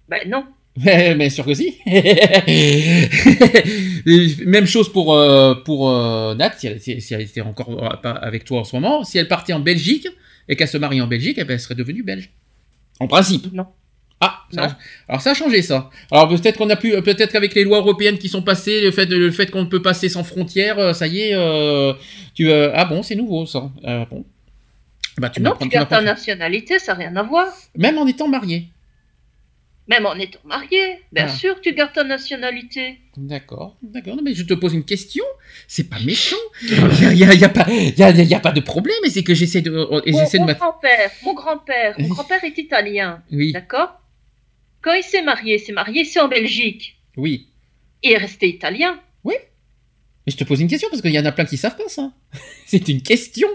Bah, 0.09 0.17
non. 0.27 0.45
Mais, 0.77 1.15
mais 1.15 1.29
sûr 1.29 1.45
que 1.45 1.53
si. 1.53 1.75
Même 4.45 4.65
chose 4.65 4.91
pour, 4.91 5.13
euh, 5.13 5.53
pour 5.65 5.89
euh, 5.89 6.33
Nat, 6.35 6.53
si 6.57 6.67
elle, 6.67 6.79
si- 6.81 7.13
elle 7.13 7.21
était 7.21 7.41
encore 7.41 7.69
euh, 7.83 7.97
pas 7.97 8.11
avec 8.11 8.45
toi 8.45 8.61
en 8.61 8.63
ce 8.63 8.75
moment. 8.77 9.03
Si 9.03 9.17
elle 9.17 9.27
partait 9.27 9.51
en 9.53 9.59
Belgique 9.59 10.07
et 10.49 10.55
qu'elle 10.55 10.67
se 10.67 10.77
marie 10.77 11.01
en 11.01 11.07
Belgique, 11.07 11.37
eh 11.39 11.43
ben, 11.43 11.53
elle 11.53 11.59
serait 11.59 11.75
devenue 11.75 12.03
belge. 12.03 12.29
En 12.99 13.07
principe. 13.07 13.51
Non. 13.53 13.67
Ah, 14.23 14.41
ça- 14.53 14.67
Non. 14.67 14.73
alors 15.09 15.21
ça 15.21 15.31
a 15.31 15.33
changé 15.33 15.63
ça. 15.63 15.89
Alors 16.11 16.27
peut-être 16.29 16.57
qu'on 16.57 16.69
a 16.69 16.75
pu, 16.75 16.93
euh, 16.93 17.01
peut-être 17.01 17.31
qu'avec 17.31 17.55
les 17.55 17.63
lois 17.63 17.79
européennes 17.79 18.19
qui 18.19 18.29
sont 18.29 18.43
passées, 18.43 18.81
le 18.81 18.91
fait, 18.91 19.07
de- 19.07 19.15
le 19.17 19.31
fait 19.31 19.49
qu'on 19.49 19.65
peut 19.65 19.81
passer 19.81 20.09
sans 20.09 20.23
frontières, 20.23 20.77
euh, 20.77 20.93
ça 20.93 21.07
y 21.07 21.21
est, 21.21 21.33
euh, 21.33 21.93
tu, 22.35 22.49
euh, 22.51 22.71
ah 22.75 22.85
bon, 22.85 23.01
c'est 23.01 23.15
nouveau 23.15 23.47
ça. 23.47 23.71
Ah 23.83 24.05
bon. 24.11 24.23
Bah 25.17 25.29
tu 25.29 25.41
non, 25.41 25.53
tu 25.59 25.67
gardes 25.67 25.89
ta 25.89 26.01
nationalité, 26.01 26.77
ça 26.79 26.93
n'a 26.93 26.99
rien 26.99 27.15
à 27.15 27.23
voir. 27.23 27.47
Même 27.75 27.97
en 27.97 28.05
étant 28.05 28.27
marié. 28.27 28.67
Même 29.87 30.05
en 30.05 30.15
étant 30.15 30.39
marié, 30.45 30.99
bien 31.11 31.25
Ah. 31.25 31.27
sûr, 31.27 31.59
tu 31.59 31.73
gardes 31.73 31.91
ta 31.93 32.03
nationalité. 32.03 32.99
D'accord, 33.17 33.75
d'accord. 33.81 34.17
Mais 34.23 34.33
je 34.33 34.43
te 34.43 34.53
pose 34.53 34.73
une 34.73 34.85
question. 34.85 35.23
C'est 35.67 35.89
pas 35.89 35.99
méchant. 35.99 36.35
Il 36.61 36.69
n'y 37.15 37.23
a, 37.23 37.33
y 37.33 37.43
a 37.43 37.47
a, 37.47 38.37
a 38.37 38.39
pas 38.39 38.51
de 38.51 38.59
problème. 38.61 38.95
C'est 39.09 39.23
que 39.23 39.33
j'essaie 39.33 39.61
de, 39.61 39.71
et 40.05 40.11
Mon, 40.11 40.23
de 40.23 40.37
mon 40.39 40.45
grand-père, 40.53 41.11
mon 41.23 41.33
grand-père, 41.33 41.95
mon 41.99 42.07
grand-père 42.07 42.43
est 42.43 42.57
italien, 42.57 43.21
Oui, 43.31 43.51
d'accord? 43.51 43.99
Quand 44.81 44.93
il 44.93 45.03
s'est 45.03 45.23
marié, 45.23 45.55
il 45.55 45.59
s'est 45.59 45.73
marié 45.73 46.01
ici 46.03 46.19
en 46.19 46.27
Belgique. 46.27 46.97
oui. 47.17 47.47
Il 48.03 48.13
est 48.13 48.17
resté 48.17 48.47
italien. 48.49 48.99
Mais 50.31 50.37
je 50.37 50.37
te 50.37 50.43
pose 50.45 50.61
une 50.61 50.67
question 50.67 50.87
parce 50.89 51.01
qu'il 51.01 51.11
y 51.11 51.19
en 51.19 51.25
a 51.25 51.31
plein 51.31 51.45
qui 51.45 51.57
savent 51.57 51.75
pas 51.75 51.87
ça. 51.87 52.11
C'est 52.65 52.87
une 52.87 53.01
question. 53.01 53.47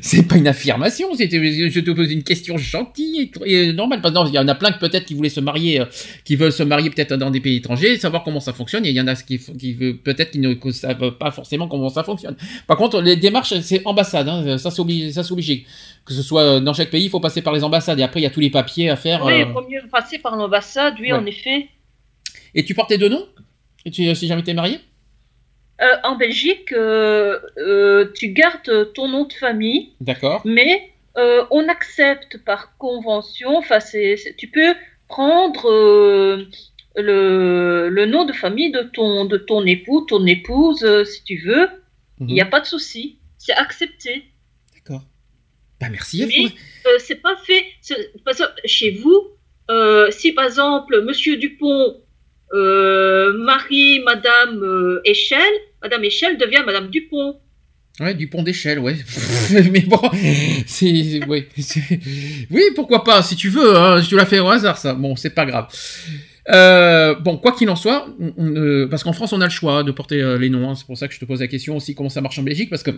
C'est 0.00 0.26
pas 0.26 0.36
une 0.36 0.46
affirmation. 0.46 1.08
C'est, 1.14 1.28
je 1.30 1.80
te 1.80 1.90
pose 1.90 2.10
une 2.10 2.22
question 2.22 2.56
gentille 2.56 3.30
et, 3.44 3.52
et 3.68 3.72
normale. 3.72 4.00
Parce 4.00 4.14
que 4.14 4.18
non, 4.20 4.26
il 4.26 4.32
y 4.34 4.38
en 4.38 4.48
a 4.48 4.54
plein 4.54 4.72
que 4.72 4.78
peut-être 4.78 5.04
qui 5.04 5.14
voulaient 5.14 5.28
se 5.28 5.40
marier, 5.40 5.80
euh, 5.80 5.84
qui 6.24 6.36
veulent 6.36 6.52
se 6.52 6.62
marier 6.62 6.88
peut-être 6.88 7.14
dans 7.16 7.30
des 7.30 7.40
pays 7.40 7.56
étrangers, 7.56 7.98
savoir 7.98 8.22
comment 8.24 8.40
ça 8.40 8.52
fonctionne. 8.54 8.86
Et 8.86 8.90
il 8.90 8.96
y 8.96 9.00
en 9.00 9.06
a 9.06 9.14
qui, 9.16 9.36
peut-être 9.38 10.30
qui 10.30 10.38
ne 10.38 10.54
savent 10.72 11.10
pas 11.18 11.30
forcément 11.30 11.68
comment 11.68 11.90
ça 11.90 12.04
fonctionne. 12.04 12.36
Par 12.66 12.76
contre, 12.78 13.02
les 13.02 13.16
démarches, 13.16 13.60
c'est 13.60 13.82
ambassade. 13.84 14.28
Hein, 14.28 14.56
ça, 14.58 14.70
c'est 14.70 14.80
obligé, 14.80 15.12
ça, 15.12 15.22
c'est 15.22 15.32
obligé. 15.32 15.66
Que 16.06 16.14
ce 16.14 16.22
soit 16.22 16.60
dans 16.60 16.72
chaque 16.74 16.90
pays, 16.90 17.04
il 17.04 17.10
faut 17.10 17.20
passer 17.20 17.42
par 17.42 17.52
les 17.52 17.62
ambassades. 17.64 18.00
Et 18.00 18.02
après, 18.02 18.20
il 18.20 18.22
y 18.22 18.26
a 18.26 18.30
tous 18.30 18.40
les 18.40 18.50
papiers 18.50 18.88
à 18.88 18.96
faire. 18.96 19.24
Oui, 19.24 19.32
euh, 19.34 19.44
il 19.46 19.52
vaut 19.52 19.66
mieux 19.68 19.82
passer 19.90 20.18
par 20.18 20.36
l'ambassade, 20.36 20.94
oui, 21.00 21.12
Ouais. 21.12 21.18
en 21.18 21.26
effet. 21.26 21.68
Et 22.54 22.64
tu 22.64 22.74
portais 22.74 22.96
deux 22.98 23.08
noms? 23.08 23.26
Et 23.84 23.90
tu, 23.90 24.14
si 24.14 24.26
jamais 24.26 24.42
t'es 24.42 24.54
marié? 24.54 24.78
Euh, 25.84 25.96
en 26.02 26.16
Belgique, 26.16 26.72
euh, 26.72 27.38
euh, 27.58 28.10
tu 28.14 28.28
gardes 28.28 28.92
ton 28.94 29.06
nom 29.08 29.24
de 29.24 29.32
famille, 29.34 29.92
D'accord. 30.00 30.40
mais 30.44 30.90
on 31.50 31.68
accepte 31.68 32.38
par 32.44 32.76
convention, 32.78 33.58
enfin, 33.58 33.78
tu 34.36 34.48
peux 34.48 34.74
prendre 35.08 35.68
le, 36.96 37.88
le 37.88 38.06
nom 38.06 38.24
de 38.24 38.32
famille 38.32 38.72
de 38.72 38.82
ton, 38.82 39.24
de 39.24 39.36
ton 39.36 39.64
époux, 39.64 40.00
ton 40.08 40.26
épouse, 40.26 40.84
si 41.04 41.22
tu 41.24 41.36
veux. 41.38 41.68
Il 42.20 42.26
n'y 42.26 42.40
a 42.40 42.46
pas 42.46 42.60
de 42.60 42.66
souci, 42.66 43.18
c'est 43.38 43.52
accepté. 43.52 44.24
D'accord. 44.74 45.02
Bah 45.80 45.88
merci 45.90 46.22
à 46.22 46.26
Mais 46.26 46.98
c'est 46.98 47.20
pas 47.22 47.36
fait. 47.36 47.64
c'est- 47.80 48.12
Par 48.24 48.32
exemple, 48.32 48.52
chez 48.64 48.90
vous, 48.92 49.20
si 50.10 50.32
par 50.32 50.46
exemple 50.46 51.00
Monsieur 51.02 51.36
Dupont 51.36 52.00
euh, 52.52 53.32
marie 53.38 54.00
Madame 54.00 54.62
euh, 54.62 55.00
Échelle, 55.04 55.54
Madame 55.84 56.02
Échelle 56.02 56.36
devient 56.38 56.62
Madame 56.66 56.88
Dupont. 56.90 57.36
Ouais, 58.00 58.12
du 58.14 58.26
pont 58.26 58.42
d'échelle, 58.42 58.80
ouais. 58.80 58.96
Mais 59.70 59.80
bon, 59.82 60.00
c'est, 60.66 61.24
ouais, 61.26 61.46
oui, 62.50 62.62
pourquoi 62.74 63.04
pas, 63.04 63.22
si 63.22 63.36
tu 63.36 63.50
veux, 63.50 63.76
hein, 63.76 64.00
je 64.00 64.10
te 64.10 64.16
l'ai 64.16 64.24
fait 64.26 64.40
au 64.40 64.48
hasard, 64.48 64.78
ça. 64.78 64.94
Bon, 64.94 65.14
c'est 65.14 65.30
pas 65.30 65.46
grave. 65.46 65.68
Euh, 66.50 67.14
bon, 67.14 67.36
quoi 67.38 67.52
qu'il 67.52 67.70
en 67.70 67.76
soit, 67.76 68.08
on- 68.18 68.34
on, 68.36 68.56
euh, 68.56 68.88
parce 68.88 69.04
qu'en 69.04 69.12
France, 69.12 69.32
on 69.32 69.40
a 69.40 69.44
le 69.44 69.50
choix 69.50 69.84
de 69.84 69.92
porter 69.92 70.20
euh, 70.20 70.36
les 70.38 70.50
noms. 70.50 70.68
hein, 70.70 70.74
c'est 70.74 70.86
pour 70.86 70.98
ça 70.98 71.06
que 71.06 71.14
je 71.14 71.20
te 71.20 71.24
pose 71.24 71.40
la 71.40 71.46
question 71.46 71.76
aussi 71.76 71.94
comment 71.94 72.08
ça 72.10 72.20
marche 72.20 72.38
en 72.38 72.42
Belgique, 72.42 72.68
parce 72.68 72.82
que 72.82 72.90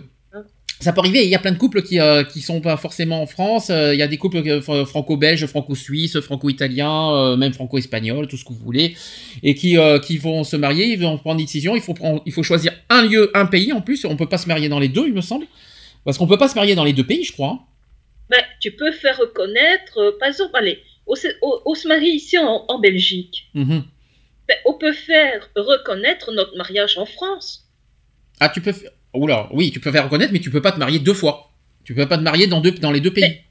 ça 0.79 0.93
peut 0.93 0.99
arriver. 0.99 1.23
Il 1.23 1.29
y 1.29 1.35
a 1.35 1.39
plein 1.39 1.51
de 1.51 1.57
couples 1.57 1.81
qui 1.83 1.99
euh, 1.99 2.23
qui 2.23 2.41
sont 2.41 2.61
pas 2.61 2.77
forcément 2.77 3.21
en 3.21 3.25
France. 3.27 3.69
euh, 3.69 3.93
Il 3.93 3.99
y 3.99 4.03
a 4.03 4.07
des 4.07 4.17
couples 4.17 4.37
euh, 4.37 4.61
fr- 4.61 4.85
franco-belges, 4.85 5.45
franco-suisses, 5.47 6.19
franco-italiens, 6.19 7.11
euh, 7.15 7.35
même 7.35 7.53
franco-espagnols, 7.53 8.27
tout 8.27 8.37
ce 8.37 8.45
que 8.45 8.53
vous 8.53 8.59
voulez, 8.63 8.95
et 9.43 9.55
qui 9.55 9.77
qui 10.03 10.17
vont 10.17 10.43
se 10.43 10.55
marier. 10.55 10.85
Ils 10.87 10.99
vont 10.99 11.17
prendre 11.17 11.39
une 11.39 11.45
décision. 11.45 11.75
Il 11.75 11.81
faut 11.81 11.93
prendre, 11.93 12.21
il 12.25 12.31
faut 12.31 12.43
choisir 12.43 12.73
un 12.89 13.01
lieu, 13.03 13.31
un 13.33 13.45
pays. 13.45 13.73
En 13.73 13.81
plus, 13.81 14.05
on 14.05 14.15
peut 14.15 14.29
pas 14.29 14.37
se 14.37 14.47
marier 14.47 14.69
dans 14.69 14.79
les 14.79 14.89
deux, 14.89 15.07
il 15.07 15.13
me 15.13 15.21
semble, 15.21 15.45
parce 16.05 16.17
qu'on 16.17 16.27
peut 16.27 16.37
pas 16.37 16.47
se 16.47 16.55
marier 16.55 16.75
dans 16.75 16.83
les 16.83 16.93
deux 16.93 17.05
pays, 17.05 17.23
je 17.23 17.33
crois. 17.33 17.59
Ben, 18.29 18.41
tu 18.59 18.71
peux 18.71 18.91
faire 18.91 19.17
reconnaître, 19.17 20.17
par 20.19 20.27
exemple, 20.27 20.51
allez, 20.55 20.79
on, 21.07 21.15
se- 21.15 21.27
on- 21.41 21.59
on 21.65 21.73
se 21.75 21.87
marie 21.87 22.09
ici 22.09 22.37
en, 22.37 22.65
en 22.67 22.77
Belgique. 22.79 23.47
Ben, 24.49 24.57
on 24.65 24.73
peut 24.73 24.93
faire 24.93 25.49
reconnaître 25.55 26.31
notre 26.33 26.55
mariage 26.57 26.97
en 26.97 27.05
France. 27.05 27.65
Ah, 28.39 28.49
tu 28.49 28.61
peux 28.61 28.71
faire. 28.73 28.91
Oula, 29.13 29.49
oui, 29.51 29.71
tu 29.71 29.79
peux 29.79 29.91
faire 29.91 30.03
reconnaître, 30.05 30.33
mais 30.33 30.39
tu 30.39 30.51
peux 30.51 30.61
pas 30.61 30.71
te 30.71 30.79
marier 30.79 30.99
deux 30.99 31.13
fois. 31.13 31.51
Tu 31.83 31.93
peux 31.95 32.07
pas 32.07 32.17
te 32.17 32.23
marier 32.23 32.47
dans 32.47 32.59
deux 32.61 32.71
dans 32.71 32.91
les 32.91 32.99
deux 32.99 33.13
pays. 33.13 33.41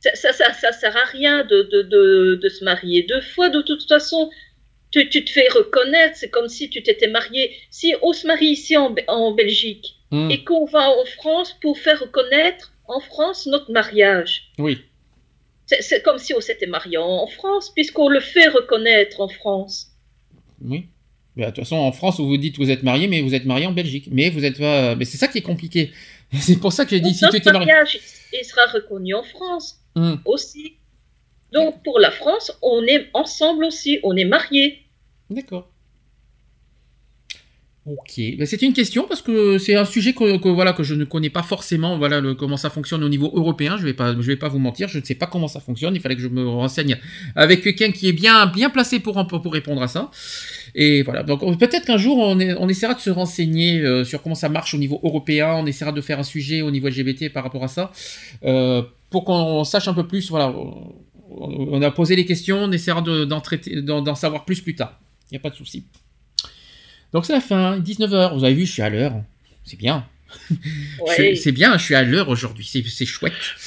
Ça, 0.00 0.10
ça, 0.14 0.32
ça, 0.32 0.52
ça 0.52 0.72
sert 0.72 0.96
à 0.96 1.04
rien 1.06 1.44
de, 1.44 1.62
de, 1.70 1.82
de, 1.82 2.40
de 2.42 2.48
se 2.48 2.64
marier 2.64 3.02
deux 3.04 3.20
fois. 3.20 3.48
De 3.50 3.62
toute 3.62 3.86
façon, 3.86 4.30
tu, 4.90 5.08
tu 5.08 5.24
te 5.24 5.30
fais 5.30 5.46
reconnaître. 5.48 6.16
C'est 6.16 6.30
comme 6.30 6.48
si 6.48 6.68
tu 6.70 6.82
t'étais 6.82 7.08
marié. 7.08 7.54
Si 7.70 7.94
on 8.02 8.12
se 8.12 8.26
marie 8.26 8.46
ici 8.46 8.76
en, 8.76 8.90
Be- 8.92 9.04
en 9.08 9.32
Belgique 9.32 9.96
Hmm. 10.12 10.28
et 10.28 10.42
qu'on 10.42 10.64
va 10.64 10.90
en 10.90 11.04
France 11.04 11.56
pour 11.62 11.78
faire 11.78 12.00
reconnaître 12.00 12.72
en 12.88 12.98
France 12.98 13.46
notre 13.46 13.70
mariage, 13.70 14.50
Oui. 14.58 14.80
c'est 15.66 16.02
comme 16.02 16.18
si 16.18 16.34
on 16.34 16.40
s'était 16.40 16.66
marié 16.66 16.96
en 16.98 17.28
France, 17.28 17.70
puisqu'on 17.72 18.08
le 18.08 18.18
fait 18.18 18.48
reconnaître 18.48 19.20
en 19.20 19.28
France. 19.28 19.92
Oui. 20.60 20.88
Mais 21.40 21.46
de 21.46 21.50
toute 21.50 21.64
façon, 21.64 21.76
en 21.76 21.90
France, 21.92 22.18
vous 22.20 22.28
vous 22.28 22.36
dites 22.36 22.56
que 22.56 22.62
vous 22.62 22.70
êtes 22.70 22.82
marié, 22.84 23.08
mais 23.08 23.20
vous 23.22 23.34
êtes 23.34 23.44
marié 23.46 23.66
en 23.66 23.72
Belgique. 23.72 24.08
Mais 24.12 24.30
vous 24.30 24.44
êtes 24.44 24.58
pas. 24.58 24.94
Mais 24.94 25.04
c'est 25.04 25.16
ça 25.18 25.26
qui 25.28 25.38
est 25.38 25.42
compliqué. 25.42 25.90
C'est 26.38 26.60
pour 26.60 26.72
ça 26.72 26.84
que 26.84 26.90
j'ai 26.92 27.00
dit 27.00 27.12
si 27.12 27.24
tu 27.28 27.36
étais 27.36 27.50
marié. 27.52 27.66
mariage 27.66 27.98
il 28.32 28.44
sera 28.44 28.64
reconnu 28.72 29.14
en 29.14 29.24
France 29.24 29.76
Hmm. 29.96 30.14
aussi. 30.24 30.74
Donc 31.52 31.82
pour 31.82 31.98
la 31.98 32.12
France, 32.12 32.52
on 32.62 32.84
est 32.84 33.08
ensemble 33.12 33.64
aussi, 33.64 33.98
on 34.04 34.14
est 34.16 34.24
mariés. 34.24 34.78
D'accord. 35.28 35.68
Ok, 37.86 38.20
Ben, 38.38 38.46
c'est 38.46 38.60
une 38.62 38.74
question 38.74 39.06
parce 39.08 39.22
que 39.22 39.56
c'est 39.58 39.74
un 39.74 39.86
sujet 39.86 40.12
que, 40.12 40.36
que, 40.36 40.48
voilà 40.48 40.74
que 40.74 40.82
je 40.84 40.94
ne 40.94 41.04
connais 41.04 41.30
pas 41.30 41.42
forcément. 41.42 41.96
Voilà 41.98 42.20
le- 42.20 42.34
comment 42.34 42.58
ça 42.58 42.68
fonctionne 42.70 43.02
au 43.02 43.08
niveau 43.08 43.32
européen. 43.34 43.78
Je 43.78 43.84
vais 43.84 43.94
pas, 43.94 44.12
je 44.12 44.20
vais 44.20 44.36
pas 44.36 44.48
vous 44.48 44.58
mentir, 44.58 44.86
je 44.88 44.98
ne 44.98 45.04
sais 45.04 45.14
pas 45.14 45.26
comment 45.26 45.48
ça 45.48 45.60
fonctionne. 45.60 45.96
Il 45.96 46.00
fallait 46.00 46.14
que 46.14 46.20
je 46.22 46.28
me 46.28 46.46
renseigne 46.46 46.98
avec 47.34 47.62
quelqu'un 47.62 47.90
qui 47.90 48.06
est 48.06 48.12
bien, 48.12 48.46
bien 48.46 48.68
placé 48.70 49.00
pour 49.00 49.26
pour 49.26 49.52
répondre 49.52 49.82
à 49.82 49.88
ça. 49.88 50.10
Et 50.74 51.02
voilà. 51.02 51.22
Donc 51.22 51.42
on- 51.42 51.56
peut-être 51.56 51.84
qu'un 51.86 51.96
jour 51.98 52.18
on, 52.18 52.38
est- 52.40 52.56
essaiera 52.70 52.94
de 52.94 53.00
se 53.00 53.10
renseigner 53.10 53.80
euh, 53.80 54.04
sur 54.04 54.22
comment 54.22 54.34
ça 54.34 54.48
marche 54.48 54.74
au 54.74 54.78
niveau 54.78 55.00
européen. 55.02 55.54
On 55.54 55.66
essaiera 55.66 55.92
de 55.92 56.00
faire 56.00 56.18
un 56.18 56.22
sujet 56.24 56.62
au 56.62 56.70
niveau 56.70 56.88
LGBT 56.88 57.28
par 57.32 57.42
rapport 57.44 57.64
à 57.64 57.68
ça, 57.68 57.90
euh, 58.44 58.82
pour 59.10 59.24
qu'on 59.24 59.64
sache 59.64 59.88
un 59.88 59.94
peu 59.94 60.06
plus. 60.06 60.30
Voilà, 60.30 60.52
on, 61.30 61.80
a 61.82 61.90
posé 61.90 62.16
les 62.16 62.24
questions. 62.24 62.58
On 62.64 62.72
essaiera 62.72 63.02
de- 63.02 63.24
d'en 63.24 64.02
d'en 64.02 64.14
savoir 64.14 64.44
plus 64.44 64.60
plus 64.60 64.74
tard. 64.74 64.98
Il 65.30 65.34
n'y 65.34 65.38
a 65.38 65.40
pas 65.40 65.50
de 65.50 65.54
souci. 65.56 65.84
Donc 67.12 67.24
c'est 67.26 67.32
la 67.32 67.40
fin, 67.40 67.78
19h. 67.78 68.34
Vous 68.36 68.44
avez 68.44 68.54
vu, 68.54 68.66
je 68.66 68.72
suis 68.72 68.82
à 68.82 68.90
l'heure. 68.90 69.14
C'est 69.64 69.78
bien. 69.78 70.04
Ouais. 71.00 71.34
C'est 71.36 71.52
bien, 71.52 71.78
je 71.78 71.84
suis 71.84 71.94
à 71.94 72.02
l'heure 72.02 72.28
aujourd'hui, 72.28 72.64
c'est 72.68 73.06
chouette. 73.06 73.32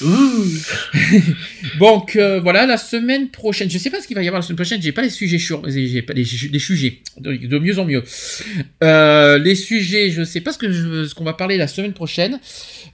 Donc 1.78 2.16
euh, 2.16 2.40
voilà, 2.40 2.66
la 2.66 2.76
semaine 2.76 3.28
prochaine, 3.30 3.70
je 3.70 3.78
sais 3.78 3.90
pas 3.90 4.00
ce 4.00 4.06
qu'il 4.06 4.14
va 4.16 4.22
y 4.22 4.28
avoir 4.28 4.40
la 4.40 4.46
semaine 4.46 4.56
prochaine, 4.56 4.80
j'ai 4.80 4.92
pas 4.92 5.02
les 5.02 5.10
sujets 5.10 5.38
j'ai 5.38 6.02
pas 6.02 6.12
les, 6.12 6.24
les 6.52 6.58
sujets, 6.58 7.00
de, 7.18 7.34
de 7.36 7.58
mieux 7.58 7.78
en 7.78 7.84
mieux. 7.84 8.02
Euh, 8.82 9.38
les 9.38 9.54
sujets, 9.54 10.10
je 10.10 10.22
sais 10.24 10.40
pas 10.40 10.52
ce 10.52 10.58
que 10.58 10.70
je- 10.70 11.06
ce 11.06 11.14
qu'on 11.14 11.24
va 11.24 11.32
parler 11.34 11.56
la 11.56 11.66
semaine 11.68 11.92
prochaine. 11.92 12.38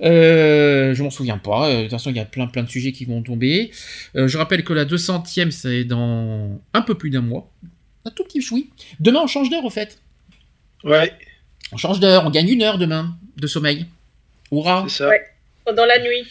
Euh, 0.03 0.95
je 0.95 1.03
m'en 1.03 1.11
souviens 1.11 1.39
pas. 1.39 1.73
De 1.75 1.83
toute 1.83 1.91
façon, 1.91 2.11
il 2.11 2.17
y 2.17 2.21
a 2.21 2.25
plein 2.25 2.47
plein 2.47 2.63
de 2.63 2.71
sujets 2.71 2.93
qui 2.93 3.05
vont 3.05 3.23
tomber. 3.23 3.71
Euh, 4.17 4.29
je 4.29 4.39
rappelle 4.39 4.65
que 4.65 4.73
la 4.73 4.85
200e, 4.85 5.51
c'est 5.51 5.85
dans 5.85 6.61
un 6.73 6.83
peu 6.83 6.95
plus 6.95 7.11
d'un 7.11 7.21
mois. 7.21 7.51
Un 8.07 8.11
tout 8.11 8.25
petit 8.25 8.41
choui. 8.41 8.71
Demain, 8.99 9.21
on 9.23 9.27
change 9.27 9.51
d'heure, 9.51 9.65
au 9.65 9.71
fait. 9.71 9.99
Ouais, 10.85 11.13
On 11.73 11.77
change 11.77 12.01
d'heure, 12.01 12.25
on 12.27 12.31
gagne 12.31 12.49
une 12.49 12.63
heure 12.63 12.79
demain 12.79 13.17
de 13.37 13.47
sommeil. 13.47 13.87
Hurrah 14.53 14.85
c'est 14.89 14.99
ça. 14.99 15.09
Ouais. 15.09 15.23
Pendant 15.65 15.87
la 15.87 15.99
nuit. 16.01 16.25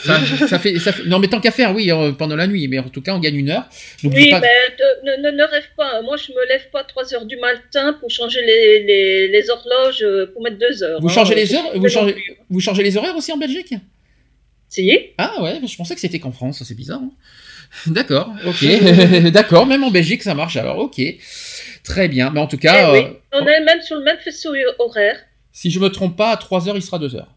ça, 0.00 0.20
ça 0.46 0.58
fait, 0.60 0.78
ça 0.78 0.92
fait- 0.92 1.04
Non, 1.06 1.18
mais 1.18 1.26
tant 1.28 1.40
qu'à 1.40 1.50
faire, 1.50 1.74
oui, 1.74 1.90
euh, 1.90 2.12
pendant 2.12 2.36
la 2.36 2.46
nuit. 2.46 2.68
Mais 2.68 2.78
en 2.78 2.88
tout 2.88 3.00
cas, 3.02 3.14
on 3.14 3.18
gagne 3.18 3.34
une 3.36 3.50
heure. 3.50 3.64
Oui, 4.04 4.30
pas... 4.30 4.40
mais 4.40 4.48
de- 4.78 5.22
ne, 5.22 5.30
ne, 5.30 5.36
ne 5.36 5.42
rêve 5.42 5.64
pas. 5.76 6.00
Moi, 6.02 6.16
je 6.16 6.30
me 6.32 6.48
lève 6.48 6.70
pas 6.70 6.80
à 6.80 6.84
3 6.84 7.14
heures 7.14 7.24
du 7.24 7.36
matin 7.38 7.94
pour 7.98 8.10
changer 8.10 8.40
les, 8.42 8.84
les, 8.84 9.28
les 9.28 9.50
horloges 9.50 10.02
euh, 10.02 10.30
pour 10.32 10.42
mettre 10.42 10.58
2 10.58 10.82
heures. 10.84 11.00
Vous 11.00 11.08
hein. 11.08 11.12
changez 11.12 11.34
les 11.34 11.52
heures 11.54 11.64
vous 11.74 11.88
changez, 11.88 12.16
vous 12.48 12.60
changez 12.60 12.82
les 12.84 12.96
horaires 12.96 13.16
aussi 13.16 13.32
en 13.32 13.38
Belgique? 13.38 13.74
Si. 14.68 14.92
Ah 15.16 15.42
ouais, 15.42 15.60
je 15.66 15.76
pensais 15.76 15.94
que 15.94 16.00
c'était 16.00 16.18
qu'en 16.20 16.30
France, 16.32 16.62
c'est 16.62 16.76
bizarre. 16.76 17.00
hein. 17.02 17.10
D'accord, 17.86 18.32
ok. 18.46 18.64
D'accord, 19.32 19.66
même 19.66 19.82
en 19.82 19.90
Belgique 19.90 20.22
ça 20.22 20.34
marche 20.34 20.56
alors, 20.56 20.78
ok. 20.78 21.00
Très 21.88 22.08
bien, 22.08 22.30
mais 22.30 22.40
en 22.40 22.46
tout 22.46 22.56
Eh 22.60 22.66
cas, 22.66 22.92
oui, 22.92 22.98
euh, 23.00 23.12
on 23.32 23.46
est 23.46 23.60
même 23.64 23.80
sur 23.82 23.96
le 23.96 24.04
même 24.04 24.18
faisceau 24.18 24.54
horaire. 24.78 25.16
si 25.52 25.70
je 25.70 25.80
me 25.80 25.88
trompe 25.88 26.16
pas, 26.16 26.30
à 26.32 26.36
3 26.36 26.68
heures 26.68 26.76
il 26.76 26.82
sera 26.82 26.98
2 26.98 27.14
heures. 27.16 27.34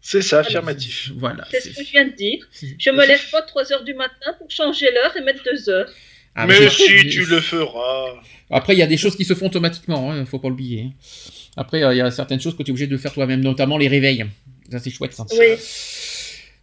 C'est 0.00 0.22
ça, 0.22 0.38
affirmatif. 0.40 1.10
Voilà. 1.16 1.44
C'est 1.50 1.60
ce 1.60 1.70
que 1.76 1.84
je 1.84 1.90
viens 1.90 2.06
de 2.06 2.12
dire. 2.12 2.38
Je 2.78 2.90
me 2.90 3.04
lève 3.06 3.20
pas 3.30 3.40
à 3.40 3.42
3 3.42 3.72
heures 3.72 3.84
du 3.84 3.94
matin 3.94 4.32
pour 4.38 4.50
changer 4.50 4.86
l'heure 4.94 5.14
et 5.16 5.20
mettre 5.20 5.42
2 5.44 5.68
heures. 5.68 5.90
Ah, 6.34 6.46
Mais 6.46 6.68
si 6.70 7.08
tu 7.08 7.24
le 7.26 7.40
feras. 7.40 8.14
Après, 8.50 8.74
il 8.74 8.78
y 8.78 8.82
a 8.82 8.86
des 8.86 8.96
choses 8.96 9.16
qui 9.16 9.24
se 9.24 9.34
font 9.34 9.46
automatiquement, 9.46 10.12
hein, 10.12 10.24
faut 10.24 10.38
pas 10.38 10.48
l'oublier. 10.48 10.82
hein. 10.86 10.92
Après, 11.56 11.82
euh, 11.82 11.92
il 11.92 11.98
y 11.98 12.00
a 12.00 12.10
certaines 12.12 12.40
choses 12.40 12.56
que 12.56 12.62
tu 12.62 12.68
es 12.68 12.72
obligé 12.72 12.86
de 12.86 12.96
faire 12.96 13.12
toi-même, 13.12 13.40
notamment 13.40 13.76
les 13.76 13.88
réveils. 13.88 14.24
Ça, 14.70 14.78
c'est 14.78 14.90
chouette, 14.90 15.12
ça. 15.12 15.26
Oui. 15.32 15.56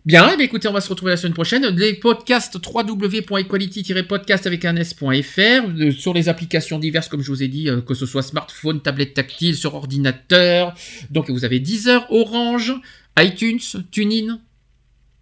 Bien, 0.05 0.29
eh 0.31 0.37
bien, 0.37 0.45
écoutez, 0.45 0.67
on 0.67 0.71
va 0.71 0.81
se 0.81 0.89
retrouver 0.89 1.13
la 1.13 1.17
semaine 1.17 1.33
prochaine. 1.33 1.65
Les 1.75 1.95
podcasts 1.95 2.59
www.equality-podcast 2.63 4.45
avec 4.45 4.63
un 4.63 4.75
s.fr 4.75 5.01
euh, 5.01 5.89
sur 5.89 6.13
les 6.13 6.29
applications 6.29 6.77
diverses, 6.77 7.07
comme 7.07 7.23
je 7.23 7.31
vous 7.31 7.41
ai 7.41 7.47
dit, 7.47 7.69
euh, 7.69 7.81
que 7.81 7.95
ce 7.95 8.05
soit 8.05 8.21
smartphone, 8.21 8.83
tablette 8.83 9.15
tactile, 9.15 9.55
sur 9.55 9.73
ordinateur. 9.73 10.75
Donc, 11.09 11.31
vous 11.31 11.43
avez 11.43 11.59
Deezer, 11.59 12.05
Orange, 12.11 12.75
iTunes, 13.17 13.59
TuneIn. 13.89 14.41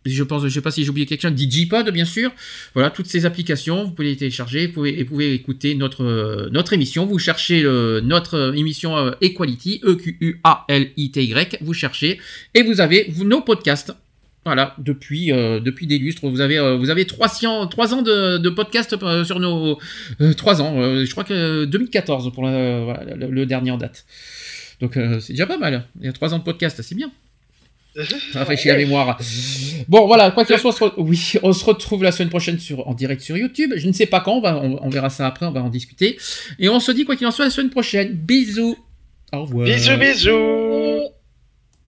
Je 0.05 0.21
pense, 0.21 0.43
je 0.43 0.49
sais 0.49 0.59
pas 0.59 0.71
si 0.71 0.83
j'ai 0.83 0.89
oublié 0.89 1.05
quelque 1.05 1.21
chose, 1.21 1.31
Digipod, 1.31 1.89
bien 1.91 2.03
sûr. 2.03 2.33
Voilà, 2.73 2.89
toutes 2.89 3.07
ces 3.07 3.25
applications, 3.25 3.85
vous 3.85 3.91
pouvez 3.91 4.09
les 4.09 4.17
télécharger, 4.17 4.67
vous 4.67 4.73
pouvez, 4.73 4.99
et 4.99 5.05
pouvez 5.05 5.33
écouter 5.33 5.75
notre, 5.75 6.03
euh, 6.03 6.49
notre 6.51 6.73
émission. 6.73 7.05
Vous 7.05 7.19
cherchez 7.19 7.63
notre 7.63 8.53
émission 8.53 9.13
Equality, 9.21 9.79
E 9.85 9.91
E-Q-U-A-L-I-T-Y, 9.91 11.59
vous 11.61 11.73
cherchez, 11.73 12.19
et 12.53 12.63
vous 12.63 12.81
avez 12.81 13.13
nos 13.23 13.39
podcasts. 13.39 13.93
Voilà, 14.45 14.75
depuis, 14.77 15.31
euh, 15.31 15.59
depuis 15.61 15.87
des 15.87 15.97
lustres, 15.97 16.27
vous 16.27 16.41
avez, 16.41 16.57
euh, 16.57 16.75
vous 16.75 16.89
avez 16.89 17.05
300, 17.05 17.67
3 17.67 17.93
ans 17.93 18.01
de, 18.01 18.37
de 18.37 18.49
podcasts 18.49 18.93
euh, 19.01 19.23
sur 19.23 19.39
nos... 19.39 19.79
3 20.35 20.61
ans, 20.61 20.73
je 21.05 21.09
crois 21.11 21.23
que 21.23 21.63
2014 21.65 22.33
pour 22.33 22.43
la- 22.43 22.81
voilà, 22.83 23.15
le, 23.15 23.27
le 23.29 23.45
dernier 23.45 23.71
en 23.71 23.77
date. 23.77 24.05
Donc 24.81 24.97
c'est 25.21 25.31
déjà 25.33 25.45
pas 25.45 25.57
mal. 25.57 25.85
Il 26.01 26.05
y 26.05 26.09
a 26.09 26.11
3 26.13 26.33
ans 26.33 26.39
de 26.39 26.43
podcast, 26.43 26.81
c'est 26.81 26.95
bien. 26.95 27.09
Ça 28.33 28.39
rafraîchit 28.39 28.67
la 28.69 28.75
mémoire. 28.77 29.19
Bon, 29.87 30.07
voilà, 30.07 30.31
quoi 30.31 30.43
qu'il 30.45 30.55
en 30.55 30.57
soit, 30.57 30.71
on 30.71 30.73
se 30.73 30.83
re- 30.83 30.93
oui, 30.97 31.33
on 31.43 31.53
se 31.53 31.63
retrouve 31.63 32.03
la 32.03 32.11
semaine 32.11 32.29
prochaine 32.29 32.57
sur, 32.59 32.87
en 32.87 32.93
direct 32.95 33.21
sur 33.21 33.37
YouTube. 33.37 33.71
Je 33.77 33.87
ne 33.87 33.93
sais 33.93 34.07
pas 34.07 34.19
quand, 34.19 34.33
on, 34.33 34.41
va, 34.41 34.57
on, 34.57 34.79
on 34.83 34.89
verra 34.89 35.09
ça 35.11 35.27
après, 35.27 35.45
on 35.45 35.51
va 35.51 35.61
en 35.61 35.69
discuter. 35.69 36.17
Et 36.59 36.69
on 36.69 36.79
se 36.79 36.91
dit, 36.91 37.05
quoi 37.05 37.15
qu'il 37.15 37.27
en 37.27 37.31
soit, 37.31 37.45
la 37.45 37.51
semaine 37.51 37.69
prochaine. 37.69 38.11
Bisous. 38.13 38.75
Au 39.31 39.41
revoir. 39.43 39.65
Bisous, 39.67 39.97
bisous. 39.97 40.72